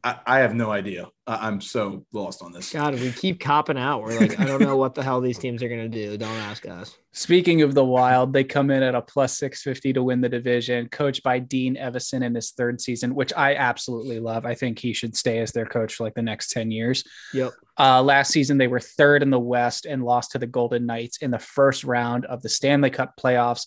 I, 0.04 0.18
I 0.26 0.38
have 0.38 0.54
no 0.54 0.70
idea 0.70 1.08
I, 1.26 1.48
i'm 1.48 1.60
so 1.60 2.06
lost 2.12 2.42
on 2.42 2.52
this 2.52 2.72
God, 2.72 2.94
we 2.94 3.10
keep 3.10 3.40
copping 3.40 3.78
out. 3.78 4.02
We're 4.02 4.18
like, 4.20 4.38
I 4.38 4.44
don't 4.44 4.60
know 4.62 4.76
what 4.76 4.94
the 4.94 5.02
hell 5.02 5.20
these 5.20 5.38
teams 5.38 5.62
are 5.62 5.68
gonna 5.68 5.88
do. 5.88 6.16
Don't 6.16 6.30
ask 6.36 6.66
us. 6.68 6.96
Speaking 7.12 7.62
of 7.62 7.74
the 7.74 7.84
Wild, 7.84 8.32
they 8.32 8.44
come 8.44 8.70
in 8.70 8.82
at 8.82 8.94
a 8.94 9.00
plus 9.02 9.36
650 9.38 9.94
to 9.94 10.02
win 10.02 10.20
the 10.20 10.28
division, 10.28 10.88
coached 10.90 11.22
by 11.22 11.38
Dean 11.40 11.74
Evason 11.76 12.22
in 12.22 12.34
his 12.34 12.50
third 12.52 12.80
season, 12.80 13.14
which 13.14 13.32
I 13.34 13.54
absolutely 13.56 14.20
love. 14.20 14.44
I 14.46 14.54
think 14.54 14.78
he 14.78 14.92
should 14.92 15.16
stay 15.16 15.38
as 15.38 15.50
their 15.52 15.66
coach 15.66 15.94
for 15.94 16.04
like 16.04 16.14
the 16.14 16.22
next 16.22 16.50
10 16.50 16.70
years. 16.70 17.02
Yep. 17.32 17.52
Uh, 17.78 18.02
last 18.02 18.30
season, 18.30 18.58
they 18.58 18.68
were 18.68 18.80
third 18.80 19.22
in 19.22 19.30
the 19.30 19.40
West 19.40 19.86
and 19.86 20.04
lost 20.04 20.32
to 20.32 20.38
the 20.38 20.46
Golden 20.46 20.86
Knights 20.86 21.16
in 21.18 21.30
the 21.30 21.38
first 21.38 21.82
round 21.84 22.26
of 22.26 22.42
the 22.42 22.48
Stanley 22.50 22.90
Cup 22.90 23.14
playoffs. 23.18 23.66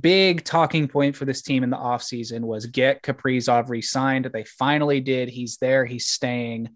Big 0.00 0.44
talking 0.44 0.88
point 0.88 1.16
for 1.16 1.24
this 1.24 1.42
team 1.42 1.62
in 1.62 1.70
the 1.70 1.76
offseason 1.76 2.40
was 2.40 2.66
get 2.66 3.02
Kaprizov 3.02 3.68
re 3.68 3.82
signed. 3.82 4.30
They 4.32 4.44
finally 4.44 5.00
did. 5.00 5.28
He's 5.28 5.56
there, 5.58 5.84
he's 5.84 6.06
staying. 6.06 6.70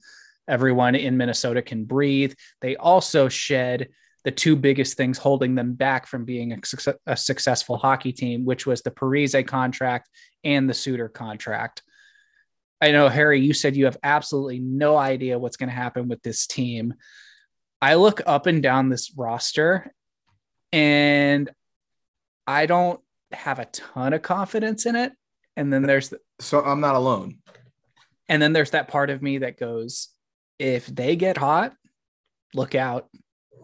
Everyone 0.48 0.94
in 0.94 1.16
Minnesota 1.16 1.62
can 1.62 1.84
breathe. 1.84 2.34
They 2.60 2.76
also 2.76 3.28
shed 3.28 3.88
the 4.24 4.30
two 4.30 4.56
biggest 4.56 4.96
things 4.96 5.18
holding 5.18 5.54
them 5.54 5.74
back 5.74 6.06
from 6.06 6.24
being 6.24 6.52
a, 6.52 6.58
a 7.06 7.16
successful 7.16 7.76
hockey 7.76 8.12
team, 8.12 8.44
which 8.44 8.66
was 8.66 8.82
the 8.82 8.90
Parise 8.90 9.46
contract 9.46 10.08
and 10.44 10.68
the 10.68 10.74
Suter 10.74 11.08
contract. 11.08 11.82
I 12.80 12.92
know, 12.92 13.08
Harry, 13.08 13.40
you 13.40 13.52
said 13.52 13.76
you 13.76 13.84
have 13.86 13.98
absolutely 14.02 14.58
no 14.58 14.96
idea 14.96 15.38
what's 15.38 15.56
going 15.56 15.68
to 15.68 15.74
happen 15.74 16.08
with 16.08 16.22
this 16.22 16.46
team. 16.46 16.94
I 17.82 17.94
look 17.94 18.20
up 18.26 18.46
and 18.46 18.62
down 18.62 18.88
this 18.88 19.12
roster 19.16 19.92
and 20.72 21.50
I 22.46 22.66
don't 22.66 23.00
have 23.32 23.58
a 23.58 23.64
ton 23.66 24.12
of 24.12 24.22
confidence 24.22 24.86
in 24.86 24.96
it. 24.96 25.12
And 25.56 25.72
then 25.72 25.82
there's 25.82 26.08
the, 26.10 26.18
So 26.40 26.60
I'm 26.60 26.80
not 26.80 26.94
alone. 26.94 27.38
and 28.28 28.40
then 28.40 28.52
there's 28.52 28.70
that 28.70 28.88
part 28.88 29.10
of 29.10 29.22
me 29.22 29.38
that 29.38 29.58
goes, 29.58 30.08
if 30.58 30.86
they 30.86 31.16
get 31.16 31.36
hot, 31.36 31.74
look 32.54 32.74
out. 32.74 33.08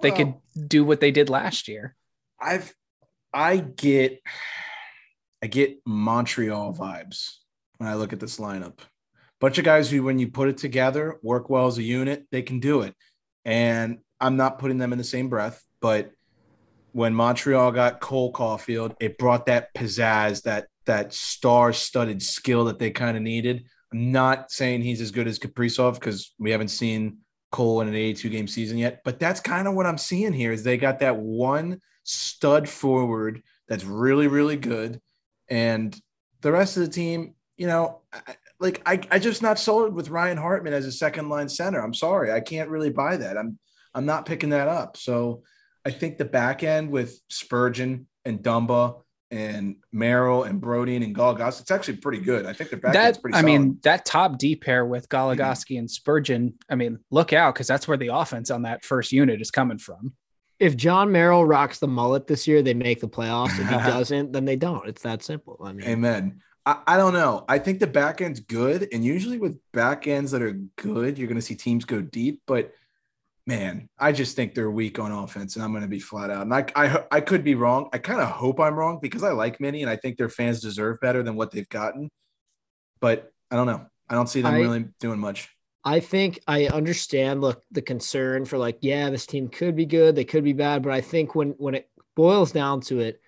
They 0.02 0.10
could 0.10 0.34
do 0.68 0.84
what 0.84 1.00
they 1.00 1.10
did 1.10 1.30
last 1.30 1.68
year. 1.68 1.94
I've 2.40 2.74
I 3.32 3.56
get 3.58 4.20
I 5.42 5.46
get 5.46 5.78
Montreal 5.86 6.74
vibes 6.74 7.36
when 7.78 7.88
I 7.88 7.94
look 7.94 8.12
at 8.12 8.20
this 8.20 8.38
lineup. 8.38 8.78
Bunch 9.40 9.58
of 9.58 9.64
guys 9.64 9.90
who, 9.90 10.02
when 10.02 10.18
you 10.18 10.28
put 10.30 10.48
it 10.48 10.56
together, 10.58 11.18
work 11.22 11.50
well 11.50 11.66
as 11.66 11.78
a 11.78 11.82
unit, 11.82 12.26
they 12.30 12.42
can 12.42 12.58
do 12.60 12.82
it. 12.82 12.94
And 13.44 13.98
I'm 14.20 14.36
not 14.36 14.58
putting 14.58 14.78
them 14.78 14.92
in 14.92 14.98
the 14.98 15.04
same 15.04 15.28
breath, 15.28 15.62
but 15.80 16.10
when 16.96 17.14
Montreal 17.14 17.72
got 17.72 18.00
Cole 18.00 18.32
Caufield, 18.32 18.96
it 19.00 19.18
brought 19.18 19.44
that 19.46 19.74
pizzazz, 19.74 20.40
that 20.44 20.68
that 20.86 21.12
star-studded 21.12 22.22
skill 22.22 22.64
that 22.64 22.78
they 22.78 22.90
kind 22.90 23.18
of 23.18 23.22
needed. 23.22 23.66
I'm 23.92 24.12
not 24.12 24.50
saying 24.50 24.80
he's 24.80 25.02
as 25.02 25.10
good 25.10 25.28
as 25.28 25.38
Kaprizov 25.38 25.94
because 25.94 26.32
we 26.38 26.50
haven't 26.52 26.68
seen 26.68 27.18
Cole 27.52 27.82
in 27.82 27.88
an 27.88 27.94
82 27.94 28.30
game 28.30 28.48
season 28.48 28.78
yet, 28.78 29.02
but 29.04 29.20
that's 29.20 29.40
kind 29.40 29.68
of 29.68 29.74
what 29.74 29.84
I'm 29.84 29.98
seeing 29.98 30.32
here 30.32 30.52
is 30.52 30.62
they 30.62 30.78
got 30.78 31.00
that 31.00 31.18
one 31.18 31.82
stud 32.04 32.66
forward 32.66 33.42
that's 33.68 33.84
really, 33.84 34.26
really 34.26 34.56
good. 34.56 34.98
And 35.50 35.94
the 36.40 36.52
rest 36.52 36.78
of 36.78 36.84
the 36.86 36.90
team, 36.90 37.34
you 37.58 37.66
know, 37.66 38.00
I- 38.10 38.36
like 38.58 38.80
I, 38.86 39.02
I 39.10 39.18
just 39.18 39.42
not 39.42 39.58
sold 39.58 39.92
with 39.92 40.08
Ryan 40.08 40.38
Hartman 40.38 40.72
as 40.72 40.86
a 40.86 40.92
second 40.92 41.28
line 41.28 41.50
center. 41.50 41.78
I'm 41.82 41.92
sorry. 41.92 42.32
I 42.32 42.40
can't 42.40 42.70
really 42.70 42.88
buy 42.88 43.18
that. 43.18 43.36
I'm 43.36 43.58
I'm 43.92 44.06
not 44.06 44.24
picking 44.24 44.48
that 44.50 44.68
up. 44.68 44.96
So 44.96 45.42
I 45.86 45.90
think 45.90 46.18
the 46.18 46.24
back 46.24 46.64
end 46.64 46.90
with 46.90 47.20
Spurgeon 47.30 48.08
and 48.24 48.40
Dumba 48.40 49.02
and 49.30 49.76
Merrill 49.92 50.42
and 50.42 50.60
Brody 50.60 50.96
and 50.96 51.14
Galgos, 51.14 51.60
it's 51.60 51.70
actually 51.70 51.98
pretty 51.98 52.18
good. 52.18 52.44
I 52.44 52.52
think 52.52 52.70
the 52.70 52.76
back 52.76 52.96
end's 52.96 53.18
pretty 53.18 53.34
good. 53.34 53.38
I 53.38 53.42
solid. 53.42 53.58
mean, 53.60 53.78
that 53.84 54.04
top 54.04 54.36
D 54.36 54.56
pair 54.56 54.84
with 54.84 55.08
mhm. 55.08 55.36
Goligoski 55.36 55.78
and 55.78 55.88
Spurgeon. 55.88 56.54
I 56.68 56.74
mean, 56.74 56.98
look 57.12 57.32
out 57.32 57.54
because 57.54 57.68
that's 57.68 57.86
where 57.86 57.96
the 57.96 58.08
offense 58.08 58.50
on 58.50 58.62
that 58.62 58.84
first 58.84 59.12
unit 59.12 59.40
is 59.40 59.52
coming 59.52 59.78
from. 59.78 60.12
If 60.58 60.76
Jon 60.76 61.12
Merrill 61.12 61.44
rocks 61.44 61.78
the 61.78 61.86
mullet 61.86 62.26
this 62.26 62.48
year, 62.48 62.62
they 62.62 62.74
make 62.74 63.00
the 63.00 63.08
playoffs. 63.08 63.56
If 63.60 63.68
he 63.68 63.76
doesn't, 63.90 64.32
then 64.32 64.44
they 64.44 64.56
don't. 64.56 64.88
It's 64.88 65.02
that 65.02 65.22
simple. 65.22 65.60
I 65.62 65.72
mean, 65.72 65.86
Amen. 65.86 66.40
I, 66.64 66.78
I 66.84 66.96
don't 66.96 67.12
know. 67.12 67.44
I 67.48 67.60
think 67.60 67.78
the 67.78 67.86
back 67.86 68.20
end's 68.20 68.40
good. 68.40 68.88
And 68.92 69.04
usually 69.04 69.38
with 69.38 69.60
back 69.72 70.08
ends 70.08 70.32
that 70.32 70.42
are 70.42 70.58
good, 70.74 71.16
you're 71.16 71.28
going 71.28 71.36
to 71.36 71.42
see 71.42 71.54
teams 71.54 71.84
go 71.84 72.00
deep. 72.00 72.42
But 72.44 72.72
man, 73.46 73.88
I 73.98 74.12
just 74.12 74.34
think 74.34 74.54
they're 74.54 74.70
weak 74.70 74.98
on 74.98 75.12
offense. 75.12 75.54
And 75.54 75.64
I'm 75.64 75.70
going 75.70 75.82
to 75.82 75.88
be 75.88 76.00
flat 76.00 76.30
out. 76.30 76.42
And 76.42 76.54
I, 76.54 76.66
I, 76.74 77.04
I 77.10 77.20
could 77.20 77.44
be 77.44 77.54
wrong. 77.54 77.88
I 77.92 77.98
kind 77.98 78.20
of 78.20 78.28
hope 78.28 78.58
I'm 78.60 78.74
wrong 78.74 78.98
because 79.00 79.22
I 79.22 79.30
like 79.30 79.60
Minnie 79.60 79.82
and 79.82 79.90
I 79.90 79.96
think 79.96 80.16
their 80.16 80.28
fans 80.28 80.60
deserve 80.60 80.98
better 81.00 81.22
than 81.22 81.36
what 81.36 81.52
they've 81.52 81.68
gotten. 81.68 82.10
But 83.00 83.30
I 83.50 83.56
don't 83.56 83.66
know. 83.66 83.86
I 84.08 84.14
don't 84.14 84.28
see 84.28 84.42
them 84.42 84.54
I- 84.54 84.58
really 84.58 84.86
doing 85.00 85.20
much. 85.20 85.48
I 85.84 86.00
think 86.00 86.40
I 86.48 86.66
understand 86.66 87.40
look 87.40 87.62
the 87.70 87.80
concern 87.80 88.44
for 88.44 88.58
like, 88.58 88.78
yeah, 88.80 89.08
this 89.08 89.24
team 89.24 89.46
could 89.46 89.76
be 89.76 89.86
good, 89.86 90.16
they 90.16 90.24
could 90.24 90.42
be 90.42 90.52
bad, 90.52 90.82
but 90.82 90.90
I 90.90 91.00
think 91.00 91.36
when 91.36 91.50
when 91.58 91.76
it 91.76 91.88
boils 92.16 92.50
down 92.50 92.80
to 92.82 92.98
it, 92.98 93.20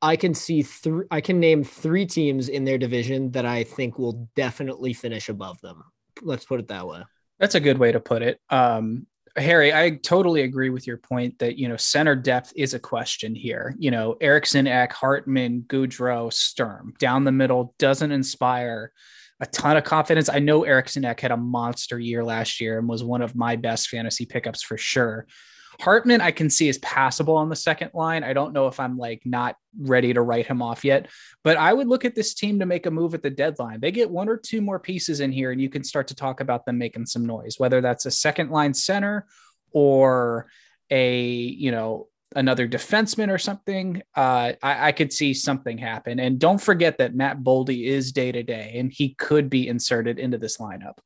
I 0.00 0.16
can 0.16 0.32
see 0.32 0.62
three 0.62 1.04
I 1.10 1.20
can 1.20 1.38
name 1.38 1.62
three 1.62 2.06
teams 2.06 2.48
in 2.48 2.64
their 2.64 2.78
division 2.78 3.30
that 3.32 3.44
I 3.44 3.64
think 3.64 3.98
will 3.98 4.26
definitely 4.34 4.94
finish 4.94 5.28
above 5.28 5.60
them. 5.60 5.84
Let's 6.22 6.46
put 6.46 6.60
it 6.60 6.68
that 6.68 6.88
way. 6.88 7.02
That's 7.38 7.56
a 7.56 7.60
good 7.60 7.76
way 7.76 7.92
to 7.92 8.00
put 8.00 8.22
it. 8.22 8.40
Um, 8.48 9.06
Harry, 9.36 9.72
I 9.72 9.90
totally 9.90 10.42
agree 10.42 10.68
with 10.68 10.86
your 10.86 10.98
point 10.98 11.38
that 11.38 11.56
you 11.56 11.68
know 11.68 11.76
center 11.76 12.14
depth 12.14 12.52
is 12.54 12.74
a 12.74 12.78
question 12.78 13.34
here. 13.34 13.74
You 13.78 13.90
know, 13.90 14.16
Eriksson, 14.20 14.66
Ek, 14.66 14.92
Hartman, 14.92 15.62
Gaudreau, 15.62 16.32
Sturm 16.32 16.94
down 16.98 17.24
the 17.24 17.32
middle 17.32 17.74
doesn't 17.78 18.12
inspire 18.12 18.92
a 19.40 19.46
ton 19.46 19.76
of 19.76 19.84
confidence. 19.84 20.28
I 20.28 20.38
know 20.38 20.64
Eriksson 20.64 21.04
Ek 21.04 21.20
had 21.20 21.30
a 21.30 21.36
monster 21.36 21.98
year 21.98 22.22
last 22.22 22.60
year 22.60 22.78
and 22.78 22.88
was 22.88 23.02
one 23.02 23.22
of 23.22 23.34
my 23.34 23.56
best 23.56 23.88
fantasy 23.88 24.26
pickups 24.26 24.62
for 24.62 24.76
sure. 24.76 25.26
Hartman, 25.80 26.20
I 26.20 26.30
can 26.30 26.50
see 26.50 26.68
is 26.68 26.78
passable 26.78 27.36
on 27.36 27.48
the 27.48 27.56
second 27.56 27.90
line. 27.94 28.24
I 28.24 28.32
don't 28.32 28.52
know 28.52 28.66
if 28.66 28.78
I'm 28.78 28.96
like 28.98 29.22
not 29.24 29.56
ready 29.78 30.12
to 30.12 30.20
write 30.20 30.46
him 30.46 30.62
off 30.62 30.84
yet, 30.84 31.08
but 31.42 31.56
I 31.56 31.72
would 31.72 31.88
look 31.88 32.04
at 32.04 32.14
this 32.14 32.34
team 32.34 32.58
to 32.58 32.66
make 32.66 32.86
a 32.86 32.90
move 32.90 33.14
at 33.14 33.22
the 33.22 33.30
deadline. 33.30 33.80
They 33.80 33.90
get 33.90 34.10
one 34.10 34.28
or 34.28 34.36
two 34.36 34.60
more 34.60 34.78
pieces 34.78 35.20
in 35.20 35.32
here, 35.32 35.50
and 35.50 35.60
you 35.60 35.70
can 35.70 35.84
start 35.84 36.08
to 36.08 36.14
talk 36.14 36.40
about 36.40 36.66
them 36.66 36.78
making 36.78 37.06
some 37.06 37.26
noise, 37.26 37.58
whether 37.58 37.80
that's 37.80 38.06
a 38.06 38.10
second 38.10 38.50
line 38.50 38.74
center 38.74 39.26
or 39.72 40.48
a, 40.90 41.22
you 41.22 41.70
know, 41.70 42.08
another 42.34 42.68
defenseman 42.68 43.30
or 43.30 43.38
something. 43.38 44.02
Uh, 44.14 44.52
I, 44.62 44.88
I 44.88 44.92
could 44.92 45.12
see 45.12 45.34
something 45.34 45.78
happen. 45.78 46.20
And 46.20 46.38
don't 46.38 46.60
forget 46.60 46.98
that 46.98 47.14
Matt 47.14 47.40
Boldy 47.42 47.86
is 47.86 48.12
day 48.12 48.32
to 48.32 48.42
day, 48.42 48.74
and 48.76 48.92
he 48.92 49.14
could 49.14 49.50
be 49.50 49.68
inserted 49.68 50.18
into 50.18 50.38
this 50.38 50.58
lineup. 50.58 50.98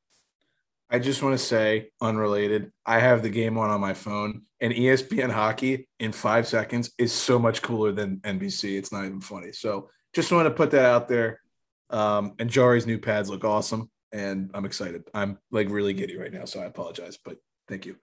I 0.91 0.99
just 0.99 1.23
want 1.23 1.35
to 1.35 1.45
say, 1.45 1.91
unrelated, 2.01 2.71
I 2.85 3.01
have 3.01 3.23
the 3.23 3.29
game 3.29 3.59
on 3.59 3.71
on 3.71 3.81
my 3.81 3.95
phone, 3.95 4.43
and 4.61 4.73
ESPN 4.73 5.31
hockey 5.31 5.89
in 5.99 6.13
five 6.13 6.47
seconds 6.47 6.93
is 6.99 7.13
so 7.13 7.39
much 7.39 7.63
cooler 7.63 7.93
than 7.93 8.19
NBC. 8.19 8.79
It's 8.79 8.93
not 8.93 9.05
even 9.05 9.21
funny. 9.21 9.53
So 9.53 9.91
just 10.15 10.31
want 10.31 10.47
to 10.47 10.55
put 10.55 10.71
that 10.71 10.85
out 10.85 11.09
there. 11.09 11.41
Um, 11.91 12.35
and 12.39 12.49
Jari's 12.49 12.87
new 12.87 12.99
pads 12.99 13.29
look 13.29 13.45
awesome, 13.45 13.91
and 14.13 14.51
I'm 14.55 14.65
excited. 14.65 15.03
I'm 15.13 15.39
like 15.51 15.69
really 15.71 15.93
giddy 15.93 16.17
right 16.17 16.33
now, 16.33 16.45
so 16.45 16.61
I 16.61 16.67
apologize, 16.67 17.19
but 17.23 17.37
thank 17.69 17.85
you. 17.85 17.97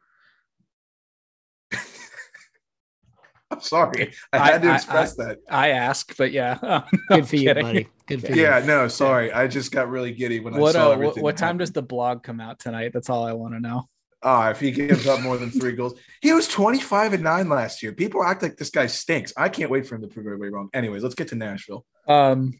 I'm 3.54 3.62
sorry. 3.76 4.14
I 4.32 4.38
I- 4.38 4.52
had 4.52 4.62
to 4.64 4.70
I- 4.70 4.76
express 4.76 5.16
that. 5.16 5.40
I 5.50 5.70
ask, 5.70 6.16
but 6.18 6.32
yeah, 6.32 6.58
I'm 6.62 6.84
Good 7.10 7.28
for 7.28 7.36
you, 7.36 7.54
buddy. 7.54 7.88
Good 8.08 8.22
for 8.26 8.32
you. 8.34 8.42
Yeah, 8.44 8.64
no, 8.66 8.88
sorry. 8.88 9.32
I 9.32 9.48
just 9.48 9.72
got 9.72 9.90
really 9.90 10.12
giddy 10.12 10.40
when 10.40 10.54
I 10.54 10.60
What, 10.60 10.74
saw 10.74 10.90
uh, 10.90 10.94
everything. 10.94 11.24
what, 11.24 11.34
what 11.34 11.38
time 11.38 11.58
does 11.58 11.72
the 11.72 11.82
blog 11.84 12.24
come 12.24 12.40
out 12.40 12.60
tonight? 12.60 12.92
That's 12.94 13.10
all 13.10 13.26
I 13.26 13.34
want 13.34 13.54
to 13.54 13.60
know. 13.60 13.88
Ah, 14.26 14.50
if 14.50 14.60
he 14.62 14.72
gives 14.72 15.06
up 15.06 15.20
more 15.22 15.38
than 15.38 15.52
three 15.52 15.74
goals, 15.74 15.96
he 16.22 16.32
was 16.32 16.48
25 16.48 17.14
and 17.14 17.24
nine 17.24 17.50
last 17.50 17.84
year. 17.84 17.92
People 17.92 18.24
act 18.24 18.42
like 18.42 18.56
this 18.56 18.70
guy 18.70 18.88
stinks. 18.88 19.34
I 19.36 19.50
can't 19.50 19.70
wait 19.70 19.86
for 19.86 19.96
him 19.96 20.02
to 20.02 20.08
prove 20.08 20.26
everybody 20.26 20.50
wrong. 20.50 20.70
Anyways, 20.74 21.04
let's 21.04 21.16
get 21.16 21.28
to 21.30 21.36
Nashville. 21.36 21.86
Um, 22.08 22.54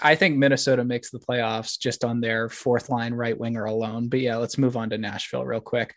I 0.00 0.14
think 0.14 0.36
Minnesota 0.36 0.84
makes 0.84 1.10
the 1.10 1.18
playoffs 1.18 1.76
just 1.76 2.04
on 2.04 2.20
their 2.20 2.48
fourth 2.48 2.88
line 2.88 3.14
right 3.14 3.36
winger 3.36 3.64
alone. 3.64 4.08
But 4.08 4.20
yeah, 4.20 4.36
let's 4.36 4.58
move 4.58 4.76
on 4.76 4.90
to 4.90 4.98
Nashville 4.98 5.44
real 5.44 5.60
quick. 5.60 5.92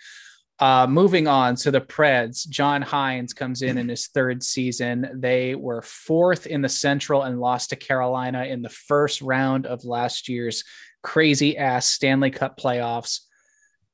Uh, 0.61 0.85
moving 0.87 1.27
on, 1.27 1.57
so 1.57 1.71
the 1.71 1.81
Preds, 1.81 2.47
John 2.47 2.83
Hynes 2.83 3.35
comes 3.35 3.63
in 3.63 3.79
in 3.79 3.89
his 3.89 4.07
third 4.09 4.43
season. 4.43 5.09
They 5.15 5.55
were 5.55 5.81
fourth 5.81 6.45
in 6.45 6.61
the 6.61 6.69
Central 6.69 7.23
and 7.23 7.39
lost 7.39 7.71
to 7.71 7.75
Carolina 7.75 8.43
in 8.45 8.61
the 8.61 8.69
first 8.69 9.23
round 9.23 9.65
of 9.65 9.85
last 9.85 10.29
year's 10.29 10.63
crazy 11.01 11.57
ass 11.57 11.87
Stanley 11.87 12.29
Cup 12.29 12.59
playoffs. 12.59 13.21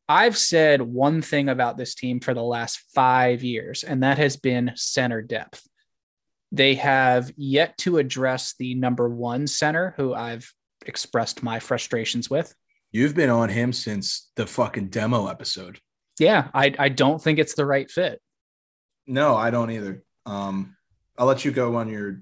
I've 0.10 0.38
said 0.38 0.82
one 0.82 1.22
thing 1.22 1.48
about 1.48 1.78
this 1.78 1.96
team 1.96 2.20
for 2.20 2.34
the 2.34 2.44
last 2.44 2.82
five 2.94 3.44
years, 3.44 3.86
and 3.86 4.04
that 4.04 4.18
has 4.18 4.36
been 4.36 4.74
center 4.76 5.22
depth. 5.22 5.66
They 6.52 6.76
have 6.76 7.32
yet 7.38 7.78
to 7.80 7.98
address 7.98 8.56
the 8.60 8.76
number 8.76 9.08
one 9.08 9.48
center, 9.48 9.94
who 9.96 10.14
I've 10.14 10.52
expressed 10.86 11.44
my 11.44 11.60
frustrations 11.60 12.30
with. 12.30 12.54
You've 12.92 13.16
been 13.16 13.30
on 13.30 13.48
him 13.48 13.72
since 13.72 14.32
the 14.36 14.48
fucking 14.48 14.90
demo 14.90 15.28
episode. 15.28 15.80
Yeah, 16.20 16.48
I, 16.54 16.74
I 16.78 16.90
don't 16.90 17.22
think 17.22 17.40
it's 17.40 17.54
the 17.56 17.66
right 17.66 17.90
fit. 17.90 18.22
No, 19.06 19.36
I 19.36 19.52
don't 19.52 19.72
either. 19.72 20.04
Um, 20.26 20.76
I'll 21.18 21.28
let 21.28 21.46
you 21.46 21.52
go 21.52 21.76
on 21.76 21.90
your 21.90 22.22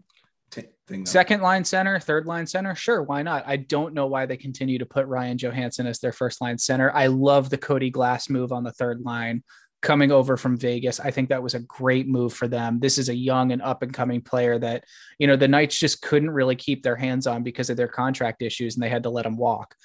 t- 0.51 0.63
thing. 0.87 1.03
Though. 1.03 1.09
Second 1.09 1.41
line 1.41 1.65
center, 1.65 1.99
third 1.99 2.25
line 2.25 2.47
center, 2.47 2.75
sure, 2.75 3.01
why 3.03 3.23
not? 3.23 3.43
I 3.47 3.57
don't 3.57 3.93
know 3.93 4.07
why 4.07 4.25
they 4.25 4.37
continue 4.37 4.77
to 4.79 4.85
put 4.85 5.07
Ryan 5.07 5.37
Johansen 5.37 5.87
as 5.87 5.99
their 5.99 6.11
first 6.11 6.41
line 6.41 6.57
center. 6.57 6.91
I 6.93 7.07
love 7.07 7.49
the 7.49 7.57
Cody 7.57 7.89
Glass 7.89 8.29
move 8.29 8.51
on 8.51 8.63
the 8.63 8.71
third 8.71 9.01
line 9.01 9.43
coming 9.81 10.11
over 10.11 10.35
from 10.35 10.57
Vegas. 10.57 10.99
I 10.99 11.11
think 11.11 11.29
that 11.29 11.43
was 11.43 11.53
a 11.53 11.59
great 11.59 12.07
move 12.07 12.33
for 12.33 12.47
them. 12.47 12.79
This 12.79 12.97
is 12.97 13.09
a 13.09 13.15
young 13.15 13.51
and 13.51 13.61
up 13.61 13.83
and 13.83 13.93
coming 13.93 14.21
player 14.21 14.57
that, 14.57 14.83
you 15.19 15.27
know, 15.27 15.35
the 15.35 15.47
Knights 15.47 15.77
just 15.77 16.01
couldn't 16.01 16.31
really 16.31 16.55
keep 16.55 16.81
their 16.81 16.95
hands 16.95 17.27
on 17.27 17.43
because 17.43 17.69
of 17.69 17.77
their 17.77 17.87
contract 17.87 18.41
issues 18.41 18.75
and 18.75 18.83
they 18.83 18.89
had 18.89 19.03
to 19.03 19.11
let 19.11 19.25
him 19.27 19.37
walk. 19.37 19.75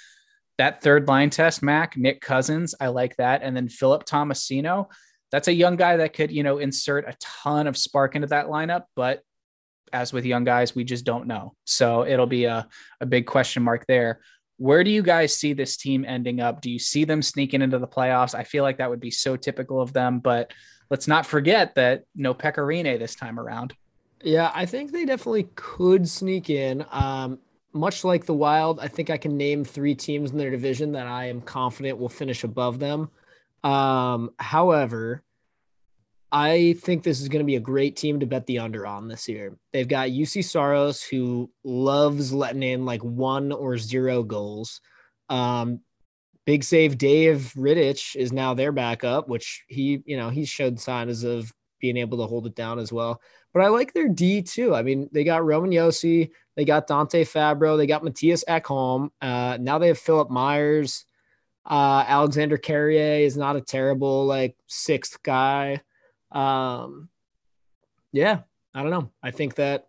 That 0.61 0.83
third 0.83 1.09
line 1.09 1.31
test, 1.31 1.63
Mac, 1.63 1.97
Nick 1.97 2.21
Cousins, 2.21 2.75
I 2.79 2.89
like 2.89 3.17
that. 3.17 3.43
And 3.43 3.57
then 3.57 3.71
Philip 3.71 4.05
Tomasino, 4.05 4.91
that's 5.33 5.49
a 5.49 5.55
young 5.55 5.77
guy 5.77 5.97
that 5.97 6.13
could, 6.13 6.31
you 6.31 6.43
know, 6.43 6.59
insert 6.59 7.09
a 7.09 7.17
ton 7.19 7.67
of 7.67 7.79
spark 7.79 8.15
into 8.15 8.27
that 8.27 8.49
lineup, 8.49 8.83
but 8.95 9.23
as 9.91 10.13
with 10.13 10.27
young 10.27 10.45
guys, 10.45 10.75
we 10.75 10.85
just 10.85 11.07
don't 11.07 11.27
know. 11.27 11.55
So 11.65 12.05
it'll 12.07 12.27
be 12.27 12.45
a, 12.45 12.69
a 13.01 13.07
big 13.07 13.25
question 13.25 13.63
mark 13.63 13.87
there. 13.87 14.21
Where 14.59 14.85
do 14.85 14.91
you 14.91 15.03
guys 15.03 15.35
see 15.35 15.55
this 15.55 15.79
team 15.79 16.05
ending 16.07 16.41
up? 16.41 16.61
Do 16.61 16.71
you 16.71 16.79
see 16.79 17.05
them 17.05 17.23
sneaking 17.23 17.63
into 17.63 17.79
the 17.79 17.89
playoffs? 17.89 18.35
I 18.35 18.45
feel 18.45 18.63
like 18.63 18.77
that 18.77 18.91
would 18.91 19.01
be 19.01 19.11
so 19.11 19.37
typical 19.37 19.81
of 19.81 19.95
them, 19.95 20.19
but 20.19 20.53
let's 20.91 21.09
not 21.09 21.25
forget 21.25 21.75
that 21.77 22.05
no 22.15 22.35
Pekka 22.35 22.59
Rinne 22.59 22.99
this 22.99 23.15
time 23.15 23.41
around. 23.41 23.73
Yeah, 24.23 24.53
I 24.55 24.67
think 24.67 24.93
they 24.93 25.07
definitely 25.07 25.49
could 25.55 26.07
sneak 26.07 26.51
in. 26.51 26.85
Um, 26.91 27.39
much 27.73 28.05
like 28.05 28.27
the 28.27 28.35
Wild, 28.35 28.81
I 28.81 28.89
think 28.89 29.11
I 29.11 29.17
can 29.17 29.37
name 29.37 29.65
three 29.65 29.95
teams 29.95 30.31
in 30.31 30.39
their 30.39 30.51
division 30.51 30.93
that 30.93 31.07
I 31.07 31.27
am 31.27 31.41
confident 31.41 31.99
will 31.99 32.09
finish 32.09 32.45
above 32.45 32.79
them. 32.79 33.11
Um, 33.63 34.31
however, 34.39 35.23
I 36.33 36.77
think 36.81 37.03
this 37.03 37.21
is 37.21 37.29
going 37.29 37.41
to 37.41 37.47
be 37.47 37.57
a 37.57 37.61
great 37.61 37.97
team 37.97 38.21
to 38.21 38.27
bet 38.27 38.47
the 38.47 38.61
under 38.61 38.87
on 38.87 39.09
this 39.09 39.29
year. 39.29 39.57
They've 39.73 39.89
got 39.89 40.11
Juuse 40.11 40.45
Saros, 40.45 41.03
who 41.03 41.51
loves 41.65 42.33
letting 42.33 42.63
in 42.63 42.85
like 42.85 43.03
one 43.03 43.51
or 43.51 43.77
zero 43.79 44.23
goals. 44.23 44.81
Um, 45.29 45.81
big 46.47 46.63
save 46.63 46.99
Dave 46.99 47.53
Rittich 47.57 48.15
is 48.15 48.33
now 48.33 48.55
their 48.55 48.73
backup, 48.73 49.29
which 49.29 49.65
he, 49.67 50.03
you 50.05 50.17
know, 50.17 50.31
he 50.31 50.45
showed 50.45 50.79
signs 50.79 51.25
of 51.25 51.53
being 51.81 51.97
able 51.97 52.19
to 52.19 52.27
hold 52.27 52.47
it 52.47 52.55
down 52.55 52.79
as 52.79 52.93
well. 52.93 53.21
But 53.53 53.63
I 53.63 53.69
like 53.69 53.93
their 53.93 54.09
D 54.09 54.43
too. 54.43 54.75
I 54.75 54.83
mean, 54.83 55.09
they 55.13 55.25
got 55.25 55.45
Roman 55.45 55.71
Josi, 55.71 56.31
they 56.57 56.65
got 56.65 56.87
Dante 56.87 57.25
Fabbro, 57.25 57.77
they 57.77 57.87
got 57.87 58.03
Mattias 58.03 58.45
Ekholm. 58.49 59.11
Uh, 59.21 59.59
now 59.61 59.79
they 59.79 59.89
have 59.89 59.99
Philippe 59.99 60.33
Myers. 60.33 61.05
Uh, 61.69 62.05
Alexandre 62.07 62.59
Carrier 62.59 63.25
is 63.25 63.37
not 63.37 63.57
a 63.57 63.61
terrible 63.61 64.25
like 64.25 64.57
sixth 64.67 65.23
guy. 65.23 65.81
Um, 66.33 67.09
yeah, 68.13 68.41
I 68.75 68.83
don't 68.83 68.91
know. 68.91 69.11
I 69.23 69.31
think 69.31 69.57
that 69.57 69.89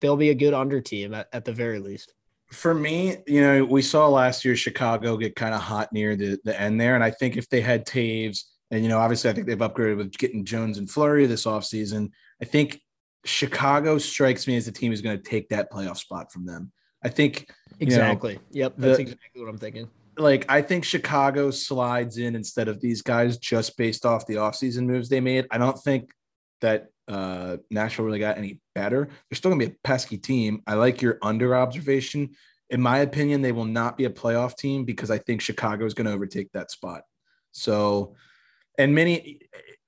they'll 0.00 0.16
be 0.16 0.30
a 0.30 0.34
good 0.34 0.54
under 0.54 0.80
team 0.80 1.14
at, 1.14 1.28
at 1.32 1.44
the 1.44 1.52
very 1.52 1.78
least. 1.78 2.14
For 2.50 2.74
me, 2.74 3.16
you 3.26 3.40
know, 3.40 3.64
we 3.64 3.80
saw 3.80 4.08
last 4.08 4.44
year 4.44 4.56
Chicago 4.56 5.16
get 5.16 5.36
kind 5.36 5.54
of 5.54 5.60
hot 5.60 5.92
near 5.92 6.16
the, 6.16 6.38
the 6.44 6.58
end 6.60 6.80
there. 6.80 6.94
And 6.94 7.04
I 7.04 7.10
think 7.10 7.36
if 7.36 7.48
they 7.48 7.60
had 7.62 7.86
Toews, 7.86 8.44
and, 8.70 8.82
you 8.82 8.88
know, 8.88 8.98
obviously 8.98 9.30
I 9.30 9.32
think 9.32 9.46
they've 9.46 9.56
upgraded 9.56 9.98
with 9.98 10.16
getting 10.18 10.44
Jones 10.44 10.78
and 10.78 10.90
Fleury 10.90 11.26
this 11.26 11.46
offseason. 11.46 12.10
I 12.40 12.44
think 12.44 12.80
Chicago 13.24 13.98
strikes 13.98 14.46
me 14.46 14.56
as 14.56 14.66
a 14.68 14.72
team 14.72 14.90
who's 14.90 15.02
going 15.02 15.16
to 15.16 15.22
take 15.22 15.48
that 15.50 15.70
playoff 15.70 15.98
spot 15.98 16.32
from 16.32 16.44
them. 16.44 16.72
I 17.04 17.08
think 17.08 17.50
exactly. 17.80 18.34
Know, 18.34 18.40
yep, 18.50 18.74
that's 18.76 18.96
the, 18.96 19.02
exactly 19.02 19.40
what 19.40 19.48
I'm 19.48 19.58
thinking. 19.58 19.88
Like 20.16 20.44
I 20.48 20.62
think 20.62 20.84
Chicago 20.84 21.50
slides 21.50 22.18
in 22.18 22.36
instead 22.36 22.68
of 22.68 22.80
these 22.80 23.02
guys 23.02 23.38
just 23.38 23.76
based 23.76 24.04
off 24.04 24.26
the 24.26 24.34
offseason 24.34 24.86
moves 24.86 25.08
they 25.08 25.20
made. 25.20 25.46
I 25.50 25.58
don't 25.58 25.78
think 25.78 26.12
that 26.60 26.88
uh 27.08 27.56
Nashville 27.70 28.04
really 28.04 28.18
got 28.18 28.38
any 28.38 28.60
better. 28.74 29.06
They're 29.06 29.36
still 29.36 29.50
gonna 29.50 29.66
be 29.66 29.72
a 29.72 29.76
pesky 29.82 30.18
team. 30.18 30.62
I 30.66 30.74
like 30.74 31.02
your 31.02 31.18
under 31.22 31.56
observation. 31.56 32.30
In 32.72 32.80
my 32.80 32.98
opinion, 33.00 33.42
they 33.42 33.52
will 33.52 33.66
not 33.66 33.98
be 33.98 34.06
a 34.06 34.10
playoff 34.10 34.56
team 34.56 34.84
because 34.84 35.10
I 35.10 35.18
think 35.18 35.42
Chicago 35.42 35.84
is 35.84 35.92
going 35.92 36.06
to 36.06 36.12
overtake 36.14 36.50
that 36.52 36.70
spot. 36.70 37.02
So, 37.50 38.14
and 38.78 38.94
many, 38.94 39.40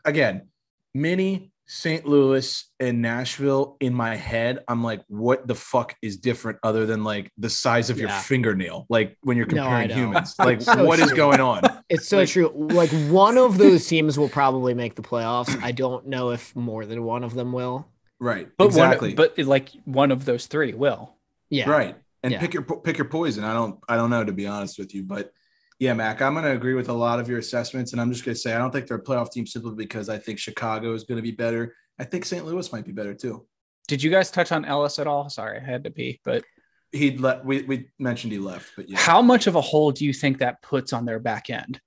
again, 0.05 0.49
many 0.95 1.51
St. 1.67 2.07
Louis 2.07 2.67
and 2.79 3.01
Nashville 3.01 3.77
in 3.81 3.95
my 3.95 4.17
head, 4.17 4.59
I'm 4.69 4.85
like, 4.85 5.03
what 5.09 5.47
the 5.49 5.55
fuck 5.55 5.95
is 6.03 6.19
different 6.19 6.59
other 6.63 6.85
than 6.85 7.05
like 7.05 7.31
the 7.39 7.49
size 7.49 7.89
of 7.89 7.97
yeah. 7.99 8.03
your 8.03 8.11
fingernail? 8.11 8.87
Like 8.89 9.17
when 9.23 9.37
you're 9.37 9.47
comparing 9.47 9.89
no, 9.89 9.95
humans, 9.95 10.35
like 10.39 10.61
so 10.61 10.85
what 10.85 10.99
true. 10.99 11.07
is 11.07 11.13
going 11.13 11.41
on? 11.41 11.63
It's 11.91 12.09
so 12.09 12.19
like, 12.19 12.31
true. 12.31 12.51
Like 12.55 12.91
one 13.09 13.37
of 13.37 13.59
those 13.59 13.87
teams 13.87 14.19
will 14.19 14.31
probably 14.31 14.73
make 14.73 14.95
the 14.95 15.03
playoffs. 15.03 15.63
I 15.63 15.71
don't 15.71 16.07
know 16.07 16.31
if 16.31 16.57
more 16.57 16.87
than 16.87 17.05
one 17.05 17.23
of 17.25 17.35
them 17.35 17.53
will. 17.53 17.87
Right. 18.19 18.49
But 18.57 18.65
exactly. 18.65 19.11
One, 19.11 19.17
but 19.17 19.39
like 19.47 19.69
one 19.85 20.11
of 20.11 20.25
those 20.25 20.47
three 20.47 20.73
will. 20.73 21.15
Yeah. 21.51 21.69
Right. 21.69 21.95
And 22.23 22.33
yeah. 22.33 22.41
pick 22.41 22.55
your 22.55 22.63
pick 22.63 22.97
your 22.97 23.05
poison. 23.07 23.45
I 23.45 23.53
don't 23.53 23.79
I 23.87 23.97
don't 23.97 24.09
know 24.09 24.25
to 24.25 24.33
be 24.33 24.47
honest 24.47 24.79
with 24.79 24.95
you, 24.95 25.03
but 25.03 25.31
yeah, 25.79 25.93
Mac, 25.93 26.23
I'm 26.23 26.35
going 26.35 26.45
to 26.45 26.53
agree 26.53 26.75
with 26.75 26.89
a 26.89 26.93
lot 26.93 27.19
of 27.19 27.29
your 27.29 27.39
assessments. 27.39 27.93
And 27.93 28.01
I'm 28.01 28.13
just 28.13 28.25
going 28.25 28.35
to 28.35 28.41
say, 28.41 28.55
I 28.55 28.59
don't 28.59 28.71
think 28.71 28.87
they're 28.87 28.99
a 28.99 29.03
playoff 29.03 29.33
team 29.33 29.47
simply 29.47 29.75
because 29.75 30.09
I 30.09 30.19
think 30.19 30.39
Chicago 30.39 30.95
is 30.95 31.05
going 31.05 31.17
to 31.17 31.23
be 31.23 31.33
better. 31.33 31.75
I 31.99 32.05
think 32.05 32.25
St. 32.25 32.45
Louis 32.45 32.73
might 32.73 32.85
be 32.85 32.93
better 32.93 33.15
too. 33.15 33.47
Did 33.87 34.03
you 34.03 34.11
guys 34.11 34.31
touch 34.31 34.51
on 34.53 34.65
Ellis 34.65 34.99
at 34.99 35.07
all? 35.07 35.29
Sorry, 35.29 35.59
I 35.59 35.65
had 35.65 35.85
to 35.85 35.91
pee, 35.91 36.21
but 36.25 36.45
he 36.91 37.17
left. 37.19 37.45
We, 37.45 37.63
we 37.63 37.89
mentioned 37.99 38.33
he 38.33 38.39
left, 38.39 38.71
but 38.77 38.89
yeah. 38.89 38.99
How 38.99 39.21
much 39.21 39.47
of 39.47 39.57
a 39.57 39.61
hole 39.61 39.93
do 39.93 40.05
you 40.05 40.13
think 40.13 40.39
that 40.39 40.63
puts 40.63 40.93
on 40.93 41.05
their 41.05 41.19
back 41.19 41.51
end? 41.51 41.81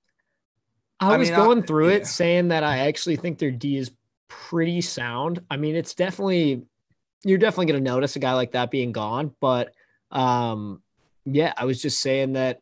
I, 1.00 1.16
I 1.16 1.18
was 1.18 1.30
mean, 1.30 1.38
going 1.38 1.64
I, 1.64 1.66
through 1.66 1.90
yeah. 1.90 1.96
it 1.96 2.08
saying 2.08 2.50
that 2.50 2.64
I 2.64 2.88
actually 2.88 3.16
think 3.16 3.40
their 3.40 3.52
D 3.52 3.78
is 3.78 3.92
pretty 4.28 4.82
sound. 4.82 5.42
I 5.50 5.58
mean, 5.58 5.76
it's 5.76 5.96
definitely, 5.96 6.64
you're 7.24 7.38
definitely 7.38 7.68
going 7.68 7.84
to 7.84 7.90
notice 7.90 8.16
a 8.16 8.20
guy 8.20 8.34
like 8.34 8.52
that 8.52 8.70
being 8.70 8.92
gone, 8.92 9.34
but 9.40 9.74
um, 10.12 10.82
yeah, 11.26 11.54
I 11.58 11.66
was 11.66 11.82
just 11.82 12.00
saying 12.00 12.34
that 12.34 12.62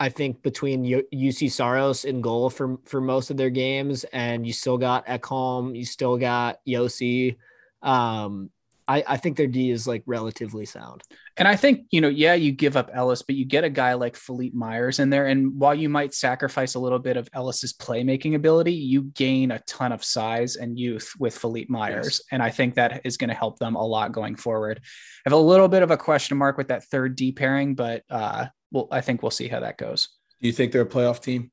I 0.00 0.08
think 0.08 0.42
between 0.42 0.82
Juuse 0.82 1.52
Saros 1.52 2.06
in 2.06 2.22
goal 2.22 2.48
for 2.48 2.78
for 2.86 3.02
most 3.02 3.30
of 3.30 3.36
their 3.36 3.50
games, 3.50 4.04
and 4.04 4.46
you 4.46 4.52
still 4.54 4.78
got 4.78 5.06
Ekholm, 5.06 5.76
you 5.76 5.84
still 5.84 6.16
got 6.16 6.60
Josi. 6.66 7.36
Um, 7.82 8.50
I, 8.90 9.04
I 9.06 9.16
think 9.18 9.36
their 9.36 9.46
D 9.46 9.70
is 9.70 9.86
like 9.86 10.02
relatively 10.04 10.66
sound. 10.66 11.04
And 11.36 11.46
I 11.46 11.54
think, 11.54 11.86
you 11.90 12.00
know, 12.00 12.08
yeah, 12.08 12.34
you 12.34 12.50
give 12.50 12.76
up 12.76 12.90
Ellis, 12.92 13.22
but 13.22 13.36
you 13.36 13.44
get 13.44 13.62
a 13.62 13.70
guy 13.70 13.94
like 13.94 14.16
Philippe 14.16 14.56
Myers 14.56 14.98
in 14.98 15.10
there. 15.10 15.28
And 15.28 15.56
while 15.60 15.76
you 15.76 15.88
might 15.88 16.12
sacrifice 16.12 16.74
a 16.74 16.80
little 16.80 16.98
bit 16.98 17.16
of 17.16 17.28
Ellis's 17.32 17.72
playmaking 17.72 18.34
ability, 18.34 18.72
you 18.72 19.02
gain 19.02 19.52
a 19.52 19.60
ton 19.60 19.92
of 19.92 20.02
size 20.02 20.56
and 20.56 20.76
youth 20.76 21.12
with 21.20 21.38
Philippe 21.38 21.68
Myers. 21.70 22.04
Yes. 22.04 22.22
And 22.32 22.42
I 22.42 22.50
think 22.50 22.74
that 22.74 23.02
is 23.04 23.16
going 23.16 23.30
to 23.30 23.34
help 23.34 23.60
them 23.60 23.76
a 23.76 23.86
lot 23.86 24.10
going 24.10 24.34
forward. 24.34 24.80
I 24.82 25.30
have 25.30 25.38
a 25.38 25.42
little 25.42 25.68
bit 25.68 25.84
of 25.84 25.92
a 25.92 25.96
question 25.96 26.36
mark 26.36 26.58
with 26.58 26.68
that 26.68 26.82
third 26.86 27.14
D 27.14 27.30
pairing, 27.30 27.76
but 27.76 28.02
uh, 28.10 28.46
well, 28.72 28.88
I 28.90 29.02
think 29.02 29.22
we'll 29.22 29.30
see 29.30 29.46
how 29.46 29.60
that 29.60 29.78
goes. 29.78 30.08
Do 30.40 30.48
you 30.48 30.52
think 30.52 30.72
they're 30.72 30.82
a 30.82 30.86
playoff 30.86 31.22
team? 31.22 31.52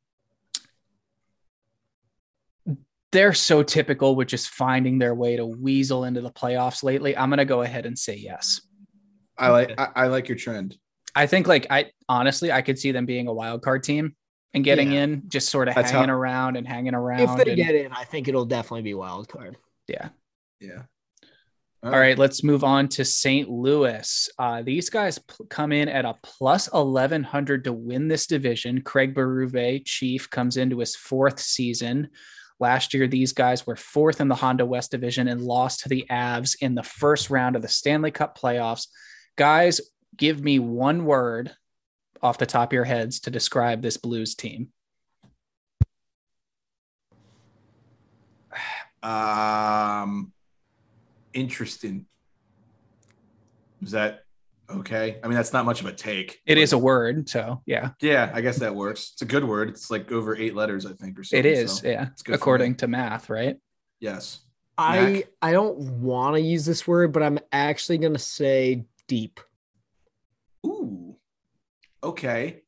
They're 3.11 3.33
so 3.33 3.63
typical 3.63 4.15
with 4.15 4.27
just 4.27 4.49
finding 4.49 4.99
their 4.99 5.15
way 5.15 5.37
to 5.37 5.45
weasel 5.45 6.03
into 6.03 6.21
the 6.21 6.31
playoffs 6.31 6.83
lately. 6.83 7.15
I'm 7.15 7.29
going 7.29 7.37
to 7.37 7.45
go 7.45 7.61
ahead 7.61 7.85
and 7.85 7.97
say 7.97 8.15
yes. 8.15 8.61
I 9.37 9.49
like 9.49 9.73
I, 9.77 9.89
I, 9.95 10.07
like 10.07 10.27
your 10.27 10.37
trend. 10.37 10.77
I 11.15 11.27
think 11.27 11.47
like 11.47 11.67
I 11.69 11.91
honestly 12.09 12.51
I 12.51 12.61
could 12.61 12.79
see 12.79 12.91
them 12.91 13.05
being 13.05 13.27
a 13.27 13.33
wild 13.33 13.61
card 13.61 13.83
team 13.83 14.15
and 14.53 14.63
getting 14.63 14.91
yeah. 14.91 15.03
in, 15.03 15.23
just 15.27 15.49
sort 15.49 15.67
of 15.67 15.75
That's 15.75 15.91
hanging 15.91 16.09
how, 16.09 16.15
around 16.15 16.57
and 16.57 16.67
hanging 16.67 16.95
around. 16.95 17.21
If 17.21 17.45
they 17.45 17.51
and, 17.51 17.57
get 17.57 17.75
in, 17.75 17.91
I 17.91 18.03
think 18.03 18.27
it'll 18.27 18.45
definitely 18.45 18.81
be 18.81 18.93
wild 18.93 19.29
card. 19.29 19.57
Yeah. 19.87 20.09
Yeah. 20.59 20.83
All 21.83 21.91
right. 21.91 21.99
right, 21.99 22.17
let's 22.17 22.43
move 22.43 22.63
on 22.63 22.87
to 22.89 23.05
St. 23.05 23.47
Louis. 23.47 24.29
Uh, 24.39 24.63
these 24.63 24.89
guys 24.89 25.19
p- 25.19 25.45
come 25.47 25.71
in 25.71 25.87
at 25.87 26.05
a 26.05 26.15
plus 26.23 26.71
1100 26.71 27.65
to 27.65 27.73
win 27.73 28.07
this 28.07 28.25
division. 28.25 28.81
Craig 28.81 29.13
Berube, 29.13 29.85
chief, 29.85 30.27
comes 30.29 30.57
into 30.57 30.79
his 30.79 30.95
fourth 30.95 31.39
season. 31.39 32.09
Last 32.59 32.93
year, 32.93 33.07
these 33.07 33.33
guys 33.33 33.67
were 33.67 33.75
fourth 33.75 34.19
in 34.19 34.27
the 34.27 34.35
Honda 34.35 34.65
West 34.65 34.91
division 34.91 35.27
and 35.27 35.41
lost 35.41 35.81
to 35.81 35.89
the 35.89 36.05
Avs 36.09 36.55
in 36.59 36.75
the 36.75 36.83
first 36.83 37.29
round 37.29 37.55
of 37.55 37.61
the 37.61 37.67
Stanley 37.67 38.11
Cup 38.11 38.37
playoffs. 38.37 38.87
Guys, 39.35 39.79
give 40.15 40.43
me 40.43 40.57
one 40.57 41.05
word 41.05 41.51
off 42.21 42.39
the 42.39 42.45
top 42.47 42.69
of 42.69 42.73
your 42.73 42.83
heads 42.83 43.19
to 43.21 43.29
describe 43.29 43.81
this 43.81 43.97
Blues 43.97 44.33
team. 44.33 44.69
Um, 49.03 50.33
interesting. 51.33 52.07
Is 53.81 53.91
that 53.91 54.23
okay? 54.69 55.19
I 55.23 55.27
mean, 55.27 55.35
that's 55.35 55.53
not 55.53 55.65
much 55.65 55.81
of 55.81 55.87
a 55.87 55.93
take. 55.93 56.39
It 56.45 56.57
is 56.57 56.73
a 56.73 56.77
word, 56.77 57.29
so 57.29 57.61
yeah. 57.65 57.91
Yeah, 58.01 58.31
I 58.33 58.41
guess 58.41 58.57
that 58.57 58.75
works. 58.75 59.11
It's 59.13 59.21
a 59.21 59.25
good 59.25 59.43
word. 59.43 59.69
It's 59.69 59.89
like 59.89 60.11
over 60.11 60.35
eight 60.35 60.55
letters, 60.55 60.85
I 60.85 60.93
think, 60.93 61.17
or 61.19 61.23
something. 61.23 61.39
It 61.39 61.45
is, 61.45 61.77
so 61.77 61.87
yeah. 61.87 62.09
According 62.29 62.75
to 62.75 62.87
math, 62.87 63.29
right? 63.29 63.57
Yes. 63.99 64.39
I 64.77 65.01
Mac? 65.01 65.23
I 65.41 65.51
don't 65.53 65.77
want 65.77 66.35
to 66.35 66.41
use 66.41 66.65
this 66.65 66.87
word, 66.87 67.11
but 67.11 67.23
I'm 67.23 67.39
actually 67.51 67.97
gonna 67.97 68.19
say 68.19 68.85
deep. 69.07 69.39
Ooh. 70.65 71.15
Okay. 72.03 72.61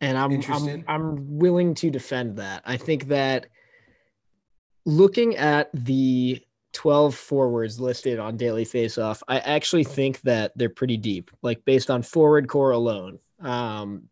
And 0.00 0.18
I'm 0.18 0.42
I'm 0.48 0.84
I'm 0.86 1.38
willing 1.38 1.74
to 1.76 1.90
defend 1.90 2.36
that. 2.36 2.62
I 2.66 2.76
think 2.76 3.08
that 3.08 3.46
looking 4.84 5.36
at 5.36 5.70
the 5.72 6.43
12 6.74 7.14
forwards 7.14 7.80
listed 7.80 8.18
on 8.18 8.36
Daily 8.36 8.64
Faceoff, 8.64 9.22
I 9.28 9.38
actually 9.38 9.84
think 9.84 10.20
that 10.22 10.52
they're 10.56 10.68
pretty 10.68 10.96
deep, 10.96 11.30
like 11.42 11.64
based 11.64 11.90
on 11.90 12.02
forward 12.02 12.48
core 12.48 12.72
alone. 12.72 13.18
Um, 13.40 14.08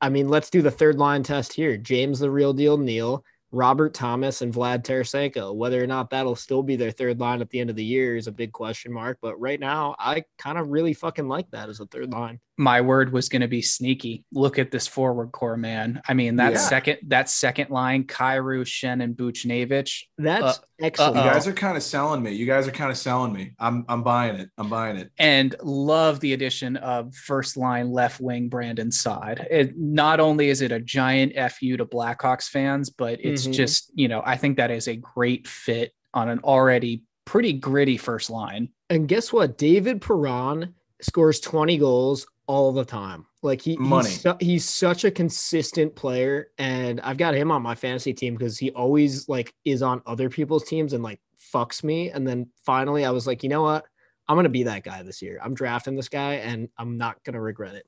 I 0.00 0.08
mean, 0.08 0.28
let's 0.28 0.50
do 0.50 0.62
the 0.62 0.70
third 0.70 0.96
line 0.96 1.22
test 1.22 1.52
here. 1.52 1.76
James, 1.76 2.20
the 2.20 2.30
real 2.30 2.52
deal, 2.52 2.78
Neal, 2.78 3.24
Robert 3.50 3.94
Thomas 3.94 4.42
and 4.42 4.52
Vlad 4.52 4.84
Tarasenko. 4.84 5.54
Whether 5.54 5.82
or 5.82 5.86
not 5.86 6.10
that'll 6.10 6.36
still 6.36 6.62
be 6.62 6.76
their 6.76 6.90
third 6.90 7.18
line 7.18 7.40
at 7.40 7.50
the 7.50 7.60
end 7.60 7.70
of 7.70 7.76
the 7.76 7.84
year 7.84 8.16
is 8.16 8.26
a 8.26 8.32
big 8.32 8.52
question 8.52 8.92
mark. 8.92 9.18
But 9.20 9.40
right 9.40 9.58
now, 9.58 9.96
I 9.98 10.24
kind 10.38 10.58
of 10.58 10.68
really 10.68 10.94
fucking 10.94 11.28
like 11.28 11.50
that 11.50 11.68
as 11.68 11.80
a 11.80 11.86
third 11.86 12.12
line. 12.12 12.40
My 12.58 12.80
word 12.80 13.12
was 13.12 13.28
going 13.28 13.42
to 13.42 13.48
be 13.48 13.62
sneaky. 13.62 14.24
Look 14.32 14.58
at 14.58 14.70
this 14.70 14.86
forward 14.86 15.32
core, 15.32 15.56
man. 15.56 16.02
I 16.08 16.14
mean, 16.14 16.36
that 16.36 16.52
yeah. 16.52 16.58
second 16.58 16.98
that 17.06 17.30
second 17.30 17.70
line, 17.70 18.04
Kyrou, 18.04 18.62
Schenn, 18.62 19.02
and 19.02 19.16
Buchnevich. 19.16 20.02
That's 20.18 20.58
uh, 20.58 20.62
excellent. 20.80 21.16
You 21.16 21.22
guys 21.22 21.46
are 21.46 21.52
kind 21.52 21.76
of 21.76 21.82
selling 21.82 22.22
me. 22.22 22.32
You 22.32 22.46
guys 22.46 22.66
are 22.66 22.72
kind 22.72 22.90
of 22.90 22.98
selling 22.98 23.32
me. 23.32 23.52
I'm 23.58 23.84
I'm 23.88 24.02
buying 24.02 24.36
it. 24.36 24.50
I'm 24.58 24.68
buying 24.68 24.96
it. 24.96 25.10
And 25.18 25.54
love 25.62 26.20
the 26.20 26.32
addition 26.32 26.76
of 26.76 27.14
first 27.14 27.56
line 27.56 27.90
left 27.90 28.20
wing 28.20 28.48
Brandon 28.48 28.90
Saad. 28.90 29.46
It 29.50 29.78
not 29.78 30.20
only 30.20 30.48
is 30.48 30.60
it 30.60 30.72
a 30.72 30.80
giant 30.80 31.34
fu 31.52 31.76
to 31.76 31.86
Blackhawks 31.86 32.48
fans, 32.48 32.90
but 32.90 33.18
it's 33.22 33.44
mm-hmm. 33.44 33.52
just 33.52 33.92
you 33.94 34.08
know 34.08 34.22
I 34.24 34.36
think 34.36 34.56
that 34.56 34.70
is 34.70 34.88
a 34.88 34.96
great 34.96 35.46
fit 35.46 35.92
on 36.12 36.28
an 36.28 36.40
already 36.40 37.04
pretty 37.28 37.52
gritty 37.52 37.98
first 37.98 38.30
line. 38.30 38.70
And 38.88 39.06
guess 39.06 39.32
what? 39.32 39.58
David 39.58 40.00
Perron 40.00 40.74
scores 41.00 41.40
20 41.40 41.78
goals 41.78 42.26
all 42.46 42.72
the 42.72 42.84
time. 42.84 43.26
Like 43.42 43.62
he, 43.62 43.76
Money. 43.76 44.08
He's, 44.08 44.20
su- 44.20 44.36
he's 44.40 44.64
such 44.68 45.04
a 45.04 45.10
consistent 45.10 45.94
player, 45.94 46.48
and 46.58 47.00
I've 47.02 47.18
got 47.18 47.34
him 47.34 47.52
on 47.52 47.62
my 47.62 47.76
fantasy 47.76 48.12
team 48.12 48.34
because 48.34 48.58
he 48.58 48.72
always 48.72 49.28
like 49.28 49.54
is 49.64 49.82
on 49.82 50.02
other 50.06 50.28
people's 50.28 50.64
teams 50.64 50.92
and 50.92 51.04
like 51.04 51.20
fucks 51.54 51.84
me. 51.84 52.10
And 52.10 52.26
then 52.26 52.48
finally, 52.66 53.04
I 53.04 53.10
was 53.10 53.26
like, 53.26 53.44
you 53.44 53.48
know 53.48 53.62
what? 53.62 53.84
I'm 54.26 54.36
gonna 54.36 54.48
be 54.48 54.64
that 54.64 54.82
guy 54.82 55.02
this 55.04 55.22
year. 55.22 55.38
I'm 55.42 55.54
drafting 55.54 55.94
this 55.94 56.08
guy, 56.08 56.34
and 56.34 56.68
I'm 56.76 56.98
not 56.98 57.22
gonna 57.22 57.40
regret 57.40 57.76
it. 57.76 57.86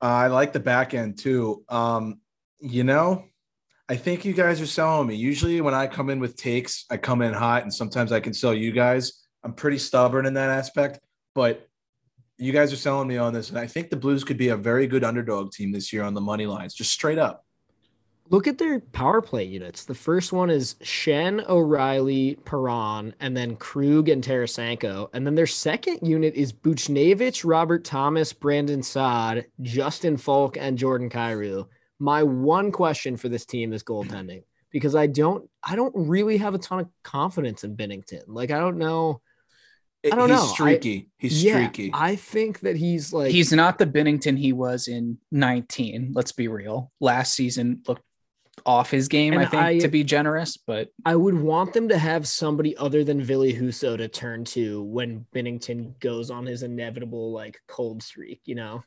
I 0.00 0.26
like 0.26 0.52
the 0.52 0.60
back 0.60 0.92
end 0.92 1.18
too. 1.18 1.64
Um, 1.68 2.20
you 2.60 2.84
know, 2.84 3.24
I 3.88 3.96
think 3.96 4.24
you 4.24 4.34
guys 4.34 4.60
are 4.60 4.66
selling 4.66 5.08
me. 5.08 5.14
Usually, 5.14 5.60
when 5.62 5.74
I 5.74 5.86
come 5.86 6.10
in 6.10 6.20
with 6.20 6.36
takes, 6.36 6.84
I 6.90 6.98
come 6.98 7.22
in 7.22 7.32
hot, 7.32 7.62
and 7.62 7.72
sometimes 7.72 8.12
I 8.12 8.20
can 8.20 8.34
sell 8.34 8.52
you 8.52 8.72
guys. 8.72 9.24
I'm 9.42 9.54
pretty 9.54 9.78
stubborn 9.78 10.26
in 10.26 10.34
that 10.34 10.50
aspect, 10.50 11.00
but 11.34 11.68
you 12.38 12.52
guys 12.52 12.72
are 12.72 12.76
selling 12.76 13.08
me 13.08 13.18
on 13.18 13.32
this, 13.32 13.50
and 13.50 13.58
I 13.58 13.66
think 13.66 13.90
the 13.90 13.96
Blues 13.96 14.24
could 14.24 14.38
be 14.38 14.48
a 14.48 14.56
very 14.56 14.86
good 14.86 15.04
underdog 15.04 15.52
team 15.52 15.72
this 15.72 15.92
year 15.92 16.04
on 16.04 16.14
the 16.14 16.20
money 16.20 16.46
lines, 16.46 16.74
just 16.74 16.92
straight 16.92 17.18
up. 17.18 17.44
Look 18.30 18.46
at 18.46 18.58
their 18.58 18.80
power 18.80 19.22
play 19.22 19.44
units. 19.44 19.86
The 19.86 19.94
first 19.94 20.34
one 20.34 20.50
is 20.50 20.74
Schenn, 20.82 21.48
O'Reilly, 21.48 22.38
Perron, 22.44 23.14
and 23.20 23.34
then 23.34 23.56
Krug 23.56 24.10
and 24.10 24.22
Tarasenko. 24.22 25.08
And 25.14 25.26
then 25.26 25.34
their 25.34 25.46
second 25.46 26.06
unit 26.06 26.34
is 26.34 26.52
Buchnevich, 26.52 27.42
Robert 27.48 27.84
Thomas, 27.84 28.34
Brandon 28.34 28.82
Saad, 28.82 29.46
Justin 29.62 30.18
Faulk, 30.18 30.58
and 30.58 30.76
Jordan 30.76 31.08
Kyrou. 31.08 31.66
My 31.98 32.22
one 32.22 32.70
question 32.70 33.16
for 33.16 33.30
this 33.30 33.46
team 33.46 33.72
is 33.72 33.82
goaltending 33.82 34.42
because 34.70 34.94
I 34.94 35.06
don't 35.06 35.48
I 35.64 35.74
don't 35.74 35.94
really 35.96 36.36
have 36.36 36.54
a 36.54 36.58
ton 36.58 36.80
of 36.80 36.88
confidence 37.02 37.64
in 37.64 37.76
Binnington. 37.76 38.24
Like 38.26 38.50
I 38.50 38.58
don't 38.58 38.78
know. 38.78 39.22
I 40.04 40.14
don't 40.16 40.28
he's 40.30 40.38
know. 40.38 40.44
I- 40.44 40.46
streaky. 40.52 41.08
he's 41.18 41.42
yeah, 41.44 41.54
streaky. 41.54 41.90
I 41.92 42.16
think 42.16 42.60
that 42.60 42.76
he's 42.76 43.12
like 43.12 43.30
He's 43.32 43.52
not 43.52 43.78
the 43.78 43.86
Binnington 43.86 44.38
he 44.38 44.52
was 44.52 44.88
in 44.88 45.18
19. 45.32 46.12
Let's 46.14 46.32
be 46.32 46.48
real. 46.48 46.92
Last 47.00 47.34
season 47.34 47.82
looked 47.86 48.02
off 48.66 48.90
his 48.90 49.08
game, 49.08 49.32
And 49.34 49.42
I 49.42 49.46
think, 49.46 49.62
I- 49.62 49.78
to 49.78 49.88
be 49.88 50.04
generous, 50.04 50.56
but 50.56 50.88
I 51.04 51.16
would 51.16 51.34
want 51.34 51.72
them 51.72 51.88
to 51.88 51.98
have 51.98 52.26
somebody 52.28 52.76
other 52.76 53.04
than 53.04 53.24
Billy 53.24 53.54
Husso 53.54 53.96
to 53.96 54.08
turn 54.08 54.44
to 54.46 54.82
when 54.82 55.26
Binnington 55.34 55.98
goes 56.00 56.30
on 56.30 56.46
his 56.46 56.62
inevitable 56.62 57.32
like 57.32 57.60
cold 57.66 58.02
streak, 58.02 58.40
you 58.44 58.54
know? 58.56 58.82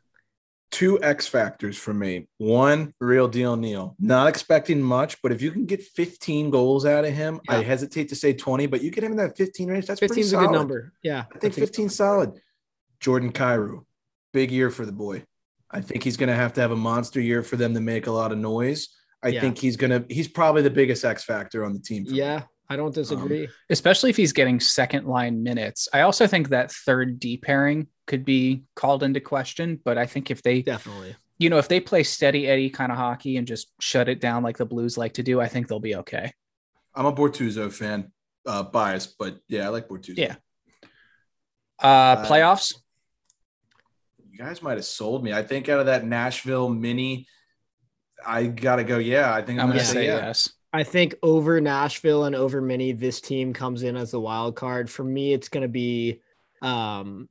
Two 0.71 1.01
X 1.03 1.27
factors 1.27 1.77
for 1.77 1.93
me. 1.93 2.27
One, 2.37 2.93
real 3.01 3.27
deal 3.27 3.57
Neal. 3.57 3.95
Not 3.99 4.27
expecting 4.29 4.81
much, 4.81 5.21
but 5.21 5.31
if 5.33 5.41
you 5.41 5.51
can 5.51 5.65
get 5.65 5.81
15 5.83 6.49
goals 6.49 6.85
out 6.85 7.03
of 7.03 7.13
him, 7.13 7.41
I 7.49 7.57
hesitate 7.61 8.07
to 8.09 8.15
say 8.15 8.31
20, 8.33 8.67
but 8.67 8.81
you 8.81 8.89
get 8.89 9.03
him 9.03 9.11
in 9.11 9.17
that 9.17 9.35
15 9.37 9.69
range. 9.69 9.85
That's 9.85 9.99
15 9.99 10.19
is 10.23 10.33
a 10.33 10.37
good 10.37 10.51
number. 10.51 10.93
Yeah. 11.03 11.25
I 11.35 11.37
think 11.39 11.55
15 11.55 11.89
solid. 11.89 12.39
Jordan 13.01 13.33
Kyrou, 13.33 13.83
big 14.31 14.49
year 14.51 14.69
for 14.69 14.85
the 14.85 14.91
boy. 14.93 15.23
I 15.69 15.81
think 15.81 16.03
he's 16.03 16.17
going 16.17 16.29
to 16.29 16.35
have 16.35 16.53
to 16.53 16.61
have 16.61 16.71
a 16.71 16.75
monster 16.75 17.19
year 17.19 17.43
for 17.43 17.57
them 17.57 17.73
to 17.73 17.81
make 17.81 18.07
a 18.07 18.11
lot 18.11 18.31
of 18.31 18.37
noise. 18.37 18.87
I 19.23 19.29
Yeah. 19.29 19.41
think 19.41 19.57
he's 19.57 19.75
going 19.75 19.91
to, 19.91 20.05
he's 20.13 20.27
probably 20.27 20.61
the 20.61 20.69
biggest 20.69 21.03
X 21.03 21.23
factor 21.25 21.65
on 21.65 21.73
the 21.73 21.79
team. 21.79 22.05
for 22.05 22.11
me. 22.11 22.17
Yeah, 22.19 22.43
I 22.69 22.75
don't 22.77 22.93
disagree. 22.95 23.45
Um, 23.47 23.51
especially 23.69 24.09
if 24.09 24.17
he's 24.17 24.31
getting 24.33 24.59
second 24.61 25.05
line 25.05 25.43
minutes. 25.43 25.89
I 25.93 26.01
also 26.01 26.27
think 26.27 26.49
that 26.49 26.71
third 26.71 27.19
D 27.19 27.37
pairing 27.37 27.87
could 28.11 28.25
be 28.25 28.63
called 28.75 29.03
into 29.03 29.21
question, 29.21 29.79
but 29.85 29.97
I 29.97 30.05
think 30.05 30.29
if 30.29 30.43
they, 30.43 30.63
Definitely. 30.63 31.15
you 31.39 31.49
know, 31.49 31.59
if 31.59 31.69
they 31.69 31.79
play 31.79 32.03
steady 32.03 32.45
Eddie 32.45 32.69
kind 32.69 32.91
of 32.91 32.97
hockey 32.97 33.37
and 33.37 33.47
just 33.47 33.71
shut 33.79 34.09
it 34.09 34.19
down 34.19 34.43
like 34.43 34.57
the 34.57 34.65
Blues 34.65 34.97
like 34.97 35.13
to 35.13 35.23
do, 35.23 35.39
I 35.39 35.47
think 35.47 35.69
they'll 35.69 35.79
be 35.79 35.95
okay. 35.95 36.33
I'm 36.93 37.05
a 37.05 37.13
Bortuzzo 37.13 37.71
fan, 37.71 38.11
uh, 38.45 38.63
biased, 38.63 39.17
but 39.17 39.37
yeah, 39.47 39.65
I 39.65 39.69
like 39.69 39.87
Bortuzzo. 39.87 40.17
Yeah. 40.17 40.35
Uh, 41.79 42.25
playoffs. 42.25 42.75
You 44.29 44.37
guys 44.37 44.61
might 44.61 44.75
have 44.75 44.83
sold 44.83 45.23
me. 45.23 45.31
I 45.31 45.41
think 45.41 45.69
out 45.69 45.79
of 45.79 45.85
that 45.85 46.05
Nashville 46.05 46.67
mini, 46.67 47.27
I 48.27 48.47
got 48.47 48.75
to 48.75 48.83
go. 48.83 48.97
Yeah, 48.97 49.33
I 49.33 49.41
think 49.41 49.57
I'm, 49.57 49.67
I'm 49.67 49.69
going 49.69 49.77
gonna 49.77 49.79
to 49.79 49.85
say 49.85 49.93
say 49.93 50.05
yeah. 50.07 50.27
yes. 50.27 50.51
I 50.73 50.83
think 50.83 51.15
over 51.23 51.61
Nashville 51.61 52.25
and 52.25 52.35
over 52.35 52.61
Mini, 52.61 52.91
this 52.91 53.21
team 53.21 53.53
comes 53.53 53.83
in 53.83 53.95
as 53.95 54.11
the 54.11 54.19
wild 54.19 54.57
card. 54.57 54.89
For 54.89 55.03
me, 55.03 55.33
it's 55.33 55.49
going 55.49 55.63
to 55.63 55.69
be 55.69 56.21
um, 56.61 57.29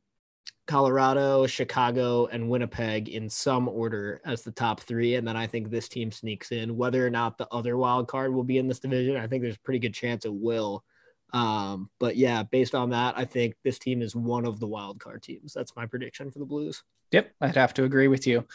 Colorado, 0.70 1.48
Chicago, 1.48 2.26
and 2.26 2.48
Winnipeg 2.48 3.08
in 3.08 3.28
some 3.28 3.68
order 3.68 4.20
as 4.24 4.42
the 4.42 4.52
top 4.52 4.80
three. 4.80 5.16
And 5.16 5.26
then 5.26 5.36
I 5.36 5.48
think 5.48 5.68
this 5.68 5.88
team 5.88 6.12
sneaks 6.12 6.52
in. 6.52 6.76
Whether 6.76 7.04
or 7.04 7.10
not 7.10 7.36
the 7.36 7.48
other 7.50 7.76
wild 7.76 8.06
card 8.06 8.32
will 8.32 8.44
be 8.44 8.58
in 8.58 8.68
this 8.68 8.78
division, 8.78 9.16
I 9.16 9.26
think 9.26 9.42
there's 9.42 9.56
a 9.56 9.60
pretty 9.60 9.80
good 9.80 9.94
chance 9.94 10.24
it 10.24 10.32
will. 10.32 10.84
Um, 11.32 11.90
but 11.98 12.16
yeah, 12.16 12.44
based 12.44 12.76
on 12.76 12.90
that, 12.90 13.18
I 13.18 13.24
think 13.24 13.56
this 13.64 13.80
team 13.80 14.00
is 14.00 14.14
one 14.14 14.46
of 14.46 14.60
the 14.60 14.68
wild 14.68 15.00
card 15.00 15.24
teams. 15.24 15.52
That's 15.52 15.74
my 15.74 15.86
prediction 15.86 16.30
for 16.30 16.38
the 16.38 16.44
Blues. 16.44 16.84
Yep, 17.10 17.32
I'd 17.40 17.56
have 17.56 17.74
to 17.74 17.82
agree 17.82 18.06
with 18.06 18.28
you. 18.28 18.46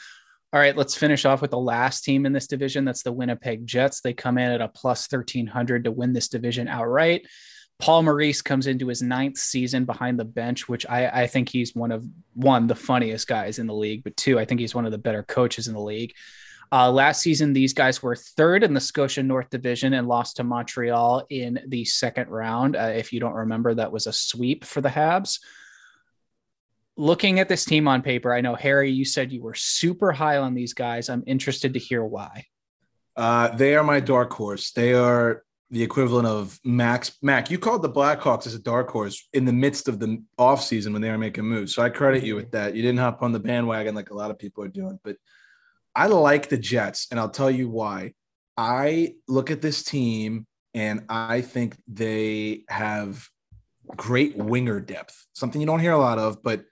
All 0.54 0.60
right, 0.62 0.78
let's 0.78 0.96
finish 0.96 1.26
off 1.26 1.42
with 1.42 1.52
the 1.52 1.60
last 1.60 2.06
team 2.06 2.26
in 2.26 2.32
this 2.32 2.48
division. 2.48 2.86
That's 2.86 3.04
the 3.04 3.12
Winnipeg 3.12 3.68
Jets. 3.68 4.00
They 4.00 4.14
come 4.14 4.38
in 4.38 4.52
at 4.52 4.62
a 4.62 4.70
plus 4.70 5.06
1300 5.12 5.84
to 5.84 5.92
win 5.92 6.14
this 6.14 6.30
division 6.30 6.70
outright. 6.70 7.28
Paul 7.80 8.04
Maurice 8.04 8.42
comes 8.42 8.68
into 8.68 8.88
his 8.88 9.02
ninth 9.02 9.38
season 9.38 9.86
behind 9.86 10.20
the 10.20 10.26
bench, 10.26 10.70
which 10.70 10.86
I, 10.88 11.08
I 11.08 11.28
think 11.28 11.50
he's 11.50 11.76
one 11.76 11.92
of 11.92 12.06
one, 12.34 12.68
the 12.68 12.76
funniest 12.76 13.28
guys 13.28 13.60
in 13.60 13.68
the 13.68 13.74
league, 13.74 14.04
but 14.04 14.16
two, 14.16 14.40
I 14.40 14.46
think 14.46 14.60
he's 14.62 14.76
one 14.76 14.86
of 14.86 14.92
the 14.92 14.98
better 14.98 15.24
coaches 15.24 15.68
in 15.68 15.74
the 15.74 15.82
league. 15.82 16.14
Uh, 16.72 16.92
last 16.92 17.22
season, 17.22 17.54
these 17.54 17.74
guys 17.74 18.02
were 18.02 18.16
third 18.16 18.64
in 18.64 18.74
the 18.74 18.80
Scotia 18.80 19.22
North 19.22 19.50
Division 19.50 19.94
and 19.94 20.08
lost 20.08 20.38
to 20.38 20.44
Montreal 20.44 21.26
in 21.30 21.60
the 21.68 21.86
second 21.86 22.30
round. 22.30 22.76
Uh, 22.76 22.94
if 22.96 23.14
you 23.14 23.20
don't 23.20 23.34
remember, 23.34 23.74
that 23.74 23.92
was 23.92 24.08
a 24.08 24.14
sweep 24.14 24.66
for 24.66 24.82
the 24.82 24.90
Habs 24.90 25.40
looking 26.98 27.40
at 27.40 27.50
this 27.50 27.66
team 27.66 27.88
on 27.88 28.02
paper, 28.02 28.34
I 28.34 28.42
know 28.42 28.56
Harry, 28.56 28.92
you 28.92 29.06
said 29.06 29.32
you 29.32 29.42
were 29.42 29.54
super 29.54 30.12
high 30.12 30.38
on 30.38 30.54
these 30.54 30.74
guys. 30.74 31.10
I'm 31.10 31.24
interested 31.28 31.74
to 31.74 31.80
hear 31.80 32.04
why. 32.04 32.46
Uh, 33.16 33.50
they 33.50 33.76
are 33.76 33.84
my 33.84 34.00
dark 34.00 34.34
horse. 34.34 34.72
They 34.72 34.94
are 34.94 35.44
the 35.72 35.82
equivalent 35.82 36.28
of 36.28 36.60
Max. 36.64 37.18
Mac, 37.22 37.50
you 37.50 37.58
called 37.58 37.82
the 37.82 37.90
Blackhawks 37.90 38.46
as 38.46 38.54
a 38.54 38.60
dark 38.60 38.90
horse 38.90 39.28
in 39.34 39.46
the 39.46 39.54
midst 39.54 39.88
of 39.88 40.00
the 40.00 40.22
offseason 40.40 40.94
when 40.94 41.02
they 41.02 41.10
were 41.10 41.18
making 41.18 41.46
moves. 41.46 41.74
So 41.74 41.82
I 41.82 41.90
credit 41.90 42.24
you 42.24 42.36
with 42.36 42.52
mm-hmm. 42.52 42.58
that. 42.58 42.76
You 42.76 42.82
didn't 42.82 43.00
hop 43.00 43.24
on 43.24 43.32
the 43.32 43.40
bandwagon 43.40 43.96
like 43.96 44.12
a 44.12 44.16
lot 44.16 44.32
of 44.32 44.40
people 44.40 44.64
are 44.64 44.70
doing. 44.70 45.00
But 45.04 45.18
I 45.96 46.08
like 46.08 46.50
the 46.50 46.58
Jets, 46.58 47.08
and 47.10 47.20
I'll 47.20 47.30
tell 47.30 47.50
you 47.50 47.70
why. 47.70 48.14
I 48.58 49.16
look 49.28 49.52
at 49.52 49.62
this 49.62 49.84
team 49.84 50.48
and 50.74 51.06
I 51.10 51.42
think 51.42 51.78
they 51.88 52.64
have 52.70 53.28
great 53.96 54.36
winger 54.36 54.80
depth, 54.80 55.26
something 55.34 55.60
you 55.62 55.68
don't 55.68 55.80
hear 55.80 55.94
a 55.94 55.98
lot 55.98 56.20
of, 56.20 56.42
but 56.44 56.66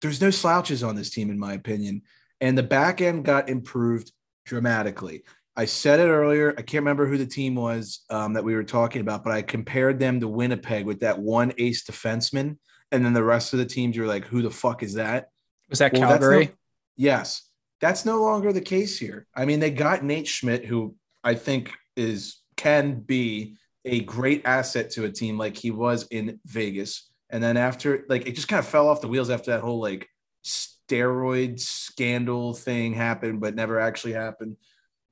there's 0.00 0.20
no 0.20 0.30
slouches 0.30 0.82
on 0.82 0.94
this 0.94 1.10
team, 1.10 1.30
in 1.30 1.38
my 1.38 1.54
opinion. 1.54 2.02
And 2.40 2.56
the 2.56 2.62
back 2.62 3.00
end 3.00 3.24
got 3.24 3.48
improved 3.48 4.12
dramatically. 4.46 5.24
I 5.58 5.64
said 5.64 5.98
it 5.98 6.04
earlier. 6.04 6.52
I 6.56 6.62
can't 6.62 6.82
remember 6.82 7.04
who 7.04 7.18
the 7.18 7.26
team 7.26 7.56
was 7.56 8.04
um, 8.10 8.32
that 8.34 8.44
we 8.44 8.54
were 8.54 8.62
talking 8.62 9.00
about, 9.00 9.24
but 9.24 9.32
I 9.32 9.42
compared 9.42 9.98
them 9.98 10.20
to 10.20 10.28
Winnipeg 10.28 10.86
with 10.86 11.00
that 11.00 11.18
one 11.18 11.52
ace 11.58 11.84
defenseman. 11.84 12.58
And 12.92 13.04
then 13.04 13.12
the 13.12 13.24
rest 13.24 13.52
of 13.52 13.58
the 13.58 13.66
teams, 13.66 13.96
you're 13.96 14.06
like, 14.06 14.24
who 14.24 14.40
the 14.40 14.52
fuck 14.52 14.84
is 14.84 14.94
that? 14.94 15.30
Was 15.68 15.80
that 15.80 15.92
Well, 15.92 16.02
Calgary? 16.02 16.46
no- 16.46 16.52
yes. 16.96 17.42
That's 17.80 18.04
no 18.04 18.22
longer 18.22 18.52
the 18.52 18.60
case 18.60 19.00
here. 19.00 19.26
I 19.34 19.46
mean, 19.46 19.58
they 19.58 19.72
got 19.72 20.04
Nate 20.04 20.28
Schmidt, 20.28 20.64
who 20.64 20.94
I 21.24 21.34
think 21.34 21.72
is 21.96 22.36
can 22.56 23.00
be 23.00 23.56
a 23.84 24.00
great 24.00 24.42
asset 24.44 24.90
to 24.92 25.06
a 25.06 25.10
team 25.10 25.38
like 25.38 25.56
he 25.56 25.72
was 25.72 26.06
in 26.12 26.38
Vegas. 26.46 27.10
And 27.30 27.42
then 27.42 27.56
after, 27.56 28.04
like, 28.08 28.28
it 28.28 28.36
just 28.36 28.46
kind 28.46 28.60
of 28.60 28.66
fell 28.66 28.88
off 28.88 29.00
the 29.00 29.08
wheels 29.08 29.28
after 29.28 29.50
that 29.50 29.60
whole 29.60 29.80
like 29.80 30.08
steroid 30.44 31.58
scandal 31.58 32.54
thing 32.54 32.94
happened, 32.94 33.40
but 33.40 33.56
never 33.56 33.80
actually 33.80 34.12
happened. 34.12 34.56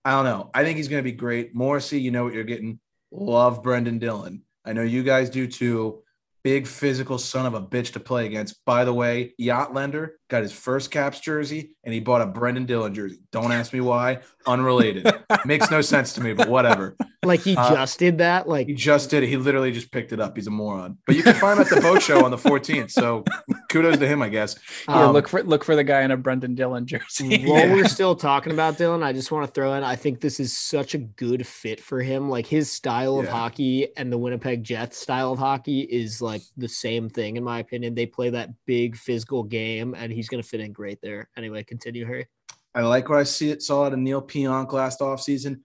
I 0.07 0.13
don't 0.13 0.25
know. 0.25 0.51
I 0.55 0.63
think 0.63 0.77
he's 0.77 0.87
going 0.87 1.01
to 1.01 1.11
be 1.11 1.17
great. 1.17 1.53
Morrissey, 1.53 2.01
you 2.01 2.13
know 2.13 2.23
what 2.23 2.33
you're 2.33 2.45
getting. 2.45 2.79
Love 3.11 3.61
Brenden 3.61 3.99
Dillon. 3.99 4.43
I 4.65 4.73
know 4.73 4.83
you 4.83 5.03
guys 5.03 5.31
do 5.31 5.49
too. 5.49 6.05
Big 6.47 6.69
physical 6.69 7.19
son 7.19 7.45
of 7.45 7.55
a 7.55 7.61
bitch 7.61 7.93
to 7.95 7.99
play 8.01 8.25
against. 8.25 8.65
By 8.65 8.85
the 8.85 8.95
way, 8.95 9.35
Yacht 9.37 9.75
Lender 9.75 10.15
got 10.29 10.43
his 10.43 10.53
first 10.53 10.93
Caps 10.93 11.19
jersey 11.19 11.73
and 11.83 11.93
he 11.93 11.99
bought 11.99 12.21
a 12.23 12.27
Brenden 12.27 12.67
Dillon 12.67 12.95
jersey. 12.95 13.19
Don't 13.33 13.51
ask 13.51 13.73
me 13.73 13.81
why. 13.81 14.21
Unrelated. 14.47 15.13
Makes 15.45 15.71
no 15.73 15.81
sense 15.81 16.13
to 16.15 16.21
me, 16.21 16.35
but 16.35 16.49
whatever. 16.49 16.97
Like 17.25 17.41
he 17.41 17.57
Uh, 17.57 17.71
just 17.75 17.99
did 17.99 18.19
that. 18.19 18.49
Like 18.49 18.69
He 18.69 18.75
just 18.75 19.11
did 19.11 19.25
it. 19.25 19.29
He 19.29 19.37
literally 19.37 19.73
just 19.73 19.91
picked 19.91 20.13
it 20.13 20.21
up. 20.21 20.37
He's 20.37 20.47
a 20.47 20.51
moron. 20.51 20.99
But 21.07 21.17
you 21.17 21.25
can 21.25 21.35
find 21.35 21.59
him 21.59 21.67
at 21.67 21.75
the 21.75 21.81
boat 21.81 22.01
show 22.03 22.25
on 22.25 22.31
the 22.31 22.37
14th. 22.37 22.93
So 22.93 23.25
kudos 23.71 23.99
to 23.99 24.07
him, 24.07 24.23
I 24.23 24.29
guess. 24.29 24.57
Yeah, 24.89 25.07
Um, 25.07 25.13
look 25.13 25.27
for 25.29 25.43
look 25.43 25.65
for 25.65 25.75
the 25.75 25.83
guy 25.85 26.03
in 26.03 26.13
a 26.13 26.17
Brenden 26.19 26.55
Dillon 26.55 26.87
jersey. 26.87 27.45
While 27.45 27.67
Yeah. 27.67 27.73
we're 27.75 27.89
still 27.89 28.15
talking 28.15 28.53
about 28.53 28.79
Dillon, 28.79 29.03
I 29.03 29.13
just 29.13 29.33
want 29.33 29.47
to 29.47 29.53
throw 29.53 29.75
in 29.75 29.83
I 29.83 29.97
think 29.97 30.21
this 30.21 30.39
is 30.39 30.57
such 30.57 30.95
a 30.95 30.99
good 30.99 31.45
fit 31.47 31.81
for 31.81 32.01
him. 32.01 32.31
Like 32.31 32.47
his 32.47 32.71
style 32.71 33.19
of 33.19 33.27
hockey 33.29 33.89
and 33.97 34.13
the 34.13 34.19
Winnipeg 34.19 34.63
Jets 34.63 34.99
style 34.99 35.33
of 35.33 35.39
hockey 35.41 35.81
is 35.81 36.23
like 36.23 36.36
the 36.57 36.69
same 36.69 37.09
thing, 37.09 37.37
in 37.37 37.45
my 37.45 37.59
opinion. 37.61 37.95
They 37.95 38.07
play 38.07 38.31
that 38.31 38.51
big 38.67 38.97
physical 38.97 39.43
game, 39.43 39.95
and 39.97 40.13
he's 40.13 40.29
going 40.29 40.43
to 40.43 40.49
fit 40.49 40.61
in 40.61 40.73
great 40.73 41.01
there. 41.03 41.29
Anyway, 41.37 41.63
continue, 41.63 42.07
Harry. 42.07 42.27
I 42.75 42.83
like 42.83 43.09
what 43.09 43.19
I 43.19 43.25
see 43.25 43.51
it 43.51 43.63
saw 43.63 43.85
out 43.85 43.93
of 43.93 43.99
Neal 43.99 44.23
Pionk 44.23 44.73
last 44.73 45.01
offseason. 45.01 45.61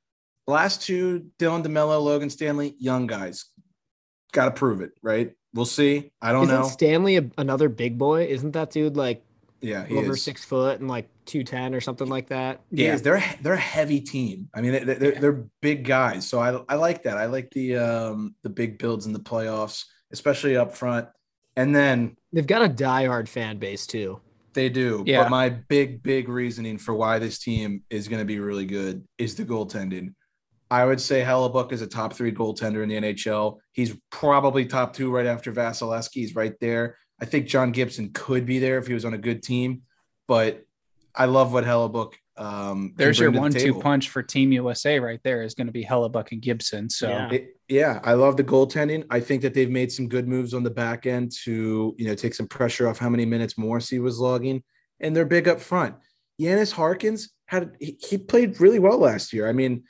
Last 0.47 0.81
two, 0.81 1.27
Dylan 1.39 1.63
DeMelo, 1.63 2.01
Logan 2.01 2.29
Stanley, 2.29 2.75
young 2.79 3.07
guys. 3.07 3.45
Got 4.31 4.45
to 4.45 4.51
prove 4.51 4.81
it, 4.81 4.91
right? 5.01 5.33
we'll 5.53 5.65
see. 5.65 6.11
I 6.21 6.31
don't 6.31 6.43
Isn't 6.45 6.55
know. 6.61 6.67
Stanley 6.67 7.17
a, 7.17 7.29
another 7.37 7.69
big 7.69 7.97
boy? 7.97 8.25
Isn't 8.27 8.51
that 8.51 8.71
dude 8.71 8.95
like 8.97 9.23
yeah, 9.61 9.85
over 9.91 10.13
is. 10.13 10.23
six 10.23 10.43
foot 10.43 10.79
and 10.79 10.89
like 10.89 11.09
two 11.25 11.43
ten 11.43 11.75
or 11.75 11.81
something 11.81 12.07
like 12.07 12.29
that? 12.29 12.61
Yeah. 12.71 12.95
They're 12.95 13.23
they're 13.41 13.53
a 13.53 13.57
heavy 13.57 14.01
team. 14.01 14.49
I 14.53 14.61
mean, 14.61 14.71
they're, 14.85 14.95
they're, 14.95 15.13
Yeah. 15.13 15.19
they're 15.19 15.45
big 15.61 15.85
guys. 15.85 16.27
So 16.27 16.39
I 16.39 16.63
I 16.69 16.75
like 16.75 17.03
that. 17.03 17.17
I 17.17 17.25
like 17.25 17.49
the 17.51 17.77
um 17.77 18.35
the 18.43 18.49
big 18.49 18.77
builds 18.77 19.05
in 19.05 19.13
the 19.13 19.19
playoffs, 19.19 19.85
especially 20.11 20.55
up 20.57 20.75
front. 20.75 21.07
And 21.55 21.75
then 21.75 22.15
They've 22.33 22.47
got 22.47 22.63
a 22.63 22.69
diehard 22.69 23.27
fan 23.27 23.57
base 23.57 23.85
too. 23.85 24.21
they 24.53 24.69
do. 24.69 25.03
Yeah. 25.05 25.23
But 25.23 25.29
my 25.31 25.49
big 25.49 26.01
big 26.03 26.29
reasoning 26.29 26.77
for 26.77 26.93
why 26.93 27.19
this 27.19 27.39
team 27.39 27.83
is 27.89 28.07
going 28.07 28.19
to 28.19 28.25
be 28.25 28.39
really 28.39 28.65
good 28.65 29.05
is 29.17 29.35
the 29.35 29.43
goaltending. 29.45 30.13
I 30.69 30.85
would 30.85 31.01
say 31.01 31.21
Hellebuyck 31.21 31.73
is 31.73 31.81
a 31.81 31.87
top 31.87 32.13
three 32.13 32.31
goaltender 32.31 32.81
in 32.81 32.87
the 32.87 32.95
NHL. 32.95 33.57
He's 33.73 33.93
probably 34.09 34.65
top 34.65 34.93
two 34.93 35.11
right 35.11 35.25
after 35.25 35.51
Vasilevskiy. 35.51 36.13
He's 36.13 36.33
right 36.35 36.53
there. 36.61 36.95
I 37.21 37.25
think 37.25 37.47
John 37.47 37.71
Gibson 37.73 38.11
could 38.13 38.45
be 38.45 38.59
there 38.59 38.77
if 38.77 38.87
he 38.87 38.93
was 38.93 39.03
on 39.03 39.13
a 39.13 39.17
good 39.17 39.43
team, 39.43 39.81
but 40.29 40.63
I 41.13 41.25
love 41.25 41.51
what 41.51 41.65
Hellebuyck. 41.65 42.13
Um, 42.37 42.93
There's 42.95 43.19
your 43.19 43.29
bring 43.29 43.35
the 43.35 43.41
one-two 43.41 43.59
table. 43.59 43.81
punch 43.81 44.09
for 44.09 44.23
Team 44.23 44.51
USA 44.53 44.99
right 44.99 45.19
there 45.23 45.43
is 45.43 45.53
going 45.53 45.67
to 45.67 45.73
be 45.73 45.83
Hellebuyck 45.83 46.31
and 46.31 46.41
Gibson. 46.41 46.89
So 46.89 47.09
Yeah. 47.09 47.31
It- 47.31 47.57
yeah, 47.67 48.01
I 48.03 48.13
love 48.13 48.35
the 48.35 48.43
goaltending. 48.43 49.05
I 49.09 49.21
think 49.21 49.41
that 49.43 49.53
they've 49.53 49.69
made 49.69 49.91
some 49.93 50.09
good 50.09 50.27
moves 50.27 50.53
on 50.53 50.61
the 50.63 50.69
back 50.69 51.05
end 51.05 51.31
to, 51.43 51.95
you 51.97 52.05
know, 52.05 52.15
take 52.15 52.33
some 52.33 52.47
pressure 52.47 52.85
off 52.87 52.97
how 52.97 53.07
many 53.09 53.25
minutes 53.25 53.57
Morrissey 53.57 53.99
was 53.99 54.19
logging, 54.19 54.61
and 54.99 55.15
they're 55.15 55.25
big 55.25 55.47
up 55.47 55.61
front. 55.61 55.95
Yanis 56.41 56.73
Harkins 56.73 57.29
had 57.45 57.75
he, 57.79 57.97
he 58.01 58.17
played 58.17 58.59
really 58.59 58.79
well 58.79 58.97
last 58.97 59.31
year. 59.31 59.47
I 59.47 59.53
mean, 59.53 59.83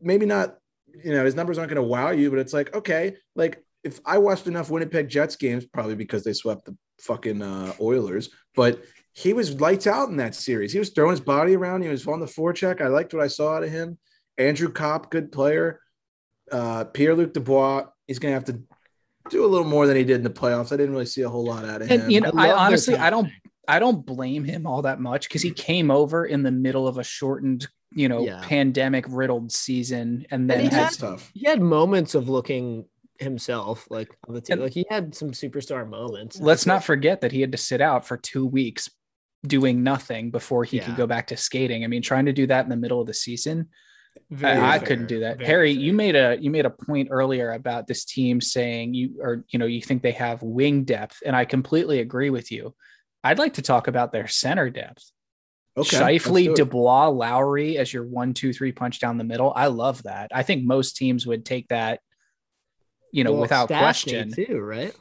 maybe 0.00 0.24
not, 0.24 0.56
you 1.04 1.12
know, 1.12 1.24
his 1.26 1.34
numbers 1.34 1.58
aren't 1.58 1.68
going 1.70 1.82
to 1.82 1.86
wow 1.86 2.10
you, 2.10 2.30
but 2.30 2.38
it's 2.38 2.54
like 2.54 2.74
okay, 2.74 3.16
like 3.34 3.62
if 3.84 4.00
I 4.06 4.16
watched 4.18 4.46
enough 4.46 4.70
Winnipeg 4.70 5.08
Jets 5.08 5.36
games, 5.36 5.66
probably 5.66 5.94
because 5.94 6.24
they 6.24 6.32
swept 6.32 6.64
the 6.64 6.76
fucking 7.00 7.42
uh, 7.42 7.74
Oilers, 7.80 8.30
but 8.54 8.82
he 9.16 9.32
was 9.32 9.58
lights 9.60 9.86
out 9.86 10.10
in 10.10 10.16
that 10.18 10.34
series. 10.34 10.72
He 10.72 10.78
was 10.78 10.90
throwing 10.90 11.12
his 11.12 11.20
body 11.20 11.56
around. 11.56 11.82
He 11.82 11.88
was 11.88 12.06
on 12.06 12.20
the 12.20 12.26
forecheck. 12.26 12.82
I 12.82 12.88
liked 12.88 13.14
what 13.14 13.22
I 13.22 13.28
saw 13.28 13.54
out 13.54 13.64
of 13.64 13.70
him. 13.70 13.96
Andrew 14.36 14.70
Copp, 14.70 15.10
good 15.10 15.32
player 15.32 15.80
uh, 16.52 16.84
Pierre 16.84 17.14
Luc 17.14 17.32
Dubois, 17.32 17.86
he's 18.06 18.18
going 18.18 18.30
to 18.32 18.34
have 18.34 18.44
to 18.44 18.60
do 19.30 19.44
a 19.44 19.48
little 19.48 19.66
more 19.66 19.86
than 19.86 19.96
he 19.96 20.04
did 20.04 20.16
in 20.18 20.22
the 20.22 20.30
playoffs. 20.30 20.72
I 20.72 20.76
didn't 20.76 20.92
really 20.92 21.06
see 21.06 21.22
a 21.22 21.28
whole 21.28 21.44
lot 21.44 21.64
out 21.64 21.82
of 21.82 21.88
him. 21.88 22.08
you 22.08 22.20
know, 22.20 22.30
I 22.36 22.50
I, 22.50 22.66
honestly, 22.66 22.96
I 22.96 23.10
don't. 23.10 23.28
I 23.68 23.80
don't 23.80 24.06
blame 24.06 24.44
him 24.44 24.64
all 24.64 24.82
that 24.82 25.00
much 25.00 25.28
because 25.28 25.42
he 25.42 25.50
came 25.50 25.90
over 25.90 26.24
in 26.24 26.44
the 26.44 26.52
middle 26.52 26.86
of 26.86 26.98
a 26.98 27.02
shortened, 27.02 27.66
you 27.92 28.08
know, 28.08 28.20
Yeah. 28.24 28.40
pandemic 28.44 29.06
riddled 29.08 29.50
season, 29.50 30.24
and 30.30 30.48
then 30.48 30.60
he 30.60 30.64
had, 30.66 30.72
That's 30.72 30.98
tough. 30.98 31.32
He 31.34 31.48
had 31.48 31.60
moments 31.60 32.14
of 32.14 32.28
looking 32.28 32.84
himself 33.18 33.88
like 33.90 34.16
on 34.28 34.34
the 34.34 34.40
team. 34.40 34.52
And- 34.54 34.62
Like 34.62 34.72
he 34.72 34.86
had 34.88 35.16
some 35.16 35.32
superstar 35.32 35.88
moments. 35.88 36.38
let's 36.38 36.64
not 36.64 36.84
forget 36.84 37.22
that 37.22 37.32
he 37.32 37.40
had 37.40 37.50
to 37.50 37.58
sit 37.58 37.80
out 37.80 38.06
for 38.06 38.16
two 38.16 38.46
weeks 38.46 38.88
doing 39.44 39.82
nothing 39.82 40.30
before 40.30 40.64
he 40.64 40.78
could 40.80 40.96
go 40.96 41.06
back 41.06 41.28
to 41.28 41.36
skating. 41.36 41.84
I 41.84 41.86
mean, 41.88 42.02
trying 42.02 42.26
to 42.26 42.32
do 42.32 42.46
that 42.46 42.64
in 42.64 42.70
the 42.70 42.76
middle 42.76 43.00
of 43.00 43.06
the 43.06 43.14
season, 43.14 43.68
Very 44.30 44.58
I, 44.58 44.74
I 44.74 44.78
couldn't 44.78 45.06
do 45.06 45.20
that. 45.20 45.38
Very 45.38 45.46
Harry, 45.46 45.74
fair. 45.74 45.82
you 45.82 45.92
made 45.92 46.16
a 46.16 46.36
you 46.40 46.50
made 46.50 46.66
a 46.66 46.70
point 46.70 47.08
earlier 47.10 47.52
about 47.52 47.86
this 47.86 48.04
team 48.04 48.40
saying 48.40 48.94
you 48.94 49.16
or 49.20 49.44
you 49.48 49.58
know 49.58 49.66
you 49.66 49.82
think 49.82 50.02
they 50.02 50.12
have 50.12 50.42
wing 50.42 50.84
depth, 50.84 51.22
and 51.24 51.36
I 51.36 51.44
completely 51.44 52.00
agree 52.00 52.30
with 52.30 52.50
you. 52.50 52.74
I'd 53.22 53.38
like 53.38 53.54
to 53.54 53.62
talk 53.62 53.88
about 53.88 54.12
their 54.12 54.28
center 54.28 54.70
depth. 54.70 55.10
Okay. 55.78 55.96
Scheifele, 55.98 56.44
do 56.44 56.52
it. 56.52 56.56
Dubois, 56.56 57.08
Lowry 57.08 57.76
as 57.76 57.92
your 57.92 58.06
one, 58.06 58.32
two, 58.32 58.52
three 58.52 58.72
punch 58.72 58.98
down 58.98 59.18
the 59.18 59.24
middle. 59.24 59.52
I 59.54 59.66
love 59.66 60.02
that. 60.04 60.30
I 60.34 60.42
think 60.42 60.64
most 60.64 60.96
teams 60.96 61.26
would 61.26 61.44
take 61.44 61.68
that, 61.68 62.00
you 63.12 63.24
know, 63.24 63.32
Well, 63.32 63.42
without 63.42 63.68
question. 63.68 64.32
too, 64.32 64.58
right? 64.58 64.94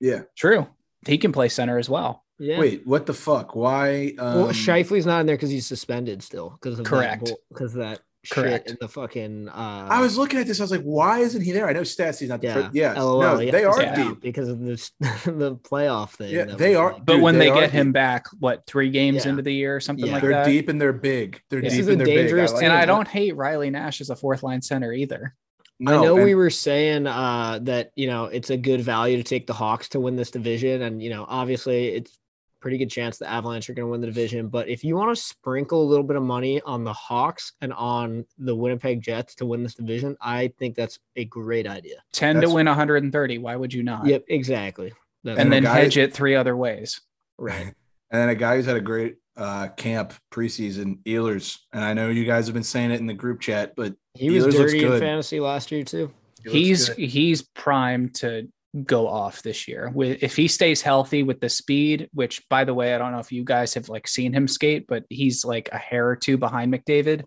Yeah. 0.00 0.22
True. 0.36 0.66
He 1.06 1.18
can 1.18 1.32
play 1.32 1.48
center 1.50 1.78
as 1.78 1.90
well. 1.90 2.24
Yeah. 2.40 2.58
Wait, 2.58 2.86
what 2.86 3.04
the 3.06 3.14
fuck? 3.14 3.54
Why? 3.54 4.14
Um, 4.18 4.34
well, 4.34 4.48
Scheifele's 4.48 5.04
not 5.06 5.20
in 5.20 5.26
there 5.26 5.36
because 5.36 5.50
he's 5.50 5.66
suspended 5.66 6.22
still 6.22 6.58
because 6.60 6.78
of 6.78 6.86
Correct. 6.86 7.30
because 7.50 7.74
of 7.74 7.80
that 7.80 8.00
Correct. 8.32 8.68
shit 8.68 8.70
in 8.72 8.76
the 8.80 8.88
fucking. 8.88 9.48
Uh, 9.50 9.88
I 9.90 10.00
was 10.00 10.16
looking 10.16 10.40
at 10.40 10.46
this. 10.46 10.58
I 10.58 10.64
was 10.64 10.70
like, 10.70 10.80
why 10.82 11.18
isn't 11.18 11.42
he 11.42 11.52
there? 11.52 11.68
I 11.68 11.74
know 11.74 11.82
Stats. 11.82 12.18
He's 12.18 12.30
not. 12.30 12.42
yeah, 12.42 12.70
Yeah. 12.72 12.94
Yeah. 12.94 13.02
LOL, 13.02 13.20
no, 13.20 13.38
yeah, 13.40 13.50
they 13.52 13.64
are 13.64 13.82
Yeah. 13.82 13.94
deep. 14.08 14.20
because 14.22 14.48
of 14.48 14.58
this 14.60 14.90
the 15.00 15.56
playoff 15.62 16.12
thing. 16.12 16.32
Yeah, 16.32 16.44
they 16.46 16.74
are- 16.74 16.94
like- 16.94 17.04
But 17.04 17.14
Dude, 17.14 17.22
when 17.22 17.38
they 17.38 17.46
they, 17.46 17.50
are 17.50 17.60
get 17.60 17.70
him 17.72 17.88
deep. 17.88 17.94
back, 17.94 18.26
what 18.38 18.64
three 18.66 18.88
games 18.90 19.24
Yeah. 19.26 19.32
into 19.32 19.42
the 19.42 19.52
year 19.52 19.76
or 19.76 19.80
something 19.80 20.06
Yeah. 20.06 20.12
like 20.14 20.22
They're 20.22 20.30
that? 20.32 20.46
deep 20.46 20.68
and 20.70 20.80
they're 20.80 20.92
big. 20.94 21.42
They're 21.50 21.60
This 21.60 21.74
deep 21.74 21.80
is 21.82 21.88
a 21.88 21.92
and 21.92 22.00
they're 22.00 22.06
dangerous 22.06 22.52
big. 22.52 22.62
I 22.62 22.64
And 22.66 22.72
I 22.72 22.86
don't 22.86 23.06
hate 23.08 23.36
Riley 23.36 23.68
Nash 23.70 24.00
as 24.00 24.08
a 24.08 24.16
fourth 24.16 24.42
line 24.42 24.62
center 24.62 24.92
either. 24.94 25.34
No, 25.82 25.98
I 25.98 26.04
know 26.04 26.16
and- 26.16 26.24
we 26.26 26.34
were 26.34 26.50
saying 26.50 27.06
uh, 27.06 27.58
that 27.62 27.92
you 27.96 28.06
know 28.06 28.26
it's 28.26 28.50
a 28.50 28.58
good 28.58 28.82
value 28.82 29.16
to 29.16 29.22
take 29.22 29.46
the 29.46 29.54
Hawks 29.54 29.88
to 29.90 30.00
win 30.00 30.14
this 30.14 30.30
division, 30.30 30.82
and 30.82 31.02
you 31.02 31.08
know 31.08 31.24
obviously 31.26 31.88
it's 31.88 32.18
pretty 32.60 32.78
good 32.78 32.90
chance 32.90 33.18
the 33.18 33.28
Avalanche 33.28 33.68
are 33.70 33.74
going 33.74 33.86
to 33.86 33.90
win 33.90 34.00
the 34.00 34.06
division. 34.06 34.48
But 34.48 34.68
if 34.68 34.84
you 34.84 34.96
want 34.96 35.14
to 35.16 35.20
sprinkle 35.22 35.82
a 35.82 35.88
little 35.88 36.04
bit 36.04 36.16
of 36.16 36.22
money 36.22 36.60
on 36.62 36.84
the 36.84 36.92
Hawks 36.92 37.52
and 37.60 37.72
on 37.72 38.24
the 38.38 38.54
Winnipeg 38.54 39.00
Jets 39.02 39.34
to 39.36 39.46
win 39.46 39.62
this 39.62 39.74
division, 39.74 40.16
I 40.20 40.52
think 40.58 40.76
that's 40.76 40.98
a 41.16 41.24
great 41.24 41.66
idea. 41.66 42.02
10 42.12 42.36
That's- 42.36 42.50
to 42.50 42.54
win 42.54 42.66
130. 42.66 43.38
Why 43.38 43.56
would 43.56 43.72
you 43.72 43.82
not? 43.82 44.06
Yep, 44.06 44.24
exactly. 44.28 44.92
That's 45.24 45.38
And 45.38 45.46
And 45.46 45.52
then 45.52 45.62
the 45.64 45.68
guy- 45.68 45.80
hedge 45.80 45.96
it 45.98 46.12
three 46.14 46.34
other 46.34 46.56
ways. 46.56 47.00
right. 47.38 47.72
And 48.12 48.20
then 48.20 48.28
a 48.28 48.34
guy 48.34 48.56
who's 48.56 48.66
had 48.66 48.76
a 48.76 48.80
great 48.80 49.16
uh, 49.36 49.68
camp 49.68 50.12
preseason, 50.32 50.98
Ehlers. 51.04 51.58
And 51.72 51.84
I 51.84 51.94
know 51.94 52.08
you 52.10 52.24
guys 52.24 52.46
have 52.46 52.54
been 52.54 52.62
saying 52.64 52.90
it 52.90 52.98
in 53.00 53.06
the 53.06 53.14
group 53.14 53.40
chat, 53.40 53.74
but 53.76 53.94
He 54.14 54.28
was 54.30 54.42
Ehlers 54.44 54.46
looks 54.58 54.72
dirty 54.72 54.82
in 54.82 54.88
good. 54.88 55.00
fantasy 55.00 55.38
last 55.40 55.70
year 55.70 55.84
too. 55.84 56.10
he 56.44 56.50
He's 56.64 56.88
good. 56.88 56.98
he's 57.08 57.42
primed 57.42 58.14
to 58.16 58.48
go 58.84 59.08
off 59.08 59.42
this 59.42 59.66
year. 59.66 59.90
With 59.92 60.22
if 60.22 60.36
he 60.36 60.48
stays 60.48 60.82
healthy 60.82 61.22
with 61.22 61.40
the 61.40 61.48
speed, 61.48 62.08
which 62.12 62.42
by 62.48 62.64
the 62.64 62.74
way, 62.74 62.94
I 62.94 62.98
don't 62.98 63.12
know 63.12 63.18
if 63.18 63.32
you 63.32 63.44
guys 63.44 63.74
have 63.74 63.88
like 63.88 64.06
seen 64.06 64.32
him 64.32 64.46
skate, 64.46 64.86
but 64.86 65.04
he's 65.08 65.44
like 65.44 65.68
a 65.72 65.78
hair 65.78 66.08
or 66.08 66.16
two 66.16 66.36
behind 66.36 66.72
McDavid 66.72 67.24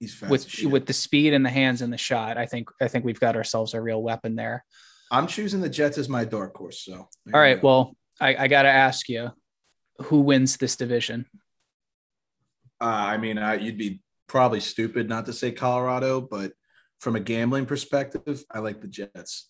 he's 0.00 0.14
fast. 0.14 0.30
with 0.30 0.64
with 0.64 0.86
the 0.86 0.92
speed 0.92 1.32
and 1.32 1.44
the 1.44 1.50
hands 1.50 1.82
and 1.82 1.92
the 1.92 1.98
shot. 1.98 2.38
I 2.38 2.46
think 2.46 2.68
I 2.80 2.88
think 2.88 3.04
we've 3.04 3.20
got 3.20 3.36
ourselves 3.36 3.74
a 3.74 3.80
real 3.80 4.02
weapon 4.02 4.36
there. 4.36 4.64
I'm 5.10 5.26
choosing 5.26 5.60
the 5.60 5.68
Jets 5.68 5.98
as 5.98 6.08
my 6.08 6.24
dark 6.24 6.56
horse. 6.56 6.84
So 6.84 7.08
All 7.32 7.40
right, 7.40 7.60
go. 7.60 7.66
well, 7.66 7.96
I, 8.20 8.36
I 8.36 8.48
got 8.48 8.62
to 8.62 8.70
ask 8.70 9.08
you, 9.08 9.30
who 10.02 10.20
wins 10.22 10.56
this 10.56 10.74
division? 10.74 11.26
Uh, 12.80 12.84
I 12.84 13.16
mean, 13.16 13.38
I, 13.38 13.54
you'd 13.54 13.78
be 13.78 14.00
probably 14.26 14.58
stupid 14.58 15.08
not 15.08 15.26
to 15.26 15.32
say 15.32 15.52
Colorado, 15.52 16.20
but 16.20 16.52
from 17.00 17.14
a 17.14 17.20
gambling 17.20 17.66
perspective, 17.66 18.42
I 18.50 18.58
like 18.58 18.80
the 18.80 18.88
Jets. 18.88 19.48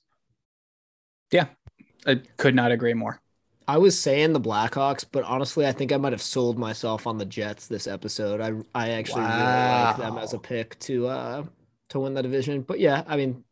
I 2.06 2.20
could 2.36 2.54
not 2.54 2.72
agree 2.72 2.94
more. 2.94 3.20
I 3.68 3.78
was 3.78 3.98
saying 3.98 4.32
the 4.32 4.40
Blackhawks, 4.40 5.04
but 5.10 5.24
honestly, 5.24 5.66
I 5.66 5.72
think 5.72 5.90
I 5.90 5.96
might 5.96 6.12
have 6.12 6.22
sold 6.22 6.56
myself 6.56 7.06
on 7.06 7.18
the 7.18 7.24
Jets 7.24 7.66
this 7.66 7.88
episode. 7.88 8.40
I 8.40 8.52
I 8.74 8.90
actually 8.90 9.22
really 9.22 9.32
like 9.32 9.96
them 9.96 10.18
as 10.18 10.34
a 10.34 10.38
pick 10.38 10.78
to 10.80 11.08
uh 11.08 11.44
to 11.88 12.00
win 12.00 12.14
the 12.14 12.22
division. 12.22 12.62
But 12.62 12.78
yeah, 12.78 13.02
I 13.08 13.16
mean, 13.16 13.44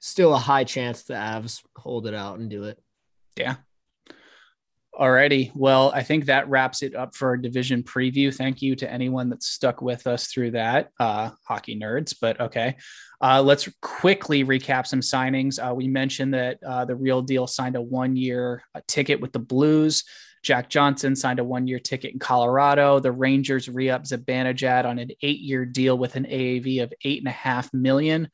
still 0.00 0.34
a 0.34 0.38
high 0.38 0.64
chance 0.64 1.02
the 1.02 1.14
Avs 1.14 1.62
hold 1.76 2.06
it 2.06 2.14
out 2.14 2.38
and 2.38 2.50
do 2.50 2.64
it. 2.64 2.78
Yeah. 3.36 3.56
Alrighty. 4.98 5.52
Well, 5.54 5.92
I 5.94 6.02
think 6.02 6.24
that 6.24 6.48
wraps 6.48 6.82
it 6.82 6.96
up 6.96 7.14
for 7.14 7.28
our 7.28 7.36
division 7.36 7.84
preview. 7.84 8.34
Thank 8.34 8.60
you 8.62 8.74
to 8.76 8.90
anyone 8.90 9.28
that 9.28 9.44
stuck 9.44 9.80
with 9.80 10.08
us 10.08 10.26
through 10.26 10.52
that, 10.52 10.90
uh, 10.98 11.30
hockey 11.46 11.78
nerds. 11.78 12.16
But 12.20 12.40
okay, 12.40 12.76
uh, 13.20 13.40
let's 13.40 13.68
quickly 13.80 14.44
recap 14.44 14.88
some 14.88 14.98
signings. 14.98 15.60
Uh, 15.60 15.72
we 15.72 15.86
mentioned 15.86 16.34
that 16.34 16.58
uh, 16.66 16.84
the 16.84 16.96
Real 16.96 17.22
Deal 17.22 17.46
signed 17.46 17.76
a 17.76 17.80
one-year 17.80 18.64
uh, 18.74 18.80
ticket 18.88 19.20
with 19.20 19.32
the 19.32 19.38
Blues. 19.38 20.02
Jack 20.42 20.68
Johnson 20.68 21.14
signed 21.14 21.38
a 21.38 21.44
one-year 21.44 21.78
ticket 21.78 22.12
in 22.12 22.18
Colorado. 22.18 22.98
The 22.98 23.12
Rangers 23.12 23.68
re-up 23.68 24.02
Zibanejad 24.02 24.84
on 24.84 24.98
an 24.98 25.10
eight-year 25.22 25.64
deal 25.64 25.96
with 25.96 26.16
an 26.16 26.24
AAV 26.24 26.82
of 26.82 26.92
eight 27.04 27.20
and 27.20 27.28
a 27.28 27.32
half 27.32 27.72
million. 27.72 28.30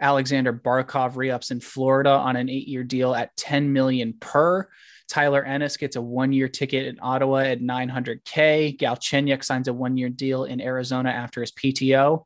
Alexander 0.00 0.52
Barkov 0.52 1.16
re-ups 1.16 1.50
in 1.50 1.60
Florida 1.60 2.10
on 2.10 2.36
an 2.36 2.50
eight-year 2.50 2.84
deal 2.84 3.14
at 3.14 3.34
10 3.36 3.72
million 3.72 4.14
per. 4.20 4.68
Tyler 5.14 5.44
Ennis 5.44 5.76
gets 5.76 5.94
a 5.94 6.02
one-year 6.02 6.48
ticket 6.48 6.88
in 6.88 6.98
Ottawa 7.00 7.36
at 7.36 7.60
900k. 7.60 8.76
Galchenyuk 8.76 9.44
signs 9.44 9.68
a 9.68 9.72
one-year 9.72 10.08
deal 10.08 10.42
in 10.42 10.60
Arizona 10.60 11.10
after 11.10 11.40
his 11.40 11.52
PTO. 11.52 12.24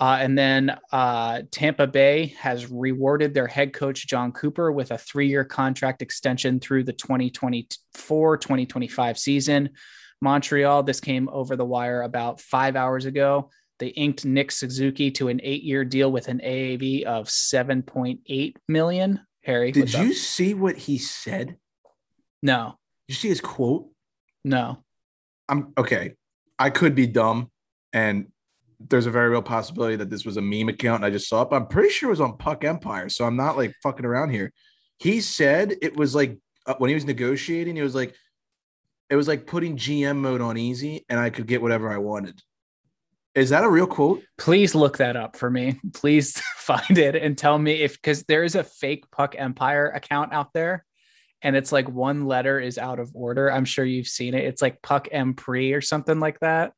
Uh, 0.00 0.16
and 0.18 0.36
then 0.36 0.78
uh, 0.92 1.42
Tampa 1.50 1.86
Bay 1.86 2.34
has 2.38 2.70
rewarded 2.70 3.34
their 3.34 3.46
head 3.46 3.74
coach, 3.74 4.06
Jon 4.06 4.32
Cooper, 4.32 4.72
with 4.72 4.92
a 4.92 4.98
three 4.98 5.28
year 5.28 5.44
contract 5.44 6.00
extension 6.00 6.58
through 6.58 6.84
the 6.84 6.94
2024 6.94 8.38
2025 8.38 9.18
season. 9.18 9.68
Montreal, 10.22 10.84
this 10.84 11.00
came 11.00 11.28
over 11.28 11.54
the 11.54 11.66
wire 11.66 12.00
about 12.00 12.40
five 12.40 12.76
hours 12.76 13.04
ago. 13.04 13.50
They 13.78 13.88
inked 13.88 14.24
Nick 14.24 14.52
Suzuki 14.52 15.10
to 15.12 15.28
an 15.28 15.38
eight 15.42 15.64
year 15.64 15.84
deal 15.84 16.10
with 16.10 16.28
an 16.28 16.40
AAV 16.42 17.02
of 17.02 17.26
7.8 17.26 18.56
million. 18.68 19.20
Harry, 19.44 19.70
Did 19.70 19.94
up? 19.94 20.06
you 20.06 20.14
see 20.14 20.54
what 20.54 20.78
he 20.78 20.96
said? 20.96 21.58
No, 22.46 22.78
you 23.08 23.14
see 23.16 23.28
his 23.28 23.40
quote? 23.40 23.88
no. 24.44 24.78
I'm 25.48 25.72
okay. 25.76 26.14
I 26.58 26.70
could 26.70 26.94
be 26.94 27.06
dumb, 27.06 27.50
and 27.92 28.26
there's 28.78 29.06
a 29.06 29.10
very 29.10 29.30
real 29.30 29.42
possibility 29.42 29.96
that 29.96 30.10
this 30.10 30.24
was 30.24 30.36
a 30.36 30.42
meme 30.42 30.68
account 30.68 30.96
and 30.96 31.04
I 31.06 31.10
just 31.10 31.28
saw 31.28 31.42
it. 31.42 31.50
But 31.50 31.56
I'm 31.56 31.66
pretty 31.66 31.88
sure 31.88 32.08
it 32.08 32.10
was 32.10 32.20
on 32.20 32.36
Puck 32.36 32.64
Empire, 32.64 33.08
so 33.08 33.24
I'm 33.24 33.36
not 33.36 33.56
like 33.56 33.72
fucking 33.82 34.06
around 34.06 34.30
here. 34.30 34.52
he 34.98 35.20
said 35.20 35.74
it 35.82 35.96
was 35.96 36.14
like 36.14 36.38
uh, 36.66 36.74
when 36.78 36.88
he 36.88 36.94
was 36.94 37.04
negotiating, 37.04 37.76
it 37.76 37.82
was 37.82 37.94
like 37.96 38.14
it 39.10 39.16
was 39.16 39.26
like 39.28 39.46
putting 39.46 39.76
GM 39.76 40.18
mode 40.18 40.40
on 40.40 40.56
easy, 40.56 41.04
and 41.08 41.18
I 41.18 41.30
could 41.30 41.46
get 41.46 41.62
whatever 41.62 41.90
I 41.90 41.98
wanted. 41.98 42.40
Is 43.34 43.50
that 43.50 43.64
a 43.64 43.68
real 43.68 43.86
quote? 43.86 44.22
Please 44.38 44.74
look 44.74 44.98
that 44.98 45.16
up 45.16 45.36
for 45.36 45.50
me. 45.50 45.80
Please 45.94 46.40
find 46.56 46.96
it 46.96 47.16
and 47.16 47.36
tell 47.36 47.58
me 47.58 47.72
if 47.82 47.96
because 47.96 48.22
there 48.24 48.44
is 48.44 48.54
a 48.54 48.64
fake 48.64 49.10
Puck 49.10 49.34
Empire 49.36 49.90
account 49.90 50.32
out 50.32 50.52
there, 50.52 50.84
and 51.42 51.54
it's 51.56 51.72
like 51.72 51.88
one 51.88 52.26
letter 52.26 52.58
is 52.60 52.78
out 52.78 52.98
of 52.98 53.10
order. 53.14 53.50
I'm 53.52 53.64
sure 53.64 53.84
you've 53.84 54.08
seen 54.08 54.34
it. 54.34 54.44
It's 54.44 54.62
like 54.62 54.82
Puck 54.82 55.08
Empre 55.12 55.76
or 55.76 55.80
something 55.80 56.18
like 56.20 56.40
that. 56.40 56.72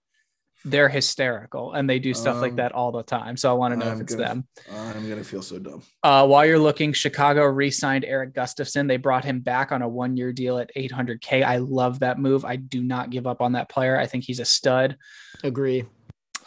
They're 0.64 0.88
hysterical 0.88 1.72
and 1.72 1.88
they 1.88 2.00
do 2.00 2.12
stuff 2.12 2.34
Um, 2.34 2.40
like 2.40 2.56
that 2.56 2.72
all 2.72 2.90
the 2.90 3.04
time. 3.04 3.36
So 3.36 3.48
I 3.48 3.52
want 3.52 3.72
to 3.74 3.78
know 3.78 3.86
I'm 3.92 3.96
if 3.98 4.02
it's 4.02 4.14
gonna- 4.16 4.28
them. 4.28 4.48
I'm 4.74 5.08
gonna 5.08 5.22
feel 5.22 5.40
so 5.40 5.60
dumb. 5.60 5.82
Uh, 6.02 6.26
while 6.26 6.44
you're 6.44 6.58
looking, 6.58 6.92
Chicago 6.92 7.44
re-signed 7.44 8.04
Erik 8.04 8.34
Gustafsson. 8.34 8.88
They 8.88 8.96
brought 8.96 9.24
him 9.24 9.38
back 9.38 9.70
on 9.70 9.82
a 9.82 9.88
one-year 9.88 10.32
deal 10.32 10.58
at 10.58 10.70
800k. 10.74 11.44
I 11.44 11.58
love 11.58 12.00
that 12.00 12.18
move. 12.18 12.44
I 12.44 12.56
do 12.56 12.82
not 12.82 13.10
give 13.10 13.26
up 13.28 13.40
on 13.40 13.52
that 13.52 13.68
player. 13.68 13.96
I 13.96 14.06
think 14.06 14.24
he's 14.24 14.40
a 14.40 14.44
stud. 14.44 14.96
Agree. 15.44 15.84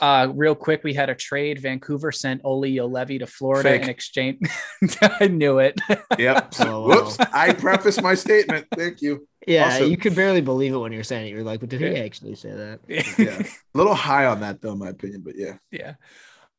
Uh, 0.01 0.27
real 0.33 0.55
quick, 0.55 0.83
we 0.83 0.95
had 0.95 1.11
a 1.11 1.15
trade. 1.15 1.59
Vancouver 1.61 2.11
sent 2.11 2.41
Olli 2.43 2.73
Juolevi 2.75 3.19
to 3.19 3.27
Florida 3.27 3.69
Fake. 3.69 3.83
in 3.83 3.89
exchange. 3.89 4.39
I 5.01 5.27
knew 5.27 5.59
it. 5.59 5.79
Yep. 6.17 6.53
Oh, 6.61 6.87
wow. 6.87 6.95
Whoops. 7.03 7.17
I 7.31 7.53
prefaced 7.53 8.01
my 8.01 8.15
statement. 8.15 8.65
Thank 8.75 9.01
you. 9.03 9.27
Yeah, 9.45 9.65
Also- 9.73 9.85
you 9.85 9.97
could 9.97 10.15
barely 10.15 10.41
believe 10.41 10.73
it 10.73 10.77
when 10.77 10.91
you're 10.91 11.03
saying 11.03 11.27
it. 11.27 11.29
You're 11.29 11.43
like, 11.43 11.59
but 11.59 11.69
did 11.69 11.81
he 11.81 11.97
actually 11.97 12.33
say 12.35 12.51
that? 12.51 12.79
Yeah. 13.19 13.39
A 13.41 13.77
little 13.77 13.93
high 13.95 14.25
on 14.25 14.39
that 14.41 14.59
though, 14.61 14.71
in 14.71 14.79
my 14.79 14.89
opinion, 14.89 15.21
but 15.23 15.35
yeah. 15.37 15.57
yeah. 15.71 15.93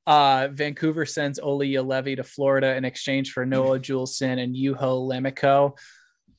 Uh, 0.06 0.48
Vancouver 0.52 1.04
sends 1.06 1.38
Olli 1.38 1.72
Juolevi 1.72 2.16
to 2.16 2.24
Florida 2.24 2.76
in 2.76 2.84
exchange 2.84 3.32
for 3.32 3.44
Noah 3.46 3.78
Juulsen 3.80 4.42
and 4.42 4.54
Juho 4.54 4.76
Lammikko. 5.08 5.76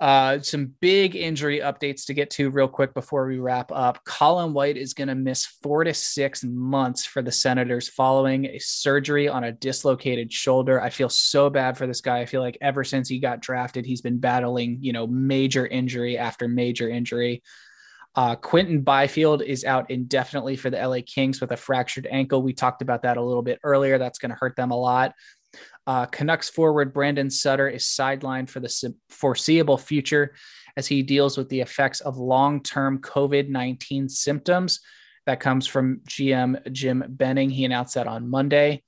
Uh, 0.04 0.38
some 0.42 0.70
big 0.82 1.16
injury 1.16 1.62
updates 1.62 2.06
to 2.06 2.14
get 2.14 2.30
to 2.30 2.50
real 2.50 2.68
quick 2.68 2.94
before 2.94 3.26
we 3.26 3.38
wrap 3.38 3.72
up. 3.72 4.04
Colin 4.04 4.52
White 4.52 4.76
is 4.76 4.94
going 4.94 5.08
to 5.08 5.16
miss 5.16 5.46
four 5.46 5.86
to 5.86 5.94
six 5.94 6.44
months 6.44 7.06
for 7.06 7.22
the 7.22 7.32
Senators 7.32 7.88
following 7.88 8.44
a 8.48 8.60
surgery 8.60 9.30
on 9.30 9.46
a 9.46 9.54
dislocated 9.54 10.30
shoulder. 10.30 10.82
I 10.82 10.90
feel 10.90 11.08
so 11.08 11.50
bad 11.50 11.78
for 11.78 11.88
this 11.88 12.02
guy. 12.02 12.20
I 12.20 12.26
feel 12.26 12.42
like 12.42 12.58
ever 12.60 12.84
since 12.84 13.08
he 13.08 13.18
got 13.18 13.40
drafted, 13.40 13.86
he's 13.86 14.02
been 14.02 14.18
battling, 14.18 14.80
you 14.82 14.92
know, 14.92 15.08
major 15.08 15.66
injury 15.66 16.18
after 16.18 16.50
major 16.50 16.90
injury. 16.90 17.42
Uh, 18.14 18.36
Quinton 18.36 18.82
Byfield 18.82 19.42
is 19.42 19.64
out 19.64 19.90
indefinitely 19.90 20.58
for 20.58 20.70
the 20.70 20.86
LA 20.86 21.00
Kings 21.06 21.40
with 21.40 21.54
a 21.54 21.58
fractured 21.58 22.08
ankle. 22.12 22.42
We 22.42 22.52
talked 22.52 22.82
about 22.82 23.04
that 23.04 23.16
a 23.16 23.24
little 23.24 23.42
bit 23.42 23.60
earlier. 23.64 23.98
That's 23.98 24.20
going 24.20 24.32
to 24.32 24.38
hurt 24.38 24.58
them 24.58 24.72
a 24.72 24.78
lot. 24.78 25.14
Uh, 25.86 26.06
Canucks 26.06 26.50
forward 26.50 26.94
Brandon 26.94 27.30
Sutter 27.30 27.68
is 27.68 27.84
sidelined 27.84 28.50
for 28.50 28.60
the 28.60 28.96
foreseeable 29.10 29.78
future 29.78 30.36
as 30.78 30.88
he 30.88 31.04
deals 31.04 31.38
with 31.38 31.50
the 31.50 31.62
effects 31.62 32.00
of 32.00 32.18
long 32.18 32.64
term 32.64 33.00
COVID 33.00 33.50
19 33.50 34.10
symptoms. 34.10 34.80
That 35.26 35.40
comes 35.40 35.68
from 35.68 36.02
GM 36.08 36.72
Jim 36.72 37.04
Benning. 37.08 37.50
He 37.50 37.66
announced 37.66 37.96
that 37.96 38.08
on 38.08 38.30
Monday. 38.30 38.84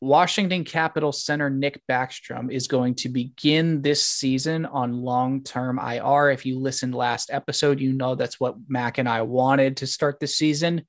Washington 0.00 0.64
Capitals 0.64 1.24
center 1.24 1.48
Nick 1.48 1.80
Backstrom 1.90 2.52
is 2.52 2.68
going 2.68 2.94
to 2.96 3.08
begin 3.08 3.80
this 3.80 4.04
season 4.04 4.66
on 4.66 5.00
long 5.02 5.42
term 5.42 5.78
IR. 5.78 6.30
If 6.30 6.44
you 6.44 6.58
listened 6.58 6.94
last 6.94 7.30
episode, 7.32 7.80
you 7.80 7.92
know 7.92 8.14
that's 8.14 8.38
what 8.38 8.56
Mac 8.68 8.98
and 8.98 9.08
I 9.08 9.22
wanted 9.22 9.78
to 9.78 9.86
start 9.86 10.20
this 10.20 10.36
season. 10.36 10.84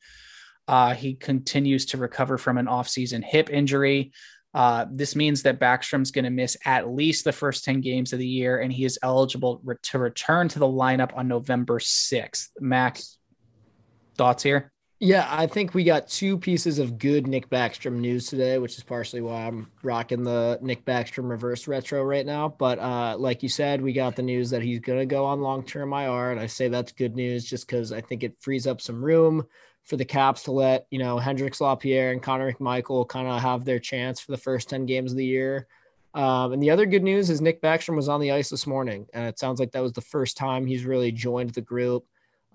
Uh, 0.68 0.96
he 0.96 1.14
continues 1.14 1.86
to 1.88 1.98
recover 1.98 2.38
from 2.38 2.58
an 2.58 2.66
offseason 2.66 3.24
hip 3.24 3.50
injury. 3.50 4.12
Uh, 4.56 4.86
this 4.90 5.18
means 5.18 5.44
that 5.44 5.60
Backstrom's 5.60 6.12
going 6.12 6.24
to 6.24 6.32
miss 6.32 6.56
at 6.64 6.90
least 6.90 7.26
the 7.26 7.34
first 7.34 7.66
10 7.66 7.82
games 7.82 8.14
of 8.14 8.20
the 8.20 8.26
year, 8.28 8.60
and 8.62 8.72
he 8.72 8.86
is 8.86 8.98
eligible 9.04 9.60
re- 9.66 9.76
to 9.82 10.00
return 10.00 10.48
to 10.48 10.60
the 10.60 10.66
lineup 10.66 11.16
on 11.18 11.28
November 11.28 11.78
6th. 11.78 12.52
Max, 12.62 13.18
thoughts 14.18 14.44
here? 14.44 14.72
Yeah, 15.02 15.28
I 15.30 15.46
think 15.46 15.74
we 15.74 15.84
got 15.84 16.08
two 16.08 16.38
pieces 16.38 16.80
of 16.80 16.98
good 16.98 17.28
Nick 17.28 17.50
Backstrom 17.50 17.98
news 17.98 18.28
today, 18.28 18.58
which 18.58 18.78
is 18.78 18.84
partially 18.84 19.20
why 19.20 19.46
I'm 19.46 19.70
rocking 19.84 20.24
the 20.24 20.58
Nick 20.62 20.86
Backstrom 20.86 21.30
reverse 21.30 21.68
retro 21.68 22.02
right 22.02 22.26
now. 22.26 22.56
But 22.58 22.80
uh, 22.80 23.18
like 23.18 23.44
you 23.44 23.50
said, 23.50 23.82
we 23.82 23.92
got 23.92 24.16
the 24.16 24.22
news 24.22 24.50
that 24.52 24.62
he's 24.62 24.80
going 24.80 25.00
to 25.00 25.06
go 25.06 25.26
on 25.26 25.42
long 25.42 25.66
term 25.66 25.92
IR. 25.92 26.32
And 26.32 26.40
I 26.40 26.46
say 26.46 26.70
that's 26.70 26.94
good 26.94 27.14
news 27.14 27.44
just 27.44 27.68
because 27.68 27.92
I 27.92 28.00
think 28.00 28.24
it 28.24 28.38
frees 28.40 28.68
up 28.68 28.80
some 28.80 29.04
room 29.04 29.46
for 29.86 29.98
the 29.98 30.06
Caps 30.06 30.44
to 30.44 30.52
let, 30.52 30.88
you 30.90 31.00
know, 31.00 31.18
Hendrix 31.18 31.62
LaPierre 31.62 32.12
and 32.12 32.22
Connor 32.22 32.52
McMichael 32.52 33.08
kind 33.08 33.28
of 33.28 33.42
have 33.42 33.66
their 33.66 33.80
chance 33.80 34.20
for 34.20 34.32
the 34.32 34.38
first 34.38 34.70
10 34.70 34.86
games 34.86 35.12
of 35.12 35.18
the 35.18 35.26
year. 35.26 35.68
Um, 36.14 36.54
and 36.54 36.62
the 36.64 36.72
other 36.72 36.86
good 36.86 37.04
news 37.04 37.30
is 37.30 37.42
Nick 37.42 37.62
Backstrom 37.62 37.96
was 37.96 38.10
on 38.10 38.20
the 38.20 38.32
ice 38.32 38.50
this 38.50 38.66
morning. 38.66 39.06
And 39.14 39.26
it 39.26 39.38
sounds 39.38 39.60
like 39.60 39.72
that 39.72 39.84
was 39.84 39.94
the 39.94 40.02
first 40.02 40.38
time 40.38 40.66
he's 40.66 40.86
really 40.86 41.12
joined 41.12 41.52
the 41.52 41.62
group 41.62 42.06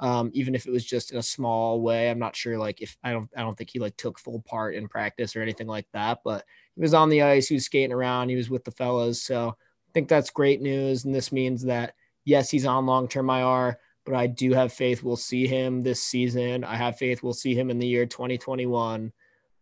um, 0.00 0.30
even 0.32 0.54
if 0.54 0.66
it 0.66 0.72
was 0.72 0.84
just 0.84 1.12
in 1.12 1.18
a 1.18 1.22
small 1.22 1.82
way. 1.82 2.10
I'm 2.10 2.18
not 2.18 2.34
sure, 2.34 2.58
like 2.58 2.80
if 2.80 2.96
I 3.04 3.12
don't, 3.12 3.28
I 3.36 3.42
don't 3.42 3.56
think 3.56 3.70
he 3.70 3.78
like 3.78 3.96
took 3.98 4.18
full 4.18 4.40
part 4.40 4.74
in 4.74 4.88
practice 4.88 5.36
or 5.36 5.42
anything 5.42 5.66
like 5.66 5.86
that. 5.92 6.20
But 6.24 6.44
he 6.74 6.80
was 6.80 6.94
on 6.94 7.10
the 7.10 7.22
ice, 7.22 7.48
he 7.48 7.54
was 7.54 7.66
skating 7.66 7.92
around, 7.92 8.30
he 8.30 8.36
was 8.36 8.48
with 8.48 8.64
the 8.64 8.70
fellas. 8.70 9.22
So 9.22 9.50
I 9.50 9.90
think 9.92 10.08
that's 10.08 10.30
great 10.30 10.62
news, 10.62 11.04
and 11.04 11.14
this 11.14 11.30
means 11.30 11.62
that 11.64 11.94
yes, 12.24 12.50
he's 12.50 12.64
on 12.64 12.86
long 12.86 13.08
term 13.08 13.28
IR, 13.28 13.78
but 14.04 14.14
I 14.14 14.26
do 14.26 14.52
have 14.52 14.72
faith 14.72 15.02
we'll 15.02 15.16
see 15.16 15.46
him 15.46 15.82
this 15.82 16.02
season. 16.02 16.64
I 16.64 16.76
have 16.76 16.98
faith 16.98 17.22
we'll 17.22 17.32
see 17.32 17.54
him 17.54 17.70
in 17.70 17.78
the 17.78 17.86
year 17.86 18.06
2021. 18.06 19.12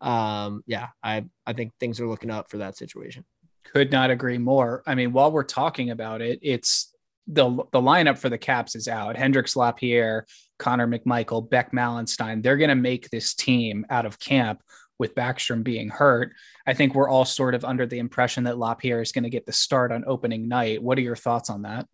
Um, 0.01 0.63
yeah, 0.67 0.89
I 1.03 1.25
I 1.47 1.53
think 1.53 1.73
things 1.81 2.01
are 2.01 2.09
looking 2.09 2.31
up 2.31 2.51
for 2.51 2.59
that 2.59 2.77
situation. 2.77 3.25
Could 3.65 3.91
not 3.91 4.11
agree 4.11 4.39
more. 4.39 4.83
I 4.87 4.95
mean, 4.95 5.13
while 5.13 5.31
we're 5.31 5.43
talking 5.43 5.91
about 5.91 6.23
it, 6.23 6.39
it's 6.43 6.95
the 7.27 7.51
the 7.73 7.81
lineup 7.81 8.19
for 8.19 8.29
the 8.29 8.39
Caps 8.39 8.75
is 8.75 8.89
out. 8.89 9.17
Hendrix 9.17 9.57
Lapierre, 9.57 10.27
Connor 10.59 10.87
McMichael, 10.87 11.49
Beck 11.49 11.73
Malenstyn. 11.73 12.43
They're 12.43 12.57
going 12.57 12.71
to 12.71 12.75
make 12.75 13.11
this 13.11 13.35
team 13.35 13.85
out 13.91 14.07
of 14.07 14.19
camp 14.19 14.63
with 14.99 15.15
Backstrom 15.15 15.63
being 15.63 15.89
hurt. 15.89 16.33
I 16.67 16.75
think 16.75 16.95
we're 16.95 17.09
all 17.09 17.25
sort 17.25 17.55
of 17.55 17.65
under 17.65 17.87
the 17.87 17.99
impression 17.99 18.45
that 18.45 18.59
Lapierre 18.59 19.01
is 19.01 19.13
going 19.13 19.25
to 19.25 19.31
get 19.31 19.47
the 19.47 19.53
start 19.53 19.93
on 19.93 20.05
opening 20.07 20.49
night. 20.49 20.83
What 20.83 20.99
are 20.99 21.03
your 21.03 21.17
thoughts 21.17 21.51
on 21.51 21.63
that? 21.63 21.87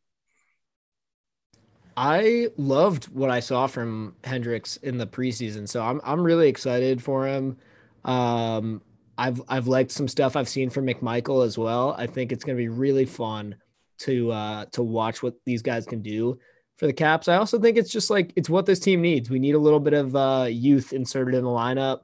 I 1.97 2.49
loved 2.57 3.07
what 3.07 3.31
I 3.31 3.41
saw 3.41 3.67
from 3.67 4.17
Hendrix 4.25 4.77
in 4.79 4.99
the 4.99 5.07
preseason, 5.07 5.69
so 5.69 5.83
I'm 5.83 6.01
I'm 6.05 6.23
really 6.23 6.49
excited 6.49 7.03
for 7.03 7.27
him. 7.27 7.57
Um, 8.05 8.83
I've 9.17 9.41
I've 9.49 9.69
liked 9.69 9.93
some 9.93 10.09
stuff 10.09 10.37
I've 10.37 10.49
seen 10.49 10.71
from 10.71 10.87
McMichael 10.87 11.45
as 11.45 11.57
well. 11.57 11.95
I 11.97 12.07
think 12.07 12.33
it's 12.33 12.45
going 12.45 12.57
to 12.57 12.63
be 12.63 12.69
really 12.69 13.05
fun 13.05 13.57
to 13.99 14.33
uh, 14.33 14.65
to 14.73 14.83
watch 14.83 15.23
what 15.23 15.35
these 15.45 15.63
guys 15.63 15.87
can 15.87 16.03
do 16.03 16.39
for 16.77 16.87
the 16.87 16.93
Caps. 16.93 17.29
I 17.29 17.37
also 17.37 17.59
think 17.61 17.77
it's 17.77 17.91
just 17.91 18.11
like 18.11 18.33
it's 18.37 18.51
what 18.51 18.67
this 18.67 18.81
team 18.81 19.01
needs. 19.01 19.31
We 19.31 19.39
need 19.39 19.55
a 19.55 19.59
little 19.59 19.81
bit 19.81 19.95
of 19.95 20.17
uh, 20.17 20.47
youth 20.51 20.93
inserted 20.93 21.35
in 21.35 21.45
the 21.45 21.51
lineup. 21.51 22.01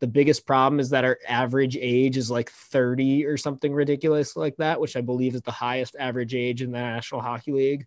The 0.00 0.06
biggest 0.06 0.46
problem 0.46 0.80
is 0.80 0.90
that 0.90 1.04
our 1.04 1.18
average 1.28 1.76
age 1.80 2.16
is 2.16 2.30
like 2.30 2.50
30 2.50 3.24
or 3.26 3.36
something 3.36 3.72
ridiculous 3.72 4.36
like 4.36 4.56
that, 4.56 4.80
which 4.80 4.96
I 4.96 5.00
believe 5.00 5.34
is 5.34 5.42
the 5.42 5.50
highest 5.50 5.96
average 5.98 6.34
age 6.34 6.62
in 6.62 6.72
the 6.72 6.78
National 6.78 7.20
Hockey 7.20 7.52
League. 7.52 7.86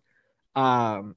Um, 0.56 1.16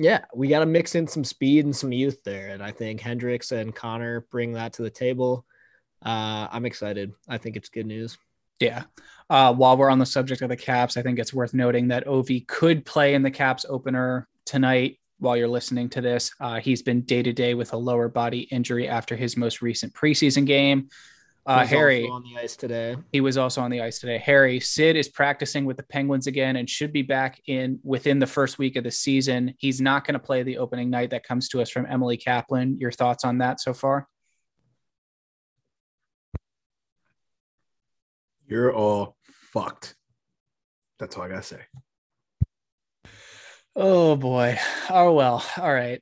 yeah, 0.00 0.24
we 0.34 0.48
got 0.48 0.60
to 0.60 0.66
mix 0.66 0.94
in 0.94 1.06
some 1.06 1.24
speed 1.24 1.66
and 1.66 1.76
some 1.76 1.92
youth 1.92 2.24
there. 2.24 2.48
And 2.48 2.62
I 2.62 2.70
think 2.70 3.00
Hendrix 3.00 3.52
and 3.52 3.74
Connor 3.74 4.26
bring 4.30 4.54
that 4.54 4.72
to 4.74 4.82
the 4.82 4.88
table. 4.88 5.44
Uh, 6.02 6.48
I'm 6.50 6.64
excited. 6.64 7.12
I 7.28 7.36
think 7.36 7.56
it's 7.56 7.68
good 7.68 7.84
news. 7.84 8.16
Yeah. 8.60 8.84
Uh, 9.28 9.52
while 9.52 9.76
we're 9.76 9.90
on 9.90 9.98
the 9.98 10.06
subject 10.06 10.40
of 10.40 10.48
the 10.48 10.56
Caps, 10.56 10.96
I 10.96 11.02
think 11.02 11.18
it's 11.18 11.34
worth 11.34 11.52
noting 11.52 11.88
that 11.88 12.06
Ovi 12.06 12.46
could 12.46 12.86
play 12.86 13.14
in 13.14 13.22
the 13.22 13.30
Caps 13.30 13.66
opener 13.68 14.26
tonight. 14.46 14.98
While 15.18 15.36
you're 15.36 15.48
listening 15.48 15.90
to 15.90 16.00
this, 16.00 16.32
uh, 16.40 16.60
he's 16.60 16.80
been 16.80 17.02
day 17.02 17.22
to 17.22 17.34
day 17.34 17.52
with 17.52 17.74
a 17.74 17.76
lower 17.76 18.08
body 18.08 18.40
injury 18.40 18.88
after 18.88 19.16
his 19.16 19.36
most 19.36 19.60
recent 19.60 19.92
preseason 19.92 20.46
game. 20.46 20.88
Uh, 21.50 21.62
He's 21.62 21.70
Harry, 21.70 22.02
also 22.04 22.12
on 22.14 22.22
the 22.22 22.38
ice 22.38 22.54
today. 22.54 22.96
he 23.10 23.20
was 23.20 23.36
also 23.36 23.60
on 23.60 23.72
the 23.72 23.80
ice 23.80 23.98
today. 23.98 24.18
Harry 24.18 24.60
Sid 24.60 24.94
is 24.94 25.08
practicing 25.08 25.64
with 25.64 25.76
the 25.76 25.82
Penguins 25.82 26.28
again 26.28 26.54
and 26.54 26.70
should 26.70 26.92
be 26.92 27.02
back 27.02 27.40
in 27.48 27.80
within 27.82 28.20
the 28.20 28.26
first 28.28 28.56
week 28.56 28.76
of 28.76 28.84
the 28.84 28.90
season. 28.92 29.52
He's 29.58 29.80
not 29.80 30.06
going 30.06 30.12
to 30.12 30.20
play 30.20 30.44
the 30.44 30.58
opening 30.58 30.90
night. 30.90 31.10
That 31.10 31.24
comes 31.24 31.48
to 31.48 31.60
us 31.60 31.68
from 31.68 31.86
Emily 31.86 32.16
Kaplan. 32.16 32.78
Your 32.78 32.92
thoughts 32.92 33.24
on 33.24 33.38
that 33.38 33.60
so 33.60 33.74
far? 33.74 34.06
You're 38.46 38.72
all 38.72 39.16
fucked. 39.52 39.96
That's 41.00 41.16
all 41.16 41.24
I 41.24 41.28
gotta 41.30 41.42
say. 41.42 41.62
Oh 43.74 44.14
boy. 44.14 44.56
Oh 44.88 45.14
well. 45.14 45.44
All 45.56 45.72
right. 45.74 46.00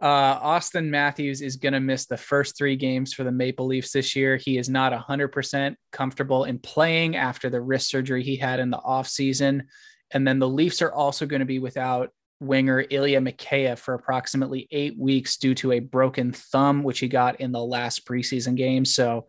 Uh, 0.00 0.38
Auston 0.40 0.88
Matthews 0.88 1.40
is 1.40 1.56
going 1.56 1.72
to 1.72 1.80
miss 1.80 2.06
the 2.06 2.16
first 2.16 2.56
three 2.56 2.76
games 2.76 3.14
for 3.14 3.24
the 3.24 3.32
Maple 3.32 3.66
Leafs 3.66 3.92
this 3.92 4.14
year. 4.14 4.36
He 4.36 4.58
is 4.58 4.68
not 4.68 4.92
100% 4.92 5.74
comfortable 5.90 6.44
in 6.44 6.58
playing 6.58 7.16
after 7.16 7.48
the 7.48 7.60
wrist 7.60 7.88
surgery 7.88 8.22
he 8.22 8.36
had 8.36 8.60
in 8.60 8.70
the 8.70 8.78
offseason. 8.78 9.62
And 10.10 10.26
then 10.26 10.38
the 10.38 10.48
Leafs 10.48 10.82
are 10.82 10.92
also 10.92 11.24
going 11.24 11.40
to 11.40 11.46
be 11.46 11.58
without 11.58 12.10
winger 12.40 12.84
Ilya 12.90 13.20
Mikheyev 13.20 13.78
for 13.78 13.94
approximately 13.94 14.68
eight 14.70 14.98
weeks 14.98 15.38
due 15.38 15.54
to 15.56 15.72
a 15.72 15.80
broken 15.80 16.32
thumb, 16.32 16.82
which 16.82 16.98
he 16.98 17.08
got 17.08 17.40
in 17.40 17.52
the 17.52 17.64
last 17.64 18.06
preseason 18.06 18.54
game. 18.54 18.84
So 18.84 19.26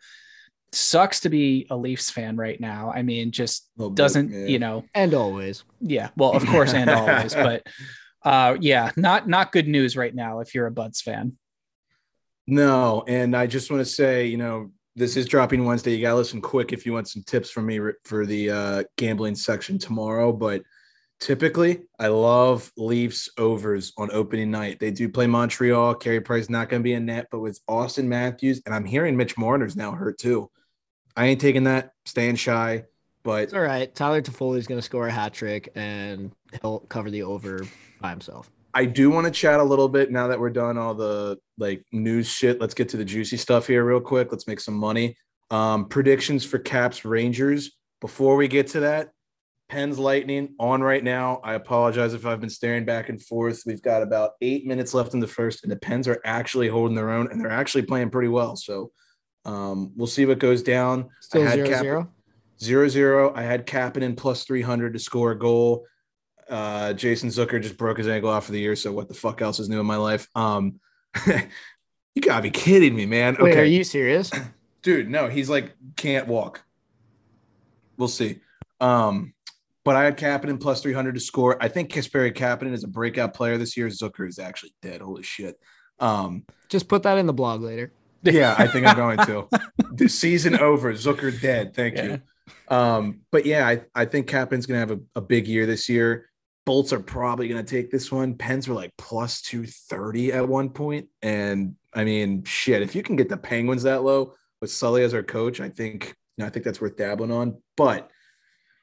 sucks 0.73 1.21
to 1.21 1.29
be 1.29 1.65
a 1.69 1.77
Leafs 1.77 2.09
fan 2.09 2.35
right 2.35 2.59
now. 2.59 2.91
I 2.93 3.01
mean, 3.01 3.31
just 3.31 3.69
doesn't, 3.93 4.31
yeah. 4.31 4.47
you 4.47 4.59
know, 4.59 4.83
And 4.93 5.13
always. 5.13 5.63
yeah. 5.79 6.09
Well, 6.17 6.31
of 6.31 6.45
course, 6.45 6.73
and 6.73 6.89
always, 6.89 7.33
but 7.33 7.65
uh, 8.27 8.57
yeah, 8.59 8.91
not 8.97 9.29
not 9.29 9.53
good 9.53 9.69
news 9.69 9.95
right 9.95 10.13
now 10.13 10.41
if 10.41 10.53
you're 10.53 10.67
a 10.67 10.71
Buds 10.71 10.99
fan. 10.99 11.37
No, 12.45 13.05
and 13.07 13.33
I 13.35 13.47
just 13.47 13.71
want 13.71 13.79
to 13.79 13.85
say, 13.85 14.25
you 14.25 14.35
know, 14.35 14.71
this 14.97 15.15
is 15.15 15.27
dropping 15.27 15.63
Wednesday. 15.63 15.95
You 15.95 16.01
got 16.01 16.11
to 16.11 16.17
listen 16.17 16.41
quick 16.41 16.73
if 16.73 16.85
you 16.85 16.91
want 16.91 17.07
some 17.07 17.23
tips 17.23 17.49
from 17.49 17.65
me 17.67 17.79
for 18.03 18.25
the 18.25 18.49
uh, 18.49 18.83
gambling 18.97 19.35
section 19.35 19.79
tomorrow. 19.79 20.33
But 20.33 20.63
typically, 21.21 21.83
I 21.99 22.07
love 22.07 22.69
Leafs 22.75 23.29
overs 23.37 23.93
on 23.97 24.11
opening 24.11 24.51
night. 24.51 24.79
They 24.81 24.91
do 24.91 25.07
play 25.07 25.27
Montreal. 25.27 25.95
Carey 25.95 26.19
Price 26.19 26.49
not 26.49 26.67
going 26.67 26.81
to 26.81 26.83
be 26.83 26.93
in 26.93 27.05
net, 27.05 27.27
but 27.31 27.39
with 27.39 27.65
Auston 27.67 28.07
Matthews, 28.07 28.61
and 28.65 28.75
I'm 28.75 28.85
hearing 28.85 29.15
Mitch 29.15 29.37
Marner's 29.37 29.77
now 29.77 29.91
hurt 29.91 30.17
too. 30.17 30.51
I 31.15 31.27
ain't 31.27 31.39
taking 31.39 31.63
that, 31.63 31.91
staying 32.05 32.35
shy. 32.35 32.83
But 33.23 33.43
It's 33.43 33.53
all 33.53 33.61
right. 33.61 33.93
Tyler 33.93 34.21
Toffoli 34.21 34.57
is 34.57 34.67
going 34.67 34.79
to 34.79 34.85
score 34.85 35.07
a 35.07 35.11
hat 35.11 35.33
trick 35.33 35.69
and 35.75 36.31
he'll 36.61 36.79
cover 36.79 37.09
the 37.09 37.23
over 37.23 37.65
by 38.01 38.09
himself. 38.09 38.49
I 38.73 38.85
do 38.85 39.09
want 39.09 39.25
to 39.25 39.31
chat 39.31 39.59
a 39.59 39.63
little 39.63 39.89
bit 39.89 40.11
now 40.11 40.27
that 40.27 40.39
we're 40.39 40.51
done 40.51 40.77
all 40.77 40.93
the 40.93 41.37
like 41.57 41.83
news 41.91 42.27
shit. 42.27 42.61
Let's 42.61 42.73
get 42.73 42.89
to 42.89 42.97
the 42.97 43.05
juicy 43.05 43.37
stuff 43.37 43.65
here 43.65 43.83
real 43.83 43.99
quick. 43.99 44.31
Let's 44.31 44.47
make 44.47 44.59
some 44.59 44.75
money. 44.75 45.15
Um, 45.49 45.87
predictions 45.87 46.45
for 46.45 46.59
Caps 46.59 47.05
Rangers. 47.05 47.71
Before 48.01 48.35
we 48.35 48.47
get 48.47 48.67
to 48.67 48.81
that, 48.81 49.09
Pens 49.69 49.97
Lightning 49.97 50.53
on 50.59 50.81
right 50.81 51.03
now. 51.03 51.41
I 51.43 51.55
apologize 51.55 52.13
if 52.13 52.25
I've 52.25 52.39
been 52.39 52.49
staring 52.49 52.85
back 52.85 53.09
and 53.09 53.21
forth. 53.21 53.63
We've 53.65 53.81
got 53.81 54.03
about 54.03 54.31
eight 54.41 54.65
minutes 54.65 54.93
left 54.93 55.13
in 55.13 55.19
the 55.19 55.27
first, 55.27 55.63
and 55.63 55.71
the 55.71 55.77
Pens 55.77 56.07
are 56.07 56.21
actually 56.23 56.67
holding 56.67 56.95
their 56.95 57.09
own, 57.09 57.31
and 57.31 57.41
they're 57.41 57.49
actually 57.49 57.83
playing 57.83 58.09
pretty 58.09 58.29
well. 58.29 58.55
So 58.55 58.91
um, 59.45 59.91
we'll 59.95 60.07
see 60.07 60.25
what 60.25 60.39
goes 60.39 60.61
down. 60.61 61.09
Still 61.21 61.41
I 61.41 61.45
had 61.45 61.55
zero 61.55 61.69
Cap- 61.69 61.81
zero. 61.81 62.11
Zero 62.61 62.87
zero. 62.87 63.33
I 63.35 63.43
had 63.43 63.67
Kapanen 63.67 64.15
plus 64.15 64.43
300 64.43 64.93
to 64.93 64.99
score 64.99 65.31
a 65.31 65.37
goal. 65.37 65.85
Uh, 66.49 66.93
Jason 66.93 67.29
Zucker 67.29 67.61
just 67.61 67.77
broke 67.77 67.97
his 67.97 68.07
ankle 68.07 68.29
out 68.29 68.43
for 68.43 68.51
the 68.51 68.59
year. 68.59 68.75
So 68.75 68.91
what 68.91 69.07
the 69.07 69.13
fuck 69.13 69.41
else 69.41 69.59
is 69.59 69.69
new 69.69 69.79
in 69.79 69.85
my 69.85 69.97
life? 69.97 70.27
Um, 70.35 70.79
you 71.27 72.21
gotta 72.21 72.43
be 72.43 72.51
kidding 72.51 72.95
me, 72.95 73.05
man. 73.05 73.35
Wait, 73.39 73.51
Okay, 73.51 73.61
are 73.61 73.65
you 73.65 73.83
serious? 73.83 74.31
dude. 74.81 75.09
No, 75.09 75.27
he's 75.27 75.49
like 75.49 75.75
can't 75.95 76.27
walk. 76.27 76.63
We'll 77.97 78.07
see. 78.07 78.39
Um, 78.79 79.33
but 79.83 79.95
I 79.95 80.03
had 80.03 80.17
Kapanen 80.17 80.59
plus 80.59 80.81
300 80.81 81.15
to 81.15 81.21
score. 81.21 81.61
I 81.61 81.67
think 81.67 81.91
Kasperi 81.91 82.33
Kapanen 82.33 82.73
is 82.73 82.83
a 82.83 82.87
breakout 82.87 83.33
player 83.33 83.57
this 83.57 83.77
year. 83.77 83.87
Zucker 83.87 84.27
is 84.27 84.37
actually 84.37 84.73
dead. 84.81 85.01
Holy 85.01 85.23
shit. 85.23 85.59
Um, 85.99 86.45
Just 86.69 86.87
put 86.87 87.03
that 87.03 87.17
in 87.17 87.25
the 87.25 87.33
blog 87.33 87.61
later. 87.61 87.91
yeah, 88.23 88.55
I 88.57 88.67
think 88.67 88.85
I'm 88.85 88.95
going 88.95 89.17
to. 89.19 89.47
the 89.93 90.09
season 90.09 90.57
over. 90.59 90.93
Zucker 90.93 91.39
dead. 91.39 91.73
Thank 91.73 91.97
you. 91.97 92.21
Um, 92.67 93.21
but 93.31 93.45
yeah, 93.45 93.67
I, 93.67 93.81
I 93.95 94.05
think 94.05 94.27
Kappan's 94.27 94.65
gonna 94.65 94.79
have 94.79 94.91
a, 94.91 94.99
a 95.15 95.21
big 95.21 95.47
year 95.47 95.65
this 95.65 95.87
year. 95.87 96.29
Bolts 96.67 96.91
are 96.91 96.99
probably 96.99 97.47
gonna 97.47 97.63
take 97.63 97.89
this 97.89 98.11
one. 98.11 98.35
Pens 98.35 98.67
were 98.67 98.75
like 98.75 98.91
plus 98.97 99.41
230 99.41 100.33
at 100.33 100.45
one 100.45 100.69
point. 100.69 101.07
And 101.21 101.77
I 101.93 102.03
mean, 102.03 102.43
shit, 102.43 102.81
if 102.81 102.93
you 102.93 103.01
can 103.01 103.15
get 103.15 103.29
the 103.29 103.37
Penguins 103.37 103.83
that 103.83 104.03
low 104.03 104.33
with 104.59 104.69
Sully 104.69 105.01
as 105.03 105.13
our 105.13 105.23
coach, 105.23 105.61
I 105.61 105.69
think 105.69 106.07
you 106.35 106.43
know, 106.43 106.45
I 106.45 106.49
think 106.49 106.65
that's 106.65 106.81
worth 106.81 106.97
dabbling 106.97 107.31
on. 107.31 107.61
But 107.77 108.11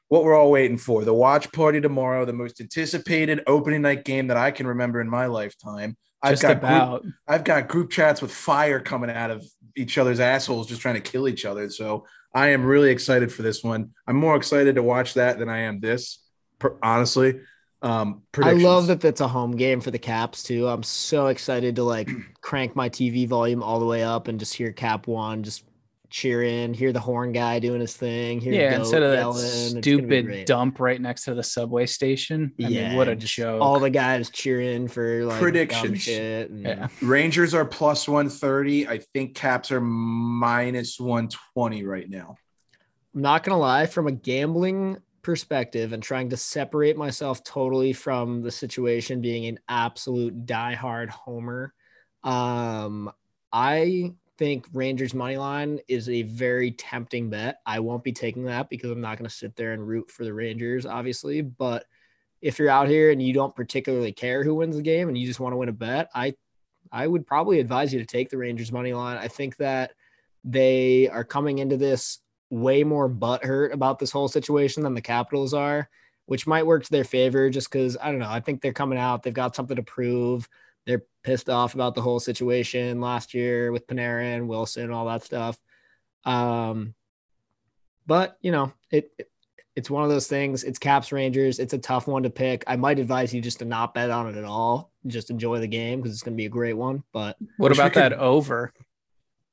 what 0.09 0.25
we're 0.25 0.35
all 0.35 0.51
waiting 0.51 0.79
for, 0.79 1.05
the 1.05 1.13
watch 1.13 1.53
party 1.53 1.79
tomorrow, 1.79 2.25
the 2.25 2.33
most 2.33 2.59
anticipated 2.59 3.43
opening 3.47 3.83
night 3.83 4.07
game 4.07 4.29
that 4.29 4.39
I 4.39 4.51
can 4.51 4.67
remember 4.67 5.03
in 5.03 5.11
my 5.11 5.27
lifetime. 5.27 5.99
I've 6.23 6.41
Just 6.41 6.43
got 6.43 7.01
group- 7.03 7.13
I've 7.29 7.45
got 7.45 7.69
group 7.69 7.91
chats 7.91 8.23
with 8.23 8.33
fire 8.33 8.81
coming 8.81 9.11
out 9.11 9.31
of 9.31 9.45
each 9.77 9.99
other's 9.99 10.21
assholes 10.21 10.69
just 10.69 10.81
trying 10.81 10.95
to 10.95 11.03
kill 11.03 11.29
each 11.29 11.45
other. 11.45 11.69
So 11.69 12.07
I 12.35 12.49
am 12.49 12.65
really 12.65 12.91
excited 12.91 13.31
for 13.31 13.43
this 13.43 13.63
one. 13.63 13.91
I'm 14.07 14.17
more 14.17 14.37
excited 14.37 14.77
to 14.77 14.83
watch 14.83 15.13
that 15.15 15.39
than 15.39 15.51
I 15.51 15.59
am 15.59 15.81
this, 15.81 16.25
honestly. 16.83 17.41
Um, 17.85 18.23
I 18.43 18.53
love 18.53 18.87
that 18.87 19.01
that's 19.01 19.21
a 19.21 19.29
home 19.29 19.57
game 19.57 19.81
for 19.81 19.91
the 19.91 19.99
Caps 19.99 20.43
too. 20.43 20.67
I'm 20.69 20.83
so 20.83 21.27
excited 21.27 21.77
to 21.77 21.83
like 21.85 22.09
crank 22.41 22.75
my 22.75 22.89
TV 22.89 23.29
volume 23.29 23.63
all 23.63 23.79
the 23.79 23.87
way 23.87 24.03
up 24.03 24.29
and 24.29 24.39
just 24.41 24.55
hear 24.55 24.73
Cap 24.73 25.07
One 25.07 25.43
just 25.43 25.65
cheer 26.09 26.45
in, 26.45 26.73
hear 26.73 26.93
the 26.93 27.01
horn 27.01 27.33
guy 27.33 27.59
doing 27.59 27.81
his 27.81 27.97
thing. 27.97 28.41
Hear 28.41 28.53
Yeah, 28.53 28.77
instead 28.77 29.03
of 29.03 29.11
that 29.11 29.19
yelling. 29.19 29.45
It's 29.45 29.71
stupid 29.71 30.45
dump 30.45 30.79
right 30.79 31.01
next 31.01 31.25
to 31.25 31.35
the 31.35 31.43
subway 31.43 31.87
station. 31.87 32.53
I 32.63 32.69
mean, 32.69 32.97
what 32.97 33.09
a 33.09 33.17
joke. 33.17 33.61
All 33.61 33.81
the 33.81 33.91
guys 33.91 34.31
cheering 34.31 34.87
for 34.87 35.25
like 35.25 35.35
dumb 35.35 35.41
Predictions. 35.41 36.01
shit. 36.03 36.51
and- 36.51 36.63
yeah. 36.63 36.89
Rangers 37.03 37.53
are 37.53 37.65
plus 37.65 38.07
130. 38.09 38.87
I 38.89 38.99
think 39.13 39.35
Caps 39.35 39.73
are 39.73 39.81
minus 39.81 41.01
120 41.01 41.85
right 41.85 42.09
now. 42.09 42.37
I'm 43.15 43.23
not 43.23 43.43
gonna 43.43 43.59
lie, 43.59 43.87
from 43.87 44.07
a 44.07 44.13
gambling 44.13 44.99
perspective 45.25 45.93
and 45.93 46.03
trying 46.03 46.31
to 46.31 46.37
separate 46.37 46.97
myself 46.97 47.43
totally 47.43 47.93
from 47.93 48.43
the 48.43 48.51
situation 48.51 49.21
being 49.21 49.47
an 49.47 49.59
absolute 49.69 50.47
diehard 50.47 51.09
homer. 51.09 51.75
Um, 52.23 53.11
I 53.53 54.13
think 54.39 54.67
Rangers 54.73 55.15
money 55.15 55.37
line 55.37 55.81
is 55.89 56.09
a 56.09 56.23
very 56.23 56.71
tempting 56.73 57.31
bet. 57.31 57.61
I 57.67 57.81
won't 57.81 58.05
be 58.05 58.13
taking 58.13 58.45
that 58.45 58.69
because 58.69 58.91
I'm 58.91 59.01
not 59.01 59.19
gonna 59.19 59.31
sit 59.31 59.57
there 59.57 59.73
and 59.73 59.87
root 59.87 60.11
for 60.11 60.25
the 60.25 60.35
Rangers, 60.35 60.87
obviously. 60.87 61.41
But 61.41 61.87
if 62.41 62.59
you're 62.59 62.69
out 62.69 62.89
here 62.89 63.11
and 63.11 63.23
you 63.23 63.33
don't 63.33 63.57
particularly 63.57 64.13
care 64.13 64.45
who 64.45 64.55
wins 64.55 64.77
the 64.77 64.83
game 64.83 65.09
and 65.09 65.17
you 65.17 65.27
just 65.27 65.41
want 65.41 65.53
to 65.53 65.57
win 65.57 65.69
a 65.69 65.73
bet, 65.73 66.11
I 66.15 66.35
I 66.93 67.07
would 67.07 67.27
probably 67.27 67.61
advise 67.61 67.93
you 67.93 67.99
to 67.99 68.07
take 68.07 68.29
the 68.29 68.39
Rangers 68.39 68.71
money 68.71 68.93
line. 68.93 69.17
I 69.17 69.29
think 69.29 69.57
that 69.57 69.93
they 70.45 71.09
are 71.09 71.25
coming 71.25 71.59
into 71.59 71.77
this 71.77 72.19
way 72.55 72.85
more 72.85 73.09
butthurt 73.09 73.73
about 73.73 73.99
this 73.99 74.11
whole 74.11 74.29
situation 74.29 74.83
than 74.83 74.95
the 74.95 75.01
Capitals 75.01 75.53
are, 75.55 75.89
which 76.27 76.47
might 76.47 76.67
work 76.67 76.85
to 76.85 76.91
their 76.91 77.05
favor 77.05 77.51
just 77.51 77.71
because 77.71 77.97
I 78.01 78.11
don't 78.11 78.21
know. 78.21 78.29
I 78.31 78.41
think 78.41 78.61
they're 78.61 78.73
coming 78.73 78.99
out, 78.99 79.23
they've 79.23 79.35
got 79.35 79.57
something 79.57 79.77
to 79.77 79.83
prove. 79.83 80.49
They're 80.87 81.03
pissed 81.23 81.49
off 81.49 81.75
about 81.75 81.95
the 81.95 82.03
whole 82.03 82.21
situation 82.21 83.01
last 83.01 83.33
year 83.35 83.73
with 83.73 83.87
Panarin, 83.87 84.47
Wilson, 84.47 84.91
all 84.91 85.07
that 85.07 85.25
stuff. 85.25 85.59
Um, 86.25 86.95
but 88.07 88.37
you 88.43 88.53
know, 88.53 88.73
it, 88.91 89.11
it 89.19 89.31
it's 89.77 89.91
one 89.91 90.05
of 90.05 90.11
those 90.11 90.29
things. 90.29 90.63
It's 90.63 90.79
Caps 90.79 91.11
Rangers. 91.11 91.59
It's 91.59 91.73
a 91.73 91.79
tough 91.79 92.07
one 92.07 92.23
to 92.23 92.31
pick. 92.31 92.63
I 92.69 92.77
might 92.77 93.01
advise 93.01 93.35
you 93.35 93.41
just 93.41 93.59
to 93.59 93.65
not 93.65 93.93
bet 93.93 94.09
on 94.11 94.29
it 94.29 94.37
at 94.37 94.45
all. 94.45 94.93
Just 95.09 95.31
enjoy 95.31 95.59
the 95.59 95.67
game 95.67 96.01
because 96.01 96.13
it's 96.15 96.23
going 96.23 96.35
to 96.35 96.41
be 96.41 96.47
a 96.47 96.51
great 96.51 96.75
one. 96.75 97.03
But 97.13 97.37
What 97.57 97.71
Wish 97.71 97.79
we 97.79 97.83
about 97.83 97.93
could- 97.95 98.03
that 98.03 98.13
over? 98.13 98.73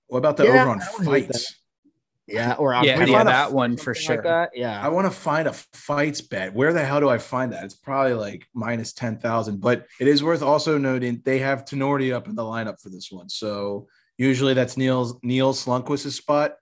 What 0.07 0.19
about 0.19 0.37
the 0.37 0.43
Yeah, 0.43 0.61
over 0.61 0.69
on 0.71 0.81
I 0.81 0.85
don't 0.85 1.05
hate 1.13 1.27
fights? 1.27 1.55
Yeah, 2.33 2.53
or 2.53 2.73
on 2.73 2.83
Yeah, 2.83 2.99
we 3.03 3.11
yeah, 3.11 3.17
find 3.17 3.27
a- 3.29 3.31
that 3.31 3.51
one 3.53 3.77
for 3.77 3.93
something 3.93 4.17
like 4.17 4.23
sure. 4.25 4.31
that. 4.31 4.49
Yeah, 4.55 4.81
I 4.83 4.87
want 4.89 5.05
to 5.07 5.11
find 5.11 5.47
a 5.47 5.53
fights 5.53 6.21
bet. 6.21 6.53
Where 6.53 6.73
the 6.73 6.83
hell 6.83 6.99
do 6.99 7.09
I 7.09 7.17
find 7.17 7.53
that? 7.53 7.63
It's 7.63 7.75
probably 7.75 8.13
like 8.13 8.47
minus 8.53 8.93
10,000, 8.93 9.59
but 9.61 9.85
it 9.99 10.07
is 10.07 10.23
worth 10.23 10.41
also 10.41 10.77
noting 10.77 11.21
they 11.25 11.39
have 11.39 11.65
Tinordi 11.65 12.13
up 12.13 12.27
in 12.27 12.35
the 12.35 12.43
lineup 12.43 12.81
for 12.81 12.89
this 12.89 13.11
one. 13.11 13.29
So 13.29 13.87
usually 14.17 14.53
that's 14.53 14.77
Neil's 14.77 15.15
Nils 15.23 15.65
Lundkvist's 15.65 16.15
spot, 16.15 16.55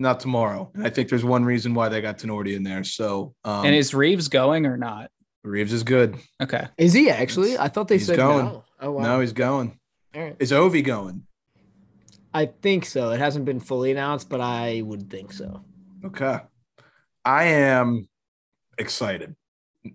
not 0.00 0.20
tomorrow. 0.20 0.70
And 0.74 0.86
I 0.86 0.90
think 0.90 1.08
there's 1.08 1.24
one 1.24 1.44
reason 1.44 1.74
why 1.74 1.88
they 1.88 2.00
got 2.00 2.18
Tinordi 2.18 2.54
in 2.56 2.62
there. 2.62 2.84
So 2.84 3.34
um, 3.44 3.64
and 3.66 3.74
is 3.74 3.94
Reeves 3.94 4.28
going 4.28 4.66
or 4.66 4.76
not? 4.76 5.10
Reeves 5.44 5.72
is 5.72 5.82
good. 5.84 6.16
Okay. 6.42 6.66
Is 6.76 6.92
he 6.92 7.08
actually? 7.10 7.56
I 7.56 7.68
thought 7.68 7.88
they 7.88 7.96
He's 7.98 8.06
said 8.06 8.16
going. 8.16 8.46
no. 8.46 8.64
Oh 8.80 8.90
wow. 8.92 9.02
No, 9.02 9.20
he's 9.20 9.32
going. 9.32 9.78
All 10.14 10.22
right. 10.22 10.36
Is 10.40 10.52
Ovi 10.52 10.84
going? 10.84 11.24
I 12.34 12.46
think 12.46 12.84
so. 12.84 13.10
It 13.10 13.18
hasn't 13.18 13.44
been 13.44 13.60
fully 13.60 13.90
announced, 13.90 14.28
but 14.28 14.40
I 14.40 14.82
would 14.82 15.10
think 15.10 15.32
so. 15.32 15.62
Okay. 16.04 16.38
I 17.24 17.44
am 17.44 18.08
excited. 18.78 19.34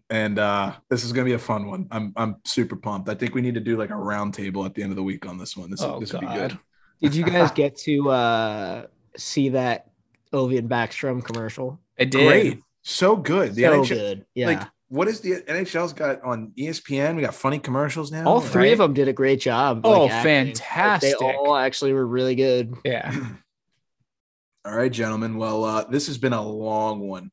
And 0.10 0.40
uh 0.40 0.74
this 0.90 1.04
is 1.04 1.12
gonna 1.12 1.26
be 1.26 1.34
a 1.34 1.40
fun 1.40 1.68
one. 1.68 1.88
I'm 1.92 2.14
I'm 2.16 2.38
super 2.46 2.76
pumped. 2.76 3.10
I 3.10 3.16
think 3.16 3.36
we 3.36 3.42
need 3.42 3.54
to 3.54 3.60
do 3.60 3.78
like 3.78 3.90
a 3.92 3.96
round 3.96 4.34
table 4.34 4.66
at 4.66 4.74
the 4.74 4.82
end 4.82 4.92
of 4.92 4.96
the 4.96 5.04
week 5.04 5.26
on 5.28 5.38
this 5.38 5.56
one. 5.56 5.70
This, 5.70 5.82
Oh, 5.82 6.00
this 6.00 6.14
would 6.14 6.22
be 6.22 6.28
good. 6.28 6.58
Did 7.02 7.16
you 7.16 7.24
guys 7.24 7.52
get 7.56 7.78
to 7.80 8.10
uh 8.10 8.86
see 9.18 9.50
that 9.50 9.92
Ovi 10.32 10.58
and 10.58 10.70
Backstrom 10.70 11.24
commercial? 11.24 11.80
I 12.00 12.06
did. 12.06 12.28
Great. 12.28 12.60
So 12.82 13.16
good. 13.16 13.56
The 13.56 13.64
so 13.64 13.82
NHL, 13.84 13.90
good. 13.90 14.26
Yeah. 14.34 14.48
like 14.48 14.68
what 14.94 15.08
is 15.08 15.22
the 15.22 15.42
NHL's 15.48 15.92
got 15.92 16.22
on 16.22 16.52
ESPN? 16.56 17.16
We 17.16 17.24
got 17.24 17.34
funny 17.34 17.58
commercials 17.58 18.12
now. 18.12 18.28
all 18.28 18.40
three 18.40 18.66
right? 18.66 18.74
of 18.74 18.78
them 18.78 18.94
did 18.94 19.08
a 19.08 19.14
great 19.14 19.42
job. 19.42 19.82
Oh, 19.84 20.04
like, 20.04 20.12
acting. 20.12 20.46
Like, 20.46 20.58
fantastic. 20.58 21.18
they 21.18 21.34
all 21.34 21.56
actually 21.56 21.94
were 21.94 22.06
really 22.06 22.36
good. 22.36 22.76
Yeah. 22.86 23.12
All 24.66 24.74
right, 24.78 24.92
gentlemen. 24.92 25.36
Well, 25.36 25.66
uh, 25.66 25.84
this 25.86 26.08
has 26.08 26.18
been 26.18 26.32
a 26.32 26.42
long 26.42 27.02
one. 27.02 27.32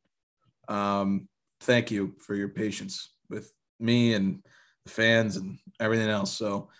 Um, 0.68 1.28
thank 1.60 1.92
you 1.92 2.14
for 2.18 2.34
your 2.34 2.48
patience 2.48 3.10
with 3.28 3.52
me 3.78 4.14
and 4.14 4.42
the 4.84 4.90
fans 4.90 5.36
and 5.36 5.58
everything 5.78 6.08
else. 6.08 6.32
So, 6.36 6.70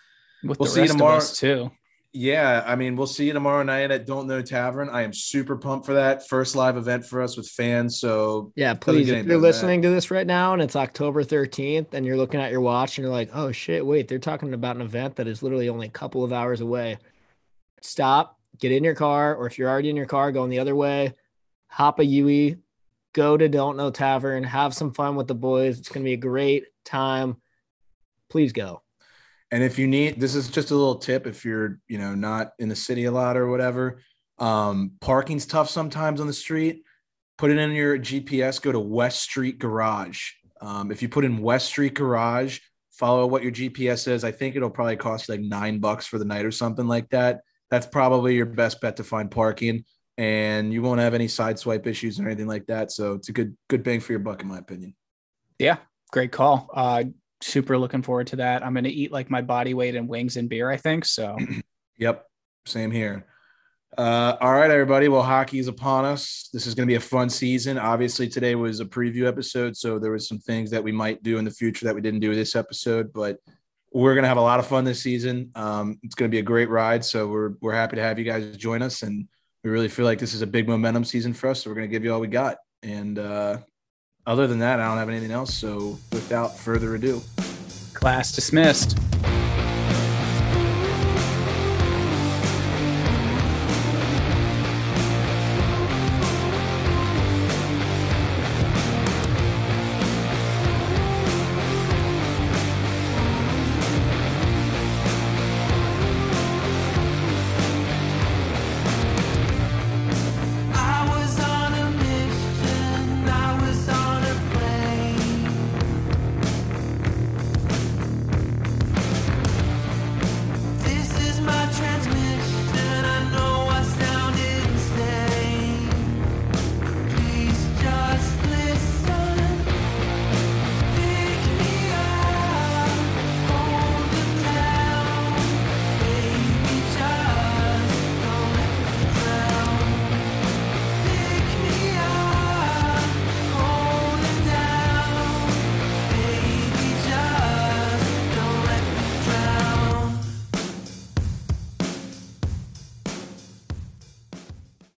With 0.43 0.59
We'll 0.59 0.67
the 0.67 0.73
see 0.73 0.81
you 0.81 0.87
tomorrow. 0.89 1.17
of 1.17 1.21
us 1.21 1.37
too. 1.37 1.71
Yeah, 2.13 2.63
I 2.67 2.75
mean, 2.75 2.97
we'll 2.97 3.07
see 3.07 3.27
you 3.27 3.33
tomorrow 3.33 3.63
night 3.63 3.89
at 3.89 4.05
Don't 4.05 4.27
Know 4.27 4.41
Tavern. 4.41 4.89
I 4.89 5.03
am 5.03 5.13
super 5.13 5.55
pumped 5.55 5.85
for 5.85 5.93
that 5.93 6.27
first 6.27 6.57
live 6.57 6.75
event 6.75 7.05
for 7.05 7.21
us 7.21 7.37
with 7.37 7.47
fans. 7.47 7.99
So, 7.99 8.51
Yeah, 8.55 8.73
please. 8.73 9.09
If 9.09 9.25
you're 9.25 9.37
listening 9.37 9.81
to 9.83 9.89
this 9.89 10.11
right 10.11 10.27
now 10.27 10.51
and 10.51 10.61
it's 10.61 10.75
October 10.75 11.23
13th 11.23 11.93
and 11.93 12.05
you're 12.05 12.17
looking 12.17 12.41
at 12.41 12.51
your 12.51 12.59
watch 12.59 12.97
and 12.97 13.03
you're 13.03 13.13
like, 13.13 13.29
oh 13.33 13.53
shit, 13.53 13.85
wait, 13.85 14.09
they're 14.09 14.19
talking 14.19 14.53
about 14.53 14.75
an 14.75 14.81
event 14.81 15.15
that 15.15 15.27
is 15.27 15.41
literally 15.41 15.69
only 15.69 15.87
a 15.87 15.91
couple 15.91 16.25
of 16.25 16.33
hours 16.33 16.59
away. 16.59 16.97
Stop, 17.81 18.37
get 18.59 18.73
in 18.73 18.83
your 18.83 18.95
car, 18.95 19.33
or 19.33 19.47
if 19.47 19.57
you're 19.57 19.69
already 19.69 19.89
in 19.89 19.95
your 19.95 20.05
car 20.05 20.33
going 20.33 20.49
the 20.49 20.59
other 20.59 20.75
way, 20.75 21.13
hop 21.67 21.99
a 21.99 22.05
Yui, 22.05 22.57
go 23.13 23.37
to 23.37 23.47
Don't 23.47 23.77
Know 23.77 23.89
Tavern, 23.89 24.43
have 24.43 24.73
some 24.73 24.93
fun 24.93 25.15
with 25.15 25.27
the 25.27 25.35
boys. 25.35 25.79
It's 25.79 25.87
going 25.87 26.03
to 26.03 26.09
be 26.09 26.13
a 26.13 26.17
great 26.17 26.65
time. 26.83 27.37
Please 28.29 28.51
go. 28.51 28.81
And 29.51 29.63
if 29.63 29.77
you 29.77 29.87
need, 29.87 30.19
this 30.19 30.33
is 30.33 30.49
just 30.49 30.71
a 30.71 30.75
little 30.75 30.95
tip 30.95 31.27
if 31.27 31.43
you're, 31.43 31.79
you 31.87 31.97
know, 31.97 32.15
not 32.15 32.53
in 32.59 32.69
the 32.69 32.75
city 32.75 33.05
a 33.05 33.11
lot 33.11 33.35
or 33.35 33.49
whatever. 33.49 34.01
Um, 34.39 34.93
parking's 35.01 35.45
tough 35.45 35.69
sometimes 35.69 36.21
on 36.21 36.27
the 36.27 36.33
street. 36.33 36.83
Put 37.37 37.51
it 37.51 37.57
in 37.57 37.71
your 37.71 37.97
GPS, 37.97 38.61
go 38.61 38.71
to 38.71 38.79
West 38.79 39.21
Street 39.21 39.59
Garage. 39.59 40.31
Um, 40.61 40.91
if 40.91 41.01
you 41.01 41.09
put 41.09 41.25
in 41.25 41.41
West 41.41 41.67
Street 41.67 41.95
Garage, 41.95 42.59
follow 42.91 43.25
what 43.25 43.43
your 43.43 43.51
GPS 43.51 43.99
says. 43.99 44.23
I 44.23 44.31
think 44.31 44.55
it'll 44.55 44.69
probably 44.69 44.95
cost 44.95 45.27
you 45.27 45.33
like 45.33 45.41
nine 45.41 45.79
bucks 45.79 46.05
for 46.05 46.17
the 46.17 46.25
night 46.25 46.45
or 46.45 46.51
something 46.51 46.87
like 46.87 47.09
that. 47.09 47.41
That's 47.69 47.87
probably 47.87 48.35
your 48.35 48.45
best 48.45 48.79
bet 48.79 48.97
to 48.97 49.03
find 49.03 49.31
parking, 49.31 49.85
and 50.17 50.71
you 50.71 50.81
won't 50.81 50.99
have 50.99 51.13
any 51.13 51.27
side 51.27 51.57
swipe 51.57 51.87
issues 51.87 52.19
or 52.19 52.27
anything 52.27 52.47
like 52.47 52.67
that. 52.67 52.91
So 52.91 53.13
it's 53.13 53.29
a 53.29 53.31
good 53.31 53.57
good 53.69 53.81
bang 53.81 54.01
for 54.01 54.11
your 54.11 54.19
buck, 54.19 54.41
in 54.41 54.47
my 54.47 54.59
opinion. 54.59 54.95
Yeah, 55.57 55.77
great 56.11 56.31
call. 56.31 56.69
Uh, 56.73 57.05
super 57.41 57.77
looking 57.77 58.01
forward 58.01 58.27
to 58.27 58.37
that. 58.37 58.63
I'm 58.63 58.73
going 58.73 58.85
to 58.85 58.89
eat 58.89 59.11
like 59.11 59.29
my 59.29 59.41
body 59.41 59.73
weight 59.73 59.95
in 59.95 60.07
wings 60.07 60.37
and 60.37 60.49
beer. 60.49 60.69
I 60.69 60.77
think 60.77 61.05
so. 61.05 61.37
yep, 61.97 62.25
same 62.65 62.91
here. 62.91 63.25
Uh, 63.97 64.37
all 64.39 64.53
right, 64.53 64.71
everybody. 64.71 65.09
Well, 65.09 65.21
hockey 65.21 65.59
is 65.59 65.67
upon 65.67 66.05
us. 66.05 66.49
This 66.53 66.65
is 66.65 66.75
going 66.75 66.87
to 66.87 66.91
be 66.91 66.95
a 66.95 66.99
fun 66.99 67.29
season. 67.29 67.77
Obviously, 67.77 68.29
today 68.29 68.55
was 68.55 68.79
a 68.79 68.85
preview 68.85 69.27
episode, 69.27 69.75
so 69.75 69.99
there 69.99 70.11
was 70.11 70.27
some 70.27 70.39
things 70.39 70.71
that 70.71 70.83
we 70.83 70.93
might 70.93 71.21
do 71.23 71.37
in 71.37 71.45
the 71.45 71.51
future 71.51 71.85
that 71.85 71.95
we 71.95 71.99
didn't 71.99 72.21
do 72.21 72.33
this 72.33 72.55
episode, 72.55 73.11
but 73.11 73.37
we're 73.91 74.13
going 74.13 74.23
to 74.23 74.29
have 74.29 74.37
a 74.37 74.41
lot 74.41 74.59
of 74.61 74.67
fun 74.67 74.85
this 74.85 75.01
season. 75.01 75.51
Um, 75.55 75.99
it's 76.03 76.15
going 76.15 76.31
to 76.31 76.33
be 76.33 76.39
a 76.39 76.43
great 76.43 76.69
ride, 76.69 77.03
so 77.03 77.27
we're 77.27 77.53
we're 77.59 77.73
happy 77.73 77.97
to 77.97 78.01
have 78.01 78.17
you 78.17 78.23
guys 78.23 78.55
join 78.55 78.81
us, 78.81 79.01
and 79.01 79.27
we 79.63 79.69
really 79.69 79.89
feel 79.89 80.05
like 80.05 80.19
this 80.19 80.33
is 80.33 80.41
a 80.41 80.47
big 80.47 80.69
momentum 80.69 81.03
season 81.03 81.33
for 81.33 81.49
us. 81.49 81.63
So 81.63 81.69
we're 81.69 81.75
going 81.75 81.89
to 81.89 81.91
give 81.91 82.05
you 82.05 82.13
all 82.13 82.21
we 82.21 82.27
got. 82.27 82.57
And 82.83 83.19
uh, 83.19 83.57
other 84.25 84.47
than 84.47 84.59
that, 84.59 84.79
I 84.79 84.87
don't 84.87 84.97
have 84.97 85.09
anything 85.09 85.31
else. 85.31 85.53
So 85.53 85.99
without 86.11 86.57
further 86.57 86.95
ado, 86.95 87.21
class 87.93 88.31
dismissed. 88.31 88.97